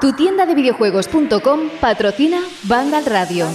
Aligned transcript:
Tu 0.00 0.12
tienda 0.12 0.46
de 0.46 0.54
videojuegos.com 0.54 1.70
patrocina 1.80 2.40
Vandal 2.64 3.04
Radio. 3.06 3.46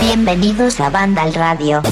Bienvenidos 0.00 0.80
a 0.80 0.90
Vandal 0.90 1.34
Radio. 1.34 1.82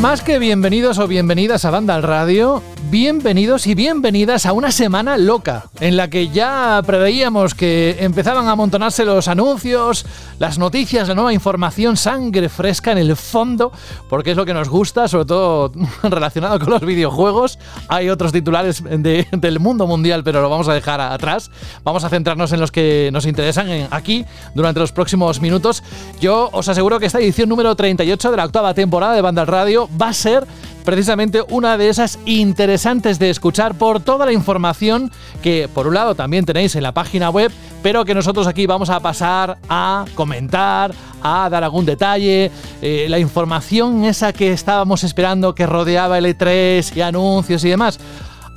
Más 0.00 0.22
que 0.22 0.38
bienvenidos 0.38 0.98
o 0.98 1.08
bienvenidas 1.08 1.64
a 1.64 1.70
Banda 1.70 1.96
al 1.96 2.04
Radio, 2.04 2.62
bienvenidos 2.90 3.66
y 3.66 3.74
bienvenidas 3.74 4.46
a 4.46 4.52
una 4.52 4.72
semana 4.72 5.18
loca, 5.18 5.66
en 5.80 5.96
la 5.98 6.08
que 6.08 6.28
ya 6.28 6.80
preveíamos 6.86 7.54
que 7.54 7.96
empezaban 8.00 8.48
a 8.48 8.52
amontonarse 8.52 9.04
los 9.04 9.28
anuncios, 9.28 10.06
las 10.38 10.58
noticias, 10.58 11.06
la 11.08 11.14
nueva 11.14 11.34
información, 11.34 11.98
sangre 11.98 12.48
fresca 12.48 12.92
en 12.92 12.98
el 12.98 13.14
fondo, 13.14 13.72
porque 14.08 14.30
es 14.30 14.36
lo 14.38 14.46
que 14.46 14.54
nos 14.54 14.70
gusta, 14.70 15.06
sobre 15.06 15.26
todo 15.26 15.72
relacionado 16.02 16.58
con 16.58 16.70
los 16.70 16.80
videojuegos. 16.80 17.58
Hay 17.88 18.08
otros 18.08 18.32
titulares 18.32 18.82
del 18.82 19.60
mundo 19.60 19.86
mundial, 19.86 20.24
pero 20.24 20.40
lo 20.40 20.48
vamos 20.48 20.68
a 20.68 20.74
dejar 20.74 21.00
atrás. 21.00 21.50
Vamos 21.84 22.04
a 22.04 22.08
centrarnos 22.08 22.52
en 22.52 22.60
los 22.60 22.72
que 22.72 23.10
nos 23.12 23.26
interesan 23.26 23.88
aquí 23.90 24.24
durante 24.54 24.80
los 24.80 24.92
próximos 24.92 25.42
minutos. 25.42 25.82
Yo 26.20 26.48
os 26.52 26.68
aseguro 26.68 26.98
que 26.98 27.06
esta 27.06 27.18
edición 27.18 27.50
número 27.50 27.74
38 27.74 28.30
de 28.30 28.36
la 28.36 28.44
octava 28.46 28.72
temporada 28.72 29.14
de 29.14 29.20
Banda 29.20 29.44
Radio 29.44 29.88
va 30.00 30.08
a 30.08 30.14
ser 30.14 30.46
precisamente 30.88 31.42
una 31.50 31.76
de 31.76 31.90
esas 31.90 32.18
interesantes 32.24 33.18
de 33.18 33.28
escuchar 33.28 33.74
por 33.74 34.00
toda 34.00 34.24
la 34.24 34.32
información 34.32 35.12
que 35.42 35.68
por 35.74 35.86
un 35.86 35.92
lado 35.92 36.14
también 36.14 36.46
tenéis 36.46 36.76
en 36.76 36.82
la 36.82 36.92
página 36.92 37.28
web, 37.28 37.52
pero 37.82 38.06
que 38.06 38.14
nosotros 38.14 38.46
aquí 38.46 38.64
vamos 38.64 38.88
a 38.88 38.98
pasar 38.98 39.58
a 39.68 40.06
comentar, 40.14 40.94
a 41.22 41.50
dar 41.50 41.62
algún 41.62 41.84
detalle, 41.84 42.50
eh, 42.80 43.06
la 43.10 43.18
información 43.18 44.06
esa 44.06 44.32
que 44.32 44.50
estábamos 44.50 45.04
esperando 45.04 45.54
que 45.54 45.66
rodeaba 45.66 46.16
el 46.16 46.24
E3 46.24 46.96
y 46.96 47.02
anuncios 47.02 47.62
y 47.64 47.68
demás. 47.68 48.00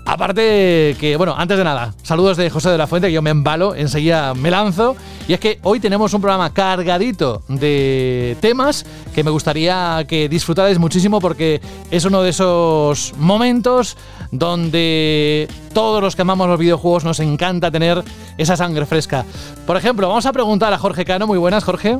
Aparte 0.05 0.95
que, 0.99 1.15
bueno, 1.17 1.35
antes 1.37 1.57
de 1.57 1.63
nada, 1.63 1.93
saludos 2.03 2.37
de 2.37 2.49
José 2.49 2.69
de 2.69 2.77
la 2.77 2.87
Fuente, 2.87 3.07
que 3.07 3.13
yo 3.13 3.21
me 3.21 3.29
embalo, 3.29 3.75
enseguida 3.75 4.33
me 4.33 4.51
lanzo. 4.51 4.95
Y 5.27 5.33
es 5.33 5.39
que 5.39 5.59
hoy 5.63 5.79
tenemos 5.79 6.13
un 6.13 6.21
programa 6.21 6.53
cargadito 6.53 7.43
de 7.47 8.35
temas 8.41 8.85
que 9.13 9.23
me 9.23 9.31
gustaría 9.31 10.03
que 10.07 10.27
disfrutarais 10.27 10.79
muchísimo 10.79 11.21
porque 11.21 11.61
es 11.91 12.03
uno 12.05 12.23
de 12.23 12.31
esos 12.31 13.13
momentos 13.17 13.97
donde 14.31 15.47
todos 15.73 16.01
los 16.01 16.15
que 16.15 16.23
amamos 16.23 16.47
los 16.47 16.59
videojuegos 16.59 17.03
nos 17.03 17.19
encanta 17.19 17.71
tener 17.71 18.03
esa 18.37 18.57
sangre 18.57 18.85
fresca. 18.85 19.25
Por 19.65 19.77
ejemplo, 19.77 20.07
vamos 20.07 20.25
a 20.25 20.33
preguntar 20.33 20.73
a 20.73 20.77
Jorge 20.77 21.05
Cano, 21.05 21.27
muy 21.27 21.37
buenas 21.37 21.63
Jorge. 21.63 21.99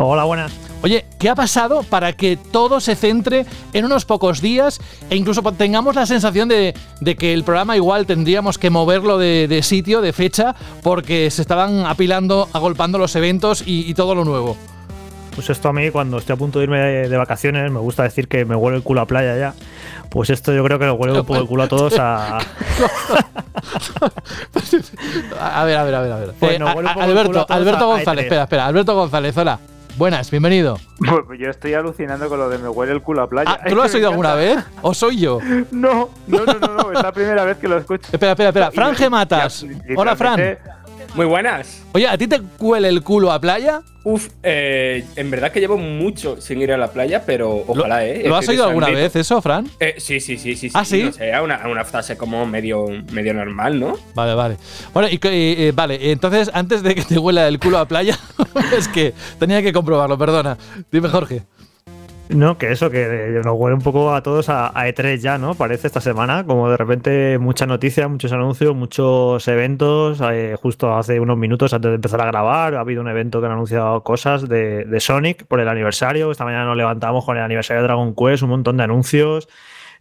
Hola, 0.00 0.22
buenas. 0.22 0.52
Oye, 0.80 1.06
¿qué 1.18 1.28
ha 1.28 1.34
pasado 1.34 1.82
para 1.82 2.12
que 2.12 2.36
todo 2.36 2.78
se 2.78 2.94
centre 2.94 3.44
en 3.72 3.84
unos 3.84 4.04
pocos 4.04 4.40
días 4.40 4.80
e 5.10 5.16
incluso 5.16 5.42
tengamos 5.54 5.96
la 5.96 6.06
sensación 6.06 6.48
de, 6.48 6.72
que 7.18 7.34
el 7.34 7.42
programa 7.42 7.74
igual 7.76 8.06
tendríamos 8.06 8.58
que 8.58 8.70
moverlo 8.70 9.18
de, 9.18 9.60
sitio, 9.64 10.00
de 10.00 10.12
fecha, 10.12 10.54
porque 10.84 11.32
se 11.32 11.42
estaban 11.42 11.84
apilando, 11.84 12.48
agolpando 12.52 12.96
los 12.96 13.16
eventos 13.16 13.64
y, 13.66 13.92
todo 13.94 14.14
lo 14.14 14.24
nuevo? 14.24 14.56
Pues 15.34 15.50
esto 15.50 15.68
a 15.68 15.72
mí, 15.72 15.90
cuando 15.90 16.18
estoy 16.18 16.34
a 16.34 16.36
punto 16.36 16.60
de 16.60 16.66
irme 16.66 16.78
de, 16.78 17.16
vacaciones, 17.16 17.68
me 17.72 17.80
gusta 17.80 18.04
decir 18.04 18.28
que 18.28 18.44
me 18.44 18.54
huele 18.54 18.76
el 18.76 18.84
culo 18.84 19.00
a 19.00 19.06
playa 19.06 19.36
ya. 19.36 19.54
Pues 20.10 20.30
esto 20.30 20.54
yo 20.54 20.62
creo 20.62 20.78
que 20.78 20.86
lo 20.86 20.94
huele 20.94 21.18
un 21.18 21.26
poco 21.26 21.40
el 21.40 21.46
culo 21.46 21.64
a 21.64 21.68
todos 21.68 21.98
a. 21.98 22.38
a 25.40 25.64
ver, 25.64 25.76
a 25.76 25.82
ver, 25.82 25.94
a 25.96 26.00
ver. 26.00 26.12
A 26.12 26.16
ver. 26.18 26.34
Eh, 26.40 26.58
Alberto, 26.62 27.46
Alberto 27.48 27.88
González, 27.88 28.26
espera, 28.26 28.44
espera. 28.44 28.66
Alberto 28.66 28.94
González, 28.94 29.36
hola. 29.36 29.58
Buenas, 29.98 30.30
bienvenido. 30.30 30.78
Pues 31.26 31.40
yo 31.40 31.50
estoy 31.50 31.74
alucinando 31.74 32.28
con 32.28 32.38
lo 32.38 32.48
de 32.48 32.58
me 32.58 32.68
huele 32.68 32.92
el 32.92 33.02
culo 33.02 33.22
a 33.22 33.28
playa. 33.28 33.50
Ah, 33.60 33.68
¿Tú 33.68 33.74
lo 33.74 33.82
has 33.82 33.92
oído 33.92 34.08
alguna 34.08 34.34
vez? 34.36 34.58
¿O 34.80 34.94
soy 34.94 35.18
yo? 35.18 35.40
No, 35.72 36.10
no, 36.28 36.44
no, 36.44 36.54
no, 36.54 36.92
es 36.92 37.02
la 37.02 37.10
primera 37.10 37.42
vez 37.44 37.56
que 37.56 37.66
lo 37.66 37.78
escucho. 37.78 38.08
Espera, 38.12 38.32
espera, 38.32 38.50
espera. 38.50 38.70
Fran 38.70 38.94
Gematas. 38.94 39.66
Hola, 39.96 40.14
Fran. 40.14 40.56
Muy 41.14 41.26
buenas. 41.26 41.82
Oye, 41.92 42.06
¿a 42.06 42.16
ti 42.16 42.26
te 42.26 42.40
huele 42.58 42.88
el 42.88 43.02
culo 43.02 43.32
a 43.32 43.40
playa? 43.40 43.82
Uf, 44.04 44.28
eh, 44.42 45.04
en 45.16 45.30
verdad 45.30 45.52
que 45.52 45.60
llevo 45.60 45.76
mucho 45.76 46.40
sin 46.40 46.62
ir 46.62 46.72
a 46.72 46.78
la 46.78 46.90
playa, 46.92 47.24
pero 47.26 47.64
ojalá, 47.66 48.06
¿eh? 48.06 48.22
¿Lo 48.26 48.36
has 48.36 48.48
oído 48.48 48.64
alguna 48.64 48.88
vez 48.88 49.14
eso, 49.16 49.42
Fran? 49.42 49.68
Eh, 49.80 49.96
sí, 49.98 50.20
sí, 50.20 50.38
sí, 50.38 50.54
sí. 50.56 50.70
¿Ah, 50.72 50.84
sí? 50.84 51.02
No 51.02 51.12
sé, 51.12 51.40
una, 51.40 51.66
una, 51.68 51.84
frase 51.84 52.16
como 52.16 52.46
medio, 52.46 52.86
medio 53.12 53.34
normal, 53.34 53.78
¿no? 53.78 53.98
Vale, 54.14 54.34
vale. 54.34 54.56
Bueno, 54.94 55.08
y, 55.10 55.70
vale, 55.72 56.10
entonces, 56.10 56.50
antes 56.54 56.82
de 56.82 56.94
que 56.94 57.02
te 57.02 57.18
huela 57.18 57.48
el 57.48 57.58
culo 57.58 57.78
a 57.78 57.86
playa, 57.86 58.18
es 58.76 58.88
que 58.88 59.12
tenía 59.38 59.62
que 59.62 59.72
comprobarlo, 59.72 60.16
perdona. 60.16 60.56
Dime, 60.90 61.08
Jorge. 61.08 61.42
No, 62.30 62.58
que 62.58 62.70
eso, 62.70 62.90
que 62.90 63.40
nos 63.42 63.58
huele 63.58 63.74
un 63.74 63.80
poco 63.80 64.12
a 64.14 64.22
todos 64.22 64.50
a, 64.50 64.70
E3 64.74 65.18
ya, 65.18 65.38
¿no? 65.38 65.54
Parece 65.54 65.86
esta 65.86 66.02
semana, 66.02 66.44
como 66.44 66.68
de 66.68 66.76
repente 66.76 67.38
muchas 67.38 67.66
noticias, 67.68 68.08
muchos 68.10 68.32
anuncios, 68.32 68.76
muchos 68.76 69.48
eventos. 69.48 70.20
Eh, 70.20 70.54
justo 70.60 70.94
hace 70.94 71.20
unos 71.20 71.38
minutos 71.38 71.72
antes 71.72 71.90
de 71.90 71.94
empezar 71.94 72.20
a 72.20 72.26
grabar, 72.26 72.74
ha 72.74 72.80
habido 72.80 73.00
un 73.00 73.08
evento 73.08 73.40
que 73.40 73.46
han 73.46 73.52
anunciado 73.52 74.02
cosas 74.02 74.46
de, 74.46 74.86
Sonic 75.00 75.46
por 75.46 75.60
el 75.60 75.68
aniversario. 75.68 76.30
Esta 76.30 76.44
mañana 76.44 76.66
nos 76.66 76.76
levantamos 76.76 77.24
con 77.24 77.38
el 77.38 77.42
aniversario 77.42 77.80
de 77.82 77.88
Dragon 77.88 78.14
Quest, 78.14 78.42
un 78.42 78.50
montón 78.50 78.76
de 78.76 78.82
anuncios. 78.82 79.48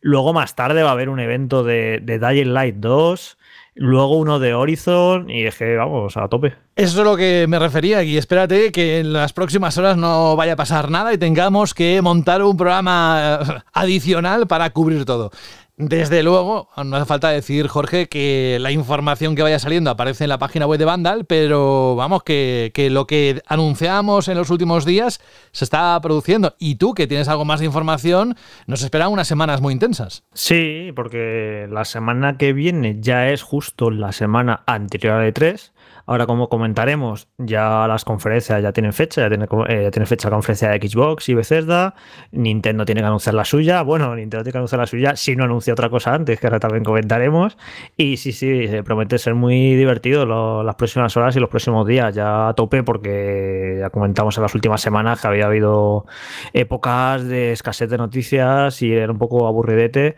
Luego 0.01 0.33
más 0.33 0.53
tarde 0.53 0.83
va 0.83 0.89
a 0.89 0.93
haber 0.93 1.07
un 1.07 1.21
evento 1.21 1.63
de, 1.63 2.01
de 2.03 2.19
Dying 2.19 2.53
Light 2.53 2.75
2 2.75 3.37
luego 3.77 4.17
uno 4.17 4.39
de 4.39 4.53
Horizon 4.53 5.29
y 5.29 5.45
es 5.45 5.55
que 5.55 5.75
vamos 5.75 6.17
a 6.17 6.27
tope. 6.27 6.55
Eso 6.75 6.99
es 6.99 7.05
lo 7.05 7.15
que 7.15 7.45
me 7.47 7.59
refería 7.59 8.03
y 8.03 8.17
espérate 8.17 8.71
que 8.71 8.99
en 8.99 9.13
las 9.13 9.33
próximas 9.33 9.77
horas 9.77 9.97
no 9.97 10.35
vaya 10.35 10.53
a 10.53 10.57
pasar 10.57 10.91
nada 10.91 11.13
y 11.13 11.17
tengamos 11.17 11.73
que 11.73 12.01
montar 12.01 12.43
un 12.43 12.57
programa 12.57 13.39
eh, 13.41 13.61
adicional 13.73 14.47
para 14.47 14.69
cubrir 14.71 15.05
todo. 15.05 15.31
Desde 15.79 16.23
luego, 16.23 16.69
no 16.83 16.95
hace 16.95 17.05
falta 17.05 17.29
decir, 17.29 17.67
Jorge, 17.67 18.07
que 18.07 18.57
la 18.59 18.71
información 18.71 19.35
que 19.35 19.43
vaya 19.43 19.59
saliendo 19.59 19.91
aparece 19.91 20.23
en 20.23 20.29
la 20.29 20.39
página 20.39 20.65
web 20.65 20.79
de 20.79 20.85
Vandal, 20.85 21.25
pero 21.25 21.95
vamos, 21.95 22.23
que, 22.23 22.71
lo 22.89 23.05
que 23.05 23.43
anunciamos 23.45 24.27
en 24.27 24.37
los 24.39 24.49
últimos 24.49 24.85
días 24.85 25.21
se 25.51 25.65
está 25.65 25.99
produciendo. 26.01 26.55
Y 26.57 26.75
tú, 26.75 26.95
que 26.95 27.05
tienes 27.05 27.27
algo 27.27 27.45
más 27.45 27.59
de 27.59 27.67
información, 27.67 28.35
nos 28.65 28.81
esperan 28.81 29.11
unas 29.11 29.27
semanas 29.27 29.61
muy 29.61 29.71
intensas. 29.71 30.23
Sí, 30.33 30.91
porque 30.95 31.67
la 31.69 31.85
semana 31.85 32.37
que 32.37 32.53
viene 32.53 32.97
ya 32.99 33.29
es 33.29 33.43
justo 33.43 33.91
la 33.91 34.13
semana 34.13 34.63
anterior 34.65 35.21
a 35.21 35.27
E3. 35.27 35.73
Ahora, 36.09 36.25
como 36.25 36.47
comentaremos, 36.47 37.27
ya 37.37 37.85
las 37.85 38.05
conferencias 38.05 38.63
ya 38.63 38.71
tienen 38.71 38.93
fecha, 38.93 39.21
ya 39.21 39.29
tiene, 39.29 39.45
eh, 39.67 40.05
fecha 40.05 40.29
la 40.29 40.35
conferencia 40.37 40.69
de 40.69 40.87
Xbox 40.87 41.27
y 41.27 41.33
Bethesda. 41.33 41.95
Nintendo 42.31 42.85
tiene 42.85 43.01
que 43.01 43.07
anunciar 43.07 43.35
la 43.35 43.43
suya. 43.43 43.81
Bueno, 43.81 44.15
Nintendo 44.15 44.41
tiene 44.41 44.53
que 44.53 44.57
anunciar 44.59 44.79
la 44.79 44.87
suya 44.87 45.17
si 45.17 45.35
no 45.35 45.43
anuncia 45.43 45.73
otra 45.73 45.89
cosa 45.89 46.13
antes, 46.13 46.39
que 46.39 46.47
ahora 46.47 46.61
también 46.61 46.85
comentaremos. 46.85 47.57
Y 47.97 48.15
sí, 48.15 48.31
sí, 48.31 48.69
se 48.69 48.83
promete 48.83 49.17
ser 49.17 49.35
muy 49.35 49.75
divertido 49.75 50.25
las 50.63 50.75
próximas 50.75 51.17
horas 51.17 51.35
y 51.35 51.41
los 51.41 51.49
próximos 51.49 51.85
días. 51.85 52.15
Ya 52.15 52.47
a 52.47 52.53
tope, 52.53 52.83
porque 52.83 53.77
ya 53.81 53.89
comentamos 53.89 54.37
en 54.37 54.43
las 54.43 54.55
últimas 54.55 54.79
semanas 54.79 55.19
que 55.19 55.27
había 55.27 55.47
habido 55.47 56.05
épocas 56.53 57.25
de 57.25 57.51
escasez 57.51 57.89
de 57.89 57.97
noticias 57.97 58.81
y 58.81 58.93
era 58.93 59.11
un 59.11 59.17
poco 59.17 59.45
aburridete. 59.45 60.15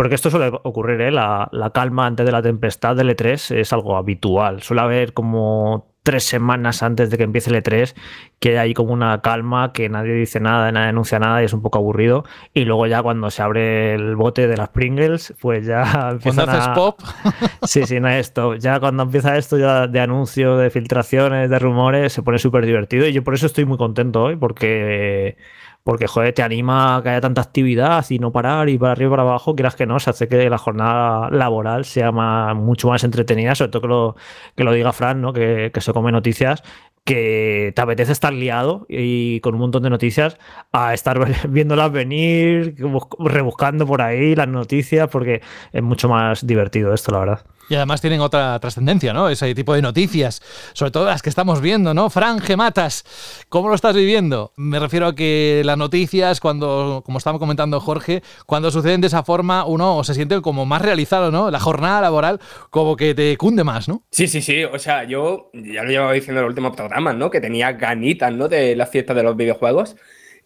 Porque 0.00 0.14
esto 0.14 0.30
suele 0.30 0.50
ocurrir, 0.62 0.98
¿eh? 1.02 1.10
la, 1.10 1.70
calma 1.74 2.06
antes 2.06 2.24
de 2.24 2.32
la 2.32 2.40
tempestad 2.40 2.96
del 2.96 3.14
E3 3.14 3.54
es 3.56 3.70
algo 3.74 3.98
habitual. 3.98 4.62
Suele 4.62 4.80
haber 4.80 5.12
como 5.12 5.92
tres 6.02 6.24
semanas 6.24 6.82
antes 6.82 7.10
de 7.10 7.18
que 7.18 7.24
empiece 7.24 7.50
el 7.50 7.62
E3 7.62 7.94
que 8.38 8.58
hay 8.58 8.72
como 8.72 8.94
una 8.94 9.20
calma, 9.20 9.74
que 9.74 9.90
nadie 9.90 10.14
dice 10.14 10.40
nada, 10.40 10.72
nadie 10.72 10.88
anuncia 10.88 11.18
nada 11.18 11.42
y 11.42 11.44
es 11.44 11.52
un 11.52 11.60
poco 11.60 11.76
aburrido. 11.76 12.24
Y 12.54 12.64
luego 12.64 12.86
ya 12.86 13.02
cuando 13.02 13.30
se 13.30 13.42
abre 13.42 13.92
el 13.92 14.16
bote 14.16 14.48
de 14.48 14.56
las 14.56 14.70
Pringles, 14.70 15.34
pues 15.38 15.66
ya 15.66 16.08
empiezan 16.12 16.48
haces 16.48 16.68
pop? 16.68 16.98
Sí, 17.64 17.84
sí, 17.84 18.00
no 18.00 18.08
es 18.08 18.20
esto. 18.20 18.54
Ya 18.54 18.80
cuando 18.80 19.02
empieza 19.02 19.36
esto 19.36 19.58
ya 19.58 19.86
de 19.86 20.00
anuncios, 20.00 20.58
de 20.58 20.70
filtraciones, 20.70 21.50
de 21.50 21.58
rumores, 21.58 22.14
se 22.14 22.22
pone 22.22 22.38
súper 22.38 22.64
divertido. 22.64 23.06
Y 23.06 23.12
yo 23.12 23.22
por 23.22 23.34
eso 23.34 23.44
estoy 23.44 23.66
muy 23.66 23.76
contento 23.76 24.22
hoy, 24.22 24.36
porque 24.36 25.36
porque 25.84 26.06
joder, 26.06 26.34
te 26.34 26.42
anima 26.42 26.96
a 26.96 27.02
que 27.02 27.08
haya 27.10 27.20
tanta 27.20 27.40
actividad 27.40 28.04
y 28.10 28.18
no 28.18 28.32
parar 28.32 28.68
y 28.68 28.78
para 28.78 28.92
arriba 28.92 29.08
y 29.08 29.10
para 29.10 29.22
abajo, 29.22 29.54
quieras 29.54 29.76
que 29.76 29.86
no, 29.86 29.98
se 30.00 30.10
hace 30.10 30.28
que 30.28 30.50
la 30.50 30.58
jornada 30.58 31.30
laboral 31.30 31.84
sea 31.84 32.12
mucho 32.12 32.88
más 32.88 33.04
entretenida, 33.04 33.54
sobre 33.54 33.70
todo 33.70 33.82
que 33.82 33.88
lo, 33.88 34.16
que 34.56 34.64
lo 34.64 34.72
diga 34.72 34.92
Fran, 34.92 35.20
¿no? 35.20 35.32
que, 35.32 35.70
que 35.72 35.80
se 35.80 35.92
come 35.92 36.12
noticias 36.12 36.62
que 37.04 37.72
te 37.74 37.82
apetece 37.82 38.12
estar 38.12 38.32
liado 38.32 38.86
y 38.88 39.40
con 39.40 39.54
un 39.54 39.60
montón 39.60 39.82
de 39.82 39.90
noticias 39.90 40.38
a 40.72 40.94
estar 40.94 41.18
viéndolas 41.48 41.90
venir, 41.92 42.76
rebuscando 43.18 43.86
por 43.86 44.02
ahí 44.02 44.34
las 44.34 44.48
noticias, 44.48 45.08
porque 45.08 45.40
es 45.72 45.82
mucho 45.82 46.08
más 46.08 46.46
divertido 46.46 46.94
esto, 46.94 47.12
la 47.12 47.18
verdad. 47.20 47.46
Y 47.70 47.76
además 47.76 48.00
tienen 48.00 48.20
otra 48.20 48.58
trascendencia, 48.58 49.12
¿no? 49.12 49.28
Ese 49.28 49.54
tipo 49.54 49.74
de 49.74 49.80
noticias, 49.80 50.42
sobre 50.72 50.90
todo 50.90 51.04
las 51.04 51.22
que 51.22 51.28
estamos 51.28 51.60
viendo, 51.60 51.94
¿no? 51.94 52.10
Fran 52.10 52.40
Gematas, 52.40 53.04
¿cómo 53.48 53.68
lo 53.68 53.76
estás 53.76 53.94
viviendo? 53.94 54.52
Me 54.56 54.80
refiero 54.80 55.06
a 55.06 55.14
que 55.14 55.62
las 55.64 55.78
noticias, 55.78 56.40
cuando, 56.40 57.04
como 57.06 57.18
estaba 57.18 57.38
comentando 57.38 57.78
Jorge, 57.78 58.24
cuando 58.44 58.72
suceden 58.72 59.00
de 59.00 59.06
esa 59.06 59.22
forma, 59.22 59.64
uno 59.66 60.02
se 60.02 60.14
siente 60.14 60.42
como 60.42 60.66
más 60.66 60.82
realizado, 60.82 61.30
¿no? 61.30 61.48
La 61.52 61.60
jornada 61.60 62.00
laboral 62.00 62.40
como 62.70 62.96
que 62.96 63.14
te 63.14 63.36
cunde 63.36 63.62
más, 63.62 63.88
¿no? 63.88 64.02
Sí, 64.10 64.26
sí, 64.26 64.42
sí. 64.42 64.64
O 64.64 64.80
sea, 64.80 65.04
yo 65.04 65.52
ya 65.54 65.84
lo 65.84 65.90
llevaba 65.90 66.12
diciendo 66.12 66.40
en 66.40 66.46
el 66.46 66.50
último 66.50 66.72
programa, 66.72 67.12
¿no? 67.12 67.30
Que 67.30 67.40
tenía 67.40 67.70
ganitas, 67.74 68.32
¿no? 68.32 68.48
De 68.48 68.74
la 68.74 68.86
fiesta 68.86 69.14
de 69.14 69.22
los 69.22 69.36
videojuegos. 69.36 69.94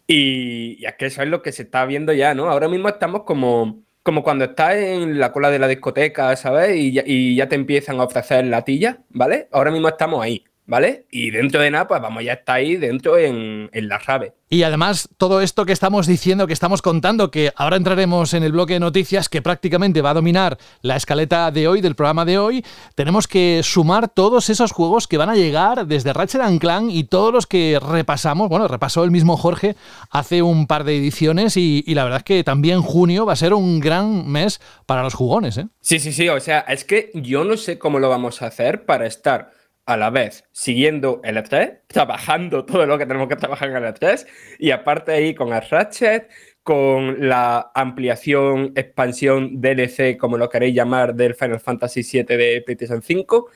Y, 0.05 0.77
y 0.79 0.85
es 0.85 0.93
que 0.93 1.07
eso 1.07 1.23
es 1.23 1.29
lo 1.29 1.41
que 1.41 1.51
se 1.51 1.63
está 1.63 1.87
viendo 1.87 2.13
ya, 2.13 2.35
¿no? 2.35 2.51
Ahora 2.51 2.67
mismo 2.67 2.87
estamos 2.87 3.23
como 3.23 3.83
como 4.05 4.23
cuando 4.23 4.45
estás 4.45 4.75
en 4.75 5.19
la 5.19 5.31
cola 5.31 5.49
de 5.49 5.57
la 5.57 5.67
discoteca, 5.67 6.35
¿sabes? 6.35 6.75
Y 6.77 6.91
ya, 6.93 7.03
y 7.05 7.35
ya 7.35 7.49
te 7.49 7.55
empiezan 7.55 7.99
a 7.99 8.03
ofrecer 8.03 8.45
latilla, 8.45 8.99
¿vale? 9.09 9.49
Ahora 9.51 9.71
mismo 9.71 9.87
estamos 9.87 10.23
ahí. 10.23 10.45
¿Vale? 10.65 11.05
Y 11.11 11.31
dentro 11.31 11.61
de 11.61 11.71
nada, 11.71 11.87
pues 11.87 12.01
vamos, 12.01 12.23
ya 12.23 12.33
está 12.33 12.53
ahí 12.53 12.75
dentro 12.75 13.17
en, 13.17 13.69
en 13.71 13.87
la 13.87 13.97
rave. 13.99 14.33
Y 14.47 14.61
además, 14.61 15.09
todo 15.17 15.41
esto 15.41 15.65
que 15.65 15.73
estamos 15.73 16.05
diciendo, 16.05 16.45
que 16.45 16.53
estamos 16.53 16.83
contando, 16.83 17.31
que 17.31 17.51
ahora 17.55 17.77
entraremos 17.77 18.33
en 18.35 18.43
el 18.43 18.51
bloque 18.51 18.73
de 18.73 18.79
noticias 18.79 19.27
que 19.27 19.41
prácticamente 19.41 20.03
va 20.03 20.11
a 20.11 20.13
dominar 20.13 20.59
la 20.81 20.95
escaleta 20.95 21.49
de 21.49 21.67
hoy, 21.67 21.81
del 21.81 21.95
programa 21.95 22.25
de 22.25 22.37
hoy, 22.37 22.63
tenemos 22.93 23.27
que 23.27 23.61
sumar 23.63 24.07
todos 24.07 24.49
esos 24.51 24.71
juegos 24.71 25.07
que 25.07 25.17
van 25.17 25.29
a 25.29 25.35
llegar 25.35 25.87
desde 25.87 26.13
Ratchet 26.13 26.59
Clank 26.59 26.91
y 26.91 27.05
todos 27.05 27.33
los 27.33 27.47
que 27.47 27.79
repasamos. 27.81 28.47
Bueno, 28.47 28.67
repasó 28.67 29.03
el 29.03 29.11
mismo 29.11 29.35
Jorge 29.35 29.75
hace 30.11 30.43
un 30.43 30.67
par 30.67 30.83
de 30.83 30.95
ediciones 30.95 31.57
y, 31.57 31.83
y 31.85 31.95
la 31.95 32.03
verdad 32.03 32.19
es 32.19 32.25
que 32.25 32.43
también 32.43 32.83
junio 32.83 33.25
va 33.25 33.33
a 33.33 33.37
ser 33.37 33.53
un 33.55 33.79
gran 33.79 34.27
mes 34.29 34.61
para 34.85 35.01
los 35.01 35.15
jugones, 35.15 35.57
¿eh? 35.57 35.67
Sí, 35.81 35.99
sí, 35.99 36.13
sí. 36.13 36.29
O 36.29 36.39
sea, 36.39 36.59
es 36.59 36.85
que 36.85 37.09
yo 37.15 37.43
no 37.45 37.57
sé 37.57 37.79
cómo 37.79 37.97
lo 37.97 38.09
vamos 38.09 38.43
a 38.43 38.47
hacer 38.47 38.85
para 38.85 39.07
estar 39.07 39.54
a 39.85 39.97
la 39.97 40.09
vez 40.09 40.45
siguiendo 40.51 41.21
el 41.23 41.37
E3, 41.37 41.81
trabajando 41.87 42.65
todo 42.65 42.85
lo 42.85 42.97
que 42.97 43.05
tenemos 43.05 43.27
que 43.27 43.35
trabajar 43.35 43.69
en 43.69 43.77
el 43.77 43.93
E3 43.93 44.25
y 44.59 44.71
aparte 44.71 45.11
ahí 45.11 45.35
con 45.35 45.53
el 45.53 45.61
Ratchet, 45.61 46.29
con 46.63 47.29
la 47.29 47.71
ampliación, 47.75 48.73
expansión, 48.75 49.61
DLC, 49.61 50.17
como 50.17 50.37
lo 50.37 50.49
queréis 50.49 50.75
llamar, 50.75 51.13
del 51.13 51.35
Final 51.35 51.59
Fantasy 51.59 52.01
VII 52.01 52.23
de 52.37 52.63
PlayStation 52.65 53.01
5 53.01 53.49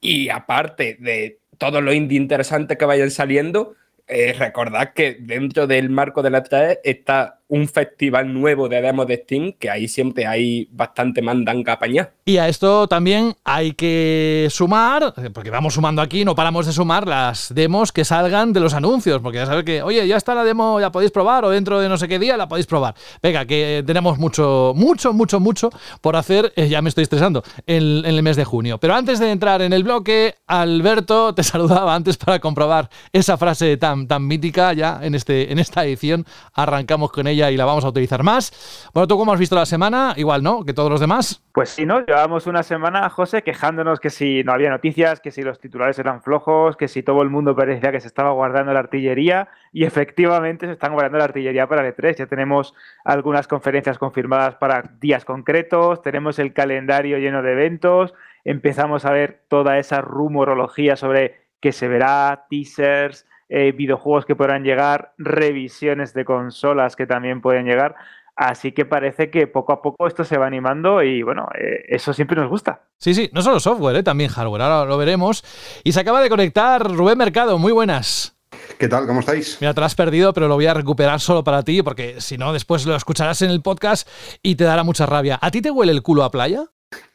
y 0.00 0.30
aparte 0.30 0.96
de 0.98 1.40
todo 1.58 1.80
lo 1.80 1.92
indie 1.92 2.18
interesante 2.18 2.76
que 2.76 2.84
vayan 2.86 3.10
saliendo, 3.10 3.74
eh, 4.06 4.34
recordad 4.38 4.92
que 4.92 5.16
dentro 5.20 5.66
del 5.66 5.90
marco 5.90 6.22
de 6.22 6.30
la 6.30 6.42
E3 6.42 6.80
está 6.84 7.40
un 7.54 7.68
festival 7.68 8.34
nuevo 8.34 8.68
de 8.68 8.82
demos 8.82 9.06
de 9.06 9.16
Steam, 9.18 9.52
que 9.52 9.70
ahí 9.70 9.86
siempre 9.86 10.26
hay 10.26 10.68
bastante 10.72 11.22
mandanga 11.22 11.74
apañada. 11.74 12.10
Y 12.24 12.38
a 12.38 12.48
esto 12.48 12.88
también 12.88 13.36
hay 13.44 13.72
que 13.72 14.48
sumar, 14.50 15.14
porque 15.32 15.50
vamos 15.50 15.74
sumando 15.74 16.02
aquí, 16.02 16.24
no 16.24 16.34
paramos 16.34 16.66
de 16.66 16.72
sumar 16.72 17.06
las 17.06 17.54
demos 17.54 17.92
que 17.92 18.04
salgan 18.04 18.52
de 18.52 18.58
los 18.58 18.74
anuncios, 18.74 19.22
porque 19.22 19.38
ya 19.38 19.46
sabes 19.46 19.64
que, 19.64 19.82
oye, 19.82 20.04
ya 20.08 20.16
está 20.16 20.34
la 20.34 20.42
demo, 20.42 20.80
ya 20.80 20.90
podéis 20.90 21.12
probar, 21.12 21.44
o 21.44 21.50
dentro 21.50 21.78
de 21.78 21.88
no 21.88 21.96
sé 21.96 22.08
qué 22.08 22.18
día 22.18 22.36
la 22.36 22.48
podéis 22.48 22.66
probar. 22.66 22.96
Venga, 23.22 23.44
que 23.44 23.84
tenemos 23.86 24.18
mucho, 24.18 24.72
mucho, 24.74 25.12
mucho, 25.12 25.38
mucho 25.38 25.70
por 26.00 26.16
hacer, 26.16 26.52
eh, 26.56 26.68
ya 26.68 26.82
me 26.82 26.88
estoy 26.88 27.02
estresando, 27.02 27.44
en, 27.66 27.98
en 27.98 28.06
el 28.06 28.22
mes 28.24 28.36
de 28.36 28.44
junio. 28.44 28.78
Pero 28.78 28.96
antes 28.96 29.20
de 29.20 29.30
entrar 29.30 29.62
en 29.62 29.72
el 29.72 29.84
bloque, 29.84 30.34
Alberto 30.48 31.36
te 31.36 31.42
saludaba 31.44 31.94
antes 31.94 32.16
para 32.16 32.40
comprobar 32.40 32.90
esa 33.12 33.36
frase 33.36 33.76
tan, 33.76 34.08
tan 34.08 34.26
mítica 34.26 34.72
ya 34.72 34.98
en, 35.02 35.14
este, 35.14 35.52
en 35.52 35.60
esta 35.60 35.84
edición. 35.84 36.26
Arrancamos 36.52 37.12
con 37.12 37.28
ella 37.28 37.43
y 37.50 37.56
la 37.56 37.64
vamos 37.64 37.84
a 37.84 37.88
utilizar 37.88 38.22
más. 38.22 38.90
Bueno, 38.92 39.06
¿tú 39.06 39.16
cómo 39.16 39.32
has 39.32 39.38
visto 39.38 39.54
la 39.54 39.66
semana? 39.66 40.14
Igual, 40.16 40.42
¿no? 40.42 40.64
Que 40.64 40.72
todos 40.72 40.90
los 40.90 41.00
demás. 41.00 41.42
Pues 41.52 41.70
sí, 41.70 41.86
¿no? 41.86 42.04
Llevábamos 42.04 42.46
una 42.46 42.62
semana, 42.62 43.08
José, 43.10 43.42
quejándonos 43.42 44.00
que 44.00 44.10
si 44.10 44.42
no 44.44 44.52
había 44.52 44.70
noticias, 44.70 45.20
que 45.20 45.30
si 45.30 45.42
los 45.42 45.60
titulares 45.60 45.98
eran 45.98 46.22
flojos, 46.22 46.76
que 46.76 46.88
si 46.88 47.02
todo 47.02 47.22
el 47.22 47.30
mundo 47.30 47.54
parecía 47.54 47.92
que 47.92 48.00
se 48.00 48.08
estaba 48.08 48.32
guardando 48.32 48.72
la 48.72 48.80
artillería 48.80 49.48
y 49.72 49.84
efectivamente 49.84 50.66
se 50.66 50.72
están 50.72 50.92
guardando 50.92 51.18
la 51.18 51.24
artillería 51.24 51.68
para 51.68 51.86
el 51.86 51.94
E3. 51.94 52.16
Ya 52.16 52.26
tenemos 52.26 52.74
algunas 53.04 53.46
conferencias 53.46 53.98
confirmadas 53.98 54.56
para 54.56 54.82
días 55.00 55.24
concretos, 55.24 56.02
tenemos 56.02 56.38
el 56.38 56.52
calendario 56.52 57.18
lleno 57.18 57.42
de 57.42 57.52
eventos, 57.52 58.14
empezamos 58.44 59.04
a 59.04 59.12
ver 59.12 59.44
toda 59.48 59.78
esa 59.78 60.00
rumorología 60.00 60.96
sobre 60.96 61.44
que 61.60 61.72
se 61.72 61.88
verá, 61.88 62.46
teasers, 62.50 63.26
eh, 63.56 63.70
videojuegos 63.70 64.24
que 64.24 64.34
podrán 64.34 64.64
llegar, 64.64 65.12
revisiones 65.16 66.12
de 66.12 66.24
consolas 66.24 66.96
que 66.96 67.06
también 67.06 67.40
pueden 67.40 67.66
llegar. 67.66 67.94
Así 68.34 68.72
que 68.72 68.84
parece 68.84 69.30
que 69.30 69.46
poco 69.46 69.72
a 69.72 69.80
poco 69.80 70.08
esto 70.08 70.24
se 70.24 70.36
va 70.36 70.48
animando 70.48 71.04
y 71.04 71.22
bueno, 71.22 71.46
eh, 71.56 71.84
eso 71.86 72.12
siempre 72.12 72.36
nos 72.36 72.50
gusta. 72.50 72.80
Sí, 72.98 73.14
sí, 73.14 73.30
no 73.32 73.42
solo 73.42 73.60
software, 73.60 73.94
eh, 73.94 74.02
también 74.02 74.28
hardware, 74.28 74.62
ahora 74.62 74.90
lo 74.90 74.98
veremos. 74.98 75.44
Y 75.84 75.92
se 75.92 76.00
acaba 76.00 76.20
de 76.20 76.28
conectar 76.28 76.82
Rubén 76.82 77.16
Mercado, 77.16 77.56
muy 77.56 77.70
buenas. 77.70 78.36
¿Qué 78.76 78.88
tal? 78.88 79.06
¿Cómo 79.06 79.20
estáis? 79.20 79.58
Mira, 79.60 79.72
te 79.72 79.80
lo 79.80 79.86
has 79.86 79.94
perdido, 79.94 80.32
pero 80.32 80.48
lo 80.48 80.56
voy 80.56 80.66
a 80.66 80.74
recuperar 80.74 81.20
solo 81.20 81.44
para 81.44 81.62
ti, 81.62 81.80
porque 81.84 82.20
si 82.20 82.36
no, 82.36 82.52
después 82.52 82.84
lo 82.86 82.96
escucharás 82.96 83.40
en 83.42 83.50
el 83.50 83.62
podcast 83.62 84.08
y 84.42 84.56
te 84.56 84.64
dará 84.64 84.82
mucha 84.82 85.06
rabia. 85.06 85.38
¿A 85.40 85.52
ti 85.52 85.62
te 85.62 85.70
huele 85.70 85.92
el 85.92 86.02
culo 86.02 86.24
a 86.24 86.32
playa? 86.32 86.64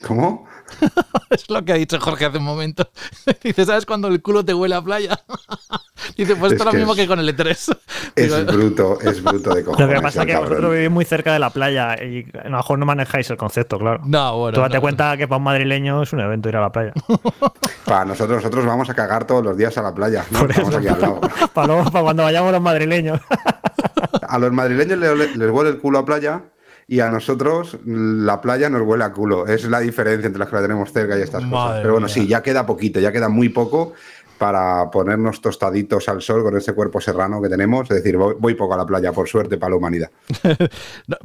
¿Cómo? 0.05 0.47
es 1.29 1.49
lo 1.49 1.63
que 1.65 1.73
ha 1.73 1.75
dicho 1.75 1.99
Jorge 1.99 2.25
hace 2.25 2.37
un 2.37 2.43
momento. 2.43 2.89
Dice, 3.43 3.65
¿sabes 3.65 3.85
cuando 3.85 4.07
el 4.07 4.21
culo 4.21 4.43
te 4.45 4.53
huele 4.53 4.75
a 4.75 4.81
playa? 4.81 5.19
Dice, 6.17 6.35
pues 6.35 6.53
esto 6.53 6.63
es 6.67 6.73
lo 6.73 6.77
mismo 6.79 6.95
que 6.95 7.07
con 7.07 7.19
el 7.19 7.35
E3. 7.35 7.77
Es 8.15 8.45
bruto, 8.45 8.99
es 9.01 9.23
bruto 9.23 9.53
de 9.53 9.63
cojones. 9.63 9.87
Lo 9.87 9.93
que 9.95 10.01
pasa 10.01 10.21
es 10.21 10.25
que 10.27 10.31
cabrón. 10.33 10.49
vosotros 10.49 10.73
vivís 10.73 10.89
muy 10.91 11.05
cerca 11.05 11.33
de 11.33 11.39
la 11.39 11.49
playa 11.49 11.95
y 12.03 12.25
a 12.43 12.49
lo 12.49 12.57
mejor 12.57 12.79
no 12.79 12.85
manejáis 12.85 13.29
el 13.29 13.37
concepto, 13.37 13.77
claro. 13.77 14.01
No, 14.05 14.37
bueno. 14.37 14.55
Tú 14.55 14.61
date 14.61 14.75
no. 14.75 14.81
cuenta 14.81 15.17
que 15.17 15.27
para 15.27 15.37
un 15.37 15.43
madrileño 15.43 16.03
es 16.03 16.13
un 16.13 16.19
evento 16.21 16.49
ir 16.49 16.57
a 16.57 16.61
la 16.61 16.71
playa. 16.71 16.93
Para 17.85 18.05
nosotros, 18.05 18.37
nosotros 18.37 18.65
vamos 18.65 18.89
a 18.89 18.93
cagar 18.93 19.25
todos 19.25 19.43
los 19.43 19.57
días 19.57 19.77
a 19.77 19.81
la 19.81 19.93
playa. 19.93 20.25
¿no? 20.31 20.39
Por 20.39 20.49
Estamos 20.51 20.69
eso. 20.71 20.77
aquí 20.79 20.87
al 20.87 21.01
lado. 21.01 21.21
para, 21.53 21.67
luego- 21.67 21.91
para 21.91 22.03
cuando 22.03 22.23
vayamos 22.23 22.51
los 22.51 22.61
madrileños. 22.61 23.19
A 24.27 24.39
los 24.39 24.51
madrileños 24.51 24.97
les, 24.99 25.35
les 25.35 25.51
huele 25.51 25.71
el 25.71 25.77
culo 25.79 25.99
a 25.99 26.05
playa 26.05 26.43
y 26.91 27.01
a 27.01 27.09
nosotros 27.11 27.77
la 27.85 28.41
playa 28.41 28.67
nos 28.67 28.81
huele 28.81 29.03
a 29.03 29.11
culo. 29.11 29.45
Es 29.45 29.63
la 29.65 29.79
diferencia 29.79 30.25
entre 30.25 30.39
las 30.39 30.49
que 30.49 30.55
la 30.55 30.63
tenemos 30.63 30.91
cerca 30.91 31.19
y 31.19 31.21
estas 31.21 31.43
Madre 31.43 31.51
cosas. 31.51 31.81
Pero 31.81 31.93
bueno, 31.93 32.07
mía. 32.07 32.13
sí, 32.15 32.27
ya 32.27 32.41
queda 32.41 32.65
poquito, 32.65 32.99
ya 32.99 33.11
queda 33.11 33.29
muy 33.29 33.49
poco 33.49 33.93
para 34.39 34.89
ponernos 34.89 35.41
tostaditos 35.41 36.07
al 36.07 36.21
sol 36.21 36.43
con 36.43 36.57
ese 36.57 36.73
cuerpo 36.73 36.99
serrano 37.01 37.41
que 37.41 37.49
tenemos. 37.49 37.91
Es 37.91 37.97
decir, 37.97 38.17
voy, 38.17 38.55
poco 38.55 38.73
a 38.73 38.77
la 38.77 38.85
playa, 38.85 39.11
por 39.11 39.27
suerte, 39.27 39.57
para 39.57 39.71
la 39.71 39.75
humanidad. 39.75 40.09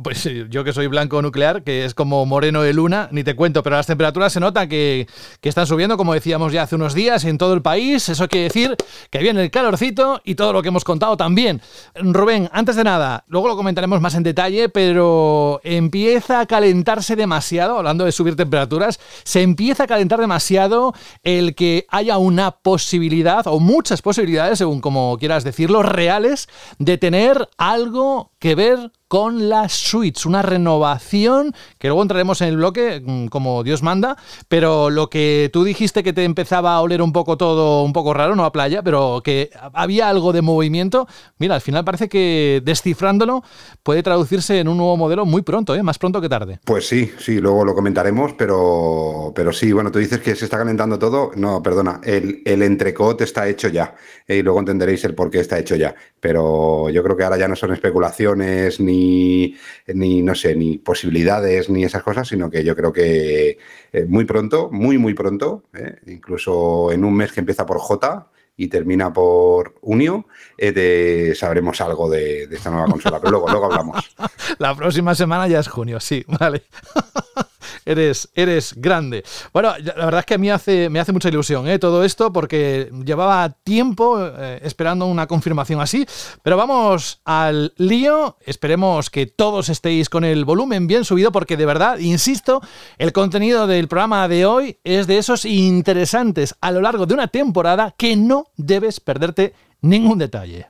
Pues 0.03 0.19
sí, 0.19 0.45
yo 0.51 0.65
que 0.65 0.73
soy 0.73 0.87
blanco 0.89 1.23
nuclear, 1.23 1.63
que 1.63 1.85
es 1.85 1.95
como 1.95 2.27
moreno 2.27 2.63
de 2.63 2.75
luna, 2.75 3.09
ni 3.13 3.23
te 3.23 3.37
cuento, 3.37 3.63
pero 3.63 3.77
las 3.77 3.87
temperaturas 3.87 4.33
se 4.33 4.41
nota 4.41 4.67
que, 4.67 5.07
que 5.41 5.49
están 5.49 5.67
subiendo, 5.67 5.97
como 5.97 6.13
decíamos 6.13 6.53
ya 6.53 6.63
hace 6.63 6.75
unos 6.75 6.95
días, 6.95 7.25
en 7.25 7.39
todo 7.39 7.55
el 7.55 7.63
país. 7.63 8.09
Eso 8.09 8.29
quiere 8.29 8.45
decir 8.45 8.77
que 9.11 9.21
viene 9.21 9.43
el 9.43 9.51
calorcito 9.51 10.21
y 10.25 10.35
todo 10.35 10.53
lo 10.53 10.63
que 10.63 10.69
hemos 10.69 10.85
contado 10.85 11.17
también. 11.17 11.63
Rubén, 11.95 12.51
antes 12.53 12.77
de 12.77 12.85
nada, 12.85 13.25
luego 13.29 13.49
lo 13.49 13.57
comentaremos 13.57 14.01
más 14.01 14.15
en 14.15 14.25
detalle, 14.25 14.69
pero 14.69 15.61
empieza 15.63 16.41
a 16.41 16.47
calentarse 16.47 17.15
demasiado, 17.15 17.79
hablando 17.79 18.05
de 18.05 18.13
subir 18.13 18.37
temperaturas, 18.37 18.99
se 19.23 19.43
empieza 19.43 19.85
a 19.85 19.87
calentar 19.87 20.21
demasiado 20.21 20.93
el 21.23 21.55
que 21.55 21.87
haya 21.89 22.19
una 22.19 22.51
posibilidad 22.51 23.04
o 23.47 23.61
muchas 23.61 24.03
posibilidades, 24.03 24.59
según 24.59 24.81
como 24.81 25.17
quieras 25.19 25.45
decirlo, 25.45 25.83
reales 25.83 26.49
de 26.79 26.99
tener 26.99 27.49
algo 27.57 28.31
que 28.45 28.55
ver 28.55 28.93
con 29.09 29.49
la 29.49 29.71
Switch, 29.71 30.27
una 30.27 30.43
renovación 30.43 31.55
que 31.79 31.89
luego 31.89 32.03
entraremos 32.03 32.43
en 32.43 32.49
el 32.49 32.57
bloque 32.59 33.01
mm, 33.03 33.29
como 33.29 33.63
Dios 33.63 33.83
manda, 33.83 34.19
pero 34.49 34.91
lo 34.91 35.09
que 35.09 35.49
tú 35.51 35.65
dijiste 35.65 36.03
que 36.03 36.13
te 36.13 36.25
empezaba 36.25 36.75
a 36.75 36.83
oler 36.83 37.01
un 37.01 37.13
poco 37.13 37.39
todo, 37.39 37.85
un 37.85 37.95
poco 37.95 38.13
raro, 38.13 38.37
no 38.37 38.45
a 38.45 38.53
playa, 38.53 38.83
pero 38.83 39.23
que 39.25 39.49
había 39.73 40.11
algo 40.11 40.35
de 40.35 40.43
movimiento, 40.43 41.07
mira, 41.39 41.55
al 41.55 41.63
final 41.63 41.87
parece 41.87 42.11
que 42.11 42.61
descifrándolo 42.65 43.43
puede 43.83 44.03
traducirse 44.03 44.59
en 44.59 44.69
un 44.69 44.77
nuevo 44.77 44.99
modelo 44.99 45.25
muy 45.25 45.41
pronto, 45.41 45.75
¿eh? 45.75 45.83
más 45.83 45.99
pronto 45.99 46.21
que 46.21 46.29
tarde. 46.29 46.61
Pues 46.67 46.87
sí, 46.87 47.13
sí, 47.19 47.41
luego 47.41 47.65
lo 47.65 47.75
comentaremos, 47.75 48.35
pero, 48.35 49.33
pero 49.35 49.55
sí, 49.55 49.73
bueno, 49.73 49.91
tú 49.91 50.01
dices 50.01 50.21
que 50.21 50.35
se 50.35 50.45
está 50.45 50.59
calentando 50.59 50.99
todo. 50.99 51.31
No, 51.37 51.63
perdona, 51.63 52.01
el, 52.05 52.43
el 52.45 52.61
entrecot 52.63 53.19
está 53.23 53.49
hecho 53.49 53.69
ya. 53.69 53.95
eh, 54.27 54.37
y 54.37 54.43
luego 54.43 54.59
entenderéis 54.59 55.03
el 55.05 55.15
por 55.15 55.31
qué 55.31 55.41
está 55.41 55.59
hecho 55.59 55.77
ya. 55.77 55.95
Pero 56.21 56.91
yo 56.91 57.03
creo 57.03 57.17
que 57.17 57.25
ahora 57.25 57.39
ya 57.39 57.49
no 57.49 57.57
son 57.57 57.73
especulaciones, 57.73 58.34
ni, 58.37 59.55
ni 59.87 60.23
no 60.23 60.35
sé, 60.35 60.55
ni 60.55 60.79
posibilidades, 60.79 61.71
ni 61.71 61.85
esas 61.85 62.03
cosas, 62.03 62.29
sino 62.29 62.51
que 62.51 62.65
yo 62.65 62.75
creo 62.77 62.93
que 62.93 63.59
eh, 63.93 64.05
muy 64.07 64.25
pronto, 64.25 64.71
muy, 64.71 64.99
muy 64.99 65.15
pronto, 65.15 65.65
eh, 65.75 65.97
incluso 66.07 66.93
en 66.93 67.05
un 67.05 67.15
mes 67.15 67.33
que 67.33 67.41
empieza 67.41 67.67
por 67.67 67.79
J 67.79 68.31
y 68.57 68.69
termina 68.69 69.13
por 69.13 69.75
Unio, 69.83 70.27
eh, 70.59 71.33
sabremos 71.37 71.81
algo 71.81 72.09
de, 72.09 72.47
de 72.47 72.57
esta 72.57 72.71
nueva 72.71 72.87
consola. 72.87 73.19
Pero 73.19 73.33
luego, 73.33 73.49
luego 73.49 73.67
hablamos. 73.67 74.15
La 74.59 74.75
próxima 74.75 75.15
semana 75.15 75.49
ya 75.49 75.59
es 75.59 75.69
junio, 75.69 76.01
sí, 76.01 76.25
vale. 76.29 76.63
eres, 77.85 78.29
eres 78.35 78.75
grande. 78.77 79.25
Bueno, 79.53 79.75
la 79.79 80.05
verdad 80.05 80.21
es 80.21 80.27
que 80.27 80.35
a 80.35 80.39
mí 80.39 80.51
hace, 80.51 80.89
me 80.91 81.01
hace 81.01 81.13
mucha 81.13 81.29
ilusión 81.29 81.69
¿eh? 81.69 81.79
todo 81.79 82.05
esto 82.05 82.33
porque 82.33 82.91
llevaba 83.05 83.49
tiempo 83.51 84.19
eh, 84.21 84.61
esperando 84.63 85.07
una 85.07 85.27
confirmación 85.27 85.81
así. 85.81 86.07
Pero 86.43 86.57
vamos 86.57 87.21
al 87.25 87.73
lío. 87.77 88.37
Esperemos 88.45 89.11
que 89.11 89.27
todos 89.27 89.69
estéis 89.69 90.09
con 90.09 90.25
el 90.25 90.45
volumen 90.45 90.87
bien 90.87 91.05
subido 91.05 91.33
porque 91.33 91.57
de 91.57 91.67
verdad, 91.67 91.99
insisto, 91.99 92.61
el 92.99 93.13
contenido 93.13 93.67
del 93.67 93.89
programa 93.89 94.29
de 94.29 94.47
hoy 94.47 94.79
es 94.85 95.07
de 95.07 95.19
esos 95.19 95.45
interesantes 95.45 96.55
a 96.61 96.71
lo 96.71 96.81
largo 96.81 97.07
de 97.07 97.15
una 97.15 97.29
temporada 97.29 97.95
que 97.97 98.17
no 98.17 98.47
debes 98.57 99.01
perderte 99.01 99.55
ningún 99.81 100.19
detalle. 100.19 100.67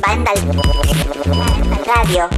Banda 0.00 0.32
Radio. 1.86 2.28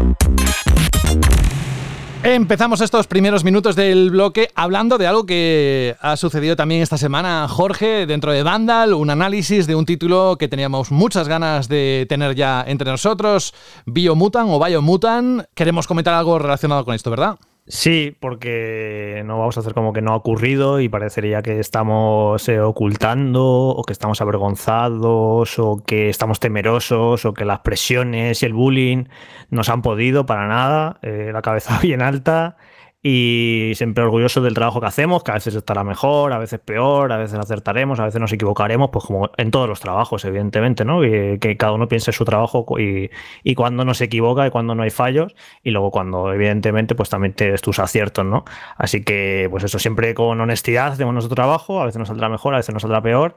Empezamos 2.22 2.82
estos 2.82 3.06
primeros 3.06 3.44
minutos 3.44 3.76
del 3.76 4.10
bloque 4.10 4.50
hablando 4.54 4.98
de 4.98 5.06
algo 5.06 5.24
que 5.24 5.96
ha 6.02 6.18
sucedido 6.18 6.54
también 6.54 6.82
esta 6.82 6.98
semana, 6.98 7.48
Jorge, 7.48 8.04
dentro 8.04 8.30
de 8.30 8.42
Vandal, 8.42 8.92
un 8.92 9.08
análisis 9.08 9.66
de 9.66 9.74
un 9.74 9.86
título 9.86 10.36
que 10.38 10.46
teníamos 10.46 10.90
muchas 10.90 11.28
ganas 11.28 11.66
de 11.68 12.04
tener 12.10 12.34
ya 12.34 12.62
entre 12.66 12.90
nosotros, 12.90 13.54
Biomutan 13.86 14.48
o 14.50 14.62
Biomutan. 14.62 15.46
Queremos 15.54 15.86
comentar 15.86 16.12
algo 16.12 16.38
relacionado 16.38 16.84
con 16.84 16.94
esto, 16.94 17.10
¿verdad? 17.10 17.38
Sí, 17.72 18.16
porque 18.18 19.22
no 19.24 19.38
vamos 19.38 19.56
a 19.56 19.60
hacer 19.60 19.74
como 19.74 19.92
que 19.92 20.02
no 20.02 20.10
ha 20.12 20.16
ocurrido 20.16 20.80
y 20.80 20.88
parecería 20.88 21.40
que 21.40 21.60
estamos 21.60 22.48
eh, 22.48 22.60
ocultando 22.60 23.44
o 23.46 23.84
que 23.84 23.92
estamos 23.92 24.20
avergonzados 24.20 25.56
o 25.60 25.80
que 25.86 26.08
estamos 26.08 26.40
temerosos 26.40 27.24
o 27.24 27.32
que 27.32 27.44
las 27.44 27.60
presiones 27.60 28.42
y 28.42 28.46
el 28.46 28.54
bullying 28.54 29.04
nos 29.50 29.68
han 29.68 29.82
podido 29.82 30.26
para 30.26 30.48
nada, 30.48 30.98
eh, 31.02 31.30
la 31.32 31.42
cabeza 31.42 31.78
bien 31.82 32.02
alta 32.02 32.56
y 33.02 33.72
siempre 33.76 34.04
orgulloso 34.04 34.42
del 34.42 34.52
trabajo 34.52 34.80
que 34.80 34.86
hacemos, 34.86 35.24
que 35.24 35.30
a 35.30 35.34
veces 35.34 35.54
estará 35.54 35.84
mejor, 35.84 36.34
a 36.34 36.38
veces 36.38 36.60
peor, 36.60 37.12
a 37.12 37.16
veces 37.16 37.38
acertaremos, 37.38 37.98
a 37.98 38.04
veces 38.04 38.20
nos 38.20 38.32
equivocaremos, 38.32 38.90
pues 38.90 39.06
como 39.06 39.30
en 39.38 39.50
todos 39.50 39.68
los 39.68 39.80
trabajos, 39.80 40.24
evidentemente, 40.26 40.84
¿no? 40.84 41.00
Que, 41.00 41.56
cada 41.58 41.72
uno 41.72 41.88
piense 41.88 42.12
su 42.12 42.24
trabajo 42.24 42.66
y, 42.78 43.10
y, 43.42 43.54
cuando 43.54 43.84
no 43.86 43.94
se 43.94 44.04
equivoca 44.04 44.46
y 44.46 44.50
cuando 44.50 44.74
no 44.74 44.82
hay 44.82 44.90
fallos, 44.90 45.34
y 45.62 45.70
luego 45.70 45.90
cuando, 45.90 46.32
evidentemente, 46.32 46.94
pues 46.94 47.08
también 47.08 47.32
tienes 47.32 47.62
tus 47.62 47.78
aciertos, 47.78 48.24
¿no? 48.26 48.44
Así 48.76 49.02
que, 49.02 49.48
pues 49.50 49.64
eso, 49.64 49.78
siempre 49.78 50.14
con 50.14 50.38
honestidad 50.40 50.92
hacemos 50.92 51.14
nuestro 51.14 51.34
trabajo, 51.34 51.80
a 51.80 51.86
veces 51.86 51.98
nos 51.98 52.08
saldrá 52.08 52.28
mejor, 52.28 52.54
a 52.54 52.58
veces 52.58 52.74
nos 52.74 52.82
saldrá 52.82 53.02
peor. 53.02 53.36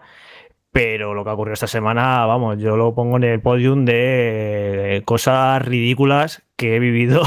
Pero 0.71 1.13
lo 1.13 1.23
que 1.23 1.29
ha 1.29 1.33
ocurrido 1.33 1.53
esta 1.53 1.67
semana, 1.67 2.25
vamos, 2.25 2.57
yo 2.57 2.75
lo 2.75 2.95
pongo 2.95 3.17
en 3.17 3.23
el 3.25 3.41
podium 3.41 3.85
de 3.85 5.03
cosas 5.05 5.61
ridículas 5.61 6.43
que 6.63 6.77
he 6.77 6.79
vivido 6.79 7.23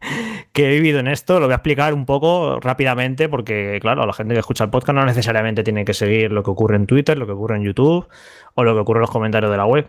que 0.52 0.66
he 0.66 0.70
vivido 0.72 0.98
en 0.98 1.06
esto. 1.06 1.38
Lo 1.38 1.46
voy 1.46 1.52
a 1.52 1.56
explicar 1.56 1.94
un 1.94 2.06
poco 2.06 2.58
rápidamente 2.60 3.28
porque, 3.28 3.78
claro, 3.80 4.04
la 4.04 4.12
gente 4.12 4.34
que 4.34 4.40
escucha 4.40 4.64
el 4.64 4.70
podcast 4.70 4.96
no 4.96 5.04
necesariamente 5.04 5.62
tiene 5.62 5.84
que 5.84 5.94
seguir 5.94 6.32
lo 6.32 6.42
que 6.42 6.50
ocurre 6.50 6.74
en 6.74 6.86
Twitter, 6.86 7.16
lo 7.16 7.26
que 7.26 7.32
ocurre 7.32 7.56
en 7.56 7.62
YouTube 7.62 8.08
o 8.54 8.64
lo 8.64 8.74
que 8.74 8.80
ocurre 8.80 8.98
en 8.98 9.02
los 9.02 9.10
comentarios 9.10 9.50
de 9.50 9.56
la 9.56 9.64
web. 9.64 9.88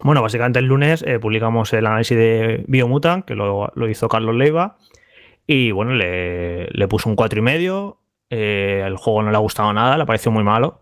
Bueno, 0.00 0.22
básicamente 0.22 0.58
el 0.58 0.64
lunes 0.64 1.04
eh, 1.06 1.20
publicamos 1.20 1.72
el 1.72 1.86
análisis 1.86 2.16
de 2.16 2.64
Biomutant, 2.66 3.24
que 3.24 3.36
lo, 3.36 3.70
lo, 3.76 3.88
hizo 3.88 4.08
Carlos 4.08 4.34
Leiva, 4.34 4.76
y 5.46 5.70
bueno, 5.70 5.92
le, 5.92 6.66
le 6.66 6.88
puso 6.88 7.08
un 7.08 7.14
4,5. 7.14 7.98
Eh, 8.30 8.82
el 8.84 8.96
juego 8.96 9.22
no 9.22 9.30
le 9.30 9.36
ha 9.36 9.40
gustado 9.40 9.72
nada, 9.72 9.96
le 9.96 10.06
pareció 10.06 10.32
muy 10.32 10.42
malo 10.42 10.80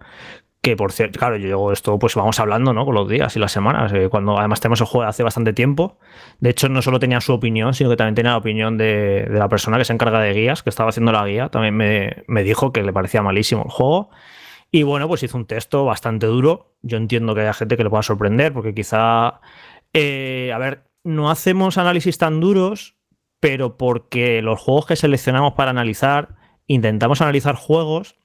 que 0.63 0.77
por 0.77 0.93
cierto, 0.93 1.19
claro, 1.19 1.37
yo 1.37 1.73
esto 1.73 1.99
pues 1.99 2.15
vamos 2.15 2.39
hablando, 2.39 2.75
¿no? 2.75 2.85
Con 2.85 2.95
los 2.95 3.09
días 3.09 3.35
y 3.35 3.39
las 3.39 3.51
semanas, 3.51 3.93
eh, 3.95 4.09
cuando 4.11 4.39
además 4.39 4.61
tenemos 4.61 4.81
el 4.81 4.87
juego 4.87 5.09
hace 5.09 5.23
bastante 5.23 5.55
tiempo. 5.55 5.99
De 6.39 6.51
hecho, 6.51 6.69
no 6.69 6.83
solo 6.83 6.99
tenía 6.99 7.21
su 7.23 7.33
opinión, 7.33 7.73
sino 7.73 7.89
que 7.89 7.97
también 7.97 8.15
tenía 8.15 8.33
la 8.33 8.39
opinión 8.39 8.77
de, 8.77 9.27
de 9.31 9.39
la 9.39 9.49
persona 9.49 9.79
que 9.79 9.87
se 9.87 9.95
encarga 9.95 10.21
de 10.21 10.35
guías, 10.35 10.63
que 10.63 10.69
estaba 10.69 10.91
haciendo 10.91 11.13
la 11.13 11.27
guía, 11.27 11.49
también 11.49 11.77
me, 11.77 12.25
me, 12.27 12.43
dijo 12.43 12.73
que 12.73 12.83
le 12.83 12.93
parecía 12.93 13.23
malísimo 13.23 13.63
el 13.65 13.71
juego. 13.71 14.11
Y 14.71 14.83
bueno, 14.83 15.09
pues 15.09 15.23
hizo 15.23 15.37
un 15.39 15.47
texto 15.47 15.85
bastante 15.85 16.27
duro. 16.27 16.77
Yo 16.83 16.99
entiendo 16.99 17.35
que 17.35 17.41
haya 17.41 17.55
gente 17.55 17.77
que 17.77 17.85
le 17.85 17.91
pueda 17.91 18.03
sorprender, 18.03 18.53
porque 18.53 18.75
quizá, 18.75 19.41
eh, 19.95 20.53
a 20.55 20.59
ver, 20.59 20.85
no 21.05 21.31
hacemos 21.31 21.79
análisis 21.79 22.19
tan 22.19 22.39
duros, 22.39 22.97
pero 23.41 23.79
porque 23.79 24.43
los 24.43 24.61
juegos 24.61 24.87
que 24.87 24.97
seleccionamos 24.97 25.55
para 25.55 25.71
analizar, 25.71 26.37
intentamos 26.67 27.23
analizar 27.23 27.55
juegos 27.55 28.21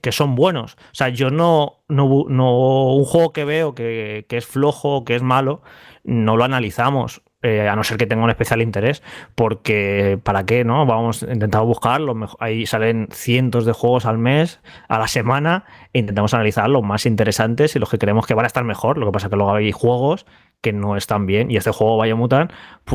que 0.00 0.12
son 0.12 0.34
buenos. 0.34 0.74
O 0.74 0.94
sea, 0.94 1.08
yo 1.08 1.30
no, 1.30 1.80
no, 1.88 2.24
no 2.28 2.94
un 2.94 3.04
juego 3.04 3.32
que 3.32 3.44
veo 3.44 3.74
que, 3.74 4.26
que, 4.28 4.36
es 4.36 4.46
flojo, 4.46 5.04
que 5.04 5.16
es 5.16 5.22
malo, 5.22 5.62
no 6.04 6.36
lo 6.36 6.44
analizamos. 6.44 7.22
Eh, 7.42 7.70
a 7.70 7.74
no 7.74 7.82
ser 7.84 7.96
que 7.96 8.06
tenga 8.06 8.22
un 8.22 8.28
especial 8.28 8.60
interés, 8.60 9.02
porque 9.34 10.20
¿para 10.22 10.44
qué? 10.44 10.62
no 10.62 10.84
Vamos, 10.84 11.22
intentamos 11.22 11.66
buscarlo. 11.66 12.14
Ahí 12.38 12.66
salen 12.66 13.08
cientos 13.12 13.64
de 13.64 13.72
juegos 13.72 14.04
al 14.04 14.18
mes, 14.18 14.60
a 14.88 14.98
la 14.98 15.08
semana, 15.08 15.64
e 15.94 16.00
intentamos 16.00 16.34
analizar 16.34 16.68
los 16.68 16.82
más 16.82 17.06
interesantes 17.06 17.74
y 17.74 17.78
los 17.78 17.88
que 17.88 17.96
creemos 17.96 18.26
que 18.26 18.34
van 18.34 18.44
a 18.44 18.46
estar 18.46 18.64
mejor. 18.64 18.98
Lo 18.98 19.06
que 19.06 19.12
pasa 19.12 19.28
es 19.28 19.30
que 19.30 19.36
luego 19.36 19.54
hay 19.54 19.72
juegos 19.72 20.26
que 20.60 20.72
no 20.72 20.96
están 20.96 21.26
bien. 21.26 21.50
Y 21.50 21.56
este 21.56 21.70
juego 21.70 22.00
Biomutant, 22.02 22.52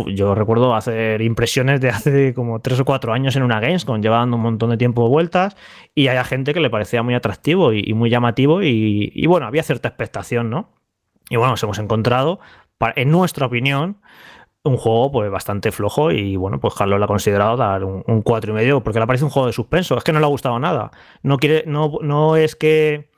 yo 0.08 0.36
recuerdo 0.36 0.76
hacer 0.76 1.22
impresiones 1.22 1.82
de 1.82 1.90
hace 1.90 2.34
como 2.34 2.60
tres 2.62 2.80
o 2.80 2.86
cuatro 2.86 3.14
años 3.14 3.36
en 3.36 3.44
una 3.44 3.60
Gamescom, 3.60 4.02
llevando 4.02 4.38
un 4.38 4.44
montón 4.44 4.70
de 4.70 4.78
tiempo 4.78 5.04
de 5.04 5.10
vueltas, 5.10 5.56
y 5.94 6.08
hay 6.08 6.24
gente 6.26 6.54
que 6.54 6.60
le 6.60 6.70
parecía 6.70 7.04
muy 7.04 7.16
atractivo 7.16 7.74
y, 7.74 7.94
muy 7.94 8.10
llamativo, 8.10 8.62
y, 8.62 9.26
bueno, 9.28 9.48
había 9.48 9.64
cierta 9.64 9.90
expectación, 9.90 10.50
¿no? 10.50 10.74
Y 11.30 11.38
bueno, 11.38 11.52
nos 11.52 11.64
hemos 11.64 11.80
encontrado, 11.80 12.40
en 12.96 13.10
nuestra 13.10 13.48
opinión, 13.48 14.02
un 14.64 14.78
juego 14.78 15.12
pues 15.12 15.32
bastante 15.32 15.72
flojo 15.72 16.10
y 16.12 16.38
bueno, 16.38 16.60
pues 16.60 16.74
Carlos 16.74 16.98
le 16.98 17.06
ha 17.06 17.08
considerado 17.08 17.56
dar 17.56 17.84
un, 17.84 18.04
un 18.08 18.24
cuatro 18.24 18.52
y 18.52 18.56
medio 18.56 18.82
porque 18.82 19.00
le 19.00 19.06
parece 19.06 19.24
un 19.24 19.30
juego 19.30 19.46
de 19.46 19.54
suspenso, 19.54 19.96
es 19.96 20.04
que 20.04 20.12
no 20.12 20.20
le 20.20 20.26
ha 20.26 20.30
gustado 20.30 20.58
nada. 20.60 20.90
No 21.22 21.38
quiere, 21.38 21.64
no, 21.68 22.00
no 22.02 22.36
es 22.36 22.56
que 22.56 23.12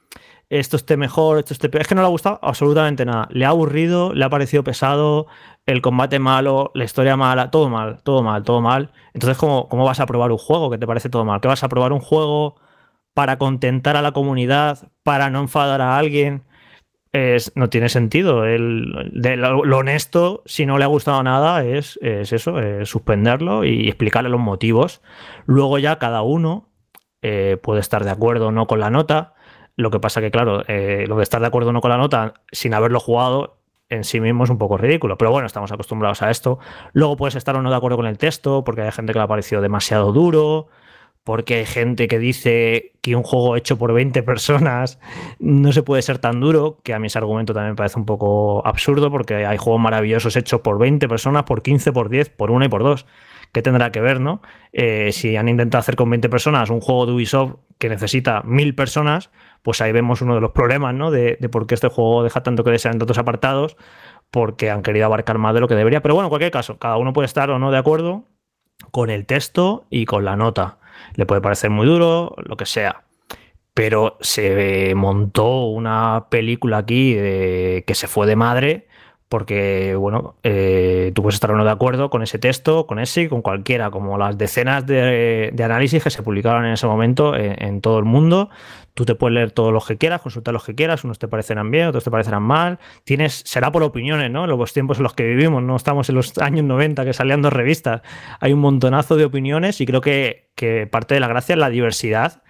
esto 0.50 0.78
esté 0.78 0.96
mejor, 0.98 1.40
esto 1.40 1.54
esté 1.54 1.70
peor. 1.70 1.82
Es 1.82 1.88
que 1.88 1.96
no 1.96 2.02
le 2.02 2.08
ha 2.08 2.12
gustado 2.12 2.40
absolutamente 2.42 3.06
nada. 3.06 3.28
Le 3.32 3.46
ha 3.46 3.50
aburrido, 3.50 4.14
le 4.14 4.24
ha 4.24 4.30
parecido 4.30 4.64
pesado, 4.64 5.28
el 5.66 5.82
combate 5.82 6.20
malo, 6.20 6.72
la 6.74 6.86
historia 6.86 7.18
mala, 7.18 7.52
todo 7.52 7.70
mal, 7.70 8.02
todo 8.04 8.24
mal, 8.24 8.44
todo 8.44 8.62
mal. 8.62 8.92
Entonces, 9.14 9.38
¿cómo, 9.38 9.68
cómo 9.68 9.86
vas 9.86 10.00
a 10.00 10.06
probar 10.06 10.32
un 10.32 10.38
juego 10.38 10.70
que 10.70 10.78
te 10.78 10.88
parece 10.88 11.10
todo 11.10 11.26
mal? 11.26 11.42
¿Qué 11.42 11.48
vas 11.48 11.64
a 11.64 11.70
probar 11.70 11.92
un 11.92 12.00
juego 12.00 12.56
para 13.14 13.38
contentar 13.38 13.98
a 13.98 14.02
la 14.02 14.14
comunidad, 14.14 14.92
para 15.04 15.30
no 15.30 15.40
enfadar 15.40 15.82
a 15.82 15.98
alguien? 15.98 16.44
Es, 17.12 17.52
no 17.56 17.70
tiene 17.70 17.90
sentido. 17.90 18.46
El, 18.46 19.12
de 19.14 19.36
lo, 19.38 19.60
honesto, 19.60 20.44
si 20.46 20.66
no 20.66 20.78
le 20.78 20.86
ha 20.86 20.88
gustado 20.88 21.24
nada, 21.24 21.66
es, 21.66 22.00
es 22.02 22.32
eso, 22.32 22.60
es 22.60 22.88
suspenderlo 22.90 23.66
y 23.66 23.88
explicarle 23.88 24.30
los 24.30 24.40
motivos. 24.40 25.02
Luego 25.46 25.78
ya 25.80 25.98
cada 26.00 26.22
uno 26.22 26.70
eh, 27.22 27.58
puede 27.62 27.82
estar 27.82 28.06
de 28.06 28.12
acuerdo 28.12 28.48
o 28.48 28.52
no 28.52 28.68
con 28.68 28.80
la 28.80 28.90
nota 28.90 29.34
lo 29.78 29.92
que 29.92 30.00
pasa 30.00 30.22
que, 30.22 30.32
claro, 30.32 30.64
eh, 30.68 31.06
lo 31.08 31.16
de 31.18 31.24
estar 31.24 31.40
de 31.40 31.48
acuerdo 31.48 31.70
o 31.70 31.74
no 31.74 31.82
con 31.82 31.92
la 31.92 31.98
nota 31.98 32.34
sin 32.52 32.74
haberlo 32.74 33.00
jugado 33.00 33.60
en 33.90 34.04
sí 34.04 34.20
mismo 34.20 34.44
es 34.44 34.50
un 34.50 34.58
poco 34.58 34.76
ridículo. 34.78 35.18
Pero 35.18 35.32
bueno, 35.32 35.46
estamos 35.46 35.72
acostumbrados 35.72 36.22
a 36.24 36.32
esto. 36.32 36.60
Luego 36.94 37.16
puedes 37.16 37.36
estar 37.36 37.56
o 37.56 37.62
no 37.62 37.70
de 37.70 37.76
acuerdo 37.76 37.96
con 37.96 38.08
el 38.08 38.18
texto, 38.18 38.64
porque 38.64 38.82
hay 38.82 38.92
gente 38.92 39.14
que 39.14 39.20
le 39.20 39.24
ha 39.24 39.28
parecido 39.28 39.62
demasiado 39.62 40.12
duro, 40.12 40.68
porque 41.24 41.56
hay 41.56 41.66
gente 41.66 42.08
que 42.08 42.18
dice 42.18 42.94
que 43.02 43.16
un 43.16 43.22
juego 43.22 43.56
hecho 43.56 43.78
por 43.78 43.94
20 43.94 44.24
personas 44.24 45.00
no 45.40 45.72
se 45.72 45.84
puede 45.84 46.02
ser 46.02 46.18
tan 46.18 46.40
duro, 46.40 46.80
que 46.84 46.96
a 46.96 47.00
mí 47.00 47.08
ese 47.08 47.20
argumento 47.20 47.54
también 47.54 47.74
me 47.74 47.78
parece 47.78 48.00
un 48.00 48.06
poco 48.06 48.66
absurdo, 48.66 49.12
porque 49.12 49.46
hay 49.46 49.58
juegos 49.58 49.82
maravillosos 49.82 50.36
hechos 50.36 50.62
por 50.62 50.80
20 50.80 51.08
personas, 51.08 51.44
por 51.44 51.62
15, 51.62 51.94
por 51.94 52.10
10, 52.10 52.30
por 52.32 52.50
1 52.50 52.66
y 52.66 52.70
por 52.70 52.82
2. 52.82 53.06
¿Qué 53.54 53.62
tendrá 53.62 53.92
que 53.92 54.02
ver, 54.02 54.20
no? 54.20 54.42
Eh, 54.74 55.12
si 55.14 55.38
han 55.38 55.48
intentado 55.48 55.80
hacer 55.80 55.96
con 55.96 56.10
20 56.10 56.30
personas 56.30 56.70
un 56.70 56.82
juego 56.82 57.06
de 57.06 57.14
Ubisoft 57.14 57.56
que 57.78 57.90
necesita 57.90 58.42
1000 58.44 58.76
personas, 58.76 59.30
pues 59.62 59.82
ahí 59.82 59.92
vemos 59.92 60.22
uno 60.22 60.36
de 60.36 60.42
los 60.42 60.52
problemas, 60.52 60.94
¿no? 60.94 61.12
De, 61.12 61.38
por 61.52 61.68
qué 61.68 61.76
este 61.76 61.88
juego 61.88 62.24
deja 62.24 62.44
tanto 62.44 62.64
que 62.64 62.72
desear 62.72 62.94
en 62.94 63.00
tantos 63.00 63.18
apartados, 63.18 63.78
porque 64.32 64.70
han 64.70 64.82
querido 64.82 65.06
abarcar 65.06 65.38
más 65.38 65.54
de 65.54 65.62
lo 65.62 65.68
que 65.68 65.76
debería. 65.76 66.02
Pero 66.02 66.16
bueno, 66.16 66.28
en 66.28 66.30
cualquier 66.30 66.52
caso, 66.52 66.78
cada 66.78 66.98
uno 66.98 67.14
puede 67.14 67.26
estar 67.26 67.50
o 67.50 67.60
no 67.60 67.72
de 67.72 67.78
acuerdo 67.78 68.26
con 68.92 69.10
el 69.10 69.26
texto 69.26 69.86
y 69.90 70.06
con 70.06 70.26
la 70.26 70.36
nota. 70.36 70.80
Le 71.16 71.26
puede 71.26 71.42
parecer 71.42 71.70
muy 71.70 71.88
duro, 71.88 72.36
lo 72.38 72.58
que 72.58 72.66
sea. 72.66 73.04
Pero 73.74 74.18
se 74.22 74.94
montó 74.96 75.66
una 75.66 76.28
película 76.30 76.80
aquí 76.80 77.14
que 77.14 77.94
se 77.94 78.08
fue 78.08 78.26
de 78.26 78.36
madre 78.36 78.88
porque, 79.30 79.96
bueno, 79.96 80.36
eh, 80.44 81.12
tú 81.14 81.22
puedes 81.22 81.36
estar 81.36 81.52
o 81.52 81.58
no 81.58 81.66
de 81.66 81.72
acuerdo 81.72 82.10
con 82.10 82.24
ese 82.24 82.40
texto, 82.40 82.88
con 82.88 83.00
ese 83.00 83.28
con 83.28 83.42
cualquiera, 83.42 83.92
como 83.92 84.18
las 84.18 84.38
decenas 84.38 84.86
de, 84.86 85.54
análisis 85.62 86.02
que 86.02 86.10
se 86.10 86.24
publicaron 86.24 86.66
en 86.66 86.74
ese 86.74 86.88
momento 86.88 87.36
en, 87.36 87.62
en, 87.62 87.82
todo 87.82 88.00
el 88.00 88.06
mundo. 88.06 88.50
Tú 88.98 89.06
te 89.06 89.14
puedes 89.14 89.36
leer 89.36 89.52
todos 89.52 89.72
los 89.72 89.86
que 89.86 89.96
quieras, 89.96 90.22
consultar 90.22 90.56
los 90.56 90.66
que 90.66 90.74
quieras, 90.74 91.04
unos 91.04 91.20
te 91.20 91.28
parecerán 91.28 91.70
bien, 91.70 91.86
otros 91.86 92.04
te 92.04 92.10
parecerán 92.10 92.42
mal. 92.42 92.80
Tienes, 93.04 93.44
será 93.46 93.72
por 93.72 93.84
opiniones, 93.84 94.32
¿no? 94.32 94.46
En 94.46 94.50
los 94.50 94.74
tiempos 94.74 94.98
en 94.98 95.04
los 95.04 95.14
que 95.14 95.24
vivimos, 95.24 95.62
no 95.62 95.76
estamos 95.76 96.10
en 96.10 96.16
los 96.16 96.36
años 96.40 96.66
90 96.66 97.06
que 97.06 97.14
salían 97.14 97.44
dos 97.44 97.54
revistas. 97.54 98.02
Hay 98.40 98.54
un 98.54 98.60
montonazo 98.60 99.16
de 99.16 99.26
opiniones 99.26 99.82
y 99.82 99.86
creo 99.86 100.02
que, 100.02 100.50
que 100.56 100.88
parte 100.88 101.14
de 101.14 101.20
la 101.20 101.28
gracia 101.28 101.54
es 101.54 101.60
la 101.60 101.70
diversidad 101.70 102.42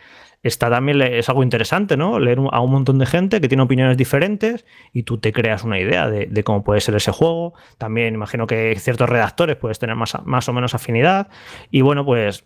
está 0.42 0.70
también 0.70 1.01
es 1.01 1.27
algo 1.27 1.44
interesante, 1.44 1.98
¿no? 1.98 2.18
Leer 2.18 2.39
a 2.51 2.62
un 2.62 2.72
montón 2.72 2.98
de 2.98 3.06
gente 3.06 3.42
que 3.42 3.50
tiene 3.50 3.63
opiniones 3.63 3.98
diferentes 3.98 4.66
y 4.94 5.04
tú 5.04 5.18
te 5.18 5.34
creas 5.34 5.66
una 5.66 5.80
idea 5.82 6.10
de, 6.10 6.27
de 6.27 6.44
cómo 6.46 6.63
puede 6.63 6.80
ser 6.80 6.96
ese 6.96 7.12
juego. 7.12 7.56
También 7.77 8.13
imagino 8.13 8.48
que 8.48 8.74
ciertos 8.80 9.10
redactores 9.10 9.58
puedes 9.58 9.80
tener 9.80 9.98
más, 9.98 10.16
más 10.24 10.48
o 10.48 10.54
menos 10.54 10.74
afinidad. 10.74 11.27
Y 11.72 11.82
bueno, 11.82 12.06
pues 12.06 12.46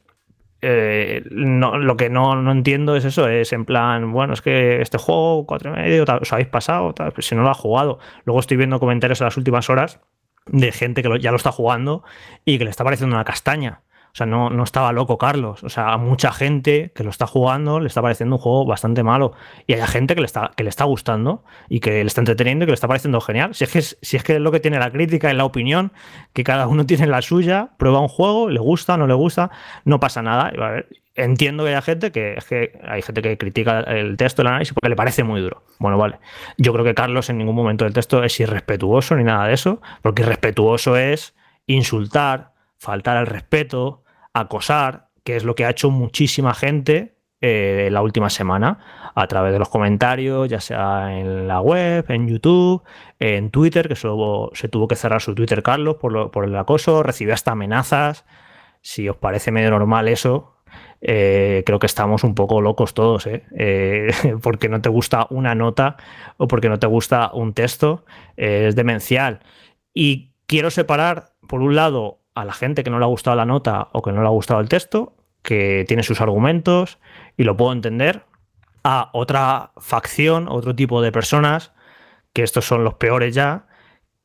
eh, 0.62 1.24
no, 1.32 1.78
lo 1.78 1.98
que 1.98 2.10
no, 2.10 2.36
no, 2.42 2.52
entiendo 2.52 2.96
es 2.96 3.06
eso, 3.06 3.28
es 3.28 3.52
en 3.54 3.66
plan, 3.66 4.12
bueno, 4.12 4.34
es 4.34 4.42
que 4.42 4.82
este 4.82 4.98
juego, 4.98 5.46
cuatro 5.46 5.72
y 5.72 5.74
medio, 5.74 6.04
os 6.04 6.34
habéis 6.34 6.50
pasado, 6.50 6.94
pues 6.94 7.26
si 7.26 7.36
no 7.36 7.42
lo 7.42 7.50
ha 7.50 7.54
jugado. 7.56 8.00
Luego 8.26 8.40
estoy 8.40 8.58
viendo 8.58 8.80
comentarios 8.80 9.22
en 9.22 9.26
las 9.26 9.38
últimas 9.38 9.70
horas 9.70 10.00
de 10.46 10.72
gente 10.72 11.02
que 11.02 11.10
lo, 11.10 11.18
ya 11.18 11.32
lo 11.32 11.38
está 11.38 11.52
jugando 11.52 12.04
y 12.46 12.58
que 12.58 12.64
le 12.64 12.70
está 12.70 12.84
pareciendo 12.84 13.16
una 13.16 13.26
castaña. 13.26 13.82
O 14.14 14.16
sea, 14.16 14.26
no, 14.26 14.50
no 14.50 14.64
estaba 14.64 14.92
loco 14.92 15.18
Carlos. 15.18 15.64
O 15.64 15.70
sea, 15.70 15.94
a 15.94 15.98
mucha 15.98 16.32
gente 16.34 16.92
que 16.94 17.04
lo 17.04 17.10
está 17.10 17.28
jugando 17.28 17.80
le 17.80 17.88
está 17.88 18.02
pareciendo 18.02 18.36
un 18.36 18.42
juego 18.42 18.66
bastante 18.66 19.04
malo. 19.04 19.34
Y 19.68 19.74
hay 19.74 19.82
gente 19.88 20.16
que 20.16 20.22
le 20.22 20.26
está, 20.26 20.52
que 20.56 20.64
le 20.64 20.70
está 20.70 20.84
gustando 20.84 21.44
y 21.70 21.80
que 21.80 22.04
le 22.04 22.08
está 22.08 22.22
entreteniendo 22.22 22.64
y 22.64 22.66
que 22.68 22.72
le 22.72 22.76
está 22.76 22.88
pareciendo 22.88 23.22
genial. 23.22 23.56
Si 23.56 23.64
es, 23.64 23.72
que, 23.72 23.82
si 23.82 24.18
es 24.18 24.24
que 24.24 24.36
es 24.36 24.42
lo 24.42 24.52
que 24.52 24.60
tiene 24.60 24.80
la 24.80 24.92
crítica 24.92 25.32
y 25.32 25.36
la 25.36 25.46
opinión, 25.46 25.92
que 26.34 26.44
cada 26.44 26.68
uno 26.68 26.86
tiene 26.92 27.08
la 27.08 27.22
suya, 27.22 27.70
prueba 27.78 28.00
un 28.00 28.10
juego, 28.10 28.50
le 28.50 28.60
gusta, 28.60 28.98
no 28.98 29.08
le 29.08 29.14
gusta, 29.14 29.52
no 29.86 30.00
pasa 30.00 30.22
nada. 30.22 30.52
Entiendo 31.16 31.64
que 31.64 31.76
hay 31.76 31.82
gente 31.82 32.12
que 32.12 32.36
es 32.36 32.46
que 32.46 32.80
hay 32.88 33.02
gente 33.02 33.22
que 33.22 33.38
critica 33.38 33.82
el 33.82 34.18
texto, 34.18 34.42
el 34.42 34.50
análisis, 34.50 34.74
porque 34.74 34.90
le 34.90 34.96
parece 34.96 35.24
muy 35.24 35.42
duro. 35.42 35.64
Bueno, 35.80 35.98
vale. 35.98 36.20
Yo 36.58 36.74
creo 36.74 36.86
que 36.86 36.96
Carlos 36.96 37.30
en 37.30 37.38
ningún 37.38 37.56
momento 37.56 37.86
del 37.86 37.94
texto 37.94 38.24
es 38.24 38.40
irrespetuoso 38.40 39.16
ni 39.16 39.24
nada 39.24 39.48
de 39.48 39.54
eso, 39.54 39.82
porque 40.02 40.22
irrespetuoso 40.22 40.96
es 40.98 41.34
insultar, 41.68 42.54
faltar 42.78 43.18
al 43.18 43.28
respeto, 43.28 44.01
acosar, 44.34 45.10
que 45.24 45.36
es 45.36 45.44
lo 45.44 45.56
que 45.56 45.66
ha 45.66 45.70
hecho 45.70 45.90
muchísima 45.90 46.54
gente 46.54 47.18
eh, 47.44 47.90
la 47.92 48.04
última 48.04 48.30
semana 48.30 48.78
a 49.16 49.28
través 49.28 49.52
de 49.52 49.58
los 49.58 49.70
comentarios, 49.70 50.48
ya 50.48 50.62
sea 50.62 51.18
en 51.18 51.48
la 51.48 51.60
web, 51.60 52.06
en 52.10 52.28
YouTube, 52.28 52.84
en 53.18 53.50
Twitter, 53.50 53.88
que 53.88 53.96
solo 53.96 54.52
se 54.54 54.68
tuvo 54.68 54.88
que 54.88 54.96
cerrar 54.96 55.22
su 55.22 55.34
Twitter 55.34 55.64
Carlos 55.64 55.96
por, 55.96 56.30
por 56.30 56.46
el 56.46 56.56
acoso, 56.56 57.02
recibió 57.02 57.34
hasta 57.34 57.54
amenazas. 57.54 58.26
Si 58.82 59.10
os 59.10 59.18
parece 59.18 59.52
medio 59.52 59.72
normal 59.72 60.08
eso, 60.08 60.56
eh, 61.02 61.64
creo 61.66 61.80
que 61.80 61.88
estamos 61.88 62.24
un 62.24 62.36
poco 62.36 62.62
locos 62.62 62.94
todos. 62.94 63.28
Eh, 63.28 64.12
porque 64.44 64.70
no 64.70 64.82
te 64.82 64.90
gusta 64.90 65.26
una 65.32 65.56
nota 65.56 65.98
o 66.38 66.48
porque 66.48 66.70
no 66.70 66.78
te 66.78 66.88
gusta 66.88 67.32
un 67.34 67.54
texto, 67.54 68.06
es 68.38 68.76
demencial. 68.76 69.40
Y 69.96 70.34
quiero 70.46 70.70
separar, 70.70 71.34
por 71.48 71.62
un 71.62 71.76
lado, 71.76 72.21
a 72.34 72.46
la 72.46 72.54
gente 72.54 72.84
que 72.84 72.90
no 72.90 73.00
le 73.00 73.06
ha 73.06 73.10
gustado 73.10 73.36
la 73.36 73.46
nota 73.46 73.90
o 73.94 74.02
que 74.02 74.12
no 74.12 74.22
le 74.22 74.28
ha 74.28 74.32
gustado 74.32 74.60
el 74.60 74.70
texto, 74.70 75.16
que 75.42 75.86
tiene 75.88 76.04
sus 76.04 76.22
argumentos 76.22 77.00
y 77.38 77.44
lo 77.44 77.58
puedo 77.58 77.74
entender, 77.74 78.26
a 78.84 79.10
otra 79.14 79.74
facción, 79.78 80.48
otro 80.50 80.76
tipo 80.76 81.02
de 81.02 81.12
personas, 81.12 81.72
que 82.34 82.44
estos 82.44 82.66
son 82.66 82.84
los 82.84 82.96
peores 82.96 83.36
ya, 83.36 83.68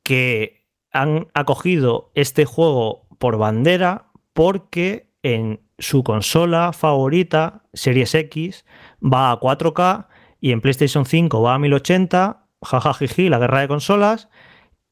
que 0.03 0.67
han 0.93 1.29
acogido 1.35 2.11
este 2.15 2.45
juego 2.45 3.07
por 3.19 3.37
bandera 3.39 4.07
porque 4.33 5.11
en 5.23 5.61
su 5.79 6.05
consola 6.05 6.73
favorita, 6.73 7.65
Series 7.75 8.15
X, 8.15 8.65
va 9.03 9.31
a 9.31 9.41
4K 9.41 10.07
y 10.41 10.53
en 10.53 10.61
PlayStation 10.61 11.05
5 11.05 11.43
va 11.43 11.55
a 11.55 11.59
1080, 11.59 12.47
jajajiji, 12.63 13.29
la 13.29 13.39
guerra 13.39 13.61
de 13.61 13.69
consolas, 13.69 14.29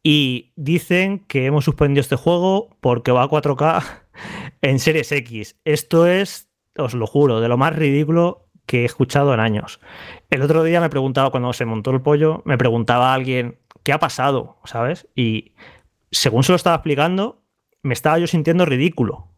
y 0.07 0.53
dicen 0.55 1.21
que 1.21 1.47
hemos 1.47 1.65
suspendido 1.65 2.03
este 2.03 2.15
juego 2.15 2.77
porque 2.81 3.11
va 3.11 3.23
a 3.23 3.29
4K 3.29 3.83
en 4.63 4.79
Series 4.79 5.11
X. 5.11 5.57
Esto 5.65 6.07
es, 6.07 6.49
os 6.77 6.95
lo 6.95 7.07
juro, 7.07 7.41
de 7.41 7.49
lo 7.49 7.57
más 7.57 7.75
ridículo 7.75 8.47
que 8.67 8.83
he 8.83 8.85
escuchado 8.85 9.35
en 9.35 9.41
años. 9.41 9.81
El 10.31 10.43
otro 10.43 10.63
día 10.63 10.81
me 10.81 10.91
preguntaba, 10.91 11.31
cuando 11.31 11.53
se 11.53 11.65
montó 11.65 11.91
el 11.91 12.03
pollo, 12.03 12.43
me 12.45 12.59
preguntaba 12.59 13.15
alguien, 13.15 13.59
¿qué 13.83 13.93
ha 13.93 13.99
pasado? 13.99 14.59
¿Sabes? 14.65 15.09
Y 15.17 15.55
según 16.11 16.45
se 16.45 16.53
lo 16.53 16.57
estaba 16.57 16.77
explicando, 16.77 17.43
me 17.83 17.95
estaba 17.95 18.19
yo 18.19 18.27
sintiendo 18.27 18.67
ridículo. 18.67 19.34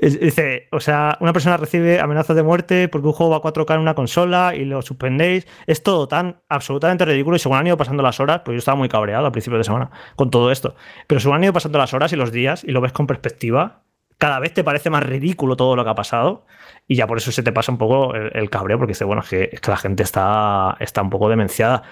Dice, 0.00 0.68
o 0.72 0.80
sea, 0.80 1.16
una 1.20 1.32
persona 1.32 1.56
recibe 1.56 2.00
amenazas 2.00 2.36
de 2.36 2.42
muerte 2.42 2.88
porque 2.88 3.06
un 3.06 3.12
juego 3.12 3.30
va 3.30 3.36
a 3.38 3.40
4K 3.52 3.74
en 3.74 3.80
una 3.80 3.94
consola 3.94 4.54
y 4.54 4.64
lo 4.64 4.82
suspendéis. 4.82 5.46
Es 5.66 5.82
todo 5.82 6.08
tan 6.08 6.40
absolutamente 6.48 7.04
ridículo 7.04 7.36
y 7.36 7.38
según 7.38 7.58
han 7.58 7.66
ido 7.66 7.76
pasando 7.76 8.02
las 8.02 8.20
horas, 8.20 8.42
pues 8.44 8.54
yo 8.54 8.58
estaba 8.58 8.76
muy 8.76 8.88
cabreado 8.88 9.26
al 9.26 9.32
principio 9.32 9.58
de 9.58 9.64
semana 9.64 9.90
con 10.16 10.30
todo 10.30 10.50
esto. 10.50 10.74
Pero 11.06 11.20
según 11.20 11.36
han 11.36 11.44
ido 11.44 11.52
pasando 11.52 11.78
las 11.78 11.94
horas 11.94 12.12
y 12.12 12.16
los 12.16 12.32
días 12.32 12.64
y 12.64 12.72
lo 12.72 12.80
ves 12.80 12.92
con 12.92 13.06
perspectiva, 13.06 13.82
cada 14.18 14.38
vez 14.38 14.54
te 14.54 14.64
parece 14.64 14.90
más 14.90 15.02
ridículo 15.02 15.56
todo 15.56 15.76
lo 15.76 15.84
que 15.84 15.90
ha 15.90 15.94
pasado 15.94 16.46
y 16.86 16.96
ya 16.96 17.06
por 17.06 17.18
eso 17.18 17.32
se 17.32 17.42
te 17.42 17.52
pasa 17.52 17.72
un 17.72 17.78
poco 17.78 18.14
el, 18.14 18.50
cabreo 18.50 18.78
porque 18.78 18.92
dice, 18.92 19.04
bueno, 19.04 19.22
es 19.22 19.28
que, 19.28 19.58
la 19.66 19.76
gente 19.76 20.02
está, 20.02 20.76
está 20.80 21.02
un 21.02 21.10
poco 21.10 21.28
demenciada. 21.28 21.82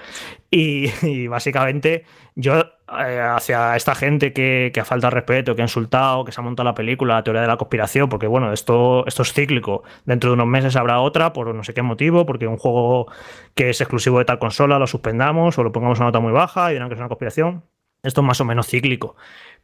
Y, 0.51 1.27
básicamente 1.29 2.05
yo 2.35 2.65
eh, 3.01 3.21
hacia 3.21 3.77
esta 3.77 3.95
gente 3.95 4.33
que, 4.33 4.71
que, 4.73 4.81
ha 4.81 4.85
faltado 4.85 5.11
respeto, 5.11 5.55
que 5.55 5.63
ha 5.63 5.65
insultado, 5.65 6.25
que 6.25 6.33
se 6.33 6.41
ha 6.41 6.45
montado 6.45 6.65
la 6.65 6.75
película, 6.75 7.15
la 7.15 7.25
teoría 7.25 7.43
de 7.43 7.49
la 7.49 7.57
conspiración, 7.57 8.09
porque 8.09 8.27
bueno, 8.27 8.53
esto, 8.53 9.07
esto 9.07 9.23
es 9.23 9.33
cíclico. 9.33 9.83
Dentro 10.05 10.31
de 10.31 10.35
unos 10.35 10.47
meses 10.47 10.77
habrá 10.77 11.01
otra 11.01 11.33
por 11.33 11.55
no 11.55 11.65
sé 11.65 11.75
qué 11.75 11.83
motivo, 11.83 12.27
porque 12.27 12.47
un 12.47 12.59
juego 12.59 13.07
que 13.55 13.71
es 13.71 13.81
exclusivo 13.81 14.19
de 14.19 14.25
tal 14.25 14.39
consola 14.39 14.79
lo 14.79 14.87
suspendamos 14.87 15.59
o 15.59 15.63
lo 15.63 15.73
pongamos 15.73 16.01
a 16.01 16.05
nota 16.05 16.21
muy 16.21 16.33
baja 16.33 16.71
y 16.71 16.75
dirán 16.75 16.89
que 16.89 16.95
es 16.95 17.01
una 17.01 17.09
conspiración. 17.09 17.65
Esto 18.03 18.21
es 18.21 18.27
más 18.27 18.41
o 18.41 18.45
menos 18.45 18.67
cíclico 18.67 19.17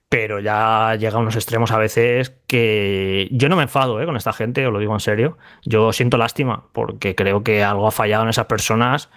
pero 0.09 0.41
ya 0.41 0.95
llega 0.97 1.17
a 1.17 1.21
unos 1.21 1.37
extremos 1.37 1.71
a 1.71 1.79
veces 1.79 2.35
que 2.47 3.29
yo 3.31 3.49
no 3.49 3.57
me 3.57 3.65
enfado 3.65 4.01
¿eh? 4.01 4.07
con 4.07 4.17
esta 4.17 4.33
gente, 4.33 4.67
os 4.67 4.73
lo 4.73 4.79
digo 4.79 4.95
en 4.95 5.01
serio. 5.01 5.37
Yo 5.65 5.93
siento 5.93 6.17
lástima 6.17 6.65
porque 6.73 7.15
creo 7.15 7.43
que 7.43 7.63
algo 7.63 7.87
ha 7.87 7.91
fallado 7.91 8.23
en 8.23 8.31
esas 8.31 8.47
personas 8.47 9.11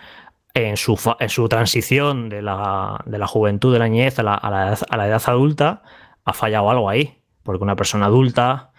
en 0.54 0.78
su, 0.78 1.00
en 1.20 1.30
su 1.30 1.48
transición 1.48 2.30
de 2.30 2.42
la, 2.42 3.02
de 3.06 3.18
la, 3.18 3.28
juventud, 3.28 3.74
de 3.74 3.80
la 3.80 3.88
niñez 3.88 4.20
a 4.20 4.24
la, 4.24 4.34
a, 4.36 4.50
la 4.50 4.68
edad, 4.68 4.80
a 4.90 4.98
la, 4.98 5.08
edad, 5.08 5.22
adulta. 5.26 5.84
Ha 6.26 6.34
fallado 6.34 6.70
algo 6.70 6.90
ahí, 6.90 7.20
porque 7.44 7.64
una 7.64 7.76
persona 7.76 8.08
adulta, 8.08 8.72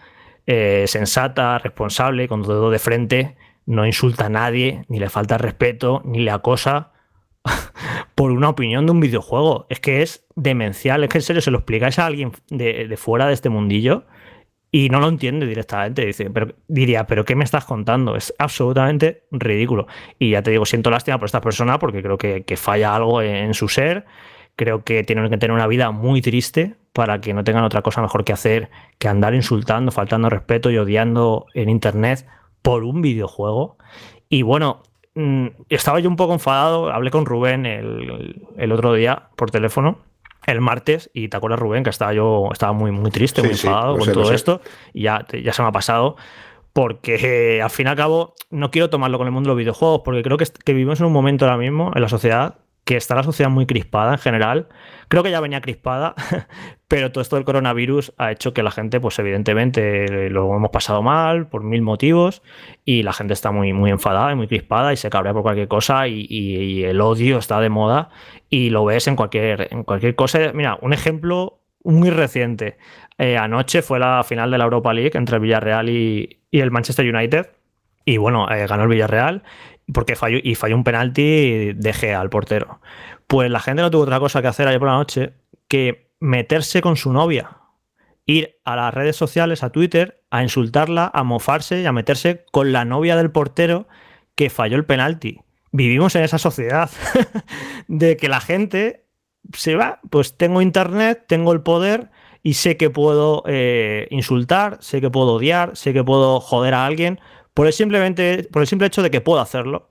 eh, 0.47 0.85
sensata, 0.87 1.59
responsable, 1.59 2.29
con 2.29 2.43
todo 2.43 2.71
de 2.71 2.79
frente, 2.79 3.37
no 3.67 3.87
insulta 3.87 4.27
a 4.27 4.29
nadie, 4.29 4.85
ni 4.89 4.99
le 4.99 5.09
falta 5.09 5.39
respeto, 5.39 6.03
ni 6.05 6.21
le 6.21 6.31
acosa 6.31 6.93
por 8.15 8.33
una 8.33 8.49
opinión 8.49 8.87
de 8.87 8.93
un 8.93 9.01
videojuego. 9.01 9.67
Es 9.69 9.81
que 9.81 10.03
es 10.03 10.27
demencial. 10.37 11.05
Es 11.05 11.11
que 11.11 11.19
en 11.19 11.23
serio 11.23 11.43
se 11.43 11.51
lo 11.51 11.59
explicáis 11.59 11.99
a 11.99 12.07
alguien 12.07 12.33
de, 12.49 12.95
fuera 12.97 13.27
de 13.27 13.35
este 13.35 13.49
mundillo 13.49 14.05
y 14.73 14.89
no 14.89 14.99
lo 14.99 15.09
entiende 15.09 15.47
directamente. 15.47 16.05
Dice, 16.05 16.31
pero, 16.31 16.55
diría, 16.67 17.07
¿pero 17.07 17.25
qué 17.25 17.37
me 17.37 17.45
estás 17.45 17.65
contando? 17.65 18.17
Es 18.17 18.35
absolutamente 18.39 19.23
ridículo. 19.31 19.87
Y 20.19 20.31
ya 20.31 20.43
te 20.43 20.51
digo, 20.51 20.67
siento 20.67 20.91
lástima 20.91 21.19
por 21.19 21.27
esta 21.27 21.41
persona 21.41 21.79
porque 21.79 22.03
creo 22.03 22.19
que, 22.19 22.57
falla 22.57 22.97
algo 22.97 23.23
en 23.23 23.55
su 23.55 23.69
ser. 23.69 24.05
Creo 24.57 24.83
que 24.83 25.05
tienen 25.05 25.31
que 25.31 25.39
tener 25.39 25.55
una 25.55 25.69
vida 25.69 25.93
muy 25.93 26.21
triste 26.21 26.75
para 26.93 27.21
que 27.21 27.33
no 27.33 27.45
tengan 27.45 27.63
otra 27.65 27.83
cosa 27.83 28.03
mejor 28.03 28.25
que 28.25 28.33
hacer 28.33 28.71
que 28.99 29.09
andar 29.09 29.35
insultando, 29.35 29.93
faltando 29.93 30.29
respeto 30.29 30.71
y 30.71 30.79
odiando 30.79 31.47
en 31.55 31.69
internet 31.69 32.27
por 32.63 32.83
un 32.83 33.01
videojuego. 33.03 33.79
Y 34.29 34.43
bueno, 34.43 34.83
Mm, 35.15 35.49
estaba 35.69 36.01
yo 36.01 36.09
un 36.09 36.17
poco 36.17 36.33
enfadado, 36.33 36.91
hablé 36.91 37.11
con 37.11 37.27
Rubén 37.27 37.67
el, 37.67 38.73
otro 38.73 38.95
día 38.95 39.29
por 39.37 39.51
teléfono, 39.51 39.99
el 40.47 40.61
martes, 40.61 41.11
y 41.15 41.29
te 41.29 41.37
acuerdas 41.37 41.61
Rubén 41.61 41.85
que 41.85 41.91
estaba 41.91 42.13
yo, 42.13 42.49
estaba 42.53 42.73
muy, 42.73 42.91
muy 42.91 43.11
triste, 43.11 43.43
muy 43.43 43.53
enfadado 43.53 43.99
con 43.99 44.13
todo 44.13 44.33
esto, 44.33 44.61
y 44.93 45.03
ya, 45.03 45.25
ya 45.43 45.53
se 45.53 45.63
me 45.63 45.69
ha 45.69 45.73
pasado. 45.73 46.17
Porque 46.73 47.61
al 47.63 47.69
fin 47.69 47.87
y 47.87 47.91
al 47.91 47.97
cabo 47.97 48.35
no 48.51 48.71
quiero 48.71 48.89
tomarlo 48.89 49.19
con 49.19 49.27
el 49.27 49.33
mundo 49.33 49.49
de 49.49 49.53
los 49.53 49.59
videojuegos, 49.59 50.01
porque 50.05 50.23
creo 50.23 50.39
que, 50.39 50.47
que 50.65 50.73
vivimos 50.73 51.01
en 51.01 51.07
un 51.07 51.13
momento 51.13 51.45
ahora 51.45 51.59
mismo 51.59 51.93
en 51.95 52.01
la 52.01 52.09
sociedad 52.09 52.57
que 52.85 52.97
está 52.97 53.15
la 53.15 53.23
sociedad 53.23 53.51
muy 53.51 53.67
crispada 53.67 54.13
en 54.13 54.19
general. 54.19 54.69
Creo 55.13 55.23
que 55.23 55.31
ya 55.31 55.41
venía 55.41 55.61
crispada, 55.61 56.15
pero 56.89 57.13
todo 57.13 57.21
esto 57.21 57.37
del 57.37 57.45
coronavirus 57.45 58.15
ha 58.17 58.33
hecho 58.33 58.55
que 58.55 58.63
la 58.63 58.71
gente, 58.71 58.99
pues 58.99 59.19
evidentemente, 59.19 60.31
lo 60.31 60.57
hemos 60.57 60.71
pasado 60.71 61.03
mal 61.03 61.49
por 61.49 61.65
mil 61.65 61.83
motivos 61.83 62.41
y 62.87 63.03
la 63.03 63.13
gente 63.13 63.35
está 63.35 63.51
muy, 63.51 63.75
muy 63.75 63.91
enfadada 63.91 64.33
y 64.33 64.37
muy 64.37 64.49
crispada 64.49 64.91
y 64.91 64.97
se 64.97 65.11
cabrea 65.11 65.35
por 65.35 65.43
cualquier 65.43 65.69
cosa 65.69 66.09
y, 66.09 66.83
el 66.85 66.99
odio 67.03 67.37
está 67.37 67.61
de 67.61 67.69
moda 67.69 68.09
y 68.49 68.71
lo 68.71 68.87
ves 68.87 69.07
en 69.07 69.17
cualquier, 69.17 69.69
en 69.71 69.85
cualquier 69.85 70.15
cosa. 70.15 70.51
Mira, 70.55 70.79
un 70.81 70.95
ejemplo 70.95 71.61
muy 71.85 72.09
reciente. 72.09 72.79
Eh, 73.19 73.37
anoche 73.37 73.83
fue 73.83 73.99
la 73.99 74.25
final 74.25 74.51
de 74.51 74.57
la 74.57 74.65
Europa 74.65 74.95
League 74.95 75.13
entre 75.13 75.37
el 75.37 75.43
Villarreal 75.43 75.91
y, 75.91 76.41
el 76.53 76.71
Manchester 76.71 77.15
United. 77.15 77.51
Y 78.07 78.17
bueno, 78.17 78.51
eh, 78.51 78.67
ganó 78.67 78.85
el 78.85 78.89
Villarreal 78.89 79.43
porque 79.93 80.17
falló, 80.17 80.39
y 80.43 80.55
falló 80.55 80.75
un 80.75 80.85
penalti 80.85 81.75
de 81.75 81.93
Gea 81.93 82.19
al 82.19 82.31
portero. 82.31 82.81
Pues 83.33 83.51
la 83.51 83.61
gente 83.61 83.81
no 83.81 83.91
tuvo 83.91 84.03
otra 84.03 84.21
cosa 84.21 84.43
que 84.43 84.49
hacer 84.49 84.69
ayer 84.69 84.79
por 84.79 84.89
la 84.89 84.97
noche 84.97 85.33
que 85.67 86.13
meterse 86.21 86.83
con 86.83 86.97
su 86.97 87.15
novia, 87.15 87.57
ir 88.27 88.59
a 88.67 88.77
las 88.77 88.93
redes 88.93 89.17
sociales, 89.17 89.63
a 89.63 89.71
Twitter, 89.71 90.23
a 90.29 90.43
insultarla, 90.43 91.11
a 91.15 91.25
mofarse 91.25 91.81
y 91.81 91.87
a 91.87 91.93
meterse 91.93 92.45
con 92.53 92.73
la 92.73 92.85
novia 92.85 93.17
del 93.17 93.31
portero 93.31 93.89
que 94.35 94.51
falló 94.51 94.77
el 94.77 94.85
penalti. 94.85 95.41
Vivimos 95.71 96.15
en 96.15 96.25
esa 96.25 96.37
sociedad 96.37 96.91
de 97.89 98.19
que 98.19 98.29
la 98.29 98.43
gente 98.43 99.07
se 99.55 99.77
va, 99.77 100.01
pues 100.11 100.37
tengo 100.37 100.61
internet, 100.61 101.25
tengo 101.27 101.55
el 101.55 101.63
poder 101.63 102.11
y 102.43 102.53
sé 102.53 102.77
que 102.77 102.91
puedo 102.91 103.45
eh, 103.47 104.09
insultar, 104.11 104.77
sé 104.83 105.01
que 105.01 105.09
puedo 105.09 105.37
odiar, 105.37 105.75
sé 105.75 105.95
que 105.95 106.05
puedo 106.05 106.39
joder 106.39 106.75
a 106.75 106.85
alguien 106.85 107.19
por 107.55 107.67
el, 107.67 107.73
simplemente, 107.73 108.47
por 108.53 108.61
el 108.61 108.69
simple 108.69 108.89
hecho 108.89 109.03
de 109.03 109.11
que 109.11 109.23
puedo 109.23 109.41
hacerlo. 109.41 109.91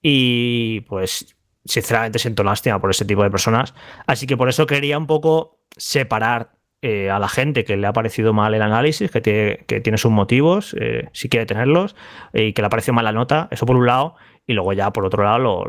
Y 0.00 0.82
pues, 0.82 1.36
sinceramente, 1.70 2.18
siento 2.18 2.42
lástima 2.42 2.80
por 2.80 2.90
ese 2.90 3.04
tipo 3.04 3.22
de 3.22 3.30
personas. 3.30 3.74
Así 4.06 4.26
que 4.26 4.36
por 4.36 4.48
eso 4.48 4.66
quería 4.66 4.98
un 4.98 5.06
poco 5.06 5.58
separar 5.76 6.50
eh, 6.82 7.10
a 7.10 7.18
la 7.18 7.28
gente 7.28 7.64
que 7.64 7.76
le 7.76 7.86
ha 7.86 7.92
parecido 7.92 8.32
mal 8.32 8.54
el 8.54 8.62
análisis, 8.62 9.10
que 9.10 9.20
tiene, 9.20 9.64
que 9.66 9.80
tiene 9.80 9.98
sus 9.98 10.10
motivos, 10.10 10.74
eh, 10.80 11.08
si 11.12 11.28
quiere 11.28 11.46
tenerlos, 11.46 11.94
y 12.32 12.52
que 12.52 12.62
le 12.62 12.66
ha 12.66 12.70
parecido 12.70 12.94
mal 12.94 13.04
la 13.04 13.12
nota, 13.12 13.48
eso 13.50 13.66
por 13.66 13.76
un 13.76 13.86
lado, 13.86 14.16
y 14.46 14.52
luego 14.54 14.72
ya 14.72 14.90
por 14.90 15.04
otro 15.04 15.22
lado 15.22 15.66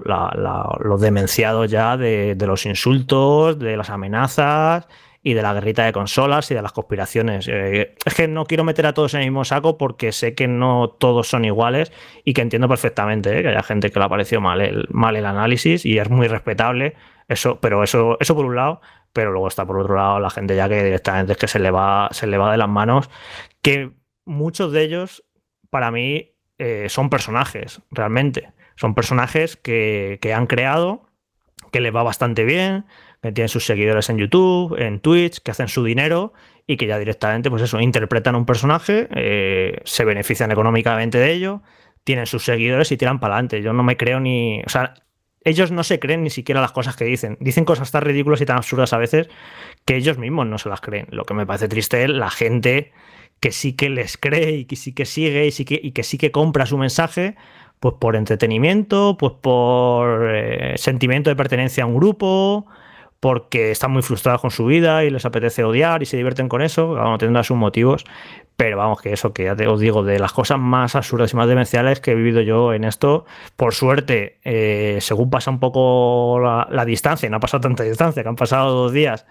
los 0.80 1.02
demenciados 1.02 1.70
ya 1.70 1.98
de, 1.98 2.36
los 2.40 2.66
insultos, 2.66 3.60
de 3.60 3.78
las 3.78 3.90
amenazas 3.90 4.88
y 5.24 5.34
de 5.34 5.42
la 5.42 5.54
guerrita 5.54 5.86
de 5.86 5.94
consolas 5.94 6.50
y 6.50 6.56
de 6.56 6.62
las 6.62 6.72
conspiraciones. 6.72 7.48
Eh, 7.48 7.96
es 8.04 8.14
que 8.14 8.28
no 8.28 8.46
quiero 8.46 8.64
meter 8.64 8.88
a 8.88 8.94
todos 8.94 9.14
en 9.14 9.22
el 9.22 9.28
mismo 9.28 9.46
saco 9.46 9.78
porque 9.78 10.12
sé 10.12 10.34
que 10.34 10.48
no 10.48 10.90
todos 10.90 11.28
son 11.28 11.46
iguales 11.46 11.92
y 12.24 12.34
que 12.34 12.42
entiendo 12.42 12.68
perfectamente 12.68 13.38
eh, 13.38 13.44
que 13.44 13.50
haya 13.50 13.64
gente 13.64 13.92
que 13.92 14.00
le 14.00 14.06
ha 14.06 14.10
parecido 14.10 14.42
mal 14.42 14.62
el, 14.62 14.88
mal 14.90 15.16
el 15.16 15.26
análisis 15.26 15.86
y 15.86 16.00
es 16.00 16.10
muy 16.10 16.28
respetable. 16.28 16.96
Eso, 17.28 17.60
pero 17.60 17.84
eso, 17.84 18.18
eso 18.20 18.36
por 18.36 18.46
un 18.46 18.56
lado, 18.56 18.82
pero 19.14 19.32
luego 19.32 19.48
está 19.48 19.66
por 19.66 19.78
otro 19.78 19.96
lado 19.96 20.20
la 20.20 20.30
gente 20.30 20.56
ya 20.56 20.68
que 20.68 20.84
directamente 20.84 21.34
es 21.34 21.38
que 21.38 21.48
se 21.48 21.60
le 21.60 21.72
va, 21.72 22.10
se 22.12 22.26
le 22.26 22.38
va 22.38 22.52
de 22.52 22.58
las 22.58 22.70
manos. 22.70 23.10
Que 23.62 23.92
muchos 24.26 24.72
de 24.72 24.82
ellos, 24.84 25.24
para 25.70 25.92
mí, 25.92 26.32
eh, 26.58 26.88
son 26.90 27.10
personajes, 27.10 27.82
realmente. 27.92 28.52
Son 28.76 28.96
personajes 28.96 29.56
que, 29.56 30.18
que 30.22 30.34
han 30.34 30.48
creado, 30.48 31.08
que 31.72 31.80
les 31.80 31.96
va 31.96 32.02
bastante 32.04 32.44
bien, 32.44 32.86
que 33.22 33.32
tienen 33.32 33.50
sus 33.50 33.66
seguidores 33.66 34.10
en 34.10 34.18
YouTube, 34.18 34.76
en 34.80 35.00
Twitch, 35.00 35.40
que 35.40 35.52
hacen 35.52 35.68
su 35.68 35.84
dinero 35.84 36.34
y 36.68 36.78
que 36.78 36.88
ya 36.88 36.98
directamente, 36.98 37.50
pues 37.50 37.62
eso, 37.62 37.80
interpretan 37.80 38.36
un 38.36 38.46
personaje, 38.46 39.08
eh, 39.16 39.82
se 39.84 40.06
benefician 40.06 40.52
económicamente 40.52 41.18
de 41.18 41.32
ello, 41.32 41.62
tienen 42.04 42.26
sus 42.26 42.44
seguidores 42.44 42.92
y 42.92 42.98
tiran 42.98 43.20
para 43.20 43.36
adelante. 43.36 43.62
Yo 43.62 43.74
no 43.74 43.84
me 43.84 43.98
creo 43.98 44.20
ni. 44.20 44.62
O 44.66 44.70
sea, 44.70 44.96
ellos 45.44 45.72
no 45.72 45.84
se 45.84 46.00
creen 46.00 46.24
ni 46.24 46.30
siquiera 46.30 46.62
las 46.62 46.72
cosas 46.72 46.96
que 46.96 47.06
dicen. 47.06 47.38
Dicen 47.40 47.66
cosas 47.66 47.92
tan 47.92 48.02
ridículas 48.04 48.42
y 48.42 48.46
tan 48.46 48.58
absurdas 48.58 48.94
a 48.94 48.98
veces 48.98 49.30
que 49.86 49.96
ellos 49.96 50.18
mismos 50.18 50.48
no 50.48 50.58
se 50.58 50.70
las 50.70 50.82
creen. 50.82 51.08
Lo 51.12 51.26
que 51.26 51.34
me 51.34 51.46
parece 51.46 51.68
triste 51.68 52.04
es 52.04 52.10
la 52.10 52.30
gente 52.30 52.92
que 53.40 53.52
sí 53.52 53.74
que 53.74 53.90
les 53.90 54.18
cree 54.18 54.52
y 54.52 54.66
que 54.66 54.76
sí 54.76 54.94
que 54.94 55.06
sigue 55.06 55.48
y, 55.48 55.52
sí 55.52 55.66
que, 55.66 55.80
y 55.82 55.92
que 55.92 56.04
sí 56.04 56.18
que 56.18 56.32
compra 56.32 56.68
su 56.68 56.78
mensaje, 56.78 57.36
pues 57.80 57.96
por 58.00 58.16
entretenimiento, 58.16 59.18
pues 59.18 59.34
por 59.42 60.30
eh, 60.36 60.74
sentimiento 60.78 61.32
de 61.32 61.36
pertenencia 61.36 61.84
a 61.84 61.88
un 61.88 61.96
grupo, 61.96 62.68
porque 63.22 63.70
están 63.70 63.92
muy 63.92 64.02
frustrados 64.02 64.42
con 64.42 64.50
su 64.50 64.66
vida 64.66 65.06
y 65.06 65.12
les 65.12 65.26
apetece 65.26 65.64
odiar 65.64 66.02
y 66.02 66.08
se 66.08 66.18
divierten 66.18 66.50
con 66.50 66.64
eso, 66.64 66.96
vamos, 66.96 67.20
tendrán 67.20 67.44
sus 67.44 67.56
motivos, 67.56 68.04
pero 68.58 68.78
vamos, 68.78 69.00
que 69.00 69.14
eso, 69.14 69.32
que 69.32 69.44
ya 69.44 69.56
te 69.56 69.68
os 69.68 69.80
digo, 69.80 70.04
de 70.04 70.18
las 70.18 70.34
cosas 70.34 70.58
más 70.58 70.96
absurdas 70.96 71.32
y 71.32 71.38
más 71.38 71.48
demenciales 71.48 72.00
que 72.00 72.12
he 72.12 72.16
vivido 72.16 72.42
yo 72.42 72.74
en 72.74 72.84
esto, 72.84 73.26
por 73.56 73.76
suerte, 73.76 74.40
eh, 74.44 74.98
según 75.02 75.30
pasa 75.30 75.52
un 75.52 75.60
poco 75.60 76.40
la, 76.40 76.86
distancia, 76.86 77.28
y 77.28 77.30
no 77.30 77.38
ha 77.38 77.40
pasado 77.40 77.62
tanta 77.62 77.84
distancia, 77.84 78.24
que 78.24 78.30
han 78.30 78.36
pasado 78.36 78.74
dos 78.74 78.92
días, 78.92 79.28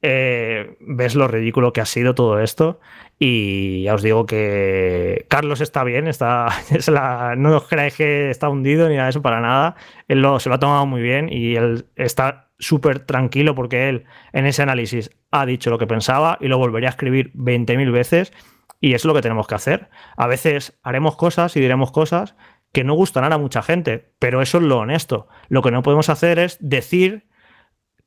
eh, 0.00 0.78
ves 0.80 1.14
lo 1.14 1.28
ridículo 1.28 1.74
que 1.74 1.82
ha 1.82 1.86
sido 1.86 2.14
todo 2.14 2.40
esto 2.40 2.80
y 3.18 3.82
ya 3.84 3.94
os 3.94 4.02
digo 4.02 4.26
que 4.26 5.26
Carlos 5.28 5.60
está 5.60 5.84
bien, 5.84 6.08
está, 6.08 6.48
no 7.36 7.56
os 7.56 7.68
creáis 7.68 7.94
que 7.94 8.30
está 8.30 8.48
hundido 8.48 8.88
ni 8.88 8.94
nada 8.94 9.06
de 9.06 9.10
eso 9.10 9.22
para 9.22 9.40
nada, 9.40 9.76
él 10.08 10.20
lo, 10.20 10.40
se 10.40 10.48
lo 10.48 10.56
ha 10.56 10.58
tomado 10.58 10.86
muy 10.86 11.02
bien 11.02 11.28
y 11.30 11.56
él 11.56 11.86
está 11.96 12.50
súper 12.58 13.00
tranquilo 13.00 13.54
porque 13.54 13.88
él 13.88 14.04
en 14.32 14.46
ese 14.46 14.62
análisis 14.62 15.10
ha 15.30 15.46
dicho 15.46 15.70
lo 15.70 15.78
que 15.78 15.86
pensaba 15.86 16.38
y 16.40 16.48
lo 16.48 16.58
volvería 16.58 16.88
a 16.88 16.90
escribir 16.90 17.32
20.000 17.34 17.92
veces 17.92 18.32
y 18.80 18.94
es 18.94 19.04
lo 19.04 19.14
que 19.14 19.22
tenemos 19.22 19.46
que 19.46 19.54
hacer. 19.54 19.88
A 20.16 20.26
veces 20.26 20.78
haremos 20.82 21.16
cosas 21.16 21.56
y 21.56 21.60
diremos 21.60 21.90
cosas 21.90 22.36
que 22.72 22.84
no 22.84 22.94
gustarán 22.94 23.32
a 23.32 23.38
mucha 23.38 23.62
gente, 23.62 24.12
pero 24.18 24.42
eso 24.42 24.58
es 24.58 24.64
lo 24.64 24.78
honesto. 24.78 25.28
Lo 25.48 25.62
que 25.62 25.70
no 25.70 25.82
podemos 25.82 26.08
hacer 26.08 26.38
es 26.38 26.58
decir 26.60 27.26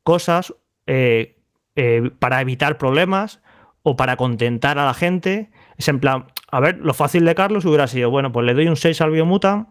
cosas 0.04 0.54
eh, 0.86 1.42
eh, 1.76 2.12
para 2.20 2.42
evitar 2.42 2.78
problemas 2.78 3.42
o 3.90 3.96
para 3.96 4.18
contentar 4.18 4.80
a 4.80 4.86
la 4.86 4.94
gente. 4.94 5.50
Es 5.78 5.88
en 5.88 6.00
plan, 6.00 6.28
a 6.52 6.60
ver, 6.60 6.80
lo 6.80 6.94
fácil 6.94 7.26
de 7.26 7.36
Carlos 7.36 7.66
hubiera 7.66 7.88
sido, 7.88 8.10
bueno, 8.10 8.32
pues 8.32 8.46
le 8.46 8.54
doy 8.54 8.68
un 8.68 8.76
6 8.76 9.00
al 9.02 9.12
Biomutant 9.12 9.68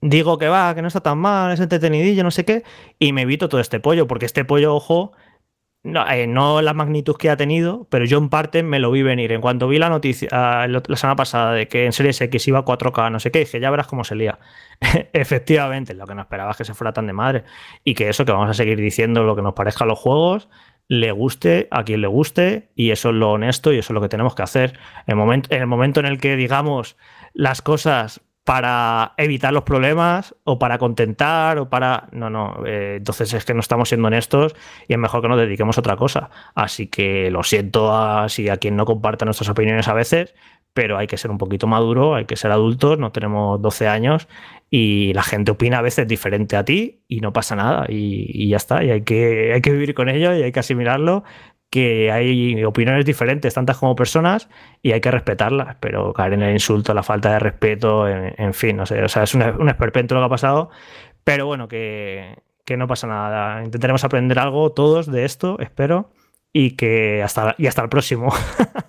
digo 0.00 0.38
que 0.38 0.48
va, 0.48 0.74
que 0.74 0.82
no 0.82 0.88
está 0.88 1.00
tan 1.00 1.18
mal, 1.18 1.52
es 1.52 1.60
entretenidillo, 1.60 2.22
no 2.22 2.30
sé 2.30 2.44
qué, 2.44 2.62
y 2.98 3.12
me 3.12 3.22
evito 3.22 3.48
todo 3.48 3.60
este 3.60 3.80
pollo, 3.80 4.06
porque 4.06 4.26
este 4.26 4.44
pollo, 4.44 4.74
ojo, 4.74 5.12
no, 5.84 6.08
eh, 6.10 6.26
no, 6.26 6.60
la 6.60 6.74
magnitud 6.74 7.16
que 7.16 7.30
ha 7.30 7.36
tenido, 7.36 7.86
pero 7.88 8.04
yo 8.04 8.18
en 8.18 8.28
parte 8.28 8.62
me 8.62 8.80
lo 8.80 8.90
vi 8.90 9.02
venir. 9.02 9.32
En 9.32 9.40
cuanto 9.40 9.68
vi 9.68 9.78
la 9.78 9.88
noticia 9.88 10.28
ah, 10.32 10.66
la 10.68 10.96
semana 10.96 11.16
pasada 11.16 11.52
de 11.52 11.68
que 11.68 11.86
en 11.86 11.92
Series 11.92 12.20
X 12.20 12.48
iba 12.48 12.58
a 12.58 12.64
4K, 12.64 13.12
no 13.12 13.20
sé 13.20 13.30
qué, 13.30 13.40
dije, 13.40 13.60
ya 13.60 13.70
verás 13.70 13.86
cómo 13.86 14.04
se 14.04 14.16
lía. 14.16 14.38
Efectivamente, 15.12 15.94
lo 15.94 16.06
que 16.06 16.14
no 16.14 16.22
esperaba 16.22 16.50
es 16.50 16.56
que 16.56 16.64
se 16.64 16.74
fuera 16.74 16.92
tan 16.92 17.06
de 17.06 17.12
madre. 17.12 17.44
Y 17.84 17.94
que 17.94 18.08
eso, 18.08 18.24
que 18.24 18.32
vamos 18.32 18.50
a 18.50 18.54
seguir 18.54 18.78
diciendo 18.78 19.22
lo 19.22 19.36
que 19.36 19.42
nos 19.42 19.54
parezca 19.54 19.84
a 19.84 19.86
los 19.86 19.98
juegos, 19.98 20.48
le 20.88 21.12
guste 21.12 21.68
a 21.70 21.84
quien 21.84 22.00
le 22.00 22.06
guste, 22.08 22.70
y 22.74 22.90
eso 22.90 23.10
es 23.10 23.14
lo 23.14 23.32
honesto 23.32 23.72
y 23.72 23.78
eso 23.78 23.92
es 23.92 23.94
lo 23.94 24.00
que 24.00 24.08
tenemos 24.08 24.34
que 24.34 24.42
hacer. 24.42 24.78
En 25.06 25.16
momento, 25.16 25.54
en 25.54 25.60
el 25.60 25.66
momento 25.66 26.00
en 26.00 26.06
el 26.06 26.18
que 26.18 26.34
digamos 26.36 26.96
las 27.34 27.62
cosas 27.62 28.22
para 28.48 29.12
evitar 29.18 29.52
los 29.52 29.64
problemas 29.64 30.34
o 30.44 30.58
para 30.58 30.78
contentar 30.78 31.58
o 31.58 31.68
para... 31.68 32.08
No, 32.12 32.30
no, 32.30 32.64
eh, 32.64 32.94
entonces 32.96 33.34
es 33.34 33.44
que 33.44 33.52
no 33.52 33.60
estamos 33.60 33.90
siendo 33.90 34.08
honestos 34.08 34.56
y 34.88 34.94
es 34.94 34.98
mejor 34.98 35.20
que 35.20 35.28
nos 35.28 35.38
dediquemos 35.38 35.76
a 35.76 35.80
otra 35.82 35.96
cosa. 35.96 36.30
Así 36.54 36.86
que 36.86 37.30
lo 37.30 37.42
siento 37.42 37.94
a, 37.94 38.30
si 38.30 38.48
a 38.48 38.56
quien 38.56 38.74
no 38.74 38.86
comparta 38.86 39.26
nuestras 39.26 39.50
opiniones 39.50 39.86
a 39.88 39.92
veces, 39.92 40.34
pero 40.72 40.96
hay 40.96 41.06
que 41.06 41.18
ser 41.18 41.30
un 41.30 41.36
poquito 41.36 41.66
maduro, 41.66 42.14
hay 42.14 42.24
que 42.24 42.36
ser 42.36 42.50
adultos, 42.50 42.98
no 42.98 43.12
tenemos 43.12 43.60
12 43.60 43.86
años 43.86 44.28
y 44.70 45.12
la 45.14 45.22
gente 45.22 45.50
opina 45.50 45.78
a 45.78 45.82
veces 45.82 46.06
diferente 46.06 46.56
a 46.56 46.64
ti 46.64 47.02
y 47.08 47.20
no 47.20 47.32
pasa 47.32 47.56
nada 47.56 47.86
y, 47.88 48.48
ya 48.48 48.56
está, 48.56 48.84
y 48.84 48.90
hay 48.90 49.02
que, 49.02 49.52
hay 49.54 49.60
que 49.60 49.72
vivir 49.72 49.94
con 49.94 50.08
ello 50.08 50.34
y 50.34 50.42
hay 50.42 50.52
que 50.52 50.60
asimilarlo 50.60 51.24
que 51.70 52.10
hay 52.10 52.64
opiniones 52.64 53.04
diferentes, 53.04 53.52
tantas 53.52 53.76
como 53.76 53.94
personas, 53.94 54.48
y 54.80 54.92
hay 54.92 55.02
que 55.02 55.10
respetarlas, 55.10 55.76
pero 55.80 56.14
caer 56.14 56.32
en 56.32 56.42
el 56.42 56.54
insulto, 56.54 56.94
la 56.94 57.02
falta 57.02 57.30
de 57.32 57.38
respeto, 57.40 58.08
en, 58.08 58.54
fin, 58.54 58.78
no 58.78 58.86
sé, 58.86 59.02
o 59.02 59.08
sea, 59.08 59.24
es 59.24 59.34
un, 59.34 59.42
un 59.42 59.68
esperpento 59.68 60.14
lo 60.14 60.22
que 60.22 60.24
ha 60.24 60.30
pasado, 60.30 60.70
pero 61.24 61.44
bueno, 61.44 61.68
que, 61.68 62.36
que 62.68 62.76
no 62.76 62.86
pasa 62.86 63.06
nada. 63.06 63.64
Intentaremos 63.64 64.04
aprender 64.04 64.38
algo 64.38 64.72
todos 64.72 65.10
de 65.10 65.24
esto, 65.24 65.58
espero, 65.58 66.10
y 66.52 66.72
que 66.72 67.22
hasta, 67.22 67.54
y 67.58 67.66
hasta 67.66 67.82
el 67.82 67.88
próximo. 67.88 68.32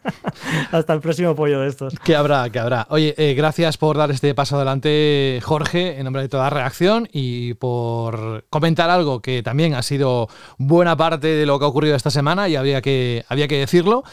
hasta 0.71 0.93
el 0.93 1.01
próximo 1.01 1.35
pollo 1.35 1.61
de 1.61 1.67
estos. 1.67 1.93
Que 2.03 2.15
habrá, 2.15 2.49
que 2.49 2.59
habrá. 2.59 2.87
Oye, 2.89 3.13
eh, 3.17 3.33
gracias 3.33 3.77
por 3.77 3.97
dar 3.97 4.11
este 4.11 4.33
paso 4.33 4.55
adelante, 4.55 5.39
Jorge, 5.43 5.97
en 5.97 6.05
nombre 6.05 6.21
de 6.21 6.29
toda 6.29 6.49
reacción 6.49 7.07
y 7.11 7.53
por 7.55 8.45
comentar 8.49 8.89
algo 8.89 9.21
que 9.21 9.43
también 9.43 9.73
ha 9.73 9.83
sido 9.83 10.29
buena 10.57 10.95
parte 10.95 11.27
de 11.27 11.45
lo 11.45 11.59
que 11.59 11.65
ha 11.65 11.69
ocurrido 11.69 11.95
esta 11.95 12.11
semana 12.11 12.47
y 12.47 12.55
había 12.55 12.81
que, 12.81 13.25
había 13.27 13.47
que 13.47 13.59
decirlo. 13.59 14.03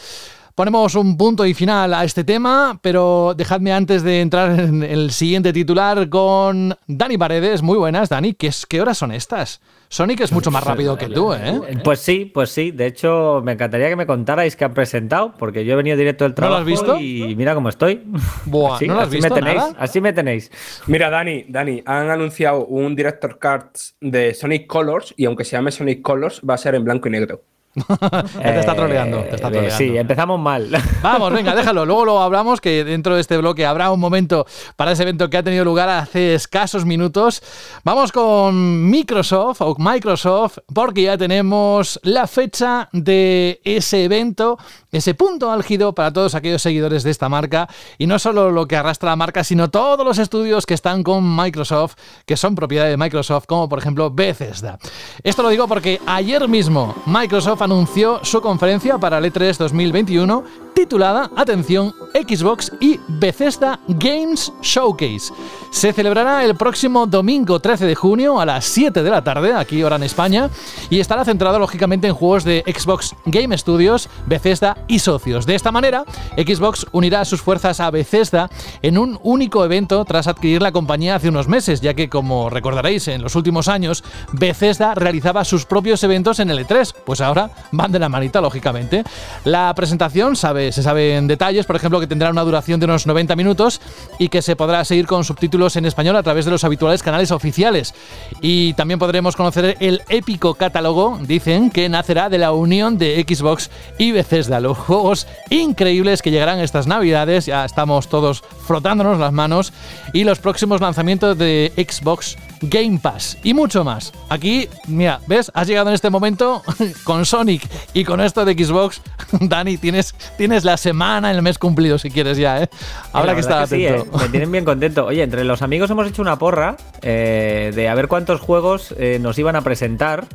Ponemos 0.53 0.95
un 0.95 1.17
punto 1.17 1.45
y 1.45 1.53
final 1.53 1.93
a 1.93 2.03
este 2.03 2.23
tema, 2.23 2.79
pero 2.81 3.35
dejadme 3.37 3.71
antes 3.73 4.01
de 4.01 4.21
entrar 4.21 4.59
en 4.59 4.81
el 4.81 5.11
siguiente 5.11 5.53
titular 5.53 6.09
con 6.09 6.75
Dani 6.87 7.15
Paredes. 7.15 7.61
Muy 7.61 7.77
buenas, 7.77 8.09
Dani. 8.09 8.33
¿Qué, 8.33 8.51
qué 8.67 8.81
horas 8.81 8.97
son 8.97 9.11
estas? 9.11 9.61
Sonic 9.89 10.19
es 10.21 10.31
mucho 10.31 10.51
más 10.51 10.63
rápido 10.63 10.97
que 10.97 11.07
tú, 11.07 11.33
¿eh? 11.33 11.61
Pues 11.83 11.99
sí, 11.99 12.25
pues 12.25 12.49
sí. 12.49 12.71
De 12.71 12.85
hecho, 12.85 13.41
me 13.43 13.53
encantaría 13.53 13.87
que 13.89 13.95
me 13.95 14.05
contarais 14.05 14.55
qué 14.55 14.65
han 14.65 14.73
presentado, 14.73 15.33
porque 15.37 15.63
yo 15.63 15.73
he 15.73 15.75
venido 15.77 15.95
directo 15.95 16.25
del 16.25 16.33
trabajo 16.33 16.59
¿No 16.59 16.65
lo 16.65 16.71
has 16.73 16.81
visto? 16.81 16.99
y 16.99 17.35
mira 17.35 17.55
cómo 17.55 17.69
estoy. 17.69 18.03
Buah, 18.45 18.79
¿no 18.85 18.93
lo 18.95 18.99
has 19.01 19.07
así 19.07 19.15
visto 19.17 19.33
me 19.33 19.39
tenéis, 19.41 19.57
nada? 19.57 19.75
así 19.79 20.01
me 20.01 20.13
tenéis. 20.13 20.51
Mira, 20.87 21.09
Dani, 21.09 21.45
Dani, 21.47 21.83
han 21.85 22.09
anunciado 22.09 22.65
un 22.65 22.95
Director 22.95 23.39
Cards 23.39 23.95
de 24.01 24.33
Sonic 24.33 24.67
Colors 24.67 25.13
y 25.15 25.25
aunque 25.25 25.45
se 25.45 25.51
llame 25.51 25.71
Sonic 25.71 26.01
Colors, 26.01 26.41
va 26.47 26.55
a 26.55 26.57
ser 26.57 26.75
en 26.75 26.83
blanco 26.83 27.07
y 27.07 27.11
negro. 27.11 27.41
te 28.41 28.59
está 28.59 28.73
troleando, 28.75 29.19
te 29.21 29.35
está 29.35 29.47
Eh, 29.47 29.51
troleando. 29.51 29.77
Sí, 29.77 29.97
empezamos 29.97 30.39
mal. 30.39 30.69
Vamos, 31.01 31.31
venga, 31.33 31.55
déjalo. 31.55 31.85
Luego 31.85 32.05
lo 32.05 32.21
hablamos, 32.21 32.61
que 32.61 32.83
dentro 32.83 33.15
de 33.15 33.21
este 33.21 33.37
bloque 33.37 33.65
habrá 33.65 33.91
un 33.91 33.99
momento 33.99 34.45
para 34.75 34.91
ese 34.91 35.03
evento 35.03 35.29
que 35.29 35.37
ha 35.37 35.43
tenido 35.43 35.63
lugar 35.65 35.89
hace 35.89 36.33
escasos 36.33 36.85
minutos. 36.85 37.41
Vamos 37.83 38.11
con 38.11 38.89
Microsoft 38.89 39.61
o 39.61 39.75
Microsoft, 39.77 40.59
porque 40.73 41.03
ya 41.03 41.17
tenemos 41.17 41.99
la 42.03 42.27
fecha 42.27 42.89
de 42.91 43.61
ese 43.63 44.03
evento, 44.03 44.57
ese 44.91 45.13
punto 45.13 45.51
álgido 45.51 45.93
para 45.93 46.13
todos 46.13 46.35
aquellos 46.35 46.61
seguidores 46.61 47.03
de 47.03 47.11
esta 47.11 47.29
marca. 47.29 47.67
Y 47.97 48.07
no 48.07 48.19
solo 48.19 48.51
lo 48.51 48.67
que 48.67 48.75
arrastra 48.75 49.11
la 49.11 49.15
marca, 49.15 49.43
sino 49.43 49.69
todos 49.69 50.05
los 50.05 50.17
estudios 50.17 50.65
que 50.65 50.73
están 50.73 51.03
con 51.03 51.35
Microsoft, 51.35 51.95
que 52.25 52.37
son 52.37 52.55
propiedad 52.55 52.87
de 52.87 52.97
Microsoft, 52.97 53.45
como 53.47 53.67
por 53.67 53.79
ejemplo 53.79 54.11
Bethesda. 54.11 54.77
Esto 55.23 55.43
lo 55.43 55.49
digo 55.49 55.67
porque 55.67 55.99
ayer 56.05 56.47
mismo 56.47 56.95
Microsoft 57.05 57.61
anunció 57.61 58.23
su 58.23 58.41
conferencia 58.41 58.97
para 58.97 59.17
el 59.17 59.25
E 59.25 59.33
E3 59.33 59.57
2021 59.57 60.67
titulada, 60.77 61.31
atención, 61.35 61.91
Xbox 62.13 62.71
y 62.79 62.99
Bethesda 63.07 63.79
Games 63.87 64.53
Showcase. 64.61 65.33
Se 65.71 65.91
celebrará 65.91 66.45
el 66.45 66.55
próximo 66.55 67.07
domingo 67.07 67.59
13 67.59 67.87
de 67.87 67.95
junio 67.95 68.39
a 68.39 68.45
las 68.45 68.65
7 68.65 69.01
de 69.01 69.09
la 69.09 69.23
tarde, 69.23 69.55
aquí 69.55 69.81
hora 69.81 69.95
en 69.95 70.03
España, 70.03 70.51
y 70.91 70.99
estará 70.99 71.25
centrado 71.25 71.57
lógicamente 71.57 72.05
en 72.05 72.13
juegos 72.13 72.43
de 72.43 72.63
Xbox 72.67 73.15
Game 73.25 73.57
Studios, 73.57 74.07
Bethesda 74.27 74.77
y 74.87 74.99
socios. 74.99 75.45
De 75.45 75.55
esta 75.55 75.71
manera, 75.71 76.03
Xbox 76.37 76.85
unirá 76.91 77.25
sus 77.25 77.41
fuerzas 77.41 77.79
a 77.79 77.89
Bethesda 77.89 78.49
en 78.81 78.97
un 78.97 79.19
único 79.23 79.63
evento 79.65 80.03
tras 80.05 80.27
adquirir 80.27 80.61
la 80.61 80.71
compañía 80.71 81.15
hace 81.15 81.29
unos 81.29 81.47
meses, 81.47 81.81
ya 81.81 81.93
que 81.93 82.09
como 82.09 82.49
recordaréis 82.49 83.07
en 83.07 83.21
los 83.21 83.35
últimos 83.35 83.67
años, 83.67 84.03
Bethesda 84.33 84.93
realizaba 84.95 85.45
sus 85.45 85.65
propios 85.65 86.03
eventos 86.03 86.39
en 86.39 86.49
el 86.49 86.59
E3, 86.59 86.93
pues 87.05 87.21
ahora 87.21 87.51
van 87.71 87.91
de 87.91 87.99
la 87.99 88.09
manita 88.09 88.41
lógicamente. 88.41 89.03
La 89.45 89.73
presentación 89.75 90.35
sabe, 90.35 90.71
se 90.71 90.83
sabe 90.83 91.15
en 91.15 91.27
detalles, 91.27 91.65
por 91.65 91.75
ejemplo, 91.75 91.99
que 91.99 92.07
tendrá 92.07 92.29
una 92.29 92.43
duración 92.43 92.79
de 92.79 92.85
unos 92.85 93.07
90 93.07 93.35
minutos 93.35 93.81
y 94.19 94.29
que 94.29 94.41
se 94.41 94.55
podrá 94.55 94.83
seguir 94.85 95.07
con 95.07 95.23
subtítulos 95.23 95.47
títulos 95.47 95.77
en 95.77 95.85
español 95.85 96.17
a 96.17 96.23
través 96.23 96.43
de 96.43 96.51
los 96.51 96.65
habituales 96.65 97.01
canales 97.01 97.31
oficiales. 97.31 97.93
Y 98.41 98.73
también 98.73 98.99
podremos 98.99 99.37
conocer 99.37 99.77
el 99.79 100.01
épico 100.09 100.55
catálogo, 100.55 101.17
dicen, 101.21 101.69
que 101.69 101.87
nacerá 101.87 102.27
de 102.27 102.37
la 102.37 102.51
unión 102.51 102.97
de 102.97 103.25
Xbox 103.25 103.69
y 103.97 104.11
Bethesda. 104.11 104.59
Los 104.67 104.77
juegos 104.79 105.27
increíbles 105.49 106.21
que 106.21 106.29
llegarán 106.29 106.59
estas 106.59 106.87
navidades, 106.87 107.45
ya 107.45 107.63
estamos 107.63 108.09
todos 108.09 108.41
frotándonos 108.41 109.17
las 109.17 109.31
manos, 109.31 109.71
y 110.11 110.25
los 110.25 110.39
próximos 110.39 110.81
lanzamientos 110.81 111.37
de 111.37 111.71
Xbox 111.77 112.35
Game 112.61 112.99
Pass 112.99 113.37
y 113.43 113.53
mucho 113.53 113.85
más. 113.85 114.11
Aquí, 114.27 114.67
mira, 114.87 115.21
¿ves? 115.25 115.49
Has 115.53 115.69
llegado 115.69 115.87
en 115.87 115.95
este 115.95 116.09
momento 116.09 116.63
con 117.05 117.25
Sonic 117.25 117.65
y 117.93 118.03
con 118.03 118.19
esto 118.19 118.43
de 118.43 118.61
Xbox. 118.61 119.01
Dani, 119.39 119.77
tienes, 119.77 120.13
tienes 120.37 120.65
la 120.65 120.75
semana, 120.75 121.31
el 121.31 121.41
mes 121.41 121.57
cumplido 121.57 121.97
si 121.97 122.11
quieres 122.11 122.37
ya, 122.37 122.63
¿eh? 122.63 122.69
Ahora 123.13 123.35
que 123.35 123.39
atento. 123.39 123.67
Sí, 123.67 123.85
¿eh? 123.85 124.03
Me 124.19 124.27
tienen 124.27 124.51
bien 124.51 124.65
contento. 124.65 125.05
Oye, 125.05 125.23
entre 125.23 125.45
los 125.45 125.61
amigos 125.61 125.89
hemos 125.91 126.05
hecho 126.07 126.21
una 126.21 126.37
porra 126.37 126.75
eh, 127.01 127.71
de 127.73 127.87
a 127.87 127.95
ver 127.95 128.09
cuántos 128.09 128.41
juegos 128.41 128.93
eh, 128.97 129.17
nos 129.21 129.39
iban 129.39 129.55
a 129.55 129.61
presentar 129.61 130.25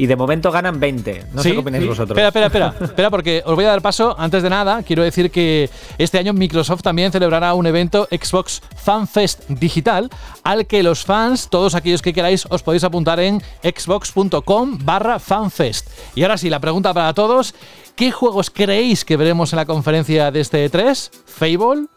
y 0.00 0.06
de 0.06 0.16
momento 0.16 0.50
ganan 0.50 0.80
20. 0.80 1.26
No 1.34 1.42
sé 1.42 1.52
qué 1.52 1.58
opináis 1.58 1.86
vosotros. 1.86 2.16
Espera, 2.16 2.28
espera, 2.28 2.46
espera, 2.46 2.74
espera, 2.80 3.10
porque 3.10 3.42
os 3.44 3.54
voy 3.54 3.66
a 3.66 3.68
dar 3.68 3.82
paso. 3.82 4.16
Antes 4.18 4.42
de 4.42 4.48
nada, 4.48 4.82
quiero 4.82 5.02
decir 5.02 5.30
que 5.30 5.68
este 5.98 6.16
año 6.16 6.32
Microsoft 6.32 6.80
también 6.80 7.12
celebrará 7.12 7.52
un 7.52 7.66
evento 7.66 8.08
Xbox 8.10 8.62
Fan 8.76 9.06
Fest 9.06 9.46
digital 9.50 10.08
al 10.42 10.66
que 10.66 10.82
los 10.82 11.04
fans, 11.04 11.50
todos 11.50 11.74
aquellos 11.74 12.00
que 12.00 12.14
queráis, 12.14 12.46
os 12.48 12.62
podéis 12.62 12.82
apuntar 12.82 13.20
en 13.20 13.42
xbox.com 13.62 14.78
barra 14.82 15.18
fanfest. 15.18 15.90
Y 16.14 16.22
ahora 16.22 16.38
sí, 16.38 16.48
la 16.48 16.60
pregunta 16.60 16.94
para 16.94 17.12
todos. 17.12 17.54
¿Qué 17.94 18.10
juegos 18.10 18.48
creéis 18.48 19.04
que 19.04 19.18
veremos 19.18 19.52
en 19.52 19.58
la 19.58 19.66
conferencia 19.66 20.30
de 20.30 20.40
este 20.40 20.70
E3? 20.70 21.10
¿Fable? 21.26 21.88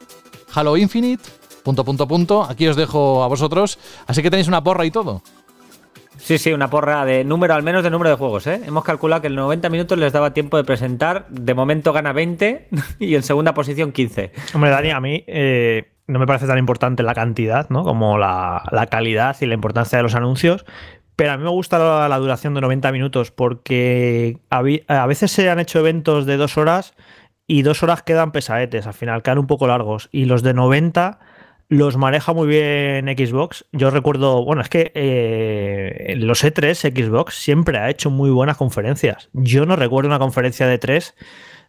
¿Halo 0.54 0.76
Infinite? 0.76 1.24
Punto, 1.63 1.86
punto, 1.86 2.06
punto. 2.06 2.44
Aquí 2.44 2.68
os 2.68 2.76
dejo 2.76 3.24
a 3.24 3.28
vosotros. 3.28 3.80
Así 4.08 4.22
que 4.22 4.30
tenéis 4.30 4.50
una 4.50 4.62
porra 4.62 4.86
y 4.86 4.92
todo. 4.92 5.22
Sí, 6.23 6.38
sí, 6.38 6.53
una 6.53 6.69
porra 6.69 7.03
de 7.03 7.25
número, 7.25 7.53
al 7.53 7.63
menos 7.63 7.83
de 7.83 7.89
número 7.89 8.09
de 8.09 8.15
juegos, 8.15 8.47
¿eh? 8.47 8.62
Hemos 8.65 8.86
calculado 8.86 9.21
que 9.21 9.27
en 9.27 9.36
90 9.36 9.67
minutos 9.67 9.97
les 9.97 10.13
daba 10.13 10.33
tiempo 10.33 10.55
de 10.55 10.63
presentar. 10.63 11.27
De 11.27 11.53
momento 11.53 11.91
gana 11.91 12.13
20 12.13 12.69
y 12.99 13.15
en 13.15 13.23
segunda 13.23 13.53
posición 13.53 13.91
15. 13.91 14.31
Hombre, 14.53 14.69
Dani, 14.69 14.91
a 14.91 15.01
mí 15.01 15.25
eh, 15.27 15.91
no 16.07 16.19
me 16.19 16.25
parece 16.25 16.47
tan 16.47 16.57
importante 16.57 17.03
la 17.03 17.13
cantidad, 17.13 17.69
¿no? 17.69 17.83
Como 17.83 18.17
la, 18.17 18.63
la, 18.71 18.88
calidad 18.88 19.36
y 19.41 19.47
la 19.47 19.53
importancia 19.53 19.97
de 19.97 20.03
los 20.03 20.15
anuncios. 20.15 20.65
Pero 21.17 21.33
a 21.33 21.38
mí 21.38 21.43
me 21.43 21.49
gusta 21.49 21.77
la, 21.77 22.07
la 22.07 22.17
duración 22.19 22.53
de 22.53 22.62
90 22.62 22.93
minutos 22.93 23.31
porque 23.31 24.38
a 24.49 24.62
veces 24.62 25.29
se 25.29 25.49
han 25.49 25.59
hecho 25.59 25.79
eventos 25.79 26.25
de 26.25 26.38
dos 26.38 26.57
horas 26.57 26.93
y 27.47 27.63
dos 27.63 27.83
horas 27.83 28.01
quedan 28.01 28.31
pesadetes, 28.31 28.88
al 28.88 28.93
final 28.93 29.23
quedan 29.23 29.39
un 29.39 29.47
poco 29.47 29.67
largos. 29.67 30.07
Y 30.13 30.23
los 30.23 30.41
de 30.41 30.53
90 30.53 31.19
los 31.73 31.97
maneja 31.97 32.33
muy 32.33 32.47
bien 32.47 33.05
Xbox. 33.07 33.65
Yo 33.71 33.89
recuerdo, 33.89 34.43
bueno, 34.45 34.62
es 34.62 34.69
que 34.69 34.91
eh, 34.93 36.13
los 36.17 36.43
E3 36.43 36.75
Xbox 36.75 37.36
siempre 37.36 37.79
ha 37.79 37.89
hecho 37.89 38.12
muy 38.12 38.29
buenas 38.29 38.57
conferencias. 38.57 39.29
Yo 39.33 39.65
no 39.65 39.75
recuerdo 39.75 40.07
una 40.07 40.19
conferencia 40.19 40.67
de 40.67 40.77
3 40.77 41.15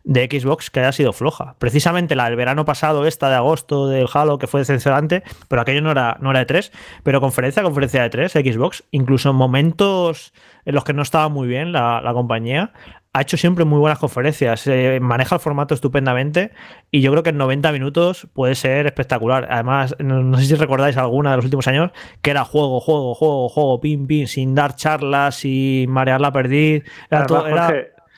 de 0.05 0.29
Xbox 0.31 0.71
que 0.71 0.81
haya 0.81 0.93
sido 0.93 1.15
floja. 1.15 1.57
Precisamente 1.59 2.15
la 2.15 2.27
del 2.27 2.37
verano 2.37 2.67
pasado, 2.67 3.07
esta 3.07 3.31
de 3.31 3.37
agosto 3.37 3.89
del 3.89 4.07
Halo, 4.13 4.37
que 4.37 4.47
fue 4.47 4.61
decepcionante, 4.61 5.23
pero 5.49 5.63
aquello 5.63 5.81
no 5.81 5.91
era, 5.91 6.19
no 6.21 6.31
era 6.31 6.41
de 6.41 6.47
3, 6.47 6.73
pero 7.03 7.23
conferencia, 7.23 7.63
conferencia 7.63 8.03
de 8.03 8.11
3, 8.11 8.33
Xbox, 8.33 8.85
incluso 8.91 9.31
en 9.31 9.37
momentos 9.37 10.35
en 10.67 10.75
los 10.75 10.85
que 10.85 10.93
no 10.93 11.01
estaba 11.01 11.31
muy 11.31 11.49
bien 11.49 11.73
la, 11.73 12.03
la 12.03 12.13
compañía, 12.13 12.73
ha 13.15 13.23
hecho 13.23 13.37
siempre 13.37 13.65
muy 13.65 13.79
buenas 13.79 14.01
conferencias, 14.01 14.67
eh, 14.67 14.99
maneja 15.01 15.37
el 15.37 15.41
formato 15.41 15.73
estupendamente 15.73 16.51
y 16.91 17.01
yo 17.01 17.13
creo 17.13 17.23
que 17.23 17.31
en 17.31 17.39
90 17.39 17.71
minutos 17.71 18.29
puede 18.35 18.57
ser 18.57 18.87
espectacular. 18.87 19.47
Además, 19.49 19.95
no, 20.01 20.37
sé 20.37 20.47
si 20.47 20.55
recordáis 20.57 20.97
alguna 20.97 21.31
de 21.31 21.37
los 21.37 21.45
últimos 21.45 21.69
años 21.69 21.93
que 22.23 22.33
era 22.33 22.45
juego, 22.45 22.81
juego, 22.81 23.15
juego, 23.15 23.49
juego, 23.49 23.81
pin, 23.81 24.09
pin, 24.09 24.27
sin 24.27 24.57
dar 24.57 24.75
charlas, 24.75 25.37
sin 25.37 25.89
marear 25.93 26.21
la 26.21 26.33
perdiz. 26.33 26.83
Era 27.09 27.25
todo, 27.25 27.47
era 27.47 27.73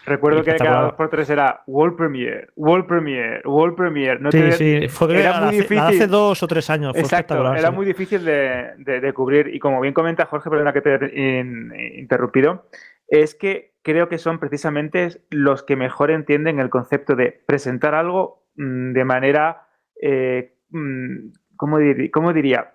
recuerdo 0.07 0.43
que 0.43 0.55
cada 0.57 0.83
dos 0.85 0.95
por 0.95 1.11
tres 1.11 1.29
era 1.29 1.63
World 1.67 1.97
Premiere, 1.97 2.49
World 2.57 2.87
Premiere, 2.87 3.43
World 3.45 3.77
Premiere. 3.77 4.19
No 4.19 4.33
sí, 4.33 4.39
te, 4.39 4.53
sí, 4.53 4.89
fue 4.89 5.21
era 5.21 5.41
muy 5.41 5.49
hace, 5.49 5.57
difícil. 5.57 5.79
hace 5.79 6.07
dos 6.07 6.43
o 6.43 6.47
tres 6.47 6.71
años. 6.71 6.93
Fue 6.93 7.03
Exacto, 7.03 7.39
era 7.55 7.69
sí. 7.69 7.75
muy 7.75 7.85
difícil 7.85 8.25
de, 8.25 8.71
de, 8.79 9.01
de, 9.01 9.13
cubrir 9.13 9.55
y 9.55 9.59
como 9.59 9.79
bien 9.83 9.93
comenta 9.93 10.25
Jorge, 10.25 10.49
perdona 10.49 10.73
que 10.73 10.81
te 10.81 10.95
he 10.95 11.99
interrumpido, 11.99 12.65
es 13.09 13.35
que 13.35 13.76
creo 13.87 14.09
que 14.09 14.18
son 14.18 14.40
precisamente 14.40 15.20
los 15.31 15.62
que 15.62 15.77
mejor 15.77 16.11
entienden 16.11 16.59
el 16.59 16.70
concepto 16.70 17.14
de 17.14 17.31
presentar 17.46 17.94
algo 17.94 18.42
mmm, 18.57 18.92
de 18.92 19.05
manera, 19.05 19.68
eh, 20.03 20.57
mmm, 20.70 21.31
¿cómo, 21.57 21.79
dir 21.79 22.11
¿cómo, 22.11 22.33
diría? 22.33 22.75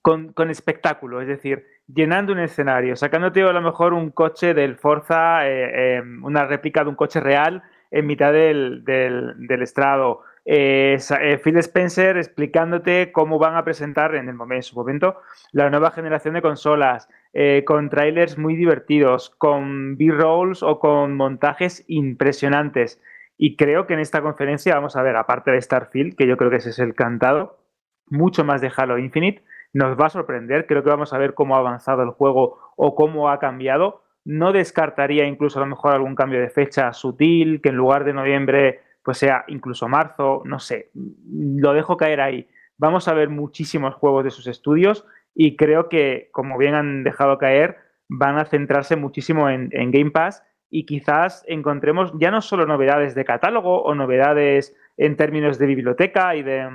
Con, 0.00 0.32
espectáculo, 0.48 1.20
es 1.20 1.28
decir, 1.28 1.66
llenando 1.86 2.32
un 2.32 2.38
escenario, 2.38 2.96
sacándote 2.96 3.42
a 3.42 3.52
lo 3.52 3.60
mejor 3.60 3.92
un 3.92 4.10
coche 4.10 4.54
del 4.54 4.76
Forza, 4.76 5.46
eh, 5.46 5.98
eh, 5.98 6.02
una 6.22 6.46
réplica 6.46 6.84
de 6.84 6.88
un 6.88 6.96
coche 6.96 7.20
real 7.20 7.62
en 7.90 8.06
mitad 8.06 8.32
del 8.32 8.82
estrado. 9.60 10.22
Eh, 10.48 10.96
Phil 11.42 11.56
Spencer 11.58 12.16
explicándote 12.16 13.10
cómo 13.10 13.40
van 13.40 13.56
a 13.56 13.64
presentar 13.64 14.14
en, 14.14 14.28
el 14.28 14.36
momento, 14.36 14.54
en 14.54 14.62
su 14.62 14.76
momento 14.76 15.16
la 15.50 15.68
nueva 15.70 15.90
generación 15.90 16.34
de 16.34 16.42
consolas, 16.42 17.08
eh, 17.32 17.64
con 17.66 17.90
trailers 17.90 18.38
muy 18.38 18.54
divertidos, 18.54 19.30
con 19.30 19.96
B-rolls 19.96 20.62
o 20.62 20.78
con 20.78 21.16
montajes 21.16 21.84
impresionantes. 21.88 23.02
Y 23.36 23.56
creo 23.56 23.86
que 23.86 23.94
en 23.94 24.00
esta 24.00 24.22
conferencia 24.22 24.76
vamos 24.76 24.94
a 24.94 25.02
ver, 25.02 25.16
aparte 25.16 25.50
de 25.50 25.60
Starfield, 25.60 26.14
que 26.16 26.28
yo 26.28 26.36
creo 26.36 26.48
que 26.48 26.56
ese 26.56 26.70
es 26.70 26.78
el 26.78 26.94
cantado, 26.94 27.58
mucho 28.06 28.44
más 28.44 28.60
de 28.60 28.70
Halo 28.74 28.98
Infinite. 28.98 29.42
Nos 29.72 30.00
va 30.00 30.06
a 30.06 30.10
sorprender, 30.10 30.66
creo 30.66 30.84
que 30.84 30.90
vamos 30.90 31.12
a 31.12 31.18
ver 31.18 31.34
cómo 31.34 31.56
ha 31.56 31.58
avanzado 31.58 32.04
el 32.04 32.10
juego 32.10 32.58
o 32.76 32.94
cómo 32.94 33.30
ha 33.30 33.40
cambiado. 33.40 34.04
No 34.24 34.52
descartaría 34.52 35.26
incluso 35.26 35.58
a 35.58 35.62
lo 35.62 35.66
mejor 35.66 35.92
algún 35.92 36.14
cambio 36.14 36.40
de 36.40 36.50
fecha 36.50 36.92
sutil, 36.92 37.60
que 37.60 37.70
en 37.70 37.76
lugar 37.76 38.04
de 38.04 38.12
noviembre 38.12 38.85
pues 39.06 39.18
sea 39.18 39.44
incluso 39.46 39.86
marzo, 39.86 40.42
no 40.44 40.58
sé, 40.58 40.90
lo 40.92 41.74
dejo 41.74 41.96
caer 41.96 42.20
ahí. 42.20 42.48
Vamos 42.76 43.06
a 43.06 43.14
ver 43.14 43.28
muchísimos 43.28 43.94
juegos 43.94 44.24
de 44.24 44.32
sus 44.32 44.48
estudios 44.48 45.06
y 45.32 45.54
creo 45.54 45.88
que, 45.88 46.28
como 46.32 46.58
bien 46.58 46.74
han 46.74 47.04
dejado 47.04 47.38
caer, 47.38 47.76
van 48.08 48.36
a 48.36 48.46
centrarse 48.46 48.96
muchísimo 48.96 49.48
en, 49.48 49.70
Game 49.70 50.10
Pass 50.10 50.42
y 50.68 50.86
quizás 50.86 51.44
encontremos 51.46 52.14
ya 52.18 52.32
no 52.32 52.42
solo 52.42 52.66
novedades 52.66 53.14
de 53.14 53.24
catálogo 53.24 53.80
o 53.80 53.94
novedades 53.94 54.74
en 54.96 55.16
términos 55.16 55.60
de 55.60 55.66
biblioteca 55.66 56.34
y 56.34 56.42
de, 56.42 56.68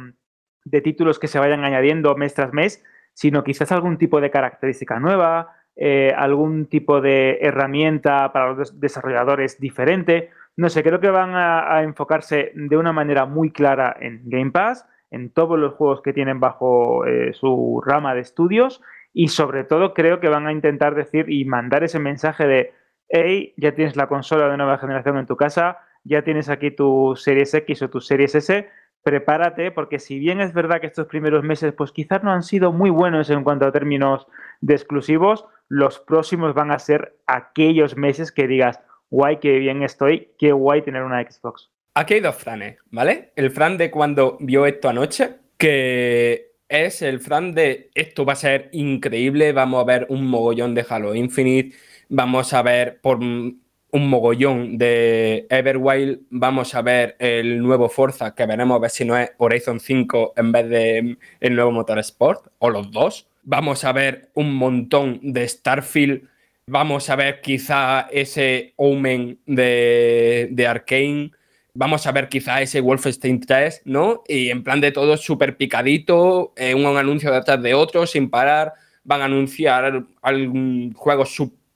de 0.64 0.82
títulos 0.82 1.20
que 1.20 1.28
se 1.28 1.38
vayan 1.38 1.66
añadiendo 1.66 2.16
mes 2.16 2.34
tras 2.34 2.54
mes, 2.54 2.82
sino 3.14 3.44
quizás 3.44 3.74
algún 3.74 3.98
tipo 3.98 4.22
de 4.22 4.32
característica 4.32 5.02
nueva, 5.02 5.50
eh, 5.76 6.14
algún 6.16 6.68
tipo 6.68 7.02
de 7.02 7.40
herramienta 7.42 8.32
para 8.32 8.54
los 8.54 8.80
desarrolladores 8.80 9.60
diferente. 9.60 10.30
No 10.58 10.70
sé, 10.70 10.84
creo 10.84 11.00
que 11.00 11.10
van 11.10 11.32
a, 11.34 11.82
enfocarse 11.82 12.52
de 12.56 12.78
una 12.78 12.92
manera 12.92 13.26
muy 13.26 13.52
clara 13.52 13.96
en 14.00 14.22
Game 14.26 14.52
Pass, 14.52 14.86
en 15.10 15.32
todos 15.32 15.58
los 15.58 15.74
juegos 15.74 16.02
que 16.02 16.14
tienen 16.14 16.40
bajo 16.40 17.06
eh, 17.06 17.34
su 17.34 17.82
rama 17.86 18.14
de 18.14 18.22
estudios 18.22 18.82
y 19.14 19.28
sobre 19.28 19.64
todo 19.64 19.94
creo 19.94 20.20
que 20.20 20.30
van 20.30 20.48
a 20.48 20.52
intentar 20.52 20.96
decir 20.96 21.30
y 21.30 21.46
mandar 21.46 21.84
ese 21.84 22.00
mensaje 22.00 22.48
de, 22.48 22.74
hey, 23.10 23.54
ya 23.58 23.74
tienes 23.74 23.96
la 23.96 24.08
consola 24.08 24.50
de 24.50 24.58
nueva 24.58 24.78
generación 24.78 25.18
en 25.18 25.26
tu 25.26 25.36
casa, 25.36 25.80
ya 26.04 26.24
tienes 26.24 26.50
aquí 26.50 26.72
tu 26.72 27.14
Series 27.16 27.54
X 27.54 27.82
o 27.82 27.90
tu 27.90 28.00
Series 28.00 28.36
S, 28.36 28.70
prepárate 29.04 29.72
porque 29.72 30.00
si 30.00 30.20
bien 30.20 30.40
es 30.40 30.54
verdad 30.54 30.80
que 30.80 30.88
estos 30.88 31.08
primeros 31.08 31.44
meses 31.44 31.74
pues 31.74 31.92
quizás 31.92 32.24
no 32.24 32.32
han 32.32 32.44
sido 32.44 32.72
muy 32.72 32.90
buenos 32.90 33.30
en 33.30 33.44
cuanto 33.44 33.66
a 33.66 33.72
términos 33.72 34.28
de 34.62 34.76
exclusivos, 34.76 35.46
los 35.68 36.00
próximos 36.00 36.54
van 36.54 36.72
a 36.72 36.80
ser 36.80 37.18
aquellos 37.28 37.98
meses 37.98 38.32
que 38.32 38.48
digas, 38.48 38.82
guay, 39.12 39.38
qué 39.38 39.60
bien 39.60 39.84
estoy, 39.84 40.30
qué 40.40 40.52
guay 40.52 40.82
tener 40.82 41.04
una 41.04 41.22
Xbox. 41.22 41.70
Aquí 41.94 42.16
hay 42.16 42.20
dos 42.22 42.36
Franes, 42.36 42.78
¿vale? 42.90 43.34
El 43.36 43.52
Fran 43.52 43.78
de 43.78 43.92
cuando 43.92 44.38
vio 44.40 44.66
esto 44.66 44.90
anoche, 44.90 45.36
que 45.58 46.54
es 46.70 47.02
el 47.02 47.20
Fran 47.20 47.54
de 47.54 47.92
esto 47.94 48.24
va 48.26 48.34
a 48.34 48.38
ser 48.38 48.70
increíble, 48.72 49.52
vamos 49.52 49.82
a 49.82 49.86
ver 49.86 50.08
un 50.10 50.26
mogollón 50.26 50.74
de 50.74 50.86
Halo 50.88 51.14
Infinite, 51.14 51.76
vamos 52.08 52.54
a 52.54 52.62
ver 52.62 53.02
por 53.02 53.20
un 53.20 53.60
mogollón 53.92 54.78
de 54.78 55.48
Everwild, 55.50 56.22
vamos 56.30 56.74
a 56.74 56.82
ver 56.82 57.18
el 57.20 57.62
nuevo 57.62 57.90
Forza, 57.90 58.34
que 58.34 58.46
veremos 58.46 58.78
a 58.78 58.80
ver 58.80 58.90
si 58.90 59.04
no 59.04 59.18
es 59.18 59.34
Horizon 59.38 59.82
5 59.82 60.34
en 60.38 60.52
vez 60.54 60.70
de 60.70 61.18
el 61.42 61.56
nuevo 61.56 61.74
Motor 61.74 62.00
Sport, 62.00 62.48
o 62.60 62.70
los 62.70 62.90
dos. 62.90 63.28
Vamos 63.44 63.84
a 63.84 63.92
ver 63.92 64.30
un 64.36 64.56
montón 64.56 65.20
de 65.22 65.46
Starfield, 65.46 66.30
vamos 66.72 67.10
a 67.10 67.18
ver 67.18 67.42
quizá 67.42 68.08
ese 68.12 68.74
Omen 68.78 69.40
de, 69.46 70.48
de 70.52 70.68
Arkane 70.68 71.32
vamos 71.74 72.08
a 72.08 72.12
ver 72.12 72.30
quizá 72.30 72.62
ese 72.62 72.82
Wolfenstein 72.82 73.42
3, 73.42 73.84
¿no? 73.86 74.24
Y 74.28 74.50
en 74.50 74.64
plan 74.64 74.82
de 74.82 74.92
todo 74.92 75.18
súper 75.18 75.58
picadito, 75.58 76.54
eh, 76.56 76.74
un 76.74 76.86
anuncio 76.98 77.32
detrás 77.32 77.62
de 77.62 77.74
otro, 77.74 78.06
sin 78.08 78.30
parar, 78.30 78.74
van 79.04 79.22
a 79.22 79.26
anunciar 79.26 80.06
algún 80.22 80.94
juego 80.94 81.26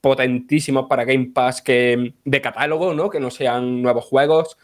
potentísimos 0.00 0.86
para 0.88 1.04
Game 1.04 1.30
Pass 1.34 1.62
que, 1.62 2.14
de 2.24 2.40
catálogo, 2.40 2.94
¿no? 2.94 3.10
Que 3.10 3.20
no 3.20 3.30
sean 3.30 3.82
nuevos 3.82 4.04
juegos, 4.04 4.56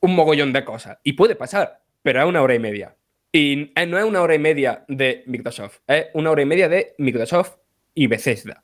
un 0.00 0.14
mogollón 0.14 0.52
de 0.52 0.64
cosas. 0.64 0.98
Y 1.02 1.14
puede 1.14 1.34
pasar, 1.34 1.80
pero 2.02 2.20
es 2.20 2.26
una 2.26 2.42
hora 2.42 2.54
y 2.54 2.58
media. 2.58 2.96
Y 3.32 3.72
eh, 3.74 3.86
no 3.86 3.98
es 3.98 4.04
una 4.04 4.22
hora 4.22 4.34
y 4.34 4.38
media 4.38 4.84
de 4.88 5.24
Microsoft, 5.26 5.80
es 5.86 6.06
una 6.14 6.30
hora 6.30 6.42
y 6.42 6.46
media 6.46 6.68
de 6.68 6.94
Microsoft 6.98 7.56
y 7.94 8.06
Bethesda. 8.06 8.62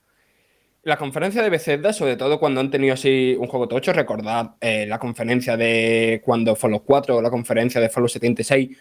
La 0.83 0.97
conferencia 0.97 1.43
de 1.43 1.51
Bethesda, 1.51 1.93
sobre 1.93 2.17
todo 2.17 2.39
cuando 2.39 2.61
han 2.61 2.71
tenido 2.71 2.95
así 2.95 3.37
un 3.39 3.49
juego 3.49 3.67
tocho, 3.67 3.93
recordad 3.93 4.55
eh, 4.61 4.87
la 4.87 4.99
conferencia 4.99 5.57
de 5.57 6.23
cuando 6.25 6.55
Fallout 6.55 6.85
4 6.85 7.17
o 7.17 7.23
la 7.23 7.31
conferencia 7.31 7.81
de 7.81 7.89
Fallout 7.89 8.11
76, 8.11 8.77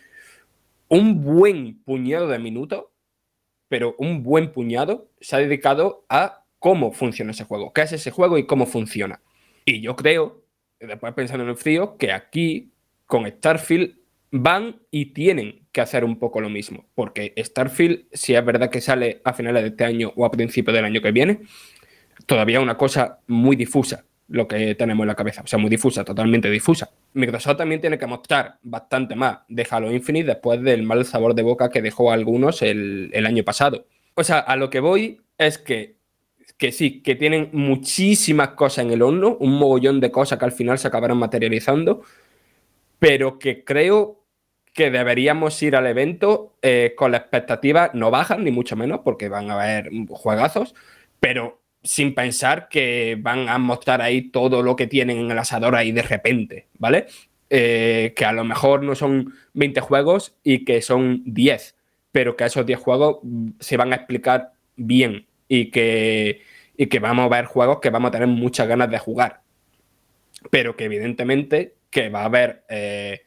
un 0.89 1.23
buen 1.23 1.81
puñado 1.83 2.27
de 2.27 2.39
minutos, 2.39 2.85
pero 3.67 3.95
un 3.97 4.23
buen 4.23 4.51
puñado, 4.51 5.09
se 5.19 5.35
ha 5.35 5.39
dedicado 5.39 6.05
a 6.07 6.43
cómo 6.59 6.91
funciona 6.91 7.31
ese 7.31 7.43
juego, 7.43 7.73
qué 7.73 7.81
es 7.81 7.91
ese 7.91 8.11
juego 8.11 8.37
y 8.37 8.45
cómo 8.45 8.67
funciona. 8.67 9.19
Y 9.65 9.81
yo 9.81 9.95
creo, 9.95 10.43
después 10.79 11.13
pensando 11.13 11.43
en 11.43 11.49
el 11.49 11.57
frío, 11.57 11.97
que 11.97 12.11
aquí 12.11 12.71
con 13.05 13.27
Starfield 13.27 13.95
van 14.31 14.81
y 14.91 15.07
tienen 15.07 15.67
que 15.71 15.81
hacer 15.81 16.03
un 16.05 16.19
poco 16.19 16.41
lo 16.41 16.49
mismo, 16.49 16.85
porque 16.95 17.33
Starfield, 17.37 18.05
si 18.13 18.35
es 18.35 18.45
verdad 18.45 18.69
que 18.69 18.81
sale 18.81 19.21
a 19.23 19.33
finales 19.33 19.63
de 19.63 19.69
este 19.69 19.83
año 19.83 20.13
o 20.15 20.25
a 20.25 20.31
principios 20.31 20.75
del 20.75 20.85
año 20.85 21.01
que 21.01 21.11
viene, 21.11 21.41
todavía 22.27 22.59
una 22.59 22.77
cosa 22.77 23.21
muy 23.25 23.55
difusa 23.55 24.05
lo 24.29 24.47
que 24.47 24.75
tenemos 24.75 25.05
en 25.05 25.07
la 25.07 25.15
cabeza, 25.15 25.41
o 25.41 25.47
sea, 25.47 25.57
muy 25.57 25.69
difusa, 25.69 26.03
totalmente 26.03 26.49
difusa. 26.49 26.89
Microsoft 27.13 27.57
también 27.57 27.79
tiene 27.79 27.97
que 27.97 28.05
mostrar 28.05 28.59
bastante 28.61 29.15
más 29.15 29.39
de 29.47 29.65
Halo 29.69 29.91
Infinite 29.91 30.27
después 30.27 30.61
del 30.61 30.83
mal 30.83 31.05
sabor 31.05 31.33
de 31.33 31.43
boca 31.43 31.69
que 31.69 31.81
dejó 31.81 32.11
algunos 32.11 32.61
el, 32.61 33.09
el 33.13 33.25
año 33.25 33.43
pasado. 33.43 33.87
O 34.15 34.23
sea, 34.23 34.39
a 34.39 34.57
lo 34.57 34.69
que 34.69 34.81
voy 34.81 35.21
es 35.37 35.57
que 35.57 35.97
que 36.57 36.71
sí, 36.71 37.01
que 37.01 37.15
tienen 37.15 37.49
muchísimas 37.53 38.49
cosas 38.49 38.85
en 38.85 38.91
el 38.91 39.01
horno, 39.01 39.37
un 39.39 39.57
mogollón 39.59 39.99
de 39.99 40.11
cosas 40.11 40.39
que 40.39 40.45
al 40.45 40.51
final 40.51 40.79
se 40.79 40.87
acabarán 40.87 41.17
materializando, 41.17 42.01
pero 42.99 43.37
que 43.37 43.63
creo 43.63 44.23
que 44.73 44.89
deberíamos 44.89 45.61
ir 45.61 45.75
al 45.75 45.87
evento 45.87 46.55
eh, 46.61 46.93
con 46.95 47.11
la 47.11 47.17
expectativa 47.17 47.91
no 47.93 48.11
bajan, 48.11 48.43
ni 48.43 48.51
mucho 48.51 48.75
menos, 48.75 49.01
porque 49.03 49.29
van 49.29 49.51
a 49.51 49.53
haber 49.53 49.89
juegazos, 50.09 50.73
pero 51.19 51.61
sin 51.83 52.13
pensar 52.13 52.67
que 52.69 53.17
van 53.19 53.49
a 53.49 53.57
mostrar 53.57 54.01
ahí 54.01 54.29
todo 54.29 54.61
lo 54.61 54.75
que 54.75 54.87
tienen 54.87 55.17
en 55.17 55.31
el 55.31 55.39
asador 55.39 55.75
ahí 55.75 55.91
de 55.91 56.01
repente, 56.01 56.67
¿vale? 56.77 57.07
Eh, 57.49 58.13
que 58.15 58.25
a 58.25 58.33
lo 58.33 58.43
mejor 58.43 58.83
no 58.83 58.93
son 58.93 59.33
20 59.53 59.79
juegos 59.79 60.35
y 60.43 60.65
que 60.65 60.81
son 60.81 61.21
10, 61.25 61.75
pero 62.11 62.35
que 62.35 62.45
esos 62.45 62.65
10 62.65 62.79
juegos 62.79 63.17
se 63.59 63.77
van 63.77 63.93
a 63.93 63.95
explicar 63.95 64.51
bien 64.75 65.27
y 65.47 65.71
que, 65.71 66.41
y 66.75 66.87
que 66.87 66.99
vamos 66.99 67.25
a 67.25 67.35
ver 67.35 67.45
juegos 67.45 67.79
que 67.79 67.89
vamos 67.89 68.09
a 68.09 68.11
tener 68.11 68.27
muchas 68.27 68.67
ganas 68.67 68.91
de 68.91 68.99
jugar. 68.99 69.41
Pero 70.51 70.75
que 70.75 70.85
evidentemente 70.85 71.75
que 71.89 72.09
va 72.09 72.21
a 72.21 72.25
haber, 72.25 72.63
eh, 72.69 73.21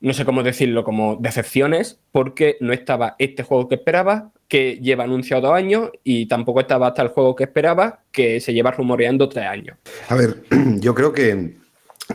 no 0.00 0.12
sé 0.12 0.24
cómo 0.24 0.42
decirlo, 0.42 0.84
como 0.84 1.16
decepciones, 1.16 2.00
porque 2.12 2.56
no 2.60 2.72
estaba 2.72 3.16
este 3.18 3.42
juego 3.42 3.68
que 3.68 3.74
esperaba, 3.74 4.32
que 4.52 4.78
lleva 4.82 5.04
anunciado 5.04 5.48
dos 5.48 5.56
años, 5.56 5.90
y 6.04 6.26
tampoco 6.26 6.60
estaba 6.60 6.88
hasta 6.88 7.00
el 7.00 7.08
juego 7.08 7.34
que 7.34 7.44
esperaba, 7.44 8.00
que 8.12 8.38
se 8.38 8.52
lleva 8.52 8.70
rumoreando 8.70 9.26
tres 9.26 9.46
años. 9.46 9.78
A 10.10 10.14
ver, 10.14 10.42
yo 10.78 10.94
creo 10.94 11.10
que 11.10 11.54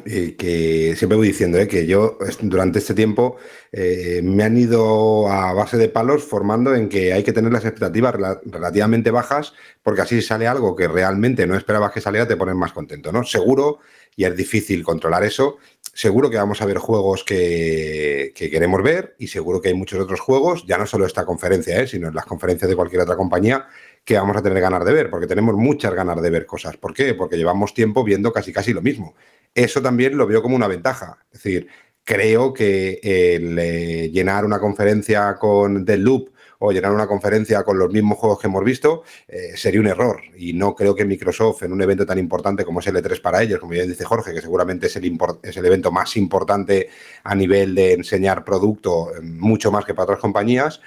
eh, 0.05 0.35
que 0.37 0.95
siempre 0.95 1.17
voy 1.17 1.29
diciendo 1.29 1.57
eh, 1.57 1.67
que 1.67 1.87
yo 1.87 2.19
durante 2.41 2.77
este 2.77 2.93
tiempo 2.93 3.37
eh, 3.71 4.21
me 4.23 4.43
han 4.43 4.55
ido 4.55 5.27
a 5.27 5.51
base 5.53 5.77
de 5.77 5.89
palos 5.89 6.23
formando 6.23 6.75
en 6.75 6.89
que 6.89 7.11
hay 7.11 7.23
que 7.23 7.33
tener 7.33 7.51
las 7.51 7.63
expectativas 7.65 8.13
relativamente 8.45 9.09
bajas 9.09 9.53
porque 9.81 10.01
así 10.01 10.21
sale 10.21 10.45
algo 10.45 10.75
que 10.75 10.87
realmente 10.87 11.47
no 11.47 11.55
esperabas 11.55 11.91
que 11.91 12.01
saliera, 12.01 12.27
te 12.27 12.37
pones 12.37 12.53
más 12.53 12.71
contento, 12.71 13.11
¿no? 13.11 13.23
Seguro, 13.23 13.79
y 14.17 14.25
es 14.25 14.35
difícil 14.35 14.83
controlar 14.83 15.23
eso, 15.23 15.59
seguro 15.93 16.29
que 16.29 16.35
vamos 16.35 16.61
a 16.61 16.65
ver 16.65 16.79
juegos 16.79 17.23
que, 17.23 18.33
que 18.35 18.49
queremos 18.49 18.83
ver 18.83 19.15
y 19.17 19.27
seguro 19.27 19.61
que 19.61 19.69
hay 19.69 19.73
muchos 19.73 20.01
otros 20.01 20.19
juegos, 20.19 20.65
ya 20.67 20.77
no 20.77 20.85
solo 20.85 21.05
esta 21.05 21.25
conferencia, 21.25 21.87
sino 21.87 22.09
en 22.09 22.15
las 22.15 22.25
conferencias 22.25 22.67
de 22.69 22.75
cualquier 22.75 23.03
otra 23.03 23.15
compañía, 23.15 23.65
que 24.03 24.15
vamos 24.17 24.35
a 24.35 24.41
tener 24.41 24.59
ganas 24.59 24.83
de 24.83 24.91
ver, 24.91 25.09
porque 25.09 25.27
tenemos 25.27 25.55
muchas 25.55 25.93
ganas 25.93 26.21
de 26.21 26.29
ver 26.29 26.45
cosas. 26.45 26.75
¿Por 26.75 26.93
qué? 26.93 27.13
Porque 27.13 27.37
llevamos 27.37 27.73
tiempo 27.73 28.03
viendo 28.03 28.33
casi 28.33 28.51
casi 28.51 28.73
lo 28.73 28.81
mismo 28.81 29.15
eso 29.57 29.81
también 29.81 30.15
lo 30.17 30.27
veo 30.27 30.41
como 30.41 30.55
una 30.55 30.67
ventaja. 30.67 31.17
Es 31.31 31.43
decir, 31.43 31.67
creo 32.03 32.53
que 32.53 32.99
el 33.01 33.57
eh, 33.57 34.09
llenar 34.11 34.45
una 34.45 34.59
conferencia 34.59 35.35
con 35.35 35.83
The 35.83 35.97
Loop 35.97 36.29
o 36.59 36.71
llenar 36.71 36.91
una 36.91 37.07
conferencia 37.07 37.63
con 37.63 37.77
los 37.77 37.91
mismos 37.91 38.17
juegos 38.17 38.39
que 38.39 38.47
hemos 38.47 38.63
visto 38.63 39.03
eh, 39.27 39.55
sería 39.55 39.79
un 39.79 39.87
error. 39.87 40.21
Y 40.37 40.53
no 40.53 40.75
creo 40.75 40.95
que 40.95 41.05
Microsoft, 41.05 41.63
en 41.63 41.71
un 41.71 41.81
evento 41.81 42.05
tan 42.05 42.17
importante 42.17 42.65
como 42.65 42.79
es 42.79 42.87
el 42.87 42.95
E3 42.95 43.21
para 43.21 43.41
ellos, 43.43 43.59
como 43.59 43.73
ya 43.73 43.83
dice 43.83 44.05
Jorge, 44.05 44.33
que 44.33 44.41
seguramente 44.41 44.87
es 44.87 44.95
el, 44.95 45.17
es 45.43 45.57
el 45.57 45.65
evento 45.65 45.91
más 45.91 46.17
importante 46.17 46.89
a 47.23 47.35
nivel 47.35 47.75
de 47.75 47.93
enseñar 47.93 48.43
producto, 48.43 49.15
eh, 49.15 49.21
mucho 49.21 49.71
más 49.71 49.85
que 49.85 49.93
para 49.93 50.03
otras 50.05 50.19
compañías, 50.19 50.81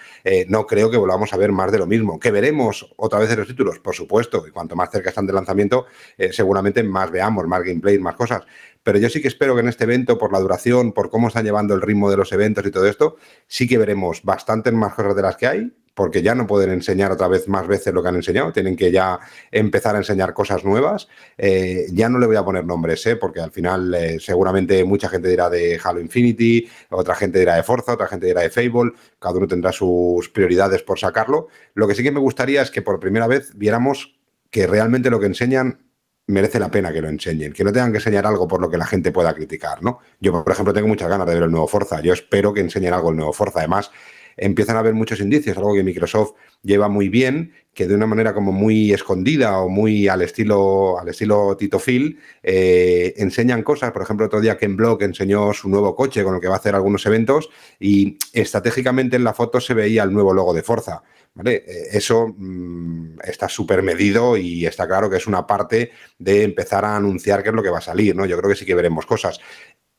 no 0.48 0.66
creo 0.66 0.90
que 0.90 0.96
volvamos 0.96 1.32
a 1.32 1.36
ver 1.36 1.52
más 1.52 1.72
de 1.72 1.78
lo 1.78 1.86
mismo. 1.86 2.18
¿Que 2.18 2.30
veremos 2.30 2.92
otra 2.96 3.18
vez 3.18 3.30
en 3.30 3.38
los 3.38 3.48
títulos? 3.48 3.78
Por 3.78 3.94
supuesto. 3.94 4.46
Y 4.46 4.50
cuanto 4.50 4.76
más 4.76 4.90
cerca 4.90 5.10
están 5.10 5.26
del 5.26 5.34
lanzamiento, 5.34 5.86
seguramente 6.30 6.82
más 6.82 7.10
veamos, 7.10 7.46
más 7.46 7.62
gameplay, 7.62 7.98
más 7.98 8.14
cosas 8.14 8.42
pero 8.82 8.98
yo 8.98 9.08
sí 9.10 9.20
que 9.20 9.28
espero 9.28 9.54
que 9.54 9.60
en 9.60 9.68
este 9.68 9.84
evento, 9.84 10.18
por 10.18 10.32
la 10.32 10.40
duración, 10.40 10.92
por 10.92 11.10
cómo 11.10 11.28
están 11.28 11.44
llevando 11.44 11.74
el 11.74 11.82
ritmo 11.82 12.10
de 12.10 12.16
los 12.16 12.32
eventos 12.32 12.66
y 12.66 12.70
todo 12.70 12.86
esto, 12.86 13.16
sí 13.46 13.68
que 13.68 13.78
veremos 13.78 14.22
bastantes 14.22 14.72
más 14.72 14.94
cosas 14.94 15.14
de 15.14 15.22
las 15.22 15.36
que 15.36 15.46
hay, 15.46 15.72
porque 15.94 16.22
ya 16.22 16.34
no 16.34 16.46
pueden 16.46 16.70
enseñar 16.70 17.12
otra 17.12 17.28
vez 17.28 17.46
más 17.46 17.66
veces 17.66 17.92
lo 17.92 18.02
que 18.02 18.08
han 18.08 18.16
enseñado, 18.16 18.52
tienen 18.52 18.74
que 18.74 18.90
ya 18.90 19.18
empezar 19.50 19.96
a 19.96 19.98
enseñar 19.98 20.32
cosas 20.32 20.64
nuevas. 20.64 21.08
Eh, 21.36 21.88
ya 21.92 22.08
no 22.08 22.18
le 22.18 22.26
voy 22.26 22.36
a 22.36 22.44
poner 22.44 22.64
nombres, 22.64 23.04
¿eh? 23.06 23.16
porque 23.16 23.40
al 23.40 23.50
final 23.50 23.92
eh, 23.94 24.18
seguramente 24.18 24.82
mucha 24.84 25.08
gente 25.08 25.28
dirá 25.28 25.50
de 25.50 25.78
Halo 25.82 26.00
Infinity, 26.00 26.66
otra 26.90 27.14
gente 27.14 27.38
dirá 27.38 27.56
de 27.56 27.62
Forza, 27.64 27.92
otra 27.92 28.06
gente 28.06 28.26
dirá 28.26 28.40
de 28.40 28.50
Fable, 28.50 28.92
cada 29.18 29.36
uno 29.36 29.46
tendrá 29.46 29.72
sus 29.72 30.28
prioridades 30.30 30.82
por 30.82 30.98
sacarlo. 30.98 31.48
Lo 31.74 31.86
que 31.86 31.94
sí 31.94 32.02
que 32.02 32.12
me 32.12 32.20
gustaría 32.20 32.62
es 32.62 32.70
que 32.70 32.82
por 32.82 32.98
primera 32.98 33.26
vez 33.26 33.52
viéramos 33.54 34.18
que 34.50 34.66
realmente 34.66 35.10
lo 35.10 35.20
que 35.20 35.26
enseñan 35.26 35.89
merece 36.30 36.58
la 36.58 36.70
pena 36.70 36.92
que 36.92 37.02
lo 37.02 37.08
enseñen, 37.08 37.52
que 37.52 37.64
no 37.64 37.72
tengan 37.72 37.92
que 37.92 37.98
enseñar 37.98 38.26
algo 38.26 38.48
por 38.48 38.60
lo 38.60 38.70
que 38.70 38.78
la 38.78 38.86
gente 38.86 39.12
pueda 39.12 39.34
criticar, 39.34 39.82
¿no? 39.82 40.00
Yo, 40.20 40.32
por 40.32 40.52
ejemplo, 40.52 40.72
tengo 40.72 40.88
muchas 40.88 41.08
ganas 41.08 41.26
de 41.26 41.34
ver 41.34 41.42
el 41.42 41.50
nuevo 41.50 41.66
Forza, 41.66 42.00
yo 42.00 42.12
espero 42.12 42.54
que 42.54 42.60
enseñen 42.60 42.94
algo 42.94 43.10
el 43.10 43.16
nuevo 43.16 43.32
Forza, 43.32 43.60
además 43.60 43.90
empiezan 44.36 44.76
a 44.76 44.80
haber 44.80 44.94
muchos 44.94 45.20
indicios, 45.20 45.56
algo 45.56 45.74
que 45.74 45.82
Microsoft 45.82 46.32
lleva 46.62 46.88
muy 46.88 47.08
bien, 47.08 47.52
que 47.74 47.86
de 47.86 47.94
una 47.94 48.06
manera 48.06 48.34
como 48.34 48.52
muy 48.52 48.92
escondida 48.92 49.58
o 49.60 49.68
muy 49.68 50.08
al 50.08 50.22
estilo, 50.22 50.98
al 50.98 51.08
estilo 51.08 51.56
Tito 51.56 51.78
Phil, 51.78 52.18
eh, 52.42 53.14
enseñan 53.16 53.62
cosas. 53.62 53.92
Por 53.92 54.02
ejemplo, 54.02 54.26
otro 54.26 54.40
día 54.40 54.58
Ken 54.58 54.76
Block 54.76 55.02
enseñó 55.02 55.52
su 55.52 55.68
nuevo 55.68 55.94
coche 55.94 56.24
con 56.24 56.34
el 56.34 56.40
que 56.40 56.48
va 56.48 56.54
a 56.54 56.58
hacer 56.58 56.74
algunos 56.74 57.06
eventos 57.06 57.48
y 57.78 58.18
estratégicamente 58.32 59.16
en 59.16 59.24
la 59.24 59.34
foto 59.34 59.60
se 59.60 59.74
veía 59.74 60.02
el 60.02 60.12
nuevo 60.12 60.32
logo 60.32 60.52
de 60.52 60.62
Forza. 60.62 61.02
¿vale? 61.34 61.64
Eh, 61.66 61.88
eso 61.92 62.34
mm, 62.36 63.20
está 63.24 63.48
súper 63.48 63.82
medido 63.82 64.36
y 64.36 64.66
está 64.66 64.86
claro 64.86 65.08
que 65.08 65.16
es 65.16 65.26
una 65.26 65.46
parte 65.46 65.92
de 66.18 66.42
empezar 66.42 66.84
a 66.84 66.96
anunciar 66.96 67.42
qué 67.42 67.50
es 67.50 67.54
lo 67.54 67.62
que 67.62 67.70
va 67.70 67.78
a 67.78 67.82
salir, 67.82 68.16
¿no? 68.16 68.26
Yo 68.26 68.36
creo 68.36 68.50
que 68.50 68.56
sí 68.56 68.66
que 68.66 68.74
veremos 68.74 69.06
cosas. 69.06 69.40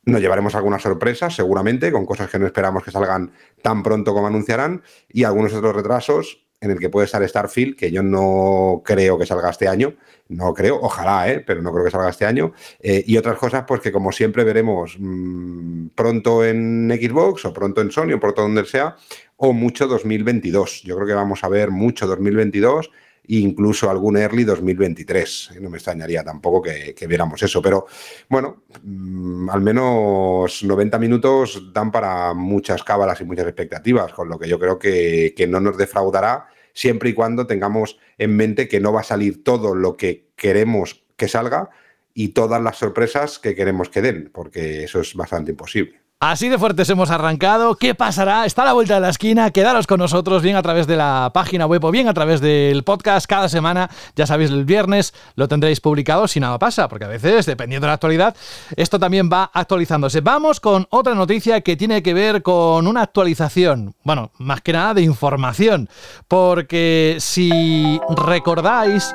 Nos 0.04 0.22
llevaremos 0.22 0.56
algunas 0.56 0.82
sorpresas, 0.82 1.36
seguramente, 1.36 1.92
con 1.92 2.06
cosas 2.06 2.30
que 2.30 2.40
no 2.40 2.48
esperamos 2.48 2.84
que 2.84 2.92
salgan 2.92 3.32
tan 3.62 3.84
pronto 3.84 4.14
como 4.14 4.28
anunciarán, 4.28 4.82
y 5.10 5.24
algunos 5.24 5.54
otros 5.54 5.76
retrasos 5.76 6.48
en 6.62 6.70
el 6.70 6.80
que 6.80 6.90
puede 6.90 7.06
estar 7.06 7.28
Starfield, 7.28 7.76
que 7.76 7.92
yo 7.92 8.04
no 8.04 8.84
creo 8.86 9.18
que 9.18 9.26
salga 9.26 9.50
este 9.50 9.68
año, 9.68 9.96
no 10.30 10.54
creo, 10.54 10.80
ojalá, 10.80 11.30
¿eh? 11.30 11.40
pero 11.40 11.62
no 11.64 11.72
creo 11.72 11.84
que 11.84 11.92
salga 11.92 12.10
este 12.10 12.26
año, 12.26 12.54
eh, 12.80 13.04
y 13.06 13.18
otras 13.18 13.38
cosas, 13.40 13.66
pues 13.68 13.82
que 13.82 13.92
como 13.92 14.12
siempre 14.12 14.44
veremos 14.44 14.96
mm, 15.00 15.88
pronto 15.96 16.46
en 16.46 16.90
Xbox 17.02 17.46
o 17.46 17.54
pronto 17.54 17.82
en 17.82 17.92
Sony 17.92 18.14
o 18.14 18.20
pronto 18.20 18.44
donde 18.44 18.66
sea, 18.66 18.96
o 19.38 19.54
mucho 19.54 19.88
2022. 19.88 20.84
Yo 20.84 20.96
creo 20.96 21.08
que 21.08 21.14
vamos 21.16 21.44
a 21.44 21.50
ver 21.50 21.72
mucho 21.72 22.06
2022 22.06 22.92
incluso 23.28 23.90
algún 23.90 24.18
early 24.18 24.44
2023. 24.44 25.52
No 25.62 25.70
me 25.70 25.78
extrañaría 25.78 26.24
tampoco 26.24 26.62
que, 26.62 27.08
viéramos 27.08 27.42
eso, 27.44 27.62
pero 27.62 27.88
bueno, 28.30 28.64
mm, 28.84 29.50
al 29.50 29.62
menos 29.62 30.64
90 30.64 31.00
minutos 31.00 31.72
dan 31.74 31.92
para 31.92 32.34
muchas 32.34 32.84
cábalas 32.84 33.22
y 33.22 33.26
muchas 33.26 33.48
expectativas, 33.48 34.14
con 34.14 34.30
lo 34.30 34.38
que 34.38 34.50
yo 34.50 34.60
creo 34.60 34.78
que, 34.78 35.34
que 35.36 35.48
no 35.48 35.60
nos 35.60 35.78
defraudará 35.78 36.48
siempre 36.74 37.10
y 37.10 37.14
cuando 37.14 37.48
tengamos 37.48 38.00
en 38.18 38.36
mente 38.36 38.68
que 38.68 38.80
no 38.80 38.94
va 38.94 39.02
a 39.02 39.04
salir 39.04 39.44
todo 39.44 39.76
lo 39.76 39.98
que 39.98 40.30
queremos 40.36 41.04
que 41.18 41.28
salga 41.28 41.70
y 42.14 42.30
todas 42.30 42.62
las 42.62 42.78
sorpresas 42.78 43.40
que 43.40 43.56
queremos 43.56 43.90
que 43.90 44.02
den, 44.02 44.30
porque 44.34 44.84
eso 44.84 45.02
es 45.02 45.16
bastante 45.16 45.52
imposible. 45.52 46.01
Así 46.24 46.50
de 46.50 46.60
fuertes 46.60 46.88
hemos 46.92 47.10
arrancado. 47.10 47.74
¿Qué 47.78 47.96
pasará? 47.96 48.46
Está 48.46 48.62
a 48.62 48.66
la 48.66 48.74
vuelta 48.74 48.94
de 48.94 49.00
la 49.00 49.10
esquina. 49.10 49.50
Quedaros 49.50 49.88
con 49.88 49.98
nosotros 50.00 50.44
bien 50.44 50.56
a 50.56 50.62
través 50.62 50.86
de 50.86 50.96
la 50.96 51.32
página 51.34 51.66
web 51.66 51.84
o 51.84 51.90
bien 51.90 52.08
a 52.08 52.14
través 52.14 52.42
del 52.42 52.84
podcast 52.84 53.26
cada 53.26 53.50
semana. 53.50 53.90
Ya 54.16 54.28
sabéis, 54.28 54.52
el 54.52 54.64
viernes 54.64 55.16
lo 55.34 55.48
tendréis 55.48 55.82
publicado 55.82 56.28
si 56.28 56.40
nada 56.40 56.60
pasa, 56.60 56.88
porque 56.90 57.06
a 57.06 57.08
veces, 57.08 57.48
dependiendo 57.48 57.86
de 57.86 57.90
la 57.90 57.96
actualidad, 57.96 58.36
esto 58.76 59.00
también 59.00 59.32
va 59.34 59.50
actualizándose. 59.52 60.22
Vamos 60.22 60.60
con 60.60 60.86
otra 60.92 61.16
noticia 61.16 61.62
que 61.62 61.76
tiene 61.76 62.04
que 62.04 62.14
ver 62.14 62.44
con 62.44 62.86
una 62.86 63.02
actualización. 63.02 63.96
Bueno, 64.04 64.30
más 64.38 64.62
que 64.62 64.74
nada 64.74 64.94
de 64.94 65.02
información. 65.02 65.90
Porque 66.28 67.16
si 67.18 68.00
recordáis, 68.16 69.12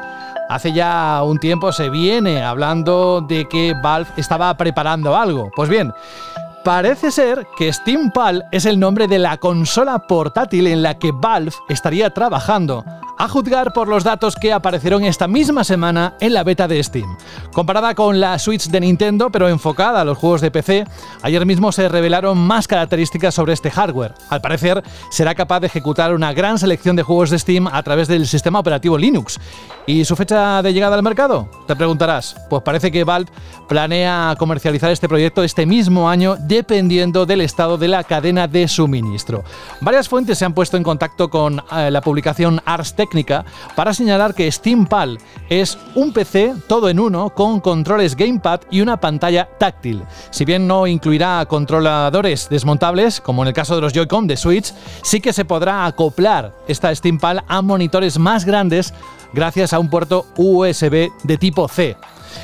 hace 0.49 0.73
ya 0.73 1.23
un 1.23 1.39
tiempo 1.39 1.71
se 1.71 1.89
viene 1.89 2.43
hablando 2.43 3.21
de 3.21 3.47
que 3.47 3.75
Valve 3.81 4.11
estaba 4.17 4.57
preparando 4.57 5.17
algo. 5.17 5.53
Pues 5.55 5.69
bien, 5.69 5.93
Parece 6.67 7.13
ser 7.13 7.47
que 7.57 7.73
Steam 7.73 8.11
Pal 8.11 8.45
es 8.51 8.67
el 8.67 8.81
nombre 8.81 9.07
de 9.07 9.21
la 9.21 9.37
consola 9.37 10.01
portátil 10.01 10.67
en 10.67 10.83
la 10.83 10.99
que 10.99 11.13
Valve 11.13 11.53
estaría 11.69 12.11
trabajando, 12.11 12.85
a 13.19 13.29
juzgar 13.29 13.73
por 13.73 13.87
los 13.87 14.03
datos 14.03 14.35
que 14.35 14.53
aparecieron 14.53 15.05
esta 15.05 15.29
misma 15.29 15.63
semana 15.63 16.15
en 16.21 16.35
la 16.35 16.43
beta 16.45 16.69
de 16.69 16.83
Steam. 16.83 17.17
Comparada 17.53 17.95
con 17.95 18.21
la 18.21 18.39
Switch 18.39 18.69
de 18.69 18.81
Nintendo, 18.81 19.31
pero 19.31 19.49
enfocada 19.49 20.01
a 20.01 20.05
los 20.05 20.19
juegos 20.19 20.41
de 20.41 20.51
PC, 20.51 20.85
ayer 21.23 21.47
mismo 21.47 21.73
se 21.73 21.89
revelaron 21.89 22.37
más 22.37 22.67
características 22.67 23.35
sobre 23.35 23.53
este 23.53 23.71
hardware. 23.71 24.15
Al 24.29 24.41
parecer, 24.41 24.83
será 25.11 25.35
capaz 25.35 25.61
de 25.61 25.69
ejecutar 25.69 26.13
una 26.13 26.33
gran 26.33 26.59
selección 26.59 26.97
de 26.97 27.05
juegos 27.05 27.31
de 27.31 27.39
Steam 27.39 27.69
a 27.69 27.83
través 27.83 28.09
del 28.09 28.27
sistema 28.27 28.59
operativo 28.59 28.99
Linux. 28.99 29.39
¿Y 29.87 30.05
su 30.05 30.17
fecha 30.17 30.63
de 30.63 30.73
llegada 30.73 30.97
al 30.97 31.03
mercado? 31.03 31.49
Te 31.67 31.77
preguntarás. 31.77 32.37
Pues 32.51 32.63
parece 32.63 32.91
que 32.91 33.05
Valve 33.05 33.31
planea 33.69 34.35
comercializar 34.39 34.91
este 34.91 35.09
proyecto 35.09 35.43
este 35.43 35.65
mismo 35.65 36.11
año 36.11 36.37
dependiendo 36.57 37.27
del 37.27 37.43
estado 37.43 37.77
de 37.77 37.87
la 37.87 38.03
cadena 38.03 38.49
de 38.49 38.67
suministro. 38.67 39.45
Varias 39.83 40.09
fuentes 40.09 40.39
se 40.39 40.47
han 40.47 40.55
puesto 40.55 40.79
en 40.79 40.83
contacto 40.83 41.29
con 41.29 41.63
eh, 41.71 41.91
la 41.91 42.01
publicación 42.01 42.63
Ars 42.65 42.97
Technica 42.97 43.45
para 43.75 43.93
señalar 43.93 44.35
que 44.35 44.51
SteamPal 44.51 45.19
es 45.51 45.77
un 45.95 46.15
PC 46.15 46.55
todo 46.67 46.89
en 46.89 46.99
uno 46.99 47.29
con 47.29 47.61
controles 47.61 48.17
gamepad 48.17 48.61
y 48.71 48.81
una 48.81 48.97
pantalla 48.97 49.47
táctil. 49.59 50.03
Si 50.31 50.47
bien 50.47 50.67
no 50.67 50.87
incluirá 50.87 51.45
controladores 51.45 52.49
desmontables, 52.49 53.21
como 53.21 53.43
en 53.43 53.49
el 53.49 53.55
caso 53.55 53.75
de 53.75 53.83
los 53.83 53.93
Joy-Con 53.93 54.27
de 54.27 54.39
Switch, 54.39 54.73
sí 55.03 55.21
que 55.21 55.35
se 55.35 55.45
podrá 55.45 55.85
acoplar 55.85 56.55
esta 56.69 56.95
SteamPal 56.95 57.45
a 57.47 57.61
monitores 57.61 58.19
más 58.19 58.47
grandes 58.47 58.95
gracias 59.35 59.75
a 59.75 59.79
un 59.79 59.91
puerto 59.91 60.25
USB 60.39 61.11
de 61.23 61.37
tipo 61.37 61.69
C. 61.69 61.99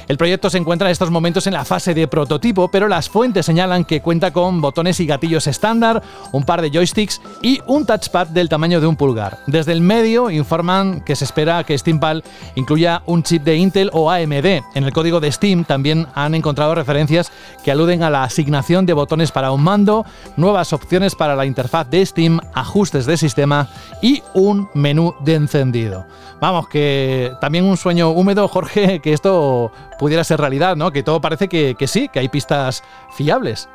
El 0.09 0.16
proyecto 0.16 0.51
se 0.51 0.59
encuentra 0.59 0.88
en 0.88 0.93
estos 0.93 1.11
momentos 1.11 1.47
en 1.47 1.55
la 1.55 1.64
fase 1.64 1.95
de 1.95 2.09
prototipo, 2.09 2.68
pero 2.68 2.88
las 2.88 3.09
fuentes 3.09 3.47
señalan 3.47 3.84
que 3.84 4.01
cuenta 4.01 4.32
con 4.32 4.61
botones 4.61 5.01
y 5.01 5.07
gatillos 5.07 5.47
estándar, 5.47 6.03
un 6.32 6.45
par 6.45 6.62
de 6.62 6.70
joysticks 6.70 7.20
y 7.43 7.61
un 7.66 7.86
touchpad 7.86 8.28
del 8.28 8.49
tamaño 8.49 8.80
de 8.80 8.86
un 8.86 8.97
pulgar. 8.97 9.38
Desde 9.47 9.72
el 9.72 9.80
medio 9.80 10.30
informan 10.30 11.01
que 11.01 11.16
se 11.16 11.24
espera 11.24 11.64
que 11.64 11.76
SteamPal 11.76 12.24
incluya 12.55 13.03
un 13.07 13.22
chip 13.22 13.43
de 13.43 13.57
Intel 13.57 13.90
o 13.93 14.11
AMD. 14.11 14.47
En 14.74 14.84
el 14.84 14.93
código 14.93 15.20
de 15.20 15.32
Steam 15.32 15.64
también 15.64 16.07
han 16.14 16.34
encontrado 16.34 16.74
referencias 16.74 17.30
que 17.64 17.70
aluden 17.70 18.03
a 18.03 18.11
la 18.11 18.24
asignación 18.24 18.86
de 18.86 18.93
botones 18.93 19.32
para 19.32 19.53
un 19.53 19.62
mando, 19.62 20.05
nuevas 20.36 20.72
opciones 20.72 21.14
para 21.14 21.36
la 21.36 21.47
interfaz 21.47 21.88
de 21.90 22.05
Steam, 22.05 22.40
ajustes 22.55 23.07
de 23.07 23.16
sistema 23.16 23.68
y 24.01 24.22
un 24.34 24.68
menú 24.74 25.14
de 25.20 25.34
encendido. 25.34 26.07
Vamos, 26.40 26.68
que 26.68 27.32
también 27.40 27.64
un 27.64 27.76
sueño 27.76 28.11
húmedo, 28.11 28.49
Jorge, 28.49 29.01
que 29.01 29.12
esto 29.12 29.70
pudiera 29.99 30.24
ser 30.24 30.41
realidad, 30.41 30.76
¿no? 30.76 30.91
Que 30.91 31.03
todo 31.03 31.20
parece 31.20 31.49
que, 31.49 31.76
sí, 31.87 32.09
que 32.09 32.20
hay 32.20 32.28
pistas 32.28 32.83
fiables. 33.16 33.68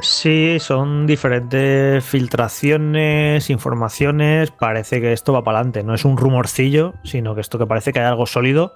Sí, 0.00 0.58
son 0.60 1.06
diferentes 1.06 2.04
filtraciones, 2.04 3.48
informaciones. 3.48 4.50
Parece 4.50 5.00
que 5.00 5.12
esto 5.12 5.32
va 5.32 5.42
para 5.42 5.58
adelante. 5.58 5.82
No 5.84 5.94
es 5.94 6.04
un 6.04 6.16
rumorcillo, 6.16 6.94
sino 7.02 7.34
que 7.34 7.40
esto 7.40 7.58
que 7.58 7.66
parece 7.66 7.92
que 7.92 8.00
hay 8.00 8.06
algo 8.06 8.26
sólido. 8.26 8.74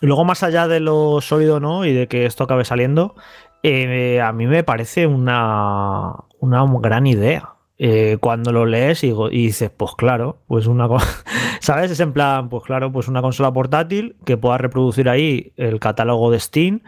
Y 0.00 0.06
luego, 0.06 0.24
más 0.24 0.42
allá 0.42 0.66
de 0.68 0.80
lo 0.80 1.20
sólido, 1.20 1.60
¿no? 1.60 1.84
Y 1.84 1.92
de 1.92 2.08
que 2.08 2.26
esto 2.26 2.44
acabe 2.44 2.64
saliendo, 2.64 3.14
eh, 3.62 4.20
a 4.20 4.32
mí 4.32 4.46
me 4.46 4.64
parece 4.64 5.06
una, 5.06 6.12
una 6.40 6.64
gran 6.80 7.06
idea. 7.06 7.55
Eh, 7.78 8.16
cuando 8.20 8.52
lo 8.52 8.64
lees 8.64 9.04
y, 9.04 9.12
dices, 9.30 9.70
pues 9.76 9.92
claro, 9.96 10.38
pues 10.46 10.66
una 10.66 10.88
¿sabes? 11.60 11.90
Es 11.90 12.00
en 12.00 12.14
plan, 12.14 12.48
pues 12.48 12.62
claro, 12.64 12.90
pues 12.90 13.06
una 13.06 13.20
consola 13.20 13.52
portátil 13.52 14.16
que 14.24 14.38
pueda 14.38 14.56
reproducir 14.56 15.10
ahí 15.10 15.52
el 15.56 15.78
catálogo 15.78 16.30
de 16.30 16.40
Steam, 16.40 16.80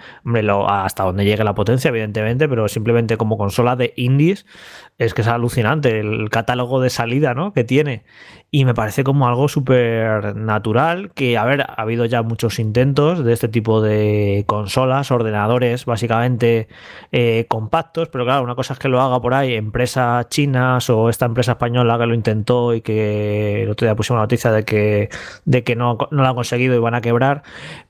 hasta 0.66 1.04
donde 1.04 1.26
llegue 1.26 1.44
la 1.44 1.54
potencia, 1.54 1.88
evidentemente, 1.88 2.48
pero 2.48 2.68
simplemente 2.68 3.18
como 3.18 3.36
consola 3.36 3.76
de 3.76 3.92
indies, 3.96 4.46
es 4.96 5.12
que 5.12 5.20
es 5.20 5.28
alucinante 5.28 6.00
el 6.00 6.30
catálogo 6.30 6.80
de 6.80 6.90
salida 6.90 7.34
¿no? 7.34 7.52
que 7.52 7.64
tiene. 7.64 8.04
Y 8.50 8.64
me 8.64 8.72
parece 8.72 9.04
como 9.04 9.28
algo 9.28 9.46
súper 9.48 10.34
natural, 10.34 11.12
que, 11.12 11.36
a 11.36 11.44
ver, 11.44 11.60
ha 11.60 11.74
habido 11.82 12.06
ya 12.06 12.22
muchos 12.22 12.58
intentos 12.58 13.22
de 13.22 13.34
este 13.34 13.48
tipo 13.48 13.82
de 13.82 14.44
consolas, 14.46 15.10
ordenadores 15.10 15.84
básicamente 15.84 16.66
eh, 17.12 17.44
compactos, 17.48 18.08
pero 18.08 18.24
claro, 18.24 18.42
una 18.42 18.54
cosa 18.54 18.72
es 18.72 18.78
que 18.78 18.88
lo 18.88 19.02
haga 19.02 19.20
por 19.20 19.34
ahí 19.34 19.52
empresas 19.54 20.30
chinas 20.30 20.88
o 20.88 21.10
esta 21.10 21.26
empresa 21.26 21.52
española 21.52 21.98
que 21.98 22.06
lo 22.06 22.14
intentó 22.14 22.72
y 22.72 22.80
que 22.80 23.64
el 23.64 23.70
otro 23.70 23.86
día 23.86 23.94
pusimos 23.94 24.16
una 24.16 24.22
noticia 24.22 24.50
de 24.50 24.64
que, 24.64 25.10
de 25.44 25.62
que 25.62 25.76
no, 25.76 25.98
no 26.10 26.22
lo 26.22 26.28
han 26.28 26.34
conseguido 26.34 26.74
y 26.74 26.78
van 26.78 26.94
a 26.94 27.02
quebrar, 27.02 27.42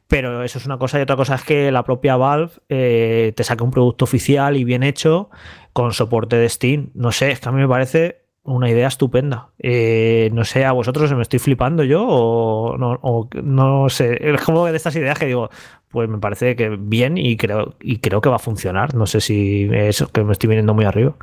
pero 0.08 0.42
eso 0.42 0.58
es 0.58 0.66
una 0.66 0.78
cosa 0.78 0.98
y 0.98 1.02
otra 1.02 1.16
cosa 1.16 1.36
es 1.36 1.44
que 1.44 1.70
la 1.70 1.84
propia 1.84 2.16
Valve 2.16 2.52
eh, 2.68 3.32
te 3.36 3.44
saque 3.44 3.62
un 3.62 3.70
producto 3.70 4.06
oficial 4.06 4.56
y 4.56 4.64
bien 4.64 4.82
hecho 4.82 5.30
con 5.72 5.92
soporte 5.92 6.36
de 6.36 6.48
Steam. 6.48 6.90
No 6.94 7.12
sé, 7.12 7.30
es 7.30 7.40
que 7.40 7.48
a 7.48 7.52
mí 7.52 7.60
me 7.60 7.68
parece 7.68 8.27
una 8.48 8.70
idea 8.70 8.88
estupenda. 8.88 9.48
Eh, 9.58 10.30
no 10.32 10.44
sé, 10.44 10.64
a 10.64 10.72
vosotros 10.72 11.12
me 11.14 11.22
estoy 11.22 11.38
flipando 11.38 11.84
yo 11.84 12.04
o 12.06 12.76
no, 12.76 13.28
no 13.42 13.88
sé. 13.88 14.18
Es 14.20 14.40
como 14.42 14.66
de 14.66 14.76
estas 14.76 14.96
ideas 14.96 15.18
que 15.18 15.26
digo, 15.26 15.50
pues 15.90 16.08
me 16.08 16.18
parece 16.18 16.56
que 16.56 16.76
bien 16.78 17.16
y 17.18 17.36
creo, 17.36 17.74
y 17.80 17.98
creo 17.98 18.20
que 18.20 18.28
va 18.28 18.36
a 18.36 18.40
funcionar. 18.40 18.94
No 18.94 19.06
sé 19.06 19.20
si 19.20 19.68
es 19.72 20.04
que 20.12 20.24
me 20.24 20.32
estoy 20.32 20.48
viniendo 20.48 20.74
muy 20.74 20.84
arriba. 20.84 21.14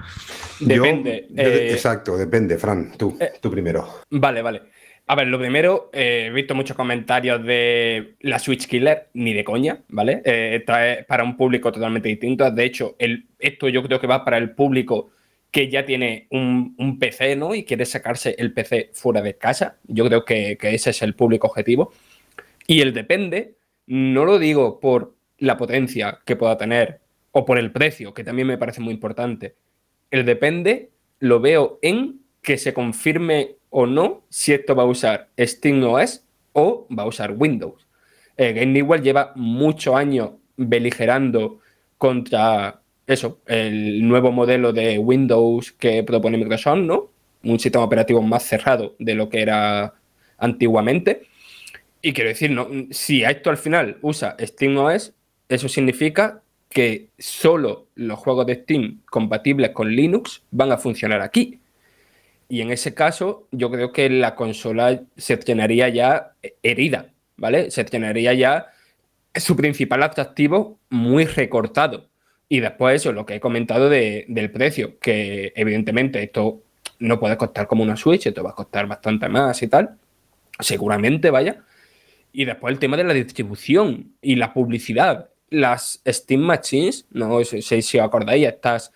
Depende. 0.60 1.28
Eh, 1.36 1.70
exacto, 1.72 2.18
depende, 2.18 2.58
Fran. 2.58 2.94
Tú, 2.98 3.18
tú 3.42 3.52
primero. 3.52 3.86
Vale, 4.10 4.42
vale. 4.42 4.62
A 5.08 5.16
ver, 5.16 5.28
lo 5.28 5.38
primero, 5.38 5.92
eh, 5.94 6.28
he 6.28 6.32
visto 6.32 6.56
muchos 6.56 6.76
comentarios 6.76 7.44
de 7.44 8.16
la 8.22 8.40
Switch 8.40 8.66
Killer, 8.66 9.10
ni 9.14 9.34
de 9.34 9.44
coña, 9.44 9.82
¿vale? 9.90 10.24
Eh, 10.26 10.64
es 10.68 11.06
para 11.06 11.24
un 11.24 11.38
público 11.38 11.72
totalmente 11.72 12.10
distinto. 12.10 12.50
De 12.50 12.64
hecho, 12.64 12.96
el, 12.98 13.28
esto 13.38 13.70
yo 13.70 13.84
creo 13.84 14.00
que 14.00 14.08
va 14.08 14.26
para 14.26 14.40
el 14.40 14.52
público 14.52 15.12
que 15.56 15.70
ya 15.70 15.86
tiene 15.86 16.28
un, 16.32 17.00
PC, 17.00 17.38
¿no? 17.38 17.56
Y 17.56 17.64
quiere 17.64 17.86
sacarse 17.86 18.36
el 18.38 18.52
PC 18.52 18.90
fuera 18.92 19.22
de 19.22 19.38
casa. 19.38 19.78
Yo 19.86 20.06
creo 20.06 20.26
que, 20.26 20.58
ese 20.62 20.90
es 20.90 21.02
el 21.02 21.16
público 21.16 21.48
objetivo. 21.48 21.94
Y 22.68 22.82
el 22.82 22.92
depende, 22.94 23.56
no 23.88 24.26
lo 24.26 24.38
digo 24.38 24.82
por 24.82 25.16
la 25.38 25.56
potencia 25.56 26.20
que 26.26 26.36
pueda 26.36 26.58
tener 26.58 27.00
o 27.32 27.46
por 27.46 27.58
el 27.58 27.72
precio, 27.72 28.14
que 28.14 28.26
también 28.26 28.50
me 28.50 28.58
parece 28.58 28.82
muy 28.82 28.94
importante. 28.94 29.56
El 30.12 30.26
depende 30.26 30.90
lo 31.20 31.40
veo 31.40 31.80
en 31.82 32.20
que 32.42 32.58
se 32.58 32.74
confirme 32.74 33.56
o 33.70 33.86
no 33.86 34.26
si 34.28 34.52
esto 34.52 34.76
va 34.76 34.84
a 34.84 34.88
usar 34.88 35.30
SteamOS 35.40 36.26
o 36.52 36.86
va 36.94 37.04
a 37.04 37.08
usar 37.08 37.32
Windows. 37.32 37.88
Eh, 38.36 38.52
Game 38.52 38.74
Newell 38.74 39.02
lleva 39.02 39.32
muchos 39.38 39.96
años 39.96 40.32
beligerando 40.58 41.62
contra 41.98 42.82
eso, 43.08 43.40
el 43.46 44.08
nuevo 44.08 44.32
modelo 44.32 44.74
de 44.74 44.98
Windows 44.98 45.72
que 45.74 46.04
propone 46.04 46.38
Microsoft, 46.38 46.80
¿no? 46.80 47.12
Un 47.44 47.60
sistema 47.60 47.86
operativo 47.86 48.22
más 48.22 48.44
cerrado 48.44 48.96
de 48.98 49.14
lo 49.14 49.30
que 49.30 49.42
era 49.42 49.94
antiguamente. 50.38 51.28
Y 52.02 52.14
quiero 52.14 52.30
decir, 52.30 52.52
¿no? 52.52 52.68
si 52.92 53.24
esto 53.24 53.50
al 53.50 53.58
final 53.58 53.98
usa 54.02 54.36
SteamOS, 54.40 55.14
eso 55.50 55.70
significa 55.70 56.42
que 56.70 57.10
solo 57.18 57.88
los 57.96 58.20
juegos 58.20 58.46
de 58.48 58.56
Steam 58.56 59.02
compatibles 59.10 59.70
con 59.72 59.96
Linux 59.96 60.44
van 60.52 60.72
a 60.72 60.78
funcionar 60.78 61.22
aquí. 61.22 61.60
Y 62.50 62.62
en 62.62 62.72
ese 62.72 62.94
caso, 62.94 63.48
yo 63.52 63.72
creo 63.72 63.92
que 63.92 64.10
la 64.10 64.36
consola 64.36 65.02
se 65.16 65.38
llenaría 65.38 65.90
ya 65.90 66.34
herida, 66.62 67.12
¿vale? 67.38 67.72
Se 67.72 67.84
llenaría 67.86 68.34
ya 68.34 68.68
su 69.34 69.56
principal 69.56 70.04
atractivo 70.04 70.80
muy 70.90 71.26
recortado. 71.26 72.10
Y 72.48 72.60
después 72.60 73.02
eso, 73.02 73.12
lo 73.12 73.26
que 73.26 73.36
he 73.36 73.40
comentado 73.40 73.90
del 73.90 74.52
precio, 74.52 75.00
que 75.00 75.52
evidentemente 75.56 76.22
esto 76.22 76.62
no 77.00 77.20
puede 77.20 77.38
costar 77.38 77.68
como 77.68 77.84
una 77.84 77.96
Switch, 77.98 78.28
esto 78.28 78.44
va 78.44 78.52
a 78.52 78.56
costar 78.56 78.88
bastante 78.88 79.28
más 79.30 79.62
y 79.64 79.68
tal. 79.68 79.98
Seguramente, 80.60 81.32
vaya. 81.32 81.64
Y 82.32 82.46
después 82.46 82.74
el 82.74 82.80
tema 82.80 82.98
de 82.98 83.04
la 83.04 83.14
distribución 83.14 84.14
y 84.22 84.36
la 84.36 84.54
publicidad. 84.54 85.30
Las 85.50 86.02
Steam 86.06 86.42
Machines, 86.42 87.06
no 87.12 87.44
sé 87.44 87.62
si 87.82 87.98
os 87.98 88.06
acordáis, 88.06 88.48
estas 88.48 88.92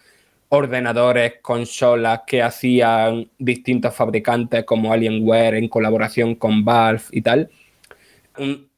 ordenadores, 0.49 1.35
consolas 1.41 2.21
que 2.25 2.41
hacían 2.41 3.29
distintos 3.37 3.95
fabricantes 3.95 4.63
como 4.63 4.91
Alienware 4.91 5.55
en 5.55 5.69
colaboración 5.69 6.35
con 6.35 6.65
Valve 6.65 7.03
y 7.11 7.21
tal. 7.21 7.49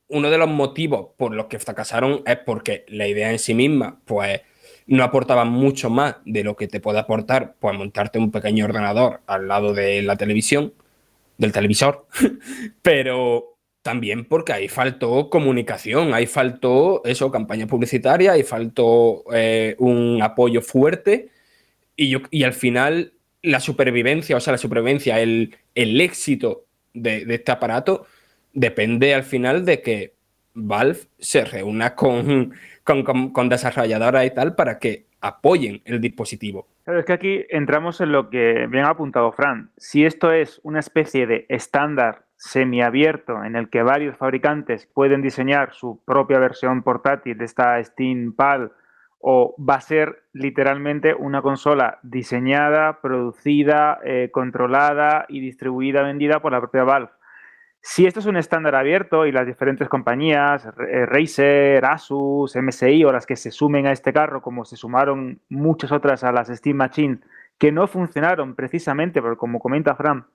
uno 0.07 0.29
de 0.29 0.37
los 0.37 0.49
motivos 0.49 1.09
por 1.17 1.33
los 1.33 1.45
que 1.45 1.59
fracasaron 1.59 2.21
es 2.25 2.37
porque 2.45 2.85
la 2.89 3.07
idea 3.07 3.31
en 3.31 3.39
sí 3.39 3.53
misma, 3.53 3.99
pues, 4.05 4.41
no 4.87 5.03
aportaba 5.03 5.45
mucho 5.45 5.89
más 5.89 6.17
de 6.25 6.43
lo 6.43 6.55
que 6.55 6.67
te 6.67 6.79
puede 6.79 6.99
aportar, 6.99 7.55
pues, 7.59 7.77
montarte 7.77 8.19
un 8.19 8.31
pequeño 8.31 8.65
ordenador 8.65 9.21
al 9.27 9.47
lado 9.47 9.73
de 9.73 10.01
la 10.01 10.17
televisión, 10.17 10.73
del 11.37 11.51
televisor, 11.51 12.07
pero 12.81 13.51
también 13.81 14.25
porque 14.25 14.53
ahí 14.53 14.67
faltó 14.67 15.29
comunicación, 15.29 16.13
ahí 16.13 16.27
faltó 16.27 17.01
eso, 17.03 17.31
campaña 17.31 17.67
publicitaria, 17.67 18.33
ahí 18.33 18.43
faltó 18.43 19.23
eh, 19.33 19.75
un 19.79 20.21
apoyo 20.21 20.61
fuerte. 20.61 21.29
Y, 21.95 22.43
al 22.43 22.53
final 22.53 23.13
la 23.43 23.59
supervivencia, 23.59 24.37
o 24.37 24.39
sea, 24.39 24.51
la 24.51 24.57
supervivencia, 24.57 25.19
el, 25.19 25.55
éxito 25.75 26.65
de, 26.93 27.25
este 27.27 27.51
aparato 27.51 28.05
depende 28.53 29.13
al 29.13 29.23
final 29.23 29.65
de 29.65 29.81
que 29.81 30.13
Valve 30.53 30.99
se 31.17 31.45
reúna 31.45 31.95
con, 31.95 32.53
con, 32.83 33.49
desarrolladoras 33.49 34.25
y 34.25 34.31
tal 34.31 34.55
para 34.55 34.79
que 34.79 35.05
apoyen 35.21 35.81
el 35.85 36.01
dispositivo. 36.01 36.67
Pero 36.83 36.99
es 36.99 37.05
que 37.05 37.13
aquí 37.13 37.45
entramos 37.49 38.01
en 38.01 38.11
lo 38.11 38.29
que 38.29 38.67
bien 38.67 38.85
ha 38.85 38.89
apuntado 38.89 39.31
Fran. 39.31 39.71
Si 39.77 40.03
esto 40.05 40.31
es 40.31 40.59
una 40.63 40.79
especie 40.79 41.27
de 41.27 41.45
estándar 41.47 42.25
semiabierto 42.37 43.43
en 43.43 43.55
el 43.55 43.69
que 43.69 43.83
varios 43.83 44.17
fabricantes 44.17 44.87
pueden 44.87 45.21
diseñar 45.21 45.73
su 45.73 46.01
propia 46.05 46.39
versión 46.39 46.81
portátil 46.81 47.37
de 47.37 47.45
esta 47.45 47.81
Steam 47.83 48.33
PAL 48.33 48.71
o 49.19 49.55
va 49.57 49.75
a 49.75 49.81
ser 49.81 50.23
literalmente 50.33 51.13
una 51.13 51.43
consola 51.43 51.99
diseñada, 52.01 52.99
producida, 53.01 53.99
eh, 54.03 54.29
controlada 54.31 55.25
y 55.29 55.39
distribuida, 55.39 56.01
vendida 56.01 56.41
por 56.41 56.51
la 56.51 56.59
propia 56.59 56.83
Valve. 56.83 57.11
Si 57.83 58.05
esto 58.05 58.19
es 58.19 58.27
un 58.27 58.37
estándar 58.37 58.75
abierto 58.75 59.25
y 59.25 59.31
las 59.31 59.47
diferentes 59.47 59.89
compañías, 59.89 60.67
eh, 60.87 61.05
Razer, 61.07 61.83
Asus, 61.83 62.55
MSI 62.55 63.03
o 63.05 63.11
las 63.11 63.25
que 63.25 63.35
se 63.35 63.49
sumen 63.49 63.87
a 63.87 63.91
este 63.91 64.13
carro, 64.13 64.41
como 64.41 64.65
se 64.65 64.75
sumaron 64.75 65.41
muchas 65.49 65.91
otras 65.91 66.23
a 66.23 66.31
las 66.31 66.47
Steam 66.49 66.77
Machine, 66.77 67.19
que 67.57 67.71
no 67.71 67.87
funcionaron 67.87 68.55
precisamente 68.55 69.19
porque, 69.19 69.37
como 69.37 69.59
comenta 69.59 69.95
Fran, 69.95 70.27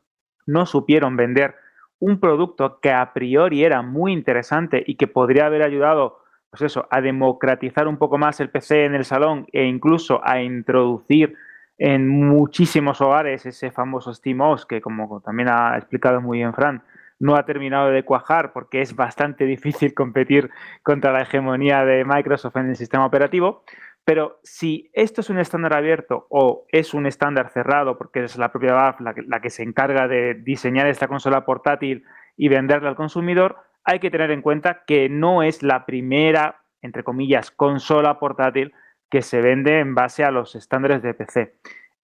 no 0.47 0.67
supieron 0.67 1.17
vender 1.17 1.55
un 2.01 2.19
producto 2.19 2.81
que 2.81 2.91
a 2.91 3.13
priori 3.13 3.65
era 3.65 3.81
muy 3.81 4.13
interesante 4.13 4.83
y 4.85 4.97
que 4.97 5.07
podría 5.07 5.47
haber 5.47 5.63
ayudado 5.63 6.19
pues 6.51 6.63
eso, 6.63 6.87
a 6.91 7.01
democratizar 7.01 7.87
un 7.87 7.97
poco 7.97 8.19
más 8.19 8.41
el 8.41 8.51
PC 8.51 8.87
en 8.87 8.95
el 8.95 9.05
salón 9.05 9.47
e 9.53 9.65
incluso 9.65 10.21
a 10.25 10.43
introducir 10.43 11.37
en 11.79 12.09
muchísimos 12.09 13.01
hogares 13.01 13.47
ese 13.47 13.71
famoso 13.71 14.13
SteamOS 14.13 14.67
que 14.67 14.81
como 14.81 15.21
también 15.21 15.49
ha 15.51 15.77
explicado 15.77 16.21
muy 16.21 16.39
bien 16.39 16.55
Fran, 16.55 16.83
no 17.19 17.37
ha 17.37 17.45
terminado 17.45 17.91
de 17.91 18.05
cuajar 18.05 18.53
porque 18.53 18.81
es 18.81 18.95
bastante 18.95 19.45
difícil 19.45 19.95
competir 19.95 20.51
contra 20.83 21.13
la 21.13 21.23
hegemonía 21.23 21.85
de 21.85 22.05
Microsoft 22.05 22.57
en 22.57 22.71
el 22.71 22.77
sistema 22.77 23.07
operativo. 23.07 23.65
Pero 24.05 24.39
si 24.45 24.89
esto 24.93 25.21
es 25.21 25.31
un 25.31 25.39
estándar 25.39 25.75
abierto 25.75 26.27
o 26.31 26.65
es 26.71 26.95
un 26.95 27.07
estándar 27.07 27.51
cerrado, 27.51 27.99
porque 27.99 28.23
es 28.23 28.37
la 28.39 28.53
propia 28.53 28.73
Valve 28.73 28.99
la 29.01 29.15
que, 29.15 29.23
la 29.23 29.41
que 29.41 29.51
se 29.51 29.65
encarga 29.65 30.07
de 30.07 30.35
diseñar 30.35 30.87
esta 30.87 31.09
consola 31.09 31.45
portátil 31.45 32.05
y 32.37 32.49
venderla 32.49 32.91
al 32.91 32.95
consumidor, 32.95 33.57
hay 33.83 33.99
que 33.99 34.11
tener 34.11 34.31
en 34.31 34.43
cuenta 34.43 34.85
que 34.87 35.09
no 35.09 35.43
es 35.43 35.63
la 35.63 35.87
primera, 35.87 36.61
entre 36.83 37.03
comillas, 37.03 37.51
consola 37.51 38.21
portátil 38.21 38.73
que 39.11 39.23
se 39.23 39.41
vende 39.41 39.81
en 39.81 39.95
base 39.95 40.25
a 40.25 40.31
los 40.31 40.55
estándares 40.55 41.03
de 41.03 41.15
PC. 41.15 41.55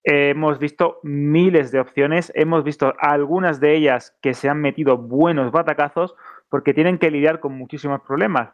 Hemos 0.03 0.59
visto 0.59 0.99
miles 1.03 1.71
de 1.71 1.79
opciones, 1.79 2.31
hemos 2.35 2.63
visto 2.63 2.93
algunas 2.99 3.59
de 3.59 3.75
ellas 3.75 4.17
que 4.21 4.33
se 4.33 4.49
han 4.49 4.61
metido 4.61 4.97
buenos 4.97 5.51
batacazos 5.51 6.15
porque 6.49 6.73
tienen 6.73 6.97
que 6.97 7.11
lidiar 7.11 7.39
con 7.39 7.57
muchísimos 7.57 8.01
problemas. 8.01 8.53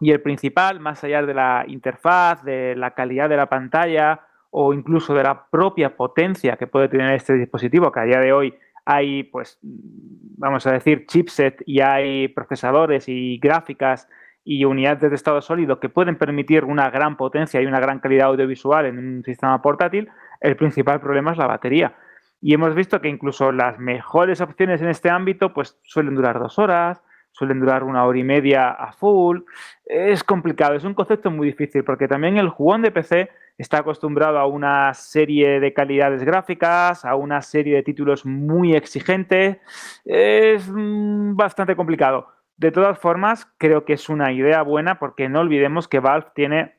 Y 0.00 0.10
el 0.10 0.20
principal, 0.20 0.80
más 0.80 1.02
allá 1.04 1.22
de 1.22 1.34
la 1.34 1.64
interfaz, 1.66 2.42
de 2.44 2.74
la 2.76 2.92
calidad 2.92 3.28
de 3.28 3.36
la 3.36 3.48
pantalla 3.48 4.20
o 4.50 4.74
incluso 4.74 5.14
de 5.14 5.22
la 5.22 5.46
propia 5.48 5.96
potencia 5.96 6.56
que 6.56 6.66
puede 6.66 6.88
tener 6.88 7.14
este 7.14 7.34
dispositivo, 7.34 7.90
que 7.90 8.00
a 8.00 8.04
día 8.04 8.18
de 8.18 8.32
hoy 8.32 8.54
hay, 8.84 9.22
pues, 9.24 9.58
vamos 9.62 10.66
a 10.66 10.72
decir, 10.72 11.06
chipset 11.06 11.62
y 11.66 11.80
hay 11.80 12.28
procesadores 12.28 13.08
y 13.08 13.38
gráficas 13.38 14.08
y 14.44 14.64
unidades 14.64 15.08
de 15.08 15.14
estado 15.14 15.40
sólido 15.40 15.78
que 15.78 15.88
pueden 15.88 16.16
permitir 16.16 16.64
una 16.64 16.90
gran 16.90 17.16
potencia 17.16 17.62
y 17.62 17.66
una 17.66 17.80
gran 17.80 18.00
calidad 18.00 18.28
audiovisual 18.28 18.86
en 18.86 18.98
un 18.98 19.24
sistema 19.24 19.62
portátil, 19.62 20.10
el 20.42 20.56
principal 20.56 21.00
problema 21.00 21.32
es 21.32 21.38
la 21.38 21.46
batería. 21.46 21.96
Y 22.40 22.54
hemos 22.54 22.74
visto 22.74 23.00
que 23.00 23.08
incluso 23.08 23.52
las 23.52 23.78
mejores 23.78 24.40
opciones 24.40 24.82
en 24.82 24.88
este 24.88 25.08
ámbito 25.08 25.54
pues 25.54 25.78
suelen 25.84 26.16
durar 26.16 26.40
dos 26.40 26.58
horas, 26.58 27.00
suelen 27.30 27.60
durar 27.60 27.84
una 27.84 28.04
hora 28.04 28.18
y 28.18 28.24
media 28.24 28.70
a 28.70 28.92
full. 28.92 29.40
Es 29.84 30.24
complicado, 30.24 30.74
es 30.74 30.84
un 30.84 30.94
concepto 30.94 31.30
muy 31.30 31.46
difícil 31.46 31.84
porque 31.84 32.08
también 32.08 32.36
el 32.36 32.48
jugón 32.48 32.82
de 32.82 32.90
PC 32.90 33.30
está 33.58 33.78
acostumbrado 33.78 34.38
a 34.38 34.46
una 34.46 34.92
serie 34.94 35.60
de 35.60 35.72
calidades 35.72 36.24
gráficas, 36.24 37.04
a 37.04 37.14
una 37.14 37.40
serie 37.42 37.76
de 37.76 37.84
títulos 37.84 38.26
muy 38.26 38.74
exigentes. 38.74 39.58
Es 40.04 40.68
mm, 40.68 41.36
bastante 41.36 41.76
complicado. 41.76 42.26
De 42.56 42.72
todas 42.72 42.98
formas, 42.98 43.46
creo 43.58 43.84
que 43.84 43.92
es 43.92 44.08
una 44.08 44.32
idea 44.32 44.62
buena 44.62 44.98
porque 44.98 45.28
no 45.28 45.40
olvidemos 45.40 45.86
que 45.86 46.00
Valve 46.00 46.26
tiene 46.34 46.74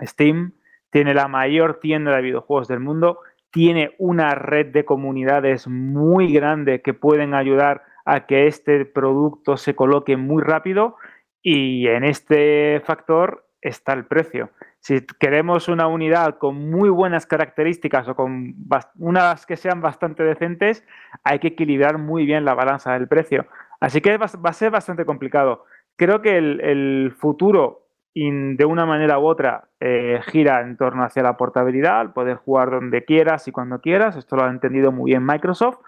Steam, 0.00 0.54
tiene 0.92 1.14
la 1.14 1.26
mayor 1.26 1.80
tienda 1.80 2.14
de 2.14 2.22
videojuegos 2.22 2.68
del 2.68 2.78
mundo, 2.78 3.18
tiene 3.50 3.96
una 3.98 4.34
red 4.34 4.66
de 4.66 4.84
comunidades 4.84 5.66
muy 5.66 6.32
grande 6.32 6.82
que 6.82 6.94
pueden 6.94 7.34
ayudar 7.34 7.82
a 8.04 8.26
que 8.26 8.46
este 8.46 8.84
producto 8.84 9.56
se 9.56 9.74
coloque 9.74 10.16
muy 10.16 10.42
rápido 10.42 10.96
y 11.42 11.86
en 11.88 12.04
este 12.04 12.80
factor 12.84 13.46
está 13.60 13.94
el 13.94 14.04
precio. 14.04 14.50
Si 14.80 15.06
queremos 15.18 15.68
una 15.68 15.86
unidad 15.86 16.38
con 16.38 16.70
muy 16.70 16.90
buenas 16.90 17.26
características 17.26 18.08
o 18.08 18.14
con 18.14 18.54
unas 18.98 19.46
que 19.46 19.56
sean 19.56 19.80
bastante 19.80 20.24
decentes, 20.24 20.84
hay 21.24 21.38
que 21.38 21.48
equilibrar 21.48 21.98
muy 21.98 22.26
bien 22.26 22.44
la 22.44 22.54
balanza 22.54 22.92
del 22.92 23.08
precio. 23.08 23.46
Así 23.80 24.00
que 24.00 24.16
va, 24.16 24.26
a 24.26 24.52
ser 24.52 24.70
bastante 24.70 25.04
complicado. 25.04 25.64
Creo 25.96 26.20
que 26.20 26.36
el, 26.36 27.12
futuro, 27.16 27.81
de 28.14 28.64
una 28.66 28.84
manera 28.84 29.18
u 29.18 29.26
otra, 29.26 29.68
eh, 29.80 30.20
gira 30.26 30.60
en 30.60 30.76
torno 30.76 31.02
hacia 31.02 31.22
la 31.22 31.36
portabilidad, 31.36 32.12
poder 32.12 32.36
jugar 32.36 32.70
donde 32.70 33.04
quieras 33.04 33.48
y 33.48 33.52
cuando 33.52 33.80
quieras. 33.80 34.16
Esto 34.16 34.36
lo 34.36 34.44
ha 34.44 34.50
entendido 34.50 34.92
muy 34.92 35.12
bien 35.12 35.24
Microsoft. 35.24 35.78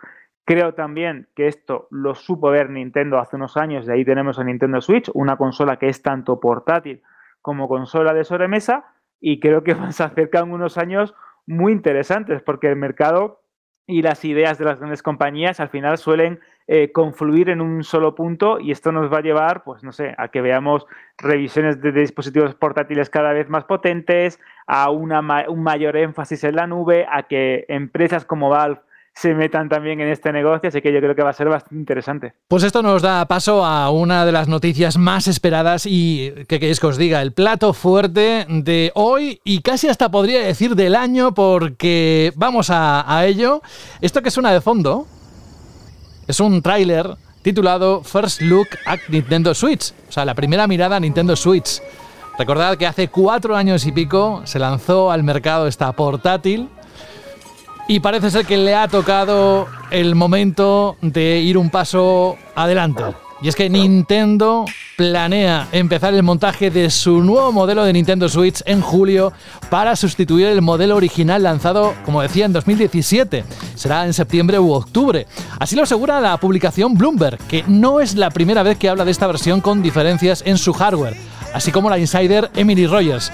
Creo 0.46 0.74
también 0.74 1.28
que 1.34 1.46
esto 1.46 1.88
lo 1.90 2.14
supo 2.14 2.50
ver 2.50 2.70
Nintendo 2.70 3.18
hace 3.18 3.36
unos 3.36 3.56
años, 3.56 3.86
de 3.86 3.94
ahí 3.94 4.04
tenemos 4.04 4.38
a 4.38 4.44
Nintendo 4.44 4.80
Switch, 4.82 5.10
una 5.14 5.36
consola 5.36 5.78
que 5.78 5.88
es 5.88 6.02
tanto 6.02 6.38
portátil 6.38 7.02
como 7.40 7.66
consola 7.66 8.12
de 8.12 8.24
sobremesa 8.24 8.84
y 9.20 9.40
creo 9.40 9.64
que 9.64 9.74
se 9.92 10.02
acercan 10.02 10.52
unos 10.52 10.76
años 10.76 11.14
muy 11.46 11.72
interesantes 11.72 12.42
porque 12.42 12.68
el 12.68 12.76
mercado 12.76 13.40
y 13.86 14.02
las 14.02 14.24
ideas 14.24 14.58
de 14.58 14.64
las 14.66 14.78
grandes 14.78 15.02
compañías 15.02 15.60
al 15.60 15.68
final 15.68 15.98
suelen 15.98 16.40
eh, 16.66 16.92
confluir 16.92 17.50
en 17.50 17.60
un 17.60 17.84
solo 17.84 18.14
punto 18.14 18.58
y 18.58 18.70
esto 18.70 18.90
nos 18.90 19.12
va 19.12 19.18
a 19.18 19.22
llevar, 19.22 19.64
pues 19.64 19.82
no 19.82 19.92
sé, 19.92 20.14
a 20.16 20.28
que 20.28 20.40
veamos 20.40 20.86
revisiones 21.18 21.82
de, 21.82 21.92
dispositivos 21.92 22.54
portátiles 22.54 23.10
cada 23.10 23.34
vez 23.34 23.50
más 23.50 23.64
potentes, 23.64 24.40
a 24.66 24.90
una, 24.90 25.20
un 25.48 25.62
mayor 25.62 25.96
énfasis 25.96 26.42
en 26.44 26.56
la 26.56 26.66
nube, 26.66 27.06
a 27.10 27.24
que 27.24 27.66
empresas 27.68 28.24
como 28.24 28.48
Valve 28.48 28.80
se 29.14 29.34
metan 29.34 29.68
también 29.68 30.00
en 30.00 30.08
este 30.08 30.32
negocio, 30.32 30.68
así 30.68 30.80
que 30.80 30.92
yo 30.92 31.00
creo 31.00 31.14
que 31.14 31.22
va 31.22 31.30
a 31.30 31.34
ser 31.34 31.48
bastante 31.48 31.76
interesante. 31.76 32.32
Pues 32.48 32.64
esto 32.64 32.82
nos 32.82 33.02
da 33.02 33.26
paso 33.26 33.64
a 33.64 33.90
una 33.90 34.24
de 34.24 34.32
las 34.32 34.48
noticias 34.48 34.96
más 34.96 35.28
esperadas 35.28 35.86
y 35.86 36.32
que 36.48 36.58
queréis 36.58 36.80
que 36.80 36.86
os 36.86 36.96
diga, 36.96 37.20
el 37.20 37.32
plato 37.32 37.74
fuerte 37.74 38.46
de 38.48 38.90
hoy 38.94 39.38
y 39.44 39.60
casi 39.60 39.88
hasta 39.88 40.10
podría 40.10 40.40
decir 40.40 40.74
del 40.74 40.96
año 40.96 41.34
porque 41.34 42.32
vamos 42.36 42.70
a, 42.70 43.04
a 43.16 43.26
ello. 43.26 43.62
Esto 44.00 44.22
que 44.22 44.30
suena 44.30 44.50
de 44.50 44.60
fondo 44.60 45.06
es 46.26 46.40
un 46.40 46.62
tráiler 46.62 47.16
titulado 47.42 48.02
First 48.02 48.40
Look 48.42 48.68
at 48.86 49.00
Nintendo 49.08 49.54
Switch, 49.54 49.92
o 50.08 50.12
sea, 50.12 50.24
la 50.24 50.34
primera 50.34 50.66
mirada 50.66 50.96
a 50.96 51.00
Nintendo 51.00 51.36
Switch. 51.36 51.80
Recordad 52.38 52.76
que 52.76 52.86
hace 52.86 53.08
cuatro 53.08 53.54
años 53.54 53.86
y 53.86 53.92
pico 53.92 54.42
se 54.44 54.58
lanzó 54.58 55.10
al 55.10 55.22
mercado 55.22 55.66
esta 55.66 55.92
portátil 55.92 56.68
y 57.86 58.00
parece 58.00 58.30
ser 58.30 58.46
que 58.46 58.56
le 58.56 58.74
ha 58.74 58.88
tocado 58.88 59.66
el 59.90 60.14
momento 60.14 60.96
de 61.00 61.40
ir 61.40 61.58
un 61.58 61.70
paso 61.70 62.36
adelante. 62.54 63.04
Y 63.44 63.48
es 63.48 63.56
que 63.56 63.68
Nintendo 63.68 64.64
planea 64.96 65.68
empezar 65.70 66.14
el 66.14 66.22
montaje 66.22 66.70
de 66.70 66.88
su 66.88 67.20
nuevo 67.22 67.52
modelo 67.52 67.84
de 67.84 67.92
Nintendo 67.92 68.26
Switch 68.26 68.62
en 68.64 68.80
julio 68.80 69.34
para 69.68 69.96
sustituir 69.96 70.46
el 70.46 70.62
modelo 70.62 70.96
original 70.96 71.42
lanzado, 71.42 71.92
como 72.06 72.22
decía, 72.22 72.46
en 72.46 72.54
2017. 72.54 73.44
Será 73.74 74.06
en 74.06 74.14
septiembre 74.14 74.58
u 74.58 74.72
octubre. 74.72 75.26
Así 75.60 75.76
lo 75.76 75.82
asegura 75.82 76.22
la 76.22 76.38
publicación 76.38 76.94
Bloomberg, 76.94 77.36
que 77.46 77.64
no 77.66 78.00
es 78.00 78.14
la 78.14 78.30
primera 78.30 78.62
vez 78.62 78.78
que 78.78 78.88
habla 78.88 79.04
de 79.04 79.10
esta 79.10 79.26
versión 79.26 79.60
con 79.60 79.82
diferencias 79.82 80.42
en 80.46 80.56
su 80.56 80.72
hardware, 80.72 81.14
así 81.54 81.72
como 81.72 81.88
la 81.88 81.98
insider 81.98 82.50
Emily 82.54 82.86
Rogers. 82.86 83.32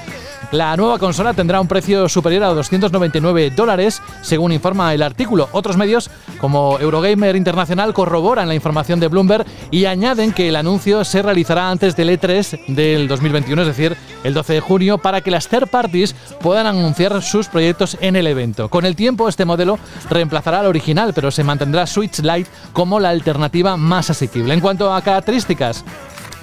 La 0.52 0.76
nueva 0.76 0.98
consola 0.98 1.32
tendrá 1.32 1.60
un 1.60 1.68
precio 1.68 2.08
superior 2.08 2.42
a 2.42 2.48
299 2.48 3.50
dólares, 3.50 4.02
según 4.20 4.50
informa 4.50 4.92
el 4.92 5.02
artículo. 5.02 5.48
Otros 5.52 5.76
medios, 5.76 6.10
como 6.40 6.76
Eurogamer 6.80 7.36
Internacional, 7.36 7.94
corroboran 7.94 8.48
la 8.48 8.56
información 8.56 8.98
de 8.98 9.06
Bloomberg 9.06 9.46
y 9.70 9.84
añaden 9.84 10.32
que 10.32 10.48
el 10.48 10.56
anuncio 10.56 11.04
se 11.04 11.22
realizará 11.22 11.70
antes 11.70 11.94
del 11.94 12.10
E3 12.10 12.66
del 12.66 13.06
2021, 13.06 13.62
es 13.62 13.68
decir, 13.68 13.96
el 14.24 14.34
12 14.34 14.54
de 14.54 14.60
junio, 14.60 14.98
para 14.98 15.20
que 15.20 15.30
las 15.30 15.46
third 15.46 15.68
parties 15.68 16.16
puedan 16.40 16.66
anunciar 16.66 17.22
sus 17.22 17.46
proyectos 17.46 17.96
en 18.00 18.16
el 18.16 18.26
evento. 18.26 18.68
Con 18.68 18.84
el 18.84 18.96
tiempo, 18.96 19.28
este 19.28 19.44
modelo 19.44 19.78
reemplazará 20.08 20.60
al 20.60 20.66
original, 20.66 21.12
pero 21.14 21.30
se 21.30 21.44
mantendrá 21.44 21.86
Switch 21.86 22.18
Lite 22.18 22.50
como 22.72 22.98
la 22.98 23.10
alternativa 23.10 23.76
más 23.76 24.10
asequible. 24.10 24.52
En 24.52 24.60
cuanto 24.60 24.92
a 24.92 25.00
características, 25.00 25.84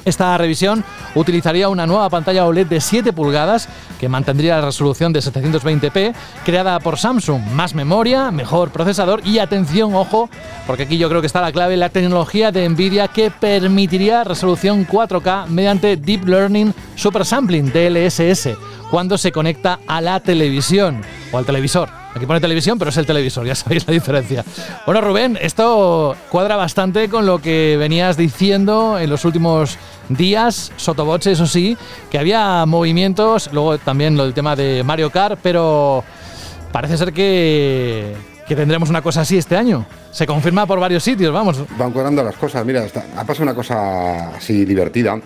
Esta 0.07 0.37
revisión 0.37 0.85
utilizaría 1.15 1.67
una 1.67 1.85
nueva 1.85 2.09
pantalla 2.09 2.45
OLED 2.45 2.67
de 2.67 2.79
7 2.79 3.11
pulgadas 3.11 3.67
que 3.99 4.07
mantendría 4.07 4.55
la 4.55 4.67
resolución 4.67 5.11
de 5.11 5.19
720p, 5.19 6.15
creada 6.45 6.79
por 6.79 6.97
Samsung. 6.97 7.41
Más 7.51 7.75
memoria, 7.75 8.31
mejor 8.31 8.69
procesador 8.71 9.19
y 9.25 9.39
atención, 9.39 9.93
ojo, 9.93 10.29
porque 10.65 10.83
aquí 10.83 10.97
yo 10.97 11.09
creo 11.09 11.19
que 11.19 11.27
está 11.27 11.41
la 11.41 11.51
clave, 11.51 11.75
la 11.75 11.89
tecnología 11.89 12.53
de 12.53 12.69
Nvidia 12.69 13.09
que 13.09 13.31
permitiría 13.31 14.23
resolución 14.23 14.87
4K 14.87 15.47
mediante 15.47 15.97
Deep 15.97 16.25
Learning 16.25 16.73
Super 16.95 17.25
Sampling 17.25 17.73
DLSS 17.73 18.51
cuando 18.89 19.17
se 19.17 19.33
conecta 19.33 19.79
a 19.87 19.99
la 19.99 20.21
televisión 20.21 21.01
o 21.33 21.37
al 21.37 21.45
televisor. 21.45 22.06
Aquí 22.15 22.25
pone 22.25 22.39
televisión, 22.39 22.79
pero 22.79 22.89
es 22.89 22.97
el 22.97 23.05
televisor, 23.05 23.45
ya 23.45 23.55
sabéis 23.55 23.87
la 23.87 23.93
diferencia. 23.93 24.43
Bueno, 24.85 25.01
Rubén, 25.01 25.37
esto 25.41 26.15
cuadra 26.29 26.55
bastante 26.55 27.09
con 27.09 27.25
lo 27.25 27.39
que 27.39 27.77
venías 27.77 28.17
diciendo 28.17 28.97
en 28.97 29.09
los 29.09 29.25
últimos 29.25 29.77
días, 30.09 30.71
sotoboche, 30.77 31.31
eso 31.31 31.47
sí, 31.47 31.77
que 32.09 32.17
había 32.17 32.65
movimientos, 32.65 33.49
luego 33.51 33.77
también 33.77 34.17
lo 34.17 34.23
del 34.23 34.33
tema 34.33 34.55
de 34.55 34.83
Mario 34.83 35.09
Kart, 35.11 35.39
pero 35.43 36.03
parece 36.71 36.97
ser 36.97 37.13
que, 37.13 38.15
que 38.47 38.55
tendremos 38.55 38.89
una 38.89 39.01
cosa 39.01 39.21
así 39.21 39.37
este 39.37 39.57
año. 39.57 39.85
Se 40.11 40.25
confirma 40.25 40.65
por 40.65 40.79
varios 40.79 41.03
sitios, 41.03 41.31
vamos. 41.31 41.63
Van 41.77 41.91
cuadrando 41.91 42.23
las 42.23 42.35
cosas. 42.35 42.65
Mira, 42.65 42.83
ha 43.15 43.23
pasado 43.23 43.43
una 43.43 43.53
cosa 43.53 44.29
así 44.35 44.65
divertida. 44.65 45.19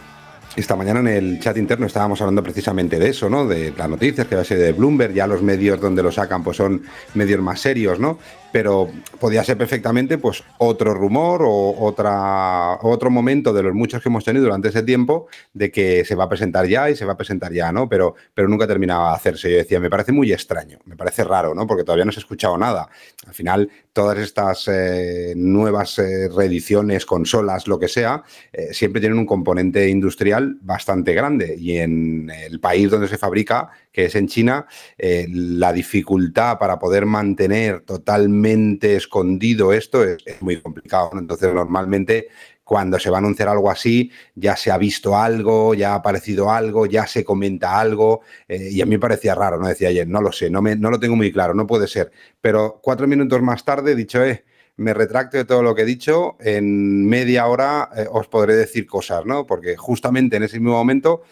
Esta 0.55 0.75
mañana 0.75 0.99
en 0.99 1.07
el 1.07 1.39
chat 1.39 1.55
interno 1.55 1.85
estábamos 1.85 2.19
hablando 2.19 2.43
precisamente 2.43 2.99
de 2.99 3.09
eso, 3.09 3.29
¿no? 3.29 3.47
De 3.47 3.73
las 3.77 3.89
noticias 3.89 4.27
que 4.27 4.35
va 4.35 4.41
a 4.41 4.45
ser 4.45 4.59
de 4.59 4.73
Bloomberg, 4.73 5.13
ya 5.13 5.25
los 5.25 5.41
medios 5.41 5.79
donde 5.79 6.03
lo 6.03 6.11
sacan 6.11 6.43
pues 6.43 6.57
son 6.57 6.83
medios 7.13 7.39
más 7.39 7.61
serios, 7.61 7.99
¿no? 7.99 8.19
Pero 8.51 8.89
podía 9.19 9.43
ser 9.43 9.57
perfectamente 9.57 10.17
pues 10.17 10.43
otro 10.57 10.93
rumor 10.93 11.41
o 11.43 11.75
otra, 11.79 12.77
otro 12.81 13.09
momento 13.09 13.53
de 13.53 13.63
los 13.63 13.73
muchos 13.73 14.01
que 14.01 14.09
hemos 14.09 14.23
tenido 14.23 14.45
durante 14.45 14.69
ese 14.69 14.83
tiempo 14.83 15.27
de 15.53 15.71
que 15.71 16.05
se 16.05 16.15
va 16.15 16.25
a 16.25 16.29
presentar 16.29 16.67
ya 16.67 16.89
y 16.89 16.95
se 16.95 17.05
va 17.05 17.13
a 17.13 17.17
presentar 17.17 17.53
ya, 17.53 17.71
¿no? 17.71 17.87
Pero, 17.87 18.15
pero 18.33 18.47
nunca 18.47 18.67
terminaba 18.67 19.09
de 19.09 19.15
hacerse. 19.15 19.51
Yo 19.51 19.57
decía, 19.57 19.79
me 19.79 19.89
parece 19.89 20.11
muy 20.11 20.31
extraño, 20.31 20.79
me 20.85 20.95
parece 20.95 21.23
raro, 21.23 21.53
¿no? 21.53 21.67
Porque 21.67 21.83
todavía 21.83 22.05
no 22.05 22.11
se 22.11 22.19
ha 22.19 22.21
escuchado 22.21 22.57
nada. 22.57 22.89
Al 23.27 23.33
final, 23.33 23.69
todas 23.93 24.17
estas 24.17 24.67
eh, 24.67 25.33
nuevas 25.35 25.99
eh, 25.99 26.29
reediciones, 26.29 27.05
consolas, 27.05 27.67
lo 27.67 27.79
que 27.79 27.87
sea, 27.87 28.23
eh, 28.53 28.73
siempre 28.73 29.01
tienen 29.01 29.19
un 29.19 29.25
componente 29.25 29.89
industrial 29.89 30.57
bastante 30.61 31.13
grande 31.13 31.55
y 31.57 31.77
en 31.77 32.29
el 32.29 32.59
país 32.59 32.89
donde 32.89 33.07
se 33.07 33.17
fabrica 33.17 33.69
que 33.91 34.05
es 34.05 34.15
en 34.15 34.27
China, 34.27 34.65
eh, 34.97 35.27
la 35.29 35.73
dificultad 35.73 36.57
para 36.57 36.79
poder 36.79 37.05
mantener 37.05 37.81
totalmente 37.81 38.95
escondido 38.95 39.73
esto 39.73 40.03
es, 40.03 40.23
muy 40.41 40.61
complicado. 40.61 41.11
Entonces, 41.13 41.53
normalmente 41.53 42.27
cuando 42.63 42.97
se 42.99 43.09
va 43.09 43.17
a 43.17 43.19
anunciar 43.19 43.49
algo 43.49 43.69
así, 43.69 44.11
ya 44.33 44.55
se 44.55 44.71
ha 44.71 44.77
visto 44.77 45.17
algo, 45.17 45.73
ya 45.73 45.91
ha 45.91 45.95
aparecido 45.95 46.49
algo, 46.51 46.85
ya 46.85 47.05
se 47.05 47.25
comenta 47.25 47.77
algo, 47.77 48.21
eh, 48.47 48.69
y 48.71 48.81
a 48.81 48.85
mí 48.85 48.97
parecía 48.97 49.35
raro, 49.35 49.57
¿no? 49.57 49.67
Decía 49.67 49.89
ayer, 49.89 50.07
no 50.07 50.21
lo 50.21 50.31
sé, 50.31 50.49
no, 50.49 50.61
me, 50.61 50.77
no 50.77 50.89
lo 50.89 50.97
tengo 50.97 51.17
muy 51.17 51.33
claro, 51.33 51.53
no 51.53 51.67
puede 51.67 51.87
ser. 51.87 52.11
Pero 52.39 52.79
cuatro 52.81 53.07
minutos 53.07 53.41
más 53.41 53.65
tarde 53.65 53.93
dicho, 53.93 54.23
eh, 54.23 54.45
me 54.77 54.93
retracto 54.93 55.35
de 55.35 55.43
todo 55.43 55.63
lo 55.63 55.75
que 55.75 55.81
he 55.81 55.85
dicho, 55.85 56.37
en 56.39 57.05
media 57.05 57.45
hora 57.47 57.89
os 58.11 58.27
podré 58.29 58.55
decir 58.55 58.87
cosas, 58.87 59.25
¿no? 59.25 59.45
Porque 59.45 59.75
justamente 59.75 60.37
en 60.37 60.43
ese 60.43 60.59
mismo 60.59 60.71
momento 60.71 61.23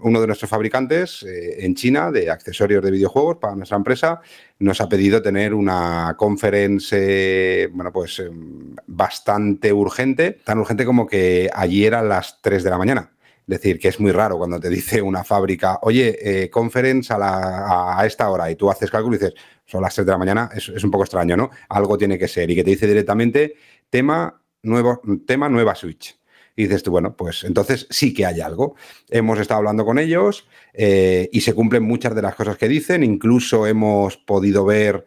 uno 0.00 0.20
de 0.20 0.26
nuestros 0.26 0.50
fabricantes 0.50 1.22
eh, 1.22 1.64
en 1.64 1.74
China 1.74 2.10
de 2.10 2.30
accesorios 2.30 2.82
de 2.82 2.90
videojuegos 2.90 3.36
para 3.36 3.54
nuestra 3.54 3.76
empresa 3.76 4.20
nos 4.58 4.80
ha 4.80 4.88
pedido 4.88 5.22
tener 5.22 5.54
una 5.54 6.14
conferencia, 6.16 7.68
bueno, 7.72 7.92
pues 7.92 8.18
em, 8.20 8.74
bastante 8.86 9.72
urgente, 9.72 10.38
tan 10.44 10.58
urgente 10.58 10.84
como 10.84 11.06
que 11.06 11.50
allí 11.52 11.84
eran 11.84 12.08
las 12.08 12.40
3 12.40 12.62
de 12.62 12.70
la 12.70 12.78
mañana. 12.78 13.12
Es 13.40 13.60
decir, 13.60 13.78
que 13.80 13.88
es 13.88 13.98
muy 13.98 14.12
raro 14.12 14.38
cuando 14.38 14.60
te 14.60 14.68
dice 14.68 15.02
una 15.02 15.24
fábrica, 15.24 15.78
oye, 15.82 16.44
eh, 16.44 16.50
conference 16.50 17.12
a, 17.12 17.98
a, 17.98 18.06
esta 18.06 18.30
hora 18.30 18.50
y 18.50 18.56
tú 18.56 18.70
haces 18.70 18.90
cálculo 18.90 19.16
y 19.16 19.18
dices, 19.18 19.34
son 19.66 19.82
las 19.82 19.94
3 19.94 20.06
de 20.06 20.12
la 20.12 20.18
mañana, 20.18 20.50
es, 20.54 20.68
es 20.68 20.84
un 20.84 20.90
poco 20.90 21.04
extraño, 21.04 21.36
¿no? 21.36 21.50
Algo 21.68 21.98
tiene 21.98 22.18
que 22.18 22.28
ser 22.28 22.50
y 22.50 22.54
que 22.54 22.64
te 22.64 22.70
dice 22.70 22.86
directamente, 22.86 23.54
tema, 23.90 24.40
nuevo, 24.62 25.02
tema 25.26 25.48
nueva 25.48 25.74
Switch 25.74 26.21
y 26.54 26.64
dices 26.64 26.82
tú, 26.82 26.90
bueno, 26.90 27.16
pues 27.16 27.44
entonces 27.44 27.86
sí 27.90 28.12
que 28.12 28.26
hay 28.26 28.40
algo. 28.40 28.74
Hemos 29.08 29.38
estado 29.38 29.58
hablando 29.58 29.84
con 29.84 29.98
ellos 29.98 30.46
eh, 30.72 31.28
y 31.32 31.40
se 31.40 31.54
cumplen 31.54 31.82
muchas 31.82 32.14
de 32.14 32.22
las 32.22 32.34
cosas 32.34 32.56
que 32.56 32.68
dicen. 32.68 33.02
Incluso 33.02 33.66
hemos 33.66 34.16
podido 34.18 34.64
ver 34.64 35.06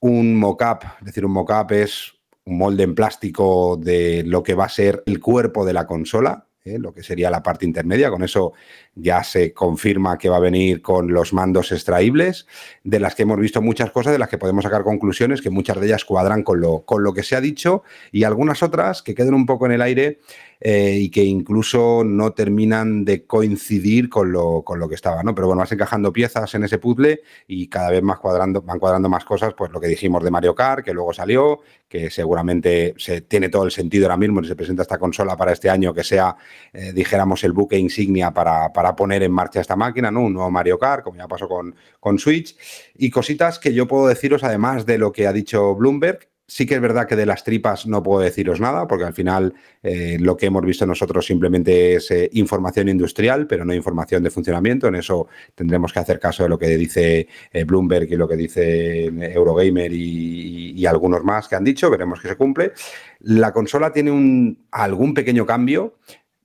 un 0.00 0.36
mock-up, 0.36 0.86
es 1.00 1.06
decir, 1.06 1.24
un 1.24 1.32
mock-up 1.32 1.72
es 1.72 2.12
un 2.44 2.58
molde 2.58 2.84
en 2.84 2.94
plástico 2.94 3.76
de 3.76 4.22
lo 4.24 4.42
que 4.42 4.54
va 4.54 4.66
a 4.66 4.68
ser 4.68 5.02
el 5.06 5.18
cuerpo 5.18 5.64
de 5.64 5.72
la 5.72 5.86
consola, 5.86 6.46
¿eh? 6.64 6.78
lo 6.78 6.92
que 6.92 7.02
sería 7.02 7.30
la 7.30 7.42
parte 7.42 7.66
intermedia. 7.66 8.10
Con 8.10 8.22
eso 8.22 8.52
ya 8.94 9.22
se 9.22 9.52
confirma 9.52 10.18
que 10.18 10.28
va 10.28 10.36
a 10.36 10.40
venir 10.40 10.82
con 10.82 11.12
los 11.12 11.32
mandos 11.32 11.72
extraíbles, 11.72 12.46
de 12.82 13.00
las 13.00 13.14
que 13.14 13.22
hemos 13.22 13.38
visto 13.38 13.60
muchas 13.60 13.90
cosas, 13.90 14.12
de 14.12 14.18
las 14.18 14.28
que 14.28 14.38
podemos 14.38 14.64
sacar 14.64 14.82
conclusiones, 14.82 15.42
que 15.42 15.50
muchas 15.50 15.78
de 15.78 15.86
ellas 15.86 16.04
cuadran 16.04 16.42
con 16.42 16.60
lo, 16.60 16.80
con 16.80 17.02
lo 17.02 17.12
que 17.12 17.22
se 17.22 17.36
ha 17.36 17.40
dicho 17.40 17.82
y 18.12 18.24
algunas 18.24 18.62
otras 18.62 19.02
que 19.02 19.14
quedan 19.14 19.34
un 19.34 19.46
poco 19.46 19.66
en 19.66 19.72
el 19.72 19.82
aire 19.82 20.20
eh, 20.60 20.98
y 21.00 21.10
que 21.10 21.24
incluso 21.24 22.02
no 22.04 22.32
terminan 22.32 23.04
de 23.04 23.26
coincidir 23.26 24.08
con 24.08 24.32
lo, 24.32 24.62
con 24.62 24.78
lo 24.78 24.88
que 24.88 24.94
estaba, 24.94 25.22
¿no? 25.22 25.34
Pero 25.34 25.48
bueno, 25.48 25.60
vas 25.60 25.72
encajando 25.72 26.12
piezas 26.12 26.54
en 26.54 26.64
ese 26.64 26.78
puzzle 26.78 27.20
y 27.46 27.68
cada 27.68 27.90
vez 27.90 28.02
más 28.02 28.18
cuadrando, 28.18 28.62
van 28.62 28.78
cuadrando 28.78 29.08
más 29.08 29.24
cosas, 29.24 29.54
pues 29.54 29.70
lo 29.70 29.80
que 29.80 29.88
dijimos 29.88 30.22
de 30.22 30.30
Mario 30.30 30.54
Kart, 30.54 30.84
que 30.84 30.92
luego 30.92 31.12
salió, 31.12 31.60
que 31.88 32.10
seguramente 32.10 32.94
se 32.96 33.20
tiene 33.20 33.48
todo 33.48 33.64
el 33.64 33.70
sentido 33.70 34.06
ahora 34.06 34.16
mismo, 34.16 34.42
se 34.42 34.56
presenta 34.56 34.82
esta 34.82 34.98
consola 34.98 35.36
para 35.36 35.52
este 35.52 35.70
año, 35.70 35.94
que 35.94 36.04
sea, 36.04 36.36
eh, 36.72 36.92
dijéramos, 36.92 37.44
el 37.44 37.52
buque 37.52 37.78
insignia 37.78 38.32
para, 38.32 38.72
para, 38.72 38.96
poner 38.96 39.22
en 39.22 39.32
marcha 39.32 39.60
esta 39.60 39.76
máquina, 39.76 40.10
¿no? 40.10 40.22
Un 40.22 40.34
nuevo 40.34 40.50
Mario 40.50 40.78
Kart, 40.78 41.04
como 41.04 41.18
ya 41.18 41.28
pasó 41.28 41.48
con, 41.48 41.74
con 42.00 42.18
Switch, 42.18 42.56
y 42.96 43.10
cositas 43.10 43.58
que 43.58 43.74
yo 43.74 43.86
puedo 43.86 44.06
deciros, 44.06 44.44
además 44.44 44.86
de 44.86 44.98
lo 44.98 45.12
que 45.12 45.26
ha 45.26 45.32
dicho 45.32 45.74
Bloomberg, 45.74 46.28
Sí 46.46 46.66
que 46.66 46.74
es 46.74 46.80
verdad 46.80 47.06
que 47.08 47.16
de 47.16 47.24
las 47.24 47.42
tripas 47.42 47.86
no 47.86 48.02
puedo 48.02 48.20
deciros 48.20 48.60
nada, 48.60 48.86
porque 48.86 49.04
al 49.04 49.14
final 49.14 49.54
eh, 49.82 50.18
lo 50.20 50.36
que 50.36 50.46
hemos 50.46 50.62
visto 50.62 50.84
nosotros 50.84 51.24
simplemente 51.24 51.94
es 51.94 52.10
eh, 52.10 52.28
información 52.34 52.90
industrial, 52.90 53.46
pero 53.46 53.64
no 53.64 53.72
información 53.72 54.22
de 54.22 54.30
funcionamiento. 54.30 54.86
En 54.88 54.96
eso 54.96 55.26
tendremos 55.54 55.90
que 55.90 56.00
hacer 56.00 56.20
caso 56.20 56.42
de 56.42 56.50
lo 56.50 56.58
que 56.58 56.68
dice 56.76 57.28
eh, 57.50 57.64
Bloomberg 57.64 58.12
y 58.12 58.16
lo 58.16 58.28
que 58.28 58.36
dice 58.36 59.06
Eurogamer 59.06 59.90
y, 59.92 60.84
algunos 60.84 61.24
más 61.24 61.48
que 61.48 61.56
han 61.56 61.64
dicho. 61.64 61.88
Veremos 61.88 62.20
que 62.20 62.28
se 62.28 62.36
cumple. 62.36 62.72
La 63.20 63.52
consola 63.52 63.90
tiene 63.90 64.54
algún 64.70 65.14
pequeño 65.14 65.46
cambio, 65.46 65.94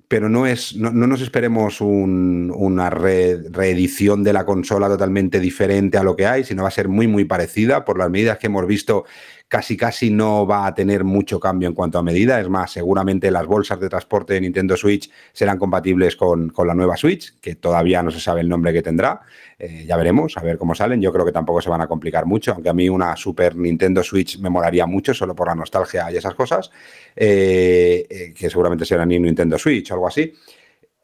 pero 0.07 0.29
no 0.29 0.47
es 0.47 0.77
no, 0.77 0.91
nos 0.91 1.21
esperemos 1.21 1.81
una 1.81 2.89
reedición 2.89 4.23
de 4.23 4.31
la 4.31 4.45
consola 4.45 4.87
totalmente 4.87 5.41
diferente 5.41 5.97
a 5.97 6.03
lo 6.03 6.15
que 6.15 6.25
hay, 6.25 6.45
sino 6.45 6.63
va 6.63 6.69
a 6.69 6.71
ser 6.71 6.87
muy 6.87 7.07
muy 7.07 7.25
parecida 7.25 7.83
por 7.83 7.99
las 7.99 8.09
medidas 8.09 8.37
que 8.37 8.47
hemos 8.47 8.65
visto 8.65 9.05
casi 9.49 9.75
casi 9.75 10.11
no 10.11 10.45
va 10.45 10.67
a 10.67 10.75
tener 10.75 11.03
mucho 11.03 11.39
cambio 11.39 11.67
en 11.67 11.73
cuanto 11.73 11.97
a 11.97 12.03
medida. 12.03 12.39
Es 12.39 12.47
más, 12.47 12.71
seguramente 12.71 13.31
las 13.31 13.47
bolsas 13.47 13.79
de 13.79 13.89
transporte 13.89 14.35
de 14.35 14.41
Nintendo 14.41 14.77
Switch 14.77 15.09
serán 15.33 15.57
compatibles 15.57 16.15
con, 16.15 16.53
la 16.65 16.75
nueva 16.75 16.95
Switch, 16.95 17.33
que 17.41 17.55
todavía 17.55 18.03
no 18.03 18.11
se 18.11 18.19
sabe 18.19 18.41
el 18.41 18.47
nombre 18.47 18.71
que 18.71 18.83
tendrá. 18.83 19.21
Eh, 19.57 19.85
ya 19.87 19.97
veremos, 19.97 20.37
a 20.37 20.41
ver 20.41 20.59
cómo 20.59 20.75
salen. 20.75 21.01
Yo 21.01 21.11
creo 21.11 21.25
que 21.25 21.31
tampoco 21.31 21.61
se 21.61 21.69
van 21.69 21.81
a 21.81 21.87
complicar 21.87 22.27
mucho, 22.27 22.53
aunque 22.53 22.69
a 22.69 22.73
mí 22.73 22.87
una 22.89 23.15
Super 23.15 23.55
Nintendo 23.55 24.03
Switch 24.03 24.39
me 24.39 24.51
molaría 24.51 24.85
mucho, 24.85 25.15
solo 25.15 25.35
por 25.35 25.47
la 25.47 25.55
nostalgia 25.55 26.11
y 26.11 26.17
esas 26.17 26.35
cosas, 26.35 26.69
eh, 27.15 28.05
eh, 28.07 28.33
que 28.37 28.51
seguramente 28.51 28.85
serán 28.85 29.09
ni 29.09 29.19
Nintendo 29.19 29.57
Switch 29.57 29.89
o 29.89 29.95
algo 29.95 30.07
así 30.07 30.31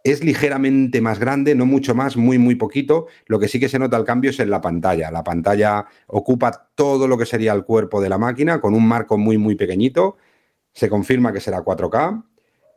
es 0.05 0.23
ligeramente 0.23 1.01
más 1.01 1.17
grande, 1.17 1.55
no 1.55 1.65
mucho 1.65 1.95
más, 1.95 2.15
muy, 2.15 2.37
muy 2.37 2.53
poquito. 2.53 3.07
Lo 3.25 3.39
que 3.39 3.47
sí 3.47 3.59
que 3.59 3.67
se 3.67 3.79
nota 3.79 3.97
el 3.97 4.05
cambio 4.05 4.29
es 4.29 4.39
en 4.39 4.51
la 4.51 4.61
pantalla. 4.61 5.09
La 5.09 5.23
pantalla 5.23 5.87
ocupa 6.05 6.69
todo 6.75 7.07
lo 7.07 7.17
que 7.17 7.25
sería 7.25 7.53
el 7.53 7.63
cuerpo 7.65 7.99
de 7.99 8.09
la 8.09 8.19
máquina 8.19 8.61
con 8.61 8.75
un 8.75 8.87
marco 8.87 9.17
muy, 9.17 9.39
muy 9.39 9.55
pequeñito. 9.55 10.17
Se 10.73 10.89
confirma 10.89 11.33
que 11.33 11.39
será 11.39 11.63
4K. 11.65 12.23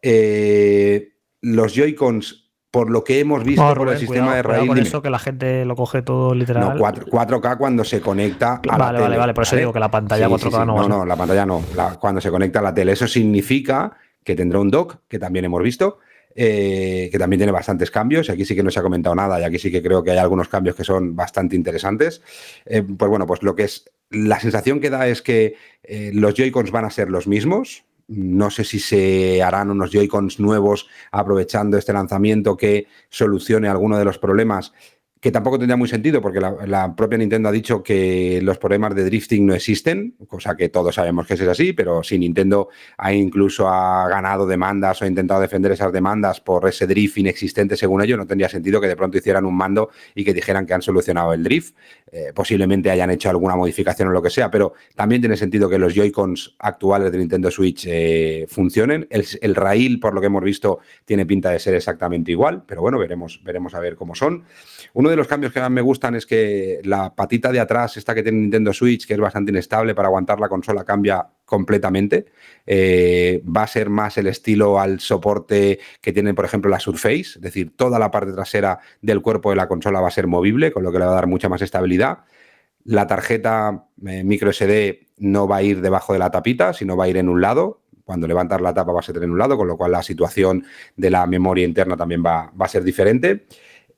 Eh, 0.01 1.13
los 1.43 1.75
Joy-Cons, 1.75 2.51
por 2.71 2.91
lo 2.91 3.05
que 3.05 3.21
hemos 3.21 3.45
visto 3.45 3.75
por 3.75 3.91
el 3.91 3.99
sistema 3.99 4.35
de 4.35 4.43
raíz. 4.43 4.67
Por 4.67 4.79
eso 4.79 5.03
que 5.03 5.11
la 5.11 5.19
gente 5.19 5.67
lo 5.67 5.77
coge 5.77 6.01
todo 6.01 6.35
literal. 6.35 6.79
No, 6.79 6.95
4, 7.11 7.41
k 7.43 7.59
cuando 7.59 7.85
se 7.85 8.01
conecta 8.01 8.63
a 8.67 8.79
vale, 8.79 9.01
la 9.01 9.05
Vale, 9.05 9.19
vale, 9.19 9.35
por 9.35 9.45
eso 9.45 9.55
digo 9.55 9.75
que 9.75 9.81
la 9.81 9.91
pantalla 9.91 10.31
4K 10.31 10.65
no. 10.65 10.77
No, 10.77 10.89
no, 10.89 11.05
la 11.05 11.17
pantalla 11.17 11.45
no. 11.45 11.63
cuando 12.01 12.23
se 12.23 12.31
conecta 12.31 12.61
a 12.61 12.63
la 12.63 12.73
tele. 12.73 12.93
Eso 12.93 13.07
significa 13.07 13.99
que 14.25 14.35
tendrá 14.35 14.61
un 14.61 14.71
dock, 14.71 15.01
que 15.09 15.19
también 15.19 15.45
hemos 15.45 15.63
visto, 15.63 15.99
eh, 16.41 17.09
que 17.11 17.19
también 17.19 17.41
tiene 17.41 17.51
bastantes 17.51 17.91
cambios. 17.91 18.31
Aquí 18.31 18.45
sí 18.45 18.55
que 18.55 18.63
no 18.63 18.71
se 18.71 18.79
ha 18.79 18.83
comentado 18.85 19.13
nada 19.17 19.41
y 19.41 19.43
aquí 19.43 19.59
sí 19.59 19.73
que 19.73 19.83
creo 19.83 20.05
que 20.05 20.13
hay 20.13 20.19
algunos 20.19 20.49
cambios 20.49 20.77
que 20.77 20.85
son 20.85 21.17
bastante 21.17 21.57
interesantes. 21.57 22.23
Eh, 22.65 22.83
pues 22.83 23.09
bueno, 23.11 23.27
pues 23.27 23.43
lo 23.43 23.57
que 23.57 23.65
es 23.65 23.91
la 24.11 24.39
sensación 24.39 24.79
que 24.79 24.89
da 24.89 25.09
es 25.09 25.21
que 25.21 25.57
eh, 25.83 26.13
los 26.15 26.35
Joy-Cons 26.35 26.71
van 26.71 26.85
a 26.85 26.91
ser 26.91 27.11
los 27.11 27.27
mismos. 27.27 27.87
No 28.07 28.51
sé 28.51 28.63
si 28.63 28.79
se 28.79 29.43
harán 29.43 29.73
unos 29.73 29.91
Joy-Cons 29.91 30.39
nuevos 30.39 30.87
aprovechando 31.11 31.77
este 31.77 31.93
lanzamiento 31.93 32.57
que 32.57 32.87
solucione 33.09 33.67
alguno 33.67 33.99
de 33.99 34.05
los 34.05 34.19
problemas 34.19 34.73
que 35.21 35.33
tampoco 35.33 35.59
tendría 35.59 35.77
muy 35.77 35.89
sentido 35.89 36.21
porque 36.21 36.41
la, 36.41 36.95
propia 36.95 37.19
Nintendo 37.19 37.49
ha 37.49 37.53
dicho 37.53 37.83
que 37.83 38.41
los 38.43 38.59
problemas 38.59 38.95
de 38.95 39.05
drifting 39.05 39.47
no 39.47 39.55
existen, 39.55 40.15
cosa 40.29 40.57
que 40.57 40.69
todos 40.69 40.95
sabemos 40.95 41.27
que 41.27 41.35
es 41.35 41.41
así, 41.41 41.73
pero 41.73 42.03
si 42.03 42.19
Nintendo 42.19 42.69
ha 42.97 43.13
incluso 43.13 43.69
ha 43.69 44.09
ganado 44.09 44.47
demandas 44.47 45.01
o 45.03 45.05
ha 45.05 45.09
intentado 45.09 45.41
defender 45.41 45.73
esas 45.73 45.93
demandas 45.93 46.41
por 46.41 46.69
ese 46.69 46.87
drift 46.87 47.19
inexistente 47.19 47.77
según 47.77 48.03
ellos, 48.03 48.19
no 48.19 48.27
tendría 48.27 48.49
sentido 48.49 48.81
que 48.81 48.87
de 48.87 48.97
pronto 48.97 49.19
hicieran 49.19 49.45
un 49.45 49.57
mando 49.57 49.91
y 50.15 50.25
que 50.25 50.33
dijeran 50.33 50.67
que 50.67 50.75
han 50.75 50.83
solucionado 50.83 51.33
el 51.33 51.43
drift. 51.43 51.75
Eh, 52.11 52.33
posiblemente 52.35 52.91
hayan 52.91 53.11
hecho 53.11 53.29
alguna 53.29 53.55
modificación 53.55 54.09
o 54.09 54.13
lo 54.13 54.23
que 54.23 54.31
sea, 54.31 54.51
pero 54.51 54.73
también 54.95 55.21
tiene 55.21 55.37
sentido 55.37 55.69
que 55.69 55.79
los 55.79 55.95
Joy-Cons 55.95 56.57
actuales 56.59 57.13
de 57.13 57.19
Nintendo 57.19 57.51
Switch 57.51 57.87
eh, 57.87 58.47
funcionen. 58.49 59.07
El, 59.11 59.27
el 59.43 59.55
rail, 59.55 60.01
por 60.01 60.15
lo 60.15 60.21
que 60.21 60.29
hemos 60.29 60.43
visto, 60.43 60.79
tiene 61.05 61.27
pinta 61.27 61.51
de 61.51 61.59
ser 61.59 61.75
exactamente 61.75 62.31
igual, 62.31 62.63
pero 62.67 62.81
bueno, 62.81 62.99
veremos, 62.99 63.41
veremos 63.45 63.75
a 63.75 63.81
ver 63.81 63.97
cómo 63.97 64.15
son. 64.15 64.45
Uno 64.95 65.11
de 65.11 65.17
los 65.17 65.27
cambios 65.27 65.53
que 65.53 65.61
más 65.61 65.71
me 65.71 65.81
gustan 65.81 66.15
es 66.15 66.27
que 66.27 66.81
la 66.85 67.15
patita 67.15 67.53
de 67.53 67.61
atrás, 67.61 67.97
esta 67.97 68.15
que 68.15 68.23
tiene 68.23 68.39
Nintendo 68.39 68.73
Switch, 68.73 69.07
que 69.07 69.15
es 69.15 69.21
bastante 69.21 69.51
inestable 69.51 69.95
para 69.95 70.09
aguantar 70.09 70.41
la 70.41 70.49
consola, 70.49 70.85
cambia 70.85 71.27
completamente. 71.45 72.27
Eh, 72.67 73.43
va 73.45 73.63
a 73.63 73.67
ser 73.67 73.91
más 73.91 74.19
el 74.19 74.27
estilo 74.27 74.81
al 74.81 75.01
soporte 75.01 75.79
que 76.01 76.13
tiene, 76.13 76.35
por 76.35 76.45
ejemplo, 76.45 76.71
la 76.71 76.81
Surface, 76.81 77.21
es 77.37 77.41
decir, 77.41 77.77
toda 77.77 77.99
la 77.99 78.11
parte 78.11 78.33
trasera 78.33 78.79
del 79.03 79.21
cuerpo 79.21 79.51
de 79.51 79.57
la 79.57 79.69
consola 79.69 80.01
va 80.01 80.09
a 80.09 80.13
ser 80.13 80.27
movible, 80.27 80.73
con 80.73 80.83
lo 80.83 80.93
que 80.93 80.99
le 80.99 81.05
va 81.05 81.13
a 81.13 81.15
dar 81.15 81.27
mucha 81.27 81.49
más 81.49 81.63
estabilidad. 81.63 82.21
La 82.85 83.07
tarjeta 83.07 83.87
eh, 84.07 84.25
micro 84.25 84.53
SD 84.53 85.09
no 85.19 85.47
va 85.47 85.57
a 85.57 85.63
ir 85.63 85.81
debajo 85.81 86.13
de 86.13 86.19
la 86.19 86.31
tapita, 86.31 86.73
sino 86.73 86.97
va 86.97 87.05
a 87.05 87.09
ir 87.09 87.17
en 87.17 87.29
un 87.29 87.41
lado. 87.41 87.83
Cuando 88.05 88.27
levantar 88.27 88.63
la 88.63 88.73
tapa 88.73 88.93
va 88.93 89.01
a 89.01 89.03
ser 89.03 89.23
en 89.23 89.31
un 89.31 89.39
lado, 89.39 89.59
con 89.59 89.69
lo 89.69 89.77
cual 89.77 89.93
la 89.93 90.03
situación 90.03 90.65
de 90.97 91.11
la 91.11 91.27
memoria 91.27 91.67
interna 91.67 91.95
también 91.95 92.25
va 92.25 92.51
a 92.59 92.69
ser 92.69 92.83
diferente. 92.83 93.47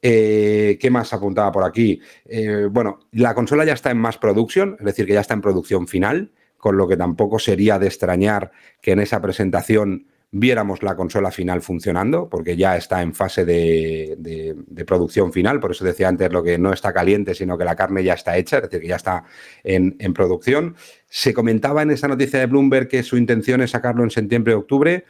Eh, 0.02 0.78
¿Qué 0.80 0.90
más 0.90 1.12
apuntaba 1.12 1.52
por 1.52 1.64
aquí? 1.64 2.00
Eh, 2.24 2.68
bueno, 2.70 3.00
la 3.12 3.34
consola 3.34 3.64
ya 3.64 3.74
está 3.74 3.90
en 3.90 3.98
mass 3.98 4.18
production, 4.18 4.76
es 4.78 4.84
decir, 4.84 5.06
que 5.06 5.12
ya 5.12 5.20
está 5.20 5.34
en 5.34 5.42
producción 5.42 5.86
final, 5.86 6.32
con 6.56 6.76
lo 6.76 6.88
que 6.88 6.96
tampoco 6.96 7.38
sería 7.38 7.78
de 7.78 7.86
extrañar 7.86 8.50
que 8.80 8.92
en 8.92 9.00
esa 9.00 9.20
presentación 9.20 10.06
viéramos 10.32 10.82
la 10.82 10.94
consola 10.94 11.30
final 11.32 11.60
funcionando, 11.60 12.28
porque 12.28 12.56
ya 12.56 12.76
está 12.76 13.02
en 13.02 13.14
fase 13.14 13.44
de, 13.44 14.54
producción 14.86 15.32
final, 15.32 15.58
por 15.58 15.72
eso 15.72 15.84
decía 15.84 16.08
antes 16.08 16.32
lo 16.32 16.42
que 16.42 16.56
no 16.56 16.72
está 16.72 16.92
caliente, 16.92 17.34
sino 17.34 17.58
que 17.58 17.64
la 17.64 17.74
carne 17.74 18.04
ya 18.04 18.14
está 18.14 18.36
hecha, 18.36 18.58
es 18.58 18.62
decir, 18.62 18.80
que 18.80 18.88
ya 18.88 18.96
está 18.96 19.24
en, 19.64 19.96
en 19.98 20.14
producción. 20.14 20.76
Se 21.08 21.34
comentaba 21.34 21.82
en 21.82 21.90
esa 21.90 22.06
noticia 22.08 22.38
de 22.38 22.46
Bloomberg 22.46 22.88
que 22.88 23.02
su 23.02 23.16
intención 23.16 23.60
es 23.60 23.72
sacarlo 23.72 24.04
en 24.04 24.10
septiembre-octubre. 24.10 25.04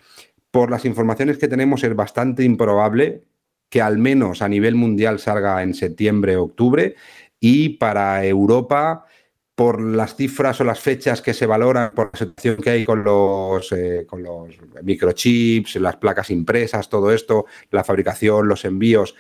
Por 0.51 0.71
las 0.71 0.85
informaciones 0.85 1.39
que 1.39 1.49
tenemos 1.49 1.85
es 1.85 1.95
bastante 1.95 2.43
improbable 2.43 3.23
que 3.71 3.81
al 3.81 3.97
menos 3.97 4.43
a 4.43 4.49
nivel 4.49 4.75
mundial 4.75 5.19
salga 5.19 5.63
en 5.63 5.73
septiembre, 5.73 6.37
octubre, 6.37 6.97
y 7.41 7.71
para 7.71 8.25
Europa, 8.27 9.07
por 9.55 9.81
las 9.81 10.17
cifras 10.17 10.61
o 10.61 10.65
las 10.65 10.81
fechas 10.81 11.23
que 11.23 11.33
se 11.33 11.47
valoran, 11.47 11.93
por 11.95 12.11
la 12.13 12.19
situación 12.19 12.57
que 12.57 12.71
hay 12.71 12.85
con 12.85 13.03
los, 13.03 13.73
eh, 13.73 14.05
con 14.07 14.23
los 14.23 14.51
microchips, 14.83 15.77
las 15.77 15.97
placas 15.97 16.31
impresas, 16.31 16.91
todo 16.91 17.13
esto, 17.13 17.47
la 17.71 17.85
fabricación, 17.85 18.49
los 18.49 18.67
envíos, 18.67 19.15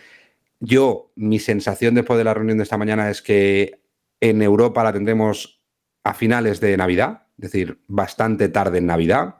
yo, 0.60 1.10
mi 1.16 1.38
sensación 1.38 1.94
después 1.94 2.18
de 2.18 2.24
la 2.24 2.34
reunión 2.34 2.58
de 2.58 2.64
esta 2.64 2.76
mañana 2.76 3.10
es 3.10 3.22
que 3.22 3.80
en 4.20 4.42
Europa 4.42 4.84
la 4.84 4.92
tendremos 4.92 5.62
a 6.04 6.12
finales 6.12 6.60
de 6.60 6.76
Navidad, 6.76 7.22
es 7.38 7.50
decir, 7.50 7.80
bastante 7.88 8.50
tarde 8.50 8.78
en 8.78 8.86
Navidad. 8.86 9.36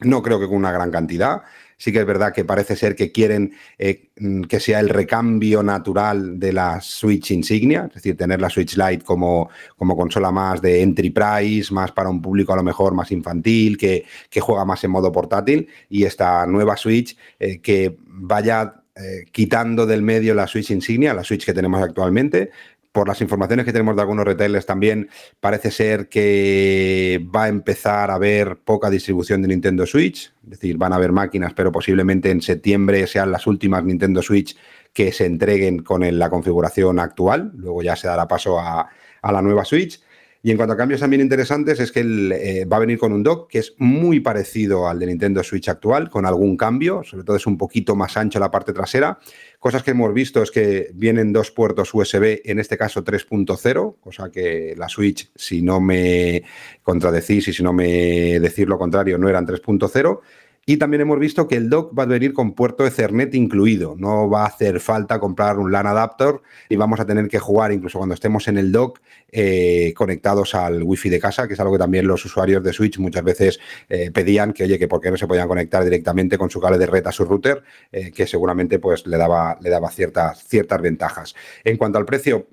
No 0.00 0.22
creo 0.22 0.40
que 0.40 0.46
con 0.46 0.56
una 0.56 0.72
gran 0.72 0.90
cantidad. 0.90 1.42
Sí 1.84 1.92
que 1.92 2.00
es 2.00 2.06
verdad 2.06 2.32
que 2.32 2.46
parece 2.46 2.76
ser 2.76 2.96
que 2.96 3.12
quieren 3.12 3.52
eh, 3.76 4.08
mm, 4.18 4.44
que 4.44 4.58
sea 4.58 4.80
el 4.80 4.88
recambio 4.88 5.62
natural 5.62 6.40
de 6.40 6.50
la 6.50 6.80
Switch 6.80 7.30
insignia, 7.30 7.84
es 7.88 7.96
decir, 7.96 8.16
tener 8.16 8.40
la 8.40 8.48
Switch 8.48 8.74
Lite 8.74 9.04
como, 9.04 9.50
como 9.76 9.94
consola 9.94 10.30
más 10.30 10.62
de 10.62 10.80
entry 10.80 11.10
price, 11.10 11.74
más 11.74 11.92
para 11.92 12.08
un 12.08 12.22
público 12.22 12.54
a 12.54 12.56
lo 12.56 12.62
mejor 12.62 12.94
más 12.94 13.12
infantil, 13.12 13.76
que, 13.76 14.06
que 14.30 14.40
juega 14.40 14.64
más 14.64 14.82
en 14.82 14.92
modo 14.92 15.12
portátil, 15.12 15.68
y 15.90 16.04
esta 16.04 16.46
nueva 16.46 16.78
Switch 16.78 17.18
eh, 17.38 17.60
que 17.60 17.98
vaya 18.06 18.76
eh, 18.96 19.26
quitando 19.30 19.84
del 19.84 20.00
medio 20.00 20.34
la 20.34 20.46
Switch 20.46 20.70
insignia, 20.70 21.12
la 21.12 21.22
Switch 21.22 21.44
que 21.44 21.52
tenemos 21.52 21.82
actualmente, 21.82 22.50
por 22.94 23.08
las 23.08 23.20
informaciones 23.20 23.66
que 23.66 23.72
tenemos 23.72 23.96
de 23.96 24.02
algunos 24.02 24.24
retailers 24.24 24.66
también, 24.66 25.10
parece 25.40 25.72
ser 25.72 26.08
que 26.08 27.26
va 27.34 27.44
a 27.44 27.48
empezar 27.48 28.12
a 28.12 28.14
haber 28.14 28.58
poca 28.58 28.88
distribución 28.88 29.42
de 29.42 29.48
Nintendo 29.48 29.84
Switch, 29.84 30.32
es 30.44 30.50
decir, 30.50 30.78
van 30.78 30.92
a 30.92 30.96
haber 30.96 31.10
máquinas, 31.10 31.54
pero 31.54 31.72
posiblemente 31.72 32.30
en 32.30 32.40
septiembre 32.40 33.08
sean 33.08 33.32
las 33.32 33.48
últimas 33.48 33.82
Nintendo 33.82 34.22
Switch 34.22 34.56
que 34.92 35.10
se 35.10 35.26
entreguen 35.26 35.82
con 35.82 36.02
la 36.16 36.30
configuración 36.30 37.00
actual, 37.00 37.50
luego 37.56 37.82
ya 37.82 37.96
se 37.96 38.06
dará 38.06 38.28
paso 38.28 38.60
a, 38.60 38.88
a 39.22 39.32
la 39.32 39.42
nueva 39.42 39.64
Switch. 39.64 40.00
Y 40.46 40.50
en 40.50 40.58
cuanto 40.58 40.74
a 40.74 40.76
cambios 40.76 41.00
también 41.00 41.22
interesantes, 41.22 41.80
es 41.80 41.90
que 41.90 42.00
eh, 42.00 42.66
va 42.66 42.76
a 42.76 42.80
venir 42.80 42.98
con 42.98 43.14
un 43.14 43.22
dock 43.22 43.50
que 43.50 43.60
es 43.60 43.74
muy 43.78 44.20
parecido 44.20 44.86
al 44.86 44.98
de 44.98 45.06
Nintendo 45.06 45.42
Switch 45.42 45.70
actual, 45.70 46.10
con 46.10 46.26
algún 46.26 46.58
cambio, 46.58 47.02
sobre 47.02 47.24
todo 47.24 47.36
es 47.36 47.46
un 47.46 47.56
poquito 47.56 47.96
más 47.96 48.18
ancho 48.18 48.38
la 48.38 48.50
parte 48.50 48.74
trasera. 48.74 49.18
Cosas 49.58 49.82
que 49.82 49.92
hemos 49.92 50.12
visto 50.12 50.42
es 50.42 50.50
que 50.50 50.90
vienen 50.92 51.32
dos 51.32 51.50
puertos 51.50 51.94
USB, 51.94 52.42
en 52.44 52.58
este 52.58 52.76
caso 52.76 53.02
3.0, 53.02 53.96
cosa 54.00 54.30
que 54.30 54.74
la 54.76 54.90
Switch, 54.90 55.30
si 55.34 55.62
no 55.62 55.80
me 55.80 56.42
contradecís 56.82 57.48
y 57.48 57.54
si 57.54 57.62
no 57.62 57.72
me 57.72 58.38
decís 58.38 58.68
lo 58.68 58.76
contrario, 58.76 59.16
no 59.16 59.30
eran 59.30 59.46
3.0. 59.46 60.20
Y 60.66 60.78
también 60.78 61.02
hemos 61.02 61.18
visto 61.18 61.46
que 61.46 61.56
el 61.56 61.68
dock 61.68 61.96
va 61.98 62.04
a 62.04 62.06
venir 62.06 62.32
con 62.32 62.54
puerto 62.54 62.86
Ethernet 62.86 63.34
incluido. 63.34 63.94
No 63.98 64.30
va 64.30 64.42
a 64.42 64.46
hacer 64.46 64.80
falta 64.80 65.20
comprar 65.20 65.58
un 65.58 65.70
LAN 65.70 65.86
adapter 65.86 66.40
y 66.68 66.76
vamos 66.76 67.00
a 67.00 67.06
tener 67.06 67.28
que 67.28 67.38
jugar 67.38 67.72
incluso 67.72 67.98
cuando 67.98 68.14
estemos 68.14 68.48
en 68.48 68.58
el 68.58 68.72
dock 68.72 69.00
eh, 69.30 69.92
conectados 69.96 70.54
al 70.54 70.82
wifi 70.82 71.08
de 71.10 71.20
casa, 71.20 71.46
que 71.46 71.54
es 71.54 71.60
algo 71.60 71.74
que 71.74 71.78
también 71.78 72.06
los 72.06 72.24
usuarios 72.24 72.62
de 72.62 72.72
Switch 72.72 72.98
muchas 72.98 73.24
veces 73.24 73.60
eh, 73.88 74.10
pedían 74.10 74.52
que, 74.52 74.64
oye, 74.64 74.78
que 74.78 74.88
por 74.88 75.00
qué 75.00 75.10
no 75.10 75.16
se 75.16 75.26
podían 75.26 75.48
conectar 75.48 75.84
directamente 75.84 76.38
con 76.38 76.48
su 76.50 76.60
cable 76.60 76.78
de 76.78 76.86
red 76.86 77.06
a 77.06 77.12
su 77.12 77.24
router, 77.24 77.62
eh, 77.92 78.10
que 78.10 78.26
seguramente 78.26 78.78
pues 78.78 79.06
le 79.06 79.18
daba, 79.18 79.58
le 79.60 79.70
daba 79.70 79.90
ciertas, 79.90 80.44
ciertas 80.44 80.80
ventajas. 80.80 81.34
En 81.62 81.76
cuanto 81.76 81.98
al 81.98 82.06
precio, 82.06 82.46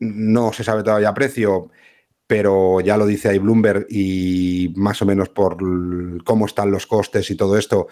no 0.00 0.52
se 0.52 0.64
sabe 0.64 0.82
todavía 0.82 1.12
precio 1.14 1.70
pero 2.28 2.80
ya 2.80 2.98
lo 2.98 3.06
dice 3.06 3.30
ahí 3.30 3.38
Bloomberg 3.38 3.86
y 3.88 4.72
más 4.76 5.00
o 5.00 5.06
menos 5.06 5.30
por 5.30 5.56
cómo 6.24 6.44
están 6.46 6.70
los 6.70 6.86
costes 6.86 7.30
y 7.30 7.36
todo 7.36 7.56
esto, 7.56 7.88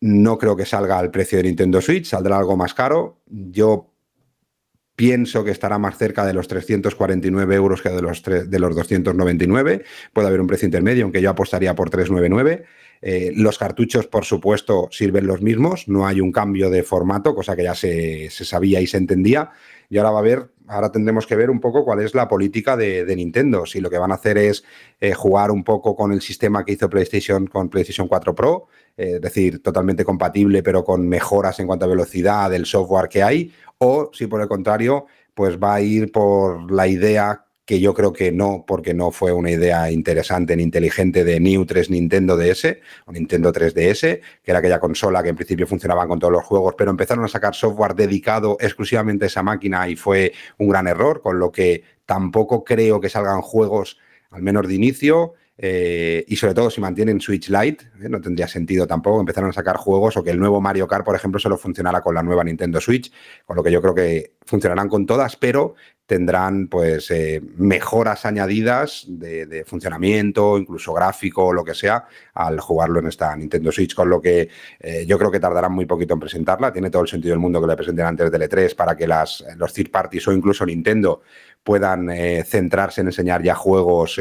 no 0.00 0.36
creo 0.36 0.56
que 0.56 0.66
salga 0.66 0.98
al 0.98 1.12
precio 1.12 1.38
de 1.38 1.44
Nintendo 1.44 1.80
Switch, 1.80 2.06
saldrá 2.06 2.36
algo 2.36 2.56
más 2.56 2.74
caro. 2.74 3.22
Yo 3.26 3.92
pienso 4.96 5.44
que 5.44 5.52
estará 5.52 5.78
más 5.78 5.96
cerca 5.96 6.26
de 6.26 6.34
los 6.34 6.48
349 6.48 7.54
euros 7.54 7.82
que 7.82 7.90
de 7.90 8.02
los, 8.02 8.20
de 8.24 8.58
los 8.58 8.74
299. 8.74 9.84
Puede 10.12 10.26
haber 10.26 10.40
un 10.40 10.48
precio 10.48 10.66
intermedio, 10.66 11.04
aunque 11.04 11.22
yo 11.22 11.30
apostaría 11.30 11.72
por 11.76 11.88
399. 11.88 12.64
Eh, 13.00 13.32
los 13.36 13.58
cartuchos, 13.58 14.08
por 14.08 14.24
supuesto, 14.24 14.88
sirven 14.90 15.28
los 15.28 15.40
mismos, 15.40 15.86
no 15.86 16.06
hay 16.06 16.20
un 16.20 16.32
cambio 16.32 16.68
de 16.68 16.82
formato, 16.82 17.34
cosa 17.34 17.54
que 17.54 17.62
ya 17.62 17.76
se, 17.76 18.28
se 18.30 18.44
sabía 18.44 18.80
y 18.80 18.88
se 18.88 18.96
entendía. 18.96 19.52
Y 19.92 19.98
ahora 19.98 20.10
va 20.10 20.16
a 20.16 20.20
haber 20.20 20.48
ahora 20.68 20.90
tendremos 20.90 21.26
que 21.26 21.36
ver 21.36 21.50
un 21.50 21.60
poco 21.60 21.84
cuál 21.84 22.00
es 22.00 22.14
la 22.14 22.26
política 22.28 22.78
de, 22.78 23.14
Nintendo. 23.14 23.66
Si 23.66 23.78
lo 23.78 23.90
que 23.90 23.98
van 23.98 24.10
a 24.10 24.14
hacer 24.14 24.38
es 24.38 24.64
eh, 25.00 25.12
jugar 25.12 25.50
un 25.50 25.64
poco 25.64 25.94
con 25.94 26.12
el 26.12 26.22
sistema 26.22 26.64
que 26.64 26.72
hizo 26.72 26.88
PlayStation 26.88 27.46
con 27.46 27.68
PlayStation 27.68 28.08
4 28.08 28.34
Pro, 28.34 28.68
eh, 28.96 29.16
es 29.16 29.20
decir, 29.20 29.62
totalmente 29.62 30.02
compatible, 30.02 30.62
pero 30.62 30.82
con 30.82 31.06
mejoras 31.06 31.60
en 31.60 31.66
cuanto 31.66 31.84
a 31.84 31.88
velocidad 31.88 32.50
del 32.50 32.64
software 32.64 33.10
que 33.10 33.22
hay, 33.22 33.52
o 33.76 34.08
si 34.14 34.28
por 34.28 34.40
el 34.40 34.48
contrario, 34.48 35.04
pues 35.34 35.58
va 35.58 35.74
a 35.74 35.82
ir 35.82 36.10
por 36.10 36.72
la 36.72 36.88
idea 36.88 37.44
que 37.64 37.80
yo 37.80 37.94
creo 37.94 38.12
que 38.12 38.32
no, 38.32 38.64
porque 38.66 38.92
no 38.92 39.12
fue 39.12 39.32
una 39.32 39.50
idea 39.50 39.90
interesante 39.90 40.56
ni 40.56 40.62
inteligente 40.64 41.24
de 41.24 41.38
New 41.38 41.64
3 41.64 41.90
Nintendo 41.90 42.36
DS 42.36 42.78
o 43.06 43.12
Nintendo 43.12 43.52
3DS, 43.52 44.20
que 44.42 44.50
era 44.50 44.58
aquella 44.58 44.80
consola 44.80 45.22
que 45.22 45.28
en 45.28 45.36
principio 45.36 45.66
funcionaba 45.66 46.06
con 46.08 46.18
todos 46.18 46.32
los 46.32 46.44
juegos, 46.44 46.74
pero 46.76 46.90
empezaron 46.90 47.24
a 47.24 47.28
sacar 47.28 47.54
software 47.54 47.94
dedicado 47.94 48.56
exclusivamente 48.60 49.26
a 49.26 49.28
esa 49.28 49.42
máquina 49.42 49.88
y 49.88 49.96
fue 49.96 50.32
un 50.58 50.68
gran 50.68 50.88
error, 50.88 51.22
con 51.22 51.38
lo 51.38 51.52
que 51.52 51.84
tampoco 52.04 52.64
creo 52.64 53.00
que 53.00 53.08
salgan 53.08 53.42
juegos, 53.42 53.98
al 54.30 54.42
menos 54.42 54.66
de 54.66 54.74
inicio, 54.74 55.34
eh, 55.64 56.24
y 56.26 56.36
sobre 56.36 56.54
todo 56.54 56.70
si 56.70 56.80
mantienen 56.80 57.20
Switch 57.20 57.48
Lite, 57.48 57.84
eh, 58.02 58.08
no 58.08 58.20
tendría 58.20 58.48
sentido 58.48 58.86
tampoco 58.86 59.20
empezaron 59.20 59.50
a 59.50 59.52
sacar 59.52 59.76
juegos 59.76 60.16
o 60.16 60.24
que 60.24 60.30
el 60.30 60.38
nuevo 60.38 60.60
Mario 60.60 60.88
Kart, 60.88 61.04
por 61.04 61.14
ejemplo, 61.14 61.38
solo 61.38 61.58
funcionara 61.58 62.00
con 62.00 62.14
la 62.14 62.22
nueva 62.22 62.42
Nintendo 62.42 62.80
Switch, 62.80 63.12
con 63.44 63.56
lo 63.56 63.62
que 63.62 63.70
yo 63.70 63.82
creo 63.82 63.94
que 63.94 64.32
funcionarán 64.44 64.88
con 64.88 65.06
todas, 65.06 65.36
pero 65.36 65.74
tendrán 66.06 66.68
pues 66.68 67.10
eh, 67.10 67.40
mejoras 67.56 68.26
añadidas 68.26 69.04
de, 69.08 69.64
funcionamiento, 69.66 70.58
incluso 70.58 70.92
gráfico 70.92 71.46
o 71.46 71.52
lo 71.52 71.64
que 71.64 71.74
sea, 71.74 72.04
al 72.34 72.60
jugarlo 72.60 73.00
en 73.00 73.06
esta 73.06 73.34
Nintendo 73.36 73.72
Switch, 73.72 73.94
con 73.94 74.10
lo 74.10 74.20
que 74.20 74.48
yo 75.06 75.18
creo 75.18 75.30
que 75.30 75.40
tardarán 75.40 75.72
muy 75.72 75.86
poquito 75.86 76.14
en 76.14 76.20
presentarla. 76.20 76.72
Tiene 76.72 76.90
todo 76.90 77.02
el 77.02 77.08
sentido 77.08 77.32
del 77.32 77.38
mundo 77.38 77.60
que 77.60 77.66
la 77.66 77.76
presenten 77.76 78.04
antes 78.04 78.30
del 78.30 78.42
E3 78.42 78.74
para 78.74 78.96
que 78.96 79.06
las, 79.06 79.44
los 79.56 79.72
third 79.72 79.90
parties 79.90 80.26
o 80.28 80.32
incluso 80.32 80.66
Nintendo 80.66 81.22
puedan 81.62 82.10
centrarse 82.44 83.00
en 83.00 83.06
enseñar 83.06 83.42
ya 83.42 83.54
juegos 83.54 84.18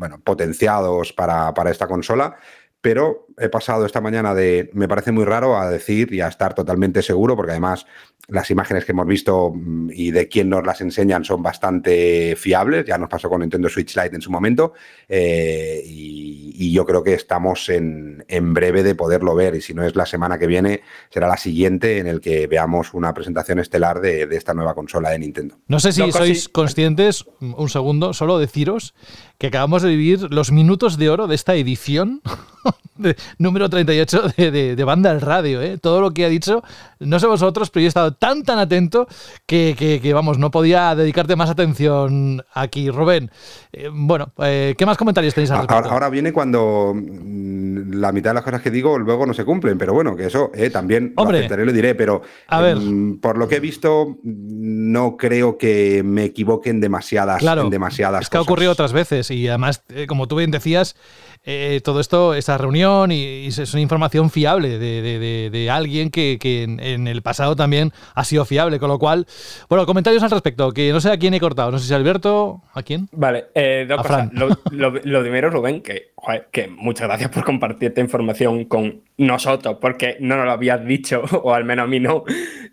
bueno, 0.00 0.18
potenciados 0.18 1.12
para, 1.12 1.52
esta 1.70 1.86
consola, 1.86 2.34
pero 2.80 3.26
he 3.40 3.48
pasado 3.48 3.86
esta 3.86 4.00
mañana 4.00 4.34
de 4.34 4.70
me 4.74 4.86
parece 4.88 5.12
muy 5.12 5.24
raro 5.24 5.58
a 5.58 5.70
decir 5.70 6.12
y 6.12 6.20
a 6.20 6.28
estar 6.28 6.54
totalmente 6.54 7.02
seguro, 7.02 7.34
porque 7.36 7.52
además 7.52 7.86
las 8.28 8.50
imágenes 8.50 8.84
que 8.84 8.92
hemos 8.92 9.06
visto 9.06 9.50
mm, 9.54 9.90
y 9.92 10.10
de 10.12 10.28
quién 10.28 10.48
nos 10.50 10.64
las 10.64 10.80
enseñan 10.80 11.24
son 11.24 11.42
bastante 11.42 12.36
fiables. 12.36 12.84
Ya 12.86 12.96
nos 12.98 13.08
pasó 13.08 13.28
con 13.28 13.40
Nintendo 13.40 13.68
Switch 13.68 13.96
Lite 13.96 14.14
en 14.14 14.22
su 14.22 14.30
momento. 14.30 14.72
eh, 15.08 15.82
y, 15.84 16.54
y 16.56 16.72
yo 16.72 16.84
creo 16.84 17.02
que 17.02 17.14
estamos 17.14 17.68
en, 17.70 18.24
en 18.28 18.52
breve 18.54 18.82
de 18.82 18.94
poderlo 18.94 19.34
ver. 19.34 19.54
Y 19.54 19.60
si 19.62 19.72
no 19.74 19.82
es 19.84 19.96
la 19.96 20.06
semana 20.06 20.38
que 20.38 20.46
viene, 20.46 20.82
será 21.08 21.26
la 21.26 21.36
siguiente 21.38 21.98
en 21.98 22.06
el 22.06 22.20
que 22.20 22.46
veamos 22.46 22.92
una 22.94 23.14
presentación 23.14 23.58
estelar 23.58 24.00
de, 24.00 24.26
de 24.26 24.36
esta 24.36 24.54
nueva 24.54 24.74
consola 24.74 25.10
de 25.10 25.18
Nintendo. 25.18 25.56
No 25.66 25.80
sé 25.80 25.92
si 25.92 26.00
No, 26.02 26.12
sois 26.12 26.42
casi- 26.44 26.52
conscientes, 26.52 27.24
un 27.40 27.68
segundo, 27.68 28.12
solo 28.12 28.38
deciros 28.38 28.94
que 29.38 29.46
acabamos 29.48 29.82
de 29.82 29.88
vivir 29.88 30.32
los 30.32 30.52
minutos 30.52 30.98
de 30.98 31.08
oro 31.10 31.26
de 31.26 31.34
esta 31.34 31.54
edición 31.56 32.20
de- 32.96 33.16
número 33.38 33.68
38 33.68 34.22
de, 34.36 34.50
de, 34.50 34.76
de 34.76 34.84
Banda 34.84 35.10
al 35.10 35.20
Radio. 35.20 35.60
¿eh? 35.62 35.78
Todo 35.78 36.00
lo 36.00 36.12
que 36.12 36.24
ha 36.24 36.28
dicho, 36.28 36.62
no 36.98 37.18
sé 37.20 37.26
vosotros, 37.26 37.70
pero 37.70 37.82
yo 37.82 37.86
he 37.86 37.88
estado 37.88 38.12
tan, 38.14 38.42
tan 38.42 38.58
atento 38.58 39.06
que, 39.46 39.74
que- 39.78 40.00
que, 40.00 40.12
vamos, 40.14 40.38
no 40.38 40.50
podía 40.50 40.94
dedicarte 40.94 41.36
más 41.36 41.50
atención 41.50 42.42
aquí. 42.54 42.90
Rubén, 42.90 43.30
eh, 43.72 43.88
bueno, 43.92 44.32
eh, 44.38 44.74
¿qué 44.78 44.86
más 44.86 44.96
comentarios 44.96 45.34
tenéis 45.34 45.50
al 45.50 45.58
Ahora, 45.58 45.68
respecto? 45.74 45.92
ahora 45.94 46.08
viene 46.10 46.32
cuando 46.32 46.92
mm, 46.94 47.92
la 47.94 48.12
mitad 48.12 48.30
de 48.30 48.34
las 48.34 48.44
cosas 48.44 48.62
que 48.62 48.70
digo 48.70 48.98
luego 48.98 49.26
no 49.26 49.34
se 49.34 49.44
cumplen, 49.44 49.78
pero 49.78 49.92
bueno, 49.92 50.16
que 50.16 50.26
eso 50.26 50.50
eh, 50.54 50.70
también 50.70 51.12
Hombre. 51.16 51.38
lo 51.38 51.44
aceptaré 51.44 51.62
y 51.62 51.66
lo 51.66 51.72
diré, 51.72 51.94
pero 51.94 52.22
A 52.48 52.60
ver. 52.60 52.76
mm, 52.76 53.18
por 53.20 53.38
lo 53.38 53.48
que 53.48 53.56
he 53.56 53.60
visto, 53.60 54.16
no 54.24 55.16
creo 55.16 55.58
que 55.58 56.02
me 56.04 56.24
equivoque 56.24 56.70
en 56.70 56.80
demasiadas, 56.80 57.38
Claro, 57.40 57.62
en 57.62 57.70
demasiadas 57.70 58.22
es 58.22 58.30
que 58.30 58.36
ha 58.38 58.40
ocurrido 58.40 58.72
otras 58.72 58.92
veces 58.92 59.30
y 59.30 59.48
además, 59.48 59.82
como 60.08 60.26
tú 60.28 60.36
bien 60.36 60.50
decías, 60.50 60.96
eh, 61.44 61.80
todo 61.82 62.00
esto, 62.00 62.34
esa 62.34 62.58
reunión 62.58 63.10
y, 63.12 63.16
y 63.24 63.46
es 63.48 63.72
una 63.72 63.80
información 63.80 64.30
fiable 64.30 64.78
de, 64.78 65.00
de- 65.02 65.18
de- 65.18 65.50
de 65.50 65.70
alguien 65.70 66.10
que, 66.10 66.38
que 66.40 66.62
en, 66.64 66.80
en 66.80 67.08
el 67.08 67.22
pasado 67.22 67.56
también 67.56 67.92
ha 68.14 68.24
sido 68.24 68.44
fiable, 68.44 68.78
con 68.78 68.88
lo 68.88 68.98
cual, 68.98 69.26
bueno, 69.68 69.86
comentarios 69.86 70.22
al 70.22 70.30
respecto, 70.30 70.72
que 70.72 70.92
no 70.92 71.00
sé 71.00 71.10
a 71.10 71.16
quién 71.18 71.32
he 71.34 71.40
cortado, 71.40 71.70
no 71.70 71.78
sé 71.78 71.86
si 71.86 71.92
a 71.94 71.96
Alberto, 71.96 72.62
¿a 72.74 72.82
quién? 72.82 73.08
Vale, 73.12 73.46
eh, 73.54 73.86
dos 73.88 74.00
A 74.00 74.02
cosas. 74.02 74.28
Lo, 74.32 74.48
lo- 74.70 75.00
lo 75.02 75.20
primero, 75.22 75.48
Rubén, 75.50 75.80
que, 75.82 76.10
joder, 76.20 76.48
que 76.50 76.68
muchas 76.68 77.08
gracias 77.08 77.30
por 77.30 77.44
compartir 77.44 77.88
esta 77.88 78.00
información 78.00 78.66
con 78.66 79.02
nosotros, 79.16 79.78
porque 79.80 80.16
no 80.20 80.36
nos 80.36 80.44
lo 80.44 80.52
habías 80.52 80.84
dicho, 80.84 81.22
o 81.42 81.54
al 81.54 81.64
menos 81.64 81.84
a 81.84 81.86
mí 81.86 81.98
no. 81.98 82.24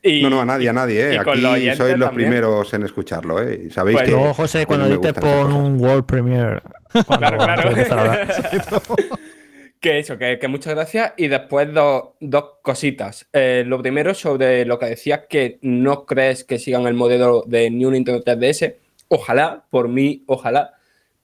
Y, 0.04 0.22
No, 0.22 0.30
no, 0.30 0.42
a 0.42 0.46
nadie, 0.46 0.70
a 0.70 0.74
nadie, 0.74 1.14
¿eh? 1.14 1.20
Aquí 1.20 1.40
los 1.40 1.78
sois 1.78 1.98
los 1.98 2.12
primeros 2.12 2.74
en 2.74 2.84
escucharlo, 2.84 3.42
¿eh? 3.42 3.64
Y 3.68 3.70
sabéis 3.70 3.98
Pues 3.98 4.06
que. 4.10 4.12
Luego, 4.12 4.34
José, 4.34 4.66
cuando 4.66 4.88
esas 4.88 5.14
pon 5.14 5.54
un 5.54 5.80
World 5.80 6.06
Premiere. 6.06 6.62
Claro, 7.08 7.38
claro. 7.38 7.72
Que 9.80 10.00
eso, 10.00 10.18
que, 10.18 10.40
que 10.40 10.48
muchas 10.48 10.74
gracias. 10.74 11.14
Y 11.18 11.28
después 11.28 11.72
dos, 11.72 12.16
dos 12.20 12.46
cositas. 12.64 13.28
Eh, 13.32 13.64
lo 13.68 13.80
primero 13.80 14.16
sobre 14.16 14.66
lo 14.66 14.80
que 14.80 14.88
decías 14.88 15.26
que 15.30 15.60
no 15.62 16.08
crees 16.08 16.44
que 16.44 16.58
sigan 16.58 16.88
el 16.88 16.96
modelo 16.96 17.44
de 17.46 17.70
New 17.70 17.92
Nintendo 17.92 18.24
3DS. 18.24 18.74
Ojalá, 19.10 19.66
por 19.70 19.88
mí, 19.88 20.24
ojalá. 20.26 20.77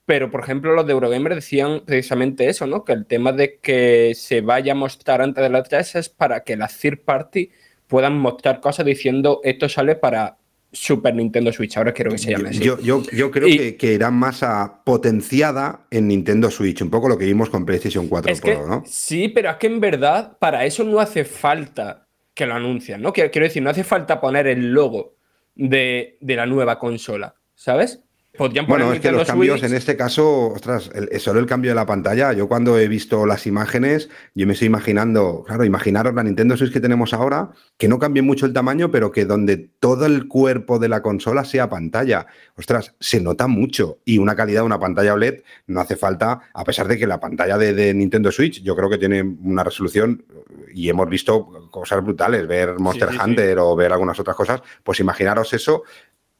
Pero, 0.06 0.30
por 0.30 0.40
ejemplo, 0.42 0.74
los 0.74 0.86
de 0.86 0.92
Eurogamer 0.92 1.34
decían 1.34 1.82
precisamente 1.86 2.48
eso, 2.48 2.66
¿no? 2.66 2.84
Que 2.84 2.92
el 2.92 3.06
tema 3.06 3.32
de 3.32 3.58
que 3.58 4.12
se 4.14 4.42
vaya 4.42 4.72
a 4.72 4.74
mostrar 4.76 5.22
antes 5.22 5.42
de 5.42 5.48
la 5.48 5.62
3 5.62 5.94
es 5.94 6.08
para 6.10 6.44
que 6.44 6.56
las 6.56 6.78
third 6.78 6.98
party 7.04 7.50
puedan 7.86 8.18
mostrar 8.18 8.60
cosas 8.60 8.84
diciendo 8.84 9.40
esto 9.44 9.68
sale 9.68 9.94
para 9.96 10.36
Super 10.72 11.14
Nintendo 11.14 11.52
Switch. 11.52 11.76
Ahora 11.78 11.92
quiero 11.92 12.10
que 12.10 12.18
se 12.18 12.32
llame 12.32 12.50
así. 12.50 12.58
Yo, 12.58 12.78
yo, 12.80 13.02
yo 13.12 13.30
creo 13.30 13.48
Y- 13.48 13.56
que, 13.56 13.76
que 13.76 13.92
irá 13.94 14.10
más 14.10 14.42
a 14.42 14.82
potenciada 14.84 15.86
en 15.90 16.08
Nintendo 16.08 16.50
Switch, 16.50 16.82
un 16.82 16.90
poco 16.90 17.08
lo 17.08 17.16
que 17.16 17.24
vimos 17.24 17.48
con 17.48 17.64
PlayStation 17.64 18.06
4 18.08 18.30
Es 18.32 18.40
que, 18.40 18.54
Pro, 18.56 18.66
¿no? 18.66 18.82
Sí, 18.86 19.28
pero 19.28 19.50
es 19.50 19.56
que 19.56 19.68
en 19.68 19.80
verdad 19.80 20.36
para 20.38 20.66
eso 20.66 20.84
no 20.84 21.00
hace 21.00 21.24
falta 21.24 22.06
que 22.34 22.44
lo 22.46 22.54
anuncien, 22.54 23.00
¿no? 23.00 23.12
Quiero, 23.12 23.30
quiero 23.30 23.46
decir, 23.46 23.62
no 23.62 23.70
hace 23.70 23.84
falta 23.84 24.20
poner 24.20 24.48
el 24.48 24.72
logo 24.72 25.14
de, 25.54 26.18
de 26.20 26.36
la 26.36 26.44
nueva 26.46 26.78
consola, 26.78 27.36
¿sabes? 27.54 28.00
Podrían 28.36 28.66
poner 28.66 28.86
Bueno, 28.86 28.94
es 28.94 29.00
que 29.00 29.12
los 29.12 29.26
cambios 29.26 29.60
Switch. 29.60 29.70
en 29.70 29.76
este 29.76 29.96
caso, 29.96 30.48
ostras, 30.48 30.90
el- 30.92 31.20
solo 31.20 31.38
el 31.38 31.46
cambio 31.46 31.70
de 31.70 31.76
la 31.76 31.86
pantalla. 31.86 32.32
Yo 32.32 32.48
cuando 32.48 32.76
he 32.78 32.88
visto 32.88 33.26
las 33.26 33.46
imágenes, 33.46 34.08
yo 34.34 34.46
me 34.46 34.54
estoy 34.54 34.66
imaginando, 34.66 35.44
claro, 35.46 35.64
imaginaros 35.64 36.12
la 36.14 36.24
Nintendo 36.24 36.56
Switch 36.56 36.72
que 36.72 36.80
tenemos 36.80 37.14
ahora, 37.14 37.50
que 37.78 37.86
no 37.86 38.00
cambie 38.00 38.22
mucho 38.22 38.44
el 38.46 38.52
tamaño, 38.52 38.90
pero 38.90 39.12
que 39.12 39.24
donde 39.24 39.56
todo 39.78 40.06
el 40.06 40.26
cuerpo 40.26 40.80
de 40.80 40.88
la 40.88 41.00
consola 41.00 41.44
sea 41.44 41.68
pantalla. 41.68 42.26
Ostras, 42.56 42.94
se 42.98 43.20
nota 43.20 43.46
mucho. 43.46 43.98
Y 44.04 44.18
una 44.18 44.34
calidad 44.34 44.62
de 44.62 44.66
una 44.66 44.80
pantalla 44.80 45.14
OLED 45.14 45.42
no 45.68 45.80
hace 45.80 45.94
falta, 45.94 46.40
a 46.52 46.64
pesar 46.64 46.88
de 46.88 46.98
que 46.98 47.06
la 47.06 47.20
pantalla 47.20 47.56
de, 47.56 47.72
de 47.72 47.94
Nintendo 47.94 48.32
Switch 48.32 48.62
yo 48.62 48.74
creo 48.74 48.90
que 48.90 48.98
tiene 48.98 49.22
una 49.22 49.62
resolución 49.62 50.24
y 50.74 50.88
hemos 50.88 51.08
visto 51.08 51.68
cosas 51.70 52.02
brutales, 52.02 52.48
ver 52.48 52.80
Monster 52.80 53.10
sí, 53.10 53.14
sí. 53.14 53.20
Hunter 53.24 53.58
o 53.60 53.76
ver 53.76 53.92
algunas 53.92 54.18
otras 54.18 54.36
cosas, 54.36 54.60
pues 54.82 54.98
imaginaros 54.98 55.52
eso 55.52 55.84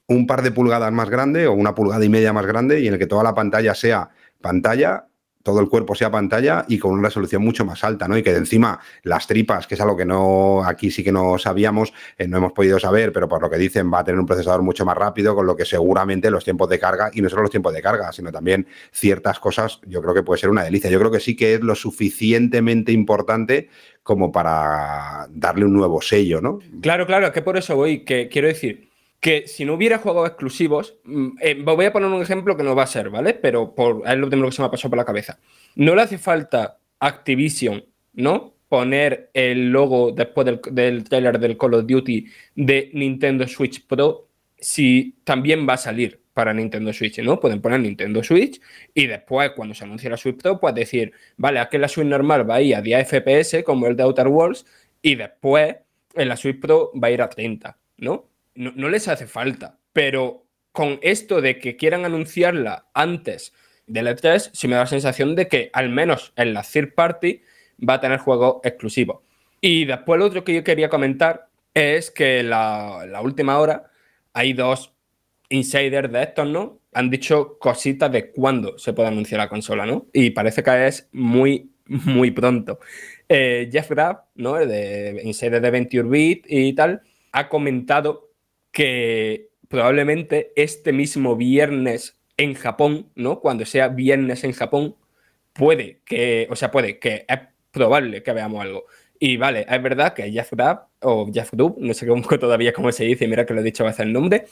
un 0.06 0.26
par 0.26 0.42
de 0.42 0.50
pulgadas 0.50 0.92
más 0.92 1.08
grande 1.08 1.46
o 1.46 1.52
una 1.52 1.74
pulgada 1.74 2.04
y 2.04 2.08
media 2.08 2.32
más 2.32 2.46
grande 2.46 2.80
y 2.80 2.88
en 2.88 2.94
el 2.94 2.98
que 2.98 3.06
toda 3.06 3.22
la 3.22 3.34
pantalla 3.34 3.74
sea 3.74 4.10
pantalla, 4.40 5.06
todo 5.42 5.60
el 5.60 5.68
cuerpo 5.68 5.94
sea 5.94 6.10
pantalla 6.10 6.64
y 6.68 6.78
con 6.78 6.92
una 6.92 7.08
resolución 7.08 7.42
mucho 7.42 7.64
más 7.66 7.84
alta, 7.84 8.08
¿no? 8.08 8.16
Y 8.16 8.22
que 8.22 8.32
de 8.32 8.38
encima 8.38 8.80
las 9.02 9.26
tripas, 9.26 9.66
que 9.66 9.74
es 9.74 9.80
algo 9.80 9.96
que 9.96 10.06
no 10.06 10.64
aquí 10.64 10.90
sí 10.90 11.04
que 11.04 11.12
no 11.12 11.38
sabíamos, 11.38 11.92
eh, 12.16 12.26
no 12.26 12.38
hemos 12.38 12.52
podido 12.52 12.78
saber, 12.78 13.12
pero 13.12 13.28
por 13.28 13.42
lo 13.42 13.50
que 13.50 13.58
dicen 13.58 13.92
va 13.92 14.00
a 14.00 14.04
tener 14.04 14.18
un 14.18 14.26
procesador 14.26 14.62
mucho 14.62 14.86
más 14.86 14.96
rápido, 14.96 15.34
con 15.34 15.46
lo 15.46 15.54
que 15.54 15.66
seguramente 15.66 16.30
los 16.30 16.44
tiempos 16.44 16.68
de 16.70 16.78
carga, 16.78 17.10
y 17.12 17.20
no 17.20 17.28
solo 17.28 17.42
los 17.42 17.50
tiempos 17.50 17.74
de 17.74 17.82
carga, 17.82 18.10
sino 18.12 18.32
también 18.32 18.66
ciertas 18.90 19.38
cosas, 19.38 19.80
yo 19.86 20.00
creo 20.00 20.14
que 20.14 20.22
puede 20.22 20.40
ser 20.40 20.48
una 20.48 20.64
delicia. 20.64 20.90
Yo 20.90 20.98
creo 20.98 21.10
que 21.10 21.20
sí 21.20 21.36
que 21.36 21.54
es 21.54 21.60
lo 21.60 21.74
suficientemente 21.74 22.92
importante 22.92 23.68
como 24.02 24.32
para 24.32 25.26
darle 25.30 25.66
un 25.66 25.74
nuevo 25.74 26.00
sello, 26.00 26.40
¿no? 26.40 26.58
Claro, 26.80 27.06
claro, 27.06 27.32
que 27.32 27.42
por 27.42 27.58
eso 27.58 27.76
voy, 27.76 28.04
que 28.04 28.28
quiero 28.28 28.48
decir 28.48 28.93
que 29.24 29.48
si 29.48 29.64
no 29.64 29.72
hubiera 29.72 29.96
juegos 29.96 30.28
exclusivos, 30.28 30.98
mm, 31.04 31.28
eh, 31.40 31.54
voy 31.64 31.86
a 31.86 31.92
poner 31.94 32.10
un 32.10 32.20
ejemplo 32.20 32.58
que 32.58 32.62
no 32.62 32.74
va 32.74 32.82
a 32.82 32.86
ser, 32.86 33.08
¿vale? 33.08 33.32
Pero 33.32 33.74
por, 33.74 34.02
es 34.06 34.18
lo 34.18 34.28
primero 34.28 34.50
que 34.50 34.54
se 34.54 34.60
me 34.60 34.66
ha 34.66 34.70
pasado 34.70 34.90
por 34.90 34.98
la 34.98 35.06
cabeza. 35.06 35.38
No 35.76 35.94
le 35.94 36.02
hace 36.02 36.18
falta 36.18 36.78
Activision, 37.00 37.86
¿no? 38.12 38.52
Poner 38.68 39.30
el 39.32 39.70
logo 39.70 40.12
después 40.12 40.44
del, 40.44 40.60
del 40.72 41.04
trailer 41.04 41.38
del 41.38 41.56
Call 41.56 41.72
of 41.72 41.86
Duty 41.86 42.26
de 42.54 42.90
Nintendo 42.92 43.48
Switch 43.48 43.86
Pro 43.86 44.28
si 44.58 45.16
también 45.24 45.66
va 45.66 45.74
a 45.74 45.78
salir 45.78 46.20
para 46.34 46.52
Nintendo 46.52 46.92
Switch, 46.92 47.18
¿no? 47.20 47.40
Pueden 47.40 47.62
poner 47.62 47.80
Nintendo 47.80 48.22
Switch 48.22 48.60
y 48.92 49.06
después, 49.06 49.52
cuando 49.56 49.74
se 49.74 49.84
anuncie 49.84 50.10
la 50.10 50.18
Switch 50.18 50.36
Pro, 50.36 50.60
pues 50.60 50.74
decir, 50.74 51.12
vale, 51.38 51.60
aquí 51.60 51.78
la 51.78 51.88
Switch 51.88 52.06
normal 52.06 52.48
va 52.48 52.56
a 52.56 52.60
ir 52.60 52.76
a 52.76 52.82
10 52.82 53.08
FPS, 53.08 53.64
como 53.64 53.86
el 53.86 53.96
de 53.96 54.02
Outer 54.02 54.28
Worlds, 54.28 54.66
y 55.00 55.14
después 55.14 55.76
en 56.14 56.28
la 56.28 56.36
Switch 56.36 56.60
Pro 56.60 56.92
va 57.02 57.08
a 57.08 57.10
ir 57.10 57.22
a 57.22 57.30
30, 57.30 57.78
¿no? 57.96 58.33
No, 58.54 58.72
no 58.74 58.88
les 58.88 59.08
hace 59.08 59.26
falta, 59.26 59.78
pero 59.92 60.46
con 60.72 60.98
esto 61.02 61.40
de 61.40 61.58
que 61.58 61.76
quieran 61.76 62.04
anunciarla 62.04 62.88
antes 62.94 63.52
del 63.86 64.06
E3, 64.06 64.50
sí 64.52 64.68
me 64.68 64.74
da 64.74 64.82
la 64.82 64.86
sensación 64.86 65.34
de 65.34 65.48
que 65.48 65.70
al 65.72 65.88
menos 65.88 66.32
en 66.36 66.54
la 66.54 66.62
third 66.62 66.94
party 66.94 67.42
va 67.88 67.94
a 67.94 68.00
tener 68.00 68.18
juegos 68.18 68.56
exclusivos. 68.64 69.20
Y 69.60 69.84
después 69.84 70.18
lo 70.18 70.26
otro 70.26 70.44
que 70.44 70.54
yo 70.54 70.64
quería 70.64 70.88
comentar 70.88 71.48
es 71.74 72.10
que 72.10 72.42
la, 72.42 73.06
la 73.08 73.20
última 73.20 73.58
hora 73.58 73.90
hay 74.32 74.52
dos 74.52 74.94
insiders 75.48 76.10
de 76.12 76.22
estos, 76.22 76.48
¿no? 76.48 76.80
Han 76.92 77.10
dicho 77.10 77.58
cositas 77.58 78.10
de 78.10 78.30
cuándo 78.30 78.78
se 78.78 78.92
puede 78.92 79.08
anunciar 79.08 79.40
la 79.40 79.48
consola, 79.48 79.86
¿no? 79.86 80.06
Y 80.12 80.30
parece 80.30 80.62
que 80.62 80.86
es 80.86 81.08
muy, 81.12 81.70
muy 81.86 82.30
pronto. 82.30 82.78
Eh, 83.28 83.68
Jeff 83.70 83.90
Graff, 83.90 84.18
¿no? 84.34 84.54
De 84.54 85.20
insider 85.24 85.60
de 85.60 85.70
Venture 85.70 86.08
Beat 86.08 86.40
y 86.46 86.72
tal, 86.74 87.02
ha 87.32 87.48
comentado 87.48 88.23
que 88.74 89.50
probablemente 89.68 90.52
este 90.56 90.92
mismo 90.92 91.36
viernes 91.36 92.18
en 92.36 92.54
Japón, 92.54 93.10
¿no? 93.14 93.40
Cuando 93.40 93.64
sea 93.64 93.88
viernes 93.88 94.42
en 94.44 94.52
Japón, 94.52 94.96
puede 95.52 96.00
que, 96.04 96.48
o 96.50 96.56
sea, 96.56 96.72
puede 96.72 96.98
que 96.98 97.24
es 97.28 97.38
probable 97.70 98.22
que 98.22 98.32
veamos 98.32 98.60
algo. 98.60 98.84
Y 99.18 99.36
vale, 99.36 99.64
es 99.70 99.82
verdad 99.82 100.12
que 100.12 100.30
Jeff 100.32 100.52
o 101.02 101.30
Jeff 101.32 101.52
no 101.54 101.94
sé 101.94 102.06
cómo 102.06 102.22
todavía 102.40 102.72
cómo 102.72 102.90
se 102.90 103.04
dice, 103.04 103.28
mira 103.28 103.46
que 103.46 103.54
lo 103.54 103.60
he 103.60 103.64
dicho 103.64 103.84
a 103.84 103.86
veces 103.86 104.00
el 104.00 104.12
nombre, 104.12 104.46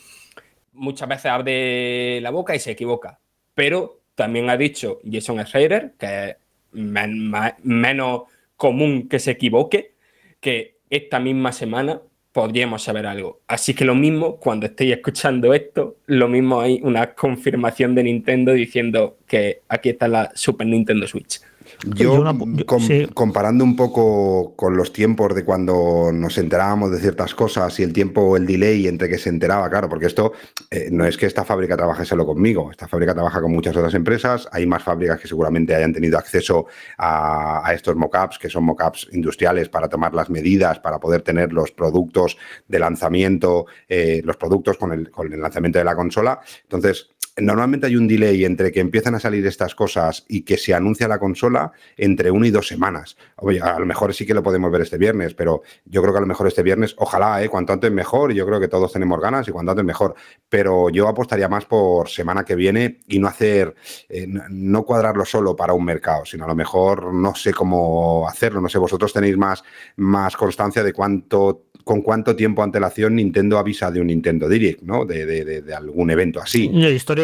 muchas 0.73 1.09
veces 1.09 1.27
abre 1.27 2.21
la 2.21 2.31
boca 2.31 2.55
y 2.55 2.61
se 2.61 2.71
equivoca. 2.71 3.19
Pero 3.55 4.03
también 4.15 4.49
ha 4.51 4.57
dicho 4.57 5.01
Jason 5.11 5.45
Schreier, 5.45 5.95
que 5.99 6.31
es 6.31 6.37
menos 6.71 8.23
común 8.57 9.09
que 9.09 9.19
se 9.19 9.33
equivoque, 9.33 9.97
que 10.41 10.79
esta 10.91 11.19
misma 11.19 11.53
semana 11.53 12.01
podríamos 12.33 12.83
saber 12.83 13.07
algo. 13.07 13.41
Así 13.47 13.75
que 13.75 13.85
lo 13.85 13.95
mismo, 13.95 14.37
cuando 14.37 14.67
estéis 14.67 14.95
escuchando 14.95 15.55
esto, 15.55 15.97
lo 16.07 16.29
mismo 16.29 16.61
hay 16.61 16.81
una 16.83 17.15
confirmación 17.15 17.95
de 17.95 18.05
Nintendo 18.05 18.53
diciendo 18.53 19.19
que 19.27 19.61
aquí 19.69 19.91
está 19.91 20.09
la 20.09 20.33
Super 20.35 20.67
Nintendo 20.67 21.07
Switch. 21.07 21.41
Yo, 21.85 22.15
Yo 22.15 22.21
una- 22.21 22.37
com- 22.67 22.81
sí. 22.81 23.07
comparando 23.15 23.65
un 23.65 23.77
poco 23.77 24.55
con 24.57 24.77
los 24.77 24.93
tiempos 24.93 25.35
de 25.35 25.45
cuando 25.45 26.11
nos 26.13 26.39
enterábamos 26.39 26.91
de 26.91 26.99
ciertas 26.99 27.35
cosas 27.35 27.79
y 27.81 27.83
el 27.83 27.93
tiempo, 27.93 28.37
el 28.37 28.47
delay 28.47 28.87
entre 28.87 29.09
que 29.09 29.19
se 29.19 29.29
enteraba, 29.29 29.69
claro, 29.71 29.89
porque 29.89 30.07
esto 30.07 30.33
eh, 30.71 30.89
no 30.91 31.05
es 31.07 31.17
que 31.17 31.27
esta 31.27 31.45
fábrica 31.45 31.77
trabaje 31.77 32.05
solo 32.05 32.27
conmigo, 32.27 32.71
esta 32.71 32.89
fábrica 32.89 33.15
trabaja 33.15 33.41
con 33.41 33.53
muchas 33.53 33.77
otras 33.77 33.95
empresas, 33.95 34.49
hay 34.53 34.67
más 34.67 34.83
fábricas 34.83 35.21
que 35.21 35.29
seguramente 35.29 35.75
hayan 35.75 35.93
tenido 35.93 36.19
acceso 36.19 36.67
a, 36.99 37.67
a 37.67 37.75
estos 37.75 37.97
mockups, 37.97 38.39
que 38.39 38.49
son 38.49 38.65
mockups 38.65 39.09
industriales 39.13 39.69
para 39.69 39.89
tomar 39.89 40.15
las 40.15 40.31
medidas, 40.31 40.79
para 40.81 40.99
poder 40.99 41.23
tener 41.23 41.53
los 41.53 41.71
productos 41.73 42.37
de 42.69 42.79
lanzamiento, 42.79 43.67
eh, 43.89 44.23
los 44.25 44.37
productos 44.37 44.77
con 44.79 44.93
el, 44.93 45.11
con 45.11 45.33
el 45.33 45.41
lanzamiento 45.41 45.79
de 45.79 45.85
la 45.85 45.95
consola. 45.97 46.41
Entonces, 46.65 47.09
Normalmente 47.39 47.87
hay 47.87 47.97
un 47.97 48.07
delay 48.07 48.45
entre 48.45 48.71
que 48.71 48.81
empiezan 48.81 49.15
a 49.15 49.21
salir 49.21 49.47
estas 49.47 49.75
cosas 49.75 50.25
y 50.29 50.43
que 50.43 50.59
se 50.59 50.75
anuncia 50.75 51.09
la 51.09 51.19
consola 51.19 51.73
entre 51.97 52.31
una 52.31 52.47
y 52.47 52.51
dos 52.51 52.69
semanas. 52.69 53.17
Oye, 53.37 53.59
a 53.61 53.79
lo 53.79 53.87
mejor 53.87 54.13
sí 54.13 54.27
que 54.27 54.35
lo 54.35 54.43
podemos 54.43 54.71
ver 54.71 54.83
este 54.83 54.99
viernes, 54.99 55.33
pero 55.33 55.63
yo 55.87 56.03
creo 56.03 56.13
que 56.13 56.19
a 56.19 56.21
lo 56.21 56.27
mejor 56.27 56.47
este 56.47 56.63
viernes, 56.63 56.95
ojalá, 56.99 57.43
¿eh? 57.43 57.49
cuanto 57.49 57.73
antes 57.73 57.91
mejor, 57.91 58.35
yo 58.35 58.45
creo 58.47 58.61
que 58.61 58.69
todos 58.69 58.93
tenemos 58.93 59.19
ganas 59.19 59.49
y 59.49 59.51
cuanto 59.51 59.71
antes 59.73 59.85
mejor. 59.85 60.15
Pero 60.51 60.91
yo 60.91 61.09
apostaría 61.09 61.49
más 61.49 61.65
por 61.65 62.11
semana 62.11 62.45
que 62.45 62.55
viene 62.55 62.99
y 63.09 63.19
no 63.19 63.29
hacer, 63.29 63.75
eh, 64.11 64.27
no- 64.29 64.83
cuadrarlo 64.85 65.25
solo 65.25 65.57
para 65.57 65.73
un 65.73 65.85
mercado, 65.87 66.27
sino 66.27 66.45
a 66.45 66.49
lo 66.49 66.55
mejor 66.55 67.15
no 67.15 67.35
sé 67.35 67.55
cómo 67.55 68.29
hacerlo. 68.29 68.61
No 68.61 68.69
sé, 68.69 68.77
vosotros 68.77 69.11
tenéis 69.13 69.39
más, 69.39 69.63
más 69.97 70.37
constancia 70.37 70.83
de 70.83 70.93
cuánto 70.93 71.63
con 71.85 72.01
cuánto 72.03 72.37
tiempo 72.37 72.63
antelación 72.63 73.17
Nintendo 73.17 73.59
avisa 73.59 73.91
de 73.91 74.01
un 74.01 74.07
Nintendo 74.07 74.49
Direct, 74.49 74.83
¿no? 74.83 75.05
De, 75.05 75.27
de- 75.27 75.75
algún 75.75 76.11
evento 76.13 76.41
así. 76.41 76.69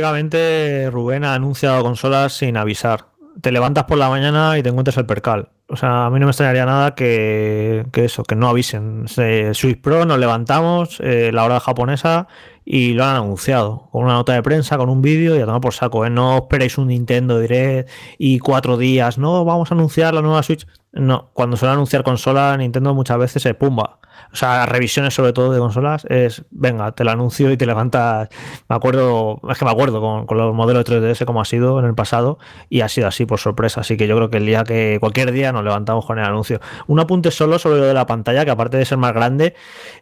Históricamente 0.02 0.88
Rubén 0.92 1.24
ha 1.24 1.34
anunciado 1.34 1.82
consolas 1.82 2.32
sin 2.32 2.56
avisar. 2.56 3.06
Te 3.40 3.50
levantas 3.52 3.84
por 3.84 3.98
la 3.98 4.08
mañana 4.08 4.56
y 4.58 4.62
te 4.62 4.68
encuentras 4.68 4.96
el 4.96 5.06
percal. 5.06 5.50
O 5.68 5.76
sea, 5.76 6.06
a 6.06 6.10
mí 6.10 6.18
no 6.18 6.26
me 6.26 6.30
extrañaría 6.30 6.64
nada 6.64 6.94
que, 6.94 7.84
eso, 7.92 8.22
que 8.22 8.34
no 8.36 8.48
avisen. 8.48 9.06
Se- 9.06 9.52
Switch 9.54 9.80
Pro 9.80 10.04
nos 10.06 10.18
levantamos, 10.18 10.98
eh, 11.00 11.30
la 11.32 11.44
hora 11.44 11.60
japonesa, 11.60 12.26
y 12.64 12.94
lo 12.94 13.04
han 13.04 13.16
anunciado. 13.16 13.88
Con 13.92 14.04
una 14.04 14.14
nota 14.14 14.32
de 14.32 14.42
prensa, 14.42 14.76
con 14.78 14.88
un 14.88 15.02
vídeo 15.02 15.36
y 15.36 15.40
a 15.40 15.46
tomar 15.46 15.60
por 15.60 15.74
saco. 15.74 16.04
¿eh? 16.06 16.10
No 16.10 16.36
esperéis 16.38 16.78
un 16.78 16.88
Nintendo 16.88 17.38
Direct 17.38 17.88
y 18.18 18.38
cuatro 18.38 18.76
días. 18.76 19.18
No, 19.18 19.44
vamos 19.44 19.70
a 19.70 19.74
anunciar 19.74 20.14
la 20.14 20.22
nueva 20.22 20.42
Switch. 20.42 20.66
No, 20.92 21.30
cuando 21.34 21.56
suele 21.56 21.74
anunciar 21.74 22.02
consola, 22.02 22.56
Nintendo 22.56 22.94
muchas 22.94 23.18
veces 23.18 23.42
se 23.42 23.54
pumba. 23.54 23.98
O 24.32 24.36
sea, 24.36 24.66
revisiones 24.66 25.14
sobre 25.14 25.32
todo 25.32 25.52
de 25.52 25.58
consolas 25.58 26.04
es, 26.08 26.44
venga, 26.50 26.92
te 26.92 27.04
lo 27.04 27.10
anuncio 27.10 27.50
y 27.50 27.56
te 27.56 27.66
levantas. 27.66 28.28
Me 28.68 28.76
acuerdo, 28.76 29.40
es 29.48 29.58
que 29.58 29.64
me 29.64 29.70
acuerdo 29.70 30.00
con, 30.00 30.26
con 30.26 30.38
los 30.38 30.54
modelos 30.54 30.84
de 30.84 31.00
3DS 31.00 31.24
como 31.24 31.40
ha 31.40 31.44
sido 31.44 31.78
en 31.78 31.86
el 31.86 31.94
pasado 31.94 32.38
y 32.68 32.82
ha 32.82 32.88
sido 32.88 33.08
así 33.08 33.26
por 33.26 33.38
sorpresa. 33.38 33.80
Así 33.80 33.96
que 33.96 34.06
yo 34.06 34.16
creo 34.16 34.30
que 34.30 34.38
el 34.38 34.46
día 34.46 34.64
que 34.64 34.98
cualquier 35.00 35.32
día 35.32 35.52
nos 35.52 35.64
levantamos 35.64 36.04
con 36.06 36.18
el 36.18 36.24
anuncio. 36.24 36.60
Un 36.86 37.00
apunte 37.00 37.30
solo 37.30 37.58
sobre 37.58 37.78
lo 37.78 37.86
de 37.86 37.94
la 37.94 38.06
pantalla, 38.06 38.44
que 38.44 38.50
aparte 38.50 38.76
de 38.76 38.84
ser 38.84 38.98
más 38.98 39.12
grande, 39.12 39.54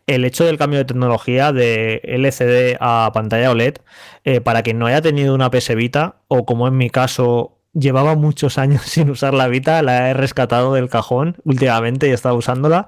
el 0.06 0.24
hecho 0.24 0.44
del 0.44 0.58
cambio 0.58 0.78
de 0.78 0.84
tecnología 0.84 1.52
de 1.52 2.00
LCD 2.04 2.76
a 2.80 3.10
pantalla 3.12 3.50
OLED, 3.50 3.76
eh, 4.24 4.40
para 4.40 4.62
quien 4.62 4.78
no 4.78 4.86
haya 4.86 5.02
tenido 5.02 5.34
una 5.34 5.50
PS 5.50 5.74
Vita, 5.74 6.16
o 6.28 6.44
como 6.44 6.68
en 6.68 6.76
mi 6.76 6.90
caso 6.90 7.58
llevaba 7.72 8.14
muchos 8.14 8.58
años 8.58 8.82
sin 8.86 9.10
usar 9.10 9.34
la 9.34 9.48
Vita, 9.48 9.82
la 9.82 10.10
he 10.10 10.14
rescatado 10.14 10.74
del 10.74 10.88
cajón 10.88 11.36
últimamente 11.44 12.08
y 12.08 12.10
he 12.10 12.14
estado 12.14 12.36
usándola. 12.36 12.86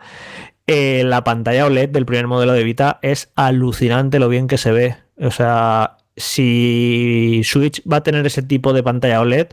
Eh, 0.70 1.02
la 1.02 1.24
pantalla 1.24 1.64
OLED 1.64 1.88
del 1.88 2.04
primer 2.04 2.26
modelo 2.26 2.52
de 2.52 2.62
Vita 2.62 2.98
es 3.00 3.32
alucinante 3.36 4.18
lo 4.18 4.28
bien 4.28 4.48
que 4.48 4.58
se 4.58 4.70
ve. 4.70 4.96
O 5.18 5.30
sea, 5.30 5.96
si 6.14 7.40
Switch 7.42 7.82
va 7.90 7.96
a 7.96 8.02
tener 8.02 8.26
ese 8.26 8.42
tipo 8.42 8.74
de 8.74 8.82
pantalla 8.82 9.22
OLED, 9.22 9.48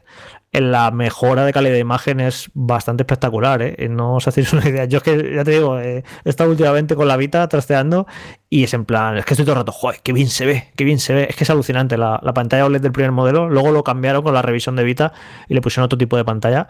la 0.51 0.91
mejora 0.91 1.45
de 1.45 1.53
calidad 1.53 1.75
de 1.75 1.79
imagen 1.79 2.19
es 2.19 2.51
bastante 2.53 3.03
espectacular. 3.03 3.61
¿eh? 3.61 3.87
No 3.89 4.15
os 4.15 4.27
hacéis 4.27 4.51
una 4.51 4.67
idea. 4.67 4.83
Yo 4.85 4.97
es 4.97 5.03
que, 5.03 5.35
ya 5.35 5.45
te 5.45 5.51
digo, 5.51 5.79
eh, 5.79 6.03
he 6.25 6.29
estado 6.29 6.49
últimamente 6.49 6.95
con 6.95 7.07
la 7.07 7.15
Vita 7.15 7.47
trasteando 7.47 8.07
y 8.49 8.65
es 8.65 8.73
en 8.73 8.83
plan, 8.83 9.17
es 9.17 9.23
que 9.23 9.35
estoy 9.35 9.45
todo 9.45 9.53
el 9.53 9.59
rato, 9.59 9.71
joder, 9.71 10.01
qué 10.03 10.11
bien 10.11 10.27
se 10.27 10.45
ve, 10.45 10.67
qué 10.75 10.83
bien 10.83 10.99
se 10.99 11.13
ve. 11.13 11.27
Es 11.29 11.37
que 11.37 11.45
es 11.45 11.49
alucinante 11.49 11.97
la 11.97 12.19
pantalla 12.33 12.65
OLED 12.65 12.81
del 12.81 12.91
primer 12.91 13.13
modelo. 13.13 13.47
Luego 13.49 13.71
lo 13.71 13.85
cambiaron 13.85 14.21
con 14.21 14.33
la 14.33 14.41
revisión 14.41 14.75
de 14.75 14.83
Vita 14.83 15.13
y 15.47 15.53
le 15.53 15.61
pusieron 15.61 15.85
otro 15.85 15.97
tipo 15.97 16.17
de 16.17 16.25
pantalla. 16.25 16.67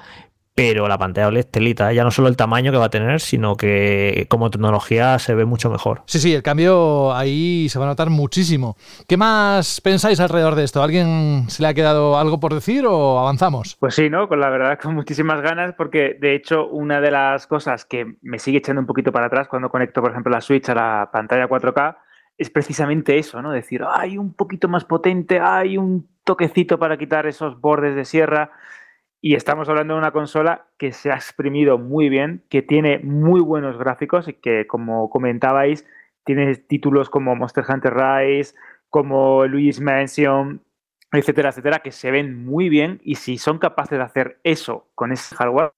Pero 0.55 0.87
la 0.87 0.97
pantalla 0.97 1.27
OLED 1.27 1.47
telita, 1.47 1.91
ya 1.91 2.05
no 2.05 2.11
solo 2.11 2.29
el 2.29 2.37
tamaño 2.37 2.71
que 2.71 2.77
va 2.77 2.85
a 2.85 2.89
tener, 2.89 3.19
sino 3.19 3.57
que 3.57 4.25
como 4.29 4.49
tecnología 4.49 5.19
se 5.19 5.35
ve 5.35 5.43
mucho 5.43 5.69
mejor. 5.69 6.03
Sí, 6.05 6.17
sí, 6.17 6.33
el 6.33 6.43
cambio 6.43 7.13
ahí 7.13 7.67
se 7.67 7.77
va 7.77 7.83
a 7.83 7.89
notar 7.89 8.09
muchísimo. 8.09 8.77
¿Qué 9.05 9.17
más 9.17 9.81
pensáis 9.81 10.21
alrededor 10.21 10.55
de 10.55 10.63
esto? 10.63 10.81
¿Alguien 10.81 11.43
se 11.49 11.61
le 11.61 11.67
ha 11.67 11.73
quedado 11.73 12.17
algo 12.17 12.39
por 12.39 12.53
decir 12.53 12.85
o 12.87 13.19
avanzamos? 13.19 13.75
Pues 13.81 13.95
sí, 13.95 14.09
¿no? 14.09 14.29
Con 14.29 14.39
la 14.39 14.49
verdad, 14.49 14.79
con 14.81 14.95
muchísimas 14.95 15.41
ganas, 15.41 15.73
porque 15.73 16.15
de 16.21 16.35
hecho, 16.35 16.67
una 16.69 17.01
de 17.01 17.11
las 17.11 17.47
cosas 17.47 17.83
que 17.83 18.15
me 18.21 18.39
sigue 18.39 18.59
echando 18.59 18.79
un 18.79 18.87
poquito 18.87 19.11
para 19.11 19.25
atrás 19.25 19.49
cuando 19.49 19.69
conecto, 19.69 20.01
por 20.01 20.11
ejemplo, 20.11 20.31
la 20.31 20.39
Switch 20.39 20.69
a 20.69 20.75
la 20.75 21.09
pantalla 21.11 21.49
4K 21.49 21.97
es 22.37 22.49
precisamente 22.49 23.17
eso, 23.17 23.41
¿no? 23.41 23.51
Decir, 23.51 23.83
hay 23.89 24.17
un 24.17 24.33
poquito 24.33 24.69
más 24.69 24.85
potente, 24.85 25.37
hay 25.41 25.77
un 25.77 26.07
toquecito 26.23 26.79
para 26.79 26.97
quitar 26.97 27.27
esos 27.27 27.59
bordes 27.59 27.95
de 27.95 28.05
sierra. 28.05 28.51
Y 29.27 29.33
estamos 29.33 29.67
hablando 29.69 29.95
de 29.95 30.01
una 30.01 30.11
consola 30.11 30.67
que 30.77 30.91
se 30.91 31.09
ha 31.11 31.15
exprimido 31.15 31.79
muy 31.79 32.09
bien, 32.09 32.43
que 32.47 32.61
tiene 32.61 32.99
muy 32.99 33.41
buenos 33.41 33.75
gráficos 33.75 34.27
y 34.27 34.33
que, 34.33 34.67
como 34.67 35.09
comentabais, 35.09 35.83
tiene 36.23 36.53
títulos 36.53 37.09
como 37.09 37.35
Monster 37.35 37.63
Hunter 37.67 37.95
Rise, 37.95 38.53
como 38.91 39.47
Luigi's 39.47 39.81
Mansion, 39.81 40.61
etcétera, 41.11 41.49
etcétera, 41.49 41.79
que 41.79 41.91
se 41.91 42.11
ven 42.11 42.45
muy 42.45 42.69
bien 42.69 43.01
y 43.03 43.15
si 43.15 43.39
son 43.39 43.57
capaces 43.57 43.97
de 43.97 44.03
hacer 44.03 44.37
eso 44.43 44.89
con 44.93 45.11
ese 45.11 45.35
hardware, 45.35 45.71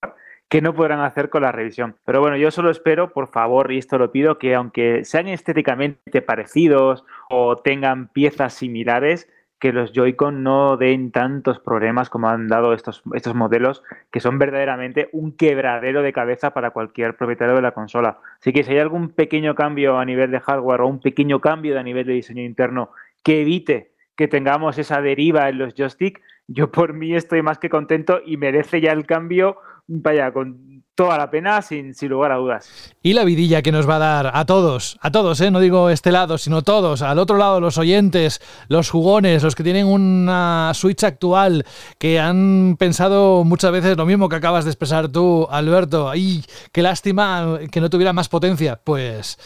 que 0.50 0.62
no 0.62 0.74
podrán 0.74 1.00
hacer 1.00 1.30
con 1.30 1.44
la 1.44 1.54
revisión. 1.54 1.96
Pero 2.04 2.20
bueno, 2.20 2.36
yo 2.36 2.52
solo 2.52 2.70
espero, 2.70 3.14
por 3.14 3.30
favor, 3.30 3.72
y 3.72 3.78
esto 3.78 3.98
lo 3.98 4.12
pido, 4.12 4.40
que 4.40 4.56
aunque 4.56 5.06
sean 5.06 5.30
estéticamente 5.30 6.22
parecidos 6.22 7.06
o 7.30 7.56
tengan 7.56 8.10
piezas 8.10 8.56
similares, 8.56 9.30
que 9.60 9.74
los 9.74 9.92
Joy-Con 9.92 10.44
no 10.44 10.78
den 10.78 11.12
tantos 11.12 11.60
problemas 11.60 12.10
como 12.10 12.30
han 12.30 12.48
dado 12.48 12.74
estos, 12.74 13.02
estos 13.14 13.34
modelos, 13.34 13.84
que 14.12 14.20
son 14.20 14.38
verdaderamente 14.38 15.10
un 15.12 15.36
quebradero 15.36 16.02
de 16.02 16.14
cabeza 16.14 16.54
para 16.54 16.72
cualquier 16.72 17.18
propietario 17.18 17.56
de 17.56 17.62
la 17.62 17.72
consola. 17.72 18.20
Así 18.40 18.54
que 18.54 18.64
si 18.64 18.74
hay 18.74 18.80
algún 18.80 19.10
pequeño 19.10 19.56
cambio 19.56 19.98
a 19.98 20.06
nivel 20.06 20.32
de 20.32 20.40
hardware 20.40 20.82
o 20.82 20.88
un 20.88 21.00
pequeño 21.00 21.42
cambio 21.42 21.80
a 21.80 21.84
nivel 21.84 22.06
de 22.06 22.14
diseño 22.14 22.44
interno 22.44 22.92
que 23.24 23.42
evite 23.42 23.94
que 24.16 24.28
tengamos 24.28 24.78
esa 24.78 25.02
deriva 25.02 25.50
en 25.50 25.60
los 25.60 25.76
joystick, 25.76 26.22
yo 26.48 26.72
por 26.72 26.94
mí 26.94 27.16
estoy 27.16 27.42
más 27.42 27.60
que 27.60 27.70
contento 27.70 28.22
y 28.26 28.38
merece 28.38 28.82
ya 28.82 28.92
el 28.92 29.06
cambio, 29.06 29.58
vaya, 29.88 30.32
con 30.32 30.84
toda 30.96 31.18
la 31.18 31.30
pena, 31.30 31.62
sin, 31.62 31.94
sin 31.94 32.10
lugar 32.10 32.32
a 32.32 32.38
dudas. 32.38 32.96
Y 33.08 33.14
la 33.14 33.24
vidilla 33.24 33.62
que 33.62 33.72
nos 33.72 33.88
va 33.88 33.96
a 33.96 34.00
dar 34.00 34.32
a 34.34 34.44
todos, 34.44 34.98
a 35.00 35.12
todos, 35.12 35.40
¿eh? 35.40 35.50
no 35.50 35.62
digo 35.62 35.90
este 35.90 36.12
lado, 36.12 36.38
sino 36.38 36.62
todos, 36.62 37.02
al 37.02 37.20
otro 37.20 37.38
lado, 37.38 37.62
los 37.62 37.78
oyentes, 37.78 38.42
los 38.68 38.90
jugones, 38.90 39.44
los 39.44 39.56
que 39.56 39.64
tienen 39.64 39.88
una 39.88 40.74
Switch 40.74 41.06
actual, 41.06 41.66
que 42.00 42.20
han 42.20 42.76
pensado 42.78 43.46
muchas 43.46 43.72
veces 43.72 43.96
lo 43.96 44.06
mismo 44.06 44.28
que 44.28 44.36
acabas 44.36 44.66
de 44.66 44.72
expresar 44.72 45.08
tú, 45.08 45.48
Alberto. 45.50 46.10
¡Ay, 46.10 46.44
qué 46.74 46.82
lástima 46.82 47.60
que 47.72 47.80
no 47.80 47.90
tuviera 47.90 48.12
más 48.12 48.28
potencia! 48.28 48.78
Pues 48.84 49.38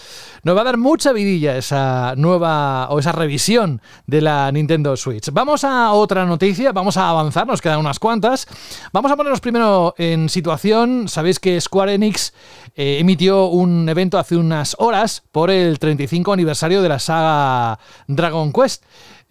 nos 0.42 0.58
va 0.58 0.62
a 0.62 0.64
dar 0.64 0.78
mucha 0.78 1.12
vidilla 1.12 1.56
esa 1.56 2.16
nueva 2.18 2.90
o 2.90 2.98
esa 2.98 3.12
revisión 3.12 3.80
de 4.08 4.22
la 4.22 4.52
Nintendo 4.52 4.98
Switch. 4.98 5.30
Vamos 5.32 5.64
a 5.66 5.92
otra 5.92 6.26
noticia, 6.26 6.72
vamos 6.72 6.98
a 6.98 7.12
avanzar, 7.12 7.46
nos 7.46 7.62
quedan 7.62 7.78
unas 7.78 8.00
cuantas. 8.00 8.48
Vamos 8.92 9.12
a 9.12 9.16
ponernos 9.16 9.40
primero 9.40 9.94
en 10.00 10.30
situación. 10.30 11.08
Sabéis 11.08 11.40
que 11.40 11.62
Square 11.62 11.94
Enix 11.94 12.34
eh, 12.76 12.98
emitió 13.00 13.51
un 13.52 13.88
evento 13.88 14.18
hace 14.18 14.36
unas 14.38 14.76
horas 14.80 15.24
por 15.32 15.52
el 15.52 15.80
35 15.80 16.34
aniversario 16.34 16.82
de 16.82 16.90
la 16.90 17.00
saga 17.00 17.80
Dragon 18.08 18.52
Quest. 18.52 18.84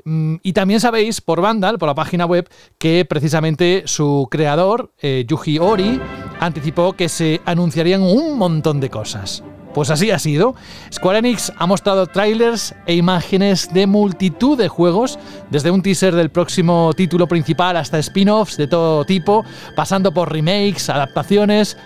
Mm, 0.05 0.37
Y 0.43 0.53
también 0.53 0.81
sabéis 0.81 1.21
por 1.21 1.41
Vandal, 1.41 1.79
por 1.79 1.89
la 1.89 1.95
página 1.95 2.27
web, 2.27 2.49
que 2.79 3.05
precisamente 3.05 3.83
su 3.87 4.29
creador, 4.31 4.93
eh, 5.03 5.25
Yuji 5.29 5.59
Ori, 5.59 6.01
anticipó 6.39 6.95
que 6.95 7.09
se 7.09 7.41
anunciarían 7.45 8.03
un 8.03 8.39
montón 8.39 8.81
de 8.81 8.89
cosas. 8.91 9.43
Pues 9.75 9.91
así 9.91 10.11
ha 10.11 10.19
sido. 10.19 10.57
Square 10.93 11.21
Enix 11.21 11.53
ha 11.57 11.67
mostrado 11.67 12.07
trailers 12.07 12.75
e 12.87 12.95
imágenes 12.95 13.73
de 13.73 13.87
multitud 13.87 14.59
de 14.59 14.67
juegos, 14.69 15.17
desde 15.51 15.71
un 15.71 15.83
teaser 15.83 16.15
del 16.15 16.31
próximo 16.31 16.93
título 16.97 17.29
principal 17.29 17.77
hasta 17.77 17.99
spin-offs 17.99 18.57
de 18.57 18.67
todo 18.67 19.05
tipo, 19.05 19.45
pasando 19.77 20.13
por 20.13 20.33
remakes, 20.33 20.91
adaptaciones. 20.91 21.77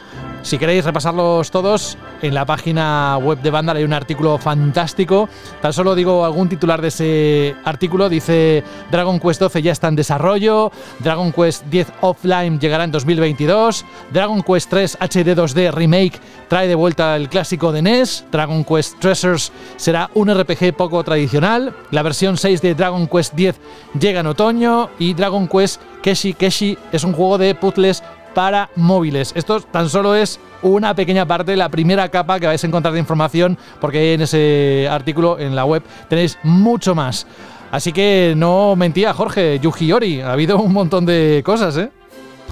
Si 0.45 0.59
queréis 0.59 0.85
repasarlos 0.85 1.51
todos, 1.51 1.97
en 2.21 2.35
la 2.35 2.45
página 2.45 3.17
web 3.17 3.41
de 3.41 3.51
Vandal 3.51 3.79
hay 3.79 3.85
un 3.85 3.95
artículo 3.95 4.37
fantástico. 4.37 5.27
Tan 5.63 5.73
solo 5.73 5.95
digo 5.95 6.23
algún 6.23 6.51
titular 6.51 6.83
de 6.83 6.89
ese 6.89 7.57
artículo. 7.65 8.11
Dice 8.11 8.63
Dragon 8.91 9.19
Quest 9.19 9.41
12 9.41 9.63
ya 9.63 9.73
está 9.73 9.89
en 9.89 9.97
desarrollo. 9.97 10.71
Dragon 10.99 11.33
Quest 11.33 11.65
10 11.71 11.93
Offline 12.03 12.61
llegará 12.61 12.85
en 12.85 12.93
2022. 12.93 13.87
Dragon 14.13 14.43
Quest 14.43 14.69
3 14.69 14.99
HD 15.01 15.35
2D 15.35 15.73
Remake 15.73 16.21
trae 16.49 16.69
de 16.69 16.75
vuelta 16.75 17.17
el 17.17 17.31
clásico 17.31 17.73
de 17.73 17.81
NES. 17.81 18.27
Dragon 18.31 18.65
Quest 18.65 19.01
Treasures 19.01 19.51
será 19.77 20.11
un 20.13 20.29
RPG 20.29 20.75
poco 20.77 21.03
tradicional. 21.05 21.75
La 21.91 22.03
versión 22.03 22.37
6 22.37 22.61
de 22.61 22.75
Dragon 22.75 23.09
Quest 23.09 23.33
10 23.33 23.57
llega 23.99 24.21
en 24.21 24.27
otoño. 24.27 24.91
Y 24.99 25.15
Dragon 25.15 25.49
Quest 25.49 25.81
Keshi 26.03 26.35
Keshi 26.35 26.77
es 26.93 27.03
un 27.03 27.15
juego 27.15 27.39
de 27.39 27.55
puzzles 27.55 28.03
para 28.35 28.71
móviles. 28.77 29.33
Esto 29.35 29.61
tan 29.61 29.89
solo 29.89 30.15
es 30.15 30.41
una 30.63 30.95
pequeña 30.95 31.27
parte, 31.27 31.57
la 31.57 31.69
primera 31.69 32.09
capa 32.09 32.41
que 32.41 32.47
vais 32.47 32.63
a 32.63 32.67
encontrar 32.67 32.93
de 32.93 33.01
información, 33.01 33.57
porque 33.81 34.15
en 34.15 34.23
ese 34.23 34.89
artículo 34.91 35.39
en 35.39 35.55
la 35.55 35.65
web 35.65 35.83
tenéis 36.09 36.39
mucho 36.43 36.95
más. 36.95 37.27
Así 37.71 37.93
que 37.93 38.35
no 38.37 38.77
mentía 38.77 39.15
Jorge, 39.15 39.59
Yuji 39.59 39.93
Ori, 39.93 40.21
ha 40.21 40.33
habido 40.33 40.59
un 40.59 40.73
montón 40.73 41.07
de 41.07 41.43
cosas, 41.45 41.77
¿eh? 41.77 41.91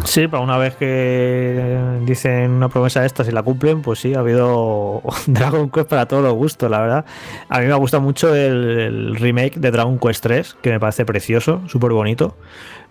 Sí, 0.05 0.27
para 0.27 0.43
una 0.43 0.57
vez 0.57 0.75
que 0.75 2.01
dicen 2.05 2.51
una 2.51 2.69
promesa 2.69 3.01
de 3.01 3.07
estas 3.07 3.29
y 3.29 3.31
la 3.31 3.43
cumplen, 3.43 3.83
pues 3.83 4.01
sí, 4.01 4.15
ha 4.15 4.19
habido 4.19 5.03
Dragon 5.27 5.71
Quest 5.71 5.89
para 5.89 6.07
todos 6.07 6.25
los 6.25 6.35
gustos, 6.35 6.69
la 6.71 6.81
verdad. 6.81 7.05
A 7.49 7.61
mí 7.61 7.67
me 7.67 7.73
ha 7.73 7.77
gustado 7.77 8.03
mucho 8.03 8.35
el, 8.35 9.15
remake 9.17 9.61
de 9.61 9.71
Dragon 9.71 9.99
Quest 9.99 10.23
3, 10.25 10.57
que 10.61 10.71
me 10.71 10.81
parece 10.81 11.05
precioso, 11.05 11.63
súper 11.69 11.93
bonito. 11.93 12.35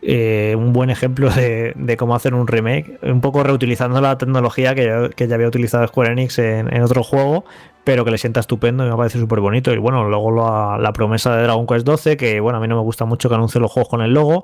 Eh, 0.03 0.55
un 0.57 0.73
buen 0.73 0.89
ejemplo 0.89 1.29
de, 1.29 1.95
cómo 1.97 2.15
hacer 2.15 2.33
un 2.33 2.47
remake, 2.47 2.97
un 3.03 3.21
poco 3.21 3.43
reutilizando 3.43 4.01
la 4.01 4.17
tecnología 4.17 4.73
que, 4.73 5.27
ya 5.27 5.35
había 5.35 5.47
utilizado 5.47 5.87
Square 5.87 6.13
Enix 6.13 6.39
en, 6.39 6.81
otro 6.81 7.03
juego, 7.03 7.45
pero 7.83 8.03
que 8.03 8.09
le 8.09 8.17
sienta 8.17 8.39
estupendo 8.39 8.85
y 8.85 8.89
me 8.89 8.97
parece 8.97 9.19
súper 9.19 9.41
bonito. 9.41 9.71
Y 9.71 9.77
bueno, 9.77 10.09
luego 10.09 10.31
la, 10.31 10.91
promesa 10.93 11.35
de 11.35 11.43
Dragon 11.43 11.67
Quest 11.67 11.85
12, 11.85 12.17
que 12.17 12.39
bueno, 12.39 12.57
a 12.57 12.61
mí 12.61 12.67
no 12.67 12.75
me 12.75 12.81
gusta 12.81 13.05
mucho 13.05 13.29
que 13.29 13.35
anuncie 13.35 13.61
los 13.61 13.71
juegos 13.71 13.89
con 13.89 14.01
el 14.01 14.13
logo, 14.13 14.43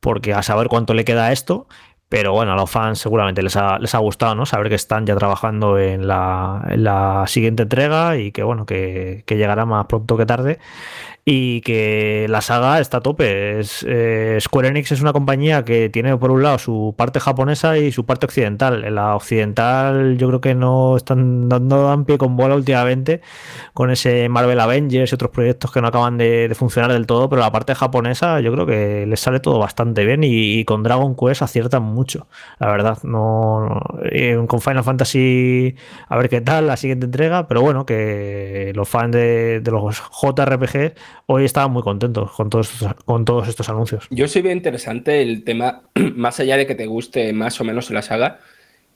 porque 0.00 0.34
a 0.34 0.42
saber 0.42 0.66
cuánto 0.68 0.94
le 0.94 1.04
queda 1.04 1.30
esto. 1.30 1.68
Pero 2.08 2.32
bueno, 2.32 2.54
a 2.54 2.56
los 2.56 2.70
fans 2.70 2.98
seguramente 3.00 3.42
les 3.42 3.54
ha, 3.56 3.78
les 3.78 3.94
ha 3.94 3.98
gustado, 3.98 4.34
¿no? 4.34 4.46
Saber 4.46 4.70
que 4.70 4.76
están 4.76 5.04
ya 5.04 5.14
trabajando 5.14 5.78
en 5.78 6.08
la, 6.08 7.24
siguiente 7.26 7.64
entrega 7.64 8.16
y 8.16 8.32
que 8.32 8.42
bueno, 8.42 8.64
que, 8.64 9.24
que 9.26 9.36
llegará 9.36 9.66
más 9.66 9.86
pronto 9.86 10.16
que 10.16 10.24
tarde 10.24 10.58
y 11.30 11.60
que 11.60 12.24
la 12.30 12.40
saga 12.40 12.80
está 12.80 12.98
a 12.98 13.00
tope. 13.02 13.60
Es, 13.60 13.84
eh, 13.86 14.38
Square 14.40 14.68
Enix 14.68 14.92
es 14.92 15.02
una 15.02 15.12
compañía 15.12 15.62
que 15.62 15.90
tiene 15.90 16.16
por 16.16 16.30
un 16.30 16.42
lado 16.42 16.58
su 16.58 16.94
parte 16.96 17.20
japonesa 17.20 17.76
y 17.76 17.92
su 17.92 18.06
parte 18.06 18.24
occidental. 18.24 18.82
En 18.84 18.94
la 18.94 19.14
occidental 19.14 20.16
yo 20.16 20.28
creo 20.28 20.40
que 20.40 20.54
no 20.54 20.96
están 20.96 21.50
dando 21.50 21.82
dan 21.82 22.06
pie 22.06 22.16
con 22.16 22.34
bola 22.34 22.54
últimamente 22.54 23.20
con 23.74 23.90
ese 23.90 24.30
Marvel 24.30 24.58
Avengers 24.58 25.12
y 25.12 25.14
otros 25.14 25.30
proyectos 25.30 25.70
que 25.70 25.82
no 25.82 25.88
acaban 25.88 26.16
de, 26.16 26.50
funcionar 26.54 26.92
del 26.92 27.06
todo, 27.06 27.28
pero 27.28 27.42
la 27.42 27.52
parte 27.52 27.74
japonesa 27.74 28.40
yo 28.40 28.50
creo 28.50 28.64
que 28.64 29.04
les 29.06 29.20
sale 29.20 29.38
todo 29.40 29.58
bastante 29.58 30.06
bien 30.06 30.20
y, 30.24 30.64
con 30.64 30.82
Dragon 30.82 31.14
Quest 31.14 31.42
aciertan 31.42 31.82
mucho, 31.82 32.26
la 32.58 32.68
verdad. 32.68 32.98
No, 33.02 33.82
con 34.46 34.60
Final 34.62 34.82
Fantasy 34.82 35.76
a 36.08 36.16
ver 36.16 36.30
qué 36.30 36.40
tal 36.40 36.68
la 36.68 36.78
siguiente 36.78 37.04
entrega, 37.04 37.46
pero 37.48 37.60
bueno, 37.60 37.84
que 37.84 38.72
los 38.74 38.88
fans 38.88 39.12
de, 39.12 39.60
de 39.60 39.70
los 39.70 40.02
JRPG 40.22 40.94
hoy 41.26 41.44
estaban 41.44 41.72
muy 41.72 41.82
contentos 41.82 42.32
con 42.32 42.50
todos, 42.50 42.72
estos, 42.72 42.94
con 43.04 43.24
todos 43.24 43.48
estos 43.48 43.68
anuncios. 43.68 44.06
Yo 44.10 44.28
sí 44.28 44.40
veo 44.40 44.52
interesante 44.52 45.22
el 45.22 45.44
tema, 45.44 45.82
más 46.14 46.40
allá 46.40 46.56
de 46.56 46.66
que 46.66 46.74
te 46.74 46.86
guste 46.86 47.32
más 47.32 47.60
o 47.60 47.64
menos 47.64 47.90
la 47.90 48.02
saga, 48.02 48.38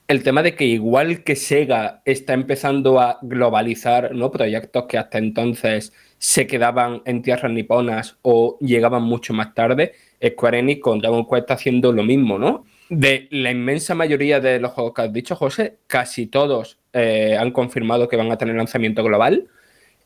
el 0.08 0.22
tema 0.22 0.42
de 0.42 0.54
que 0.54 0.64
igual 0.64 1.24
que 1.24 1.36
Sega 1.36 2.02
está 2.04 2.34
empezando 2.34 3.00
a 3.00 3.18
globalizar 3.22 4.14
¿no? 4.14 4.30
proyectos 4.30 4.84
que 4.88 4.98
hasta 4.98 5.18
entonces 5.18 5.92
se 6.18 6.46
quedaban 6.46 7.02
en 7.04 7.22
tierras 7.22 7.50
niponas 7.50 8.18
o 8.22 8.58
llegaban 8.60 9.02
mucho 9.02 9.32
más 9.32 9.54
tarde, 9.54 9.92
Square 10.24 10.58
Enix 10.58 10.80
con 10.80 10.98
Dragon 10.98 11.26
Quest 11.26 11.40
está 11.40 11.54
haciendo 11.54 11.92
lo 11.92 12.04
mismo, 12.04 12.38
¿no? 12.38 12.64
De 12.90 13.26
la 13.30 13.50
inmensa 13.50 13.94
mayoría 13.94 14.38
de 14.38 14.60
los 14.60 14.72
juegos 14.72 14.92
que 14.94 15.02
has 15.02 15.12
dicho, 15.12 15.34
José, 15.34 15.78
casi 15.86 16.26
todos 16.26 16.78
eh, 16.92 17.36
han 17.38 17.50
confirmado 17.50 18.06
que 18.06 18.16
van 18.16 18.30
a 18.30 18.36
tener 18.36 18.54
lanzamiento 18.54 19.02
global 19.02 19.48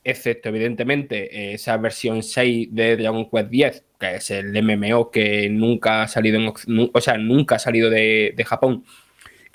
excepto 0.07 0.51
evidentemente 0.51 1.55
esa 1.55 1.77
versión 1.79 2.23
6 2.23 2.69
de 2.71 2.97
Dragon 2.97 3.29
Quest 3.29 3.53
X, 3.53 3.85
que 3.99 4.15
es 4.17 4.31
el 4.31 4.63
MMO 4.63 5.11
que 5.11 5.49
nunca 5.51 6.03
ha 6.03 6.09
salido, 6.09 6.55
o 6.93 7.01
sea, 7.01 7.19
nunca 7.19 7.57
ha 7.57 7.59
salido 7.59 7.91
de, 7.91 8.35
Japón. 8.47 8.85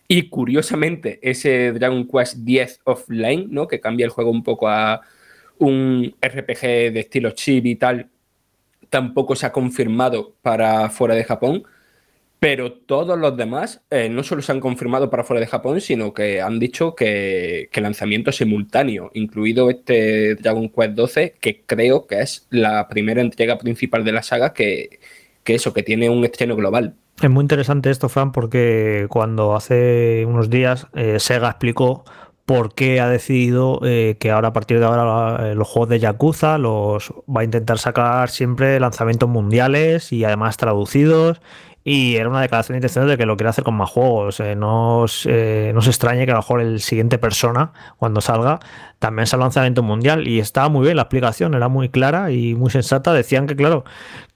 Y 0.08 0.30
curiosamente, 0.30 1.20
ese 1.22 1.72
Dragon 1.72 2.06
Quest 2.06 2.38
X 2.46 2.82
offline, 2.84 3.48
¿no? 3.50 3.68
Que 3.68 3.80
cambia 3.80 4.06
el 4.06 4.12
juego 4.12 4.30
un 4.30 4.44
poco 4.44 4.68
a 4.68 5.02
un 5.58 6.14
RPG 6.22 6.62
de 6.92 7.00
estilo 7.00 7.32
chip 7.32 7.66
y 7.66 7.76
tal, 7.76 8.10
tampoco 8.90 9.36
se 9.38 9.46
ha 9.46 9.54
confirmado 9.54 10.36
para 10.42 10.90
fuera 10.90 11.16
de 11.16 11.24
Japón. 11.24 11.64
Pero 12.42 12.74
todos 12.74 13.20
los 13.20 13.38
demás 13.38 13.84
eh, 13.92 14.10
no 14.10 14.24
solo 14.24 14.42
se 14.42 14.52
han 14.52 14.60
confirmado 14.60 15.12
para 15.12 15.24
fuera 15.24 15.40
de 15.40 15.46
Japón, 15.46 15.80
sino 15.80 16.12
que 16.12 16.42
han 16.42 16.58
dicho 16.58 16.96
que, 16.96 17.70
que 17.72 17.82
lanzamiento 17.82 18.32
simultáneo, 18.32 19.12
incluido 19.14 19.70
este 19.70 20.34
Dragon 20.38 20.68
Quest 20.70 20.94
12, 20.94 21.36
que 21.40 21.62
creo 21.68 22.08
que 22.08 22.22
es 22.22 22.48
la 22.50 22.88
primera 22.88 23.22
entrega 23.22 23.60
principal 23.60 24.04
de 24.04 24.12
la 24.12 24.24
saga 24.24 24.54
que, 24.54 25.00
eso, 25.46 25.72
que 25.72 25.84
tiene 25.84 26.10
un 26.10 26.26
estreno 26.26 26.56
global. 26.56 26.96
Es 27.22 27.30
muy 27.30 27.44
interesante 27.44 27.92
esto, 27.92 28.10
Fran, 28.10 28.32
porque 28.32 29.06
cuando 29.08 29.56
hace 29.56 30.26
unos 30.28 30.50
días 30.50 30.88
eh, 30.96 31.20
Sega 31.20 31.48
explicó 31.48 32.06
por 32.48 32.74
qué 32.74 33.02
ha 33.02 33.08
decidido 33.08 33.82
eh, 33.86 34.18
que 34.20 34.32
ahora 34.32 34.48
a 34.48 34.54
partir 34.54 34.80
de 34.80 34.86
ahora 34.86 35.54
los 35.54 35.68
juegos 35.68 35.90
de 35.90 36.00
Yakuza 36.00 36.58
los 36.58 37.14
va 37.30 37.42
a 37.42 37.44
intentar 37.44 37.78
sacar 37.78 38.32
siempre 38.32 38.80
lanzamientos 38.80 39.30
mundiales 39.30 40.12
y 40.12 40.24
además 40.24 40.58
traducidos 40.58 41.40
y 41.84 42.16
era 42.16 42.30
una 42.30 42.42
declaración 42.42 42.76
de 42.76 42.78
intención 42.78 43.08
de 43.08 43.18
que 43.18 43.26
lo 43.26 43.36
quiere 43.38 43.50
hacer 43.50 43.64
con 43.64 43.76
más 43.76 43.90
juegos. 43.90 44.40
Eh, 44.40 44.56
no, 44.56 45.06
eh, 45.26 45.72
no 45.74 45.82
se 45.82 45.90
extrañe 45.90 46.26
que 46.26 46.32
a 46.32 46.36
lo 46.36 46.42
mejor 46.42 46.62
el 46.62 46.80
siguiente 46.80 47.18
persona, 47.18 47.72
cuando 47.98 48.22
salga, 48.22 48.60
también 49.00 49.26
sea 49.26 49.40
lanzamiento 49.40 49.82
mundial. 49.82 50.28
Y 50.28 50.40
estaba 50.40 50.70
muy 50.70 50.86
bien 50.86 50.96
la 50.96 51.04
explicación, 51.04 51.56
era 51.56 51.70
muy 51.70 51.90
clara 51.90 52.32
y 52.32 52.54
muy 52.54 52.70
sensata. 52.70 53.14
Decían 53.14 53.48
que, 53.48 53.56
claro, 53.56 53.84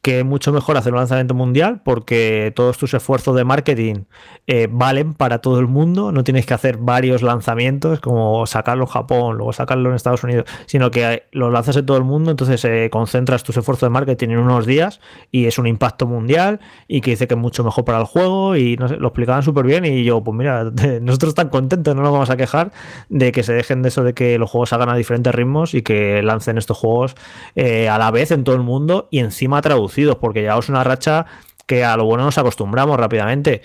que 0.06 0.20
es 0.20 0.26
mucho 0.26 0.54
mejor 0.54 0.78
hacer 0.78 0.94
un 0.94 1.00
lanzamiento 1.00 1.34
mundial 1.34 1.82
porque 1.84 2.54
todos 2.56 2.78
tus 2.78 2.94
esfuerzos 2.94 3.36
de 3.36 3.44
marketing 3.44 4.04
eh, 4.46 4.68
valen 4.70 5.16
para 5.16 5.40
todo 5.40 5.60
el 5.60 5.66
mundo, 5.66 6.12
no 6.12 6.24
tienes 6.24 6.46
que 6.46 6.54
hacer 6.54 6.78
varios 6.78 7.24
lanzamientos 7.24 8.02
como 8.02 8.46
sacarlo 8.46 8.84
en 8.84 8.90
Japón, 8.90 9.38
luego 9.38 9.52
sacarlo 9.52 9.90
en 9.90 9.96
Estados 9.96 10.24
Unidos, 10.24 10.46
sino 10.68 10.92
que 10.92 11.24
lo 11.32 11.50
lanzas 11.50 11.78
en 11.78 11.88
todo 11.88 11.98
el 11.98 12.04
mundo, 12.04 12.30
entonces 12.30 12.64
eh, 12.66 12.90
concentras 12.92 13.42
tus 13.42 13.58
esfuerzos 13.58 13.88
de 13.88 13.90
marketing 13.90 14.30
en 14.30 14.38
unos 14.38 14.68
días 14.68 15.02
y 15.32 15.48
es 15.48 15.58
un 15.58 15.66
impacto 15.66 16.06
mundial 16.06 16.60
y 16.88 17.02
que 17.02 17.10
dice 17.10 17.28
que 17.28 17.34
es 17.34 17.40
mucho 17.40 17.64
mejor 17.64 17.84
para 17.84 17.98
el 17.98 18.06
juego 18.06 18.56
y 18.56 18.78
no 18.78 18.88
sé, 18.88 18.98
lo 18.98 19.08
explicaban 19.08 19.42
súper 19.42 19.66
bien 19.66 19.86
y 19.86 20.04
yo, 20.04 20.24
pues 20.24 20.38
mira, 20.38 20.66
nosotros 21.02 21.34
tan 21.34 21.50
contentos, 21.50 21.96
no 21.96 22.04
nos 22.04 22.12
vamos 22.12 22.30
a 22.30 22.38
quejar 22.38 22.72
de 23.10 23.32
que 23.32 23.42
se 23.42 23.54
dejen 23.54 23.82
de 23.82 23.90
eso 23.90 24.04
de 24.04 24.14
que 24.14 24.38
los 24.38 24.52
juegos 24.52 24.72
hagan 24.72 24.90
a 24.90 24.96
diferentes 24.96 25.34
ritmos 25.34 25.74
y 25.74 25.82
que 25.82 26.22
lancen 26.22 26.60
estos 26.60 26.78
juegos 26.78 27.16
eh, 27.56 27.90
a 27.90 27.98
la 27.98 28.12
vez 28.12 28.30
en 28.30 28.44
todo 28.44 28.54
el 28.54 28.62
mundo 28.62 29.08
y 29.10 29.18
encima 29.18 29.64
traducir 29.96 30.18
porque 30.18 30.42
llevamos 30.42 30.70
una 30.70 30.84
racha 30.84 31.26
que 31.66 31.84
a 31.84 31.98
lo 31.98 32.06
bueno 32.06 32.26
nos 32.26 32.38
acostumbramos 32.38 32.98
rápidamente. 33.00 33.62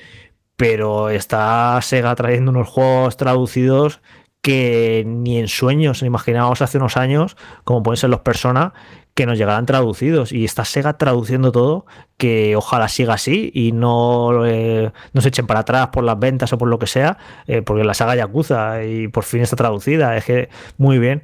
Pero 0.57 1.09
está 1.11 1.79
Sega 1.83 2.15
trayendo 2.15 2.51
unos 2.51 2.69
juegos 2.69 3.17
traducidos 3.17 4.01
que 4.43 5.05
ni 5.07 5.39
en 5.39 5.49
sueños 5.49 6.03
imaginábamos 6.03 6.63
hace 6.63 6.79
unos 6.79 6.97
años, 6.97 7.37
como 7.65 7.83
pueden 7.83 7.99
ser 7.99 8.11
los 8.11 8.21
Persona, 8.21 8.73
que 9.15 9.27
nos 9.27 9.37
llegarán 9.37 9.67
traducidos. 9.67 10.33
Y 10.33 10.45
está 10.45 10.65
Sega 10.65 10.97
traduciendo 10.97 11.53
todo, 11.53 11.87
que 12.17 12.57
ojalá 12.57 12.89
siga 12.89 13.15
así 13.15 13.51
y 13.55 13.73
no, 13.73 14.47
eh, 14.47 14.93
no 15.13 15.21
se 15.21 15.29
echen 15.29 15.47
para 15.47 15.61
atrás 15.61 15.89
por 15.89 16.05
las 16.05 16.19
ventas 16.19 16.53
o 16.53 16.59
por 16.59 16.69
lo 16.69 16.79
que 16.79 16.87
sea, 16.87 17.19
eh, 17.47 17.63
porque 17.63 17.85
la 17.85 17.95
saga 17.95 18.17
Yakuza 18.17 18.85
y 18.85 19.09
por 19.09 19.25
fin 19.25 19.43
está 19.43 19.57
traducida. 19.57 20.17
Es 20.17 20.25
que 20.25 20.49
muy 20.79 20.99
bien. 20.99 21.23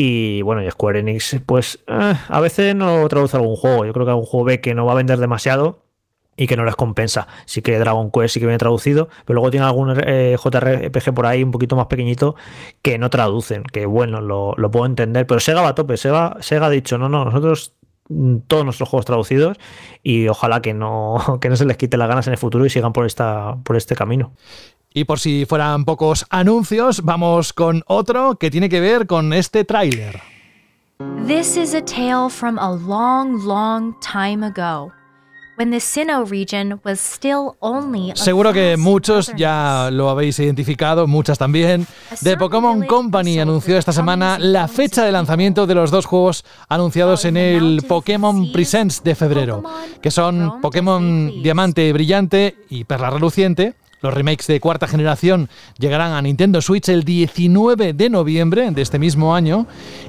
Y 0.00 0.42
bueno, 0.42 0.62
y 0.62 0.70
Square 0.70 1.00
Enix, 1.00 1.40
pues 1.44 1.80
eh, 1.88 2.14
a 2.28 2.40
veces 2.40 2.72
no 2.72 3.08
traduce 3.08 3.36
algún 3.36 3.56
juego. 3.56 3.84
Yo 3.84 3.92
creo 3.92 4.06
que 4.06 4.10
algún 4.10 4.26
juego 4.26 4.44
ve 4.44 4.60
que 4.60 4.72
no 4.72 4.86
va 4.86 4.92
a 4.92 4.94
vender 4.94 5.18
demasiado 5.18 5.82
y 6.36 6.46
que 6.46 6.56
no 6.56 6.64
les 6.64 6.76
compensa. 6.76 7.26
Sí 7.46 7.62
que 7.62 7.76
Dragon 7.80 8.12
Quest 8.12 8.34
sí 8.34 8.38
que 8.38 8.46
viene 8.46 8.58
traducido, 8.58 9.08
pero 9.24 9.34
luego 9.34 9.50
tiene 9.50 9.66
algún 9.66 9.98
eh, 10.06 10.36
JRPG 10.40 11.12
por 11.12 11.26
ahí 11.26 11.42
un 11.42 11.50
poquito 11.50 11.74
más 11.74 11.86
pequeñito 11.86 12.36
que 12.80 12.96
no 12.96 13.10
traducen, 13.10 13.64
que 13.64 13.86
bueno, 13.86 14.20
lo, 14.20 14.54
puedo 14.70 14.86
entender, 14.86 15.26
pero 15.26 15.40
Sega 15.40 15.62
va 15.62 15.70
a 15.70 15.74
tope, 15.74 15.96
Sega, 15.96 16.36
Sega 16.42 16.66
ha 16.66 16.70
dicho, 16.70 16.96
no, 16.96 17.08
no, 17.08 17.24
nosotros 17.24 17.74
mm, 18.08 18.36
todos 18.46 18.64
nuestros 18.64 18.88
juegos 18.88 19.04
traducidos 19.04 19.58
y 20.04 20.28
ojalá 20.28 20.62
que 20.62 20.74
no, 20.74 21.38
que 21.40 21.48
no 21.48 21.56
se 21.56 21.64
les 21.64 21.76
quite 21.76 21.96
las 21.96 22.06
ganas 22.06 22.28
en 22.28 22.34
el 22.34 22.38
futuro 22.38 22.64
y 22.64 22.70
sigan 22.70 22.92
por, 22.92 23.04
esta, 23.04 23.56
por 23.64 23.74
este 23.74 23.96
camino. 23.96 24.32
Y 24.92 25.04
por 25.04 25.20
si 25.20 25.44
fueran 25.46 25.84
pocos 25.84 26.26
anuncios, 26.30 27.02
vamos 27.02 27.52
con 27.52 27.82
otro 27.86 28.36
que 28.36 28.50
tiene 28.50 28.68
que 28.68 28.80
ver 28.80 29.06
con 29.06 29.32
este 29.32 29.64
tráiler. 29.64 30.20
This 31.26 31.56
is 31.56 31.74
a 31.74 31.82
tale 31.82 32.28
from 32.28 32.58
a 32.58 32.72
long, 32.72 33.44
long 33.44 33.94
time 34.00 34.44
ago. 34.44 34.92
Seguro 38.14 38.52
que 38.52 38.76
muchos 38.76 39.32
ya 39.36 39.88
lo 39.90 40.08
habéis 40.08 40.38
identificado, 40.38 41.08
muchas 41.08 41.36
también. 41.36 41.84
The 42.22 42.36
Pokémon 42.36 42.86
Company 42.86 43.40
anunció 43.40 43.76
esta 43.76 43.92
semana 43.92 44.38
la 44.38 44.68
fecha 44.68 45.04
de 45.04 45.10
lanzamiento 45.10 45.66
de 45.66 45.74
los 45.74 45.90
dos 45.90 46.06
juegos 46.06 46.44
anunciados 46.68 47.24
en 47.24 47.36
el 47.36 47.82
Pokémon 47.88 48.52
Presents 48.52 49.02
de 49.02 49.16
febrero, 49.16 49.64
que 50.00 50.12
son 50.12 50.60
Pokémon 50.60 51.42
Diamante 51.42 51.92
Brillante 51.92 52.56
y 52.70 52.84
Perla 52.84 53.10
Reluciente. 53.10 53.74
Los 54.00 54.14
remakes 54.14 54.46
de 54.46 54.60
cuarta 54.60 54.86
generación 54.86 55.48
llegarán 55.78 56.12
a 56.12 56.22
Nintendo 56.22 56.62
Switch 56.62 56.88
el 56.88 57.04
19 57.04 57.92
de 57.92 58.10
noviembre 58.10 58.70
de 58.70 58.82
este 58.82 58.98
mismo 58.98 59.34
año. 59.34 59.66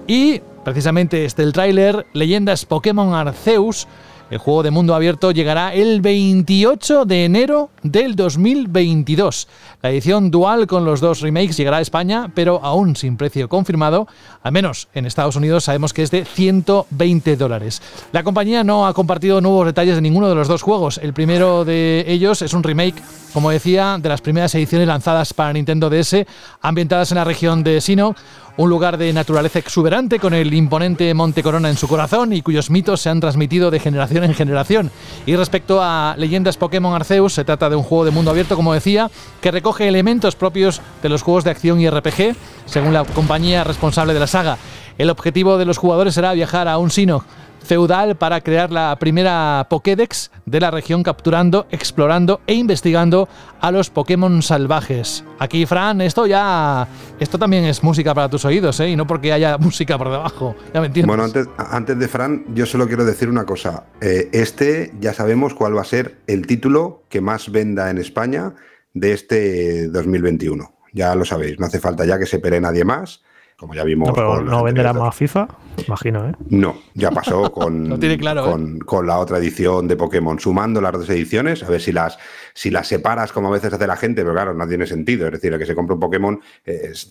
Y 0.07 0.41
precisamente 0.63 1.25
este 1.25 1.43
el 1.43 1.53
tráiler, 1.53 2.05
Leyendas 2.13 2.65
Pokémon 2.65 3.13
Arceus, 3.13 3.87
el 4.29 4.37
juego 4.37 4.63
de 4.63 4.71
mundo 4.71 4.93
abierto 4.93 5.31
llegará 5.31 5.73
el 5.73 6.01
28 6.01 7.05
de 7.05 7.25
enero 7.25 7.69
del 7.81 8.15
2022. 8.15 9.47
La 9.81 9.89
edición 9.89 10.29
dual 10.29 10.67
con 10.67 10.85
los 10.85 10.99
dos 10.99 11.21
remakes 11.21 11.57
llegará 11.57 11.77
a 11.77 11.81
España, 11.81 12.31
pero 12.35 12.59
aún 12.63 12.95
sin 12.95 13.17
precio 13.17 13.49
confirmado. 13.49 14.07
Al 14.43 14.51
menos 14.51 14.87
en 14.93 15.05
Estados 15.05 15.35
Unidos 15.35 15.63
sabemos 15.63 15.93
que 15.93 16.03
es 16.03 16.11
de 16.11 16.25
120 16.25 17.37
dólares. 17.37 17.81
La 18.11 18.23
compañía 18.23 18.63
no 18.63 18.85
ha 18.85 18.93
compartido 18.93 19.41
nuevos 19.41 19.65
detalles 19.65 19.95
de 19.95 20.01
ninguno 20.01 20.29
de 20.29 20.35
los 20.35 20.47
dos 20.47 20.61
juegos. 20.61 20.99
El 20.99 21.13
primero 21.13 21.65
de 21.65 22.05
ellos 22.07 22.41
es 22.41 22.53
un 22.53 22.63
remake, 22.63 23.01
como 23.33 23.49
decía, 23.49 23.97
de 23.99 24.09
las 24.09 24.21
primeras 24.21 24.53
ediciones 24.53 24.87
lanzadas 24.87 25.33
para 25.33 25.53
Nintendo 25.53 25.89
DS, 25.89 26.25
ambientadas 26.61 27.11
en 27.11 27.17
la 27.17 27.23
región 27.23 27.63
de 27.63 27.81
Sino 27.81 28.15
un 28.59 28.69
lugar 28.69 28.97
de 28.97 29.13
naturaleza 29.13 29.59
exuberante 29.59 30.19
con 30.19 30.33
el 30.33 30.53
imponente 30.53 31.13
Monte 31.13 31.41
Corona 31.41 31.69
en 31.69 31.77
su 31.77 31.87
corazón 31.87 32.33
y 32.33 32.41
cuyos 32.41 32.69
mitos 32.69 32.99
se 32.99 33.09
han 33.09 33.21
transmitido 33.21 33.71
de 33.71 33.79
generación 33.79 34.25
en 34.25 34.33
generación. 34.33 34.91
Y 35.25 35.37
respecto 35.37 35.81
a 35.81 36.15
Leyendas 36.17 36.57
Pokémon 36.57 36.93
Arceus, 36.93 37.33
se 37.35 37.45
trata 37.45 37.69
de 37.69 37.77
un 37.77 37.83
juego 37.83 38.03
de 38.03 38.11
mundo 38.11 38.31
abierto, 38.31 38.57
como 38.57 38.73
decía, 38.73 39.09
que 39.39 39.51
recoge 39.51 39.87
elementos 39.87 40.35
propios 40.35 40.81
de 41.01 41.07
los 41.07 41.21
juegos 41.21 41.45
de 41.45 41.51
acción 41.51 41.79
y 41.79 41.89
RPG, 41.89 42.35
según 42.65 42.91
la 42.91 43.05
compañía 43.05 43.63
responsable 43.63 44.13
de 44.13 44.19
la 44.19 44.27
saga. 44.27 44.57
El 44.97 45.09
objetivo 45.09 45.57
de 45.57 45.63
los 45.63 45.77
jugadores 45.77 46.13
será 46.13 46.33
viajar 46.33 46.67
a 46.67 46.79
un 46.79 46.91
sino 46.91 47.23
feudal 47.63 48.15
para 48.15 48.41
crear 48.41 48.71
la 48.71 48.97
primera 48.99 49.67
Pokédex 49.69 50.31
de 50.45 50.59
la 50.59 50.71
región 50.71 51.03
capturando, 51.03 51.67
explorando 51.71 52.41
e 52.47 52.55
investigando 52.55 53.29
a 53.61 53.71
los 53.71 53.89
Pokémon 53.89 54.41
salvajes. 54.41 55.23
Aquí, 55.39 55.65
Fran, 55.65 56.01
esto 56.01 56.25
ya. 56.25 56.87
Esto 57.19 57.37
también 57.37 57.65
es 57.65 57.83
música 57.83 58.13
para 58.13 58.29
tus 58.29 58.45
oídos, 58.45 58.79
¿eh? 58.79 58.89
Y 58.89 58.95
no 58.95 59.05
porque 59.05 59.33
haya 59.33 59.57
música 59.59 59.97
por 59.97 60.09
debajo. 60.09 60.55
Ya 60.73 60.81
me 60.81 60.87
entiendes. 60.87 61.07
Bueno, 61.07 61.31
antes, 61.57 61.99
de 61.99 62.07
Fran, 62.07 62.45
yo 62.53 62.65
solo 62.65 62.87
quiero 62.87 63.05
decir 63.05 63.29
una 63.29 63.45
cosa. 63.45 63.85
Eh, 64.01 64.29
este 64.31 64.93
ya 64.99 65.13
sabemos 65.13 65.53
cuál 65.53 65.75
va 65.77 65.81
a 65.81 65.85
ser 65.85 66.17
el 66.27 66.47
título 66.47 67.03
que 67.09 67.21
más 67.21 67.51
venda 67.51 67.89
en 67.89 67.97
España 67.97 68.53
de 68.93 69.13
este 69.13 69.87
2021. 69.89 70.73
Ya 70.93 71.13
lo 71.13 71.23
sabéis, 71.23 71.59
no 71.59 71.67
hace 71.67 71.79
falta 71.79 72.05
ya 72.05 72.17
que 72.17 72.25
se 72.25 72.39
pere 72.39 72.59
nadie 72.59 72.83
más 72.83 73.21
como 73.59 73.73
ya 73.73 73.83
vimos. 73.83 74.07
No, 74.07 74.13
pero 74.13 74.41
no 74.41 74.63
venderá 74.63 74.93
más 74.93 75.13
FIFA, 75.15 75.47
imagino, 75.85 76.29
¿eh? 76.29 76.33
No, 76.49 76.75
ya 76.93 77.11
pasó 77.11 77.51
con, 77.51 77.99
claro, 78.17 78.47
¿eh? 78.47 78.51
con, 78.51 78.79
con, 78.79 79.05
la 79.05 79.19
otra 79.19 79.37
edición 79.37 79.87
de 79.87 79.97
Pokémon, 79.97 80.39
sumando 80.39 80.79
las 80.79 80.93
dos 80.93 81.09
ediciones, 81.09 81.61
a 81.63 81.67
ver 81.67 81.81
si 81.81 81.91
las, 81.91 82.17
si 82.53 82.69
las 82.69 82.87
separas 82.87 83.31
como 83.31 83.49
a 83.49 83.51
veces 83.51 83.73
hace 83.73 83.87
la 83.87 83.95
gente, 83.95 84.21
pero 84.21 84.33
claro, 84.33 84.53
no 84.53 84.67
tiene 84.67 84.85
sentido. 84.87 85.27
Es 85.27 85.33
decir, 85.33 85.53
el 85.53 85.59
que 85.59 85.65
se 85.65 85.75
compra 85.75 85.93
un 85.93 85.99
Pokémon 85.99 86.39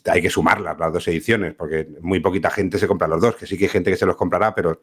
hay 0.06 0.22
que 0.22 0.30
sumarlas, 0.30 0.78
las 0.78 0.92
dos 0.92 1.06
ediciones, 1.08 1.54
porque 1.54 1.88
muy 2.00 2.20
poquita 2.20 2.50
gente 2.50 2.78
se 2.78 2.86
compra 2.86 3.08
los 3.08 3.20
dos, 3.20 3.36
que 3.36 3.46
sí 3.46 3.56
que 3.56 3.64
hay 3.64 3.70
gente 3.70 3.90
que 3.90 3.96
se 3.96 4.06
los 4.06 4.16
comprará, 4.16 4.54
pero 4.54 4.80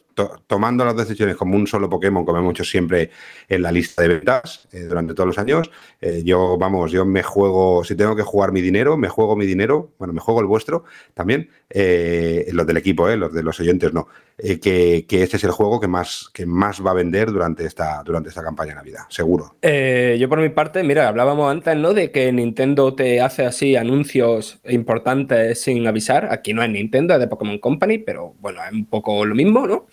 tomando 0.47 0.85
las 0.85 0.95
dos 0.95 1.07
ediciones 1.07 1.35
como 1.35 1.55
un 1.55 1.67
solo 1.67 1.89
Pokémon, 1.89 2.25
como 2.25 2.39
hemos 2.39 2.51
hecho 2.51 2.63
siempre 2.63 3.11
en 3.47 3.61
la 3.61 3.71
lista 3.71 4.01
de 4.01 4.07
ventas 4.09 4.67
eh, 4.71 4.81
durante 4.81 5.13
todos 5.13 5.27
los 5.27 5.37
años, 5.37 5.69
eh, 6.01 6.21
yo, 6.23 6.57
vamos, 6.57 6.91
yo 6.91 7.05
me 7.05 7.23
juego, 7.23 7.83
si 7.83 7.95
tengo 7.95 8.15
que 8.15 8.23
jugar 8.23 8.51
mi 8.51 8.61
dinero, 8.61 8.97
me 8.97 9.09
juego 9.09 9.35
mi 9.35 9.45
dinero, 9.45 9.91
bueno, 9.97 10.13
me 10.13 10.19
juego 10.19 10.41
el 10.41 10.47
vuestro 10.47 10.85
también 11.13 11.49
eh, 11.69 12.47
los 12.51 12.67
del 12.67 12.77
equipo, 12.77 13.09
eh, 13.09 13.17
los 13.17 13.33
de 13.33 13.43
los 13.43 13.59
oyentes 13.59 13.93
no, 13.93 14.07
eh, 14.37 14.59
que, 14.59 15.23
este 15.23 15.37
es 15.37 15.43
el 15.45 15.51
juego 15.51 15.79
que 15.79 15.87
más, 15.87 16.29
que 16.33 16.45
más 16.45 16.85
va 16.85 16.91
a 16.91 16.93
vender 16.93 17.31
durante 17.31 17.65
esta, 17.65 18.03
durante 18.03 18.29
esta 18.29 18.43
campaña 18.43 18.71
de 18.71 18.75
Navidad, 18.75 19.03
seguro. 19.09 19.55
Eh, 19.61 20.17
yo 20.19 20.27
por 20.27 20.39
mi 20.41 20.49
parte, 20.49 20.83
mira, 20.83 21.07
hablábamos 21.07 21.49
antes, 21.49 21.77
¿no? 21.77 21.93
De 21.93 22.11
que 22.11 22.31
Nintendo 22.31 22.93
te 22.95 23.21
hace 23.21 23.45
así 23.45 23.75
anuncios 23.75 24.59
importantes 24.65 25.61
sin 25.61 25.87
avisar. 25.87 26.27
Aquí 26.31 26.53
no 26.53 26.63
es 26.63 26.69
Nintendo, 26.69 27.13
es 27.13 27.19
de 27.21 27.27
Pokémon 27.27 27.59
Company, 27.59 27.99
pero 27.99 28.35
bueno, 28.39 28.61
es 28.65 28.73
un 28.73 28.85
poco 28.85 29.25
lo 29.25 29.35
mismo, 29.35 29.65
¿no? 29.65 29.87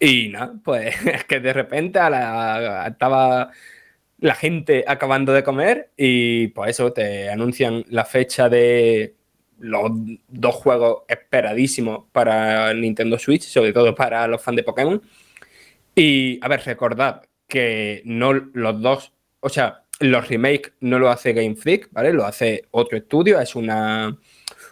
Y 0.00 0.28
nada, 0.28 0.54
pues 0.64 0.94
es 1.06 1.24
que 1.24 1.38
de 1.38 1.52
repente 1.52 2.00
a 2.00 2.86
estaba 2.88 3.50
la 4.20 4.34
gente 4.34 4.84
acabando 4.86 5.32
de 5.32 5.44
comer 5.44 5.90
y 5.96 6.48
pues 6.48 6.70
eso, 6.70 6.92
te 6.92 7.30
anuncian 7.30 7.84
la 7.88 8.04
fecha 8.04 8.48
de 8.48 9.14
los 9.58 9.90
dos 10.28 10.54
juegos 10.54 11.02
esperadísimos 11.08 12.04
para 12.12 12.72
Nintendo 12.74 13.18
Switch, 13.18 13.42
sobre 13.42 13.72
todo 13.72 13.94
para 13.94 14.26
los 14.26 14.42
fans 14.42 14.56
de 14.56 14.62
Pokémon. 14.62 15.02
Y, 15.94 16.38
a 16.42 16.48
ver, 16.48 16.62
recordad 16.64 17.22
que 17.46 18.02
no 18.04 18.32
los 18.32 18.80
dos, 18.80 19.12
o 19.40 19.48
sea, 19.48 19.84
los 20.00 20.28
remakes 20.28 20.72
no 20.80 20.98
lo 20.98 21.10
hace 21.10 21.32
Game 21.32 21.56
Freak, 21.56 21.88
¿vale? 21.90 22.12
Lo 22.12 22.24
hace 22.24 22.66
otro 22.70 22.96
estudio, 22.96 23.40
es 23.40 23.56
una, 23.56 24.16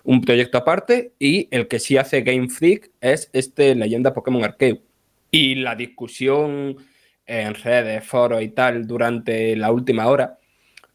un 0.04 0.20
proyecto 0.20 0.58
aparte. 0.58 1.12
Y 1.18 1.48
el 1.50 1.66
que 1.68 1.80
sí 1.80 1.96
hace 1.96 2.22
Game 2.22 2.48
Freak 2.48 2.90
es 3.00 3.28
este 3.32 3.74
Leyenda 3.74 4.14
Pokémon 4.14 4.44
Arcade. 4.44 4.82
Y 5.30 5.56
la 5.56 5.74
discusión 5.74 6.76
en 7.26 7.54
redes, 7.54 8.06
foros 8.06 8.42
y 8.42 8.50
tal 8.50 8.86
durante 8.86 9.56
la 9.56 9.72
última 9.72 10.06
hora 10.06 10.38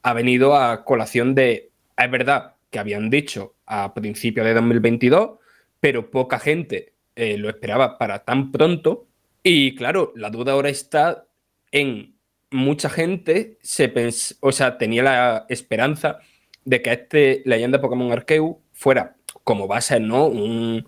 ha 0.04 0.14
venido 0.14 0.56
a 0.56 0.84
colación 0.86 1.36
de, 1.36 1.72
es 1.98 2.12
verdad 2.12 2.56
que 2.70 2.80
habían 2.80 3.10
dicho 3.10 3.56
a 3.74 3.94
principios 3.94 4.46
de 4.46 4.54
2022, 4.54 5.40
pero 5.80 6.12
poca 6.12 6.40
gente 6.40 6.94
eh, 7.16 7.38
lo 7.38 7.48
esperaba 7.48 7.98
para 7.98 8.26
tan 8.26 8.52
pronto. 8.52 9.08
Y 9.44 9.76
claro, 9.76 10.12
la 10.18 10.30
duda 10.30 10.52
ahora 10.52 10.68
está 10.68 11.26
en 11.72 12.16
mucha 12.52 12.90
gente 12.90 13.58
se 13.62 13.94
o 14.42 14.52
sea, 14.52 14.78
tenía 14.78 15.04
la 15.04 15.46
esperanza 15.48 16.20
de 16.66 16.82
que 16.82 16.92
este 16.92 17.44
Leyenda 17.46 17.80
Pokémon 17.80 18.12
Arceus 18.12 18.58
fuera, 18.74 19.16
como 19.46 19.70
va 19.70 19.78
a 19.78 19.82
ser, 19.82 20.02
¿no? 20.02 20.26
Un 20.26 20.86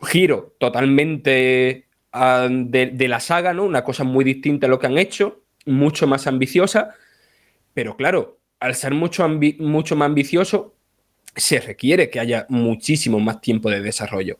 giro 0.00 0.54
totalmente 0.58 1.86
de, 2.10 2.86
de, 2.94 3.08
la 3.08 3.20
saga, 3.20 3.52
¿no? 3.52 3.64
Una 3.64 3.84
cosa 3.84 4.04
muy 4.04 4.24
distinta 4.24 4.66
a 4.66 4.70
lo 4.70 4.78
que 4.78 4.86
han 4.86 4.96
hecho, 4.96 5.42
mucho 5.66 6.06
más 6.06 6.26
ambiciosa, 6.26 6.94
pero 7.74 7.94
claro, 7.94 8.38
al 8.58 8.74
ser 8.74 8.94
mucho, 8.94 9.28
mucho 9.28 9.96
más 9.96 10.06
ambicioso, 10.06 10.75
se 11.36 11.60
requiere 11.60 12.10
que 12.10 12.20
haya 12.20 12.46
muchísimo 12.48 13.20
más 13.20 13.40
tiempo 13.40 13.70
de 13.70 13.80
desarrollo. 13.80 14.38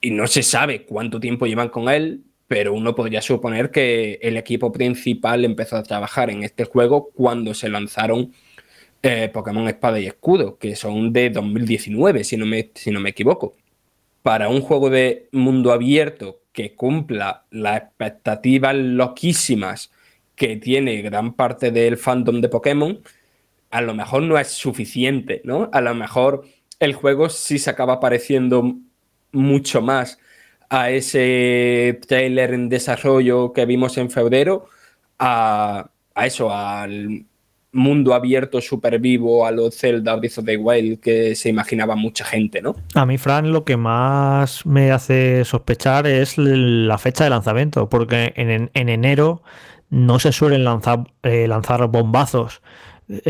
Y 0.00 0.10
no 0.10 0.26
se 0.26 0.42
sabe 0.42 0.84
cuánto 0.84 1.20
tiempo 1.20 1.46
llevan 1.46 1.70
con 1.70 1.88
él, 1.88 2.24
pero 2.48 2.74
uno 2.74 2.94
podría 2.94 3.22
suponer 3.22 3.70
que 3.70 4.18
el 4.22 4.36
equipo 4.36 4.70
principal 4.70 5.44
empezó 5.44 5.76
a 5.76 5.82
trabajar 5.82 6.30
en 6.30 6.42
este 6.42 6.64
juego 6.64 7.10
cuando 7.14 7.54
se 7.54 7.68
lanzaron 7.68 8.32
eh, 9.02 9.30
Pokémon 9.32 9.68
Espada 9.68 10.00
y 10.00 10.06
Escudo, 10.06 10.58
que 10.58 10.76
son 10.76 11.12
de 11.12 11.30
2019, 11.30 12.24
si 12.24 12.36
no, 12.36 12.46
me, 12.46 12.70
si 12.74 12.90
no 12.90 13.00
me 13.00 13.10
equivoco. 13.10 13.54
Para 14.22 14.48
un 14.48 14.60
juego 14.60 14.90
de 14.90 15.28
mundo 15.32 15.72
abierto 15.72 16.42
que 16.52 16.74
cumpla 16.74 17.44
las 17.50 17.82
expectativas 17.82 18.74
loquísimas 18.74 19.90
que 20.34 20.56
tiene 20.56 21.02
gran 21.02 21.34
parte 21.34 21.70
del 21.70 21.96
fandom 21.96 22.40
de 22.40 22.48
Pokémon, 22.48 23.00
a 23.74 23.80
lo 23.80 23.92
mejor 23.92 24.22
no 24.22 24.38
es 24.38 24.52
suficiente, 24.52 25.42
¿no? 25.42 25.68
A 25.72 25.80
lo 25.80 25.96
mejor 25.96 26.44
el 26.78 26.94
juego 26.94 27.28
sí 27.28 27.58
se 27.58 27.70
acaba 27.70 27.98
pareciendo 27.98 28.76
mucho 29.32 29.82
más 29.82 30.20
a 30.70 30.90
ese 30.90 31.98
trailer 32.06 32.54
en 32.54 32.68
desarrollo 32.68 33.52
que 33.52 33.66
vimos 33.66 33.98
en 33.98 34.10
febrero, 34.10 34.68
a, 35.18 35.90
eso, 36.24 36.54
al 36.54 37.24
mundo 37.72 38.14
abierto 38.14 38.60
súper 38.60 39.00
vivo, 39.00 39.44
a 39.44 39.50
los 39.50 39.76
Zelda 39.76 40.14
Breath 40.14 40.38
of 40.38 40.44
the 40.44 40.56
Wild 40.56 41.00
que 41.00 41.34
se 41.34 41.48
imaginaba 41.48 41.96
mucha 41.96 42.24
gente, 42.24 42.62
¿no? 42.62 42.76
A 42.94 43.04
mí, 43.04 43.18
Fran, 43.18 43.52
lo 43.52 43.64
que 43.64 43.76
más 43.76 44.64
me 44.64 44.92
hace 44.92 45.44
sospechar 45.44 46.06
es 46.06 46.38
la 46.38 46.96
fecha 46.98 47.24
de 47.24 47.30
lanzamiento, 47.30 47.88
porque 47.88 48.32
en, 48.36 48.70
enero 48.72 49.42
no 49.90 50.20
se 50.20 50.30
suelen 50.30 50.62
lanzar, 50.62 51.08
eh, 51.24 51.48
lanzar 51.48 51.84
bombazos 51.88 52.62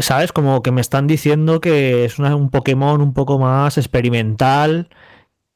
¿sabes? 0.01 0.33
Como 0.33 0.63
que 0.63 0.71
me 0.73 0.81
están 0.81 1.07
diciendo 1.07 1.61
que 1.61 2.05
es 2.05 2.19
un 2.19 2.51
Pokémon 2.51 3.01
un 3.01 3.13
poco 3.15 3.39
más 3.39 3.77
experimental, 3.79 4.89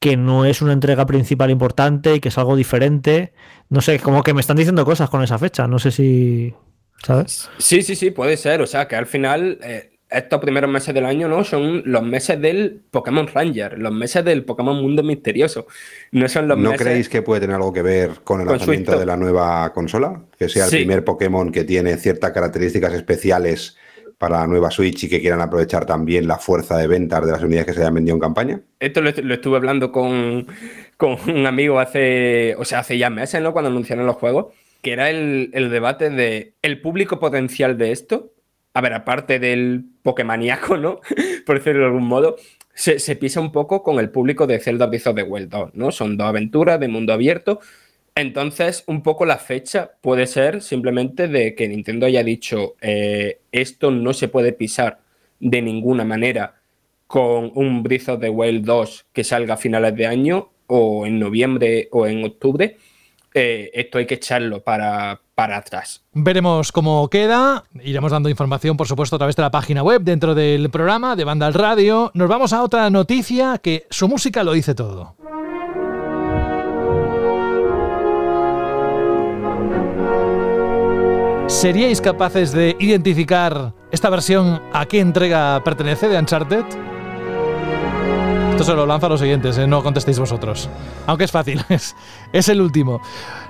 que 0.00 0.16
no 0.16 0.44
es 0.44 0.62
una 0.62 0.72
entrega 0.72 1.06
principal 1.06 1.50
importante 1.50 2.14
y 2.14 2.20
que 2.20 2.28
es 2.28 2.38
algo 2.38 2.56
diferente. 2.56 3.32
No 3.68 3.80
sé, 3.80 3.98
como 3.98 4.22
que 4.22 4.34
me 4.34 4.40
están 4.40 4.56
diciendo 4.56 4.84
cosas 4.84 5.10
con 5.10 5.22
esa 5.22 5.38
fecha. 5.38 5.66
No 5.66 5.78
sé 5.78 5.90
si. 5.90 6.54
¿Sabes? 7.04 7.48
Sí, 7.58 7.82
sí, 7.82 7.94
sí, 7.96 8.10
puede 8.10 8.36
ser. 8.36 8.60
O 8.60 8.66
sea, 8.66 8.88
que 8.88 8.96
al 8.96 9.06
final 9.06 9.58
eh, 9.62 9.90
estos 10.10 10.40
primeros 10.40 10.68
meses 10.70 10.92
del 10.94 11.04
año, 11.06 11.28
¿no? 11.28 11.44
Son 11.44 11.82
los 11.84 12.02
meses 12.02 12.40
del 12.40 12.82
Pokémon 12.90 13.26
Ranger, 13.28 13.78
los 13.78 13.92
meses 13.92 14.24
del 14.24 14.44
Pokémon 14.44 14.80
Mundo 14.80 15.02
Misterioso. 15.04 15.66
No 16.12 16.28
son 16.28 16.48
los 16.48 16.58
¿No 16.58 16.70
meses... 16.70 16.84
creéis 16.86 17.08
que 17.08 17.22
puede 17.22 17.40
tener 17.42 17.56
algo 17.56 17.72
que 17.72 17.82
ver 17.82 18.10
con 18.24 18.40
el 18.40 18.46
Con 18.46 18.56
lanzamiento 18.56 18.98
de 18.98 19.06
la 19.06 19.16
nueva 19.16 19.72
consola? 19.72 20.22
Que 20.38 20.48
sea 20.48 20.64
el 20.64 20.70
Sí. 20.70 20.76
primer 20.78 21.04
Pokémon 21.04 21.52
que 21.52 21.62
tiene 21.64 21.96
ciertas 21.98 22.32
características 22.32 22.92
especiales 22.94 23.76
para 24.18 24.40
la 24.40 24.46
nueva 24.48 24.70
Switch 24.70 25.04
y 25.04 25.08
que 25.08 25.20
quieran 25.20 25.40
aprovechar 25.40 25.86
también 25.86 26.26
la 26.26 26.38
fuerza 26.38 26.76
de 26.76 26.88
ventas 26.88 27.24
de 27.24 27.32
las 27.32 27.42
unidades 27.42 27.66
que 27.66 27.72
se 27.74 27.80
hayan 27.80 27.94
vendido 27.94 28.16
en 28.16 28.20
campaña. 28.20 28.60
Esto 28.80 29.00
lo, 29.00 29.10
estuve 29.10 29.56
hablando 29.56 29.92
con, 29.92 30.46
con 30.96 31.16
un 31.28 31.46
amigo 31.46 31.78
hace, 31.78 32.56
o 32.58 32.64
sea, 32.64 32.80
hace 32.80 32.98
ya 32.98 33.10
meses, 33.10 33.40
¿no? 33.40 33.52
Cuando 33.52 33.70
anunciaron 33.70 34.06
los 34.06 34.16
juegos, 34.16 34.52
que 34.82 34.92
era 34.92 35.08
el, 35.08 35.50
el 35.54 35.70
debate 35.70 36.10
de 36.10 36.54
el 36.62 36.80
público 36.80 37.20
potencial 37.20 37.78
de 37.78 37.92
esto. 37.92 38.32
A 38.74 38.80
ver, 38.80 38.92
aparte 38.92 39.38
del 39.38 39.84
Pokémoníaco, 40.02 40.76
¿no? 40.76 41.00
Por 41.46 41.58
decirlo 41.58 41.80
de 41.80 41.86
algún 41.86 42.06
modo, 42.06 42.36
se, 42.74 42.98
se 42.98 43.16
pisa 43.16 43.40
un 43.40 43.52
poco 43.52 43.82
con 43.82 43.98
el 43.98 44.10
público 44.10 44.46
de 44.46 44.58
Zelda 44.58 44.86
Breath 44.86 45.06
of 45.06 45.14
the 45.16 45.22
Wild 45.22 45.48
2, 45.48 45.74
¿no? 45.74 45.92
Son 45.92 46.16
dos 46.16 46.26
aventuras 46.26 46.78
de 46.80 46.88
mundo 46.88 47.12
abierto. 47.12 47.60
Entonces, 48.18 48.82
un 48.88 49.02
poco 49.04 49.24
la 49.24 49.38
fecha 49.38 49.92
puede 50.00 50.26
ser 50.26 50.60
simplemente 50.60 51.28
de 51.28 51.54
que 51.54 51.68
Nintendo 51.68 52.04
haya 52.04 52.24
dicho 52.24 52.74
eh, 52.80 53.42
esto 53.52 53.92
no 53.92 54.12
se 54.12 54.26
puede 54.26 54.52
pisar 54.52 54.98
de 55.38 55.62
ninguna 55.62 56.04
manera 56.04 56.56
con 57.06 57.52
un 57.54 57.84
Breath 57.84 58.08
of 58.08 58.20
the 58.20 58.28
Wild 58.28 58.64
2 58.64 59.06
que 59.12 59.22
salga 59.22 59.54
a 59.54 59.56
finales 59.56 59.94
de 59.94 60.08
año 60.08 60.50
o 60.66 61.06
en 61.06 61.20
noviembre 61.20 61.88
o 61.92 62.08
en 62.08 62.24
octubre. 62.24 62.76
eh, 63.34 63.70
esto 63.72 63.98
hay 63.98 64.06
que 64.06 64.14
echarlo 64.14 64.64
para, 64.64 65.20
para 65.36 65.58
atrás. 65.58 66.02
Veremos 66.12 66.72
cómo 66.72 67.08
queda. 67.08 67.62
Iremos 67.84 68.10
dando 68.10 68.28
información, 68.28 68.76
por 68.76 68.88
supuesto, 68.88 69.14
a 69.14 69.20
través 69.20 69.36
de 69.36 69.42
la 69.42 69.52
página 69.52 69.84
web 69.84 70.02
dentro 70.02 70.34
del 70.34 70.70
programa 70.70 71.14
de 71.14 71.22
Banda 71.22 71.46
al 71.46 71.54
Radio. 71.54 72.10
Nos 72.14 72.28
vamos 72.28 72.52
a 72.52 72.64
otra 72.64 72.90
noticia 72.90 73.58
que 73.62 73.86
su 73.90 74.08
música 74.08 74.42
lo 74.42 74.54
dice 74.54 74.74
todo. 74.74 75.14
¿Seríais 81.48 82.02
capaces 82.02 82.52
de 82.52 82.76
identificar 82.78 83.72
esta 83.90 84.10
versión 84.10 84.60
a 84.74 84.84
qué 84.84 85.00
entrega 85.00 85.64
pertenece 85.64 86.06
de 86.06 86.18
Uncharted? 86.18 86.64
Esto 88.50 88.64
se 88.64 88.74
lo 88.74 88.84
lanzo 88.84 89.06
a 89.06 89.08
los 89.08 89.20
siguientes, 89.20 89.56
¿eh? 89.56 89.66
no 89.66 89.82
contestéis 89.82 90.18
vosotros. 90.18 90.68
Aunque 91.06 91.24
es 91.24 91.32
fácil, 91.32 91.64
es 92.32 92.48
el 92.50 92.60
último. 92.60 93.00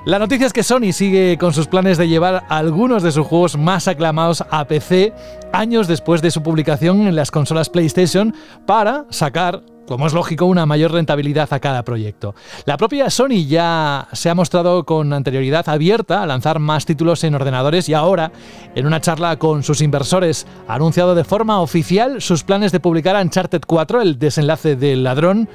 La 0.04 0.20
noticia 0.20 0.46
es 0.46 0.52
que 0.52 0.62
Sony 0.62 0.92
sigue 0.92 1.38
con 1.38 1.52
sus 1.52 1.66
planes 1.66 1.98
de 1.98 2.06
llevar 2.06 2.44
algunos 2.48 3.02
de 3.02 3.10
sus 3.10 3.26
juegos 3.26 3.58
más 3.58 3.88
aclamados 3.88 4.44
a 4.48 4.64
PC 4.66 5.12
años 5.52 5.88
después 5.88 6.22
de 6.22 6.30
su 6.30 6.40
publicación 6.40 7.08
en 7.08 7.16
las 7.16 7.32
consolas 7.32 7.68
PlayStation 7.68 8.32
para 8.64 9.06
sacar 9.10 9.62
como 9.88 10.06
es 10.06 10.12
lógico, 10.12 10.44
una 10.44 10.66
mayor 10.66 10.92
rentabilidad 10.92 11.52
a 11.52 11.60
cada 11.60 11.82
proyecto. 11.82 12.34
La 12.66 12.76
propia 12.76 13.10
Sony 13.10 13.46
ya 13.48 14.06
se 14.12 14.28
ha 14.28 14.34
mostrado 14.34 14.84
con 14.84 15.12
anterioridad 15.12 15.68
abierta 15.68 16.22
a 16.22 16.26
lanzar 16.26 16.58
más 16.58 16.84
títulos 16.84 17.24
en 17.24 17.34
ordenadores 17.34 17.88
y 17.88 17.94
ahora, 17.94 18.30
en 18.74 18.86
una 18.86 19.00
charla 19.00 19.38
con 19.38 19.62
sus 19.62 19.80
inversores, 19.80 20.46
ha 20.68 20.74
anunciado 20.74 21.14
de 21.14 21.24
forma 21.24 21.60
oficial 21.60 22.20
sus 22.20 22.44
planes 22.44 22.70
de 22.70 22.80
publicar 22.80 23.16
Uncharted 23.16 23.62
4, 23.66 24.02
el 24.02 24.18
desenlace 24.18 24.76
del 24.76 25.02
ladrón, 25.02 25.48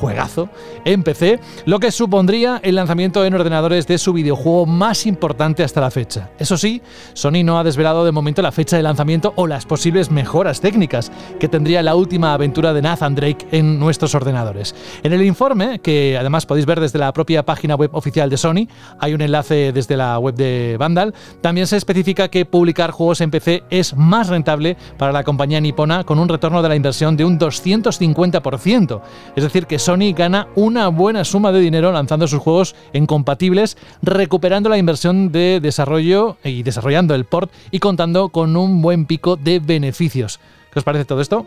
juegazo 0.00 0.48
en 0.84 1.02
PC, 1.02 1.38
lo 1.66 1.78
que 1.78 1.92
supondría 1.92 2.58
el 2.62 2.74
lanzamiento 2.76 3.24
en 3.24 3.34
ordenadores 3.34 3.86
de 3.86 3.98
su 3.98 4.14
videojuego 4.14 4.64
más 4.64 5.04
importante 5.04 5.62
hasta 5.62 5.80
la 5.80 5.90
fecha. 5.90 6.30
Eso 6.38 6.56
sí, 6.56 6.80
Sony 7.12 7.44
no 7.44 7.58
ha 7.58 7.64
desvelado 7.64 8.04
de 8.04 8.12
momento 8.12 8.40
la 8.40 8.50
fecha 8.50 8.76
de 8.76 8.82
lanzamiento 8.82 9.34
o 9.36 9.46
las 9.46 9.66
posibles 9.66 10.10
mejoras 10.10 10.60
técnicas 10.60 11.12
que 11.38 11.48
tendría 11.48 11.82
la 11.82 11.94
última 11.94 12.32
aventura 12.32 12.72
de 12.72 12.80
Nathan 12.80 13.14
Drake 13.14 13.46
en 13.52 13.78
nuestros 13.78 14.14
ordenadores. 14.14 14.74
En 15.02 15.12
el 15.12 15.22
informe, 15.22 15.80
que 15.80 16.16
además 16.18 16.46
podéis 16.46 16.66
ver 16.66 16.80
desde 16.80 16.98
la 16.98 17.12
propia 17.12 17.44
página 17.44 17.74
web 17.74 17.90
oficial 17.92 18.30
de 18.30 18.38
Sony, 18.38 18.68
hay 18.98 19.12
un 19.12 19.20
enlace 19.20 19.72
desde 19.72 19.96
la 19.98 20.18
web 20.18 20.34
de 20.34 20.76
Vandal, 20.78 21.14
también 21.42 21.66
se 21.66 21.76
especifica 21.76 22.28
que 22.28 22.46
publicar 22.46 22.90
juegos 22.90 23.20
en 23.20 23.30
PC 23.30 23.64
es 23.68 23.94
más 23.94 24.28
rentable 24.28 24.78
para 24.96 25.12
la 25.12 25.24
compañía 25.24 25.60
nipona 25.60 26.04
con 26.04 26.18
un 26.18 26.28
retorno 26.28 26.62
de 26.62 26.68
la 26.70 26.76
inversión 26.76 27.16
de 27.16 27.24
un 27.24 27.38
250%. 27.38 29.00
Es 29.36 29.44
decir, 29.44 29.66
que 29.66 29.78
Sony 29.78 29.89
gana 30.16 30.46
una 30.54 30.88
buena 30.88 31.24
suma 31.24 31.50
de 31.50 31.60
dinero 31.60 31.90
lanzando 31.90 32.28
sus 32.28 32.40
juegos 32.40 32.76
en 32.92 33.06
compatibles, 33.06 33.76
recuperando 34.02 34.68
la 34.68 34.78
inversión 34.78 35.32
de 35.32 35.58
desarrollo 35.60 36.36
y 36.44 36.62
desarrollando 36.62 37.14
el 37.14 37.24
port 37.24 37.50
y 37.70 37.80
contando 37.80 38.28
con 38.28 38.56
un 38.56 38.82
buen 38.82 39.06
pico 39.06 39.36
de 39.36 39.58
beneficios. 39.58 40.38
¿Qué 40.72 40.78
os 40.78 40.84
parece 40.84 41.04
todo 41.04 41.20
esto? 41.20 41.44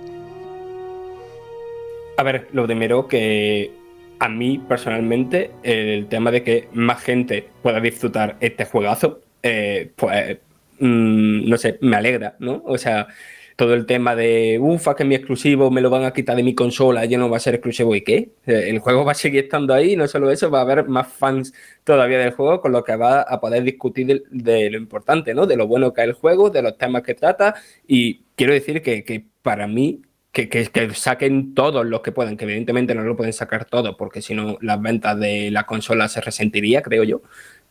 A 2.17 2.23
ver, 2.23 2.49
lo 2.51 2.65
primero 2.65 3.07
que 3.07 3.71
a 4.19 4.27
mí 4.27 4.59
personalmente 4.59 5.51
el 5.63 6.07
tema 6.07 6.29
de 6.31 6.43
que 6.43 6.67
más 6.73 7.01
gente 7.01 7.47
pueda 7.61 7.79
disfrutar 7.79 8.35
este 8.41 8.65
juegazo, 8.65 9.21
eh, 9.41 9.91
pues 9.95 10.37
mm, 10.79 11.49
no 11.49 11.57
sé, 11.57 11.77
me 11.81 11.95
alegra, 11.95 12.35
¿no? 12.39 12.61
O 12.65 12.77
sea, 12.77 13.07
todo 13.55 13.73
el 13.73 13.85
tema 13.85 14.15
de, 14.15 14.57
ufa, 14.59 14.95
que 14.95 15.03
mi 15.03 15.15
exclusivo 15.15 15.69
me 15.69 15.81
lo 15.81 15.89
van 15.89 16.03
a 16.03 16.13
quitar 16.13 16.35
de 16.35 16.43
mi 16.43 16.55
consola, 16.55 17.05
ya 17.05 17.17
no 17.17 17.29
va 17.29 17.37
a 17.37 17.39
ser 17.39 17.55
exclusivo, 17.55 17.95
¿y 17.95 18.01
qué? 18.01 18.31
El 18.45 18.79
juego 18.79 19.05
va 19.05 19.11
a 19.11 19.15
seguir 19.15 19.45
estando 19.45 19.73
ahí, 19.73 19.95
no 19.95 20.07
solo 20.07 20.31
eso, 20.31 20.49
va 20.49 20.59
a 20.59 20.61
haber 20.63 20.87
más 20.87 21.07
fans 21.07 21.53
todavía 21.83 22.19
del 22.19 22.31
juego, 22.31 22.61
con 22.61 22.71
lo 22.71 22.83
que 22.83 22.95
va 22.95 23.21
a 23.21 23.39
poder 23.39 23.63
discutir 23.63 24.23
de, 24.29 24.69
lo 24.69 24.77
importante, 24.77 25.33
¿no? 25.33 25.45
De 25.45 25.55
lo 25.55 25.67
bueno 25.67 25.93
que 25.93 26.01
es 26.01 26.07
el 26.07 26.13
juego, 26.13 26.49
de 26.49 26.61
los 26.61 26.77
temas 26.77 27.03
que 27.03 27.13
trata, 27.13 27.55
y 27.87 28.23
quiero 28.35 28.53
decir 28.53 28.81
que, 28.81 29.03
que 29.03 29.25
para 29.41 29.67
mí 29.67 30.01
que, 30.31 30.49
que, 30.49 30.65
que, 30.65 30.93
saquen 30.95 31.53
todos 31.53 31.85
los 31.85 32.01
que 32.01 32.11
puedan, 32.11 32.37
que 32.37 32.45
evidentemente 32.45 32.95
no 32.95 33.03
lo 33.03 33.15
pueden 33.15 33.33
sacar 33.33 33.65
todo, 33.65 33.95
porque 33.97 34.21
si 34.21 34.33
no 34.33 34.57
las 34.61 34.81
ventas 34.81 35.19
de 35.19 35.51
la 35.51 35.65
consola 35.65 36.07
se 36.07 36.21
resentiría, 36.21 36.81
creo 36.81 37.03
yo, 37.03 37.21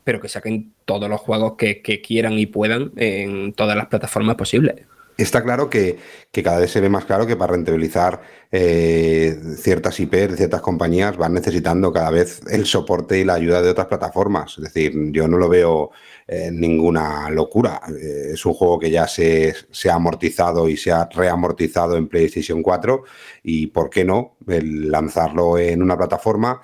pero 0.04 0.20
que 0.20 0.28
saquen 0.28 0.72
todos 0.84 1.08
los 1.08 1.20
juegos 1.20 1.54
que, 1.56 1.82
que 1.82 2.00
quieran 2.00 2.38
y 2.38 2.46
puedan 2.46 2.92
en 2.96 3.52
todas 3.52 3.76
las 3.76 3.86
plataformas 3.86 4.36
posibles. 4.36 4.76
Está 5.22 5.42
claro 5.42 5.70
que, 5.70 5.98
cada 6.42 6.58
vez 6.58 6.72
se 6.72 6.80
ve 6.80 6.88
más 6.88 7.04
claro 7.04 7.26
que 7.26 7.36
para 7.36 7.52
rentabilizar 7.52 8.22
eh, 8.50 9.38
ciertas 9.56 9.98
IP 10.00 10.12
de 10.12 10.36
ciertas 10.36 10.60
compañías 10.60 11.16
van 11.16 11.34
necesitando 11.34 11.92
cada 11.92 12.10
vez 12.10 12.40
el 12.50 12.66
soporte 12.66 13.18
y 13.18 13.24
la 13.24 13.34
ayuda 13.34 13.62
de 13.62 13.70
otras 13.70 13.86
plataformas. 13.86 14.58
Es 14.58 14.64
decir, 14.64 14.92
yo 15.12 15.28
no 15.28 15.38
lo 15.38 15.48
veo 15.48 15.90
eh, 16.26 16.50
ninguna 16.52 17.30
locura. 17.30 17.80
Eh, 17.88 18.32
es 18.32 18.44
un 18.44 18.54
juego 18.54 18.78
que 18.80 18.90
ya 18.90 19.06
se, 19.06 19.54
se, 19.70 19.90
ha 19.90 19.94
amortizado 19.94 20.68
y 20.68 20.76
se 20.76 20.90
ha 20.90 21.08
reamortizado 21.08 21.96
en 21.96 22.08
PlayStation 22.08 22.62
4 22.62 23.04
y, 23.44 23.68
¿por 23.68 23.90
qué 23.90 24.04
no?, 24.04 24.36
el 24.48 24.90
lanzarlo 24.90 25.56
en 25.58 25.82
una 25.82 25.96
plataforma 25.96 26.60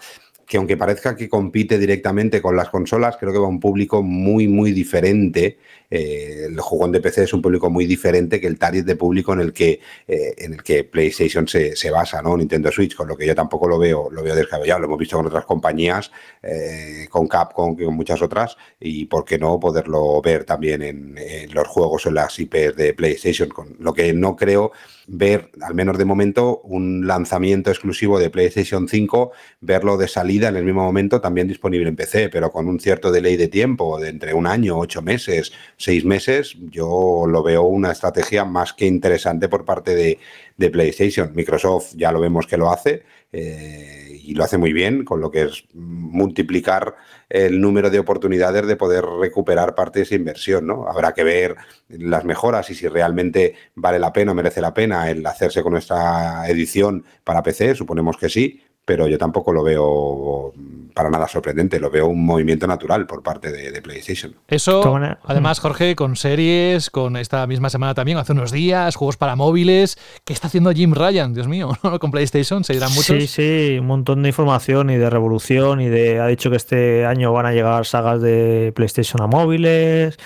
que 0.49 0.57
aunque 0.57 0.79
parezca 0.79 1.15
que 1.15 1.29
compite 1.29 1.79
directamente 1.79 2.41
con 2.41 2.57
las 2.57 2.71
consolas, 2.71 3.19
creo 3.19 3.33
que 3.35 3.39
va 3.39 3.45
a 3.45 3.51
un 3.51 3.61
público 3.61 4.03
muy, 4.03 4.49
muy 4.49 4.73
diferente. 4.73 5.59
Eh, 5.91 6.47
el 6.49 6.59
jugón 6.61 6.91
de 6.91 7.01
PC 7.01 7.25
es 7.25 7.35
un 7.35 7.43
público 7.43 7.69
muy 7.69 7.85
diferente 7.85 8.41
que 8.41 8.47
el 8.47 8.59
target 8.59 8.85
de 8.85 8.97
público 8.97 9.35
en 9.35 9.41
el 9.41 9.53
que, 9.53 9.81
eh, 10.07 10.35
en 10.39 10.55
el 10.55 10.63
que 10.63 10.85
PlayStation 10.85 11.47
se, 11.47 11.77
se, 11.77 11.91
basa, 11.91 12.23
¿no? 12.23 12.35
Nintendo 12.35 12.73
Switch, 12.73 12.97
con 12.97 13.09
lo 13.09 13.17
que 13.17 13.27
yo 13.27 13.35
tampoco 13.35 13.69
lo 13.69 13.79
veo, 13.79 14.09
lo 14.11 14.23
veo 14.23 14.35
descabellado. 14.35 14.81
Lo 14.81 14.87
hemos 14.87 14.99
visto 14.99 15.19
con 15.19 15.27
otras 15.27 15.45
compañías, 15.45 16.11
eh, 16.43 17.07
con 17.11 17.29
Capcom, 17.29 17.77
con 17.77 17.95
muchas 17.95 18.23
otras, 18.23 18.57
y 18.81 19.05
por 19.05 19.27
qué 19.27 19.39
no 19.39 19.61
poderlo 19.61 20.23
ver 20.23 20.45
también 20.45 20.81
en, 20.81 21.19
en 21.19 21.55
los 21.55 21.69
juegos 21.69 22.07
o 22.07 22.09
en 22.09 22.15
las 22.15 22.39
IPs 22.39 22.75
de 22.75 22.95
PlayStation. 22.95 23.51
Con 23.51 23.77
lo 23.81 23.93
que 23.93 24.15
no 24.15 24.35
creo 24.35 24.73
ver, 25.09 25.51
al 25.63 25.75
menos 25.75 25.97
de 25.99 26.05
momento, 26.05 26.61
un 26.61 27.07
lanzamiento 27.07 27.71
exclusivo 27.71 28.19
de 28.19 28.31
PlayStation 28.31 28.87
5, 28.87 29.33
verlo 29.61 29.97
de 29.97 30.07
salida 30.07 30.49
en 30.49 30.57
el 30.57 30.65
mismo 30.65 30.83
momento 30.83 31.21
también 31.21 31.49
disponible 31.49 31.89
en 31.89 31.97
PC, 31.97 32.29
pero 32.29 32.51
con 32.51 32.69
un 32.69 32.79
cierto 32.79 33.11
delay 33.11 33.37
de 33.37 33.49
tiempo, 33.49 33.99
de 33.99 34.11
entre 34.11 34.35
un 34.35 34.47
año, 34.47 34.79
ocho 34.79 35.01
meses, 35.01 35.53
seis 35.77 36.05
meses, 36.05 36.57
yo 36.71 37.25
lo 37.27 37.43
veo 37.43 37.63
una 37.63 37.91
estrategia 37.91 38.45
más 38.45 38.75
que 38.75 38.87
interesante 38.87 39.49
por 39.49 39.65
parte 39.65 39.95
de, 39.95 40.19
de 40.59 40.71
PlayStation. 40.71 41.33
Microsoft 41.35 41.95
ya 41.97 42.13
lo 42.13 42.21
vemos 42.21 42.47
que 42.47 42.59
lo 42.59 42.71
hace. 42.71 43.05
Eh, 43.33 44.09
y 44.29 44.35
lo 44.35 44.45
hace 44.45 44.59
muy 44.59 44.75
bien, 44.75 45.05
con 45.05 45.23
lo 45.23 45.31
que 45.31 45.43
es 45.45 45.65
multiplicar 45.73 46.97
el 47.31 47.61
número 47.63 47.89
de 47.89 47.99
oportunidades 47.99 48.67
de 48.67 48.77
poder 48.77 49.03
recuperar 49.03 49.75
parte 49.75 50.01
de 50.01 50.03
esa 50.03 50.17
inversión, 50.17 50.67
¿no? 50.67 50.87
Habrá 50.87 51.15
que 51.15 51.25
ver 51.25 51.57
las 51.89 52.25
mejoras 52.25 52.69
y 52.69 52.75
si 52.75 52.89
realmente 52.89 53.55
vale 53.75 53.99
la 53.99 54.13
pena 54.13 54.33
o 54.33 54.35
merece 54.35 54.61
la 54.61 54.75
pena 54.75 55.11
el 55.11 55.25
hacerse 55.25 55.63
con 55.63 55.73
nuestra 55.73 56.47
edición 56.47 57.05
para 57.25 57.43
PC, 57.43 57.75
suponemos 57.75 58.19
que 58.19 58.29
sí, 58.29 58.61
pero 58.89 59.07
yo 59.07 59.19
tampoco 59.19 59.53
lo 59.53 59.63
veo 59.63 60.55
para 60.95 61.11
nada 61.11 61.29
sorprendente, 61.29 61.79
lo 61.79 61.91
veo 61.91 62.07
un 62.07 62.25
movimiento 62.25 62.67
natural 62.67 63.07
por 63.07 63.23
parte 63.23 63.53
de, 63.53 63.83
PlayStation. 63.83 64.35
Eso, 64.49 64.99
además, 65.25 65.61
Jorge, 65.61 65.95
con 65.95 66.17
series, 66.17 66.89
con 66.89 67.19
esta 67.19 67.47
misma 67.47 67.69
semana 67.69 67.93
también, 67.93 68.17
hace 68.17 68.33
unos 68.33 68.51
días, 68.51 68.97
juegos 68.97 69.19
para 69.19 69.37
móviles, 69.37 69.99
¿qué 70.25 70.33
está 70.33 70.47
haciendo 70.47 70.73
Jim 70.73 70.95
Ryan? 70.95 71.35
Dios 71.35 71.49
mío, 71.49 71.71
con 72.01 72.11
PlayStation, 72.11 72.65
se 72.65 72.73
dirán 72.73 72.89
muchos. 72.95 73.15
Sí, 73.19 73.27
sí, 73.27 73.77
un 73.79 73.87
montón 73.87 74.23
de 74.23 74.31
información 74.31 74.89
y 74.89 74.97
de 74.97 75.11
revolución 75.11 75.83
y 75.83 75.89
de 75.91 76.21
ha 76.21 76.27
dicho 76.27 76.49
que 76.49 76.57
este 76.57 77.05
año 77.05 77.31
van 77.35 77.45
a 77.45 77.53
llegar 77.53 77.85
sagas 77.85 78.23
de 78.23 78.73
PlayStation 78.75 79.21
a 79.23 79.27
móviles 79.27 80.19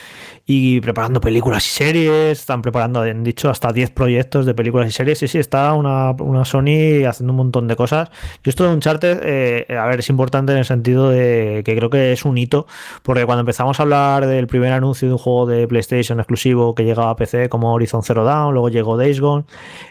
y 0.44 0.81
preparando 0.81 1.20
películas 1.20 1.66
y 1.66 1.70
series, 1.70 2.40
están 2.40 2.62
preparando, 2.62 3.01
han 3.02 3.23
dicho, 3.23 3.48
hasta 3.48 3.73
10 3.73 3.90
proyectos 3.90 4.44
de 4.44 4.55
películas 4.55 4.89
y 4.89 4.93
series. 4.93 5.19
Sí, 5.19 5.28
sí, 5.28 5.39
está 5.39 5.73
una, 5.74 6.10
una 6.12 6.44
Sony 6.44 7.05
haciendo 7.06 7.32
un 7.32 7.36
montón 7.36 7.69
de 7.69 7.77
cosas. 7.77 8.10
Yo 8.43 8.51
esto 8.51 8.64
de 8.64 8.74
Uncharted, 8.74 9.20
eh, 9.23 9.66
a 9.77 9.86
ver, 9.86 10.01
es 10.01 10.09
importante 10.09 10.52
en 10.52 10.59
el 10.59 10.64
sentido 10.64 11.10
de 11.10 11.62
que 11.64 11.77
creo 11.77 11.90
que 11.90 12.12
es 12.12 12.24
un 12.24 12.36
hito, 12.39 12.66
porque 13.02 13.24
cuando 13.24 13.40
empezamos 13.40 13.78
a 13.78 13.85
hablar 13.85 14.27
del 14.27 14.47
primer 14.48 14.73
anuncio 14.73 15.09
de 15.09 15.14
un 15.14 15.19
juego 15.19 15.47
de 15.47 15.69
PlayStation 15.69 16.19
exclusivo 16.19 16.74
que 16.74 16.85
llegaba 16.85 17.10
a 17.10 17.16
PC 17.16 17.48
como 17.48 17.73
Horizon 17.73 18.02
Zero 18.02 18.24
Dawn, 18.24 18.52
luego 18.52 18.69
llegó 18.69 18.97
Days 18.97 19.20
Gone, 19.20 19.44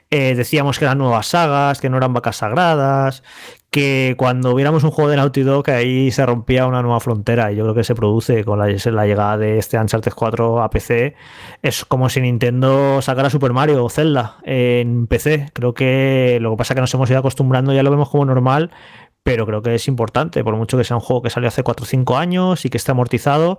eh, 0.10 0.36
decíamos 0.36 0.78
que 0.78 0.86
eran 0.86 0.98
nuevas 0.98 1.28
sagas, 1.28 1.80
que 1.80 1.90
no 1.90 1.96
eran 1.96 2.14
vacas 2.14 2.36
sagradas, 2.38 3.24
que 3.72 4.16
cuando 4.18 4.54
viéramos 4.54 4.84
un 4.84 4.92
juego 4.92 5.10
de 5.10 5.16
Naughty 5.16 5.44
Dog 5.44 5.70
ahí 5.70 6.12
se 6.12 6.26
rompía 6.26 6.68
una 6.68 6.82
nueva 6.82 7.00
frontera 7.00 7.52
y 7.52 7.56
yo 7.56 7.64
creo 7.64 7.74
que 7.74 7.86
se 7.86 7.96
produce 7.96 8.44
con 8.44 8.60
la, 8.60 8.68
llegada 8.68 9.38
de 9.38 9.58
este 9.58 9.80
Uncharted 9.80 10.12
4 10.14 10.62
a 10.62 10.70
PC. 10.70 11.16
Es 11.62 11.86
como 11.86 12.10
si 12.10 12.20
Nintendo 12.20 13.02
sacara 13.02 13.30
Super 13.30 13.54
Mario 13.54 13.84
o 13.86 13.90
Zelda 13.90 14.38
en 14.44 15.08
PC. 15.08 15.52
Creo 15.54 15.74
que 15.74 16.38
lo 16.42 16.52
que 16.52 16.58
pasa 16.58 16.74
es 16.74 16.76
que 16.76 16.82
nos 16.82 16.94
hemos 16.94 17.10
ido 17.10 17.20
acostumbrando, 17.20 17.74
ya 17.74 17.82
lo 17.82 17.92
vemos 17.92 18.10
como 18.10 18.26
normal, 18.26 18.72
pero 19.24 19.46
creo 19.46 19.62
que 19.62 19.76
es 19.76 19.88
importante, 19.88 20.44
por 20.44 20.58
mucho 20.58 20.78
que 20.78 20.84
sea 20.84 20.98
un 20.98 21.02
juego 21.02 21.22
que 21.22 21.30
salió 21.30 21.48
hace 21.48 21.64
4 21.64 21.84
o 21.84 21.88
5 21.88 22.18
años 22.18 22.66
y 22.66 22.70
que 22.70 22.78
esté 22.78 22.92
amortizado, 22.92 23.58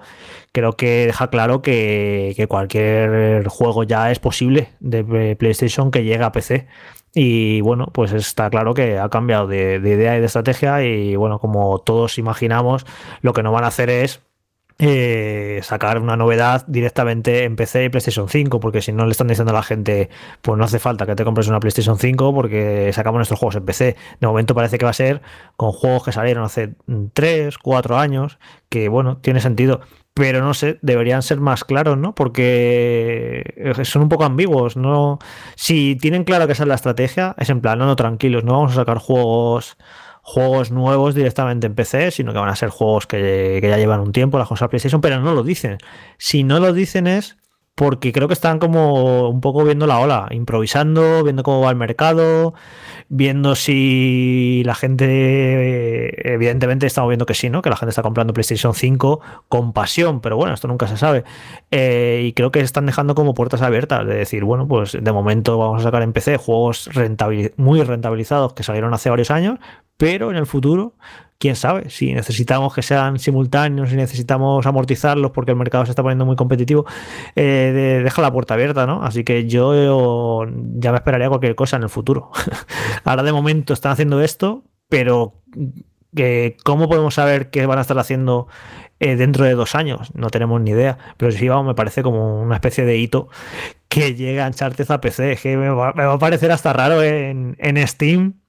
creo 0.52 0.74
que 0.74 1.06
deja 1.06 1.30
claro 1.30 1.62
que, 1.62 2.34
que 2.36 2.46
cualquier 2.48 3.48
juego 3.48 3.84
ya 3.84 4.10
es 4.10 4.18
posible 4.18 4.68
de 4.80 5.36
PlayStation 5.36 5.90
que 5.90 6.04
llegue 6.04 6.22
a 6.22 6.32
PC. 6.32 6.66
Y 7.14 7.60
bueno, 7.60 7.88
pues 7.92 8.12
está 8.12 8.48
claro 8.48 8.72
que 8.74 8.98
ha 8.98 9.08
cambiado 9.10 9.46
de, 9.46 9.76
idea 9.76 10.16
y 10.16 10.20
de 10.20 10.26
estrategia 10.26 10.82
y 10.84 11.14
bueno, 11.16 11.38
como 11.38 11.78
todos 11.78 12.18
imaginamos, 12.18 12.86
lo 13.20 13.34
que 13.34 13.42
no 13.42 13.52
van 13.52 13.64
a 13.64 13.66
hacer 13.68 13.90
es 13.90 14.22
eh, 14.78 15.60
sacar 15.62 15.98
una 15.98 16.16
novedad 16.16 16.64
directamente 16.66 17.44
en 17.44 17.54
PC 17.54 17.84
y 17.84 17.88
PlayStation 17.90 18.28
5, 18.28 18.60
porque 18.60 18.80
si 18.80 18.92
no 18.92 19.04
le 19.04 19.12
están 19.12 19.28
diciendo 19.28 19.52
a 19.52 19.54
la 19.54 19.62
gente, 19.62 20.08
pues 20.40 20.58
no 20.58 20.64
hace 20.64 20.78
falta 20.78 21.04
que 21.04 21.14
te 21.14 21.24
compres 21.24 21.48
una 21.48 21.60
PlayStation 21.60 21.98
5 21.98 22.34
porque 22.34 22.90
sacamos 22.94 23.18
nuestros 23.18 23.38
juegos 23.38 23.56
en 23.56 23.66
PC. 23.66 23.96
De 24.18 24.26
momento 24.26 24.54
parece 24.54 24.78
que 24.78 24.86
va 24.86 24.90
a 24.90 24.94
ser 24.94 25.20
con 25.56 25.72
juegos 25.72 26.04
que 26.04 26.12
salieron 26.12 26.44
hace 26.44 26.74
3, 27.12 27.58
4 27.58 27.98
años, 27.98 28.38
que 28.70 28.88
bueno, 28.88 29.18
tiene 29.18 29.40
sentido 29.40 29.82
pero 30.14 30.42
no 30.42 30.54
sé, 30.54 30.78
deberían 30.82 31.22
ser 31.22 31.40
más 31.40 31.64
claros, 31.64 31.96
¿no? 31.98 32.14
Porque 32.14 33.72
son 33.84 34.02
un 34.02 34.08
poco 34.08 34.24
ambiguos, 34.24 34.76
¿no? 34.76 35.18
Si 35.56 35.96
tienen 35.96 36.24
claro 36.24 36.46
que 36.46 36.52
esa 36.52 36.64
es 36.64 36.68
la 36.68 36.74
estrategia, 36.74 37.34
es 37.38 37.50
en 37.50 37.60
plan, 37.60 37.78
no, 37.78 37.86
no, 37.86 37.96
tranquilos, 37.96 38.44
no 38.44 38.52
vamos 38.52 38.72
a 38.72 38.76
sacar 38.76 38.98
juegos 38.98 39.76
juegos 40.22 40.70
nuevos 40.70 41.14
directamente 41.14 41.66
en 41.66 41.74
PC, 41.74 42.12
sino 42.12 42.32
que 42.32 42.38
van 42.38 42.48
a 42.48 42.56
ser 42.56 42.70
juegos 42.70 43.06
que, 43.06 43.60
ya 43.60 43.76
llevan 43.76 44.00
un 44.00 44.12
tiempo 44.12 44.38
la 44.38 44.46
consola 44.46 44.68
PlayStation, 44.68 45.00
pero 45.00 45.20
no 45.20 45.34
lo 45.34 45.42
dicen. 45.42 45.78
Si 46.16 46.44
no 46.44 46.60
lo 46.60 46.72
dicen 46.72 47.06
es 47.06 47.36
porque 47.74 48.12
creo 48.12 48.28
que 48.28 48.34
están 48.34 48.58
como 48.58 49.30
un 49.30 49.40
poco 49.40 49.64
viendo 49.64 49.86
la 49.86 49.98
ola, 49.98 50.28
improvisando, 50.30 51.24
viendo 51.24 51.42
cómo 51.42 51.62
va 51.62 51.70
el 51.70 51.76
mercado, 51.76 52.52
viendo 53.08 53.54
si 53.54 54.62
la 54.66 54.74
gente, 54.74 56.34
evidentemente 56.34 56.86
estamos 56.86 57.08
viendo 57.08 57.24
que 57.24 57.34
sí, 57.34 57.48
¿no? 57.48 57.62
Que 57.62 57.70
la 57.70 57.76
gente 57.76 57.90
está 57.90 58.02
comprando 58.02 58.34
PlayStation 58.34 58.74
5 58.74 59.20
con 59.48 59.72
pasión, 59.72 60.20
pero 60.20 60.36
bueno, 60.36 60.52
esto 60.54 60.68
nunca 60.68 60.86
se 60.86 60.98
sabe. 60.98 61.24
Eh, 61.70 62.24
y 62.26 62.32
creo 62.34 62.52
que 62.52 62.60
están 62.60 62.86
dejando 62.86 63.14
como 63.14 63.32
puertas 63.34 63.62
abiertas 63.62 64.06
de 64.06 64.14
decir, 64.16 64.44
bueno, 64.44 64.68
pues 64.68 64.96
de 65.00 65.12
momento 65.12 65.56
vamos 65.56 65.80
a 65.80 65.84
sacar 65.84 66.02
en 66.02 66.12
PC 66.12 66.36
juegos 66.36 66.90
muy 67.56 67.82
rentabilizados 67.82 68.52
que 68.52 68.62
salieron 68.62 68.92
hace 68.92 69.08
varios 69.08 69.30
años, 69.30 69.58
pero 70.02 70.32
en 70.32 70.36
el 70.36 70.46
futuro 70.46 70.94
quién 71.38 71.54
sabe, 71.54 71.88
si 71.88 72.12
necesitamos 72.12 72.74
que 72.74 72.82
sean 72.82 73.20
simultáneos, 73.20 73.90
si 73.90 73.94
necesitamos 73.94 74.66
amortizarlos 74.66 75.30
porque 75.30 75.52
el 75.52 75.56
mercado 75.56 75.84
se 75.86 75.92
está 75.92 76.02
poniendo 76.02 76.26
muy 76.26 76.34
competitivo, 76.34 76.86
eh, 77.36 78.00
deja 78.02 78.20
la 78.20 78.32
puerta 78.32 78.54
abierta, 78.54 78.84
¿no? 78.84 79.04
Así 79.04 79.22
que 79.22 79.46
yo 79.46 80.44
ya 80.74 80.90
me 80.90 80.96
esperaría 80.96 81.28
cualquier 81.28 81.54
cosa 81.54 81.76
en 81.76 81.84
el 81.84 81.88
futuro. 81.88 82.32
Ahora 83.04 83.22
de 83.22 83.32
momento 83.32 83.74
están 83.74 83.92
haciendo 83.92 84.20
esto, 84.20 84.64
pero 84.88 85.40
¿cómo 86.64 86.88
podemos 86.88 87.14
saber 87.14 87.50
qué 87.50 87.64
van 87.66 87.78
a 87.78 87.82
estar 87.82 87.98
haciendo 88.00 88.48
eh, 88.98 89.14
dentro 89.14 89.44
de 89.44 89.52
dos 89.52 89.76
años? 89.76 90.10
No 90.16 90.30
tenemos 90.30 90.60
ni 90.60 90.72
idea, 90.72 90.98
pero 91.16 91.30
sí, 91.30 91.46
vamos, 91.46 91.64
me 91.64 91.76
parece 91.76 92.02
como 92.02 92.42
una 92.42 92.56
especie 92.56 92.84
de 92.84 92.98
hito 92.98 93.28
que 93.86 94.16
llega 94.16 94.46
a 94.46 94.48
Uncharted 94.48 94.90
a 94.90 95.00
PC, 95.00 95.38
que 95.40 95.56
me 95.56 95.68
va, 95.68 95.90
a 95.90 96.18
parecer 96.18 96.50
hasta 96.50 96.72
raro 96.72 97.04
en 97.04 97.56
Steam 97.86 98.41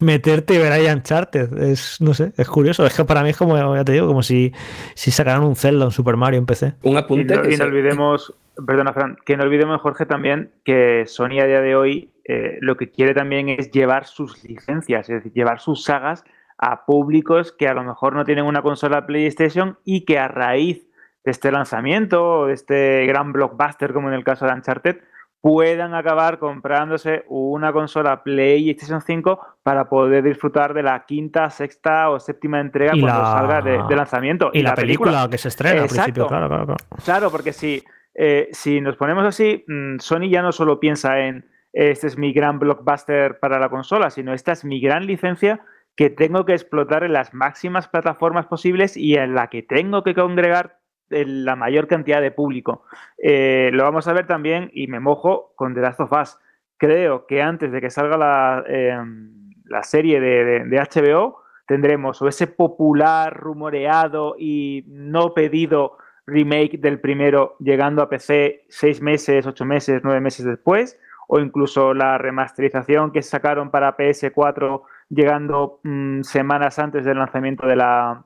meterte 0.00 0.54
y 0.54 0.58
ver 0.58 0.72
ahí 0.72 0.86
Uncharted. 0.86 1.56
Es, 1.62 2.00
no 2.00 2.14
sé, 2.14 2.32
es 2.36 2.48
curioso. 2.48 2.84
Es 2.84 2.94
que 2.94 3.04
para 3.04 3.22
mí 3.22 3.30
es 3.30 3.36
como, 3.36 3.56
ya 3.74 3.84
te 3.84 3.92
digo, 3.92 4.06
como 4.06 4.22
si, 4.22 4.52
si 4.94 5.10
sacaran 5.10 5.44
un 5.44 5.56
Zelda, 5.56 5.84
un 5.84 5.92
Super 5.92 6.16
Mario 6.16 6.38
en 6.38 6.46
PC. 6.46 6.74
Un 6.82 6.96
apunte. 6.96 7.34
Y 7.50 7.56
no, 7.56 7.64
olvidemos, 7.64 8.34
perdona, 8.66 8.92
Fran, 8.92 9.16
que 9.24 9.36
no 9.36 9.44
olvidemos, 9.44 9.80
Jorge, 9.80 10.06
también 10.06 10.50
que 10.64 11.04
Sony 11.06 11.40
a 11.40 11.46
día 11.46 11.60
de 11.60 11.76
hoy 11.76 12.10
eh, 12.24 12.58
lo 12.60 12.76
que 12.76 12.90
quiere 12.90 13.14
también 13.14 13.48
es 13.48 13.70
llevar 13.70 14.06
sus 14.06 14.42
licencias, 14.44 15.08
es 15.08 15.16
decir, 15.16 15.32
llevar 15.32 15.60
sus 15.60 15.84
sagas 15.84 16.24
a 16.58 16.84
públicos 16.84 17.52
que 17.52 17.68
a 17.68 17.74
lo 17.74 17.82
mejor 17.82 18.14
no 18.14 18.24
tienen 18.24 18.44
una 18.44 18.62
consola 18.62 19.06
PlayStation 19.06 19.78
y 19.84 20.04
que 20.04 20.18
a 20.18 20.28
raíz 20.28 20.86
de 21.24 21.30
este 21.30 21.50
lanzamiento, 21.50 22.46
de 22.46 22.52
este 22.52 23.06
gran 23.06 23.32
blockbuster 23.32 23.92
como 23.92 24.08
en 24.08 24.14
el 24.14 24.24
caso 24.24 24.46
de 24.46 24.52
Uncharted, 24.52 24.98
puedan 25.40 25.94
acabar 25.94 26.38
comprándose 26.38 27.24
una 27.28 27.72
consola 27.72 28.22
PlayStation 28.22 29.00
5 29.00 29.40
para 29.62 29.88
poder 29.88 30.22
disfrutar 30.22 30.74
de 30.74 30.82
la 30.82 31.04
quinta, 31.06 31.48
sexta 31.50 32.10
o 32.10 32.20
séptima 32.20 32.60
entrega 32.60 32.92
cuando 32.92 33.24
salga 33.24 33.62
de, 33.62 33.96
lanzamiento. 33.96 34.50
Y, 34.52 34.62
la, 34.62 34.74
película, 34.74 35.28
que 35.30 35.38
se 35.38 35.48
estrena 35.48 35.82
al 35.82 35.88
principio, 35.88 36.26
claro, 36.26 36.48
claro, 36.48 36.66
claro. 36.66 36.76
Claro, 37.04 37.30
porque 37.30 37.52
si, 37.52 37.82
eh, 38.14 38.48
si 38.52 38.80
nos 38.80 38.96
ponemos 38.96 39.24
así, 39.24 39.64
mm, 39.66 39.98
Sony 39.98 40.28
ya 40.30 40.42
no 40.42 40.52
solo 40.52 40.78
piensa 40.78 41.20
en 41.20 41.46
este 41.72 42.08
es 42.08 42.18
mi 42.18 42.32
gran 42.32 42.58
blockbuster 42.58 43.38
para 43.38 43.58
la 43.58 43.68
consola, 43.68 44.10
sino 44.10 44.34
esta 44.34 44.52
es 44.52 44.64
mi 44.64 44.80
gran 44.80 45.06
licencia 45.06 45.60
que 45.96 46.10
tengo 46.10 46.44
que 46.44 46.52
explotar 46.52 47.04
en 47.04 47.12
las 47.12 47.34
máximas 47.34 47.88
plataformas 47.88 48.46
posibles 48.46 48.96
y 48.96 49.16
en 49.16 49.34
la 49.34 49.48
que 49.48 49.62
tengo 49.62 50.02
que 50.02 50.14
congregar 50.14 50.79
la 51.10 51.56
mayor 51.56 51.86
cantidad 51.88 52.20
de 52.20 52.30
público. 52.30 52.84
Eh, 53.18 53.70
lo 53.72 53.84
vamos 53.84 54.08
a 54.08 54.12
ver 54.12 54.26
también, 54.26 54.70
y 54.72 54.86
me 54.86 55.00
mojo, 55.00 55.52
con 55.56 55.74
The 55.74 55.80
Last 55.80 56.00
of 56.00 56.12
Us. 56.12 56.38
Creo 56.76 57.26
que 57.26 57.42
antes 57.42 57.72
de 57.72 57.80
que 57.80 57.90
salga 57.90 58.16
la, 58.16 58.64
em, 58.66 59.50
la 59.70 59.82
serie 59.82 60.20
de, 60.20 60.78
HBO, 60.78 61.42
tendremos 61.66 62.20
o 62.20 62.28
ese 62.28 62.48
popular, 62.48 63.36
rumoreado 63.36 64.34
y 64.36 64.84
no 64.88 65.32
pedido 65.32 65.96
remake 66.26 66.78
del 66.78 67.00
primero 67.00 67.56
llegando 67.60 68.02
a 68.02 68.08
PC 68.08 68.64
seis 68.68 69.00
meses, 69.00 69.46
ocho 69.46 69.64
meses, 69.64 70.00
nueve 70.02 70.20
meses 70.20 70.44
después, 70.44 70.98
o 71.28 71.38
incluso 71.38 71.94
la 71.94 72.18
remasterización 72.18 73.12
que 73.12 73.22
sacaron 73.22 73.70
para 73.70 73.96
PS4 73.96 74.82
llegando 75.08 75.78
mm, 75.84 76.22
semanas 76.22 76.80
antes 76.80 77.04
del 77.04 77.18
lanzamiento 77.18 77.66
de 77.68 77.76
la, 77.76 78.24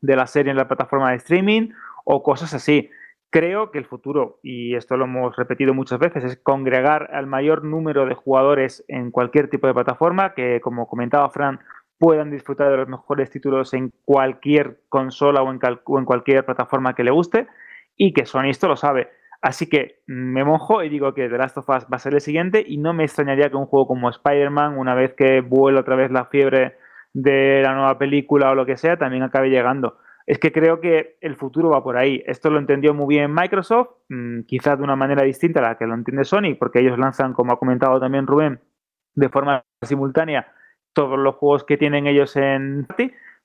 de 0.00 0.16
la 0.16 0.28
serie 0.28 0.52
en 0.52 0.56
la 0.56 0.68
plataforma 0.68 1.10
de 1.10 1.16
streaming, 1.16 1.70
o 2.04 2.22
cosas 2.22 2.54
así. 2.54 2.90
Creo 3.30 3.72
que 3.72 3.78
el 3.78 3.86
futuro, 3.86 4.38
y 4.44 4.76
esto 4.76 4.96
lo 4.96 5.06
hemos 5.06 5.34
repetido 5.34 5.74
muchas 5.74 5.98
veces, 5.98 6.22
es 6.22 6.36
congregar 6.36 7.10
al 7.12 7.26
mayor 7.26 7.64
número 7.64 8.06
de 8.06 8.14
jugadores 8.14 8.84
en 8.86 9.10
cualquier 9.10 9.50
tipo 9.50 9.66
de 9.66 9.74
plataforma, 9.74 10.34
que 10.34 10.60
como 10.60 10.86
comentaba 10.86 11.28
Fran, 11.30 11.58
puedan 11.98 12.30
disfrutar 12.30 12.70
de 12.70 12.76
los 12.76 12.88
mejores 12.88 13.30
títulos 13.30 13.74
en 13.74 13.92
cualquier 14.04 14.82
consola 14.88 15.42
o 15.42 15.50
en, 15.50 16.04
cualquier 16.04 16.44
plataforma 16.44 16.94
que 16.94 17.02
le 17.02 17.10
guste, 17.10 17.48
y 17.96 18.12
que 18.12 18.24
Sony 18.24 18.50
esto 18.50 18.68
lo 18.68 18.76
sabe. 18.76 19.08
Así 19.42 19.68
que 19.68 20.00
me 20.06 20.44
mojo 20.44 20.82
y 20.84 20.88
digo 20.88 21.12
que 21.12 21.28
The 21.28 21.36
Last 21.36 21.58
of 21.58 21.68
Us 21.68 21.84
va 21.84 21.96
a 21.96 21.98
ser 21.98 22.14
el 22.14 22.20
siguiente 22.20 22.64
y 22.66 22.78
no 22.78 22.94
me 22.94 23.04
extrañaría 23.04 23.50
que 23.50 23.56
un 23.56 23.66
juego 23.66 23.88
como 23.88 24.10
Spider-Man, 24.10 24.78
una 24.78 24.94
vez 24.94 25.12
que 25.14 25.40
vuelva 25.40 25.80
otra 25.80 25.96
vez 25.96 26.10
la 26.10 26.26
fiebre 26.26 26.76
de 27.12 27.62
la 27.62 27.74
nueva 27.74 27.98
película 27.98 28.52
o 28.52 28.54
lo 28.54 28.64
que 28.64 28.76
sea, 28.76 28.96
también 28.96 29.22
acabe 29.22 29.50
llegando 29.50 29.98
es 30.26 30.38
que 30.38 30.52
creo 30.52 30.80
que 30.80 31.16
el 31.20 31.36
futuro 31.36 31.70
va 31.70 31.82
por 31.82 31.96
ahí. 31.96 32.22
Esto 32.26 32.50
lo 32.50 32.58
entendió 32.58 32.94
muy 32.94 33.16
bien 33.16 33.34
Microsoft, 33.34 33.90
mm, 34.08 34.42
quizás 34.42 34.78
de 34.78 34.84
una 34.84 34.96
manera 34.96 35.22
distinta 35.22 35.60
a 35.60 35.62
la 35.62 35.78
que 35.78 35.86
lo 35.86 35.94
entiende 35.94 36.24
Sony, 36.24 36.56
porque 36.58 36.80
ellos 36.80 36.98
lanzan, 36.98 37.34
como 37.34 37.52
ha 37.52 37.58
comentado 37.58 38.00
también 38.00 38.26
Rubén, 38.26 38.60
de 39.14 39.28
forma 39.28 39.64
simultánea 39.82 40.52
todos 40.92 41.18
los 41.18 41.34
juegos 41.36 41.64
que 41.64 41.76
tienen 41.76 42.06
ellos 42.06 42.36
en 42.36 42.86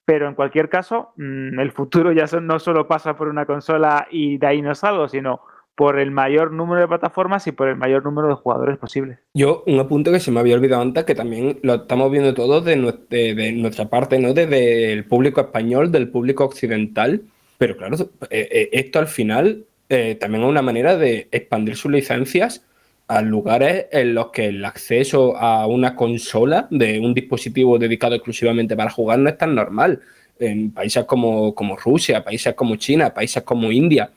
pero 0.06 0.28
en 0.28 0.34
cualquier 0.34 0.70
caso, 0.70 1.14
mm, 1.18 1.60
el 1.60 1.72
futuro 1.72 2.12
ya 2.12 2.26
no 2.42 2.58
solo 2.58 2.88
pasa 2.88 3.16
por 3.16 3.28
una 3.28 3.46
consola 3.46 4.08
y 4.10 4.40
de 4.40 4.48
ahí 4.48 4.62
no 4.62 4.74
salgo, 4.74 5.08
sino 5.08 5.42
por 5.80 5.98
el 5.98 6.12
mayor 6.12 6.52
número 6.52 6.82
de 6.82 6.90
plataformas 6.90 7.48
y 7.48 7.54
por 7.54 7.70
el 7.70 7.78
mayor 7.78 8.04
número 8.04 8.28
de 8.28 8.34
jugadores 8.34 8.78
posible. 8.78 9.20
Yo, 9.34 9.64
un 9.66 9.80
apunte 9.80 10.12
que 10.12 10.20
se 10.20 10.30
me 10.30 10.42
había 10.42 10.56
olvidado 10.56 10.82
antes, 10.82 11.06
que 11.06 11.16
también 11.16 11.58
lo 11.62 11.76
estamos 11.76 12.12
viendo 12.12 12.34
todos 12.34 12.66
de, 12.66 12.76
nuestra 12.76 13.90
parte, 13.90 14.20
¿no? 14.20 14.34
Desde 14.34 14.92
el 14.92 15.06
público 15.06 15.40
español, 15.40 15.90
del 15.90 16.10
público 16.10 16.44
occidental. 16.44 17.22
Pero 17.58 17.78
claro, 17.78 17.96
eh, 18.30 18.50
eh, 18.52 18.70
esto 18.74 19.00
al 19.00 19.08
final 19.08 19.64
eh, 19.88 20.18
también 20.20 20.44
es 20.44 20.50
una 20.50 20.62
manera 20.62 20.98
de 20.98 21.30
expandir 21.32 21.78
sus 21.78 21.92
licencias 21.92 22.66
a 23.08 23.22
lugares 23.22 23.86
en 23.94 24.16
los 24.16 24.32
que 24.32 24.48
el 24.48 24.66
acceso 24.66 25.38
a 25.38 25.66
una 25.66 25.96
consola 25.96 26.68
de 26.72 27.00
un 27.00 27.14
dispositivo 27.14 27.80
dedicado 27.80 28.16
exclusivamente 28.16 28.76
para 28.76 28.90
jugar 28.90 29.20
no 29.20 29.30
es 29.30 29.38
tan 29.38 29.56
normal. 29.56 30.02
En 30.40 30.72
países 30.72 31.06
como, 31.06 31.56
como 31.56 31.78
Rusia, 31.78 32.22
países 32.22 32.54
como 32.54 32.76
China, 32.76 33.14
países 33.14 33.44
como 33.44 33.72
India, 33.72 34.12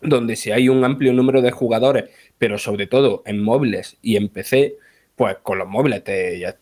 donde 0.00 0.36
si 0.36 0.50
hay 0.50 0.68
un 0.68 0.84
amplio 0.84 1.12
número 1.12 1.42
de 1.42 1.50
jugadores, 1.50 2.10
pero 2.38 2.58
sobre 2.58 2.86
todo 2.86 3.22
en 3.26 3.42
móviles 3.42 3.96
y 4.02 4.16
en 4.16 4.28
PC, 4.28 4.76
pues 5.16 5.36
con 5.42 5.58
los 5.58 5.68
móviles, 5.68 6.04
te, 6.04 6.56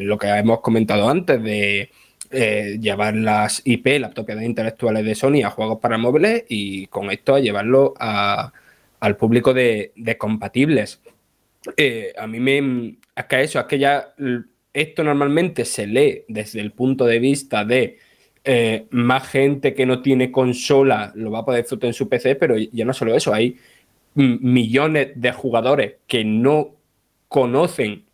lo 0.00 0.18
que 0.18 0.28
hemos 0.28 0.60
comentado 0.60 1.08
antes 1.08 1.42
de 1.42 1.90
eh, 2.30 2.78
llevar 2.80 3.14
las 3.14 3.62
IP, 3.64 3.98
las 3.98 4.14
propiedades 4.14 4.48
intelectuales 4.48 5.04
de 5.04 5.14
Sony 5.14 5.42
a 5.44 5.50
juegos 5.50 5.80
para 5.80 5.98
móviles 5.98 6.44
y 6.48 6.86
con 6.86 7.10
esto 7.10 7.34
a 7.34 7.40
llevarlo 7.40 7.94
al 7.98 9.16
público 9.16 9.52
de, 9.52 9.92
compatibles. 10.18 11.00
Eh, 11.76 12.12
a 12.16 12.26
mí 12.26 12.40
me... 12.40 12.96
Es 13.14 13.24
que 13.26 13.42
eso, 13.42 13.60
es 13.60 13.66
que 13.66 13.78
ya 13.78 14.14
esto 14.72 15.04
normalmente 15.04 15.64
se 15.64 15.86
lee 15.86 16.24
desde 16.28 16.60
el 16.60 16.72
punto 16.72 17.04
de 17.04 17.18
vista 17.18 17.64
de 17.64 17.98
eh, 18.44 18.86
más 18.90 19.28
gente 19.28 19.74
que 19.74 19.86
no 19.86 20.02
tiene 20.02 20.32
consola 20.32 21.12
lo 21.14 21.30
va 21.30 21.40
a 21.40 21.44
poder 21.44 21.62
disfrutar 21.62 21.88
en 21.88 21.94
su 21.94 22.08
PC, 22.08 22.34
pero 22.36 22.56
ya 22.56 22.84
no 22.84 22.92
solo 22.92 23.14
eso, 23.14 23.32
hay 23.32 23.56
millones 24.14 25.12
de 25.14 25.32
jugadores 25.32 25.94
que 26.06 26.24
no 26.24 26.74
conocen 27.28 28.04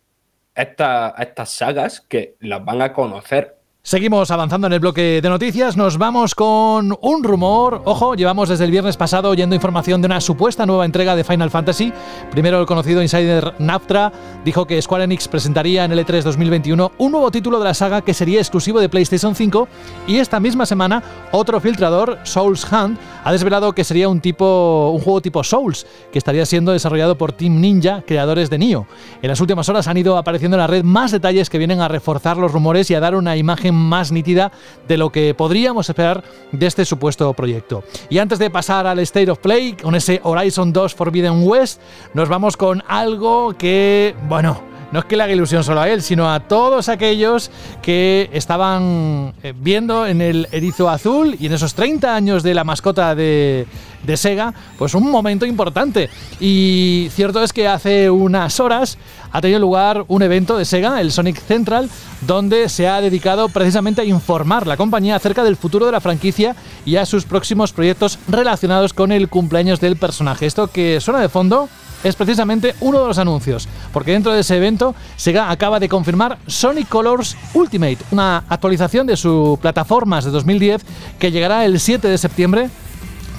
estas 0.55 1.51
sagas 1.51 2.01
que 2.01 2.35
las 2.39 2.63
van 2.63 2.81
a 2.81 2.93
conocer 2.93 3.58
Seguimos 3.81 4.29
avanzando 4.29 4.67
en 4.67 4.73
el 4.73 4.81
bloque 4.81 5.21
de 5.21 5.29
noticias, 5.29 5.77
nos 5.77 5.97
vamos 5.97 6.35
con 6.35 6.95
un 7.01 7.23
rumor. 7.23 7.81
Ojo, 7.85 8.13
llevamos 8.13 8.49
desde 8.49 8.65
el 8.65 8.71
viernes 8.71 8.97
pasado 8.97 9.29
oyendo 9.29 9.55
información 9.55 10.01
de 10.01 10.07
una 10.07 10.19
supuesta 10.19 10.65
nueva 10.65 10.83
entrega 10.83 11.15
de 11.15 11.23
Final 11.23 11.49
Fantasy. 11.49 11.93
Primero 12.29 12.59
el 12.59 12.65
conocido 12.65 13.01
insider 13.01 13.53
Naftra 13.57 14.11
dijo 14.43 14.67
que 14.67 14.81
Square 14.81 15.05
Enix 15.05 15.29
presentaría 15.29 15.85
en 15.85 15.93
el 15.93 16.05
E3 16.05 16.23
2021 16.23 16.91
un 16.97 17.11
nuevo 17.11 17.31
título 17.31 17.57
de 17.57 17.63
la 17.63 17.73
saga 17.73 18.01
que 18.01 18.13
sería 18.13 18.39
exclusivo 18.39 18.81
de 18.81 18.89
PlayStation 18.89 19.33
5 19.33 19.69
y 20.07 20.17
esta 20.17 20.41
misma 20.41 20.65
semana 20.65 21.01
otro 21.31 21.61
filtrador, 21.61 22.19
Souls 22.23 22.67
Hunt, 22.69 22.99
ha 23.23 23.31
desvelado 23.31 23.73
que 23.73 23.85
sería 23.85 24.09
un 24.09 24.19
tipo 24.19 24.91
un 24.93 24.99
juego 24.99 25.21
tipo 25.21 25.41
Souls 25.41 25.87
que 26.11 26.17
estaría 26.17 26.45
siendo 26.45 26.73
desarrollado 26.73 27.17
por 27.17 27.31
Team 27.31 27.61
Ninja, 27.61 28.03
creadores 28.05 28.49
de 28.49 28.59
Nioh. 28.59 28.85
En 29.21 29.29
las 29.29 29.39
últimas 29.39 29.69
horas 29.69 29.87
han 29.87 29.97
ido 29.97 30.17
apareciendo 30.17 30.57
en 30.57 30.61
la 30.61 30.67
red 30.67 30.83
más 30.83 31.11
detalles 31.11 31.49
que 31.49 31.57
vienen 31.57 31.79
a 31.79 31.87
reforzar 31.87 32.35
los 32.35 32.51
rumores 32.51 32.91
y 32.91 32.95
a 32.95 32.99
dar 32.99 33.15
una 33.15 33.37
imagen 33.37 33.68
más 33.71 34.11
nítida 34.11 34.51
de 34.87 34.97
lo 34.97 35.11
que 35.11 35.33
podríamos 35.33 35.89
esperar 35.89 36.23
de 36.51 36.65
este 36.65 36.85
supuesto 36.85 37.33
proyecto. 37.33 37.83
Y 38.09 38.19
antes 38.19 38.39
de 38.39 38.49
pasar 38.49 38.87
al 38.87 38.99
State 38.99 39.31
of 39.31 39.39
Play, 39.39 39.73
con 39.73 39.95
ese 39.95 40.19
Horizon 40.23 40.73
2 40.73 40.95
Forbidden 40.95 41.47
West, 41.47 41.81
nos 42.13 42.29
vamos 42.29 42.57
con 42.57 42.83
algo 42.87 43.57
que, 43.57 44.15
bueno, 44.27 44.68
no 44.91 44.99
es 44.99 45.05
que 45.05 45.15
le 45.15 45.23
haga 45.23 45.33
ilusión 45.33 45.63
solo 45.63 45.81
a 45.81 45.89
él, 45.89 46.01
sino 46.01 46.31
a 46.31 46.39
todos 46.41 46.89
aquellos 46.89 47.51
que 47.81 48.29
estaban 48.33 49.33
eh, 49.43 49.53
viendo 49.55 50.05
en 50.05 50.21
el 50.21 50.47
erizo 50.51 50.89
azul 50.89 51.35
y 51.39 51.45
en 51.45 51.53
esos 51.53 51.73
30 51.73 52.15
años 52.15 52.43
de 52.43 52.53
la 52.53 52.63
mascota 52.63 53.13
de, 53.15 53.67
de 54.03 54.17
Sega, 54.17 54.53
pues 54.77 54.93
un 54.93 55.09
momento 55.09 55.45
importante. 55.45 56.09
Y 56.39 57.09
cierto 57.11 57.43
es 57.43 57.53
que 57.53 57.67
hace 57.67 58.09
unas 58.09 58.59
horas 58.59 58.97
ha 59.31 59.41
tenido 59.41 59.59
lugar 59.59 60.05
un 60.07 60.23
evento 60.23 60.57
de 60.57 60.65
Sega, 60.65 61.01
el 61.01 61.11
Sonic 61.11 61.39
Central, 61.39 61.89
donde 62.21 62.67
se 62.69 62.87
ha 62.87 63.01
dedicado 63.01 63.49
precisamente 63.49 64.01
a 64.01 64.05
informar 64.05 64.65
la 64.65 64.77
compañía 64.77 65.15
acerca 65.15 65.43
del 65.43 65.55
futuro 65.55 65.85
de 65.85 65.91
la 65.91 66.01
franquicia 66.01 66.55
y 66.85 66.95
a 66.95 67.05
sus 67.05 67.25
próximos 67.25 67.71
proyectos 67.71 68.17
relacionados 68.27 68.93
con 68.93 69.11
el 69.11 69.29
cumpleaños 69.29 69.79
del 69.79 69.97
personaje. 69.97 70.45
Esto 70.45 70.67
que 70.67 70.99
suena 70.99 71.19
de 71.19 71.29
fondo 71.29 71.69
es 72.03 72.15
precisamente 72.15 72.75
uno 72.81 73.01
de 73.01 73.07
los 73.07 73.17
anuncios, 73.17 73.67
porque 73.91 74.11
dentro 74.11 74.33
de 74.33 74.41
ese 74.41 74.57
evento 74.57 74.95
Sega 75.15 75.51
acaba 75.51 75.79
de 75.79 75.89
confirmar 75.89 76.37
Sonic 76.47 76.87
Colors 76.87 77.35
Ultimate, 77.53 77.99
una 78.11 78.43
actualización 78.49 79.07
de 79.07 79.17
su 79.17 79.57
plataformas 79.61 80.25
de 80.25 80.31
2010 80.31 80.81
que 81.17 81.31
llegará 81.31 81.65
el 81.65 81.79
7 81.79 82.07
de 82.07 82.17
septiembre 82.17 82.69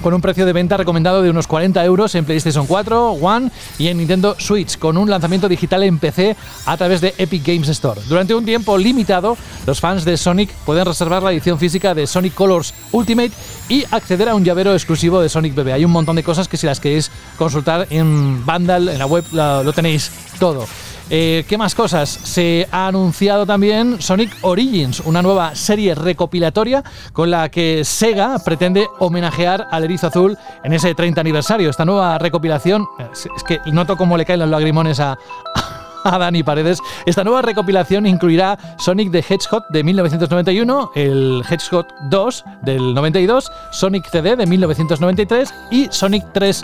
con 0.01 0.13
un 0.13 0.21
precio 0.21 0.45
de 0.45 0.53
venta 0.53 0.77
recomendado 0.77 1.21
de 1.21 1.29
unos 1.29 1.47
40 1.47 1.83
euros 1.85 2.15
en 2.15 2.25
PlayStation 2.25 2.65
4, 2.65 3.11
One 3.11 3.51
y 3.77 3.87
en 3.87 3.97
Nintendo 3.97 4.35
Switch, 4.37 4.77
con 4.77 4.97
un 4.97 5.09
lanzamiento 5.09 5.47
digital 5.47 5.83
en 5.83 5.99
PC 5.99 6.35
a 6.65 6.77
través 6.77 7.01
de 7.01 7.13
Epic 7.17 7.45
Games 7.45 7.69
Store. 7.69 8.01
Durante 8.07 8.33
un 8.33 8.45
tiempo 8.45 8.77
limitado, 8.77 9.37
los 9.65 9.79
fans 9.79 10.03
de 10.03 10.17
Sonic 10.17 10.51
pueden 10.65 10.85
reservar 10.85 11.23
la 11.23 11.31
edición 11.31 11.59
física 11.59 11.93
de 11.93 12.07
Sonic 12.07 12.33
Colors 12.33 12.73
Ultimate 12.91 13.31
y 13.69 13.85
acceder 13.91 14.29
a 14.29 14.35
un 14.35 14.43
llavero 14.43 14.73
exclusivo 14.73 15.21
de 15.21 15.29
Sonic 15.29 15.55
Bebé. 15.55 15.73
Hay 15.73 15.85
un 15.85 15.91
montón 15.91 16.15
de 16.15 16.23
cosas 16.23 16.47
que 16.47 16.57
si 16.57 16.65
las 16.67 16.79
queréis 16.79 17.11
consultar 17.37 17.87
en 17.89 18.45
Vandal, 18.45 18.89
en 18.89 18.99
la 18.99 19.05
web, 19.05 19.23
lo 19.31 19.73
tenéis 19.73 20.11
todo. 20.39 20.65
Eh, 21.13 21.43
¿Qué 21.45 21.57
más 21.57 21.75
cosas? 21.75 22.07
Se 22.09 22.69
ha 22.71 22.87
anunciado 22.87 23.45
también 23.45 24.01
Sonic 24.01 24.33
Origins, 24.43 25.01
una 25.01 25.21
nueva 25.21 25.55
serie 25.55 25.93
recopilatoria 25.93 26.85
con 27.11 27.29
la 27.29 27.51
que 27.51 27.83
Sega 27.83 28.39
pretende 28.39 28.87
homenajear 28.97 29.67
al 29.71 29.83
erizo 29.83 30.07
azul 30.07 30.37
en 30.63 30.71
ese 30.71 30.95
30 30.95 31.19
aniversario. 31.19 31.69
Esta 31.69 31.83
nueva 31.83 32.17
recopilación, 32.17 32.87
es 33.11 33.43
que 33.43 33.59
noto 33.73 33.97
cómo 33.97 34.15
le 34.15 34.23
caen 34.23 34.39
los 34.39 34.49
lagrimones 34.49 35.01
a, 35.01 35.17
a 36.05 36.17
Dani 36.17 36.43
Paredes. 36.43 36.79
Esta 37.05 37.25
nueva 37.25 37.41
recopilación 37.41 38.05
incluirá 38.05 38.57
Sonic 38.77 39.11
the 39.11 39.19
Hedgehog 39.19 39.67
de 39.67 39.83
1991, 39.83 40.91
el 40.95 41.43
Hedgehog 41.49 41.87
2 42.09 42.45
del 42.61 42.93
92, 42.93 43.51
Sonic 43.71 44.09
CD 44.09 44.37
de 44.37 44.45
1993 44.45 45.53
y 45.71 45.89
Sonic 45.91 46.23
3 46.31 46.63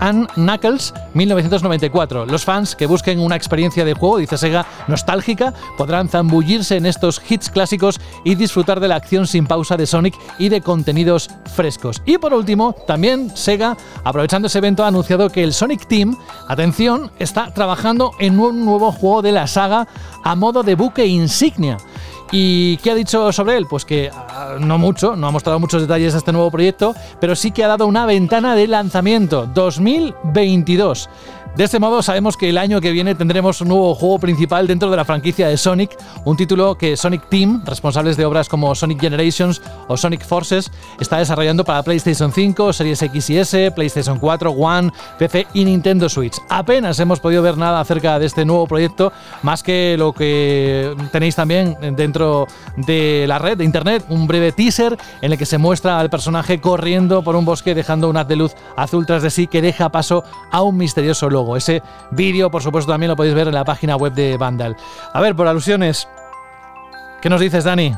and 0.00 0.28
Knuckles 0.34 0.94
1994. 1.14 2.26
Los 2.26 2.44
fans 2.44 2.74
que 2.76 2.86
busquen 2.86 3.20
una 3.20 3.36
experiencia 3.36 3.84
de 3.84 3.94
juego, 3.94 4.18
dice 4.18 4.38
Sega, 4.38 4.66
nostálgica, 4.88 5.54
podrán 5.76 6.08
zambullirse 6.08 6.76
en 6.76 6.86
estos 6.86 7.20
hits 7.28 7.50
clásicos 7.50 8.00
y 8.24 8.34
disfrutar 8.34 8.80
de 8.80 8.88
la 8.88 8.96
acción 8.96 9.26
sin 9.26 9.46
pausa 9.46 9.76
de 9.76 9.86
Sonic 9.86 10.14
y 10.38 10.48
de 10.48 10.60
contenidos 10.60 11.30
frescos. 11.54 12.02
Y 12.06 12.18
por 12.18 12.34
último, 12.34 12.74
también 12.86 13.34
Sega, 13.36 13.76
aprovechando 14.04 14.46
ese 14.46 14.58
evento, 14.58 14.84
ha 14.84 14.88
anunciado 14.88 15.30
que 15.30 15.44
el 15.44 15.52
Sonic 15.52 15.86
Team, 15.86 16.16
atención, 16.48 17.10
está 17.18 17.52
trabajando 17.52 18.12
en 18.18 18.38
un 18.38 18.64
nuevo 18.64 18.92
juego 18.92 19.22
de 19.22 19.32
la 19.32 19.46
saga 19.46 19.86
a 20.22 20.34
modo 20.34 20.62
de 20.62 20.74
buque 20.74 21.06
insignia. 21.06 21.78
¿Y 22.32 22.78
qué 22.78 22.90
ha 22.90 22.94
dicho 22.94 23.32
sobre 23.32 23.56
él? 23.56 23.66
Pues 23.68 23.84
que 23.84 24.10
ah, 24.12 24.56
no 24.58 24.78
mucho, 24.78 25.16
no 25.16 25.26
ha 25.26 25.30
mostrado 25.30 25.60
muchos 25.60 25.82
detalles 25.82 26.12
de 26.12 26.18
este 26.18 26.32
nuevo 26.32 26.50
proyecto, 26.50 26.94
pero 27.20 27.36
sí 27.36 27.50
que 27.50 27.64
ha 27.64 27.68
dado 27.68 27.86
una 27.86 28.06
ventana 28.06 28.54
de 28.54 28.66
lanzamiento 28.66 29.46
2022. 29.46 31.08
De 31.56 31.62
este 31.62 31.78
modo 31.78 32.02
sabemos 32.02 32.36
que 32.36 32.48
el 32.48 32.58
año 32.58 32.80
que 32.80 32.90
viene 32.90 33.14
tendremos 33.14 33.60
un 33.60 33.68
nuevo 33.68 33.94
juego 33.94 34.18
principal 34.18 34.66
dentro 34.66 34.90
de 34.90 34.96
la 34.96 35.04
franquicia 35.04 35.46
de 35.46 35.56
Sonic, 35.56 35.96
un 36.24 36.36
título 36.36 36.76
que 36.76 36.96
Sonic 36.96 37.28
Team, 37.28 37.62
responsables 37.64 38.16
de 38.16 38.24
obras 38.24 38.48
como 38.48 38.74
Sonic 38.74 39.00
Generations 39.00 39.62
o 39.86 39.96
Sonic 39.96 40.24
Forces, 40.26 40.72
está 40.98 41.18
desarrollando 41.18 41.64
para 41.64 41.84
PlayStation 41.84 42.32
5, 42.32 42.72
Series 42.72 43.00
X 43.02 43.30
y 43.30 43.38
S, 43.38 43.70
PlayStation 43.70 44.18
4, 44.18 44.50
One, 44.50 44.90
PC 45.16 45.46
y 45.54 45.64
Nintendo 45.64 46.08
Switch. 46.08 46.34
Apenas 46.48 46.98
hemos 46.98 47.20
podido 47.20 47.40
ver 47.40 47.56
nada 47.56 47.78
acerca 47.78 48.18
de 48.18 48.26
este 48.26 48.44
nuevo 48.44 48.66
proyecto, 48.66 49.12
más 49.44 49.62
que 49.62 49.94
lo 49.96 50.12
que 50.12 50.92
tenéis 51.12 51.36
también 51.36 51.76
dentro 51.94 52.48
de 52.78 53.26
la 53.28 53.38
red 53.38 53.58
de 53.58 53.64
internet, 53.64 54.04
un 54.08 54.26
breve 54.26 54.50
teaser 54.50 54.98
en 55.22 55.30
el 55.30 55.38
que 55.38 55.46
se 55.46 55.58
muestra 55.58 56.00
al 56.00 56.10
personaje 56.10 56.60
corriendo 56.60 57.22
por 57.22 57.36
un 57.36 57.44
bosque 57.44 57.76
dejando 57.76 58.10
un 58.10 58.16
haz 58.16 58.26
de 58.26 58.34
luz 58.34 58.56
azul 58.74 59.06
tras 59.06 59.22
de 59.22 59.30
sí 59.30 59.46
que 59.46 59.62
deja 59.62 59.90
paso 59.90 60.24
a 60.50 60.60
un 60.60 60.76
misterioso 60.78 61.30
logo. 61.30 61.43
Ese 61.56 61.82
vídeo, 62.10 62.50
por 62.50 62.62
supuesto, 62.62 62.92
también 62.92 63.10
lo 63.10 63.16
podéis 63.16 63.34
ver 63.34 63.48
en 63.48 63.54
la 63.54 63.64
página 63.64 63.96
web 63.96 64.12
de 64.12 64.36
Vandal. 64.36 64.76
A 65.12 65.20
ver, 65.20 65.34
por 65.36 65.46
alusiones, 65.46 66.08
¿qué 67.20 67.28
nos 67.28 67.40
dices, 67.40 67.64
Dani? 67.64 67.94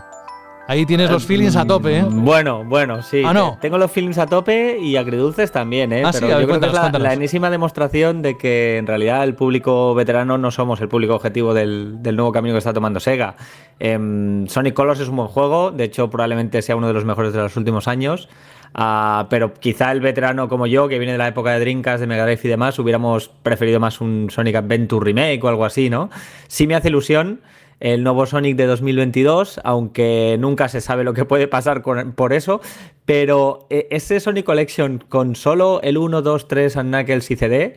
Ahí 0.68 0.85
tienes 0.85 1.10
los 1.10 1.24
feelings 1.24 1.55
a 1.55 1.64
tope, 1.64 1.98
¿eh? 1.98 2.05
Bueno, 2.09 2.64
bueno, 2.64 3.01
sí. 3.01 3.23
Ah, 3.24 3.32
no. 3.32 3.56
Tengo 3.60 3.78
los 3.78 3.89
feelings 3.89 4.18
a 4.18 4.27
tope 4.27 4.78
y 4.81 4.97
agridulces 4.97 5.52
también, 5.52 5.93
¿eh? 5.93 6.02
Ah, 6.05 6.10
Pero 6.12 6.27
sí, 6.27 6.32
ver, 6.32 6.40
yo 6.40 6.48
creo 6.48 6.60
que 6.60 6.66
es 6.66 6.73
la, 6.73 6.90
la 6.90 7.12
enésima 7.12 7.51
demostración 7.51 8.20
de 8.20 8.36
que 8.36 8.78
en 8.78 8.86
realidad 8.89 9.23
el 9.23 9.36
público 9.36 9.94
veterano 9.94 10.39
no 10.39 10.51
somos 10.51 10.81
el 10.81 10.89
público 10.89 11.14
objetivo 11.14 11.55
del, 11.55 12.02
del 12.02 12.16
nuevo 12.16 12.32
camino 12.32 12.55
que 12.55 12.59
está 12.59 12.73
tomando 12.73 12.98
Sega. 12.98 13.36
Em, 13.78 14.48
Sonic 14.48 14.74
Colors 14.74 14.98
es 14.98 15.09
un 15.09 15.16
buen 15.16 15.28
juego, 15.28 15.70
de 15.70 15.85
hecho 15.85 16.10
probablemente 16.10 16.60
sea 16.62 16.74
uno 16.74 16.89
de 16.89 16.94
los 16.94 17.05
mejores 17.05 17.32
de 17.32 17.39
los 17.39 17.56
últimos 17.56 17.86
años. 17.86 18.28
Ah, 18.78 19.27
pero 19.31 19.55
quizá 19.55 19.90
el 19.90 20.03
veterano 20.03 20.51
como 20.51 20.66
yo, 20.66 20.86
que 20.86 20.98
viene 20.98 21.12
de 21.12 21.19
la 21.19 21.28
época 21.28 21.53
de 21.53 21.61
Dreamcast, 21.61 21.98
de 21.98 22.07
Mega 22.07 22.27
Drive 22.27 22.40
y 22.44 22.48
demás, 22.48 22.78
hubiéramos 22.78 23.31
preferido 23.43 23.81
más 23.81 24.03
un 24.03 24.28
Sonic 24.31 24.57
Adventure 24.57 25.03
Remake 25.03 25.43
o 25.43 25.48
algo 25.48 25.65
así, 25.65 25.89
¿no? 25.89 26.11
Sí 26.47 26.66
me 26.66 26.74
hace 26.74 26.89
ilusión. 26.89 27.40
el 27.81 28.03
nuevo 28.03 28.27
Sonic 28.27 28.55
de 28.57 28.66
2022, 28.66 29.61
aunque 29.65 30.36
nunca 30.39 30.69
se 30.69 30.82
sabe 30.82 31.05
lo 31.05 31.15
que 31.15 31.24
puede 31.24 31.48
pasar 31.48 31.82
por 31.82 32.32
eso. 32.35 32.61
Pero 33.07 33.66
eh, 33.70 33.89
ese 33.90 34.20
Sonic 34.20 34.44
Collection 34.44 35.03
con 35.09 35.36
solo 35.36 35.81
el 35.82 35.97
1, 35.97 36.20
2, 36.20 36.48
3 36.48 36.77
and 36.77 37.09
y 37.09 37.36
CD 37.36 37.77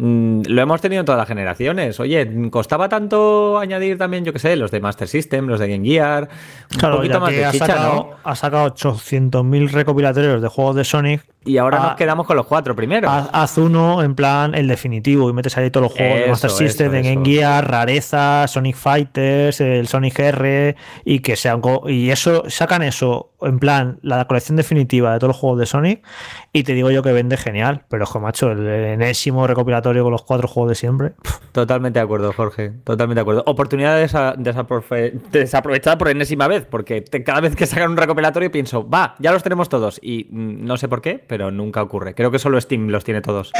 Mm, 0.00 0.44
lo 0.46 0.62
hemos 0.62 0.80
tenido 0.80 1.00
en 1.00 1.06
todas 1.06 1.18
las 1.18 1.28
generaciones. 1.28 2.00
Oye, 2.00 2.48
¿costaba 2.50 2.88
tanto 2.88 3.58
añadir 3.58 3.98
también, 3.98 4.24
yo 4.24 4.32
qué 4.32 4.38
sé, 4.38 4.56
los 4.56 4.70
de 4.70 4.80
Master 4.80 5.06
System, 5.06 5.46
los 5.46 5.60
de 5.60 5.68
Game 5.68 5.86
Gear? 5.86 6.26
Un 6.72 6.78
claro, 6.78 6.96
poquito 6.96 7.20
más 7.20 7.30
de 7.30 7.44
ha, 7.44 7.52
sacado, 7.52 8.16
ha 8.24 8.34
sacado 8.34 8.74
800.000 8.74 9.70
recopilatorios 9.70 10.40
de 10.40 10.48
juegos 10.48 10.76
de 10.76 10.84
Sonic. 10.84 11.22
Y 11.44 11.56
ahora 11.56 11.80
nos 11.80 11.94
quedamos 11.94 12.26
con 12.26 12.36
los 12.36 12.46
cuatro 12.46 12.76
primeros. 12.76 13.10
Haz, 13.10 13.56
uno 13.56 14.02
en 14.02 14.14
plan 14.14 14.54
el 14.54 14.68
definitivo 14.68 15.30
y 15.30 15.32
metes 15.32 15.56
ahí 15.56 15.70
todos 15.70 15.84
los 15.84 15.92
juegos 15.96 16.20
de 16.20 16.28
Master 16.28 16.50
System, 16.50 16.92
de 16.92 17.02
Game 17.02 17.24
Gear, 17.24 17.70
rarezas, 17.70 18.50
Sonic 18.50 18.76
Fighters, 18.76 19.60
el 19.60 19.88
Sonic 19.88 20.18
R 20.18 20.76
y 21.04 21.20
que 21.20 21.36
sean 21.36 21.62
y 21.86 22.10
eso 22.10 22.44
sacan 22.48 22.82
eso 22.82 23.32
en 23.42 23.58
plan 23.58 23.98
la 24.02 24.26
colección 24.26 24.56
definitiva 24.56 25.12
de 25.12 25.18
todos 25.18 25.30
los 25.30 25.36
juegos 25.36 25.60
de 25.60 25.66
Sonic 25.66 26.06
y 26.52 26.64
te 26.64 26.74
digo 26.74 26.90
yo 26.90 27.02
que 27.02 27.12
vende 27.12 27.36
genial, 27.36 27.84
pero 27.88 28.04
ojo 28.04 28.20
macho, 28.20 28.50
el 28.50 28.66
enésimo 28.66 29.46
recopilatorio 29.46 30.02
con 30.02 30.12
los 30.12 30.22
cuatro 30.22 30.48
juegos 30.48 30.70
de 30.70 30.74
siempre. 30.74 31.12
Totalmente 31.52 31.98
de 31.98 32.04
acuerdo, 32.04 32.32
Jorge, 32.32 32.70
totalmente 32.84 33.18
de 33.18 33.22
acuerdo. 33.22 33.44
Oportunidad 33.46 33.98
desaprovechada 34.38 35.98
por 35.98 36.08
enésima 36.08 36.48
vez, 36.48 36.66
porque 36.68 37.04
cada 37.04 37.40
vez 37.40 37.56
que 37.56 37.66
sacan 37.66 37.92
un 37.92 37.96
recopilatorio 37.96 38.50
pienso, 38.50 38.88
va, 38.88 39.14
ya 39.18 39.32
los 39.32 39.42
tenemos 39.42 39.68
todos 39.68 39.98
y 40.02 40.26
mm, 40.30 40.64
no 40.64 40.76
sé 40.76 40.88
por 40.88 41.00
qué, 41.00 41.18
pero 41.30 41.52
nunca 41.52 41.80
ocurre. 41.80 42.12
Creo 42.12 42.32
que 42.32 42.40
solo 42.40 42.60
Steam 42.60 42.88
los 42.88 43.04
tiene 43.04 43.22
todos. 43.22 43.52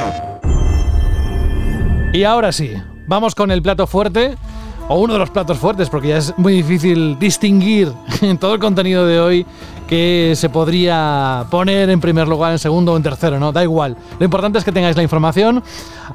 Y 2.12 2.24
ahora 2.24 2.50
sí, 2.50 2.72
vamos 3.06 3.36
con 3.36 3.52
el 3.52 3.62
plato 3.62 3.86
fuerte 3.86 4.34
o 4.88 4.98
uno 4.98 5.12
de 5.12 5.20
los 5.20 5.30
platos 5.30 5.56
fuertes, 5.56 5.88
porque 5.88 6.08
ya 6.08 6.16
es 6.16 6.36
muy 6.36 6.52
difícil 6.52 7.16
distinguir 7.20 7.92
en 8.22 8.38
todo 8.38 8.54
el 8.54 8.58
contenido 8.58 9.06
de 9.06 9.20
hoy 9.20 9.46
que 9.86 10.32
se 10.34 10.48
podría 10.48 11.46
poner 11.48 11.90
en 11.90 12.00
primer 12.00 12.26
lugar, 12.26 12.50
en 12.50 12.58
segundo 12.58 12.92
o 12.92 12.96
en 12.96 13.04
tercero, 13.04 13.38
¿no? 13.38 13.52
Da 13.52 13.62
igual. 13.62 13.96
Lo 14.18 14.24
importante 14.24 14.58
es 14.58 14.64
que 14.64 14.72
tengáis 14.72 14.96
la 14.96 15.04
información. 15.04 15.62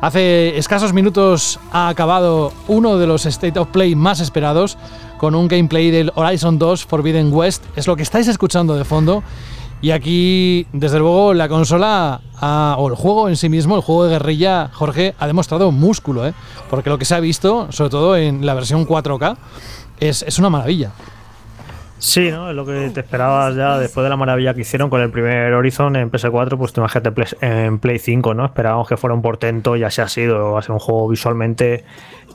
Hace 0.02 0.58
escasos 0.58 0.92
minutos 0.92 1.58
ha 1.72 1.88
acabado 1.88 2.52
uno 2.68 2.98
de 2.98 3.08
los 3.08 3.26
State 3.26 3.58
of 3.58 3.70
Play 3.70 3.96
más 3.96 4.20
esperados 4.20 4.78
con 5.18 5.36
un 5.36 5.48
gameplay 5.48 5.90
del 5.90 6.12
Horizon 6.16 6.60
2 6.60 6.86
Forbidden 6.86 7.32
West. 7.34 7.64
Es 7.78 7.88
lo 7.88 7.96
que 7.96 8.04
estáis 8.04 8.28
escuchando 8.28 8.76
de 8.76 8.84
fondo. 8.84 9.24
Y 9.82 9.92
aquí, 9.92 10.68
desde 10.74 11.00
luego, 11.00 11.34
la 11.34 11.48
consola 11.48 12.22
o 12.78 12.88
el 12.88 12.96
juego 12.96 13.30
en 13.30 13.36
sí 13.36 13.50
mismo, 13.50 13.76
el 13.76 13.82
juego 13.82 14.06
de 14.06 14.12
guerrilla, 14.12 14.70
Jorge, 14.74 15.14
ha 15.20 15.28
demostrado 15.28 15.72
músculo, 15.72 16.26
¿eh? 16.26 16.34
porque 16.70 16.90
lo 16.90 16.98
que 16.98 17.06
se 17.06 17.16
ha 17.16 17.20
visto, 17.20 17.72
sobre 17.72 17.90
todo 17.90 18.18
en 18.18 18.46
la 18.46 18.54
versión 18.54 18.88
4K, 18.88 19.38
es, 20.00 20.24
es 20.24 20.40
una 20.40 20.50
maravilla. 20.50 20.92
Sí, 21.98 22.30
¿no? 22.30 22.50
Es 22.50 22.56
lo 22.56 22.66
que 22.66 22.92
te 22.94 23.00
esperabas 23.00 23.56
ya 23.56 23.80
después 23.80 24.04
de 24.04 24.10
la 24.10 24.18
maravilla 24.18 24.54
que 24.54 24.62
hicieron 24.62 24.90
con 24.90 25.02
el 25.02 25.10
primer 25.10 25.54
Horizon 25.54 25.96
en 25.96 26.12
PS4, 26.12 26.58
pues 26.58 26.74
te 26.74 26.82
imagínate 26.82 27.14
en 27.42 27.80
Play 27.80 28.00
5, 28.00 28.34
¿no? 28.34 28.46
Esperábamos 28.46 28.88
que 28.88 28.98
fuera 28.98 29.14
un 29.14 29.22
portento, 29.22 29.76
ya 29.76 29.90
se 29.90 30.02
ha 30.02 30.08
sido, 30.08 30.52
va 30.52 30.60
a 30.60 30.62
ser 30.62 30.74
un 30.74 30.80
juego 30.80 31.08
visualmente 31.08 31.86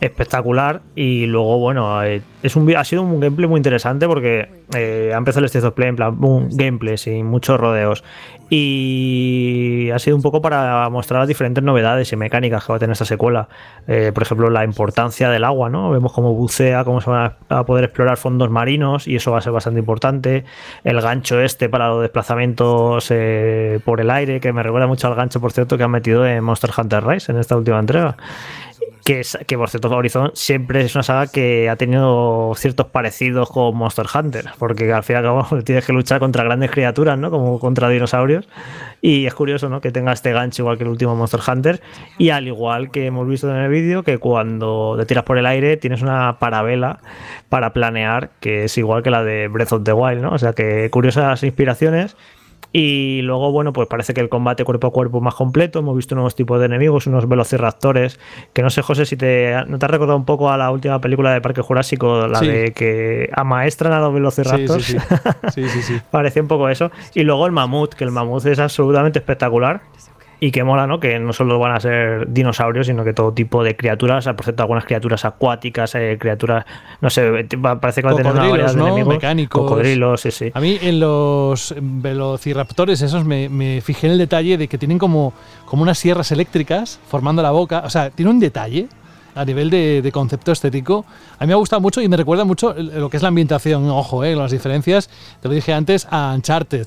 espectacular 0.00 0.80
y 0.94 1.26
luego, 1.26 1.58
bueno, 1.58 2.02
eh, 2.02 2.22
es 2.42 2.56
un, 2.56 2.74
ha 2.74 2.84
sido 2.84 3.02
un 3.02 3.20
gameplay 3.20 3.46
muy 3.46 3.58
interesante 3.58 4.06
porque 4.06 4.48
eh, 4.74 5.12
ha 5.14 5.18
empezado 5.18 5.40
el 5.40 5.46
State 5.46 5.66
of 5.66 5.74
Play 5.74 5.90
en 5.90 5.96
plan 5.96 6.24
un 6.24 6.48
gameplay 6.50 6.96
sin 6.96 7.26
muchos 7.26 7.60
rodeos 7.60 8.02
y 8.48 9.90
ha 9.94 9.98
sido 9.98 10.16
un 10.16 10.22
poco 10.22 10.40
para 10.40 10.88
mostrar 10.88 11.20
las 11.20 11.28
diferentes 11.28 11.62
novedades 11.62 12.12
y 12.12 12.16
mecánicas 12.16 12.64
que 12.64 12.72
va 12.72 12.76
a 12.76 12.78
tener 12.80 12.92
esta 12.92 13.04
secuela. 13.04 13.48
Eh, 13.86 14.10
por 14.12 14.24
ejemplo, 14.24 14.50
la 14.50 14.64
importancia 14.64 15.30
del 15.30 15.44
agua, 15.44 15.68
¿no? 15.68 15.90
Vemos 15.90 16.12
cómo 16.12 16.34
bucea, 16.34 16.82
cómo 16.82 17.00
se 17.00 17.10
van 17.10 17.34
a 17.48 17.64
poder 17.64 17.84
explorar 17.84 18.16
fondos 18.16 18.50
marinos 18.50 19.06
y 19.06 19.16
eso 19.16 19.30
va 19.30 19.38
a 19.38 19.40
ser 19.40 19.52
bastante 19.52 19.78
importante. 19.78 20.44
El 20.82 21.00
gancho 21.00 21.40
este 21.40 21.68
para 21.68 21.88
los 21.88 22.00
desplazamientos 22.02 23.12
por 23.84 24.00
el 24.00 24.10
aire, 24.10 24.40
que 24.40 24.52
me 24.52 24.64
recuerda 24.64 24.88
mucho 24.88 25.06
al 25.06 25.14
gancho, 25.14 25.40
por 25.40 25.52
cierto, 25.52 25.76
que 25.78 25.84
han 25.84 25.90
metido 25.92 26.26
en 26.26 26.42
Monster 26.42 26.70
Hunter 26.76 27.06
Rise 27.06 27.30
en 27.30 27.38
esta 27.38 27.56
última 27.56 27.78
entrega 27.78 28.16
que, 29.04 29.20
es, 29.20 29.38
que 29.46 29.56
por 29.56 29.70
cierto 29.70 29.90
Horizon 29.90 30.30
siempre 30.34 30.82
es 30.82 30.94
una 30.94 31.02
saga 31.02 31.26
que 31.26 31.68
ha 31.68 31.76
tenido 31.76 32.52
ciertos 32.56 32.86
parecidos 32.86 33.50
con 33.50 33.76
Monster 33.76 34.06
Hunter, 34.12 34.46
porque 34.58 34.92
al 34.92 35.02
fin 35.02 35.14
y 35.14 35.16
al 35.18 35.24
cabo 35.24 35.62
tienes 35.64 35.84
que 35.84 35.92
luchar 35.92 36.20
contra 36.20 36.44
grandes 36.44 36.70
criaturas, 36.70 37.18
¿no? 37.18 37.30
Como 37.30 37.58
contra 37.58 37.88
dinosaurios. 37.88 38.48
Y 39.00 39.26
es 39.26 39.34
curioso, 39.34 39.68
¿no? 39.68 39.80
Que 39.80 39.90
tenga 39.90 40.12
este 40.12 40.32
gancho 40.32 40.62
igual 40.62 40.76
que 40.76 40.84
el 40.84 40.90
último 40.90 41.16
Monster 41.16 41.40
Hunter. 41.46 41.80
Y 42.18 42.30
al 42.30 42.46
igual 42.46 42.90
que 42.90 43.06
hemos 43.06 43.26
visto 43.26 43.50
en 43.50 43.56
el 43.56 43.70
vídeo, 43.70 44.02
que 44.02 44.18
cuando 44.18 44.96
te 44.98 45.06
tiras 45.06 45.24
por 45.24 45.38
el 45.38 45.46
aire 45.46 45.76
tienes 45.76 46.02
una 46.02 46.38
parabela 46.38 47.00
para 47.48 47.72
planear, 47.72 48.30
que 48.40 48.64
es 48.64 48.78
igual 48.78 49.02
que 49.02 49.10
la 49.10 49.24
de 49.24 49.48
Breath 49.48 49.72
of 49.72 49.84
the 49.84 49.92
Wild, 49.92 50.20
¿no? 50.20 50.32
O 50.32 50.38
sea 50.38 50.52
que 50.52 50.90
curiosas 50.90 51.42
inspiraciones. 51.42 52.16
Y 52.72 53.22
luego, 53.22 53.50
bueno, 53.50 53.72
pues 53.72 53.88
parece 53.88 54.14
que 54.14 54.20
el 54.20 54.28
combate 54.28 54.64
cuerpo 54.64 54.88
a 54.88 54.90
cuerpo 54.92 55.18
es 55.18 55.24
más 55.24 55.34
completo. 55.34 55.80
Hemos 55.80 55.96
visto 55.96 56.14
nuevos 56.14 56.36
tipos 56.36 56.60
de 56.60 56.66
enemigos, 56.66 57.06
unos 57.06 57.28
velociraptores. 57.28 58.20
Que 58.52 58.62
no 58.62 58.70
sé, 58.70 58.82
José, 58.82 59.06
si 59.06 59.16
te, 59.16 59.54
¿no 59.66 59.78
te 59.78 59.86
has 59.86 59.90
recordado 59.90 60.16
un 60.16 60.24
poco 60.24 60.50
a 60.50 60.56
la 60.56 60.70
última 60.70 61.00
película 61.00 61.32
de 61.32 61.40
Parque 61.40 61.62
Jurásico, 61.62 62.28
la 62.28 62.40
de 62.40 62.72
que 62.72 63.28
amaestran 63.34 63.92
a 63.92 64.00
los 64.00 64.14
velociraptors. 64.14 64.84
Sí, 64.84 64.96
sí, 65.52 65.68
sí. 65.68 65.82
sí, 65.82 66.00
Parecía 66.10 66.42
un 66.42 66.48
poco 66.48 66.68
eso. 66.68 66.90
Y 67.14 67.22
luego 67.22 67.46
el 67.46 67.52
mamut, 67.52 67.94
que 67.94 68.04
el 68.04 68.12
mamut 68.12 68.44
es 68.46 68.58
absolutamente 68.58 69.18
espectacular. 69.18 69.80
Y 70.42 70.52
que 70.52 70.64
mola, 70.64 70.86
¿no? 70.86 70.98
Que 71.00 71.18
no 71.18 71.34
solo 71.34 71.58
van 71.58 71.76
a 71.76 71.80
ser 71.80 72.26
dinosaurios, 72.32 72.86
sino 72.86 73.04
que 73.04 73.12
todo 73.12 73.32
tipo 73.32 73.62
de 73.62 73.76
criaturas, 73.76 74.24
por 74.24 74.42
cierto, 74.42 74.62
algunas 74.62 74.86
criaturas 74.86 75.26
acuáticas, 75.26 75.94
eh, 75.94 76.16
criaturas, 76.18 76.64
no 77.02 77.10
sé, 77.10 77.46
parece 77.78 78.00
que 78.00 78.06
va 78.06 78.14
a 78.14 78.16
tener 78.16 78.32
una 78.32 78.48
variedad 78.48 78.74
de 78.74 78.80
enemigos. 78.80 79.14
Mecánicos. 79.14 79.60
Cocodrilos, 79.60 80.22
sí, 80.22 80.30
sí. 80.30 80.50
A 80.54 80.60
mí 80.60 80.78
en 80.80 80.98
los 80.98 81.74
velociraptores 81.78 83.02
esos 83.02 83.24
me, 83.24 83.82
fijé 83.82 84.06
en 84.06 84.14
el 84.14 84.18
detalle 84.18 84.56
de 84.56 84.66
que 84.66 84.78
tienen 84.78 84.98
como, 84.98 85.34
como 85.66 85.82
unas 85.82 85.98
sierras 85.98 86.32
eléctricas 86.32 86.98
formando 87.08 87.42
la 87.42 87.50
boca. 87.50 87.82
O 87.84 87.90
sea, 87.90 88.08
tiene 88.08 88.30
un 88.30 88.40
detalle 88.40 88.88
a 89.34 89.44
nivel 89.44 89.68
de, 89.68 90.00
de, 90.00 90.10
concepto 90.10 90.52
estético. 90.52 91.04
A 91.38 91.44
mí 91.44 91.48
me 91.48 91.52
ha 91.52 91.56
gustado 91.56 91.80
mucho 91.80 92.00
y 92.00 92.08
me 92.08 92.16
recuerda 92.16 92.44
mucho 92.44 92.74
lo 92.74 93.10
que 93.10 93.18
es 93.18 93.22
la 93.22 93.28
ambientación. 93.28 93.90
Ojo, 93.90 94.24
eh, 94.24 94.34
las 94.34 94.52
diferencias, 94.52 95.10
te 95.42 95.48
lo 95.48 95.54
dije 95.54 95.74
antes, 95.74 96.08
a 96.10 96.32
Uncharted. 96.34 96.86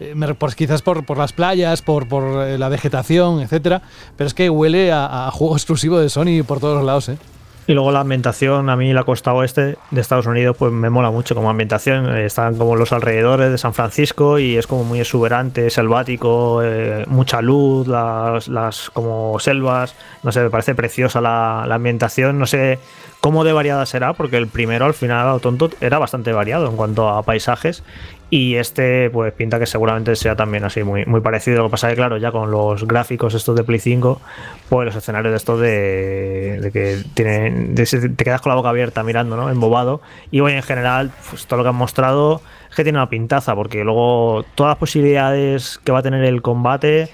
Eh, 0.00 0.14
quizás 0.56 0.82
por, 0.82 1.16
las 1.16 1.32
playas, 1.32 1.82
por, 1.82 2.06
eh, 2.46 2.56
la 2.58 2.68
vegetación, 2.68 3.40
etcétera, 3.40 3.82
pero 4.16 4.28
es 4.28 4.34
que 4.34 4.48
huele 4.48 4.92
a, 4.92 5.28
juego 5.32 5.56
exclusivo 5.56 5.98
de 5.98 6.08
Sony 6.08 6.44
por 6.46 6.60
todos 6.60 6.84
lados, 6.84 7.08
¿eh? 7.08 7.18
Y 7.66 7.74
luego 7.74 7.92
la 7.92 8.00
ambientación, 8.00 8.70
a 8.70 8.76
mí 8.76 8.94
la 8.94 9.04
costa 9.04 9.34
oeste 9.34 9.76
de 9.90 10.00
Estados 10.00 10.24
Unidos, 10.24 10.56
pues 10.58 10.72
me 10.72 10.88
mola 10.88 11.10
mucho 11.10 11.34
como 11.34 11.50
ambientación. 11.50 12.16
Están 12.16 12.56
como 12.56 12.76
los 12.76 12.92
alrededores 12.94 13.50
de 13.50 13.58
San 13.58 13.74
Francisco 13.74 14.38
y 14.38 14.56
es 14.56 14.66
como 14.66 14.84
muy 14.84 15.00
exuberante, 15.00 15.68
selvático, 15.68 16.62
mucha 17.08 17.42
luz, 17.42 17.86
las, 17.86 18.88
como 18.94 19.38
selvas. 19.38 19.94
No 20.22 20.32
sé, 20.32 20.40
me 20.40 20.48
parece 20.48 20.74
preciosa 20.74 21.20
la, 21.20 21.64
ambientación. 21.64 22.38
No 22.38 22.46
sé 22.46 22.78
cómo 23.20 23.44
de 23.44 23.52
variada 23.52 23.84
será, 23.84 24.14
porque 24.14 24.38
el 24.38 24.46
primero 24.46 24.86
al 24.86 24.94
final, 24.94 25.38
tonto, 25.42 25.68
era 25.82 25.98
bastante 25.98 26.32
variado 26.32 26.70
en 26.70 26.76
cuanto 26.76 27.10
a 27.10 27.22
paisajes 27.22 27.82
y 28.30 28.56
este, 28.56 29.08
pues 29.10 29.32
pinta 29.32 29.58
que 29.58 29.64
seguramente 29.64 30.14
sea 30.14 30.36
también 30.36 30.64
así, 30.64 30.82
muy, 30.82 31.06
muy 31.06 31.20
parecido. 31.20 31.58
Lo 31.58 31.64
que 31.64 31.70
pasa 31.70 31.88
es 31.88 31.92
que, 31.92 31.96
claro, 31.96 32.18
ya 32.18 32.30
con 32.30 32.50
los 32.50 32.86
gráficos 32.86 33.32
estos 33.34 33.56
de 33.56 33.64
Play 33.64 33.78
5, 33.78 34.20
pues 34.68 34.86
los 34.86 34.96
escenarios 34.96 35.32
de 35.32 35.36
estos 35.36 35.60
de, 35.60 36.70
que 36.72 37.02
tienen, 37.14 37.74
te 37.74 38.24
quedas 38.24 38.42
con 38.42 38.50
la 38.50 38.56
boca 38.56 38.68
abierta 38.68 39.02
mirando, 39.02 39.36
¿no? 39.36 39.48
Embobado. 39.48 40.02
Y 40.30 40.40
hoy 40.40 40.52
en 40.52 40.62
general, 40.62 41.10
pues 41.30 41.46
todo 41.46 41.58
lo 41.58 41.62
que 41.64 41.70
han 41.70 41.76
mostrado 41.76 42.42
es 42.68 42.76
que 42.76 42.82
tiene 42.82 42.98
una 42.98 43.08
pintaza, 43.08 43.54
porque 43.54 43.82
luego 43.82 44.44
todas 44.54 44.72
las 44.72 44.78
posibilidades 44.78 45.80
que 45.82 45.92
va 45.92 46.00
a 46.00 46.02
tener 46.02 46.22
el 46.24 46.42
combate 46.42 47.10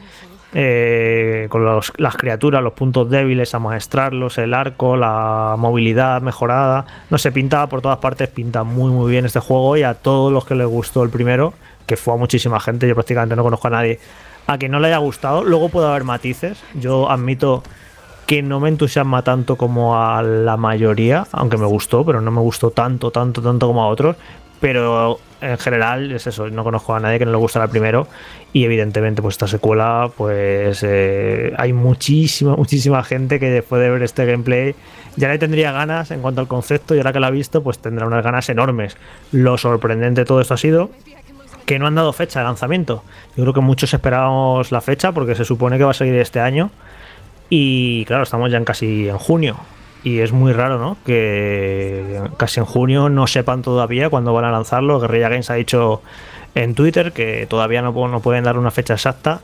eh, 0.56 1.48
con 1.51 1.64
las 1.64 2.16
criaturas, 2.16 2.62
los 2.62 2.74
puntos 2.74 3.10
débiles, 3.10 3.55
a 3.55 3.59
maestrarlos, 3.59 4.39
el 4.39 4.55
arco, 4.55 4.97
la 4.97 5.56
movilidad 5.59 6.22
mejorada. 6.22 6.86
No 7.10 7.18
sé, 7.18 7.32
pinta 7.32 7.66
por 7.68 7.82
todas 7.82 7.98
partes, 7.98 8.28
pinta 8.28 8.62
muy 8.62 8.93
muy 8.93 9.10
bien 9.10 9.24
este 9.24 9.40
juego 9.40 9.76
y 9.76 9.82
a 9.82 9.94
todos 9.94 10.32
los 10.32 10.47
que 10.47 10.55
les 10.55 10.66
gustó 10.66 11.02
el 11.02 11.10
primero, 11.10 11.55
que 11.86 11.97
fue 11.97 12.14
a 12.14 12.16
muchísima 12.16 12.60
gente, 12.60 12.86
yo 12.86 12.94
prácticamente 12.94 13.35
no 13.35 13.43
conozco 13.43 13.66
a 13.66 13.70
nadie, 13.70 13.98
a 14.47 14.56
quien 14.56 14.70
no 14.70 14.78
le 14.78 14.89
haya 14.89 14.98
gustado, 14.98 15.43
luego 15.43 15.68
puede 15.70 15.89
haber 15.89 16.05
matices. 16.05 16.62
Yo 16.74 17.10
admito 17.10 17.64
que 18.26 18.43
no 18.43 18.60
me 18.60 18.68
entusiasma 18.68 19.22
tanto 19.22 19.56
como 19.56 20.01
a 20.01 20.22
la 20.22 20.56
mayoría, 20.56 21.26
aunque 21.32 21.56
me 21.56 21.66
gustó, 21.66 22.05
pero 22.05 22.20
no 22.20 22.31
me 22.31 22.40
gustó 22.40 22.70
tanto, 22.70 23.10
tanto, 23.10 23.43
tanto 23.43 23.66
como 23.66 23.82
a 23.82 23.89
otros. 23.89 24.16
Pero 24.65 25.20
en 25.43 25.59
general 25.59 26.11
es 26.11 26.27
eso, 26.27 26.49
no 26.49 26.65
conozco 26.65 26.95
a 26.95 26.99
nadie 26.99 27.19
que 27.19 27.27
no 27.27 27.32
le 27.32 27.36
gustara 27.36 27.69
primero 27.69 28.09
y 28.55 28.65
evidentemente 28.65 29.20
pues 29.20 29.35
esta 29.35 29.47
secuela 29.47 30.11
pues 30.16 30.82
eh, 30.82 31.53
hay 31.59 31.74
muchísima, 31.74 32.57
muchísima 32.57 33.05
gente 33.05 33.39
que 33.39 33.51
después 33.51 33.82
de 33.82 33.91
ver 33.91 34.03
este 34.03 34.24
gameplay 34.24 34.74
ya 35.16 35.28
le 35.28 35.39
tendría 35.39 35.70
ganas 35.70 36.11
en 36.12 36.23
cuanto 36.23 36.41
al 36.41 36.49
concepto 36.49 36.95
y 36.95 36.97
ahora 36.97 37.12
que 37.12 37.20
lo 37.20 37.27
ha 37.27 37.31
visto 37.31 37.62
pues 37.62 37.78
tendrá 37.78 38.07
unas 38.07 38.24
ganas 38.24 38.49
enormes. 38.49 38.97
Lo 39.32 39.59
sorprendente 39.59 40.23
de 40.23 40.24
todo 40.24 40.41
esto 40.41 40.55
ha 40.55 40.57
sido 40.57 40.89
que 41.66 41.78
no 41.78 41.86
han 41.86 41.95
dado 41.95 42.15
fecha 42.15 42.39
de 42.39 42.47
lanzamiento. 42.47 43.05
Yo 43.36 43.43
creo 43.45 43.53
que 43.53 43.61
muchos 43.61 43.93
esperábamos 43.93 44.73
la 44.73 44.81
fecha 44.81 45.12
porque 45.12 45.35
se 45.35 45.45
supone 45.45 45.77
que 45.77 45.85
va 45.85 45.91
a 45.91 45.95
salir 45.95 46.15
este 46.15 46.41
año 46.41 46.70
y 47.51 48.07
claro, 48.07 48.23
estamos 48.23 48.51
ya 48.51 48.57
en 48.57 48.65
casi 48.65 49.11
en 49.11 49.19
junio 49.19 49.59
y 50.05 50.20
es 50.20 50.31
muy 50.32 50.52
raro, 50.52 50.78
¿no? 50.78 50.97
Que 51.05 52.20
casi 52.36 52.60
en 52.60 52.66
junio 52.66 53.09
no 53.09 53.26
sepan 53.26 53.62
todavía 53.62 54.09
cuándo 54.10 54.32
van 54.32 54.44
a 54.44 54.52
lanzarlo. 54.52 55.01
Guerrilla 55.01 55.28
Games 55.31 55.51
ha 55.51 55.55
dicho 55.55 56.02
en 56.55 56.74
Twitter 56.74 57.12
que 57.12 57.47
todavía 57.48 57.82
no, 57.82 57.93
pu- 57.94 58.10
no 58.10 58.20
pueden 58.20 58.44
dar 58.44 58.59
una 58.59 58.70
fecha 58.70 58.94
exacta 58.94 59.40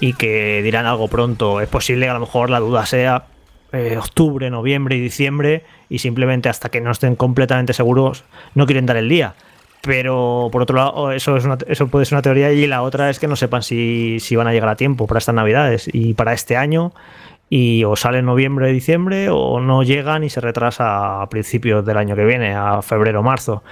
y 0.00 0.12
que 0.14 0.60
dirán 0.62 0.84
algo 0.86 1.08
pronto. 1.08 1.60
Es 1.60 1.68
posible 1.68 2.06
que 2.06 2.10
a 2.10 2.14
lo 2.14 2.20
mejor 2.20 2.50
la 2.50 2.58
duda 2.60 2.84
sea 2.86 3.24
eh, 3.72 3.96
octubre, 3.96 4.50
noviembre 4.50 4.96
y 4.96 5.00
diciembre 5.00 5.62
y 5.88 6.00
simplemente 6.00 6.48
hasta 6.48 6.68
que 6.70 6.80
no 6.80 6.90
estén 6.90 7.14
completamente 7.16 7.72
seguros 7.72 8.24
no 8.54 8.66
quieren 8.66 8.86
dar 8.86 8.96
el 8.96 9.08
día. 9.08 9.34
Pero 9.82 10.50
por 10.52 10.60
otro 10.62 10.76
lado, 10.76 11.12
eso, 11.12 11.36
es 11.36 11.44
una- 11.44 11.56
eso 11.66 11.86
puede 11.88 12.04
ser 12.04 12.16
una 12.16 12.22
teoría 12.22 12.52
y 12.52 12.66
la 12.66 12.82
otra 12.82 13.08
es 13.10 13.18
que 13.18 13.26
no 13.28 13.36
sepan 13.36 13.62
si, 13.62 14.18
si 14.20 14.36
van 14.36 14.46
a 14.46 14.52
llegar 14.52 14.68
a 14.68 14.76
tiempo 14.76 15.06
para 15.06 15.18
estas 15.18 15.34
navidades 15.34 15.88
y 15.92 16.14
para 16.14 16.32
este 16.34 16.56
año 16.56 16.92
y 17.52 17.82
o 17.84 17.96
sale 17.96 18.18
en 18.20 18.26
noviembre, 18.26 18.70
diciembre 18.72 19.28
o 19.28 19.58
no 19.60 19.82
llegan 19.82 20.22
y 20.22 20.30
se 20.30 20.40
retrasa 20.40 21.20
a 21.20 21.28
principios 21.28 21.84
del 21.84 21.96
año 21.98 22.14
que 22.14 22.24
viene, 22.24 22.54
a 22.54 22.80
febrero, 22.80 23.22
marzo. 23.24 23.62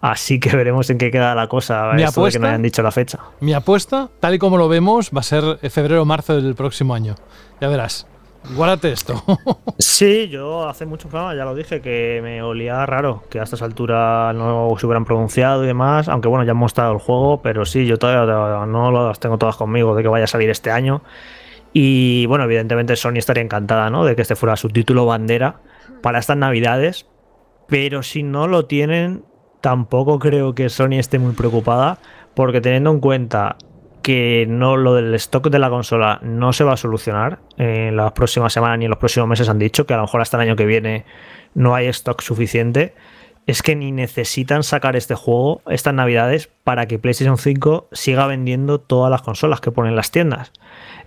Así 0.00 0.40
que 0.40 0.48
veremos 0.56 0.88
en 0.90 0.96
qué 0.98 1.10
queda 1.10 1.34
la 1.34 1.46
cosa. 1.46 1.92
Mi 1.94 2.02
esto 2.02 2.22
de 2.24 2.30
que 2.30 2.38
apuesta- 2.38 2.38
no 2.40 2.46
hayan 2.48 2.62
dicho 2.62 2.82
la 2.82 2.90
fecha. 2.90 3.18
Mi 3.40 3.52
apuesta, 3.52 4.08
tal 4.20 4.34
y 4.34 4.38
como 4.38 4.56
lo 4.56 4.68
vemos, 4.68 5.10
va 5.14 5.20
a 5.20 5.22
ser 5.22 5.58
febrero 5.70 6.00
o 6.02 6.04
marzo 6.06 6.40
del 6.40 6.54
próximo 6.54 6.94
año. 6.94 7.14
Ya 7.60 7.68
verás. 7.68 8.06
Guárdate 8.54 8.90
esto. 8.92 9.22
Sí, 9.78 10.28
yo 10.28 10.66
hace 10.68 10.86
mucho 10.86 11.08
programa 11.08 11.34
ya 11.34 11.44
lo 11.44 11.54
dije 11.54 11.82
que 11.82 12.20
me 12.22 12.40
olía 12.42 12.86
raro 12.86 13.24
que 13.28 13.38
a 13.38 13.42
estas 13.42 13.60
alturas 13.60 14.34
no 14.34 14.74
se 14.78 14.86
hubieran 14.86 15.04
pronunciado 15.04 15.62
y 15.64 15.66
demás, 15.66 16.08
aunque 16.08 16.28
bueno, 16.28 16.44
ya 16.44 16.52
hemos 16.52 16.62
mostrado 16.62 16.92
el 16.94 16.98
juego, 16.98 17.42
pero 17.42 17.66
sí, 17.66 17.86
yo 17.86 17.98
todavía 17.98 18.64
no 18.66 18.90
las 18.90 19.20
tengo 19.20 19.36
todas 19.36 19.56
conmigo 19.56 19.94
de 19.94 20.02
que 20.02 20.08
vaya 20.08 20.24
a 20.24 20.28
salir 20.28 20.48
este 20.48 20.70
año. 20.70 21.02
Y 21.78 22.24
bueno, 22.24 22.44
evidentemente 22.44 22.96
Sony 22.96 23.18
estaría 23.18 23.42
encantada, 23.42 23.90
¿no? 23.90 24.06
De 24.06 24.16
que 24.16 24.22
este 24.22 24.34
fuera 24.34 24.56
su 24.56 24.70
título 24.70 25.04
bandera 25.04 25.60
para 26.00 26.18
estas 26.18 26.38
navidades, 26.38 27.06
pero 27.68 28.02
si 28.02 28.22
no 28.22 28.46
lo 28.46 28.64
tienen, 28.64 29.26
tampoco 29.60 30.18
creo 30.18 30.54
que 30.54 30.70
Sony 30.70 30.94
esté 30.94 31.18
muy 31.18 31.34
preocupada, 31.34 31.98
porque 32.32 32.62
teniendo 32.62 32.92
en 32.92 33.00
cuenta 33.00 33.56
que 34.00 34.46
no 34.48 34.78
lo 34.78 34.94
del 34.94 35.14
stock 35.16 35.50
de 35.50 35.58
la 35.58 35.68
consola 35.68 36.18
no 36.22 36.54
se 36.54 36.64
va 36.64 36.72
a 36.72 36.76
solucionar 36.78 37.40
en 37.58 37.94
las 37.94 38.12
próximas 38.12 38.54
semanas 38.54 38.78
ni 38.78 38.86
en 38.86 38.90
los 38.92 38.98
próximos 38.98 39.28
meses 39.28 39.50
han 39.50 39.58
dicho 39.58 39.84
que 39.84 39.92
a 39.92 39.98
lo 39.98 40.04
mejor 40.04 40.22
hasta 40.22 40.38
el 40.38 40.48
año 40.48 40.56
que 40.56 40.64
viene 40.64 41.04
no 41.52 41.74
hay 41.74 41.88
stock 41.88 42.22
suficiente 42.22 42.94
es 43.46 43.62
que 43.62 43.76
ni 43.76 43.92
necesitan 43.92 44.62
sacar 44.62 44.96
este 44.96 45.14
juego 45.14 45.60
estas 45.68 45.92
navidades 45.92 46.48
para 46.64 46.86
que 46.86 46.98
PlayStation 46.98 47.36
5 47.36 47.88
siga 47.92 48.26
vendiendo 48.26 48.80
todas 48.80 49.10
las 49.10 49.20
consolas 49.20 49.60
que 49.60 49.70
ponen 49.70 49.90
en 49.90 49.96
las 49.96 50.10
tiendas. 50.10 50.52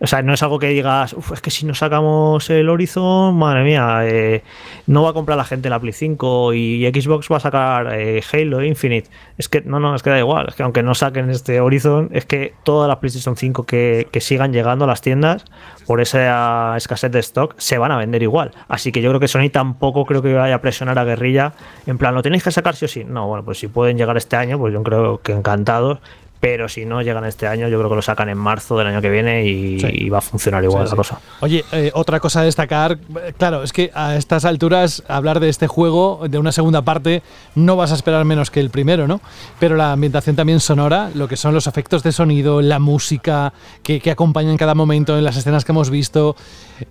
O 0.02 0.08
sea, 0.08 0.22
no 0.22 0.34
es 0.34 0.42
algo 0.44 0.60
que 0.60 0.68
digas, 0.68 1.14
"Uf, 1.14 1.34
es 1.34 1.42
que 1.42 1.52
si 1.52 1.66
no 1.66 1.74
sacamos 1.74 2.50
el 2.50 2.70
Horizon, 2.70 3.36
madre 3.38 3.64
mía, 3.64 4.00
eh, 4.04 4.44
no 4.88 5.04
va 5.04 5.10
a 5.10 5.14
comprar 5.14 5.38
la 5.38 5.44
gente 5.44 5.70
la 5.70 5.80
Play 5.80 5.94
5 5.94 6.54
y 6.54 6.86
Xbox 6.88 7.28
va 7.32 7.38
a 7.38 7.40
sacar 7.42 7.90
eh, 7.94 8.22
Halo 8.32 8.64
Infinite. 8.64 9.10
Es 9.38 9.50
que 9.50 9.62
no, 9.62 9.80
no, 9.80 9.96
es 9.96 10.04
que 10.04 10.10
da 10.10 10.20
igual. 10.20 10.48
Es 10.50 10.56
que 10.56 10.64
aunque 10.64 10.84
no 10.84 10.96
saquen 10.96 11.30
este 11.30 11.60
Horizon, 11.62 12.10
es 12.14 12.26
que 12.26 12.54
todas 12.64 12.88
las 12.88 12.98
PlayStation 12.98 13.36
5 13.36 13.66
que, 13.66 14.08
que 14.12 14.22
sigan 14.22 14.54
llegando 14.54 14.86
a 14.86 14.88
las 14.88 15.02
tiendas 15.02 15.46
por 15.86 16.02
esa 16.02 16.76
escasez 16.78 17.12
de 17.12 17.20
stock 17.20 17.56
se 17.58 17.78
van 17.78 17.92
a 17.92 17.98
vender 17.98 18.24
igual. 18.24 18.52
Así 18.68 18.92
que 18.92 19.02
yo 19.02 19.10
creo 19.10 19.20
que 19.20 19.28
Sony 19.28 19.50
tampoco 19.52 20.06
creo 20.06 20.22
que 20.22 20.34
vaya 20.34 20.56
a 20.56 20.62
presionar 20.62 20.98
a 21.00 21.04
Guerrilla. 21.04 21.54
En 21.88 21.98
plan, 21.98 22.16
¿lo 22.16 22.22
tenéis 22.22 22.44
que 22.44 22.52
sacar 22.52 22.76
sí 22.76 22.86
o 22.86 22.88
sí? 22.88 23.04
No, 23.04 23.28
bueno, 23.28 23.44
pues 23.44 23.60
si 23.60 23.68
pueden 23.68 23.98
llegar 23.98 24.16
este 24.18 24.36
año, 24.36 24.58
pues 24.58 24.74
yo 24.74 24.82
creo 24.84 25.22
que 25.22 25.34
encantados. 25.34 26.00
Pero 26.40 26.70
si 26.70 26.86
no 26.86 27.02
llegan 27.02 27.26
este 27.26 27.48
año, 27.48 27.68
yo 27.68 27.78
creo 27.78 27.90
que 27.90 27.98
lo 27.98 28.02
sacan 28.02 28.30
en 28.30 28.38
marzo 28.38 28.78
del 28.78 28.88
año 28.88 29.02
que 29.02 29.10
viene 29.10 29.46
y, 29.46 29.80
Sí. 29.80 29.88
y 29.92 30.10
va 30.10 30.20
a 30.20 30.22
funcionar 30.22 30.64
igual 30.64 30.84
Sí, 30.84 30.86
la 30.86 30.92
sí. 30.92 30.96
cosa. 30.96 31.20
Oye, 31.42 31.66
eh, 31.74 31.92
otra 31.94 32.22
cosa 32.22 32.40
a 32.40 32.44
destacar, 32.44 32.98
claro, 33.38 33.62
es 33.64 33.74
que 33.74 33.92
a 33.94 34.16
estas 34.16 34.46
alturas 34.46 35.04
hablar 35.10 35.42
de 35.42 35.50
este 35.50 35.68
juego, 35.68 36.22
de 36.30 36.38
una 36.38 36.54
segunda 36.54 36.82
parte, 36.84 37.24
no 37.56 37.76
vas 37.76 37.92
a 37.92 37.96
esperar 37.96 38.24
menos 38.24 38.52
que 38.52 38.62
el 38.62 38.70
primero, 38.70 39.06
¿no? 39.06 39.20
Pero 39.60 39.76
la 39.76 39.92
ambientación 39.92 40.38
también 40.38 40.62
sonora, 40.62 41.12
lo 41.14 41.28
que 41.28 41.36
son 41.36 41.54
los 41.54 41.68
efectos 41.68 42.04
de 42.04 42.14
sonido, 42.14 42.62
la 42.62 42.80
música 42.80 43.52
que, 43.84 44.00
que 44.00 44.12
acompaña 44.12 44.50
en 44.52 44.58
cada 44.58 44.76
momento 44.76 45.18
en 45.18 45.26
las 45.26 45.36
escenas 45.36 45.66
que 45.66 45.74
hemos 45.74 45.90
visto, 45.90 46.38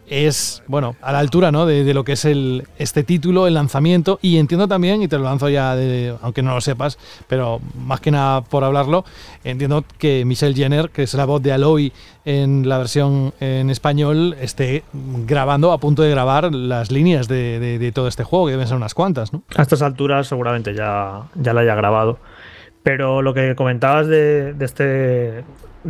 es, 0.08 0.62
bueno, 0.66 0.96
a 1.02 1.12
la 1.12 1.18
altura, 1.18 1.50
¿no? 1.52 1.66
De, 1.66 1.92
lo 1.94 2.04
que 2.04 2.12
es 2.12 2.24
el, 2.24 2.64
este 2.78 3.02
título, 3.04 3.46
el 3.46 3.54
lanzamiento, 3.54 4.18
y 4.22 4.38
entiendo 4.38 4.68
también, 4.68 5.02
y 5.02 5.08
te 5.08 5.16
lo 5.18 5.24
lanzo 5.24 5.48
ya, 5.48 5.74
de- 5.76 6.14
aunque 6.22 6.42
no 6.42 6.54
lo 6.54 6.60
sepas, 6.60 6.98
pero 7.28 7.60
más 7.76 8.00
que 8.00 8.10
nada 8.10 8.42
por 8.42 8.64
hablarlo, 8.64 9.04
entiendo 9.44 9.84
que 9.98 10.24
Michelle 10.24 10.54
Jenner, 10.54 10.90
que 10.90 11.02
es 11.04 11.14
la 11.14 11.24
voz 11.24 11.42
de 11.42 11.52
Aloy 11.52 11.92
en 12.24 12.68
la 12.68 12.78
versión 12.78 13.32
en 13.40 13.70
español, 13.70 14.36
esté 14.40 14.84
grabando, 14.92 15.72
a 15.72 15.78
punto 15.78 16.02
de 16.02 16.10
grabar 16.10 16.54
las 16.54 16.90
líneas 16.90 17.28
de 17.28 17.92
todo 17.94 18.08
este 18.08 18.24
juego, 18.24 18.46
que 18.46 18.52
deben 18.52 18.66
ser 18.66 18.76
unas 18.76 18.94
cuantas, 18.94 19.32
¿no? 19.32 19.42
A 19.56 19.62
estas 19.62 19.82
alturas 19.82 20.26
seguramente 20.26 20.74
ya, 20.74 21.22
ya 21.34 21.52
la 21.52 21.62
haya 21.62 21.74
grabado. 21.74 22.18
Pero 22.82 23.22
lo 23.22 23.34
que 23.34 23.54
comentabas 23.54 24.06
de, 24.06 24.52
de 24.54 24.64
este, 24.64 24.84
de 24.84 25.44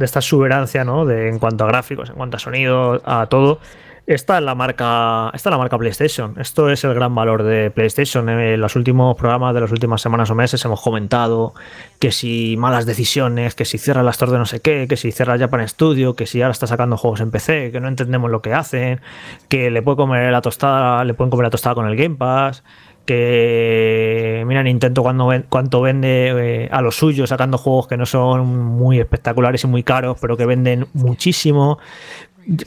esta 0.05 0.19
exuberancia, 0.21 0.85
¿no? 0.85 1.05
De, 1.07 1.29
en 1.29 1.39
cuanto 1.39 1.65
a 1.65 1.69
gráficos, 1.69 2.09
en 2.11 2.17
cuanto 2.17 2.37
a 2.39 2.41
sonido, 2.41 3.01
a 3.05 3.27
todo. 3.27 3.61
Esta 4.09 4.39
es 4.39 4.43
la 4.43 4.55
marca, 4.55 5.31
esta 5.35 5.51
es 5.51 5.53
la 5.53 5.59
marca 5.59 5.77
PlayStation. 5.77 6.33
Esto 6.41 6.71
es 6.71 6.83
el 6.83 6.95
gran 6.95 7.15
valor 7.15 7.43
de 7.43 7.71
PlayStation. 7.71 8.27
En 8.31 8.59
los 8.59 8.75
últimos 8.75 9.15
programas 9.17 9.53
de 9.53 9.61
las 9.61 9.71
últimas 9.71 10.01
semanas 10.01 10.31
o 10.31 10.35
meses 10.35 10.65
hemos 10.65 10.81
comentado 10.81 11.53
que 11.99 12.11
si 12.11 12.57
malas 12.57 12.87
decisiones, 12.87 13.55
que 13.55 13.67
si 13.67 13.77
cierra 13.77 14.01
el 14.01 14.09
store 14.09 14.33
de 14.33 14.39
no 14.39 14.47
sé 14.47 14.61
qué, 14.61 14.87
que 14.89 14.97
si 14.97 15.13
cierra 15.13 15.37
Japan 15.37 15.69
Studio, 15.69 16.17
que 16.17 16.25
si 16.25 16.41
ahora 16.41 16.53
está 16.53 16.67
sacando 16.67 16.97
juegos 16.97 17.21
en 17.21 17.31
PC, 17.31 17.71
que 17.71 17.81
no 17.81 17.89
entendemos 17.89 18.31
lo 18.31 18.41
que 18.41 18.55
hacen, 18.55 19.03
que 19.51 19.71
le 19.71 19.83
puede 19.83 19.99
comer 19.99 20.33
la 20.33 20.41
tostada, 20.41 21.05
le 21.05 21.13
pueden 21.13 21.29
comer 21.29 21.45
la 21.45 21.51
tostada 21.51 21.75
con 21.75 21.87
el 21.87 21.95
Game 21.95 22.17
Pass, 22.17 22.63
que 23.09 24.45
mira 24.47 24.63
Nintendo 24.63 25.03
cuando 25.03 25.31
cuánto 25.49 25.81
vende 25.81 26.65
eh, 26.65 26.69
a 26.71 26.83
los 26.83 26.95
suyos 26.95 27.31
sacando 27.31 27.57
juegos 27.57 27.89
que 27.89 27.97
no 27.97 28.05
son 28.05 28.47
muy 28.47 29.01
espectaculares 29.01 29.65
y 29.65 29.67
muy 29.67 29.83
caros 29.83 30.19
pero 30.21 30.37
que 30.37 30.45
venden 30.45 30.87
muchísimo 30.93 31.79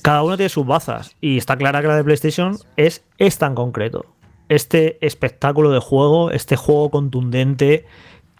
cada 0.02 0.24
uno 0.24 0.38
tiene 0.38 0.50
sus 0.50 0.66
bazas 0.66 1.16
y 1.22 1.38
está 1.38 1.58
clara 1.58 1.82
que 1.82 1.88
la 1.88 1.96
de 1.96 2.04
PlayStation 2.04 2.58
es 2.78 3.04
esta 3.18 3.48
en 3.48 3.56
concreto 3.56 4.06
este 4.50 5.06
espectáculo 5.06 5.72
de 5.72 5.80
juego 5.80 6.32
este 6.32 6.56
juego 6.56 6.90
contundente 6.90 7.86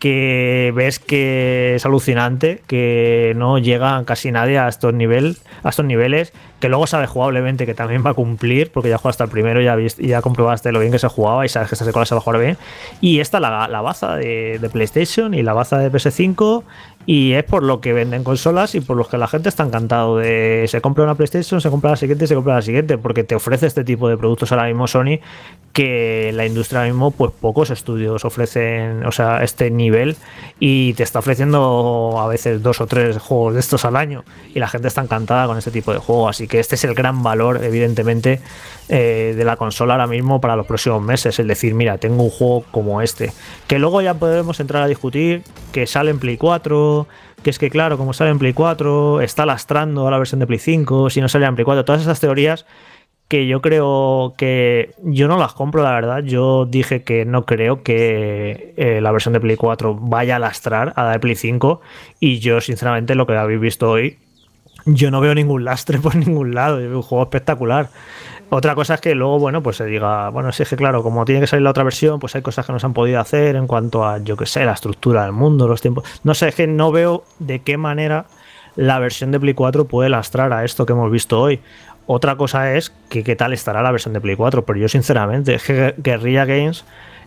que 0.02 0.74
ves 0.76 0.98
que 0.98 1.76
es 1.76 1.86
alucinante, 1.86 2.64
que 2.66 3.34
no 3.36 3.60
llega 3.60 4.04
casi 4.04 4.32
nadie 4.32 4.58
a 4.58 4.68
estos, 4.68 4.96
a 4.96 5.70
estos 5.70 5.86
niveles, 5.86 6.34
que 6.60 6.70
luego 6.70 6.88
sabes 6.88 7.08
jugablemente 7.08 7.68
que 7.68 7.76
también 7.76 8.04
va 8.04 8.10
a 8.10 8.14
cumplir, 8.16 8.72
porque 8.72 8.90
ya 8.90 8.98
jugaste 8.98 9.22
al 9.22 9.30
primero 9.30 9.62
ya, 9.62 9.78
ya 10.00 10.24
comprobaste 10.24 10.72
lo 10.72 10.80
bien 10.80 10.92
que 10.92 10.98
se 10.98 11.08
jugaba 11.08 11.46
y 11.46 11.50
sabes 11.50 11.70
que 11.70 11.76
esta 11.76 11.86
secuela 11.86 12.08
se 12.08 12.16
va 12.16 12.18
a 12.18 12.24
jugar 12.24 12.42
bien. 12.42 12.58
Y 13.00 13.20
esta 13.20 13.38
es 13.38 13.42
la, 13.44 13.68
la 13.68 13.82
baza 13.82 14.16
de, 14.16 14.58
de 14.60 14.70
PlayStation 14.70 15.36
y 15.36 15.44
la 15.44 15.54
baza 15.54 15.78
de 15.78 15.92
PS5, 15.92 16.64
y 17.06 17.34
es 17.34 17.44
por 17.44 17.64
lo 17.64 17.82
que 17.82 17.94
venden 17.94 18.24
consolas 18.24 18.76
y 18.76 18.82
por 18.82 18.98
lo 18.98 19.08
que 19.08 19.18
la 19.18 19.28
gente 19.28 19.50
está 19.50 19.64
encantado 19.64 20.18
de 20.18 20.66
se 20.68 20.82
compra 20.82 21.04
una 21.04 21.16
PlayStation, 21.16 21.62
se 21.62 21.70
compra 21.70 21.92
la 21.92 21.98
siguiente, 21.98 22.28
se 22.28 22.36
compra 22.36 22.56
la 22.56 22.62
siguiente, 22.62 22.98
porque 22.98 23.24
te 23.24 23.36
ofrece 23.36 23.68
este 23.68 23.84
tipo 23.84 24.10
de 24.10 24.18
productos 24.18 24.52
ahora 24.52 24.68
mismo 24.68 24.88
Sony 24.88 25.20
que 25.74 26.32
la 26.34 26.46
industria 26.46 26.82
ahora 26.82 26.92
mismo 26.92 27.12
pues 27.12 27.32
pocos 27.32 27.70
estudios 27.70 28.26
ofrecen, 28.26 29.06
o 29.06 29.12
sea, 29.12 29.44
este 29.44 29.72
nivel 29.72 30.18
y 30.60 30.94
te 30.94 31.04
está 31.04 31.20
ofreciendo 31.20 32.20
a 32.20 32.28
veces 32.28 32.62
dos 32.62 32.82
o 32.82 32.88
tres 32.88 33.18
juegos 33.18 33.54
de 33.54 33.60
estos 33.62 33.86
al 33.86 33.96
año 33.96 34.24
y 34.54 34.60
la 34.60 34.68
gente 34.68 34.88
está 34.88 35.02
encantada 35.02 35.48
con 35.48 35.58
este 35.58 35.72
tipo 35.72 35.94
de 35.94 36.00
juego, 36.00 36.28
así 36.28 36.48
que 36.48 36.60
este 36.60 36.76
es 36.76 36.84
el 36.84 36.94
gran 36.94 37.24
valor 37.24 37.64
evidentemente 37.64 38.42
eh, 38.90 39.34
de 39.38 39.46
la 39.46 39.56
consola 39.56 39.94
ahora 39.94 40.08
mismo 40.08 40.42
para 40.42 40.56
los 40.56 40.66
próximos 40.66 41.02
meses, 41.02 41.40
el 41.40 41.48
decir, 41.48 41.74
mira, 41.74 41.98
tengo 41.98 42.24
un 42.24 42.30
juego 42.30 42.66
como 42.72 43.02
este, 43.02 43.32
que 43.68 43.80
luego 43.80 44.02
ya 44.02 44.16
podemos 44.16 44.60
entrar 44.60 44.84
a 44.84 44.88
discutir 44.88 45.44
que 45.72 45.88
sale 45.88 46.12
en 46.12 46.20
Play 46.20 46.38
4, 46.38 46.91
que 47.44 47.50
es 47.50 47.60
que 47.60 47.70
claro, 47.70 47.98
como 47.98 48.14
sale 48.14 48.32
en 48.32 48.40
Play 48.40 48.54
4, 48.54 49.22
está 49.22 49.46
lastrando 49.46 50.08
a 50.08 50.12
la 50.12 50.18
versión 50.18 50.40
de 50.40 50.48
Play 50.48 50.60
5, 50.60 51.10
si 51.10 51.22
no 51.22 51.30
sale 51.30 51.46
en 51.46 51.56
Play 51.56 51.66
4, 51.66 51.86
todas 51.86 52.02
esas 52.02 52.20
teorías 52.20 52.66
que 53.32 53.48
yo 53.48 53.62
creo 53.62 54.34
que 54.38 54.94
yo 55.04 55.30
no 55.30 55.38
las 55.38 55.54
compro, 55.54 55.84
la 55.84 55.94
verdad. 55.94 56.22
Yo 56.22 56.66
dije 56.66 57.04
que 57.04 57.24
no 57.24 57.46
creo 57.46 57.82
que 57.82 58.74
eh, 58.76 59.00
la 59.00 59.14
versión 59.14 59.32
de 59.32 59.40
Play 59.40 59.56
4 59.56 59.96
vaya 59.96 60.36
a 60.36 60.40
lastrar 60.40 60.92
a 60.98 61.06
la 61.06 61.12
de 61.12 61.20
Play 61.22 61.36
5 61.36 61.80
y 62.20 62.40
yo 62.40 62.60
sinceramente 62.60 63.16
lo 63.16 63.26
que 63.26 63.38
habéis 63.38 63.62
visto 63.62 63.90
hoy, 63.90 64.18
yo 64.86 65.12
no 65.12 65.22
veo 65.22 65.34
ningún 65.34 65.64
lastre 65.64 65.98
por 66.02 66.18
ningún 66.18 66.54
lado, 66.54 66.82
yo 66.82 66.90
veo 66.90 66.98
un 66.98 67.04
juego 67.04 67.24
espectacular. 67.24 67.90
Otra 68.54 68.76
cosa 68.76 68.96
es 68.96 69.02
que 69.02 69.16
luego, 69.16 69.40
bueno, 69.40 69.64
pues 69.64 69.78
se 69.78 69.86
diga, 69.86 70.28
bueno, 70.28 70.52
si 70.52 70.64
es 70.64 70.70
que 70.70 70.76
claro, 70.76 71.04
como 71.04 71.24
tiene 71.24 71.40
que 71.40 71.48
salir 71.48 71.64
la 71.64 71.70
otra 71.70 71.86
versión, 71.86 72.20
pues 72.20 72.36
hay 72.36 72.42
cosas 72.42 72.66
que 72.66 72.74
no 72.74 72.80
se 72.80 72.86
han 72.86 72.92
podido 72.94 73.18
hacer 73.22 73.56
en 73.56 73.66
cuanto 73.66 74.06
a, 74.06 74.18
yo 74.18 74.36
qué 74.36 74.46
sé, 74.46 74.66
la 74.66 74.74
estructura 74.74 75.24
del 75.24 75.32
mundo, 75.32 75.70
los 75.70 75.80
tiempos. 75.80 76.04
No 76.26 76.34
sé, 76.34 76.50
es 76.50 76.56
que 76.56 76.68
no 76.68 76.92
veo 76.92 77.24
de 77.40 77.60
qué 77.60 77.78
manera 77.78 78.26
la 78.76 79.00
versión 79.00 79.32
de 79.32 79.40
Play 79.40 79.54
4 79.54 79.86
puede 79.86 80.10
lastrar 80.10 80.52
a 80.52 80.66
esto 80.66 80.86
que 80.86 80.92
hemos 80.92 81.10
visto 81.10 81.40
hoy. 81.40 81.62
Otra 82.08 82.36
cosa 82.36 82.76
es 82.76 82.92
que 83.08 83.24
qué 83.24 83.38
tal 83.38 83.54
estará 83.54 83.82
la 83.82 83.92
versión 83.92 84.14
de 84.14 84.20
Play 84.20 84.36
4, 84.36 84.66
pero 84.66 84.78
yo 84.78 84.90
sinceramente, 84.90 85.56
es 85.56 85.64
que 85.64 85.96
Guerrilla 85.98 86.44
Games, 86.44 86.84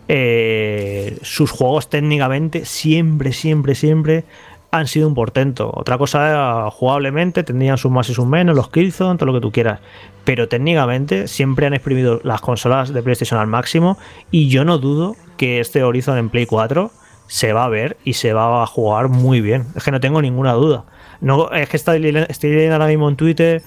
eh, 0.07 1.17
sus 1.23 1.49
juegos 1.49 1.89
técnicamente 1.89 2.65
siempre, 2.65 3.33
siempre, 3.33 3.73
siempre 3.73 4.25
han 4.69 4.87
sido 4.87 5.07
un 5.07 5.15
portento. 5.15 5.71
Otra 5.73 5.97
cosa, 5.97 6.69
jugablemente, 6.69 7.43
tendrían 7.43 7.77
sus 7.79 7.91
más 7.91 8.09
y 8.09 8.13
sus 8.13 8.27
menos, 8.27 8.55
los 8.55 8.69
Killzone, 8.69 9.17
todo 9.17 9.27
lo 9.27 9.33
que 9.33 9.41
tú 9.41 9.51
quieras. 9.51 9.79
Pero 10.25 10.49
técnicamente 10.49 11.27
siempre 11.27 11.65
han 11.65 11.73
exprimido 11.73 12.19
las 12.23 12.41
consolas 12.41 12.93
de 12.93 13.01
PlayStation 13.01 13.39
al 13.39 13.47
máximo 13.47 13.97
y 14.31 14.49
yo 14.49 14.65
no 14.65 14.77
dudo 14.77 15.15
que 15.37 15.59
este 15.59 15.83
Horizon 15.83 16.17
en 16.17 16.29
Play 16.29 16.45
4 16.45 16.91
se 17.27 17.53
va 17.53 17.65
a 17.65 17.69
ver 17.69 17.97
y 18.03 18.13
se 18.13 18.33
va 18.33 18.63
a 18.63 18.67
jugar 18.67 19.07
muy 19.07 19.39
bien. 19.39 19.67
Es 19.75 19.83
que 19.83 19.91
no 19.91 19.99
tengo 19.99 20.21
ninguna 20.21 20.53
duda. 20.53 20.83
No, 21.21 21.49
es 21.51 21.69
que 21.69 21.77
estoy, 21.77 22.05
estoy 22.27 22.49
leyendo 22.51 22.75
ahora 22.75 22.87
mismo 22.87 23.07
en 23.07 23.15
Twitter 23.15 23.63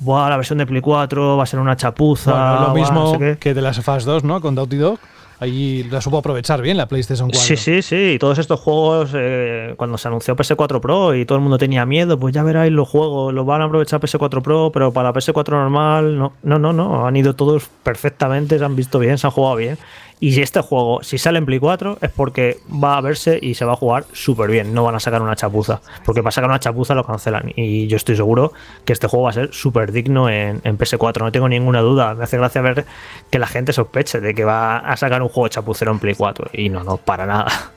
Buah, 0.00 0.30
la 0.30 0.36
versión 0.36 0.58
de 0.58 0.66
Play 0.66 0.80
4 0.80 1.36
va 1.36 1.42
a 1.42 1.46
ser 1.46 1.60
una 1.60 1.76
chapuza. 1.76 2.30
Bueno, 2.30 2.60
lo 2.60 2.70
buah, 2.70 2.74
mismo 2.74 3.00
no 3.00 3.10
sé 3.12 3.18
qué. 3.18 3.38
que 3.38 3.54
de 3.54 3.62
las 3.62 3.80
Fast 3.82 4.06
2, 4.06 4.24
¿no? 4.24 4.40
Con 4.40 4.54
Naughty 4.54 4.76
Dog. 4.76 4.98
Ahí 5.40 5.84
la 5.84 6.02
supo 6.02 6.18
aprovechar 6.18 6.60
bien 6.60 6.76
la 6.76 6.86
PlayStation 6.86 7.30
4. 7.30 7.40
Sí, 7.40 7.56
sí, 7.56 7.80
sí. 7.80 8.12
Y 8.14 8.18
todos 8.18 8.36
estos 8.38 8.60
juegos, 8.60 9.12
eh, 9.14 9.72
cuando 9.78 9.96
se 9.96 10.06
anunció 10.06 10.36
PS4 10.36 10.80
Pro 10.80 11.14
y 11.14 11.24
todo 11.24 11.36
el 11.36 11.42
mundo 11.42 11.56
tenía 11.56 11.86
miedo, 11.86 12.18
pues 12.18 12.34
ya 12.34 12.42
veráis 12.42 12.70
los 12.70 12.86
juegos, 12.86 13.32
los 13.32 13.46
van 13.46 13.62
a 13.62 13.64
aprovechar 13.64 14.00
PS4 14.00 14.42
Pro, 14.42 14.70
pero 14.70 14.92
para 14.92 15.14
PS4 15.14 15.48
normal, 15.48 16.18
no, 16.18 16.34
no, 16.42 16.58
no, 16.58 16.74
no. 16.74 17.06
Han 17.06 17.16
ido 17.16 17.34
todos 17.34 17.70
perfectamente, 17.82 18.58
se 18.58 18.64
han 18.66 18.76
visto 18.76 18.98
bien, 18.98 19.16
se 19.16 19.26
han 19.26 19.30
jugado 19.30 19.56
bien. 19.56 19.78
Y 20.20 20.32
si 20.32 20.42
este 20.42 20.60
juego, 20.60 21.02
si 21.02 21.16
sale 21.16 21.38
en 21.38 21.46
Play 21.46 21.58
4, 21.58 21.98
es 22.02 22.10
porque 22.10 22.58
va 22.72 22.98
a 22.98 23.00
verse 23.00 23.38
y 23.40 23.54
se 23.54 23.64
va 23.64 23.72
a 23.72 23.76
jugar 23.76 24.04
súper 24.12 24.50
bien. 24.50 24.74
No 24.74 24.84
van 24.84 24.94
a 24.94 25.00
sacar 25.00 25.22
una 25.22 25.34
chapuza. 25.34 25.80
Porque 26.04 26.22
para 26.22 26.30
sacar 26.30 26.50
una 26.50 26.60
chapuza 26.60 26.94
lo 26.94 27.04
cancelan. 27.04 27.52
Y 27.56 27.86
yo 27.86 27.96
estoy 27.96 28.16
seguro 28.16 28.52
que 28.84 28.92
este 28.92 29.06
juego 29.06 29.24
va 29.24 29.30
a 29.30 29.32
ser 29.32 29.54
súper 29.54 29.92
digno 29.92 30.28
en, 30.28 30.60
en 30.62 30.76
PS4. 30.76 31.20
No 31.20 31.32
tengo 31.32 31.48
ninguna 31.48 31.80
duda. 31.80 32.14
Me 32.14 32.24
hace 32.24 32.36
gracia 32.36 32.60
ver 32.60 32.84
que 33.30 33.38
la 33.38 33.46
gente 33.46 33.72
sospeche 33.72 34.20
de 34.20 34.34
que 34.34 34.44
va 34.44 34.76
a 34.76 34.96
sacar 34.98 35.22
un 35.22 35.30
juego 35.30 35.48
chapucero 35.48 35.90
en 35.90 35.98
Play 35.98 36.14
4. 36.14 36.50
Y 36.52 36.68
no, 36.68 36.84
no, 36.84 36.98
para 36.98 37.24
nada. 37.24 37.72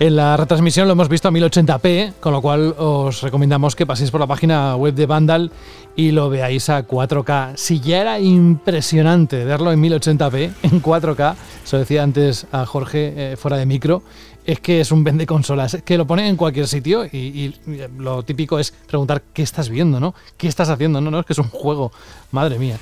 En 0.00 0.16
la 0.16 0.36
retransmisión 0.36 0.88
lo 0.88 0.92
hemos 0.92 1.08
visto 1.08 1.28
a 1.28 1.30
1080p, 1.30 2.14
con 2.18 2.32
lo 2.32 2.42
cual 2.42 2.74
os 2.78 3.22
recomendamos 3.22 3.76
que 3.76 3.86
paséis 3.86 4.10
por 4.10 4.20
la 4.20 4.26
página 4.26 4.74
web 4.74 4.92
de 4.92 5.06
Vandal 5.06 5.52
y 5.94 6.10
lo 6.10 6.28
veáis 6.28 6.68
a 6.68 6.84
4K. 6.84 7.52
Si 7.54 7.78
ya 7.78 8.00
era 8.00 8.18
impresionante 8.18 9.44
verlo 9.44 9.70
en 9.70 9.80
1080p, 9.80 10.52
en 10.64 10.82
4K, 10.82 11.36
eso 11.64 11.78
decía 11.78 12.02
antes 12.02 12.48
a 12.50 12.66
Jorge 12.66 13.14
eh, 13.16 13.36
fuera 13.36 13.56
de 13.56 13.66
micro, 13.66 14.02
es 14.44 14.58
que 14.58 14.80
es 14.80 14.90
un 14.90 15.04
vende 15.04 15.26
consolas, 15.26 15.78
que 15.84 15.96
lo 15.96 16.08
ponen 16.08 16.26
en 16.26 16.36
cualquier 16.36 16.66
sitio 16.66 17.04
y, 17.06 17.16
y 17.16 17.54
lo 17.96 18.24
típico 18.24 18.58
es 18.58 18.72
preguntar 18.72 19.22
qué 19.32 19.42
estás 19.42 19.68
viendo, 19.68 20.00
¿no? 20.00 20.12
¿Qué 20.36 20.48
estás 20.48 20.70
haciendo? 20.70 21.00
No, 21.00 21.12
no, 21.12 21.20
es 21.20 21.26
que 21.26 21.34
es 21.34 21.38
un 21.38 21.48
juego. 21.48 21.92
Madre 22.32 22.58
mía. 22.58 22.78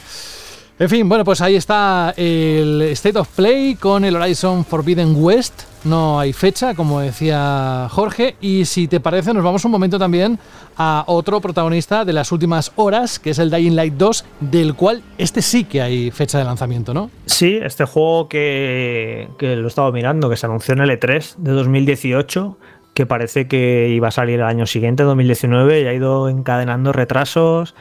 En 0.78 0.88
fin, 0.88 1.08
bueno, 1.08 1.24
pues 1.24 1.40
ahí 1.42 1.54
está 1.54 2.14
el 2.16 2.82
State 2.92 3.18
of 3.18 3.28
Play 3.36 3.74
con 3.74 4.04
el 4.04 4.16
Horizon 4.16 4.64
Forbidden 4.64 5.14
West. 5.16 5.62
No 5.84 6.18
hay 6.18 6.32
fecha, 6.32 6.74
como 6.74 7.00
decía 7.00 7.88
Jorge. 7.90 8.36
Y 8.40 8.64
si 8.64 8.88
te 8.88 8.98
parece, 8.98 9.34
nos 9.34 9.44
vamos 9.44 9.64
un 9.64 9.70
momento 9.70 9.98
también 9.98 10.38
a 10.76 11.04
otro 11.06 11.40
protagonista 11.40 12.04
de 12.04 12.14
las 12.14 12.32
últimas 12.32 12.72
horas, 12.76 13.18
que 13.18 13.30
es 13.30 13.38
el 13.38 13.50
Dying 13.50 13.76
Light 13.76 13.94
2, 13.94 14.24
del 14.40 14.74
cual 14.74 15.02
este 15.18 15.42
sí 15.42 15.64
que 15.64 15.82
hay 15.82 16.10
fecha 16.10 16.38
de 16.38 16.44
lanzamiento, 16.44 16.94
¿no? 16.94 17.10
Sí, 17.26 17.60
este 17.62 17.84
juego 17.84 18.28
que, 18.28 19.28
que 19.38 19.54
lo 19.56 19.64
he 19.64 19.68
estado 19.68 19.92
mirando, 19.92 20.30
que 20.30 20.36
se 20.36 20.46
anunció 20.46 20.72
en 20.74 20.80
el 20.80 20.90
E3 20.90 21.36
de 21.36 21.52
2018, 21.52 22.56
que 22.94 23.06
parece 23.06 23.46
que 23.46 23.90
iba 23.90 24.08
a 24.08 24.10
salir 24.10 24.40
el 24.40 24.46
año 24.46 24.66
siguiente, 24.66 25.02
2019, 25.02 25.82
y 25.82 25.86
ha 25.86 25.92
ido 25.92 26.28
encadenando 26.28 26.92
retrasos. 26.92 27.74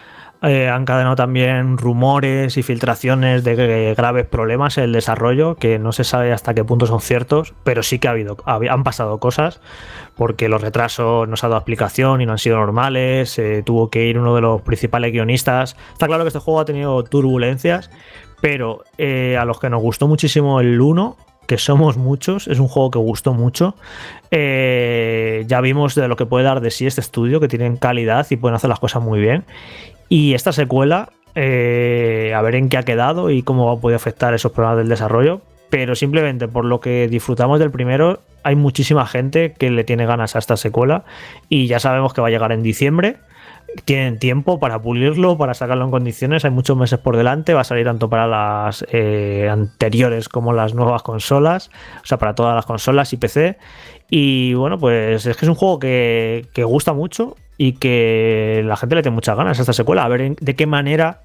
Eh, 0.43 0.67
han 0.69 0.81
encadenado 0.81 1.15
también 1.15 1.77
rumores 1.77 2.57
y 2.57 2.63
filtraciones 2.63 3.43
de 3.43 3.93
graves 3.95 4.25
problemas 4.25 4.77
en 4.79 4.85
el 4.85 4.91
desarrollo, 4.91 5.53
que 5.55 5.77
no 5.77 5.91
se 5.91 6.03
sabe 6.03 6.33
hasta 6.33 6.55
qué 6.55 6.63
punto 6.63 6.87
son 6.87 6.99
ciertos, 6.99 7.53
pero 7.63 7.83
sí 7.83 7.99
que 7.99 8.07
ha 8.07 8.11
habido, 8.11 8.37
hab- 8.37 8.67
han 8.71 8.83
pasado 8.83 9.19
cosas, 9.19 9.61
porque 10.15 10.49
los 10.49 10.61
retrasos 10.61 11.27
no 11.27 11.37
se 11.37 11.45
ha 11.45 11.49
dado 11.49 11.59
explicación 11.59 12.21
y 12.21 12.25
no 12.25 12.31
han 12.31 12.37
sido 12.39 12.57
normales, 12.57 13.39
tuvo 13.65 13.91
que 13.91 14.05
ir 14.07 14.17
uno 14.17 14.33
de 14.33 14.41
los 14.41 14.61
principales 14.63 15.11
guionistas. 15.11 15.77
Está 15.93 16.07
claro 16.07 16.23
que 16.23 16.29
este 16.29 16.39
juego 16.39 16.59
ha 16.59 16.65
tenido 16.65 17.03
turbulencias, 17.03 17.91
pero 18.41 18.83
eh, 18.97 19.37
a 19.39 19.45
los 19.45 19.59
que 19.59 19.69
nos 19.69 19.81
gustó 19.83 20.07
muchísimo 20.07 20.59
el 20.59 20.81
1, 20.81 21.17
que 21.45 21.57
somos 21.59 21.97
muchos, 21.97 22.47
es 22.47 22.59
un 22.59 22.67
juego 22.67 22.89
que 22.91 22.97
gustó 22.99 23.33
mucho. 23.33 23.75
Eh, 24.31 25.43
ya 25.47 25.59
vimos 25.61 25.95
de 25.95 26.07
lo 26.07 26.15
que 26.15 26.25
puede 26.25 26.45
dar 26.45 26.61
de 26.61 26.71
sí 26.71 26.87
este 26.87 27.01
estudio, 27.01 27.39
que 27.39 27.47
tienen 27.47 27.77
calidad 27.77 28.25
y 28.29 28.37
pueden 28.37 28.55
hacer 28.55 28.69
las 28.69 28.79
cosas 28.79 29.03
muy 29.03 29.19
bien. 29.19 29.43
Y 30.11 30.33
esta 30.33 30.51
secuela, 30.51 31.07
eh, 31.35 32.33
a 32.35 32.41
ver 32.41 32.55
en 32.55 32.67
qué 32.67 32.77
ha 32.77 32.83
quedado 32.83 33.29
y 33.29 33.43
cómo 33.43 33.79
poder 33.79 33.95
afectar 33.95 34.33
esos 34.33 34.51
problemas 34.51 34.79
del 34.79 34.89
desarrollo. 34.89 35.39
Pero 35.69 35.95
simplemente 35.95 36.49
por 36.49 36.65
lo 36.65 36.81
que 36.81 37.07
disfrutamos 37.07 37.61
del 37.61 37.71
primero, 37.71 38.19
hay 38.43 38.57
muchísima 38.57 39.07
gente 39.07 39.53
que 39.57 39.69
le 39.69 39.85
tiene 39.85 40.05
ganas 40.05 40.35
a 40.35 40.39
esta 40.39 40.57
secuela. 40.57 41.05
Y 41.47 41.67
ya 41.67 41.79
sabemos 41.79 42.13
que 42.13 42.19
va 42.19 42.27
a 42.27 42.29
llegar 42.29 42.51
en 42.51 42.61
diciembre. 42.61 43.19
Tienen 43.85 44.19
tiempo 44.19 44.59
para 44.59 44.81
pulirlo, 44.81 45.37
para 45.37 45.53
sacarlo 45.53 45.85
en 45.85 45.91
condiciones. 45.91 46.43
Hay 46.43 46.51
muchos 46.51 46.75
meses 46.75 46.99
por 46.99 47.15
delante. 47.15 47.53
Va 47.53 47.61
a 47.61 47.63
salir 47.63 47.85
tanto 47.85 48.09
para 48.09 48.27
las 48.27 48.85
eh, 48.91 49.47
anteriores 49.49 50.27
como 50.27 50.51
las 50.51 50.73
nuevas 50.73 51.03
consolas. 51.03 51.71
O 52.03 52.05
sea, 52.05 52.17
para 52.17 52.35
todas 52.35 52.53
las 52.53 52.65
consolas 52.65 53.13
y 53.13 53.15
PC. 53.15 53.57
Y 54.09 54.55
bueno, 54.55 54.77
pues 54.77 55.25
es 55.25 55.37
que 55.37 55.45
es 55.45 55.49
un 55.49 55.55
juego 55.55 55.79
que, 55.79 56.47
que 56.53 56.65
gusta 56.65 56.91
mucho 56.91 57.37
y 57.61 57.73
que 57.73 58.63
la 58.65 58.75
gente 58.75 58.95
le 58.95 59.03
tiene 59.03 59.13
muchas 59.13 59.37
ganas 59.37 59.59
a 59.59 59.61
esta 59.61 59.73
secuela. 59.73 60.03
A 60.03 60.07
ver 60.07 60.35
de 60.35 60.55
qué 60.55 60.65
manera 60.65 61.19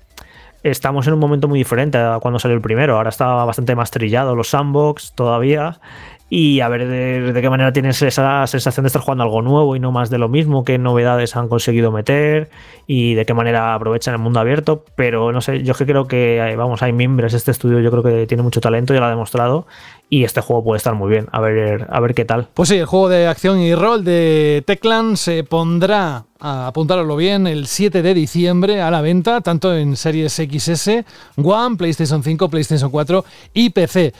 estamos 0.62 1.06
en 1.06 1.14
un 1.14 1.18
momento 1.18 1.48
muy 1.48 1.58
diferente 1.58 1.96
a 1.96 2.18
cuando 2.20 2.38
salió 2.38 2.54
el 2.54 2.60
primero. 2.60 2.98
Ahora 2.98 3.08
está 3.08 3.32
bastante 3.46 3.74
más 3.74 3.90
trillado 3.90 4.34
los 4.34 4.48
sandbox 4.48 5.14
todavía. 5.14 5.80
Y 6.28 6.60
a 6.60 6.68
ver 6.68 6.88
de, 7.32 7.40
qué 7.40 7.48
manera 7.48 7.72
tienes 7.72 8.02
esa 8.02 8.46
sensación 8.48 8.84
de 8.84 8.88
estar 8.88 9.00
jugando 9.00 9.24
algo 9.24 9.40
nuevo 9.40 9.76
y 9.76 9.80
no 9.80 9.92
más 9.92 10.10
de 10.10 10.18
lo 10.18 10.28
mismo, 10.28 10.62
qué 10.64 10.76
novedades 10.76 11.36
han 11.36 11.48
conseguido 11.48 11.90
meter 11.90 12.50
y 12.86 13.14
de 13.14 13.24
qué 13.24 13.32
manera 13.32 13.74
aprovechan 13.74 14.12
el 14.12 14.20
mundo 14.20 14.40
abierto. 14.40 14.84
Pero 14.94 15.32
no 15.32 15.40
sé, 15.40 15.62
yo 15.62 15.72
que 15.72 15.86
creo 15.86 16.06
que, 16.06 16.36
eh, 16.38 16.56
vamos, 16.56 16.82
hay 16.82 16.92
miembros, 16.92 17.32
este 17.32 17.52
estudio 17.52 17.80
yo 17.80 17.90
creo 17.92 18.02
que 18.02 18.26
tiene 18.26 18.42
mucho 18.42 18.60
talento, 18.60 18.92
ya 18.92 19.00
lo 19.00 19.06
ha 19.06 19.10
demostrado. 19.10 19.66
Y 20.08 20.22
este 20.22 20.40
juego 20.40 20.62
puede 20.62 20.76
estar 20.76 20.94
muy 20.94 21.10
bien, 21.10 21.26
a 21.32 21.40
ver, 21.40 21.88
a 21.90 22.00
ver 22.00 22.14
qué 22.14 22.24
tal. 22.24 22.46
Pues 22.54 22.68
sí, 22.68 22.76
el 22.76 22.86
juego 22.86 23.08
de 23.08 23.26
acción 23.26 23.58
y 23.58 23.74
rol 23.74 24.04
de 24.04 24.62
Teclan 24.64 25.16
se 25.16 25.42
pondrá, 25.42 26.26
a 26.38 26.68
apuntároslo 26.68 27.16
bien, 27.16 27.48
el 27.48 27.66
7 27.66 28.02
de 28.02 28.14
diciembre 28.14 28.80
a 28.80 28.90
la 28.92 29.00
venta, 29.00 29.40
tanto 29.40 29.74
en 29.74 29.96
series 29.96 30.32
XS, 30.34 31.04
One, 31.36 31.76
PlayStation 31.76 32.22
5, 32.22 32.48
PlayStation 32.48 32.90
4 32.90 33.24
y 33.52 33.70
PC. 33.70 34.12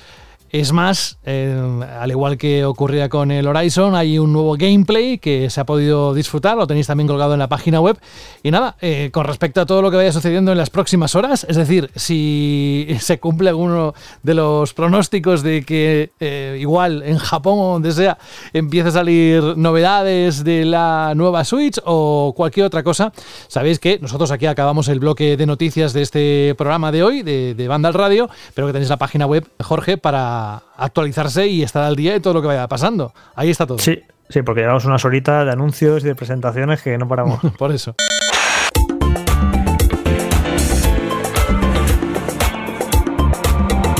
Es 0.58 0.72
más, 0.72 1.18
eh, 1.26 1.54
al 2.00 2.10
igual 2.10 2.38
que 2.38 2.64
ocurría 2.64 3.10
con 3.10 3.30
el 3.30 3.46
Horizon, 3.46 3.94
hay 3.94 4.18
un 4.18 4.32
nuevo 4.32 4.56
gameplay 4.56 5.18
que 5.18 5.50
se 5.50 5.60
ha 5.60 5.66
podido 5.66 6.14
disfrutar, 6.14 6.56
lo 6.56 6.66
tenéis 6.66 6.86
también 6.86 7.06
colgado 7.06 7.34
en 7.34 7.40
la 7.40 7.46
página 7.46 7.78
web. 7.78 7.98
Y 8.42 8.50
nada, 8.50 8.74
eh, 8.80 9.10
con 9.12 9.26
respecto 9.26 9.60
a 9.60 9.66
todo 9.66 9.82
lo 9.82 9.90
que 9.90 9.98
vaya 9.98 10.12
sucediendo 10.12 10.52
en 10.52 10.56
las 10.56 10.70
próximas 10.70 11.14
horas, 11.14 11.44
es 11.46 11.56
decir, 11.56 11.90
si 11.94 12.88
se 13.00 13.20
cumple 13.20 13.50
alguno 13.50 13.92
de 14.22 14.32
los 14.32 14.72
pronósticos 14.72 15.42
de 15.42 15.62
que 15.62 16.12
eh, 16.20 16.56
igual 16.58 17.02
en 17.02 17.18
Japón 17.18 17.58
o 17.58 17.72
donde 17.74 17.92
sea 17.92 18.16
empieza 18.54 18.88
a 18.88 18.92
salir 18.92 19.58
novedades 19.58 20.42
de 20.42 20.64
la 20.64 21.12
nueva 21.14 21.44
Switch 21.44 21.78
o 21.84 22.32
cualquier 22.34 22.64
otra 22.64 22.82
cosa, 22.82 23.12
sabéis 23.48 23.78
que 23.78 23.98
nosotros 23.98 24.30
aquí 24.30 24.46
acabamos 24.46 24.88
el 24.88 25.00
bloque 25.00 25.36
de 25.36 25.44
noticias 25.44 25.92
de 25.92 26.00
este 26.00 26.54
programa 26.56 26.92
de 26.92 27.02
hoy, 27.02 27.22
de, 27.22 27.54
de 27.54 27.68
Banda 27.68 27.90
al 27.90 27.94
Radio, 27.94 28.30
pero 28.54 28.66
que 28.66 28.72
tenéis 28.72 28.88
la 28.88 28.96
página 28.96 29.26
web, 29.26 29.46
Jorge, 29.62 29.98
para 29.98 30.45
actualizarse 30.76 31.46
y 31.46 31.62
estar 31.62 31.84
al 31.84 31.96
día 31.96 32.12
de 32.12 32.20
todo 32.20 32.34
lo 32.34 32.40
que 32.40 32.48
vaya 32.48 32.66
pasando. 32.68 33.12
Ahí 33.34 33.50
está 33.50 33.66
todo. 33.66 33.78
Sí, 33.78 34.02
sí, 34.28 34.42
porque 34.42 34.62
llevamos 34.62 34.84
unas 34.84 35.04
horitas 35.04 35.44
de 35.44 35.52
anuncios 35.52 36.04
y 36.04 36.08
de 36.08 36.14
presentaciones 36.14 36.82
que 36.82 36.96
no 36.98 37.08
paramos. 37.08 37.40
Por 37.58 37.72
eso. 37.72 37.94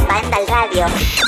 Banda 0.09 0.36
al 0.36 0.47
radio. 0.47 1.26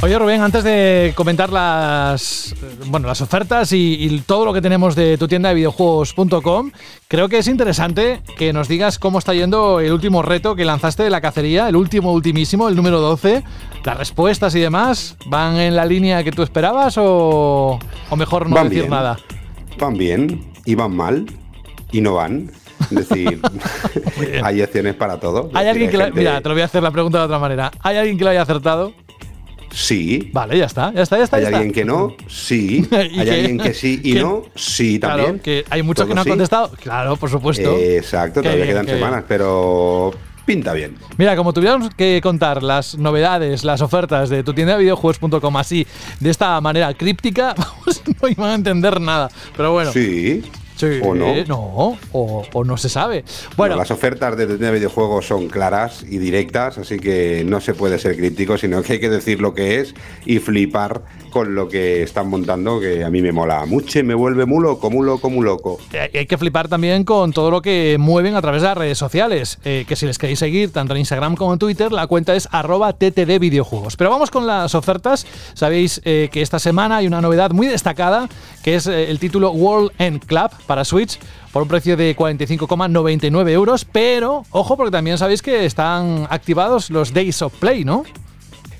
Oye 0.00 0.16
Rubén, 0.16 0.40
antes 0.42 0.62
de 0.62 1.12
comentar 1.16 1.50
las 1.52 2.54
bueno 2.86 3.08
las 3.08 3.20
ofertas 3.20 3.72
y, 3.72 3.94
y 3.98 4.20
todo 4.20 4.44
lo 4.44 4.52
que 4.52 4.60
tenemos 4.62 4.94
de 4.94 5.18
tu 5.18 5.26
tienda 5.26 5.48
de 5.48 5.56
videojuegos.com, 5.56 6.70
creo 7.08 7.28
que 7.28 7.38
es 7.38 7.48
interesante 7.48 8.20
que 8.36 8.52
nos 8.52 8.68
digas 8.68 9.00
cómo 9.00 9.18
está 9.18 9.34
yendo 9.34 9.80
el 9.80 9.92
último 9.92 10.22
reto 10.22 10.54
que 10.54 10.64
lanzaste 10.64 11.02
de 11.02 11.10
la 11.10 11.20
cacería, 11.20 11.68
el 11.68 11.74
último 11.74 12.12
ultimísimo, 12.12 12.68
el 12.68 12.76
número 12.76 13.00
12. 13.00 13.42
Las 13.84 13.96
respuestas 13.98 14.54
y 14.54 14.60
demás, 14.60 15.16
¿van 15.26 15.56
en 15.56 15.74
la 15.74 15.84
línea 15.84 16.22
que 16.22 16.30
tú 16.30 16.42
esperabas 16.44 16.94
o, 16.96 17.80
o 18.10 18.16
mejor 18.16 18.48
no 18.48 18.54
Van 18.54 18.68
decir 18.68 18.82
bien. 18.82 18.90
nada? 18.92 19.18
Van 19.80 19.94
bien 19.94 20.52
y 20.64 20.76
van 20.76 20.94
mal 20.94 21.26
y 21.90 22.00
no 22.00 22.14
van. 22.14 22.52
Es 22.92 23.08
decir, 23.08 23.40
hay 24.44 24.62
opciones 24.62 24.94
para 24.94 25.18
todo. 25.18 25.50
¿Hay 25.54 25.64
decir, 25.66 25.68
alguien 25.70 25.90
que 25.90 25.96
gente- 25.96 26.12
Mira, 26.20 26.40
te 26.40 26.48
lo 26.48 26.54
voy 26.54 26.62
a 26.62 26.66
hacer 26.66 26.84
la 26.84 26.92
pregunta 26.92 27.18
de 27.18 27.24
otra 27.24 27.40
manera. 27.40 27.72
¿Hay 27.80 27.96
alguien 27.96 28.16
que 28.16 28.22
lo 28.22 28.30
haya 28.30 28.42
acertado? 28.42 28.92
Sí. 29.72 30.30
Vale, 30.32 30.58
ya 30.58 30.66
está, 30.66 30.92
ya 30.92 31.02
está, 31.02 31.18
ya 31.18 31.24
está. 31.24 31.36
¿Hay 31.36 31.42
ya 31.42 31.48
está. 31.48 31.58
alguien 31.58 31.74
que 31.74 31.84
no? 31.84 32.14
Sí. 32.28 32.86
¿Y 32.90 32.94
¿Hay 32.94 33.10
que- 33.10 33.30
alguien 33.30 33.58
que 33.58 33.74
sí 33.74 34.00
y 34.02 34.14
que- 34.14 34.20
no? 34.20 34.42
Sí, 34.54 34.98
Claro, 34.98 35.16
también. 35.24 35.38
que 35.40 35.64
hay 35.70 35.82
muchos 35.82 36.06
que 36.06 36.14
no 36.14 36.20
han 36.22 36.28
contestado. 36.28 36.70
Claro, 36.82 37.16
por 37.16 37.30
supuesto. 37.30 37.76
Exacto, 37.78 38.40
todavía 38.42 38.64
bien, 38.64 38.74
quedan 38.74 38.86
bien. 38.86 38.98
semanas, 38.98 39.24
pero 39.28 40.12
pinta 40.46 40.72
bien. 40.72 40.94
Mira, 41.18 41.36
como 41.36 41.52
tuviéramos 41.52 41.90
que 41.94 42.20
contar 42.22 42.62
las 42.62 42.96
novedades, 42.96 43.64
las 43.64 43.82
ofertas 43.82 44.30
de 44.30 44.42
tu 44.42 44.54
tienda 44.54 44.74
de 44.76 44.80
videojuegos.com 44.80 45.56
así, 45.58 45.86
de 46.20 46.30
esta 46.30 46.58
manera 46.62 46.94
críptica, 46.94 47.54
vamos, 47.58 48.02
no 48.22 48.28
iban 48.28 48.50
a 48.50 48.54
entender 48.54 49.00
nada. 49.00 49.28
Pero 49.56 49.72
bueno. 49.72 49.92
Sí. 49.92 50.42
Sí, 50.78 51.00
¿O 51.02 51.12
no? 51.14 51.34
no, 51.46 51.98
o, 52.12 52.46
o 52.52 52.64
no 52.64 52.76
se 52.76 52.88
sabe. 52.88 53.24
Bueno, 53.56 53.74
No, 53.74 53.80
las 53.80 53.90
ofertas 53.90 54.36
de, 54.36 54.46
de 54.46 54.70
videojuegos 54.70 55.26
son 55.26 55.48
claras 55.48 56.04
y 56.08 56.18
directas, 56.18 56.78
así 56.78 56.98
que 57.00 57.42
no 57.44 57.60
se 57.60 57.74
puede 57.74 57.98
ser 57.98 58.16
crítico, 58.16 58.56
sino 58.56 58.80
que 58.82 58.92
hay 58.94 59.00
que 59.00 59.10
decir 59.10 59.40
lo 59.40 59.54
que 59.54 59.80
es 59.80 59.94
y 60.24 60.38
flipar 60.38 61.02
con 61.30 61.54
lo 61.54 61.68
que 61.68 62.02
están 62.02 62.28
montando, 62.28 62.80
que 62.80 63.04
a 63.04 63.10
mí 63.10 63.22
me 63.22 63.32
mola 63.32 63.66
mucho, 63.66 63.98
y 63.98 64.02
me 64.02 64.14
vuelve 64.14 64.46
muy 64.46 64.62
loco, 64.62 64.90
muy 64.90 65.04
loco, 65.04 65.30
muy 65.30 65.44
loco. 65.44 65.78
hay 65.92 66.18
hay 66.18 66.26
que 66.26 66.36
flipar 66.38 66.68
también 66.68 67.04
con 67.04 67.32
todo 67.32 67.50
lo 67.50 67.62
que 67.62 67.96
mueven 67.98 68.34
a 68.34 68.42
través 68.42 68.62
de 68.62 68.68
las 68.68 68.78
redes 68.78 68.98
sociales. 68.98 69.58
eh, 69.64 69.84
que 69.86 69.96
si 69.96 70.06
les 70.06 70.18
queréis 70.18 70.38
seguir, 70.38 70.72
tanto 70.72 70.94
en 70.94 71.00
Instagram 71.00 71.36
como 71.36 71.52
en 71.52 71.58
Twitter, 71.58 71.92
la 71.92 72.06
cuenta 72.06 72.34
es 72.34 72.48
arroba 72.50 72.92
ttd 72.92 73.38
videojuegos. 73.38 73.96
Pero 73.96 74.10
vamos 74.10 74.30
con 74.30 74.46
las 74.46 74.74
ofertas. 74.74 75.26
Sabéis 75.54 76.00
eh, 76.04 76.28
que 76.32 76.42
esta 76.42 76.58
semana 76.58 76.98
hay 76.98 77.06
una 77.06 77.20
novedad 77.20 77.50
muy 77.50 77.66
destacada, 77.66 78.28
que 78.62 78.74
es 78.76 78.86
eh, 78.86 79.10
el 79.10 79.18
título 79.18 79.50
World 79.50 79.92
End 79.98 80.24
Club 80.24 80.50
para 80.66 80.84
Switch, 80.84 81.18
por 81.52 81.62
un 81.62 81.68
precio 81.68 81.96
de 81.96 82.16
45,99 82.16 83.50
euros. 83.50 83.84
Pero, 83.84 84.44
ojo, 84.50 84.76
porque 84.76 84.90
también 84.90 85.18
sabéis 85.18 85.42
que 85.42 85.64
están 85.64 86.26
activados 86.30 86.90
los 86.90 87.12
Days 87.12 87.42
of 87.42 87.54
Play, 87.54 87.84
¿no? 87.84 88.04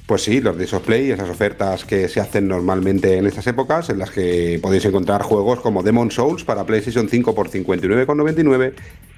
Pues 0.09 0.22
sí, 0.22 0.40
los 0.40 0.56
Days 0.56 0.72
of 0.72 0.86
Play, 0.86 1.10
esas 1.10 1.28
ofertas 1.28 1.85
que 1.85 2.09
se 2.09 2.18
hacen 2.18 2.48
normalmente 2.48 3.18
en 3.18 3.26
estas 3.26 3.47
épocas, 3.47 3.90
en 3.90 3.98
las 3.98 4.10
que 4.10 4.59
podéis 4.62 4.86
encontrar 4.86 5.20
juegos 5.20 5.60
como 5.60 5.82
Demon 5.82 6.10
Souls 6.10 6.44
para 6.44 6.64
PlayStation 6.64 7.10
5 7.10 7.35
por 7.35 7.51
59,99, 7.51 8.72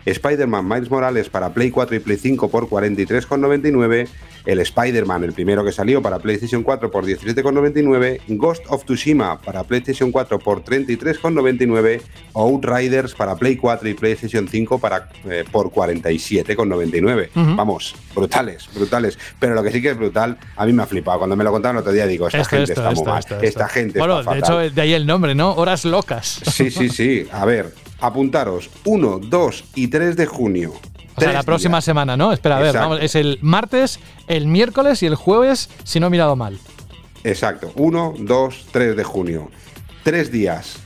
Spider-Man 0.07 0.67
Miles 0.69 0.91
Morales 0.91 1.29
para 1.29 1.51
Play 1.53 1.71
4 1.71 1.97
y 1.97 2.01
Play 2.01 2.17
5 2.17 2.49
por 2.51 2.69
43,99, 2.69 4.09
el 4.47 4.61
Spider-Man, 4.61 5.25
el 5.25 5.33
primero 5.33 5.65
que 5.65 5.73
salió 5.73 6.01
para 6.01 6.19
PlayStation 6.19 6.63
4 6.63 6.91
por 6.91 7.05
17,99, 7.05 8.21
Ghost 8.29 8.65
of 8.69 8.85
Tsushima 8.85 9.39
para 9.41 9.65
PlayStation 9.65 10.11
4 10.11 10.39
por 10.39 10.65
33,99, 10.65 12.01
Outriders 12.35 13.15
para 13.15 13.37
Play 13.37 13.57
4 13.57 13.89
y 13.89 13.95
PlayStation 13.95 14.49
5 14.49 14.79
para, 14.79 15.09
eh, 15.29 15.45
por 15.51 15.71
47,99. 15.71 17.29
Ujú. 17.35 17.57
Vamos, 17.57 17.95
brutales, 18.15 18.69
brutales. 18.75 19.19
Pero 19.39 19.55
lo 19.55 19.63
que 19.63 19.71
sí 19.73 19.83
que 19.83 19.91
es 19.91 19.97
brutal, 19.97 20.39
a 20.57 20.65
mí 20.67 20.73
me 20.73 20.83
ha 20.83 20.87
flipado. 20.87 21.19
Cuando 21.19 21.37
me 21.37 21.45
lo 21.45 21.53
contaron 21.53 21.77
el 21.77 21.81
otro 21.81 21.93
día, 21.93 22.07
digo, 22.07 22.27
esta 22.27 22.39
Esto, 22.41 22.57
gente 22.57 22.73
esto, 22.73 22.81
está 22.81 22.93
esto, 22.93 23.05
muy 23.05 23.13
mal. 23.13 23.45
Esta 23.45 23.69
gente 23.69 23.99
Bueno, 23.99 24.21
está 24.21 24.35
de 24.35 24.41
fatal. 24.41 24.65
hecho, 24.65 24.75
de 24.75 24.81
ahí 24.83 24.93
el 24.95 25.07
nombre, 25.07 25.35
¿no? 25.35 25.53
Horas 25.55 25.85
locas. 25.85 26.41
Sí, 26.51 26.71
sí, 26.71 26.89
sí. 26.89 27.27
A 27.33 27.45
ver, 27.45 27.73
apuntaros 28.01 28.71
1, 28.85 29.21
2 29.25 29.65
y 29.75 29.89
3 29.89 30.17
de 30.17 30.27
junio. 30.27 30.73
O 31.17 31.21
sea, 31.21 31.33
la 31.33 31.43
próxima 31.43 31.79
días. 31.79 31.85
semana, 31.85 32.17
¿no? 32.17 32.33
Espera, 32.33 32.57
a 32.57 32.61
ver, 32.61 32.69
Exacto. 32.69 32.89
vamos, 32.89 33.05
es 33.05 33.15
el 33.15 33.39
martes, 33.43 34.01
el 34.27 34.47
miércoles 34.47 35.03
y 35.03 35.07
el 35.07 35.17
jueves, 35.17 35.69
si 35.85 36.01
no 36.01 36.07
he 36.07 36.11
mirado 36.11 36.37
mal. 36.37 36.59
Exacto, 37.25 37.73
1, 37.75 38.15
2, 38.19 38.67
3 38.73 38.97
de 38.97 39.05
junio. 39.05 39.51
Tres 40.03 40.33
días. 40.33 40.79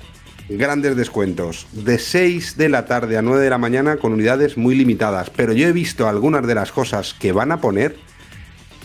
Grandes 0.49 0.97
descuentos. 0.97 1.67
De 1.73 1.99
6 1.99 2.57
de 2.57 2.69
la 2.69 2.85
tarde 2.85 3.17
a 3.17 3.23
9 3.23 3.43
de 3.43 3.51
la 3.51 3.59
mañana 3.59 3.97
con 3.97 4.13
unidades 4.13 4.57
muy 4.57 4.75
limitadas. 4.75 5.31
Pero 5.31 5.53
yo 5.53 5.69
he 5.69 5.73
visto 5.73 6.09
algunas 6.09 6.47
de 6.47 6.55
las 6.55 6.73
cosas 6.73 7.15
que 7.15 7.33
van 7.33 7.53
a 7.53 7.61
poner 7.61 7.97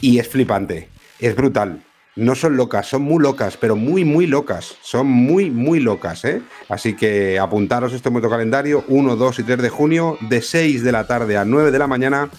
y 0.02 0.20
es 0.20 0.28
flipante. 0.28 0.88
Es 1.20 1.36
brutal. 1.36 1.84
No 2.20 2.36
son 2.36 2.58
locas, 2.58 2.88
son 2.88 3.02
muy 3.04 3.24
locas, 3.24 3.56
pero 3.58 3.76
muy, 3.76 4.04
muy 4.04 4.28
locas. 4.28 4.76
Son 4.82 5.08
muy, 5.08 5.50
muy 5.50 5.80
locas, 5.80 6.26
¿eh? 6.26 6.42
Así 6.68 6.96
que 6.96 7.40
apuntaros 7.40 7.94
este 7.94 8.10
moto 8.10 8.30
calendario, 8.30 8.84
1, 8.90 9.16
2 9.16 9.40
y 9.40 9.44
3 9.44 9.62
de 9.62 9.70
junio, 9.70 10.18
de 10.22 10.42
6 10.42 10.84
de 10.84 10.92
la 10.92 11.08
tarde 11.08 11.38
a 11.38 11.46
9 11.46 11.72
de 11.72 11.80
la 11.80 11.88
mañana, 11.88 12.30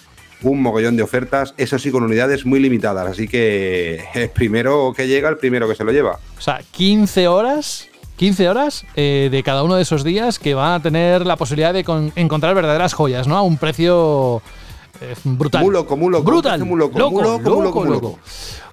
un 0.43 0.61
mogollón 0.62 0.97
de 0.97 1.02
ofertas, 1.02 1.55
eso 1.57 1.78
sí, 1.78 1.90
con 1.90 2.02
unidades 2.02 2.44
muy 2.44 2.61
limitadas. 2.61 3.07
Así 3.11 3.27
que 3.27 4.05
el 4.15 4.28
primero 4.31 4.93
que 4.94 5.09
llega, 5.09 5.28
el 5.31 5.39
primero 5.39 5.66
que 5.69 5.74
se 5.74 5.85
lo 5.85 5.93
lleva. 5.93 6.19
O 6.36 6.40
sea, 6.40 6.61
15 6.73 7.28
horas, 7.28 7.89
15 8.16 8.48
horas 8.51 8.85
eh, 8.97 9.28
de 9.31 9.43
cada 9.43 9.62
uno 9.62 9.77
de 9.77 9.82
esos 9.82 10.05
días 10.05 10.39
que 10.39 10.52
van 10.55 10.73
a 10.74 10.82
tener 10.82 11.24
la 11.24 11.36
posibilidad 11.36 11.73
de 11.73 11.85
con- 11.85 12.12
encontrar 12.16 12.55
verdaderas 12.55 12.93
joyas, 12.93 13.27
¿no? 13.27 13.36
A 13.36 13.43
un 13.43 13.57
precio 13.57 14.43
eh, 15.01 15.15
brutal. 15.24 15.62
Muy 15.65 15.73
loco, 15.73 15.97
muy 15.97 16.11
loco, 16.12 16.24
Brutal. 16.24 16.65
muy 16.66 16.78
loco, 16.78 16.98
muy 16.98 17.23
loco, 17.23 17.40
muy 17.51 17.65
loco, 17.65 17.81
muy 17.85 17.89
loco. 17.94 18.19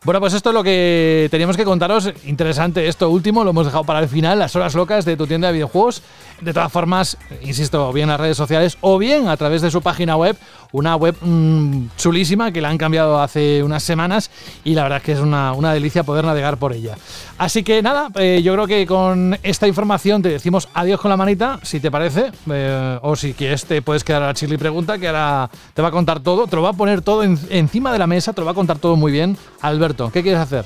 Bueno, 0.03 0.19
pues 0.21 0.33
esto 0.33 0.49
es 0.51 0.53
lo 0.53 0.63
que 0.63 1.27
teníamos 1.31 1.57
que 1.57 1.65
contaros. 1.65 2.09
Interesante 2.25 2.87
esto 2.87 3.09
último, 3.09 3.43
lo 3.43 3.49
hemos 3.49 3.65
dejado 3.65 3.83
para 3.83 3.99
el 3.99 4.07
final, 4.07 4.39
las 4.39 4.55
horas 4.55 4.73
locas 4.75 5.03
de 5.05 5.17
tu 5.17 5.27
tienda 5.27 5.47
de 5.47 5.53
videojuegos. 5.55 6.01
De 6.39 6.53
todas 6.53 6.71
formas, 6.71 7.17
insisto, 7.41 7.89
o 7.89 7.93
bien 7.93 8.03
en 8.03 8.09
las 8.11 8.19
redes 8.19 8.37
sociales 8.37 8.77
o 8.81 8.99
bien 8.99 9.27
a 9.27 9.35
través 9.37 9.63
de 9.63 9.71
su 9.71 9.81
página 9.81 10.15
web, 10.15 10.37
una 10.71 10.95
web 10.95 11.15
mm, 11.19 11.87
chulísima 11.97 12.51
que 12.51 12.61
la 12.61 12.69
han 12.69 12.77
cambiado 12.77 13.19
hace 13.19 13.63
unas 13.63 13.81
semanas 13.81 14.29
y 14.63 14.75
la 14.75 14.83
verdad 14.83 14.97
es 14.99 15.03
que 15.03 15.11
es 15.13 15.19
una, 15.19 15.53
una 15.53 15.73
delicia 15.73 16.03
poder 16.03 16.25
navegar 16.25 16.57
por 16.57 16.73
ella. 16.73 16.95
Así 17.39 17.63
que 17.63 17.81
nada, 17.81 18.09
eh, 18.15 18.41
yo 18.43 18.53
creo 18.53 18.67
que 18.67 18.85
con 18.85 19.35
esta 19.41 19.67
información 19.67 20.21
te 20.21 20.29
decimos 20.29 20.69
adiós 20.75 21.01
con 21.01 21.09
la 21.09 21.17
manita, 21.17 21.59
si 21.63 21.79
te 21.79 21.89
parece, 21.89 22.31
eh, 22.51 22.99
o 23.01 23.15
si 23.15 23.33
quieres 23.33 23.65
te 23.65 23.81
puedes 23.81 24.03
quedar 24.03 24.21
a 24.21 24.27
la 24.27 24.33
chili 24.35 24.57
pregunta 24.57 24.99
que 24.99 25.07
ahora 25.07 25.49
te 25.73 25.81
va 25.81 25.87
a 25.87 25.91
contar 25.91 26.19
todo, 26.19 26.45
te 26.45 26.55
lo 26.55 26.61
va 26.61 26.69
a 26.69 26.73
poner 26.73 27.01
todo 27.01 27.23
en- 27.23 27.39
encima 27.49 27.91
de 27.91 27.97
la 27.97 28.05
mesa, 28.05 28.31
te 28.33 28.41
lo 28.41 28.45
va 28.45 28.51
a 28.51 28.55
contar 28.55 28.77
todo 28.77 28.95
muy 28.95 29.11
bien. 29.11 29.35
Alberto, 29.61 29.96
¿qué 30.11 30.21
quieres 30.21 30.39
hacer? 30.41 30.65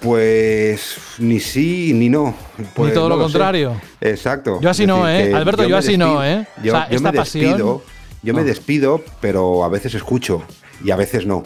Pues 0.00 0.96
ni 1.18 1.40
sí 1.40 1.92
ni 1.94 2.08
no. 2.10 2.34
Pues, 2.74 2.92
todo 2.92 3.08
lo 3.08 3.16
sé. 3.16 3.22
contrario. 3.22 3.80
Exacto. 4.00 4.60
Yo 4.60 4.68
así 4.70 4.86
no, 4.86 5.08
¿eh? 5.08 5.32
Alberto, 5.34 5.64
yo 5.66 5.76
así 5.78 5.96
no, 5.96 6.22
¿eh? 6.24 6.46
Yo, 6.62 6.72
O 6.74 6.76
sea, 6.76 6.88
yo 6.90 6.96
esta 6.96 7.10
me 7.12 7.18
pasión- 7.18 7.44
despido, 7.52 7.82
yo 8.22 8.34
me 8.34 8.42
No. 8.42 8.46
despido, 8.46 9.02
pero 9.20 9.64
a 9.64 9.68
veces 9.68 9.94
escucho 9.94 10.42
y 10.84 10.90
a 10.90 10.96
veces 10.96 11.26
no. 11.26 11.42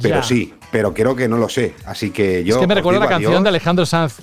Pero 0.00 0.16
Ya. 0.16 0.22
sí, 0.22 0.52
pero 0.72 0.92
creo 0.94 1.14
que 1.14 1.28
no 1.28 1.36
lo 1.38 1.48
sé. 1.48 1.74
Así 1.86 2.10
que 2.10 2.42
yo. 2.44 2.56
es 2.56 2.60
que 2.60 2.66
me 2.66 2.74
recuerda 2.74 3.00
la 3.00 3.08
canción 3.08 3.32
adiós. 3.32 3.42
de 3.44 3.48
Alejandro 3.50 3.86
Sanz. 3.86 4.16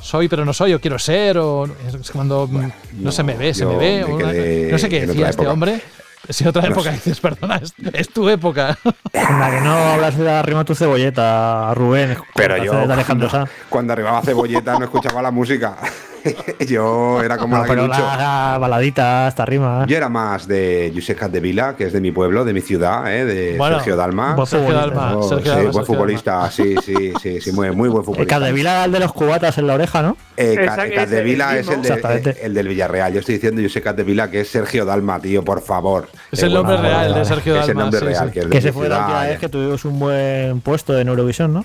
Soy 0.00 0.28
pero 0.28 0.44
no 0.44 0.52
soy, 0.52 0.74
o 0.74 0.80
quiero 0.80 0.98
ser, 0.98 1.38
o 1.38 1.64
es 1.64 2.10
cuando 2.10 2.46
no, 2.50 2.70
no, 3.00 3.10
se 3.12 3.22
me 3.22 3.34
ve, 3.36 3.54
se 3.54 3.64
me 3.64 3.76
ve. 3.76 4.04
me 4.06 4.12
o 4.12 4.16
una- 4.16 4.30
quedé 4.32 4.68
no 4.70 4.78
sé 4.78 4.88
qué 4.88 5.06
decía 5.06 5.30
este 5.30 5.46
hombre. 5.46 5.80
Si 6.28 6.46
otra 6.46 6.62
No 6.62 6.68
época 6.68 6.90
sé. 6.90 6.96
dices, 6.96 7.20
perdona, 7.20 7.56
es, 7.56 7.74
es 7.92 8.08
tu 8.08 8.28
época. 8.28 8.78
Anda, 9.12 9.50
que 9.50 9.60
no 9.60 9.74
hablas 9.76 10.16
de 10.16 10.30
arriba 10.30 10.64
tu 10.64 10.74
cebolleta, 10.74 11.72
Rubén. 11.74 12.16
Pero 12.34 12.56
yo, 12.56 12.72
cuando, 13.06 13.48
cuando 13.68 13.92
arribaba 13.92 14.22
cebolleta 14.22 14.78
no 14.78 14.84
escuchaba 14.84 15.20
la 15.22 15.30
música. 15.30 15.76
yo 16.68 17.22
era 17.22 17.36
como 17.38 17.56
No, 17.56 17.62
la 17.62 17.68
pero 17.68 17.86
la 17.88 18.56
baladita, 18.58 19.26
hasta 19.26 19.44
rima. 19.44 19.84
Yo 19.86 19.96
era 19.96 20.08
más 20.08 20.46
de 20.48 20.92
Josep 20.94 21.18
Capdevila, 21.18 21.76
que 21.76 21.84
es 21.84 21.92
de 21.92 22.00
mi 22.00 22.12
pueblo, 22.12 22.44
de 22.44 22.52
mi 22.52 22.60
ciudad, 22.60 23.12
¿eh? 23.14 23.24
de 23.24 23.56
Bueno, 23.58 23.76
Sergio 23.76 23.96
Dalma. 23.96 24.34
buen 24.34 24.46
Sergio 24.46 24.66
futbolista. 24.68 25.00
Dalma, 25.00 25.16
Oh, 25.16 25.22
Sergio 25.28 25.44
sí, 25.44 25.48
Dalma, 25.48 25.62
buen 25.62 25.72
Sergio 25.74 25.84
futbolista, 25.94 26.50
sí, 26.50 26.74
sí, 26.84 27.12
sí, 27.20 27.40
sí, 27.40 27.52
muy, 27.52 27.70
muy 27.72 27.88
buen 27.88 28.00
El 28.00 28.04
futbolista. 28.06 28.34
Capdevila, 28.38 28.84
el 28.84 28.92
de 28.92 29.00
los 29.00 29.12
cubatas 29.12 29.58
en 29.58 29.66
la 29.66 29.74
oreja, 29.74 30.02
¿no? 30.02 30.16
Eh, 30.36 30.56
Capdevila 30.94 31.52
el 31.52 31.58
es 31.60 31.68
el, 31.68 31.82
de- 31.82 31.88
Exactamente. 31.88 32.36
el 32.46 32.54
del 32.54 32.68
Villarreal. 32.68 33.12
Yo 33.12 33.20
estoy 33.20 33.34
diciendo 33.36 33.60
Josep 33.62 33.84
Capdevila, 33.84 34.30
que 34.30 34.40
es 34.40 34.48
Sergio 34.48 34.84
Dalma, 34.84 35.20
tío, 35.20 35.44
por 35.44 35.60
favor. 35.62 36.08
Es 36.32 36.42
Eh, 36.42 36.46
el 36.46 36.54
nombre 36.54 36.76
real 36.76 37.14
de 37.14 37.24
Sergio 37.24 37.54
Es 37.56 37.60
el 37.62 37.66
Dalma, 37.68 37.82
nombre 37.82 38.00
real, 38.00 38.30
que 38.32 38.40
es 38.40 38.48
de 38.50 38.60
se 38.60 38.72
fue 38.72 38.88
la 38.88 38.98
última 39.00 39.26
eh. 39.26 39.30
vez 39.30 39.38
que 39.38 39.48
tuvimos 39.48 39.84
un 39.84 39.98
buen 39.98 40.60
puesto 40.60 40.98
en 40.98 41.08
Eurovisión, 41.08 41.52
¿no? 41.54 41.64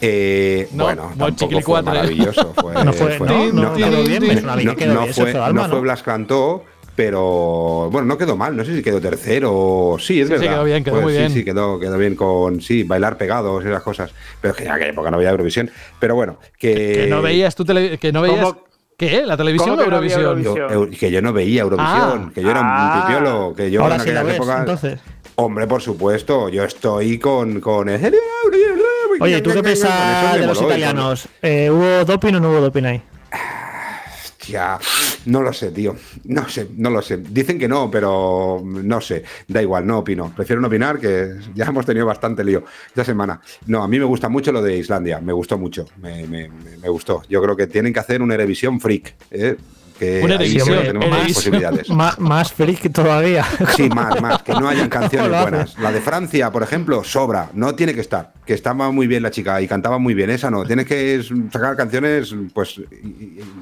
Eh, 0.00 0.68
No, 0.72 0.84
bueno, 0.84 1.02
no, 1.02 1.08
tampoco 1.08 1.26
fue 1.28 1.36
chiquilicuatre. 1.36 1.92
maravilloso. 1.94 2.52
Fue, 2.54 2.72
No 2.84 2.92
fue- 2.92 3.18
no, 3.52 5.68
fue. 5.68 5.80
Blas 5.80 6.02
Cantó, 6.02 6.64
pero 6.94 7.88
bueno, 7.90 8.06
no 8.06 8.18
quedó 8.18 8.36
mal. 8.36 8.56
No 8.56 8.64
sé 8.64 8.76
si 8.76 8.82
quedó 8.82 9.00
tercero. 9.00 9.96
Sí, 9.98 10.20
es 10.20 10.28
Sí, 10.28 10.34
sí, 10.34 10.40
verdad. 10.40 10.54
quedó 10.54 10.64
bien, 10.64 10.84
quedó 10.84 10.94
Pues 10.94 11.04
muy 11.04 11.12
sí, 11.14 11.18
bien. 11.18 11.30
Sí, 11.32 11.44
quedó, 11.44 11.80
quedó 11.80 11.98
bien 11.98 12.14
con 12.14 12.60
sí, 12.60 12.82
bailar 12.84 13.16
pegados 13.16 13.64
y 13.64 13.68
esas 13.68 13.82
cosas. 13.82 14.12
Pero 14.40 14.52
es 14.52 14.58
que 14.58 14.64
en 14.66 14.72
aquella 14.72 14.90
época 14.90 15.10
no 15.10 15.16
había 15.16 15.30
Eurovisión. 15.30 15.70
Pero 15.98 16.14
bueno, 16.14 16.38
que. 16.58 16.74
que 16.74 17.06
no 17.08 17.22
veías 17.22 17.54
tú 17.54 17.64
tele- 17.64 17.98
que 17.98 18.12
no 18.12 18.22
veías 18.22 18.40
¿Cómo? 18.44 18.64
¿Qué? 18.96 19.22
¿La 19.24 19.36
televisión 19.36 19.70
o 19.70 19.72
¿Cómo 19.76 19.84
que 19.84 19.90
no 19.90 19.96
había 19.98 20.14
Eurovisión? 20.16 20.54
yo- 20.56 20.62
Eurovisión? 20.62 20.92
eu- 20.92 20.98
que 20.98 21.10
yo 21.12 21.22
no 21.22 21.32
veía 21.32 21.62
Eurovisión, 21.62 22.26
Ah. 22.28 22.30
que 22.34 22.42
yo 22.42 22.50
era 22.50 22.60
Ah. 22.64 22.94
un 22.94 23.02
pipiolo, 23.02 23.54
que 23.56 23.70
yo 23.70 23.82
Ahora 23.82 23.94
en 23.96 24.00
sí 24.00 24.06
la 24.10 24.20
aquellas 24.20 24.26
ves, 24.26 24.36
épocas. 24.36 24.58
entonces. 24.60 25.00
Hombre, 25.36 25.66
por 25.68 25.80
supuesto, 25.80 26.48
yo 26.48 26.64
estoy 26.64 27.16
con, 27.20 27.60
con 27.60 27.88
el. 27.88 28.12
Oye, 29.20 29.40
¿tú 29.40 29.50
qué 29.52 29.62
piensas 29.62 30.38
de 30.40 30.46
los 30.46 30.60
italianos? 30.62 31.28
Eh, 31.42 31.70
¿Hubo 31.70 32.04
doping 32.04 32.34
o 32.34 32.40
no 32.40 32.50
hubo 32.50 32.60
doping 32.60 32.84
ahí? 32.84 33.02
Hostia, 34.40 34.78
no 35.26 35.42
lo 35.42 35.52
sé, 35.52 35.70
tío. 35.72 35.94
No 36.24 36.48
sé, 36.48 36.68
no 36.76 36.88
lo 36.88 37.02
sé. 37.02 37.18
Dicen 37.18 37.58
que 37.58 37.68
no, 37.68 37.90
pero 37.90 38.62
no 38.64 39.00
sé. 39.00 39.22
Da 39.46 39.60
igual, 39.60 39.86
no 39.86 39.98
opino. 39.98 40.32
Prefiero 40.34 40.60
no 40.62 40.68
opinar, 40.68 40.98
que 40.98 41.34
ya 41.54 41.66
hemos 41.66 41.84
tenido 41.84 42.06
bastante 42.06 42.42
lío 42.42 42.64
esta 42.86 43.04
semana. 43.04 43.40
No, 43.66 43.82
a 43.82 43.88
mí 43.88 43.98
me 43.98 44.06
gusta 44.06 44.28
mucho 44.30 44.50
lo 44.52 44.62
de 44.62 44.78
Islandia. 44.78 45.20
Me 45.20 45.32
gustó 45.34 45.58
mucho. 45.58 45.86
Me- 46.00 46.26
me 46.26 46.88
gustó. 46.88 47.22
Yo 47.28 47.42
creo 47.42 47.56
que 47.56 47.66
tienen 47.66 47.92
que 47.92 48.00
hacer 48.00 48.22
una 48.22 48.36
revisión 48.38 48.80
freak. 48.80 49.14
¿eh? 49.30 49.56
Que 49.98 50.20
Una 50.22 50.38
tenemos 50.38 51.08
más 51.10 51.32
posibilidades. 51.32 51.88
Más, 51.98 52.18
más 52.18 52.52
freak 52.52 52.92
todavía. 52.92 53.44
Sí, 53.76 53.88
más, 53.88 54.20
más, 54.20 54.42
que 54.42 54.52
no 54.52 54.68
hayan 54.68 54.88
canciones 54.88 55.28
buenas. 55.42 55.78
La 55.78 55.90
de 55.90 56.00
Francia, 56.00 56.50
por 56.52 56.62
ejemplo, 56.62 57.02
sobra, 57.02 57.50
no 57.54 57.74
tiene 57.74 57.94
que 57.94 58.00
estar. 58.00 58.32
Que 58.46 58.54
estaba 58.54 58.90
muy 58.92 59.06
bien 59.06 59.22
la 59.22 59.30
chica 59.30 59.60
y 59.60 59.68
cantaba 59.68 59.98
muy 59.98 60.14
bien, 60.14 60.30
esa 60.30 60.50
no. 60.50 60.64
Tienes 60.64 60.86
que 60.86 61.20
sacar 61.52 61.76
canciones, 61.76 62.34
pues, 62.54 62.80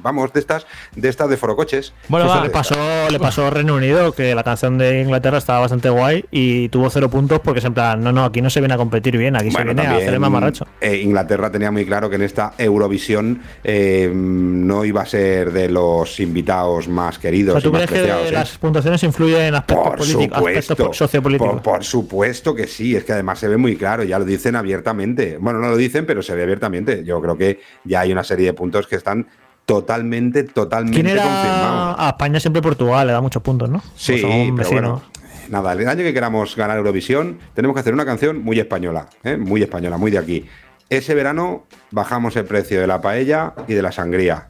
vamos, 0.01 0.31
de 0.31 0.39
estas, 0.39 0.65
de 0.95 1.09
estas 1.09 1.29
de 1.29 1.37
forocoches. 1.37 1.93
Bueno, 2.07 2.27
va, 2.27 2.41
le 2.43 2.49
pasó, 2.49 2.75
le 3.09 3.19
pasó 3.19 3.47
a 3.47 3.49
Reino 3.49 3.75
Unido 3.75 4.11
que 4.13 4.33
la 4.35 4.43
canción 4.43 4.77
de 4.77 5.01
Inglaterra 5.01 5.39
estaba 5.39 5.59
bastante 5.61 5.89
guay 5.89 6.23
y 6.31 6.69
tuvo 6.69 6.89
cero 6.89 7.09
puntos 7.09 7.39
porque 7.41 7.59
es 7.59 7.65
en 7.65 7.73
plan, 7.73 8.01
no, 8.01 8.11
no, 8.13 8.23
aquí 8.23 8.41
no 8.41 8.49
se 8.49 8.59
viene 8.61 8.75
a 8.75 8.77
competir 8.77 9.17
bien, 9.17 9.35
aquí 9.35 9.51
se 9.51 9.63
viene 9.63 9.81
a 9.81 9.95
hacer 9.95 10.13
el 10.13 10.19
mamarracho. 10.19 10.65
eh, 10.79 10.97
Inglaterra 10.97 11.51
tenía 11.51 11.71
muy 11.71 11.85
claro 11.85 12.09
que 12.09 12.15
en 12.15 12.21
esta 12.21 12.53
Eurovisión 12.57 13.41
eh, 13.63 14.09
no 14.13 14.85
iba 14.85 15.01
a 15.01 15.05
ser 15.05 15.51
de 15.51 15.67
los 15.69 16.19
invitados 16.27 16.87
más 16.87 17.17
O 17.17 17.21
queridos 17.21 17.53
sea, 17.53 17.59
y 17.59 17.63
¿tú 17.63 17.71
más 17.71 17.81
crees 17.81 17.89
que 17.89 17.97
preciados. 18.07 18.27
¿eh? 18.29 18.31
las 18.33 18.57
puntuaciones 18.57 19.03
influyen 19.03 19.41
en 19.41 19.55
aspectos 19.55 19.87
Por 19.87 19.97
políticos, 19.97 20.37
aspectos 20.37 20.65
supuesto, 20.67 20.93
sociopolíticos? 20.93 21.53
por, 21.53 21.61
por 21.63 21.83
supuesto 21.83 22.53
que 22.53 22.67
sí, 22.67 22.95
es 22.95 23.03
que 23.03 23.13
además 23.13 23.39
se 23.39 23.47
ve 23.47 23.57
muy 23.57 23.75
claro, 23.75 24.03
ya 24.03 24.19
lo 24.19 24.25
dicen 24.25 24.55
abiertamente. 24.55 25.37
Bueno, 25.39 25.59
no 25.59 25.69
lo 25.69 25.77
dicen, 25.77 26.05
pero 26.05 26.21
se 26.21 26.35
ve 26.35 26.43
abiertamente. 26.43 27.03
Yo 27.03 27.19
creo 27.21 27.37
que 27.37 27.59
ya 27.83 28.01
hay 28.01 28.11
una 28.11 28.23
serie 28.23 28.45
de 28.45 28.53
puntos 28.53 28.85
que 28.87 28.95
están 28.97 29.27
totalmente, 29.65 30.43
totalmente 30.43 31.01
¿Quién 31.01 31.07
era 31.07 31.23
confirmados. 31.23 31.95
a 31.99 32.09
España 32.09 32.39
siempre 32.39 32.61
Portugal? 32.61 33.07
Le 33.07 33.13
da 33.13 33.21
muchos 33.21 33.41
puntos, 33.43 33.69
¿no? 33.69 33.81
Sí, 33.95 34.21
Pues 34.55 34.67
pero 34.69 34.69
bueno. 34.81 35.01
Nada, 35.49 35.73
el 35.73 35.87
año 35.87 36.03
que 36.03 36.13
queramos 36.13 36.55
ganar 36.55 36.77
Eurovisión, 36.77 37.39
tenemos 37.53 37.73
que 37.73 37.79
hacer 37.81 37.93
una 37.93 38.05
canción 38.05 38.43
muy 38.43 38.59
española, 38.59 39.07
¿eh? 39.23 39.37
muy 39.37 39.61
española, 39.61 39.97
muy 39.97 40.11
de 40.11 40.17
aquí. 40.17 40.45
Ese 40.89 41.15
verano 41.15 41.65
bajamos 41.91 42.35
el 42.37 42.45
precio 42.45 42.79
de 42.81 42.87
la 42.87 43.01
paella 43.01 43.53
y 43.67 43.73
de 43.73 43.81
la 43.81 43.91
sangría. 43.91 44.49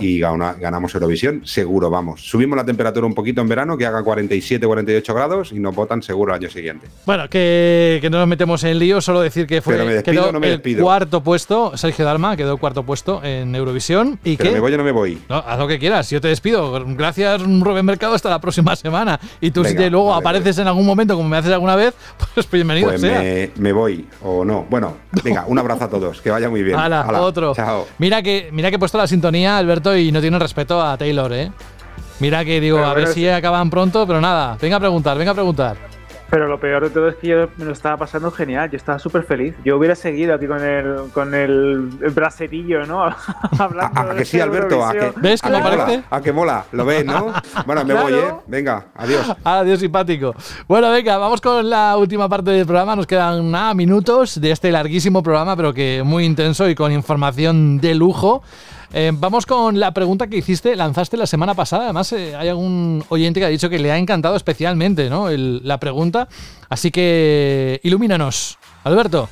Y 0.00 0.18
gana- 0.20 0.54
ganamos 0.58 0.94
Eurovisión, 0.94 1.42
seguro, 1.44 1.90
vamos. 1.90 2.20
Subimos 2.22 2.56
la 2.56 2.64
temperatura 2.64 3.06
un 3.06 3.14
poquito 3.14 3.40
en 3.40 3.48
verano, 3.48 3.76
que 3.76 3.86
haga 3.86 4.02
47, 4.02 4.66
48 4.66 5.14
grados 5.14 5.52
y 5.52 5.58
nos 5.58 5.74
votan 5.74 6.02
seguro 6.02 6.32
el 6.34 6.40
año 6.42 6.50
siguiente. 6.50 6.86
Bueno, 7.06 7.28
que, 7.28 7.98
que 8.00 8.10
no 8.10 8.18
nos 8.18 8.28
metemos 8.28 8.62
en 8.64 8.78
lío, 8.78 9.00
solo 9.00 9.20
decir 9.20 9.46
que 9.46 9.60
fue 9.62 9.74
Pero 9.74 9.86
me 9.86 9.94
despido 9.94 10.22
quedó 10.22 10.28
o 10.30 10.32
no 10.32 10.40
me 10.40 10.52
el 10.52 10.78
cuarto 10.78 11.22
puesto, 11.22 11.76
Sergio 11.76 12.04
Dalma 12.04 12.36
quedó 12.36 12.56
cuarto 12.58 12.82
puesto 12.82 13.22
en 13.24 13.54
Eurovisión 13.54 14.18
y 14.24 14.36
Pero 14.36 14.50
que 14.50 14.54
me 14.54 14.60
voy 14.60 14.74
o 14.74 14.78
no 14.78 14.84
me 14.84 14.92
voy. 14.92 15.18
No, 15.28 15.36
haz 15.36 15.58
lo 15.58 15.66
que 15.68 15.78
quieras, 15.78 16.10
yo 16.10 16.20
te 16.20 16.28
despido. 16.28 16.84
Gracias, 16.96 17.42
Rubén 17.42 17.84
Mercado, 17.86 18.14
hasta 18.14 18.30
la 18.30 18.40
próxima 18.40 18.76
semana. 18.76 19.18
Y 19.40 19.50
tú, 19.50 19.64
si 19.64 19.74
te 19.74 19.90
luego 19.90 20.08
vale, 20.08 20.20
apareces 20.20 20.58
en 20.58 20.66
algún 20.68 20.86
momento, 20.86 21.16
como 21.16 21.28
me 21.28 21.36
haces 21.36 21.52
alguna 21.52 21.76
vez, 21.76 21.94
pues 22.34 22.50
bienvenido 22.50 22.88
Pues 22.88 23.00
sea. 23.00 23.20
me, 23.20 23.50
me 23.56 23.72
voy 23.72 24.06
o 24.22 24.44
no. 24.44 24.66
Bueno, 24.68 24.96
venga, 25.24 25.44
un 25.46 25.58
abrazo 25.58 25.84
a 25.84 25.88
todos, 25.88 26.20
que 26.20 26.30
vaya 26.30 26.48
muy 26.48 26.62
bien. 26.62 26.78
Hala, 26.78 27.02
Hala, 27.02 27.20
otro. 27.22 27.54
Chao. 27.54 27.86
Mira 27.98 28.22
que, 28.22 28.48
mira 28.52 28.70
que 28.70 28.76
he 28.76 28.78
puesto 28.78 28.98
la 28.98 29.06
sintonía, 29.06 29.58
Alberto, 29.58 29.87
y 29.96 30.12
no 30.12 30.20
tiene 30.20 30.38
respeto 30.38 30.80
a 30.82 30.96
Taylor, 30.96 31.32
¿eh? 31.32 31.50
Mira 32.20 32.44
que 32.44 32.60
digo, 32.60 32.78
Pero 32.78 32.88
a 32.88 32.94
ver 32.94 33.06
si 33.08 33.20
sí. 33.20 33.28
acaban 33.28 33.70
pronto, 33.70 34.06
pero 34.06 34.20
nada. 34.20 34.56
Venga 34.60 34.76
a 34.76 34.80
preguntar, 34.80 35.16
venga 35.16 35.30
a 35.30 35.34
preguntar. 35.34 35.76
Pero 36.30 36.46
lo 36.46 36.60
peor 36.60 36.82
de 36.82 36.90
todo 36.90 37.08
es 37.08 37.16
que 37.16 37.28
yo 37.28 37.48
me 37.56 37.64
lo 37.64 37.72
estaba 37.72 37.96
pasando 37.96 38.30
genial, 38.30 38.70
yo 38.70 38.76
estaba 38.76 38.98
súper 38.98 39.22
feliz. 39.22 39.54
Yo 39.64 39.78
hubiera 39.78 39.94
seguido 39.94 40.34
aquí 40.34 40.46
con 40.46 40.62
el, 40.62 41.10
con 41.14 41.34
el, 41.34 41.88
el 42.02 42.10
bracerillo, 42.10 42.84
¿no? 42.84 43.02
Hablando 43.58 43.98
A, 43.98 44.02
a 44.02 44.12
de 44.12 44.18
que 44.18 44.24
sí, 44.26 44.38
Alberto, 44.38 44.84
a 44.84 44.92
que. 44.92 45.12
¿Ves 45.16 45.42
a 45.42 45.48
cómo 45.48 45.56
que 45.56 45.70
mola, 45.70 45.84
parece? 45.86 46.04
a 46.10 46.20
que 46.20 46.32
mola, 46.32 46.64
lo 46.72 46.84
ves, 46.84 47.06
¿no? 47.06 47.32
Bueno, 47.66 47.82
me 47.84 47.94
voy, 47.94 48.12
¿eh? 48.12 48.34
Venga, 48.46 48.88
adiós. 48.94 49.26
Adiós, 49.44 49.80
simpático. 49.80 50.34
Bueno, 50.66 50.90
venga, 50.90 51.16
vamos 51.16 51.40
con 51.40 51.70
la 51.70 51.96
última 51.96 52.28
parte 52.28 52.50
del 52.50 52.66
programa. 52.66 52.94
Nos 52.94 53.06
quedan 53.06 53.50
nada, 53.50 53.72
minutos 53.72 54.38
de 54.38 54.50
este 54.50 54.70
larguísimo 54.70 55.22
programa, 55.22 55.56
pero 55.56 55.72
que 55.72 56.02
muy 56.04 56.26
intenso 56.26 56.68
y 56.68 56.74
con 56.74 56.92
información 56.92 57.78
de 57.78 57.94
lujo. 57.94 58.42
Eh, 58.92 59.12
vamos 59.14 59.44
con 59.44 59.78
la 59.78 59.92
pregunta 59.92 60.28
que 60.28 60.36
hiciste, 60.36 60.74
lanzaste 60.74 61.16
la 61.16 61.26
semana 61.26 61.54
pasada. 61.54 61.84
Además, 61.84 62.12
eh, 62.12 62.34
hay 62.34 62.48
algún 62.48 63.04
oyente 63.10 63.40
que 63.40 63.46
ha 63.46 63.50
dicho 63.50 63.68
que 63.68 63.78
le 63.78 63.92
ha 63.92 63.98
encantado 63.98 64.36
especialmente 64.36 65.10
¿no? 65.10 65.28
La 65.30 65.78
pregunta. 65.78 66.28
Así 66.68 66.90
que 66.90 67.80
ilumínanos. 67.82 68.58
Alberto. 68.84 69.28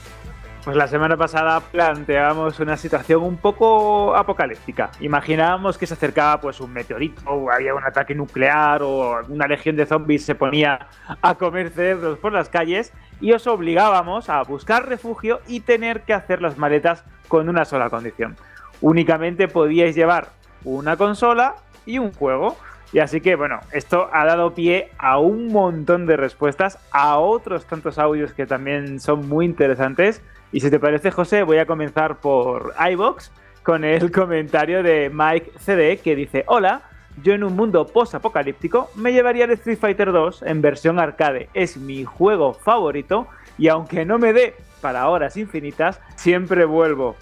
Pues 0.66 0.76
la 0.76 0.88
semana 0.88 1.16
pasada 1.16 1.60
planteábamos 1.60 2.58
una 2.58 2.76
situación 2.76 3.22
un 3.22 3.36
poco 3.36 4.16
apocalíptica. 4.16 4.90
Imaginábamos 4.98 5.78
que 5.78 5.86
se 5.86 5.94
acercaba 5.94 6.40
pues 6.40 6.60
un 6.60 6.72
meteorito, 6.72 7.22
o 7.24 7.52
había 7.52 7.72
un 7.72 7.84
ataque 7.84 8.16
nuclear, 8.16 8.82
o 8.82 9.24
una 9.28 9.46
legión 9.46 9.76
de 9.76 9.86
zombies 9.86 10.24
se 10.24 10.34
ponía 10.34 10.88
a 11.22 11.34
comer 11.36 11.70
cerebros 11.70 12.18
por 12.18 12.32
las 12.32 12.48
calles, 12.48 12.92
y 13.20 13.30
os 13.30 13.46
obligábamos 13.46 14.28
a 14.28 14.42
buscar 14.42 14.88
refugio 14.88 15.40
y 15.46 15.60
tener 15.60 16.02
que 16.02 16.14
hacer 16.14 16.42
las 16.42 16.58
maletas 16.58 17.04
con 17.28 17.48
una 17.48 17.64
sola 17.64 17.88
condición. 17.88 18.36
Únicamente 18.80 19.48
podíais 19.48 19.94
llevar 19.94 20.28
una 20.64 20.96
consola 20.96 21.56
y 21.84 21.98
un 21.98 22.12
juego. 22.12 22.56
Y 22.92 23.00
así 23.00 23.20
que, 23.20 23.34
bueno, 23.34 23.60
esto 23.72 24.08
ha 24.12 24.24
dado 24.24 24.54
pie 24.54 24.90
a 24.98 25.18
un 25.18 25.48
montón 25.48 26.06
de 26.06 26.16
respuestas, 26.16 26.78
a 26.92 27.18
otros 27.18 27.66
tantos 27.66 27.98
audios 27.98 28.32
que 28.32 28.46
también 28.46 29.00
son 29.00 29.28
muy 29.28 29.44
interesantes. 29.44 30.22
Y 30.52 30.60
si 30.60 30.70
te 30.70 30.78
parece, 30.78 31.10
José, 31.10 31.42
voy 31.42 31.58
a 31.58 31.66
comenzar 31.66 32.18
por 32.18 32.74
iBox 32.90 33.32
con 33.62 33.84
el 33.84 34.10
comentario 34.12 34.82
de 34.82 35.10
Mike 35.12 35.52
CD 35.58 35.98
que 35.98 36.14
dice: 36.14 36.44
Hola, 36.46 36.82
yo 37.22 37.32
en 37.32 37.44
un 37.44 37.56
mundo 37.56 37.86
post-apocalíptico 37.86 38.90
me 38.94 39.12
llevaría 39.12 39.44
el 39.44 39.52
Street 39.52 39.78
Fighter 39.78 40.12
2 40.12 40.42
en 40.42 40.62
versión 40.62 40.98
arcade. 40.98 41.48
Es 41.54 41.76
mi 41.76 42.04
juego 42.04 42.54
favorito 42.54 43.26
y 43.58 43.68
aunque 43.68 44.04
no 44.04 44.18
me 44.18 44.32
dé 44.32 44.54
para 44.80 45.08
horas 45.08 45.36
infinitas, 45.36 46.00
siempre 46.16 46.64
vuelvo. 46.64 47.16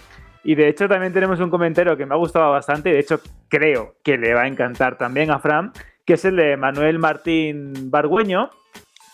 Y 0.44 0.54
de 0.54 0.68
hecho 0.68 0.88
también 0.88 1.12
tenemos 1.12 1.40
un 1.40 1.50
comentario 1.50 1.96
que 1.96 2.06
me 2.06 2.14
ha 2.14 2.18
gustado 2.18 2.50
bastante, 2.52 2.90
y 2.90 2.92
de 2.92 2.98
hecho 3.00 3.20
creo 3.48 3.96
que 4.04 4.18
le 4.18 4.34
va 4.34 4.42
a 4.42 4.46
encantar 4.46 4.98
también 4.98 5.30
a 5.30 5.38
Fran, 5.38 5.72
que 6.04 6.14
es 6.14 6.24
el 6.26 6.36
de 6.36 6.56
Manuel 6.56 6.98
Martín 6.98 7.90
Bargüeño, 7.90 8.50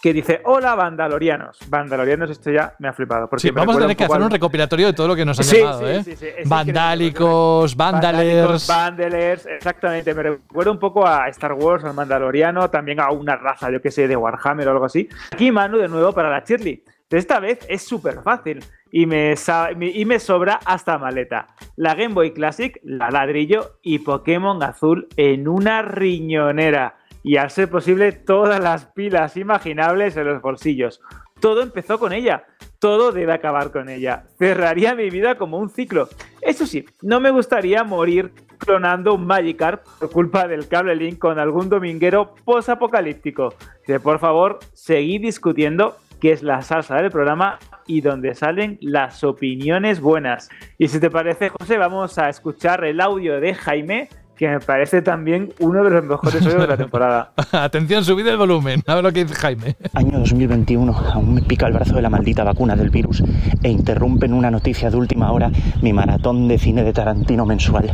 que 0.03 0.15
dice, 0.15 0.41
hola 0.45 0.75
Vandalorianos. 0.75 1.59
Vandalorianos, 1.69 2.31
esto 2.31 2.51
ya 2.51 2.75
me 2.79 2.89
ha 2.89 2.93
flipado. 2.95 3.29
Porque 3.29 3.43
Sí, 3.43 3.51
vamos 3.51 3.77
a 3.77 3.81
tener 3.81 3.95
que 3.97 4.05
hacer 4.05 4.17
al- 4.17 4.23
un 4.23 4.31
recopilatorio 4.31 4.87
de 4.87 4.93
todo 4.95 5.09
lo 5.09 5.15
que 5.15 5.27
nos 5.27 5.39
han 5.39 5.45
Sí, 5.45 5.59
llamado, 5.59 5.81
sí, 5.81 5.85
¿eh? 5.87 6.03
sí, 6.05 6.17
sí, 6.17 6.27
es 6.39 6.49
Vandálicos, 6.49 7.77
vandalers. 7.77 8.67
Vandalers, 8.67 9.47
exactamente. 9.47 10.15
Me 10.15 10.23
recuerda 10.23 10.71
un 10.71 10.79
poco 10.79 11.07
a 11.07 11.29
Star 11.29 11.53
Wars, 11.53 11.85
al 11.85 11.93
Mandaloriano, 11.95 12.71
también 12.71 12.99
a 12.99 13.11
una 13.11 13.37
raza, 13.37 13.71
yo 13.71 13.81
que 13.83 13.91
sé, 13.91 14.09
de 14.09 14.17
Warhammer 14.17 14.67
o 14.69 14.71
algo 14.73 14.85
así. 14.87 15.07
Aquí 15.33 15.53
Manu 15.53 15.77
de 15.79 15.89
nuevo 15.89 16.13
para 16.13 16.31
la 16.31 16.41
Shirley. 16.47 16.83
Esta 17.11 17.39
vez 17.41 17.59
es 17.69 17.83
súper 17.83 18.23
fácil 18.23 18.65
y 18.93 19.07
me, 19.07 19.35
y 19.81 20.05
me 20.05 20.19
sobra 20.19 20.61
hasta 20.65 20.99
maleta. 20.99 21.49
La 21.77 21.95
Game 21.95 22.15
Boy 22.15 22.33
Classic, 22.33 22.79
la 22.83 23.11
ladrillo 23.11 23.79
y 23.83 24.01
Pokémon 24.01 24.63
azul 24.63 25.09
en 25.17 25.49
una 25.49 25.83
riñonera. 25.83 26.97
Y 27.23 27.37
al 27.37 27.51
ser 27.51 27.69
posible, 27.69 28.13
todas 28.13 28.63
las 28.63 28.87
pilas 28.87 29.37
imaginables 29.37 30.17
en 30.17 30.27
los 30.27 30.41
bolsillos. 30.41 31.01
Todo 31.41 31.63
empezó 31.63 31.99
con 31.99 32.13
ella. 32.13 32.45
Todo 32.79 33.13
debe 33.13 33.33
acabar 33.33 33.71
con 33.71 33.89
ella. 33.89 34.25
Cerraría 34.39 34.95
mi 34.95 35.11
vida 35.11 35.37
como 35.37 35.59
un 35.59 35.69
ciclo. 35.69 36.09
Eso 36.41 36.67
sí, 36.67 36.87
no 37.03 37.21
me 37.21 37.31
gustaría 37.31 37.85
morir 37.85 38.33
clonando 38.59 39.15
un 39.15 39.27
Magikarp 39.27 39.85
por 39.99 40.11
culpa 40.11 40.47
del 40.47 40.69
cable 40.69 40.95
link 40.95 41.19
con 41.19 41.39
algún 41.39 41.69
dominguero 41.69 42.35
post-apocalíptico. 42.45 43.55
Que 43.85 44.01
por 44.01 44.19
favor, 44.19 44.59
seguid 44.73 45.23
discutiendo 45.23 45.97
qué 46.21 46.33
es 46.33 46.43
la 46.43 46.63
salsa 46.63 46.97
del 46.97 47.11
programa 47.11 47.59
y 47.87 48.01
donde 48.03 48.35
salen 48.35 48.79
las 48.81 49.25
opiniones 49.25 50.01
buenas. 50.01 50.49
Y 50.79 50.89
si 50.89 51.01
te 51.01 51.11
parece, 51.11 51.49
José, 51.49 51.79
vamos 51.79 52.19
a 52.19 52.29
escuchar 52.29 52.85
el 52.85 53.01
audio 53.01 53.41
de 53.41 53.55
Jaime, 53.55 54.09
que 54.41 54.49
me 54.49 54.59
parece 54.59 55.03
también 55.03 55.53
uno 55.59 55.85
de 55.85 55.91
los 55.91 56.03
mejores 56.03 56.37
audios 56.37 56.63
de 56.63 56.67
la 56.67 56.77
temporada. 56.79 57.33
Atención, 57.53 58.03
subid 58.07 58.27
el 58.27 58.39
volumen. 58.39 58.83
A 58.87 58.95
ver 58.95 59.05
lo 59.05 59.13
que 59.13 59.25
dice 59.27 59.35
Jaime. 59.35 59.77
Año 59.93 60.19
2021, 60.19 60.97
aún 61.13 61.35
me 61.35 61.43
pica 61.43 61.67
el 61.67 61.75
brazo 61.75 61.97
de 61.97 62.01
la 62.01 62.09
maldita 62.09 62.43
vacuna 62.43 62.75
del 62.75 62.89
virus 62.89 63.23
e 63.63 63.69
interrumpen 63.69 64.33
una 64.33 64.51
noticia 64.51 64.89
de 64.89 64.97
última 64.97 65.31
hora 65.31 65.51
mi 65.83 65.93
maratón 65.93 66.49
de 66.49 66.57
cine 66.57 66.85
de 66.85 66.95
Tarantino 66.95 67.45
mensual. 67.45 67.93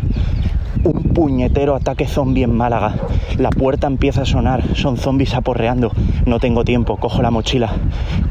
Un 0.84 1.02
puñetero 1.14 1.74
ataque 1.74 2.06
zombie 2.06 2.44
en 2.44 2.54
Málaga. 2.54 2.94
La 3.38 3.50
puerta 3.50 3.88
empieza 3.88 4.22
a 4.22 4.24
sonar, 4.24 4.62
son 4.76 4.96
zombies 4.98 5.34
aporreando. 5.34 5.90
No 6.26 6.38
tengo 6.38 6.64
tiempo, 6.64 6.98
cojo 6.98 7.22
la 7.22 7.32
mochila. 7.32 7.72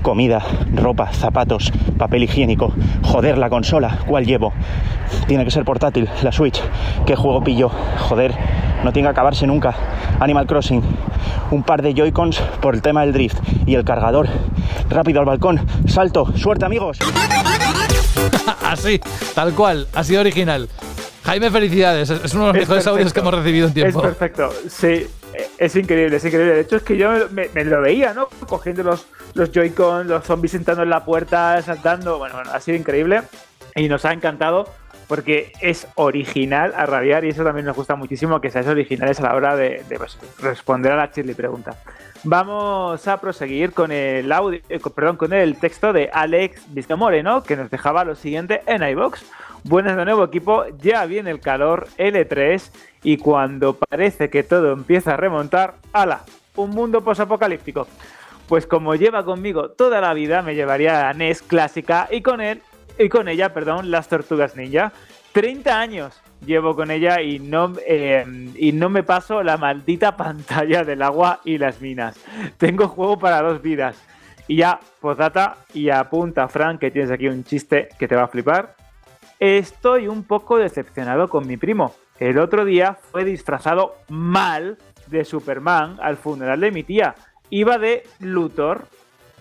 Comida, 0.02 0.42
ropa, 0.74 1.12
zapatos, 1.12 1.74
papel 1.98 2.24
higiénico. 2.24 2.72
Joder, 3.04 3.38
la 3.38 3.50
consola, 3.50 4.00
¿cuál 4.08 4.26
llevo? 4.26 4.54
Tiene 5.28 5.44
que 5.44 5.52
ser 5.52 5.66
portátil, 5.66 6.08
la 6.24 6.32
Switch. 6.32 6.62
¿Qué 7.06 7.16
juego 7.16 7.44
pillo? 7.44 7.72
Joder, 8.08 8.36
no 8.84 8.94
tiene 8.94 9.08
que 9.08 9.12
acabarse 9.12 9.48
nunca. 9.48 9.76
Animal 10.20 10.46
Crossing. 10.46 10.84
Un 11.50 11.64
par 11.64 11.82
de 11.82 11.96
Joy-Cons 11.96 12.40
por 12.62 12.76
el 12.76 12.82
tema 12.84 13.02
del 13.02 13.14
drift. 13.14 13.38
Y 13.66 13.74
el 13.74 13.84
cargador. 13.84 14.28
Rápido 14.90 15.22
al 15.22 15.26
balcón. 15.26 15.66
Salto. 15.88 16.32
Suerte, 16.38 16.66
amigos. 16.66 17.00
Así, 18.64 19.02
tal 19.34 19.54
cual. 19.54 19.88
Ha 19.96 20.04
sido 20.04 20.22
original. 20.22 20.70
Jaime, 21.24 21.50
felicidades. 21.50 22.12
Es 22.12 22.34
uno 22.36 22.48
de 22.48 22.54
los 22.54 22.62
Es 22.62 22.70
mejores 22.70 22.88
audios 22.88 23.12
que 23.12 23.22
hemos 23.22 23.34
recibido 23.34 23.68
en 23.68 23.74
tiempo. 23.74 24.00
Es 24.00 24.06
perfecto, 24.06 24.54
sí. 24.70 25.08
Es 25.58 25.76
increíble, 25.76 26.18
es 26.18 26.26
increíble. 26.26 26.54
De 26.54 26.62
hecho, 26.62 26.76
es 26.76 26.84
que 26.84 26.96
yo 26.96 27.10
me, 27.32 27.50
me 27.54 27.66
lo 27.66 27.82
veía, 27.82 28.14
¿no? 28.14 28.28
Cogiendo 28.48 28.84
los, 28.84 29.08
los 29.34 29.52
Joy-Con, 29.52 30.08
los 30.08 30.24
zombies 30.24 30.52
sentando 30.52 30.84
en 30.84 30.92
la 30.92 31.04
puerta, 31.04 31.60
saltando. 31.64 32.20
Bueno, 32.20 32.36
bueno, 32.36 32.52
ha 32.54 32.60
sido 32.60 32.78
increíble 32.78 33.24
y 33.76 33.90
nos 33.90 34.06
ha 34.06 34.14
encantado 34.14 34.70
porque 35.08 35.54
es 35.62 35.88
original 35.96 36.74
a 36.76 36.86
rabiar 36.86 37.26
y 37.26 37.30
eso 37.30 37.44
también 37.44 37.66
nos 37.66 37.76
gusta 37.76 37.96
muchísimo 37.96 38.42
que 38.42 38.50
seáis 38.50 38.68
originales 38.68 39.20
a 39.20 39.24
la 39.24 39.36
hora 39.36 39.56
de, 39.56 39.84
de, 39.88 40.00
responder 40.42 40.92
a 40.92 40.96
la 40.96 41.12
Shirley 41.14 41.36
pregunta. 41.36 41.78
Vamos 42.24 43.08
a 43.08 43.22
proseguir 43.22 43.72
con 43.72 43.92
el 43.92 44.32
audio, 44.32 44.60
eh, 44.70 44.80
perdón, 44.96 45.18
con 45.18 45.32
el 45.32 45.58
texto 45.58 45.94
de 45.94 46.10
Alex 46.12 46.74
Vizcamoreno 46.74 47.44
que 47.44 47.56
nos 47.56 47.70
dejaba 47.70 48.04
lo 48.04 48.16
siguiente 48.16 48.62
en 48.66 48.82
iBox. 48.82 49.24
Buenas 49.64 49.98
de 49.98 50.06
nuevo 50.06 50.24
equipo, 50.24 50.66
ya 50.80 51.06
viene 51.06 51.32
el 51.32 51.40
calor 51.40 51.88
L3 51.98 52.72
y 53.04 53.18
cuando 53.18 53.76
parece 53.76 54.30
que 54.30 54.44
todo 54.44 54.72
empieza 54.74 55.14
a 55.14 55.18
remontar, 55.18 55.76
¡ala! 55.92 56.22
Un 56.56 56.72
mundo 56.72 57.04
posapocalíptico. 57.04 57.88
Pues 58.48 58.68
como 58.68 58.96
lleva 58.96 59.26
conmigo 59.26 59.70
toda 59.70 60.02
la 60.02 60.14
vida, 60.14 60.42
me 60.44 60.56
llevaría 60.56 61.10
a 61.10 61.14
NES 61.14 61.42
clásica 61.42 62.08
y 62.12 62.22
con 62.22 62.42
él 62.42 62.62
y 62.98 63.10
con 63.10 63.28
ella, 63.28 63.54
perdón, 63.54 63.92
las 63.92 64.08
Tortugas 64.08 64.56
Ninja. 64.56 64.92
30 65.34 65.80
años 65.80 66.22
llevo 66.46 66.76
con 66.76 66.92
ella 66.92 67.22
y 67.22 67.40
no, 67.40 67.74
eh, 67.86 68.26
y 68.56 68.72
no 68.72 68.90
me 68.90 69.04
paso 69.04 69.44
la 69.44 69.58
maldita 69.58 70.16
pantalla 70.18 70.84
del 70.84 71.02
agua 71.02 71.42
y 71.44 71.58
las 71.58 71.82
minas. 71.82 72.18
Tengo 72.58 72.88
juego 72.88 73.20
para 73.20 73.42
dos 73.42 73.62
vidas. 73.62 73.98
Y 74.48 74.58
ya, 74.58 74.80
postdata, 75.02 75.58
y 75.74 75.90
apunta, 75.90 76.48
Frank, 76.48 76.80
que 76.80 76.92
tienes 76.92 77.10
aquí 77.12 77.28
un 77.28 77.44
chiste 77.44 77.90
que 77.98 78.08
te 78.08 78.16
va 78.16 78.24
a 78.24 78.28
flipar. 78.28 78.76
Estoy 79.40 80.08
un 80.08 80.24
poco 80.24 80.58
decepcionado 80.58 81.28
con 81.28 81.48
mi 81.48 81.58
primo. 81.58 81.96
El 82.20 82.38
otro 82.38 82.64
día 82.64 82.94
fue 82.94 83.26
disfrazado 83.26 83.96
mal 84.08 84.78
de 85.08 85.26
Superman 85.26 85.98
al 86.02 86.18
funeral 86.18 86.60
de 86.62 86.72
mi 86.72 86.84
tía. 86.84 87.16
Iba 87.50 87.78
de 87.78 88.04
Luthor. 88.20 88.88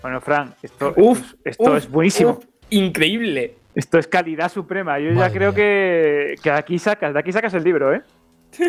Bueno, 0.01 0.21
Frank, 0.21 0.55
esto, 0.61 0.93
Uf, 0.97 1.35
esto 1.43 1.63
uf, 1.71 1.77
es 1.77 1.89
buenísimo. 1.89 2.31
uf, 2.31 2.45
increíble. 2.75 3.55
Esto 3.73 3.97
es 3.97 4.07
calidad 4.07 4.51
suprema. 4.51 4.99
Yo 4.99 5.09
ya 5.09 5.15
Madre 5.15 5.33
creo 5.33 5.53
que, 5.53 6.35
que 6.41 6.49
aquí 6.51 6.79
sacas, 6.79 7.13
de 7.13 7.19
aquí 7.19 7.31
sacas 7.31 7.53
el 7.53 7.63
libro, 7.63 7.93
¿eh? 7.93 8.01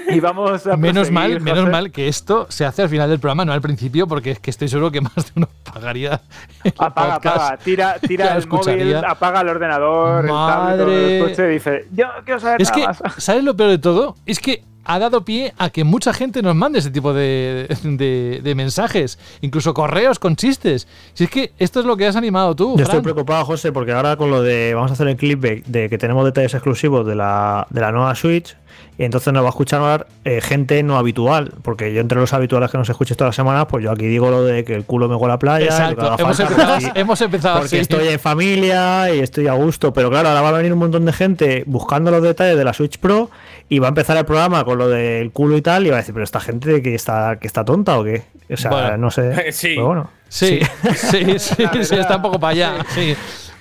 Y 0.09 0.19
vamos 0.19 0.67
a 0.67 0.77
Menos 0.77 1.13
mal, 1.13 1.41
menos 1.41 1.71
mal 1.71 1.93
que 1.93 2.09
esto 2.09 2.47
se 2.51 2.65
hace 2.65 2.83
al 2.83 2.89
final 2.89 3.09
del 3.09 3.21
programa, 3.21 3.45
no 3.45 3.53
al 3.53 3.61
principio, 3.61 4.09
porque 4.09 4.33
es 4.33 4.41
que 4.41 4.51
estoy 4.51 4.67
seguro 4.69 4.91
que 4.91 5.01
más 5.01 5.15
de 5.15 5.31
uno 5.37 5.49
pagaría. 5.73 6.21
el 6.65 6.73
Apaga, 6.77 7.15
podcast. 7.15 7.37
apaga, 7.37 7.57
tira, 7.59 7.97
tira 8.01 8.37
el 8.37 8.49
móvil, 8.49 8.97
apaga 8.97 9.43
el 9.43 9.49
ordenador, 9.49 10.25
el 10.25 10.31
tablet, 10.31 10.79
Madre. 10.79 11.19
el 11.19 11.25
coche 11.29 11.49
y 11.49 11.53
dice, 11.53 11.85
yo 11.93 12.07
quiero 12.25 12.41
saber 12.41 12.63
Es 12.63 12.73
que, 12.73 12.85
más. 12.85 13.01
¿sabes 13.19 13.45
lo 13.45 13.57
peor 13.57 13.71
de 13.71 13.79
todo? 13.79 14.17
Es 14.27 14.41
que 14.41 14.65
ha 14.87 14.99
dado 14.99 15.25
pie 15.25 15.53
a 15.59 15.71
que 15.71 15.85
mucha 15.85 16.13
gente 16.13 16.43
nos 16.43 16.55
mande 16.55 16.79
ese 16.79 16.91
tipo 16.91 17.13
de, 17.13 17.67
de- 17.83 18.41
de 18.43 18.55
mensajes, 18.55 19.19
incluso 19.41 19.75
correos 19.75 20.19
con 20.19 20.37
chistes. 20.37 20.87
Si 21.15 21.25
es 21.25 21.31
que 21.31 21.53
esto 21.59 21.81
es 21.81 21.87
lo 21.87 21.97
que 21.97 22.07
has 22.07 22.17
animado 22.17 22.55
tú. 22.55 22.77
Yo 22.77 22.85
estoy 22.85 23.01
preocupado, 23.03 23.45
José, 23.45 23.73
porque 23.73 23.93
ahora 23.93 24.17
con 24.17 24.31
lo 24.31 24.43
de. 24.43 24.73
Vamos 24.75 24.91
a 24.91 24.95
hacer 24.95 25.09
el 25.09 25.17
clip 25.17 25.41
de, 25.41 25.63
de 25.67 25.89
que 25.89 25.99
tenemos 25.99 26.25
detalles 26.25 26.55
exclusivos 26.55 27.07
de 27.07 27.15
la, 27.15 27.67
de 27.71 27.81
la 27.81 27.93
nueva 27.93 28.15
Switch. 28.15 28.57
Y 28.99 29.05
entonces 29.05 29.33
nos 29.33 29.43
va 29.43 29.49
a 29.49 29.51
escuchar 29.51 30.07
eh, 30.25 30.41
gente 30.41 30.83
no 30.83 30.97
habitual. 30.99 31.53
Porque 31.63 31.93
yo, 31.93 32.01
entre 32.01 32.19
los 32.19 32.33
habituales 32.33 32.71
que 32.71 32.79
nos 32.79 32.89
escuches 32.89 33.17
todas 33.17 33.31
las 33.31 33.37
semanas, 33.37 33.67
pues 33.69 33.85
yo 33.85 33.91
aquí 33.91 34.07
digo 34.07 34.31
lo 34.31 34.43
de 34.43 34.65
que 34.65 34.75
el 34.75 34.85
culo 34.85 35.09
me 35.09 35.15
huele 35.17 35.35
a 35.35 35.39
playa. 35.39 35.67
Exacto, 35.67 36.07
hemos 36.19 36.37
falta, 36.37 36.43
empezado, 36.43 36.79
porque- 36.81 37.01
hemos 37.01 37.21
empezado 37.21 37.59
porque 37.59 37.67
así. 37.77 37.79
estoy 37.79 38.09
en 38.09 38.19
familia 38.21 39.15
y 39.15 39.21
estoy 39.21 39.47
a 39.49 39.53
gusto. 39.53 39.93
Pero 39.93 40.11
claro, 40.11 40.29
ahora 40.29 40.41
va 40.41 40.49
a 40.49 40.53
venir 40.53 40.73
un 40.73 40.79
montón 40.79 41.05
de 41.05 41.13
gente 41.13 41.65
buscando 41.67 42.11
los 42.11 42.23
detalles 42.23 42.57
de 42.57 42.65
la 42.65 42.73
Switch 42.73 42.99
Pro 42.99 43.31
y 43.69 43.79
va 43.79 43.89
a 43.89 43.91
empezar 43.91 44.17
el 44.17 44.25
programa 44.25 44.65
con 44.65 44.79
lo 44.79 44.89
del 44.89 45.31
culo 45.33 45.57
y 45.57 45.63
tal. 45.63 45.87
Y 45.87 45.91
va 45.91 45.97
a 45.97 45.99
decir, 45.99 46.15
pero 46.15 46.25
esta 46.25 46.41
gente 46.41 46.81
que 46.83 46.95
está, 46.95 47.39
que 47.39 47.47
está 47.47 47.65
tonta 47.65 47.99
o 47.99 48.05
qué. 48.05 48.23
O 48.51 48.57
sea, 48.57 48.71
Bueno. 48.71 48.97
no 48.97 49.11
sé. 49.11 49.51
Sí. 49.53 49.73
Pero 49.75 49.87
bueno. 49.87 50.11
Sí, 50.29 50.59
sí, 50.97 51.39
sí, 51.39 51.65
sí, 51.85 51.95
está 51.95 52.17
un 52.17 52.23
poco 52.23 52.41
para 52.41 52.51
allá. 52.53 52.87
Sí. 52.89 53.15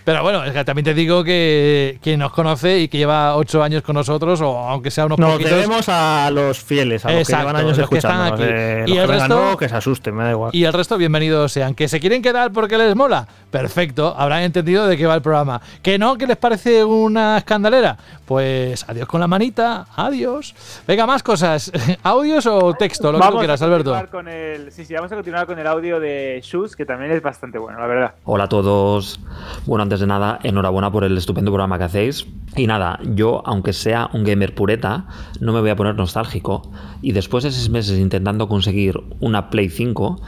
Pero 0.06 0.22
bueno, 0.22 0.44
es 0.45 0.53
que 0.53 0.64
también 0.64 0.86
te 0.86 0.94
digo 0.94 1.23
que 1.23 1.98
quien 2.02 2.19
nos 2.19 2.32
conoce 2.32 2.80
y 2.80 2.88
que 2.88 2.99
lleva 2.99 3.36
ocho 3.36 3.64
años 3.64 3.82
con 3.82 3.95
nosotros, 3.95 4.40
o 4.40 4.56
aunque 4.57 4.91
sea 4.91 5.07
unos 5.07 5.18
Nos 5.18 5.32
poquitos, 5.32 5.52
debemos 5.52 5.90
a 5.90 6.30
los 6.32 6.60
fieles, 6.60 7.03
a 7.06 7.11
los 7.11 7.22
Exacto, 7.22 7.48
que 7.48 7.48
llevan 7.52 7.65
años 7.65 7.77
los 7.80 7.90
que 7.90 7.98
están 7.98 8.27
escuchándonos. 8.27 8.40
aquí. 8.45 8.53
eh, 8.56 8.84
Y 8.86 8.90
los 8.94 8.98
el 8.99 9.06
que 9.06 9.11
vengan 9.11 9.30
resto- 9.30 9.36
nuevos, 9.41 9.57
que 9.57 9.69
se 9.69 9.76
asusten, 9.76 10.15
me 10.15 10.23
da 10.23 10.32
igual. 10.32 10.52
Y 10.53 10.64
el 10.64 10.73
resto, 10.73 10.98
bienvenidos 10.98 11.52
sean. 11.52 11.73
Que 11.73 11.88
se 11.88 11.99
quieren 11.99 12.22
quedar 12.22 12.52
porque 12.52 12.77
les 12.77 12.95
mola. 12.95 13.27
Perfecto, 13.49 14.14
habrán 14.18 14.44
entendido 14.44 14.86
de 14.86 14.95
qué 14.95 15.07
va 15.07 15.15
el 15.15 15.22
programa. 15.22 15.60
Que 15.82 15.98
no, 15.98 16.18
que 16.18 16.27
les 16.27 16.38
parece 16.38 16.84
una 16.84 17.38
escandalera. 17.40 17.98
Pues 18.26 18.84
adiós 18.88 19.07
con 19.07 19.19
la 19.22 19.27
manita, 19.27 19.88
adiós. 19.95 20.53
Venga, 20.88 21.06
más 21.07 21.23
cosas. 21.23 21.72
¿Audios 22.03 22.45
o 22.45 22.73
texto? 22.73 23.11
Lo 23.11 23.19
que 23.19 23.27
tú 23.27 23.38
quieras, 23.40 23.61
Alberto. 23.61 23.91
continuar 23.91 24.10
Con 24.10 24.27
el, 24.27 24.72
sí, 24.72 24.86
sí, 24.86 24.94
vamos 24.94 25.11
a 25.11 25.15
continuar 25.15 25.45
con 25.48 25.57
el 25.57 25.65
audio 25.68 25.99
de 25.99 26.41
Shoes, 26.44 26.76
que 26.76 26.86
también 26.86 27.11
es 27.11 27.22
bastante 27.22 27.57
bueno, 27.57 27.80
la 27.80 27.88
verdad. 27.88 28.14
Hola 28.26 28.44
a 28.45 28.49
todos. 28.49 29.19
Bueno, 29.65 29.84
antes 29.84 29.94
de 29.99 30.07
nada, 30.07 30.39
enhorabuena 30.43 30.91
por 30.91 31.03
el 31.03 31.17
estupendo 31.17 31.51
programa 31.51 31.77
que 31.77 31.85
hacéis. 31.85 32.27
Y 32.55 32.67
nada, 32.67 32.99
yo, 33.03 33.41
aunque 33.45 33.73
sea 33.73 34.09
un 34.13 34.23
gamer 34.23 34.55
pureta, 34.55 35.07
no 35.39 35.53
me 35.53 35.61
voy 35.61 35.69
a 35.69 35.76
poner 35.76 35.95
nostálgico. 35.95 36.72
Y 37.01 37.11
después 37.11 37.43
de 37.43 37.51
seis 37.51 37.69
meses 37.69 37.99
intentando 37.99 38.47
conseguir 38.47 39.01
una 39.19 39.49
Play 39.49 39.69
5, 39.69 40.22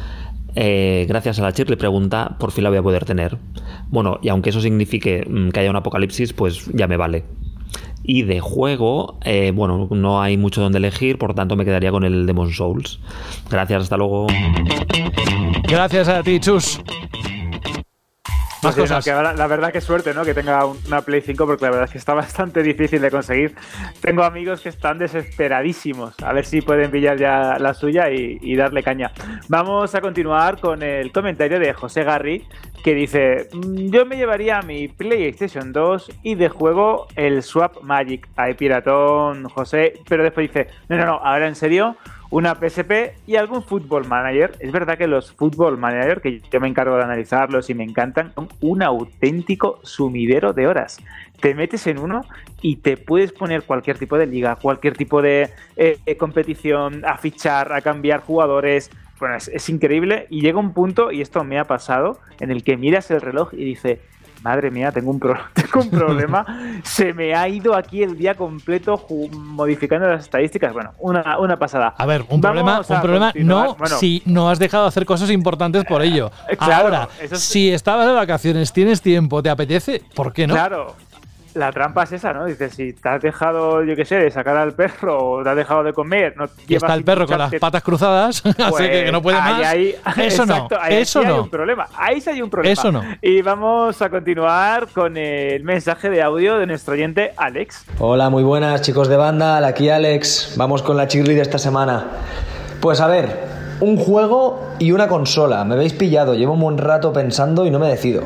eh, 0.56 1.06
gracias 1.07 1.39
a 1.39 1.44
la 1.44 1.52
Shirley 1.52 1.77
pregunta, 1.77 2.35
por 2.39 2.52
fin 2.52 2.64
la 2.64 2.69
voy 2.69 2.80
a 2.80 2.84
poder 2.84 3.06
tener. 3.06 3.38
Bueno, 3.89 4.19
y 4.23 4.30
aunque 4.30 4.49
eso 4.49 4.60
signifique 4.60 5.23
mm, 5.30 5.49
que 5.49 5.60
haya 5.60 5.69
un 5.69 5.76
apocalipsis, 5.76 6.34
pues 6.34 6.65
ya 6.73 6.88
me 6.88 6.98
vale. 6.98 7.26
Y 8.03 8.23
de 8.23 8.39
juego, 8.39 9.19
eh, 9.23 9.52
bueno, 9.53 9.88
no 9.91 10.22
hay 10.22 10.38
mucho 10.38 10.61
donde 10.61 10.80
elegir, 10.80 11.18
por 11.18 11.35
tanto 11.35 11.56
me 11.56 11.65
quedaría 11.65 11.91
con 11.91 12.03
el 12.03 12.26
Demon 12.26 12.52
Souls. 12.52 12.99
Gracias, 13.49 13.84
hasta 13.84 13.98
luego. 13.98 14.27
Gracias 15.68 16.07
a 16.07 16.23
ti, 16.23 16.39
Chus. 16.39 16.81
Más 18.64 18.76
no, 18.76 18.84
que 19.02 19.12
la 19.12 19.48
verdad 19.48 19.72
que 19.72 19.82
suerte, 19.82 20.14
¿no? 20.14 20.26
Que 20.26 20.34
tenga 20.34 20.66
un- 20.66 20.78
una 20.88 21.02
Play 21.02 21.22
5, 21.22 21.46
porque 21.46 21.66
la 21.66 21.72
verdad 21.72 21.86
es 21.86 21.92
que 21.92 21.98
está 21.98 22.14
bastante 22.16 22.64
difícil 22.64 23.02
de 23.02 23.12
conseguir. 23.12 23.56
Tengo 24.02 24.24
amigos 24.24 24.62
que 24.62 24.70
están 24.70 24.98
desesperadísimos. 24.98 26.16
A 26.24 26.34
ver 26.34 26.46
si 26.46 26.62
pueden 26.62 26.90
pillar 26.92 27.18
ya 27.18 27.58
la 27.60 27.74
suya 27.74 28.10
y, 28.10 28.38
y 28.42 28.56
darle 28.56 28.84
caña. 28.84 29.12
Vamos 29.48 29.94
a 29.96 30.02
continuar 30.02 30.60
con 30.60 30.82
el 30.82 31.12
comentario 31.12 31.60
de 31.60 31.74
José 31.74 32.04
Garri, 32.04 32.48
que 32.84 32.94
dice: 32.96 33.48
"Mm, 33.54 33.90
Yo 33.92 34.06
me 34.06 34.18
llevaría 34.18 34.62
mi 34.62 34.88
PlayStation 34.88 35.72
2 35.72 36.12
y 36.24 36.36
de 36.36 36.50
juego 36.50 37.08
el 37.16 37.44
Swap 37.44 37.82
Magic. 37.84 38.28
Ay, 38.36 38.56
piratón, 38.56 39.48
José. 39.50 39.94
Pero 40.10 40.24
después 40.24 40.48
dice: 40.52 40.68
No, 40.90 40.98
no, 40.98 41.06
no, 41.06 41.14
ahora 41.24 41.48
en 41.48 41.56
serio 41.56 41.96
una 42.30 42.56
PSP 42.56 43.16
y 43.26 43.36
algún 43.36 43.64
Football 43.64 44.08
Manager. 44.08 44.56
Es 44.60 44.72
verdad 44.72 44.98
que 44.98 45.08
los 45.08 45.32
Football 45.34 45.78
Manager, 45.78 46.22
que 46.22 46.41
yo 46.52 46.60
me 46.60 46.68
encargo 46.68 46.98
de 46.98 47.04
analizarlos 47.04 47.70
y 47.70 47.74
me 47.74 47.84
encantan, 47.84 48.34
son 48.34 48.49
un 48.62 48.84
auténtico 48.84 49.80
sumidero 49.84 50.54
de 50.54 50.68
horas. 50.68 50.99
Te 51.40 51.54
metes 51.54 51.88
en 51.88 51.99
uno 51.99 52.22
y 52.62 52.78
te 52.78 52.98
puedes 52.98 53.32
poner 53.32 53.64
cualquier 53.64 53.98
tipo 53.98 54.18
de 54.18 54.26
liga, 54.26 54.56
cualquier 54.56 54.98
tipo 54.98 55.22
de 55.22 55.49
eh, 55.76 55.99
eh, 56.06 56.18
competición, 56.18 57.06
a 57.06 57.18
fichar, 57.18 57.72
a 57.74 57.82
cambiar 57.82 58.22
jugadores. 58.22 58.90
Bueno, 59.20 59.36
es, 59.36 59.48
es 59.48 59.70
increíble 59.70 60.28
y 60.30 60.41
llega 60.41 60.60
un 60.60 60.74
punto, 60.74 61.12
y 61.12 61.22
esto 61.22 61.44
me 61.44 61.58
ha 61.58 61.66
pasado, 61.66 62.20
en 62.40 62.52
el 62.52 62.64
que 62.64 62.78
miras 62.78 63.10
el 63.10 63.22
reloj 63.22 63.54
y 63.54 63.64
dice, 63.64 63.99
madre 64.41 64.72
mía, 64.72 64.91
tengo 64.91 65.11
un, 65.11 65.19
pro- 65.19 65.38
tengo 65.53 65.81
un 65.81 65.89
problema, 65.89 66.45
se 66.84 67.14
me 67.14 67.34
ha 67.35 67.47
ido 67.47 67.76
aquí 67.76 68.03
el 68.03 68.18
día 68.18 68.35
completo 68.35 69.05
modificando 69.31 70.07
las 70.07 70.23
estadísticas. 70.23 70.73
Bueno, 70.73 70.91
una, 70.99 71.38
una 71.39 71.57
pasada. 71.57 71.93
A 71.97 72.05
ver, 72.05 72.22
un 72.30 72.41
Vamos 72.41 72.41
problema, 72.41 72.81
un 72.88 73.01
problema 73.01 73.34
no 73.35 73.76
Bueno, 73.76 73.97
si 73.97 74.22
no 74.26 74.49
has 74.49 74.59
dejado 74.59 74.84
de 74.84 74.89
hacer 74.89 75.05
cosas 75.05 75.30
importantes 75.31 75.84
por 75.85 76.01
ello. 76.01 76.31
eh, 76.49 76.57
claro, 76.57 76.85
Ahora, 76.85 77.09
es- 77.22 77.39
si 77.39 77.69
estabas 77.72 78.07
de 78.07 78.14
vacaciones, 78.14 78.72
tienes 78.73 79.01
tiempo, 79.01 79.41
te 79.43 79.49
apetece, 79.49 80.01
¿por 80.15 80.34
qué 80.34 80.47
no? 80.47 80.53
Claro. 80.53 80.95
La 81.58 81.72
trampa 81.72 82.04
es 82.04 82.12
esa, 82.12 82.34
¿no? 82.34 82.46
Dices, 82.46 82.74
si 82.76 82.94
te 82.94 83.10
has 83.10 83.22
dejado, 83.22 83.84
yo 83.84 83.96
qué 83.96 84.06
sé, 84.06 84.16
de 84.16 84.30
sacar 84.32 84.56
al 84.58 84.74
perro 84.74 85.18
o 85.32 85.44
te 85.44 85.50
has 85.50 85.56
dejado 85.56 85.84
de 85.84 85.92
comer, 85.94 86.36
no 86.38 86.46
Y 86.68 86.76
está 86.76 86.94
el 86.94 87.04
perro 87.04 87.26
con 87.26 87.38
las 87.40 87.54
patas 87.56 87.82
cruzadas, 87.82 88.44
así 88.46 88.84
que, 88.84 89.06
que 89.06 89.12
no 89.12 89.22
puede 89.22 89.38
Pues, 89.38 89.48
ahí- 89.68 89.96
más. 90.04 90.16
ahí- 90.18 90.26
eso 90.28 90.44
exacto, 90.44 90.76
no, 90.76 90.82
ahí 90.82 90.96
eso 90.98 91.22
sí 91.22 91.26
hay 91.28 91.34
no. 91.34 91.44
un 91.44 91.50
problema. 91.50 91.88
Ahí 91.98 92.22
sí 92.22 92.30
hay 92.30 92.42
un 92.42 92.50
problema. 92.50 92.74
Eso 92.74 92.92
no. 92.92 93.02
Y 93.22 93.42
vamos 93.42 94.02
a 94.02 94.10
continuar 94.10 94.88
con 94.90 95.18
el 95.18 95.64
mensaje 95.64 96.10
de 96.10 96.22
audio 96.22 96.58
de 96.58 96.68
nuestro 96.68 96.94
oyente 96.94 97.34
Alex. 97.38 97.86
Hola, 98.00 98.30
muy 98.30 98.44
buenas 98.44 98.82
chicos 98.84 99.08
de 99.08 99.18
banda, 99.18 99.66
aquí 99.66 99.90
Alex. 99.90 100.54
Vamos 100.58 100.84
con 100.84 100.96
la 100.96 101.08
cheerleader 101.08 101.38
de 101.38 101.42
esta 101.44 101.58
semana. 101.58 102.06
Pues 102.82 103.02
a 103.02 103.08
ver, 103.08 103.46
un 103.80 103.98
juego 103.98 104.62
y 104.80 104.92
una 104.92 105.08
consola. 105.08 105.64
Me 105.66 105.74
habéis 105.76 105.94
pillado, 105.94 106.36
llevo 106.36 106.54
un 106.54 106.60
buen 106.60 106.78
rato 106.78 107.12
pensando 107.12 107.66
y 107.66 107.72
no 107.72 107.80
me 107.80 107.88
decido. 107.88 108.24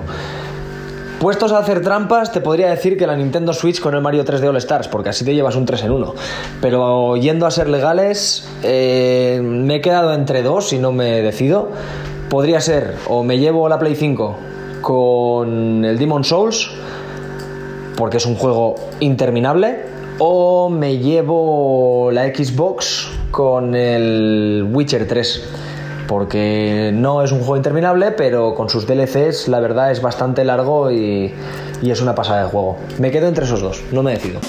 Puestos 1.22 1.52
a 1.52 1.60
hacer 1.60 1.82
trampas, 1.84 2.32
te 2.32 2.42
podría 2.42 2.72
decir 2.72 2.98
que 2.98 3.06
la 3.06 3.16
Nintendo 3.16 3.54
Switch 3.54 3.80
con 3.80 3.94
el 3.94 4.02
Mario 4.02 4.26
3D 4.26 4.50
All 4.50 4.58
Stars, 4.58 4.88
porque 4.88 5.10
así 5.10 5.24
te 5.24 5.36
llevas 5.36 5.56
un 5.56 5.68
3 5.68 5.84
en 5.84 5.92
1. 5.92 6.16
Pero 6.62 7.16
yendo 7.16 7.46
a 7.46 7.52
ser 7.52 7.70
legales, 7.70 8.50
eh, 8.64 9.40
me 9.44 9.76
he 9.76 9.82
quedado 9.82 10.16
entre 10.16 10.42
dos 10.42 10.74
y 10.74 10.80
no 10.80 10.92
me 10.92 11.22
decido. 11.22 11.70
Podría 12.28 12.60
ser, 12.60 12.96
o 13.08 13.24
me 13.24 13.38
llevo 13.38 13.70
la 13.70 13.78
Play 13.78 13.96
5 13.96 14.36
con 14.82 15.86
el 15.86 16.00
Demon 16.00 16.24
Souls, 16.24 16.72
porque 17.96 18.18
es 18.18 18.26
un 18.26 18.34
juego 18.34 18.74
interminable, 19.00 19.86
o 20.18 20.70
me 20.70 20.98
llevo 20.98 22.10
la 22.12 22.34
Xbox 22.34 23.12
con 23.30 23.76
el 23.76 24.68
Witcher 24.74 25.08
3, 25.08 25.44
porque 26.12 26.92
no 26.94 27.24
es 27.24 27.32
un 27.32 27.40
juego 27.40 27.56
interminable, 27.56 28.12
pero 28.12 28.54
con 28.54 28.70
sus 28.70 28.86
DLCs 28.86 29.48
la 29.48 29.62
verdad 29.62 29.92
es 29.92 30.02
bastante 30.02 30.44
largo 30.44 30.92
y, 30.92 31.34
y 31.82 31.90
es 31.90 32.02
una 32.02 32.14
pasada 32.14 32.44
de 32.44 32.50
juego. 32.50 32.78
Me 33.00 33.12
quedo 33.12 33.30
entre 33.30 33.46
esos 33.46 33.62
dos, 33.62 33.82
no 33.94 34.04
me 34.04 34.12
decido. 34.12 34.42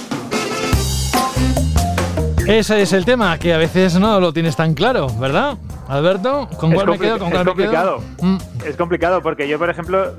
Ese 2.49 2.83
es 2.83 2.93
el 2.93 3.05
tema, 3.05 3.39
que 3.39 3.55
a 3.55 3.59
veces 3.59 3.97
no 4.01 4.19
lo 4.19 4.33
tienes 4.33 4.57
tan 4.57 4.75
claro, 4.75 5.07
¿verdad? 5.21 5.57
Alberto, 5.89 6.49
¿con 6.59 6.73
Es 6.73 6.75
cuál 6.83 6.89
me 6.91 6.99
quedo? 6.99 7.19
¿Con 7.21 7.29
es 7.29 7.33
cuál 7.35 7.45
me 7.47 7.55
quedo? 7.55 7.55
complicado. 7.55 7.99
Mm. 8.21 8.37
Es 8.67 8.77
complicado 8.77 9.23
porque 9.23 9.47
yo, 9.47 9.57
por 9.61 9.71
ejemplo, 9.71 10.15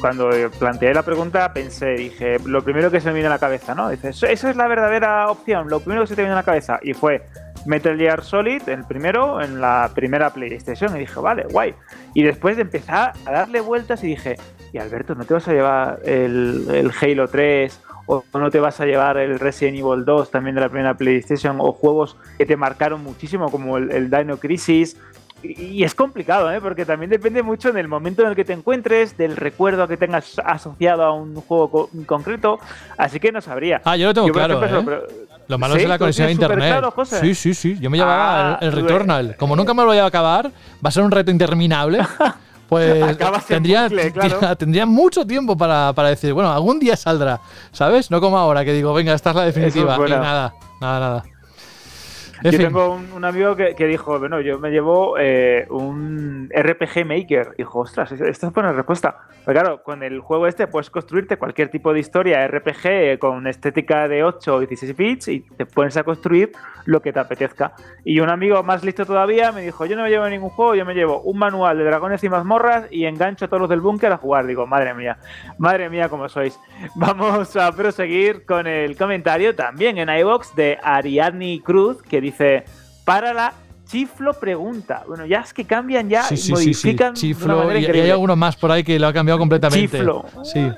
cuando 0.00 0.30
planteé 0.56 0.94
la 0.94 1.02
pregunta 1.02 1.52
pensé, 1.52 1.94
dije, 1.96 2.36
lo 2.44 2.62
primero 2.62 2.92
que 2.92 3.00
se 3.00 3.08
me 3.08 3.14
vino 3.14 3.26
a 3.26 3.30
la 3.30 3.38
cabeza, 3.40 3.74
¿no? 3.74 3.88
Dice, 3.88 4.10
"Eso- 4.10 4.26
eso 4.26 4.48
es 4.48 4.54
la 4.54 4.68
verdadera 4.68 5.28
opción, 5.30 5.68
lo 5.68 5.80
primero 5.80 6.02
que 6.02 6.06
se 6.08 6.14
te 6.14 6.22
viene 6.22 6.34
a 6.34 6.36
la 6.36 6.42
cabeza. 6.44 6.78
Y 6.80 6.92
fue 6.94 7.22
Metal 7.66 7.96
Gear 7.96 8.22
Solid, 8.22 8.68
el 8.68 8.84
primero, 8.84 9.40
en 9.42 9.60
la 9.60 9.90
primera 9.94 10.30
PlayStation. 10.30 10.96
Y 10.96 11.00
dije, 11.00 11.18
vale, 11.20 11.44
guay. 11.50 11.74
Y 12.14 12.22
después 12.22 12.56
de 12.56 12.62
empezar 12.62 13.12
a 13.24 13.30
darle 13.30 13.60
vueltas 13.60 14.02
y 14.04 14.08
dije, 14.08 14.36
y 14.72 14.78
Alberto, 14.78 15.14
¿no 15.14 15.24
te 15.24 15.34
vas 15.34 15.46
a 15.48 15.52
llevar 15.52 16.00
el, 16.04 16.66
el 16.72 16.90
Halo 17.00 17.28
3? 17.28 17.80
¿O 18.08 18.22
no 18.34 18.50
te 18.50 18.60
vas 18.60 18.80
a 18.80 18.86
llevar 18.86 19.16
el 19.16 19.40
Resident 19.40 19.78
Evil 19.78 20.04
2 20.04 20.30
también 20.30 20.54
de 20.54 20.60
la 20.60 20.68
primera 20.68 20.94
PlayStation? 20.94 21.56
¿O 21.60 21.72
juegos 21.72 22.16
que 22.38 22.46
te 22.46 22.56
marcaron 22.56 23.02
muchísimo 23.02 23.50
como 23.50 23.78
el, 23.78 23.90
el 23.90 24.10
Dino 24.10 24.36
Crisis? 24.36 24.96
Y 25.42 25.84
es 25.84 25.94
complicado, 25.94 26.50
¿eh? 26.50 26.60
porque 26.60 26.84
también 26.86 27.10
depende 27.10 27.42
mucho 27.42 27.72
del 27.72 27.88
momento 27.88 28.22
en 28.22 28.28
el 28.28 28.34
que 28.36 28.44
te 28.44 28.52
encuentres, 28.54 29.16
del 29.18 29.36
recuerdo 29.36 29.86
que 29.86 29.96
tengas 29.96 30.38
asociado 30.44 31.02
a 31.02 31.12
un 31.12 31.34
juego 31.34 31.70
co- 31.70 31.90
concreto, 32.06 32.58
así 32.96 33.20
que 33.20 33.30
no 33.32 33.40
sabría. 33.40 33.82
Ah, 33.84 33.96
yo 33.96 34.06
lo 34.08 34.14
tengo 34.14 34.28
claro, 34.32 34.64
ejemplo, 34.64 34.96
¿eh? 34.96 35.00
pero- 35.08 35.26
Lo 35.48 35.58
malo 35.58 35.74
¿Sí? 35.76 35.82
es 35.82 35.88
la 35.88 35.94
¿Tú 35.96 36.00
conexión 36.00 36.28
a 36.28 36.30
internet. 36.32 36.58
superclaro, 36.58 36.90
José? 36.90 37.20
Sí, 37.20 37.34
sí, 37.34 37.54
sí. 37.54 37.78
Yo 37.80 37.88
me 37.90 37.98
llevaba 37.98 38.52
Ah, 38.54 38.58
el, 38.60 38.68
el 38.68 38.72
Returnal. 38.74 39.36
Como 39.36 39.54
nunca 39.56 39.74
me 39.74 39.82
lo 39.82 39.88
voy 39.88 39.98
a 39.98 40.06
acabar, 40.06 40.46
va 40.46 40.88
a 40.88 40.90
ser 40.90 41.02
un 41.02 41.10
reto 41.10 41.30
interminable. 41.30 42.00
Pues 42.68 43.16
tendría, 43.46 43.84
bucle, 43.84 44.10
claro. 44.12 44.56
tendría 44.58 44.86
mucho 44.86 45.24
tiempo 45.24 45.56
para, 45.56 45.92
para 45.92 46.08
decir, 46.08 46.32
bueno, 46.32 46.50
algún 46.52 46.80
día 46.80 46.96
saldrá, 46.96 47.40
¿sabes? 47.70 48.10
No 48.10 48.20
como 48.20 48.36
ahora 48.38 48.64
que 48.64 48.72
digo, 48.72 48.92
venga, 48.92 49.14
esta 49.14 49.30
es 49.30 49.36
la 49.36 49.44
definitiva. 49.44 49.94
Es 49.94 50.10
y 50.10 50.12
nada, 50.14 50.52
nada, 50.80 50.98
nada. 51.00 51.24
En 52.42 52.50
Yo 52.52 52.58
fin. 52.58 52.66
tengo 52.68 52.94
un, 52.94 53.12
un 53.12 53.24
amigo 53.24 53.56
que, 53.56 53.74
que 53.74 53.86
dijo, 53.86 54.18
bueno, 54.18 54.40
yo 54.40 54.58
me 54.58 54.70
llevo 54.70 55.16
eh, 55.18 55.66
un 55.70 56.50
RPG 56.54 57.04
Maker. 57.06 57.54
Dijo, 57.56 57.80
ostras, 57.80 58.12
es- 58.12 58.20
esta 58.20 58.48
es 58.48 58.52
buena 58.52 58.72
respuesta. 58.72 59.18
Pero 59.44 59.60
claro, 59.60 59.82
con 59.82 60.02
el 60.02 60.20
juego 60.20 60.46
este 60.46 60.66
puedes 60.66 60.90
construirte 60.90 61.36
cualquier 61.36 61.70
tipo 61.70 61.92
de 61.92 62.00
historia 62.00 62.46
RPG 62.48 62.80
eh, 62.86 63.18
con 63.18 63.46
estética 63.46 64.08
de 64.08 64.24
8 64.24 64.54
o 64.56 64.60
16 64.60 64.96
bits 64.96 65.28
y 65.28 65.40
te 65.40 65.66
pones 65.66 65.96
a 65.96 66.02
construir 66.04 66.52
lo 66.84 67.00
que 67.00 67.12
te 67.12 67.20
apetezca. 67.20 67.72
Y 68.04 68.20
un 68.20 68.28
amigo 68.30 68.62
más 68.62 68.84
listo 68.84 69.04
todavía 69.06 69.52
me 69.52 69.62
dijo, 69.62 69.86
yo 69.86 69.96
no 69.96 70.02
me 70.02 70.10
llevo 70.10 70.28
ningún 70.28 70.50
juego, 70.50 70.74
yo 70.74 70.84
me 70.84 70.94
llevo 70.94 71.20
un 71.22 71.38
manual 71.38 71.78
de 71.78 71.84
dragones 71.84 72.22
y 72.24 72.28
mazmorras 72.28 72.86
y 72.90 73.04
engancho 73.06 73.44
a 73.46 73.48
todos 73.48 73.60
los 73.62 73.70
del 73.70 73.80
búnker 73.80 74.12
a 74.12 74.16
jugar. 74.18 74.46
Digo, 74.46 74.66
madre 74.66 74.94
mía, 74.94 75.18
madre 75.58 75.88
mía, 75.90 76.08
cómo 76.08 76.28
sois. 76.28 76.58
Vamos 76.96 77.56
a 77.56 77.72
proseguir 77.72 78.44
con 78.44 78.66
el 78.66 78.96
comentario 78.96 79.54
también 79.54 79.98
en 79.98 80.08
iVox 80.08 80.54
de 80.54 80.78
Ariadne 80.82 81.60
Cruz 81.64 82.02
que 82.02 82.20
dice, 82.26 82.64
para 83.04 83.32
la 83.32 83.52
chiflo 83.86 84.34
pregunta. 84.34 85.04
Bueno, 85.06 85.26
ya 85.26 85.40
es 85.40 85.54
que 85.54 85.64
cambian 85.64 86.08
ya 86.08 86.24
Sí, 86.24 86.36
sí, 86.36 86.42
sí, 86.42 86.46
sí. 86.46 86.52
modifican 86.52 87.08
una 87.08 87.14
Chiflo. 87.14 87.78
Y, 87.78 87.84
y 87.84 88.00
hay 88.00 88.10
algunos 88.10 88.36
más 88.36 88.56
por 88.56 88.70
ahí 88.70 88.82
que 88.82 88.98
lo 88.98 89.06
ha 89.06 89.12
cambiado 89.12 89.38
completamente. 89.38 89.98
Chiflo. 89.98 90.24
Sí. 90.42 90.70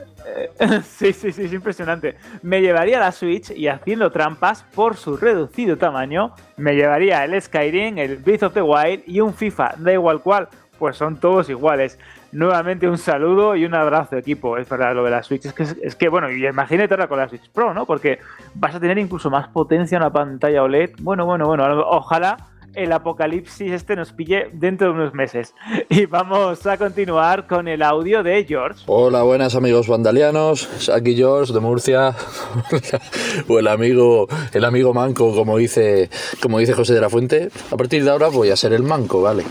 sí, 0.85 1.13
sí, 1.13 1.33
sí, 1.33 1.45
es 1.45 1.53
impresionante. 1.53 2.17
Me 2.43 2.61
llevaría 2.61 2.99
la 2.99 3.13
Switch 3.13 3.51
y 3.51 3.69
haciendo 3.69 4.11
trampas 4.11 4.65
por 4.75 4.97
su 4.97 5.17
reducido 5.17 5.77
tamaño, 5.79 6.35
me 6.57 6.75
llevaría 6.75 7.25
el 7.25 7.41
Skyrim, 7.41 7.99
el 7.99 8.17
Breath 8.17 8.43
of 8.45 8.55
the 8.55 8.63
Wild 8.63 9.03
y 9.07 9.21
un 9.21 9.35
FIFA, 9.35 9.75
da 9.79 9.93
igual 9.93 10.21
cual, 10.21 10.49
pues 10.79 10.97
son 10.97 11.19
todos 11.19 11.49
iguales. 11.49 11.99
Nuevamente 12.33 12.89
un 12.89 12.99
saludo 12.99 13.57
y 13.57 13.65
un 13.65 13.75
abrazo, 13.75 14.17
equipo. 14.17 14.59
Es 14.59 14.69
verdad, 14.69 14.95
lo 14.95 15.05
de 15.05 15.11
la 15.11 15.23
Switch. 15.23 15.47
Es 15.47 15.53
que, 15.53 15.63
es 15.63 15.97
que 15.97 16.09
bueno, 16.09 16.31
y 16.31 16.47
imagínate 16.47 16.95
ahora 16.95 17.09
con 17.09 17.19
la 17.19 17.29
Switch 17.29 17.49
Pro, 17.51 17.73
¿no? 17.73 17.87
Porque 17.87 18.19
vas 18.55 18.75
a 18.75 18.81
tener 18.81 18.99
incluso 18.99 19.31
más 19.31 19.49
potencia 19.49 19.97
en 19.97 20.03
la 20.03 20.11
pantalla 20.11 20.63
OLED. 20.63 20.91
Bueno, 21.01 21.25
bueno, 21.25 21.47
bueno. 21.47 21.65
Ojalá 21.89 22.37
el 22.75 22.93
apocalipsis 22.93 23.73
este 23.73 23.97
nos 23.97 24.13
pille 24.13 24.51
dentro 24.53 24.89
de 24.89 24.93
unos 24.95 25.15
meses. 25.15 25.55
Y 25.91 26.07
vamos 26.07 26.67
a 26.67 26.77
continuar 26.77 27.47
con 27.47 27.67
el 27.67 27.83
audio 27.83 28.23
de 28.23 28.45
George. 28.45 28.85
Hola, 28.87 29.23
buenas 29.23 29.55
amigos 29.55 29.89
vandalianos. 29.89 30.89
Aquí 30.91 31.17
George 31.17 31.53
de 31.53 31.61
Murcia. 31.61 32.15
o 33.49 33.59
el 33.59 33.67
amigo, 33.67 34.29
el 34.53 34.65
amigo 34.65 34.93
manco, 34.93 35.35
como 35.35 35.57
dice, 35.57 36.11
como 36.41 36.59
dice 36.59 36.75
José 36.75 36.95
de 36.95 37.01
la 37.01 37.09
Fuente. 37.09 37.49
A 37.71 37.77
partir 37.77 38.05
de 38.05 38.11
ahora 38.11 38.29
voy 38.29 38.51
a 38.51 38.57
ser 38.57 38.75
el 38.75 38.83
manco, 38.83 39.23
¿vale? 39.23 39.45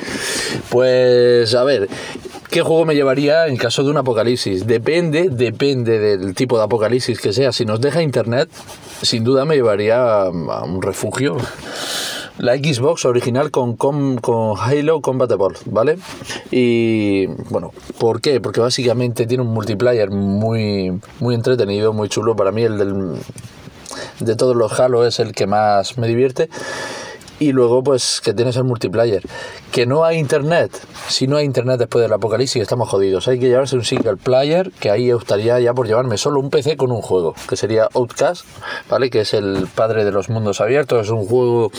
Pues 0.69 1.53
a 1.55 1.63
ver, 1.63 1.89
¿qué 2.49 2.61
juego 2.61 2.85
me 2.85 2.95
llevaría 2.95 3.47
en 3.47 3.57
caso 3.57 3.83
de 3.83 3.91
un 3.91 3.97
apocalipsis? 3.97 4.65
Depende, 4.67 5.29
depende 5.29 5.99
del 5.99 6.35
tipo 6.35 6.57
de 6.57 6.63
apocalipsis 6.63 7.19
que 7.19 7.33
sea. 7.33 7.51
Si 7.51 7.65
nos 7.65 7.81
deja 7.81 8.01
internet, 8.01 8.49
sin 9.01 9.23
duda 9.23 9.45
me 9.45 9.55
llevaría 9.55 10.23
a 10.23 10.29
un 10.29 10.81
refugio 10.81 11.37
la 12.37 12.55
Xbox 12.55 13.05
original 13.05 13.51
con, 13.51 13.75
con, 13.75 14.17
con 14.17 14.57
Halo 14.57 15.01
¿vale? 15.65 15.97
Y 16.51 17.27
bueno, 17.49 17.73
¿por 17.97 18.21
qué? 18.21 18.39
Porque 18.39 18.61
básicamente 18.61 19.25
tiene 19.25 19.43
un 19.43 19.53
multiplayer 19.53 20.11
muy, 20.11 20.99
muy 21.19 21.35
entretenido, 21.35 21.93
muy 21.93 22.09
chulo. 22.09 22.35
Para 22.35 22.51
mí 22.51 22.63
el 22.63 22.77
del, 22.77 23.15
de 24.19 24.35
todos 24.35 24.55
los 24.55 24.79
Halo 24.79 25.05
es 25.05 25.19
el 25.19 25.33
que 25.33 25.47
más 25.47 25.97
me 25.97 26.07
divierte. 26.07 26.49
Y 27.39 27.51
luego, 27.51 27.83
pues, 27.83 28.19
que 28.23 28.33
tienes 28.33 28.55
el 28.57 28.63
multiplayer. 28.63 29.21
Que 29.71 29.85
no 29.85 30.03
hay 30.03 30.17
internet. 30.17 30.71
Si 31.07 31.27
no 31.27 31.37
hay 31.37 31.45
internet 31.45 31.77
después 31.77 32.01
del 32.01 32.11
apocalipsis, 32.11 32.61
estamos 32.61 32.89
jodidos. 32.89 33.27
Hay 33.27 33.39
que 33.39 33.47
llevarse 33.47 33.75
un 33.75 33.83
single 33.83 34.17
player, 34.17 34.71
que 34.79 34.89
ahí 34.89 35.11
estaría 35.11 35.59
ya 35.59 35.73
por 35.73 35.87
llevarme 35.87 36.17
solo 36.17 36.39
un 36.39 36.49
PC 36.49 36.77
con 36.77 36.91
un 36.91 37.01
juego, 37.01 37.35
que 37.47 37.55
sería 37.55 37.89
Outcast, 37.93 38.45
¿vale? 38.89 39.09
Que 39.11 39.21
es 39.21 39.33
el 39.35 39.67
padre 39.73 40.03
de 40.03 40.11
los 40.11 40.29
mundos 40.29 40.61
abiertos. 40.61 41.05
Es 41.05 41.11
un 41.11 41.27
juego 41.27 41.71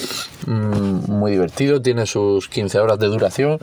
mm, 0.47 1.11
muy 1.11 1.33
divertido, 1.33 1.83
tiene 1.83 2.07
sus 2.07 2.49
15 2.49 2.79
horas 2.79 2.99
de 3.01 3.07
duración. 3.09 3.59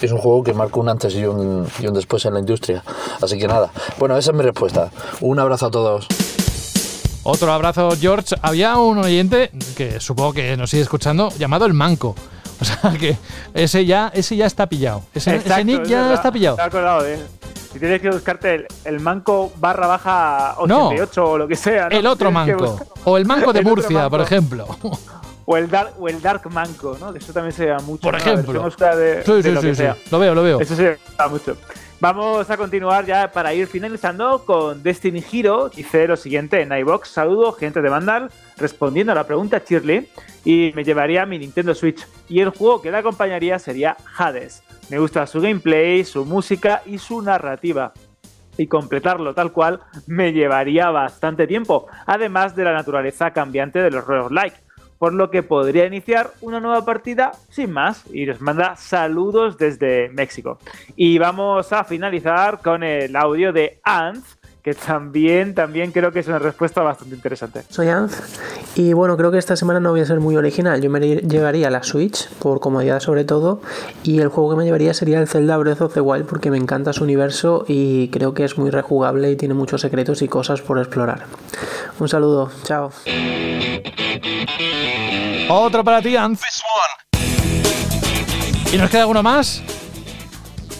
Es 0.00 0.12
un 0.12 0.18
juego 0.18 0.42
que 0.42 0.54
marca 0.54 0.80
un 0.80 0.88
antes 0.88 1.14
y 1.14 1.24
un, 1.26 1.66
y 1.80 1.86
un 1.86 1.94
después 1.94 2.24
en 2.24 2.34
la 2.34 2.40
industria. 2.40 2.82
Así 3.20 3.38
que 3.38 3.46
nada. 3.46 3.70
Bueno, 3.98 4.16
esa 4.16 4.30
es 4.30 4.36
mi 4.36 4.42
respuesta. 4.42 4.90
Un 5.20 5.38
abrazo 5.38 5.66
a 5.66 5.70
todos. 5.70 6.06
Otro 7.28 7.52
abrazo, 7.52 7.90
George. 8.00 8.36
Había 8.40 8.76
un 8.76 8.98
oyente 8.98 9.50
que 9.76 9.98
supongo 9.98 10.32
que 10.32 10.56
nos 10.56 10.70
sigue 10.70 10.84
escuchando, 10.84 11.30
llamado 11.36 11.66
el 11.66 11.74
Manco. 11.74 12.14
O 12.60 12.64
sea 12.64 12.92
que 13.00 13.16
ese 13.52 13.84
ya, 13.84 14.12
ese 14.14 14.36
ya 14.36 14.46
está 14.46 14.68
pillado. 14.68 15.02
Ese, 15.12 15.42
nick 15.64 15.86
ya 15.86 16.14
está 16.14 16.30
pillado. 16.30 16.62
Acordado 16.62 17.02
de 17.02 17.14
él. 17.14 17.26
Si 17.72 17.80
tienes 17.80 18.00
que 18.00 18.10
buscarte 18.10 18.54
el, 18.54 18.66
el 18.84 19.00
manco 19.00 19.52
barra 19.56 19.88
baja 19.88 20.54
No. 20.68 20.86
88 20.86 21.24
o 21.24 21.36
lo 21.36 21.48
que 21.48 21.56
sea. 21.56 21.88
¿no? 21.88 21.96
El 21.98 22.06
otro 22.06 22.30
manco. 22.30 22.78
O 23.02 23.16
el 23.16 23.26
manco 23.26 23.52
de 23.52 23.58
El 23.58 23.64
Murcia, 23.66 24.08
por 24.08 24.20
ejemplo. 24.20 24.64
O 25.46 25.56
el, 25.56 25.68
dark, 25.68 25.94
o 25.98 26.08
el 26.08 26.22
Dark 26.22 26.48
Manco, 26.50 26.96
¿no? 27.00 27.12
Que 27.12 27.18
eso 27.18 27.32
también 27.32 27.52
se 27.52 27.66
llama 27.66 27.82
mucho. 27.82 28.02
Por 28.02 28.14
¿no? 28.14 28.18
Ejemplo. 28.18 28.62
de, 28.62 29.22
Sí, 29.24 29.32
de 29.32 29.42
sí, 29.42 29.50
lo 29.50 29.60
sí, 29.60 29.66
que 29.66 29.74
sí. 29.74 29.82
sea. 29.82 29.96
Lo 30.12 30.20
veo, 30.20 30.32
lo 30.34 30.44
veo. 30.44 30.60
Eso 30.60 30.76
se 30.76 30.96
llama 31.18 31.28
mucho. 31.30 31.56
Vamos 31.98 32.50
a 32.50 32.58
continuar 32.58 33.06
ya 33.06 33.32
para 33.32 33.54
ir 33.54 33.66
finalizando 33.66 34.44
con 34.44 34.82
Destiny 34.82 35.24
Hero. 35.32 35.70
Dice 35.70 36.06
lo 36.06 36.16
siguiente 36.16 36.60
en 36.60 36.70
iBox. 36.70 37.08
Saludo, 37.08 37.52
gente 37.52 37.80
de 37.80 37.88
Vandal, 37.88 38.30
respondiendo 38.58 39.12
a 39.12 39.14
la 39.14 39.26
pregunta 39.26 39.62
Shirley. 39.66 40.06
Y 40.44 40.72
me 40.74 40.84
llevaría 40.84 41.24
mi 41.24 41.38
Nintendo 41.38 41.74
Switch. 41.74 42.06
Y 42.28 42.40
el 42.40 42.50
juego 42.50 42.82
que 42.82 42.90
le 42.90 42.98
acompañaría 42.98 43.58
sería 43.58 43.96
Hades. 44.18 44.62
Me 44.90 44.98
gusta 44.98 45.26
su 45.26 45.40
gameplay, 45.40 46.04
su 46.04 46.26
música 46.26 46.82
y 46.84 46.98
su 46.98 47.22
narrativa 47.22 47.94
y 48.58 48.66
completarlo 48.66 49.34
tal 49.34 49.52
cual 49.52 49.80
me 50.06 50.32
llevaría 50.32 50.90
bastante 50.90 51.46
tiempo, 51.46 51.88
además 52.06 52.56
de 52.56 52.64
la 52.64 52.72
naturaleza 52.72 53.32
cambiante 53.32 53.80
de 53.80 53.90
los 53.90 54.06
roguelike, 54.06 54.62
por 54.98 55.12
lo 55.12 55.30
que 55.30 55.42
podría 55.42 55.86
iniciar 55.86 56.32
una 56.40 56.60
nueva 56.60 56.84
partida 56.84 57.32
sin 57.50 57.72
más 57.72 58.04
y 58.12 58.26
nos 58.26 58.40
manda 58.40 58.76
saludos 58.76 59.58
desde 59.58 60.08
México. 60.10 60.58
Y 60.96 61.18
vamos 61.18 61.72
a 61.72 61.84
finalizar 61.84 62.60
con 62.62 62.82
el 62.82 63.14
audio 63.16 63.52
de 63.52 63.80
Ant, 63.82 64.24
que 64.66 64.74
también, 64.74 65.54
también 65.54 65.92
creo 65.92 66.10
que 66.10 66.18
es 66.18 66.26
una 66.26 66.40
respuesta 66.40 66.82
bastante 66.82 67.14
interesante. 67.14 67.62
Soy 67.68 67.86
Anz 67.86 68.20
y 68.74 68.94
bueno, 68.94 69.16
creo 69.16 69.30
que 69.30 69.38
esta 69.38 69.54
semana 69.54 69.78
no 69.78 69.92
voy 69.92 70.00
a 70.00 70.06
ser 70.06 70.18
muy 70.18 70.36
original. 70.36 70.82
Yo 70.82 70.90
me 70.90 70.98
llevaría 70.98 71.70
la 71.70 71.84
Switch, 71.84 72.28
por 72.40 72.58
comodidad 72.58 72.98
sobre 72.98 73.22
todo, 73.22 73.62
y 74.02 74.18
el 74.18 74.26
juego 74.26 74.50
que 74.50 74.56
me 74.56 74.64
llevaría 74.64 74.92
sería 74.92 75.20
el 75.20 75.28
Zelda 75.28 75.56
Breath 75.56 75.82
of 75.82 75.94
the 75.94 76.00
Wild 76.00 76.26
porque 76.26 76.50
me 76.50 76.56
encanta 76.56 76.92
su 76.92 77.04
universo 77.04 77.64
y 77.68 78.08
creo 78.08 78.34
que 78.34 78.42
es 78.42 78.58
muy 78.58 78.70
rejugable 78.70 79.30
y 79.30 79.36
tiene 79.36 79.54
muchos 79.54 79.82
secretos 79.82 80.20
y 80.22 80.26
cosas 80.26 80.60
por 80.62 80.80
explorar. 80.80 81.26
Un 82.00 82.08
saludo, 82.08 82.50
chao. 82.64 82.90
Otro 85.48 85.84
para 85.84 86.02
ti, 86.02 86.16
Anz. 86.16 86.40
¿Y 88.72 88.78
nos 88.78 88.90
queda 88.90 89.06
uno 89.06 89.22
más? 89.22 89.62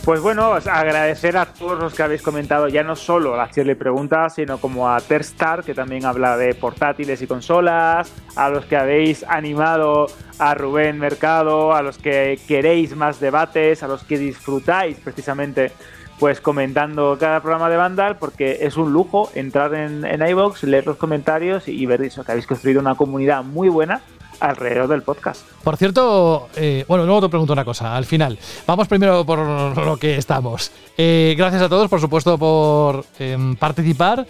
Pues 0.07 0.21
bueno, 0.21 0.53
agradecer 0.53 1.37
a 1.37 1.47
todos 1.47 1.81
los 1.81 1.93
que 1.93 2.05
habéis 2.05 2.23
comentado, 2.23 2.69
ya 2.69 2.85
no 2.85 2.95
solo 2.95 3.41
a 3.41 3.51
Shirley 3.51 3.75
Pregunta, 3.75 4.31
sino 4.31 4.59
como 4.59 4.89
a 4.89 5.01
Terstar, 5.01 5.65
que 5.65 5.75
también 5.75 6.05
habla 6.05 6.37
de 6.37 6.55
portátiles 6.55 7.23
y 7.23 7.27
consolas, 7.27 8.13
a 8.37 8.49
los 8.49 8.67
que 8.67 8.77
habéis 8.77 9.25
animado 9.25 10.07
a 10.39 10.55
Rubén 10.55 11.01
Mercado, 11.01 11.75
a 11.75 11.83
los 11.83 11.99
que 11.99 12.39
queréis 12.47 12.95
más 12.95 13.19
debates, 13.19 13.83
a 13.83 13.89
los 13.89 14.05
que 14.05 14.17
disfrutáis 14.17 14.97
precisamente 14.99 15.73
pues 16.21 16.41
comentando 16.41 17.17
cada 17.19 17.41
programa 17.41 17.69
de 17.69 17.77
Vandal, 17.77 18.17
porque 18.17 18.59
es 18.61 18.77
un 18.77 18.93
lujo 18.93 19.33
entrar 19.35 19.75
en, 19.75 20.05
en 20.05 20.25
iVoox, 20.25 20.63
leer 20.63 20.87
los 20.87 20.99
comentarios 20.99 21.67
y 21.67 21.85
ver 21.85 22.03
eso, 22.03 22.23
que 22.23 22.31
habéis 22.31 22.47
construido 22.47 22.81
una 22.81 22.95
comunidad 22.95 23.43
muy 23.43 23.69
buena 23.69 24.01
alrededor 24.41 24.89
del 24.89 25.03
podcast. 25.03 25.43
Por 25.63 25.77
cierto, 25.77 26.49
eh, 26.57 26.85
bueno, 26.89 27.05
luego 27.05 27.23
te 27.23 27.29
pregunto 27.29 27.53
una 27.53 27.65
cosa, 27.65 27.97
al 27.97 28.05
final. 28.05 28.39
Vamos 28.67 28.89
primero 28.89 29.25
por 29.25 29.39
lo 29.39 29.97
que 29.97 30.17
estamos. 30.17 30.71
Eh, 30.97 31.35
gracias 31.37 31.63
a 31.63 31.69
todos, 31.69 31.91
por 31.91 32.01
supuesto, 32.01 32.39
por 32.39 33.05
em, 33.19 33.57
participar. 33.57 34.27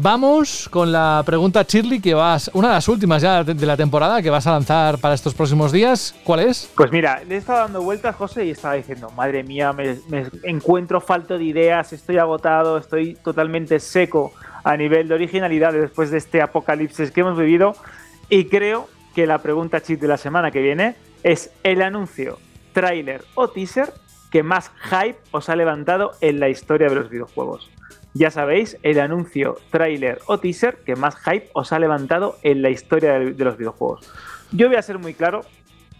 Vamos 0.00 0.68
con 0.68 0.92
la 0.92 1.22
pregunta 1.24 1.64
Shirley, 1.66 2.00
que 2.00 2.14
vas, 2.14 2.50
una 2.54 2.68
de 2.68 2.74
las 2.74 2.88
últimas 2.88 3.22
ya 3.22 3.42
de 3.42 3.66
la 3.66 3.76
temporada 3.76 4.22
que 4.22 4.30
vas 4.30 4.46
a 4.46 4.52
lanzar 4.52 4.98
para 4.98 5.14
estos 5.14 5.34
próximos 5.34 5.72
días. 5.72 6.14
¿Cuál 6.24 6.40
es? 6.40 6.70
Pues 6.74 6.92
mira, 6.92 7.22
le 7.26 7.36
he 7.36 7.38
estado 7.38 7.60
dando 7.60 7.82
vueltas, 7.82 8.14
José, 8.16 8.46
y 8.46 8.50
estaba 8.50 8.74
diciendo, 8.74 9.10
madre 9.16 9.42
mía, 9.42 9.72
me, 9.72 9.96
me 10.08 10.26
encuentro 10.44 11.00
falto 11.00 11.38
de 11.38 11.44
ideas, 11.44 11.92
estoy 11.92 12.18
agotado, 12.18 12.78
estoy 12.78 13.14
totalmente 13.14 13.80
seco 13.80 14.32
a 14.64 14.76
nivel 14.76 15.08
de 15.08 15.14
originalidad 15.14 15.72
después 15.72 16.10
de 16.10 16.18
este 16.18 16.42
apocalipsis 16.42 17.10
que 17.10 17.20
hemos 17.20 17.38
vivido. 17.38 17.74
Y 18.28 18.44
creo 18.44 18.88
que 19.14 19.26
la 19.26 19.38
pregunta 19.38 19.80
chip 19.80 20.00
de 20.00 20.08
la 20.08 20.16
semana 20.16 20.50
que 20.50 20.60
viene 20.60 20.96
es 21.22 21.52
el 21.62 21.82
anuncio, 21.82 22.38
tráiler 22.72 23.22
o 23.34 23.48
teaser 23.48 23.92
que 24.30 24.42
más 24.42 24.70
hype 24.82 25.18
os 25.32 25.48
ha 25.48 25.56
levantado 25.56 26.12
en 26.20 26.40
la 26.40 26.48
historia 26.48 26.88
de 26.88 26.94
los 26.94 27.10
videojuegos. 27.10 27.70
Ya 28.14 28.30
sabéis, 28.30 28.76
el 28.82 28.98
anuncio, 28.98 29.58
tráiler 29.70 30.18
o 30.26 30.38
teaser 30.38 30.78
que 30.84 30.96
más 30.96 31.16
hype 31.16 31.48
os 31.52 31.72
ha 31.72 31.78
levantado 31.78 32.36
en 32.42 32.62
la 32.62 32.70
historia 32.70 33.18
de, 33.18 33.44
los 33.44 33.56
videojuegos. 33.56 34.12
Yo 34.52 34.68
voy 34.68 34.76
a 34.76 34.82
ser 34.82 34.98
muy 34.98 35.14
claro, 35.14 35.42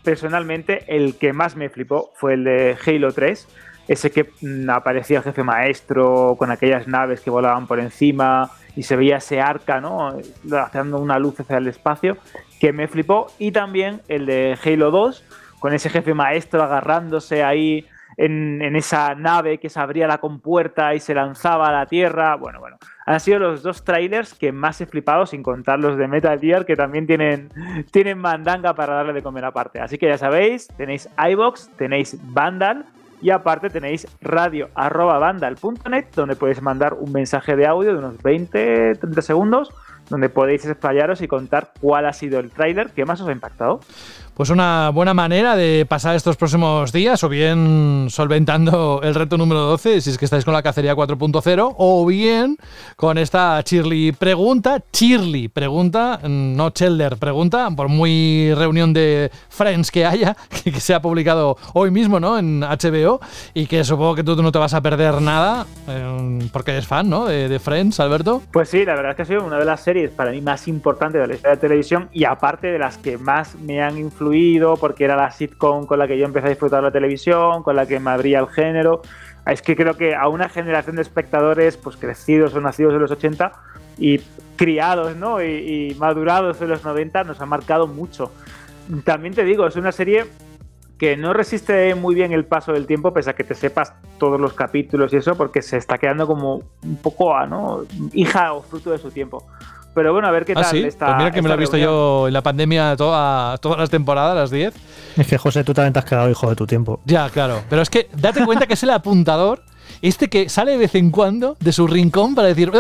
personalmente 0.02 0.84
el 0.88 1.16
que 1.16 1.32
más 1.32 1.54
me 1.56 1.68
flipó 1.68 2.12
fue 2.16 2.34
el 2.34 2.44
de 2.44 2.76
Halo 2.84 3.12
3, 3.12 3.48
ese 3.86 4.10
que 4.10 4.30
mm, 4.40 4.70
aparecía 4.70 5.18
el 5.18 5.24
jefe 5.24 5.44
maestro 5.44 6.34
con 6.36 6.50
aquellas 6.50 6.88
naves 6.88 7.20
que 7.20 7.30
volaban 7.30 7.66
por 7.66 7.78
encima 7.78 8.50
y 8.74 8.82
se 8.82 8.96
veía 8.96 9.16
ese 9.16 9.40
arca, 9.40 9.80
¿no? 9.80 10.16
Haciendo 10.52 10.98
una 10.98 11.18
luz 11.18 11.38
hacia 11.38 11.58
el 11.58 11.68
espacio, 11.68 12.16
que 12.60 12.72
me 12.72 12.86
flipó. 12.86 13.26
Y 13.38 13.50
también 13.50 14.02
el 14.06 14.26
de 14.26 14.56
Halo 14.62 14.92
2, 14.92 15.24
con 15.58 15.72
ese 15.72 15.90
jefe 15.90 16.14
maestro 16.14 16.62
agarrándose 16.62 17.42
ahí 17.42 17.86
en, 18.16 18.76
esa 18.76 19.14
nave 19.14 19.58
que 19.58 19.70
se 19.70 19.80
abría 19.80 20.06
la 20.06 20.18
compuerta 20.18 20.94
y 20.94 21.00
se 21.00 21.14
lanzaba 21.14 21.68
a 21.68 21.72
la 21.72 21.86
tierra. 21.86 22.36
Bueno, 22.36 22.60
bueno. 22.60 22.76
Han 23.06 23.18
sido 23.18 23.38
los 23.40 23.62
dos 23.62 23.82
trailers 23.82 24.34
que 24.34 24.52
más 24.52 24.80
he 24.80 24.86
flipado, 24.86 25.26
sin 25.26 25.42
contar 25.42 25.80
los 25.80 25.96
de 25.96 26.06
Metal 26.06 26.38
Gear, 26.38 26.64
que 26.64 26.76
también 26.76 27.06
tienen, 27.06 27.50
tienen 27.90 28.18
mandanga 28.18 28.74
para 28.74 28.94
darle 28.94 29.14
de 29.14 29.22
comer 29.22 29.44
aparte. 29.44 29.80
Así 29.80 29.98
que 29.98 30.06
ya 30.06 30.18
sabéis, 30.18 30.68
tenéis 30.76 31.08
iBox, 31.18 31.70
tenéis 31.76 32.16
Vandal 32.32 32.84
y 33.22 33.30
aparte 33.30 33.68
tenéis 33.68 34.06
radio.vandal.net 34.20 36.06
donde 36.14 36.36
podéis 36.36 36.62
mandar 36.62 36.94
un 36.94 37.12
mensaje 37.12 37.56
de 37.56 37.66
audio 37.66 37.92
de 37.92 37.98
unos 37.98 38.18
20-30 38.18 39.20
segundos 39.20 39.70
donde 40.10 40.28
podéis 40.28 40.66
explayaros 40.66 41.22
y 41.22 41.28
contar 41.28 41.72
cuál 41.80 42.06
ha 42.06 42.12
sido 42.12 42.40
el 42.40 42.50
tráiler 42.50 42.90
que 42.90 43.04
más 43.06 43.20
os 43.20 43.28
ha 43.28 43.32
impactado. 43.32 43.80
Pues 44.40 44.48
una 44.48 44.88
buena 44.88 45.12
manera 45.12 45.54
de 45.54 45.84
pasar 45.86 46.16
estos 46.16 46.38
próximos 46.38 46.92
días, 46.92 47.22
o 47.24 47.28
bien 47.28 48.06
solventando 48.08 49.02
el 49.02 49.14
reto 49.14 49.36
número 49.36 49.60
12, 49.66 50.00
si 50.00 50.08
es 50.08 50.16
que 50.16 50.24
estáis 50.24 50.46
con 50.46 50.54
la 50.54 50.62
cacería 50.62 50.96
4.0, 50.96 51.74
o 51.76 52.06
bien 52.06 52.56
con 52.96 53.18
esta 53.18 53.62
Chirly 53.62 54.12
pregunta, 54.12 54.82
Chirly 54.94 55.48
pregunta, 55.48 56.20
no 56.26 56.70
Chelder 56.70 57.18
pregunta, 57.18 57.68
por 57.76 57.88
muy 57.90 58.54
reunión 58.54 58.94
de 58.94 59.30
Friends 59.50 59.90
que 59.90 60.06
haya, 60.06 60.34
que, 60.64 60.80
se 60.80 60.94
ha 60.94 61.02
publicado 61.02 61.58
hoy 61.74 61.90
mismo 61.90 62.18
¿no? 62.18 62.38
en 62.38 62.60
HBO, 62.60 63.20
y 63.52 63.66
que 63.66 63.84
supongo 63.84 64.14
que 64.14 64.24
tú 64.24 64.42
no 64.42 64.50
te 64.50 64.58
vas 64.58 64.72
a 64.72 64.80
perder 64.80 65.20
nada, 65.20 65.66
eh, 65.86 66.48
porque 66.50 66.70
eres 66.70 66.86
fan 66.86 67.10
¿no? 67.10 67.26
de, 67.26 67.46
de 67.50 67.58
Friends, 67.58 68.00
Alberto. 68.00 68.40
Pues 68.50 68.70
sí, 68.70 68.86
la 68.86 68.94
verdad 68.94 69.10
es 69.10 69.16
que 69.16 69.22
ha 69.22 69.26
sido 69.26 69.44
una 69.44 69.58
de 69.58 69.66
las 69.66 69.82
series 69.82 70.10
para 70.10 70.30
mí 70.30 70.40
más 70.40 70.66
importantes 70.66 71.20
de 71.20 71.26
la 71.26 71.34
historia 71.34 71.56
de 71.56 71.60
televisión 71.60 72.08
y 72.14 72.24
aparte 72.24 72.68
de 72.68 72.78
las 72.78 72.96
que 72.96 73.18
más 73.18 73.54
me 73.56 73.82
han 73.82 73.98
influido 73.98 74.29
porque 74.78 75.04
era 75.04 75.16
la 75.16 75.30
sitcom 75.30 75.86
con 75.86 75.98
la 75.98 76.06
que 76.06 76.18
yo 76.18 76.24
empecé 76.24 76.46
a 76.46 76.50
disfrutar 76.50 76.82
la 76.82 76.90
televisión, 76.90 77.62
con 77.62 77.76
la 77.76 77.86
que 77.86 78.00
me 78.00 78.10
abría 78.10 78.40
el 78.40 78.48
género. 78.48 79.02
Es 79.46 79.62
que 79.62 79.74
creo 79.74 79.96
que 79.96 80.14
a 80.14 80.28
una 80.28 80.48
generación 80.48 80.96
de 80.96 81.02
espectadores 81.02 81.76
pues 81.76 81.96
crecidos 81.96 82.54
o 82.54 82.60
nacidos 82.60 82.94
en 82.94 83.00
los 83.00 83.10
80 83.10 83.52
y 83.98 84.20
criados 84.56 85.16
¿no? 85.16 85.42
y, 85.42 85.96
madurados 85.98 86.60
en 86.60 86.68
los 86.68 86.84
90 86.84 87.24
nos 87.24 87.40
ha 87.40 87.46
marcado 87.46 87.86
mucho. 87.86 88.30
También 89.04 89.34
te 89.34 89.44
digo, 89.44 89.66
es 89.66 89.76
una 89.76 89.92
serie 89.92 90.26
que 90.98 91.16
no 91.16 91.32
resiste 91.32 91.94
muy 91.94 92.14
bien 92.14 92.32
el 92.32 92.44
paso 92.44 92.72
del 92.72 92.86
tiempo, 92.86 93.14
pese 93.14 93.30
a 93.30 93.32
que 93.34 93.44
te 93.44 93.54
sepas 93.54 93.94
todos 94.18 94.38
los 94.38 94.52
capítulos 94.52 95.12
y 95.14 95.16
eso, 95.16 95.34
porque 95.34 95.62
se 95.62 95.78
está 95.78 95.96
quedando 95.96 96.26
como 96.26 96.62
un 96.82 96.96
poco 96.96 97.34
¿no? 97.46 97.84
hija 98.12 98.52
o 98.52 98.62
fruto 98.62 98.90
de 98.90 98.98
su 98.98 99.10
tiempo. 99.10 99.46
Pero 99.94 100.12
bueno, 100.12 100.28
a 100.28 100.30
ver 100.30 100.44
qué 100.44 100.52
¿Ah, 100.52 100.62
tal 100.62 100.70
sí? 100.70 100.78
esta. 100.84 101.06
Pues 101.06 101.16
mira 101.18 101.30
que 101.32 101.42
me 101.42 101.48
lo 101.48 101.54
he 101.54 101.58
visto 101.58 101.76
reunión. 101.76 101.92
yo 101.92 102.28
en 102.28 102.32
la 102.34 102.42
pandemia 102.42 102.96
toda, 102.96 103.58
todas 103.58 103.78
las 103.78 103.90
temporadas, 103.90 104.36
las 104.36 104.50
10. 104.50 104.74
Es 105.16 105.26
que 105.26 105.36
José, 105.36 105.64
tú 105.64 105.74
también 105.74 105.92
te 105.92 105.98
has 105.98 106.04
quedado 106.04 106.30
hijo 106.30 106.48
de 106.48 106.56
tu 106.56 106.66
tiempo. 106.66 107.00
Ya, 107.04 107.28
claro. 107.30 107.62
Pero 107.68 107.82
es 107.82 107.90
que 107.90 108.08
date 108.16 108.44
cuenta 108.44 108.66
que 108.66 108.74
es 108.74 108.82
el 108.84 108.90
apuntador, 108.90 109.62
este 110.02 110.28
que 110.28 110.48
sale 110.48 110.72
de 110.72 110.78
vez 110.78 110.94
en 110.94 111.10
cuando 111.10 111.56
de 111.60 111.72
su 111.72 111.86
rincón 111.86 112.34
para 112.34 112.48
decir 112.48 112.70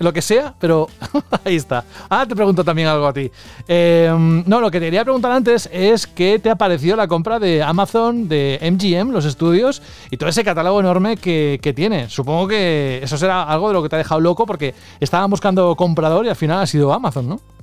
lo 0.00 0.12
que 0.12 0.22
sea, 0.22 0.54
pero 0.58 0.88
ahí 1.44 1.56
está. 1.56 1.84
Ahora 2.08 2.26
te 2.26 2.34
pregunto 2.34 2.64
también 2.64 2.88
algo 2.88 3.06
a 3.06 3.12
ti. 3.12 3.30
Eh, 3.68 4.12
no, 4.46 4.60
lo 4.60 4.70
que 4.70 4.80
te 4.80 4.86
quería 4.86 5.04
preguntar 5.04 5.32
antes 5.32 5.68
es 5.72 6.06
qué 6.06 6.38
te 6.38 6.50
ha 6.50 6.56
parecido 6.56 6.96
la 6.96 7.06
compra 7.06 7.38
de 7.38 7.62
Amazon, 7.62 8.28
de 8.28 8.58
MGM, 8.62 9.10
los 9.10 9.24
estudios, 9.24 9.82
y 10.10 10.16
todo 10.16 10.30
ese 10.30 10.44
catálogo 10.44 10.80
enorme 10.80 11.16
que, 11.16 11.60
que 11.62 11.72
tiene. 11.72 12.08
Supongo 12.08 12.48
que 12.48 13.00
eso 13.02 13.16
será 13.18 13.42
algo 13.42 13.68
de 13.68 13.74
lo 13.74 13.82
que 13.82 13.88
te 13.88 13.96
ha 13.96 13.98
dejado 13.98 14.20
loco 14.20 14.46
porque 14.46 14.74
estaban 15.00 15.30
buscando 15.30 15.76
comprador 15.76 16.26
y 16.26 16.28
al 16.30 16.36
final 16.36 16.60
ha 16.62 16.66
sido 16.66 16.92
Amazon, 16.92 17.28
¿no? 17.28 17.59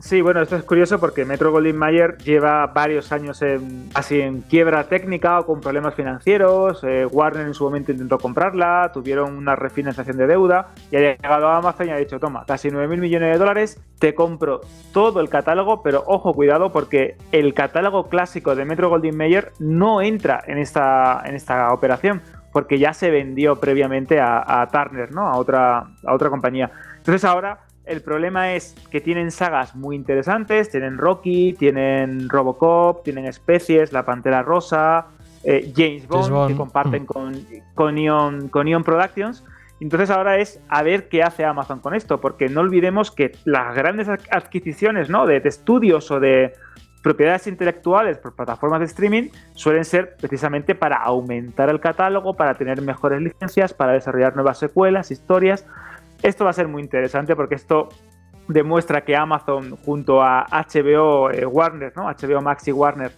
Sí, 0.00 0.22
bueno, 0.22 0.40
esto 0.40 0.56
es 0.56 0.64
curioso 0.64 0.98
porque 0.98 1.26
Metro 1.26 1.52
Goldwyn 1.52 1.76
Mayer 1.76 2.16
lleva 2.24 2.66
varios 2.68 3.12
años 3.12 3.42
en, 3.42 3.90
así 3.92 4.18
en 4.18 4.40
quiebra 4.40 4.84
técnica 4.84 5.38
o 5.38 5.44
con 5.44 5.60
problemas 5.60 5.94
financieros. 5.94 6.82
Eh, 6.84 7.04
Warner 7.04 7.46
en 7.46 7.52
su 7.52 7.64
momento 7.64 7.92
intentó 7.92 8.16
comprarla, 8.18 8.92
tuvieron 8.94 9.36
una 9.36 9.56
refinanciación 9.56 10.16
de 10.16 10.26
deuda 10.26 10.68
y 10.90 10.96
ha 10.96 11.00
llegado 11.00 11.48
a 11.48 11.58
Amazon 11.58 11.88
y 11.88 11.90
ha 11.90 11.96
dicho, 11.96 12.18
toma, 12.18 12.46
casi 12.46 12.70
9 12.70 12.88
mil 12.88 13.00
millones 13.00 13.32
de 13.32 13.38
dólares, 13.38 13.78
te 13.98 14.14
compro 14.14 14.62
todo 14.94 15.20
el 15.20 15.28
catálogo, 15.28 15.82
pero 15.82 16.02
ojo, 16.06 16.32
cuidado 16.32 16.72
porque 16.72 17.18
el 17.30 17.52
catálogo 17.52 18.08
clásico 18.08 18.54
de 18.54 18.64
Metro 18.64 18.88
Goldwyn 18.88 19.16
Mayer 19.16 19.52
no 19.58 20.00
entra 20.00 20.42
en 20.46 20.56
esta, 20.56 21.20
en 21.26 21.34
esta 21.34 21.74
operación 21.74 22.22
porque 22.52 22.78
ya 22.78 22.94
se 22.94 23.10
vendió 23.10 23.60
previamente 23.60 24.18
a, 24.18 24.62
a 24.62 24.66
Turner, 24.68 25.12
¿no? 25.12 25.28
A 25.28 25.36
otra, 25.36 25.90
a 26.04 26.14
otra 26.14 26.30
compañía. 26.30 26.70
Entonces 26.96 27.24
ahora 27.24 27.60
el 27.90 28.02
problema 28.02 28.54
es 28.54 28.76
que 28.90 29.00
tienen 29.00 29.32
sagas 29.32 29.74
muy 29.74 29.96
interesantes, 29.96 30.70
tienen 30.70 30.96
Rocky, 30.96 31.54
tienen 31.54 32.28
Robocop, 32.28 33.02
tienen 33.02 33.26
Especies, 33.26 33.92
La 33.92 34.04
Pantera 34.04 34.42
Rosa, 34.42 35.08
eh, 35.42 35.72
James, 35.76 36.06
Bond, 36.06 36.22
James 36.22 36.30
Bond. 36.30 36.50
que 36.50 36.56
comparten 36.56 37.04
con, 37.04 37.34
con, 37.74 37.96
Neon, 37.96 38.48
con 38.48 38.66
Neon 38.66 38.84
Productions. 38.84 39.44
Entonces 39.80 40.08
ahora 40.10 40.38
es 40.38 40.60
a 40.68 40.84
ver 40.84 41.08
qué 41.08 41.24
hace 41.24 41.44
Amazon 41.44 41.80
con 41.80 41.94
esto, 41.94 42.20
porque 42.20 42.48
no 42.48 42.60
olvidemos 42.60 43.10
que 43.10 43.32
las 43.44 43.74
grandes 43.74 44.08
adquisiciones 44.08 45.10
¿no? 45.10 45.26
de, 45.26 45.40
de 45.40 45.48
estudios 45.48 46.12
o 46.12 46.20
de 46.20 46.52
propiedades 47.02 47.48
intelectuales 47.48 48.18
por 48.18 48.36
plataformas 48.36 48.80
de 48.80 48.86
streaming 48.86 49.30
suelen 49.54 49.84
ser 49.84 50.16
precisamente 50.16 50.76
para 50.76 50.96
aumentar 50.96 51.70
el 51.70 51.80
catálogo, 51.80 52.36
para 52.36 52.54
tener 52.54 52.82
mejores 52.82 53.20
licencias, 53.20 53.74
para 53.74 53.92
desarrollar 53.92 54.36
nuevas 54.36 54.58
secuelas, 54.58 55.10
historias. 55.10 55.66
Esto 56.22 56.44
va 56.44 56.50
a 56.50 56.54
ser 56.54 56.68
muy 56.68 56.82
interesante 56.82 57.34
porque 57.34 57.54
esto 57.54 57.88
demuestra 58.48 59.04
que 59.04 59.16
Amazon 59.16 59.76
junto 59.76 60.22
a 60.22 60.44
HBO 60.50 61.30
eh, 61.30 61.46
Warner, 61.46 61.92
¿no? 61.96 62.06
HBO 62.06 62.42
Max 62.42 62.66
y 62.68 62.72
Warner 62.72 63.12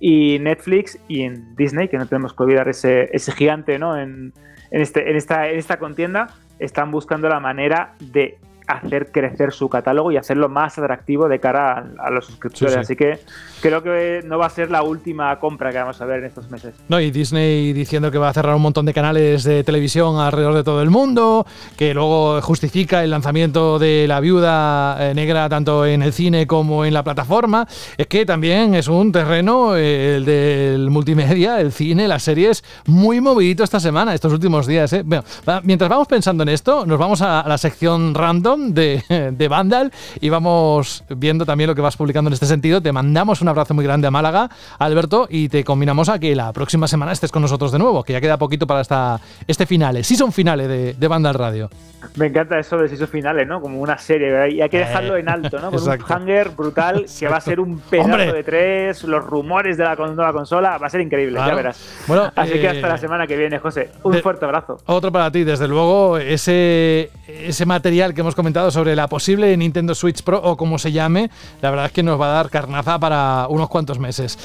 y 0.00 0.38
Netflix 0.38 0.98
y 1.08 1.22
en 1.22 1.54
Disney, 1.56 1.88
que 1.88 1.98
no 1.98 2.06
tenemos 2.06 2.32
que 2.32 2.42
olvidar 2.42 2.68
ese, 2.68 3.08
ese 3.12 3.32
gigante 3.32 3.78
¿no? 3.78 3.98
en, 3.98 4.32
en, 4.70 4.80
este, 4.80 5.10
en, 5.10 5.16
esta, 5.16 5.48
en 5.48 5.58
esta 5.58 5.78
contienda, 5.78 6.28
están 6.58 6.90
buscando 6.90 7.28
la 7.28 7.38
manera 7.38 7.94
de 8.00 8.38
hacer 8.68 9.10
crecer 9.10 9.52
su 9.52 9.68
catálogo 9.68 10.12
y 10.12 10.16
hacerlo 10.16 10.48
más 10.48 10.78
atractivo 10.78 11.28
de 11.28 11.40
cara 11.40 11.72
a, 11.98 12.06
a 12.06 12.10
los 12.10 12.26
suscriptores. 12.26 12.74
Sí, 12.74 12.78
sí. 12.78 12.80
Así 12.80 12.96
que 12.96 13.18
creo 13.60 13.82
que 13.82 14.20
no 14.24 14.38
va 14.38 14.46
a 14.46 14.50
ser 14.50 14.70
la 14.70 14.82
última 14.82 15.38
compra 15.40 15.72
que 15.72 15.78
vamos 15.78 16.00
a 16.00 16.04
ver 16.04 16.20
en 16.20 16.26
estos 16.26 16.50
meses. 16.50 16.74
No, 16.88 17.00
y 17.00 17.10
Disney 17.10 17.72
diciendo 17.72 18.10
que 18.10 18.18
va 18.18 18.28
a 18.28 18.32
cerrar 18.32 18.54
un 18.54 18.62
montón 18.62 18.86
de 18.86 18.94
canales 18.94 19.44
de 19.44 19.64
televisión 19.64 20.18
alrededor 20.18 20.54
de 20.54 20.64
todo 20.64 20.82
el 20.82 20.90
mundo, 20.90 21.46
que 21.76 21.94
luego 21.94 22.40
justifica 22.42 23.02
el 23.02 23.10
lanzamiento 23.10 23.78
de 23.78 24.06
La 24.06 24.20
Viuda 24.20 24.96
eh, 25.00 25.14
Negra 25.14 25.48
tanto 25.48 25.86
en 25.86 26.02
el 26.02 26.12
cine 26.12 26.46
como 26.46 26.84
en 26.84 26.92
la 26.92 27.02
plataforma. 27.02 27.66
Es 27.96 28.06
que 28.06 28.26
también 28.26 28.74
es 28.74 28.88
un 28.88 29.12
terreno, 29.12 29.76
eh, 29.76 30.16
el 30.16 30.24
del 30.24 30.90
multimedia, 30.90 31.60
el 31.60 31.72
cine, 31.72 32.06
las 32.06 32.22
series, 32.22 32.62
muy 32.86 33.20
movidito 33.20 33.64
esta 33.64 33.80
semana, 33.80 34.14
estos 34.14 34.32
últimos 34.32 34.66
días. 34.66 34.92
¿eh? 34.92 35.02
Bueno, 35.04 35.24
mientras 35.62 35.88
vamos 35.88 36.06
pensando 36.06 36.42
en 36.42 36.50
esto, 36.50 36.84
nos 36.84 36.98
vamos 36.98 37.22
a 37.22 37.44
la 37.46 37.56
sección 37.56 38.14
random 38.14 38.57
De, 38.58 39.32
de 39.32 39.48
Vandal 39.48 39.92
y 40.20 40.28
vamos 40.28 41.04
viendo 41.08 41.46
también 41.46 41.68
lo 41.68 41.74
que 41.74 41.80
vas 41.80 41.96
publicando 41.96 42.28
en 42.28 42.34
este 42.34 42.46
sentido. 42.46 42.82
Te 42.82 42.92
mandamos 42.92 43.40
un 43.40 43.48
abrazo 43.48 43.72
muy 43.72 43.84
grande 43.84 44.08
a 44.08 44.10
Málaga, 44.10 44.50
Alberto, 44.78 45.26
y 45.30 45.48
te 45.48 45.64
combinamos 45.64 46.08
a 46.08 46.18
que 46.18 46.34
la 46.34 46.52
próxima 46.52 46.88
semana 46.88 47.12
estés 47.12 47.32
con 47.32 47.40
nosotros 47.40 47.72
de 47.72 47.78
nuevo, 47.78 48.02
que 48.04 48.12
ya 48.12 48.20
queda 48.20 48.36
poquito 48.36 48.66
para 48.66 48.80
esta, 48.80 49.20
este 49.46 49.64
finale, 49.64 50.02
son 50.18 50.32
finales 50.32 50.68
de, 50.68 50.94
de 50.94 51.08
Vandal 51.08 51.34
Radio. 51.34 51.70
Me 52.16 52.26
encanta 52.26 52.58
eso 52.58 52.76
de 52.76 52.88
season 52.88 53.08
finales, 53.08 53.46
¿no? 53.46 53.60
Como 53.60 53.80
una 53.80 53.98
serie, 53.98 54.30
¿verdad? 54.30 54.46
y 54.48 54.60
hay 54.60 54.68
que 54.68 54.78
dejarlo 54.78 55.16
en 55.16 55.28
alto, 55.28 55.58
¿no? 55.60 55.70
Con 55.70 55.82
un 55.82 55.98
hanger 56.08 56.50
brutal 56.50 57.06
que 57.18 57.28
va 57.28 57.36
a 57.36 57.40
ser 57.40 57.60
un 57.60 57.80
pedazo 57.80 58.32
de 58.32 58.44
tres, 58.44 59.04
los 59.04 59.24
rumores 59.24 59.76
de 59.76 59.84
la 59.84 59.94
nueva 59.94 60.32
consola, 60.32 60.78
va 60.78 60.86
a 60.86 60.90
ser 60.90 61.00
increíble, 61.00 61.38
ya 61.38 61.54
verás. 61.54 62.04
Bueno, 62.06 62.32
Así 62.34 62.52
que 62.52 62.68
hasta 62.68 62.88
la 62.88 62.94
eh, 62.96 62.98
semana 62.98 63.26
que 63.26 63.36
viene, 63.36 63.58
José. 63.58 63.90
Un 64.02 64.14
fuerte 64.20 64.44
abrazo. 64.44 64.78
Otro 64.86 65.10
para 65.12 65.30
ti, 65.30 65.44
desde 65.44 65.68
luego, 65.68 66.18
ese, 66.18 67.10
ese 67.26 67.66
material 67.66 68.14
que 68.14 68.20
hemos 68.20 68.34
comentado 68.34 68.47
sobre 68.70 68.96
la 68.96 69.08
posible 69.08 69.56
Nintendo 69.56 69.94
Switch 69.94 70.22
Pro 70.22 70.40
o 70.42 70.56
como 70.56 70.78
se 70.78 70.92
llame, 70.92 71.30
la 71.60 71.70
verdad 71.70 71.86
es 71.86 71.92
que 71.92 72.02
nos 72.02 72.20
va 72.20 72.30
a 72.30 72.34
dar 72.34 72.50
carnaza 72.50 72.98
para 72.98 73.46
unos 73.48 73.68
cuantos 73.68 73.98
meses. 73.98 74.38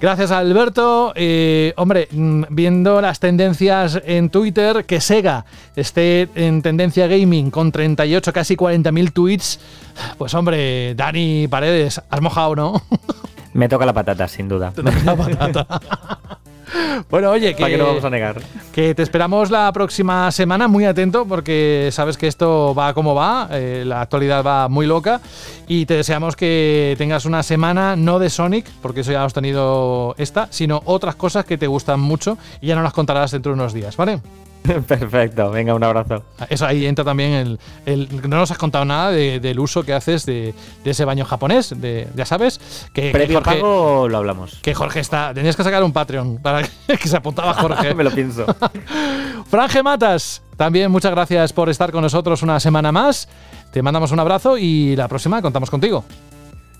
Gracias 0.00 0.30
Alberto. 0.30 1.12
Eh, 1.16 1.74
hombre, 1.76 2.08
mm, 2.10 2.44
viendo 2.50 3.00
las 3.00 3.20
tendencias 3.20 4.00
en 4.04 4.30
Twitter, 4.30 4.84
que 4.84 5.00
Sega 5.00 5.44
esté 5.76 6.28
en 6.34 6.62
tendencia 6.62 7.06
gaming 7.06 7.50
con 7.50 7.72
38, 7.72 8.32
casi 8.32 8.56
40.000 8.56 9.12
tweets, 9.12 9.60
pues 10.16 10.34
hombre, 10.34 10.94
Dani 10.94 11.48
Paredes, 11.48 12.00
has 12.08 12.20
mojado, 12.20 12.54
¿no? 12.54 12.82
Me 13.54 13.68
toca 13.68 13.84
la 13.86 13.92
patata, 13.92 14.28
sin 14.28 14.48
duda. 14.48 14.70
Te 14.70 14.82
toca 14.82 15.02
la 15.04 15.16
patata. 15.16 15.80
Bueno, 17.10 17.30
oye, 17.30 17.54
que, 17.54 17.64
que 17.64 17.76
no 17.78 17.86
vamos 17.86 18.04
a 18.04 18.10
negar. 18.10 18.40
Que 18.72 18.94
te 18.94 19.02
esperamos 19.02 19.50
la 19.50 19.72
próxima 19.72 20.30
semana, 20.30 20.68
muy 20.68 20.84
atento, 20.84 21.26
porque 21.26 21.88
sabes 21.92 22.16
que 22.16 22.26
esto 22.26 22.74
va 22.74 22.94
como 22.94 23.14
va, 23.14 23.48
eh, 23.50 23.84
la 23.86 24.00
actualidad 24.00 24.44
va 24.44 24.68
muy 24.68 24.86
loca, 24.86 25.20
y 25.66 25.86
te 25.86 25.94
deseamos 25.94 26.36
que 26.36 26.94
tengas 26.98 27.24
una 27.24 27.42
semana 27.42 27.96
no 27.96 28.18
de 28.18 28.30
Sonic, 28.30 28.66
porque 28.82 29.00
eso 29.00 29.12
ya 29.12 29.24
has 29.24 29.34
tenido 29.34 30.14
esta, 30.18 30.48
sino 30.50 30.82
otras 30.84 31.16
cosas 31.16 31.44
que 31.44 31.58
te 31.58 31.66
gustan 31.66 32.00
mucho 32.00 32.38
y 32.60 32.68
ya 32.68 32.76
no 32.76 32.82
las 32.82 32.92
contarás 32.92 33.30
dentro 33.30 33.52
de 33.52 33.54
unos 33.54 33.72
días, 33.72 33.96
¿vale? 33.96 34.20
Perfecto, 34.86 35.50
venga, 35.50 35.74
un 35.74 35.82
abrazo. 35.82 36.24
Eso 36.48 36.66
ahí 36.66 36.86
entra 36.86 37.04
también 37.04 37.58
el. 37.86 38.08
no 38.28 38.36
nos 38.36 38.50
has 38.50 38.58
contado 38.58 38.84
nada 38.84 39.10
del 39.10 39.58
uso 39.58 39.82
que 39.82 39.92
haces 39.92 40.26
de, 40.26 40.54
ese 40.84 41.04
baño 41.04 41.24
japonés, 41.24 41.74
de, 41.80 42.08
ya 42.14 42.26
sabes. 42.26 42.60
Que, 42.92 43.10
Previo 43.10 43.42
pago 43.42 44.08
lo 44.08 44.18
hablamos. 44.18 44.58
Que 44.62 44.74
Jorge 44.74 45.00
está. 45.00 45.32
Tenías 45.32 45.56
que 45.56 45.64
sacar 45.64 45.82
un 45.82 45.92
Patreon 45.92 46.38
para 46.38 46.62
que 46.86 47.08
se 47.08 47.16
apuntaba 47.16 47.54
Jorge. 47.54 47.94
Me 47.98 48.04
lo 48.04 48.10
pienso. 48.10 48.46
Franje 49.48 49.82
Matas, 49.82 50.42
también 50.56 50.90
muchas 50.90 51.12
gracias 51.12 51.52
por 51.52 51.68
estar 51.68 51.90
con 51.90 52.02
nosotros 52.02 52.42
una 52.42 52.60
semana 52.60 52.92
más. 52.92 53.28
Te 53.72 53.82
mandamos 53.82 54.12
un 54.12 54.20
abrazo 54.20 54.58
y 54.58 54.96
la 54.96 55.08
próxima 55.08 55.42
contamos 55.42 55.70
contigo. 55.70 56.04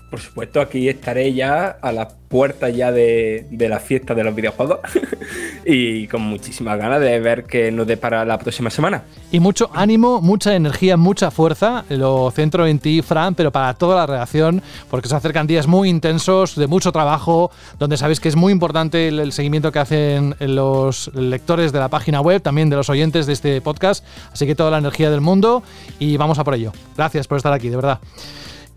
Por 0.09 0.19
supuesto, 0.19 0.59
aquí 0.59 0.89
estaré 0.89 1.33
ya 1.33 1.67
a 1.67 1.91
la 1.91 2.07
puerta 2.07 2.69
ya 2.69 2.91
de, 2.91 3.45
la 3.51 3.79
fiesta 3.79 4.13
de 4.13 4.23
los 4.23 4.33
videojuegos 4.33 4.79
y 5.65 6.07
con 6.07 6.21
muchísimas 6.21 6.77
ganas 6.77 7.01
de 7.01 7.19
ver 7.19 7.43
qué 7.45 7.71
nos 7.71 7.87
depara 7.87 8.23
la 8.23 8.37
próxima 8.37 8.69
semana. 8.69 9.03
Y 9.31 9.39
mucho 9.39 9.69
ánimo, 9.73 10.21
mucha 10.21 10.55
energía, 10.55 10.95
mucha 10.95 11.31
fuerza. 11.31 11.85
Lo 11.89 12.31
centro 12.31 12.65
en 12.65 12.79
ti, 12.79 13.01
Fran, 13.01 13.35
pero 13.35 13.51
para 13.51 13.73
toda 13.73 13.97
la 13.97 14.05
redacción, 14.05 14.61
porque 14.89 15.09
se 15.09 15.15
acercan 15.15 15.47
días 15.47 15.67
muy 15.67 15.89
intensos, 15.89 16.55
de 16.55 16.67
mucho 16.67 16.91
trabajo, 16.91 17.51
donde 17.77 17.97
sabéis 17.97 18.19
que 18.19 18.29
es 18.29 18.35
muy 18.35 18.53
importante 18.53 19.07
el 19.07 19.31
seguimiento 19.31 19.71
que 19.71 19.79
hacen 19.79 20.35
los 20.39 21.13
lectores 21.13 21.71
de 21.71 21.79
la 21.79 21.89
página 21.89 22.21
web, 22.21 22.41
también 22.41 22.69
de 22.69 22.75
los 22.75 22.89
oyentes 22.89 23.25
de 23.25 23.33
este 23.33 23.61
podcast. 23.61 24.05
Así 24.31 24.45
que 24.45 24.55
toda 24.55 24.71
la 24.71 24.77
energía 24.77 25.11
del 25.11 25.21
mundo 25.21 25.63
y 25.99 26.17
vamos 26.17 26.39
a 26.39 26.43
por 26.43 26.55
ello. 26.55 26.71
Gracias 26.95 27.27
por 27.27 27.37
estar 27.37 27.53
aquí, 27.53 27.69
de 27.69 27.75
verdad. 27.75 27.99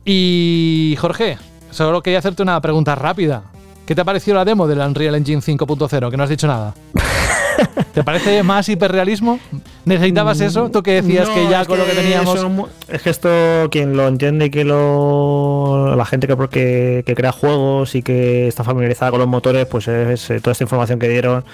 Y 0.04 0.96
Jorge, 0.98 1.38
solo 1.70 2.02
quería 2.02 2.18
hacerte 2.18 2.42
una 2.42 2.60
pregunta 2.60 2.94
rápida. 2.94 3.44
¿Qué 3.86 3.94
te 3.94 4.00
ha 4.00 4.04
parecido 4.04 4.36
la 4.36 4.44
demo 4.44 4.66
del 4.66 4.78
Unreal 4.78 5.14
Engine 5.16 5.40
5.0? 5.42 6.10
Que 6.10 6.16
no 6.16 6.22
has 6.22 6.30
dicho 6.30 6.46
nada. 6.46 6.74
¿Te 7.94 8.02
parece 8.02 8.42
más 8.42 8.68
hiperrealismo? 8.68 9.38
¿Necesitabas 9.84 10.40
eso? 10.40 10.70
¿Tú 10.70 10.82
que 10.82 11.02
decías 11.02 11.28
que 11.28 11.48
ya 11.48 11.64
con 11.64 11.78
lo 11.78 11.84
que 11.84 11.92
teníamos. 11.92 12.68
es 12.88 13.02
que 13.02 13.10
esto, 13.10 13.28
quien 13.70 13.96
lo 13.96 14.06
entiende 14.06 14.46
y 14.46 14.50
que 14.50 14.64
lo. 14.64 15.94
La 15.96 16.04
gente 16.04 16.28
que, 16.28 17.02
que, 17.04 17.14
crea 17.14 17.32
juegos 17.32 17.94
y 17.94 18.02
que 18.02 18.46
está 18.46 18.62
familiarizada 18.64 19.10
con 19.10 19.20
los 19.20 19.28
motores, 19.28 19.66
pues 19.66 19.88
es, 19.88 20.30
eh, 20.30 20.40
toda 20.40 20.52
esta 20.52 20.64
información 20.64 20.98
que 20.98 21.08
dieron 21.08 21.44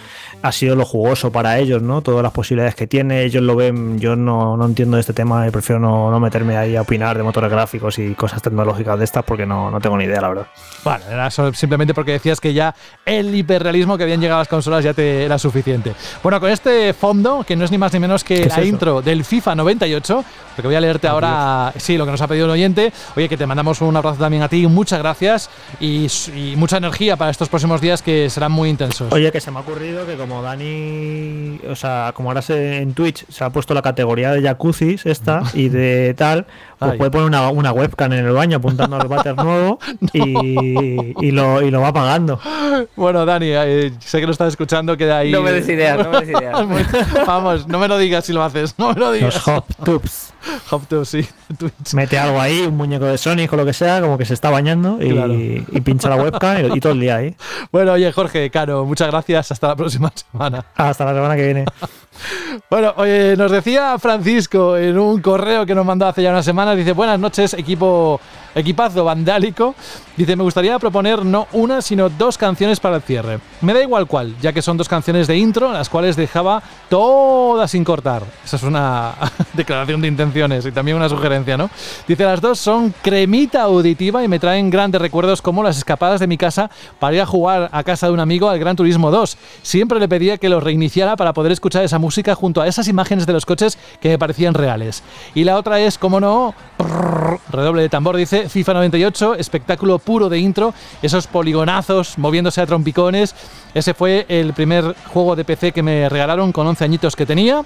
ha 0.43 0.53
sido 0.53 0.77
lo 0.77 0.85
jugoso 0.85 1.33
para 1.33 1.59
ellos, 1.59 1.83
¿no? 1.83 2.03
Todas 2.03 2.23
las 2.23 2.33
posibilidades 2.33 2.75
que 2.75 2.87
tiene, 2.87 3.23
ellos 3.25 3.43
lo 3.43 3.57
ven. 3.57 3.99
Yo 3.99 4.15
no, 4.15 4.57
no 4.57 4.67
entiendo 4.67 4.99
este 4.99 5.13
tema 5.13 5.47
y 5.47 5.51
prefiero 5.51 5.81
no, 5.81 6.11
no, 6.11 6.21
meterme 6.21 6.57
ahí 6.57 6.77
a 6.77 6.83
opinar 6.83 7.17
de 7.17 7.23
motores 7.23 7.51
gráficos 7.51 7.99
y 7.99 8.15
cosas 8.15 8.43
tecnológicas 8.43 8.99
de 8.99 9.05
estas 9.05 9.25
porque 9.25 9.47
no, 9.47 9.71
no 9.71 9.81
tengo 9.81 9.97
ni 9.97 10.05
idea, 10.05 10.21
la 10.21 10.29
verdad. 10.29 10.47
Bueno, 10.85 11.05
era 11.11 11.31
simplemente 11.31 11.95
porque 11.95 12.13
decías 12.13 12.41
que 12.41 12.53
ya 12.53 12.75
el 13.05 13.35
hiperrealismo 13.35 13.97
que 13.97 14.05
habían 14.05 14.21
llegado 14.21 14.39
a 14.39 14.43
las 14.43 14.49
consolas 14.49 14.85
ya 14.85 14.93
te 14.93 15.25
era 15.25 15.39
suficiente. 15.39 15.88
Bueno, 16.23 16.41
con 16.41 16.51
este 16.51 16.93
fondo, 16.93 17.45
que 17.47 17.57
no 17.57 17.65
es 17.65 17.71
ni 17.71 17.79
más 17.79 17.93
ni 17.93 17.99
menos 17.99 18.25
que 18.25 18.47
la 18.47 18.65
intro 18.65 19.03
del 19.03 19.25
FIFA 19.25 19.55
98, 19.55 20.25
porque 20.57 20.67
voy 20.67 20.77
a 20.77 20.81
leerte 20.81 21.07
ahora, 21.09 21.73
sí, 21.77 21.97
lo 21.97 22.05
que 22.05 22.11
nos 22.11 22.21
ha 22.21 22.27
pedido 22.27 22.47
el 22.47 22.53
oyente. 22.53 22.93
Oye, 23.17 23.29
que 23.29 23.37
te 23.37 23.47
mandamos 23.47 23.81
un 23.81 23.97
abrazo 23.97 24.19
también 24.19 24.43
a 24.43 24.49
ti, 24.49 24.67
muchas 24.67 24.99
gracias 24.99 25.51
y, 25.81 26.09
mucha 26.57 26.79
energía 26.79 27.17
para 27.17 27.31
estos 27.31 27.49
próximos 27.49 27.81
días 27.81 28.03
que 28.03 28.29
serán 28.31 28.53
muy 28.53 28.69
intensos. 28.69 29.13
Oye, 29.13 29.31
que 29.31 29.41
se 29.41 29.51
me 29.51 29.59
ha 29.59 29.61
ocurrido 29.61 30.07
que 30.07 30.17
como 30.17 30.43
Dani, 30.43 31.61
o 31.69 31.77
sea, 31.77 32.13
como 32.15 32.31
ahora 32.31 32.43
en 32.49 32.95
Twitch 32.95 33.25
se 33.29 33.45
ha 33.45 33.51
puesto 33.51 33.75
la 33.75 33.83
categoría 33.83 34.33
de 34.33 34.43
jacuzzis 34.43 35.07
esta 35.07 35.43
y 35.55 35.69
de 35.69 36.15
tal, 36.15 36.47
pues 36.79 36.97
puede 36.97 37.11
poner 37.11 37.27
una, 37.27 37.73
webcam 37.73 38.13
en 38.13 38.27
el 38.27 38.33
baño 38.33 38.59
apuntando 38.59 38.97
al 38.97 39.09
váter 39.09 39.37
nuevo 39.45 39.79
y, 40.13 41.31
lo, 41.31 41.63
y 41.63 41.71
lo 41.71 41.81
va 41.81 41.93
pagando. 41.93 42.41
Bueno, 42.97 43.27
Dani, 43.27 43.49
eh, 43.51 43.93
sé 43.99 44.21
que 44.21 44.27
lo 44.27 44.33
estás 44.33 44.49
escuchando, 44.49 44.97
queda 44.97 45.19
ahí. 45.19 45.33
No 45.33 45.43
me 45.43 45.53
des 45.53 45.69
ideas, 45.69 45.99
no 45.99 46.11
me 46.11 46.21
des 46.21 46.29
ideas. 46.29 46.55
Vamos, 47.27 47.67
no 47.67 47.79
me 47.79 47.89
lo 47.89 47.99
digas 47.99 48.25
si 48.25 48.33
lo 48.33 48.43
haces, 48.43 48.75
no 48.79 48.93
me 48.93 49.01
lo 49.01 49.13
digas. 49.13 49.35
Los 49.35 49.49
hop 49.49 49.65
tubes. 50.41 50.63
Hop 50.71 50.87
tubes, 50.87 51.09
sí. 51.09 51.27
Mete 51.95 52.19
algo 52.19 52.41
ahí, 52.41 52.63
un 52.67 52.77
muñeco 52.77 53.07
de 53.07 53.19
Sonic 53.19 53.53
o 53.53 53.57
lo 53.57 53.65
que 53.65 53.73
sea, 53.73 54.01
como 54.01 54.19
que 54.19 54.25
se 54.25 54.35
está 54.35 54.51
bañando 54.51 54.99
y, 55.01 55.81
pincha 55.81 56.09
la 56.09 56.17
webcam 56.17 56.75
y, 56.75 56.81
todo 56.81 56.93
el 56.93 57.01
día 57.01 57.17
ahí. 57.17 57.37
Bueno, 57.73 57.93
oye, 57.93 58.11
Jorge, 58.13 58.51
Caro, 58.51 58.85
muchas 58.85 59.09
gracias. 59.09 59.53
Hasta 59.53 59.69
la 59.69 59.77
próxima 59.77 60.13
semana. 60.15 60.65
Hasta 60.75 61.05
la 61.05 61.15
semana 61.15 61.37
que 61.37 61.45
viene. 61.45 61.65
Bueno, 62.71 62.95
oye, 62.97 63.37
nos 63.37 63.51
decía 63.51 63.99
Francisco 63.99 64.77
en 64.77 64.99
un 64.99 65.21
correo 65.21 65.65
que 65.67 65.75
nos 65.75 65.85
mandó 65.85 66.07
hace 66.07 66.23
ya 66.23 66.31
una 66.31 66.43
semana, 66.43 66.75
dice, 66.75 66.93
buenas 66.93 67.19
noches, 67.19 67.55
equipo 67.55 68.21
equipazo 68.59 69.05
vandálico. 69.05 69.75
Dice, 70.17 70.35
me 70.35 70.43
gustaría 70.43 70.79
proponer 70.79 71.25
no 71.25 71.47
una, 71.53 71.81
sino 71.81 72.09
dos 72.09 72.37
canciones 72.37 72.81
para 72.81 72.97
el 72.97 73.03
cierre. 73.03 73.39
Me 73.61 73.73
da 73.73 73.83
igual 73.83 74.07
cuál, 74.07 74.35
ya 74.41 74.53
que 74.53 74.63
son 74.63 74.77
dos 74.77 74.89
canciones 74.89 75.27
de 75.29 75.37
intro, 75.37 75.73
las 75.73 75.89
cuales 75.89 76.17
dejaba 76.17 76.63
todas 76.89 77.71
sin 77.71 77.85
cortar. 77.85 78.25
Esa 78.45 78.57
es 78.57 78.63
una 78.65 79.15
declaración 79.55 80.01
de 80.01 80.09
intenciones 80.09 80.67
y 80.67 80.73
también 80.73 80.97
una 80.97 81.09
sugerencia, 81.09 81.57
¿no? 81.57 81.71
Dice, 82.07 82.25
las 82.25 82.41
dos 82.41 82.59
son 82.59 82.93
cremita 83.01 83.63
auditiva 83.63 84.25
y 84.25 84.29
me 84.29 84.39
traen 84.39 84.71
grandes 84.71 85.01
recuerdos 85.01 85.41
como 85.41 85.63
las 85.63 85.79
escapadas 85.79 86.19
de 86.19 86.27
mi 86.27 86.37
casa 86.37 86.71
para 86.99 87.15
ir 87.15 87.21
a 87.23 87.27
jugar 87.27 87.69
a 87.73 87.83
casa 87.85 88.09
de 88.09 88.13
un 88.13 88.21
amigo 88.21 88.49
al 88.49 88.59
Gran 88.59 88.75
Turismo 88.75 89.11
2. 89.11 89.37
Siempre 89.63 90.01
le 90.01 90.09
pedía 90.09 90.39
que 90.39 90.49
lo 90.49 90.61
reiniciara 90.61 91.17
para 91.17 91.33
poder 91.33 91.53
escuchar 91.53 91.85
esa 91.85 91.99
música 91.99 92.35
junto 92.35 92.61
a 92.61 92.67
esas 92.67 92.89
imágenes 92.89 93.27
de 93.27 93.33
los 93.33 93.47
coches 93.47 93.79
que 94.01 94.09
me 94.09 94.19
parecían 94.19 94.55
reales. 94.55 95.03
Y 95.35 95.45
la 95.45 95.57
otra 95.57 95.81
es, 95.81 95.99
como 95.99 96.21
no, 96.21 96.55
redoble 97.51 97.83
de 97.83 97.89
tambor, 97.89 98.17
dice 98.17 98.48
FIFA 98.49 98.75
98, 98.75 99.35
espectáculo 99.35 99.99
puro 99.99 100.29
de 100.29 100.39
intro, 100.39 100.75
esos 101.03 101.27
poligonazos 101.27 102.19
moviéndose 102.19 102.61
a 102.61 102.67
trompicones. 102.67 103.35
Ese 103.75 103.95
fue 103.95 104.27
el 104.29 104.53
primer 104.53 104.95
juego 105.13 105.37
de 105.37 105.45
PC 105.45 105.73
que 105.73 105.83
me 105.83 106.09
regalaron 106.09 106.53
con 106.53 106.67
11 106.67 106.85
añitos 106.85 107.17
que 107.17 107.27
tenía. 107.27 107.65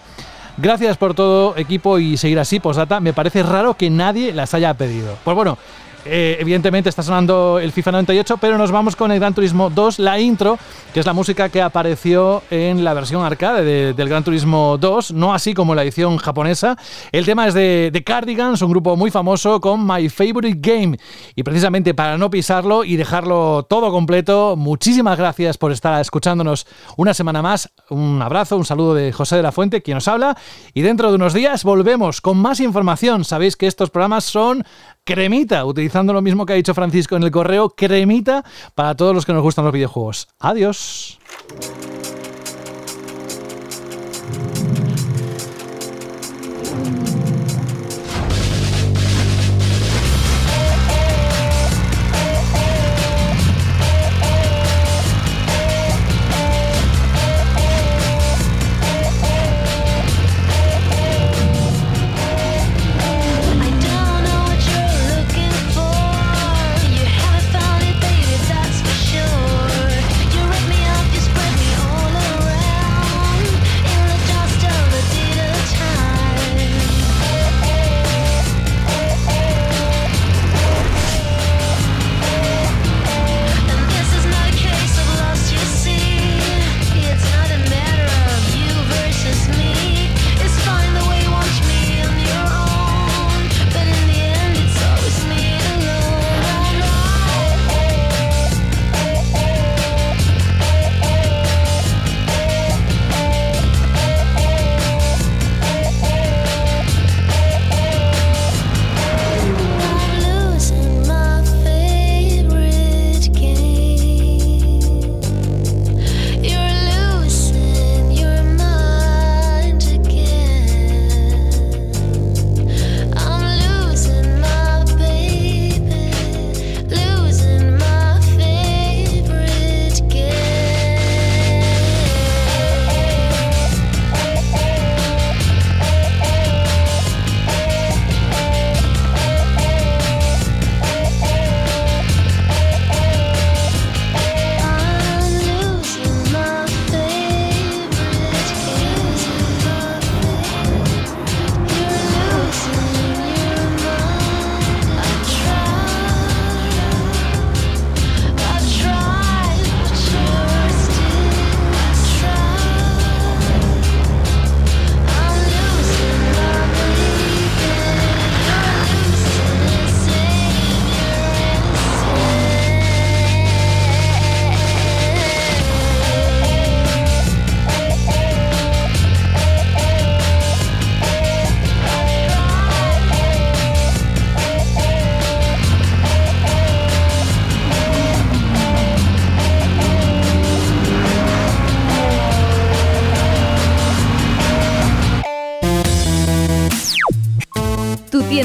Gracias 0.59 0.99
por 0.99 1.15
todo, 1.15 1.57
equipo, 1.57 1.99
y 1.99 2.17
seguir 2.19 2.39
así, 2.39 2.61
postdata. 2.61 3.01
Me 3.01 3.15
parece 3.15 3.43
raro 3.43 3.75
que 3.75 3.89
nadie 3.89 4.33
las 4.33 4.53
haya 4.53 4.75
pedido. 4.75 5.17
Pues 5.25 5.35
bueno, 5.35 5.57
eh, 6.05 6.37
evidentemente 6.41 6.89
está 6.89 7.03
sonando 7.03 7.59
el 7.61 7.70
FIFA 7.70 7.93
98, 7.93 8.37
pero 8.39 8.59
nos 8.59 8.73
vamos 8.73 8.97
con 8.97 9.12
el 9.12 9.20
Gran 9.20 9.35
Turismo 9.35 9.70
2, 9.70 10.01
la 10.01 10.19
intro, 10.19 10.59
que 10.93 11.01
es 11.01 11.07
la 11.07 11.12
música 11.12 11.49
que 11.49 11.62
apareció 11.62 12.43
en 12.51 12.83
la 12.83 12.93
versión 12.93 13.24
arcade 13.24 13.95
del 13.95 14.09
Gran 14.09 14.24
Turismo 14.24 14.79
2, 14.79 15.12
no 15.12 15.33
así 15.33 15.55
como 15.55 15.74
la 15.74 15.83
edición 15.85 16.16
japonesa. 16.16 16.77
El 17.12 17.24
tema 17.24 17.47
es 17.47 17.55
de, 17.55 17.91
de 17.93 18.03
Cardigans, 18.03 18.62
un 18.62 18.70
grupo 18.70 18.97
muy 18.97 19.11
famoso 19.11 19.61
con 19.61 19.87
My 19.87 20.09
Favorite 20.09 20.59
Game. 20.61 20.99
Y 21.37 21.43
precisamente 21.43 21.95
para 21.95 22.19
no 22.19 22.31
pisarlo 22.31 22.85
y 22.85 22.97
dejarlo 22.97 23.65
todo 23.69 23.91
completo, 23.91 24.57
muchísimas 24.57 25.16
gracias 25.16 25.57
por 25.57 25.70
estar 25.73 26.01
escuchándonos 26.01 26.66
una 26.97 27.15
semana 27.15 27.43
más. 27.43 27.70
Un 27.91 28.20
abrazo, 28.20 28.57
un 28.57 28.65
saludo 28.65 28.95
de 28.95 29.12
José 29.12 29.37
de 29.37 29.43
la 29.43 29.53
Fuente, 29.53 29.83
quien 29.83 29.97
nos 29.97 30.09
habla. 30.09 30.37
Y 30.74 30.83
dentro 30.83 31.11
de 31.11 31.16
unos 31.16 31.33
días 31.33 31.62
volvemos 31.65 32.20
con 32.20 32.39
más 32.39 32.61
información. 32.61 33.24
Sabéis 33.24 33.57
que 33.57 33.66
estos 33.66 33.91
programas 33.91 34.24
son 34.24 34.65
cremita, 35.05 35.65
utilizando 35.65 36.12
lo 36.12 36.23
mismo 36.23 36.47
que 36.47 36.53
ha 36.53 36.57
dicho 36.57 36.74
Francisco 36.74 37.16
en 37.16 37.24
el 37.24 37.31
correo, 37.31 37.70
cremita 37.70 38.45
para 38.74 38.95
todos 38.95 39.15
los 39.15 39.27
que 39.27 39.33
nos 39.33 39.43
gustan 39.43 39.65
los 39.65 39.74
videojuegos. 39.74 40.29
Adiós. 40.39 41.19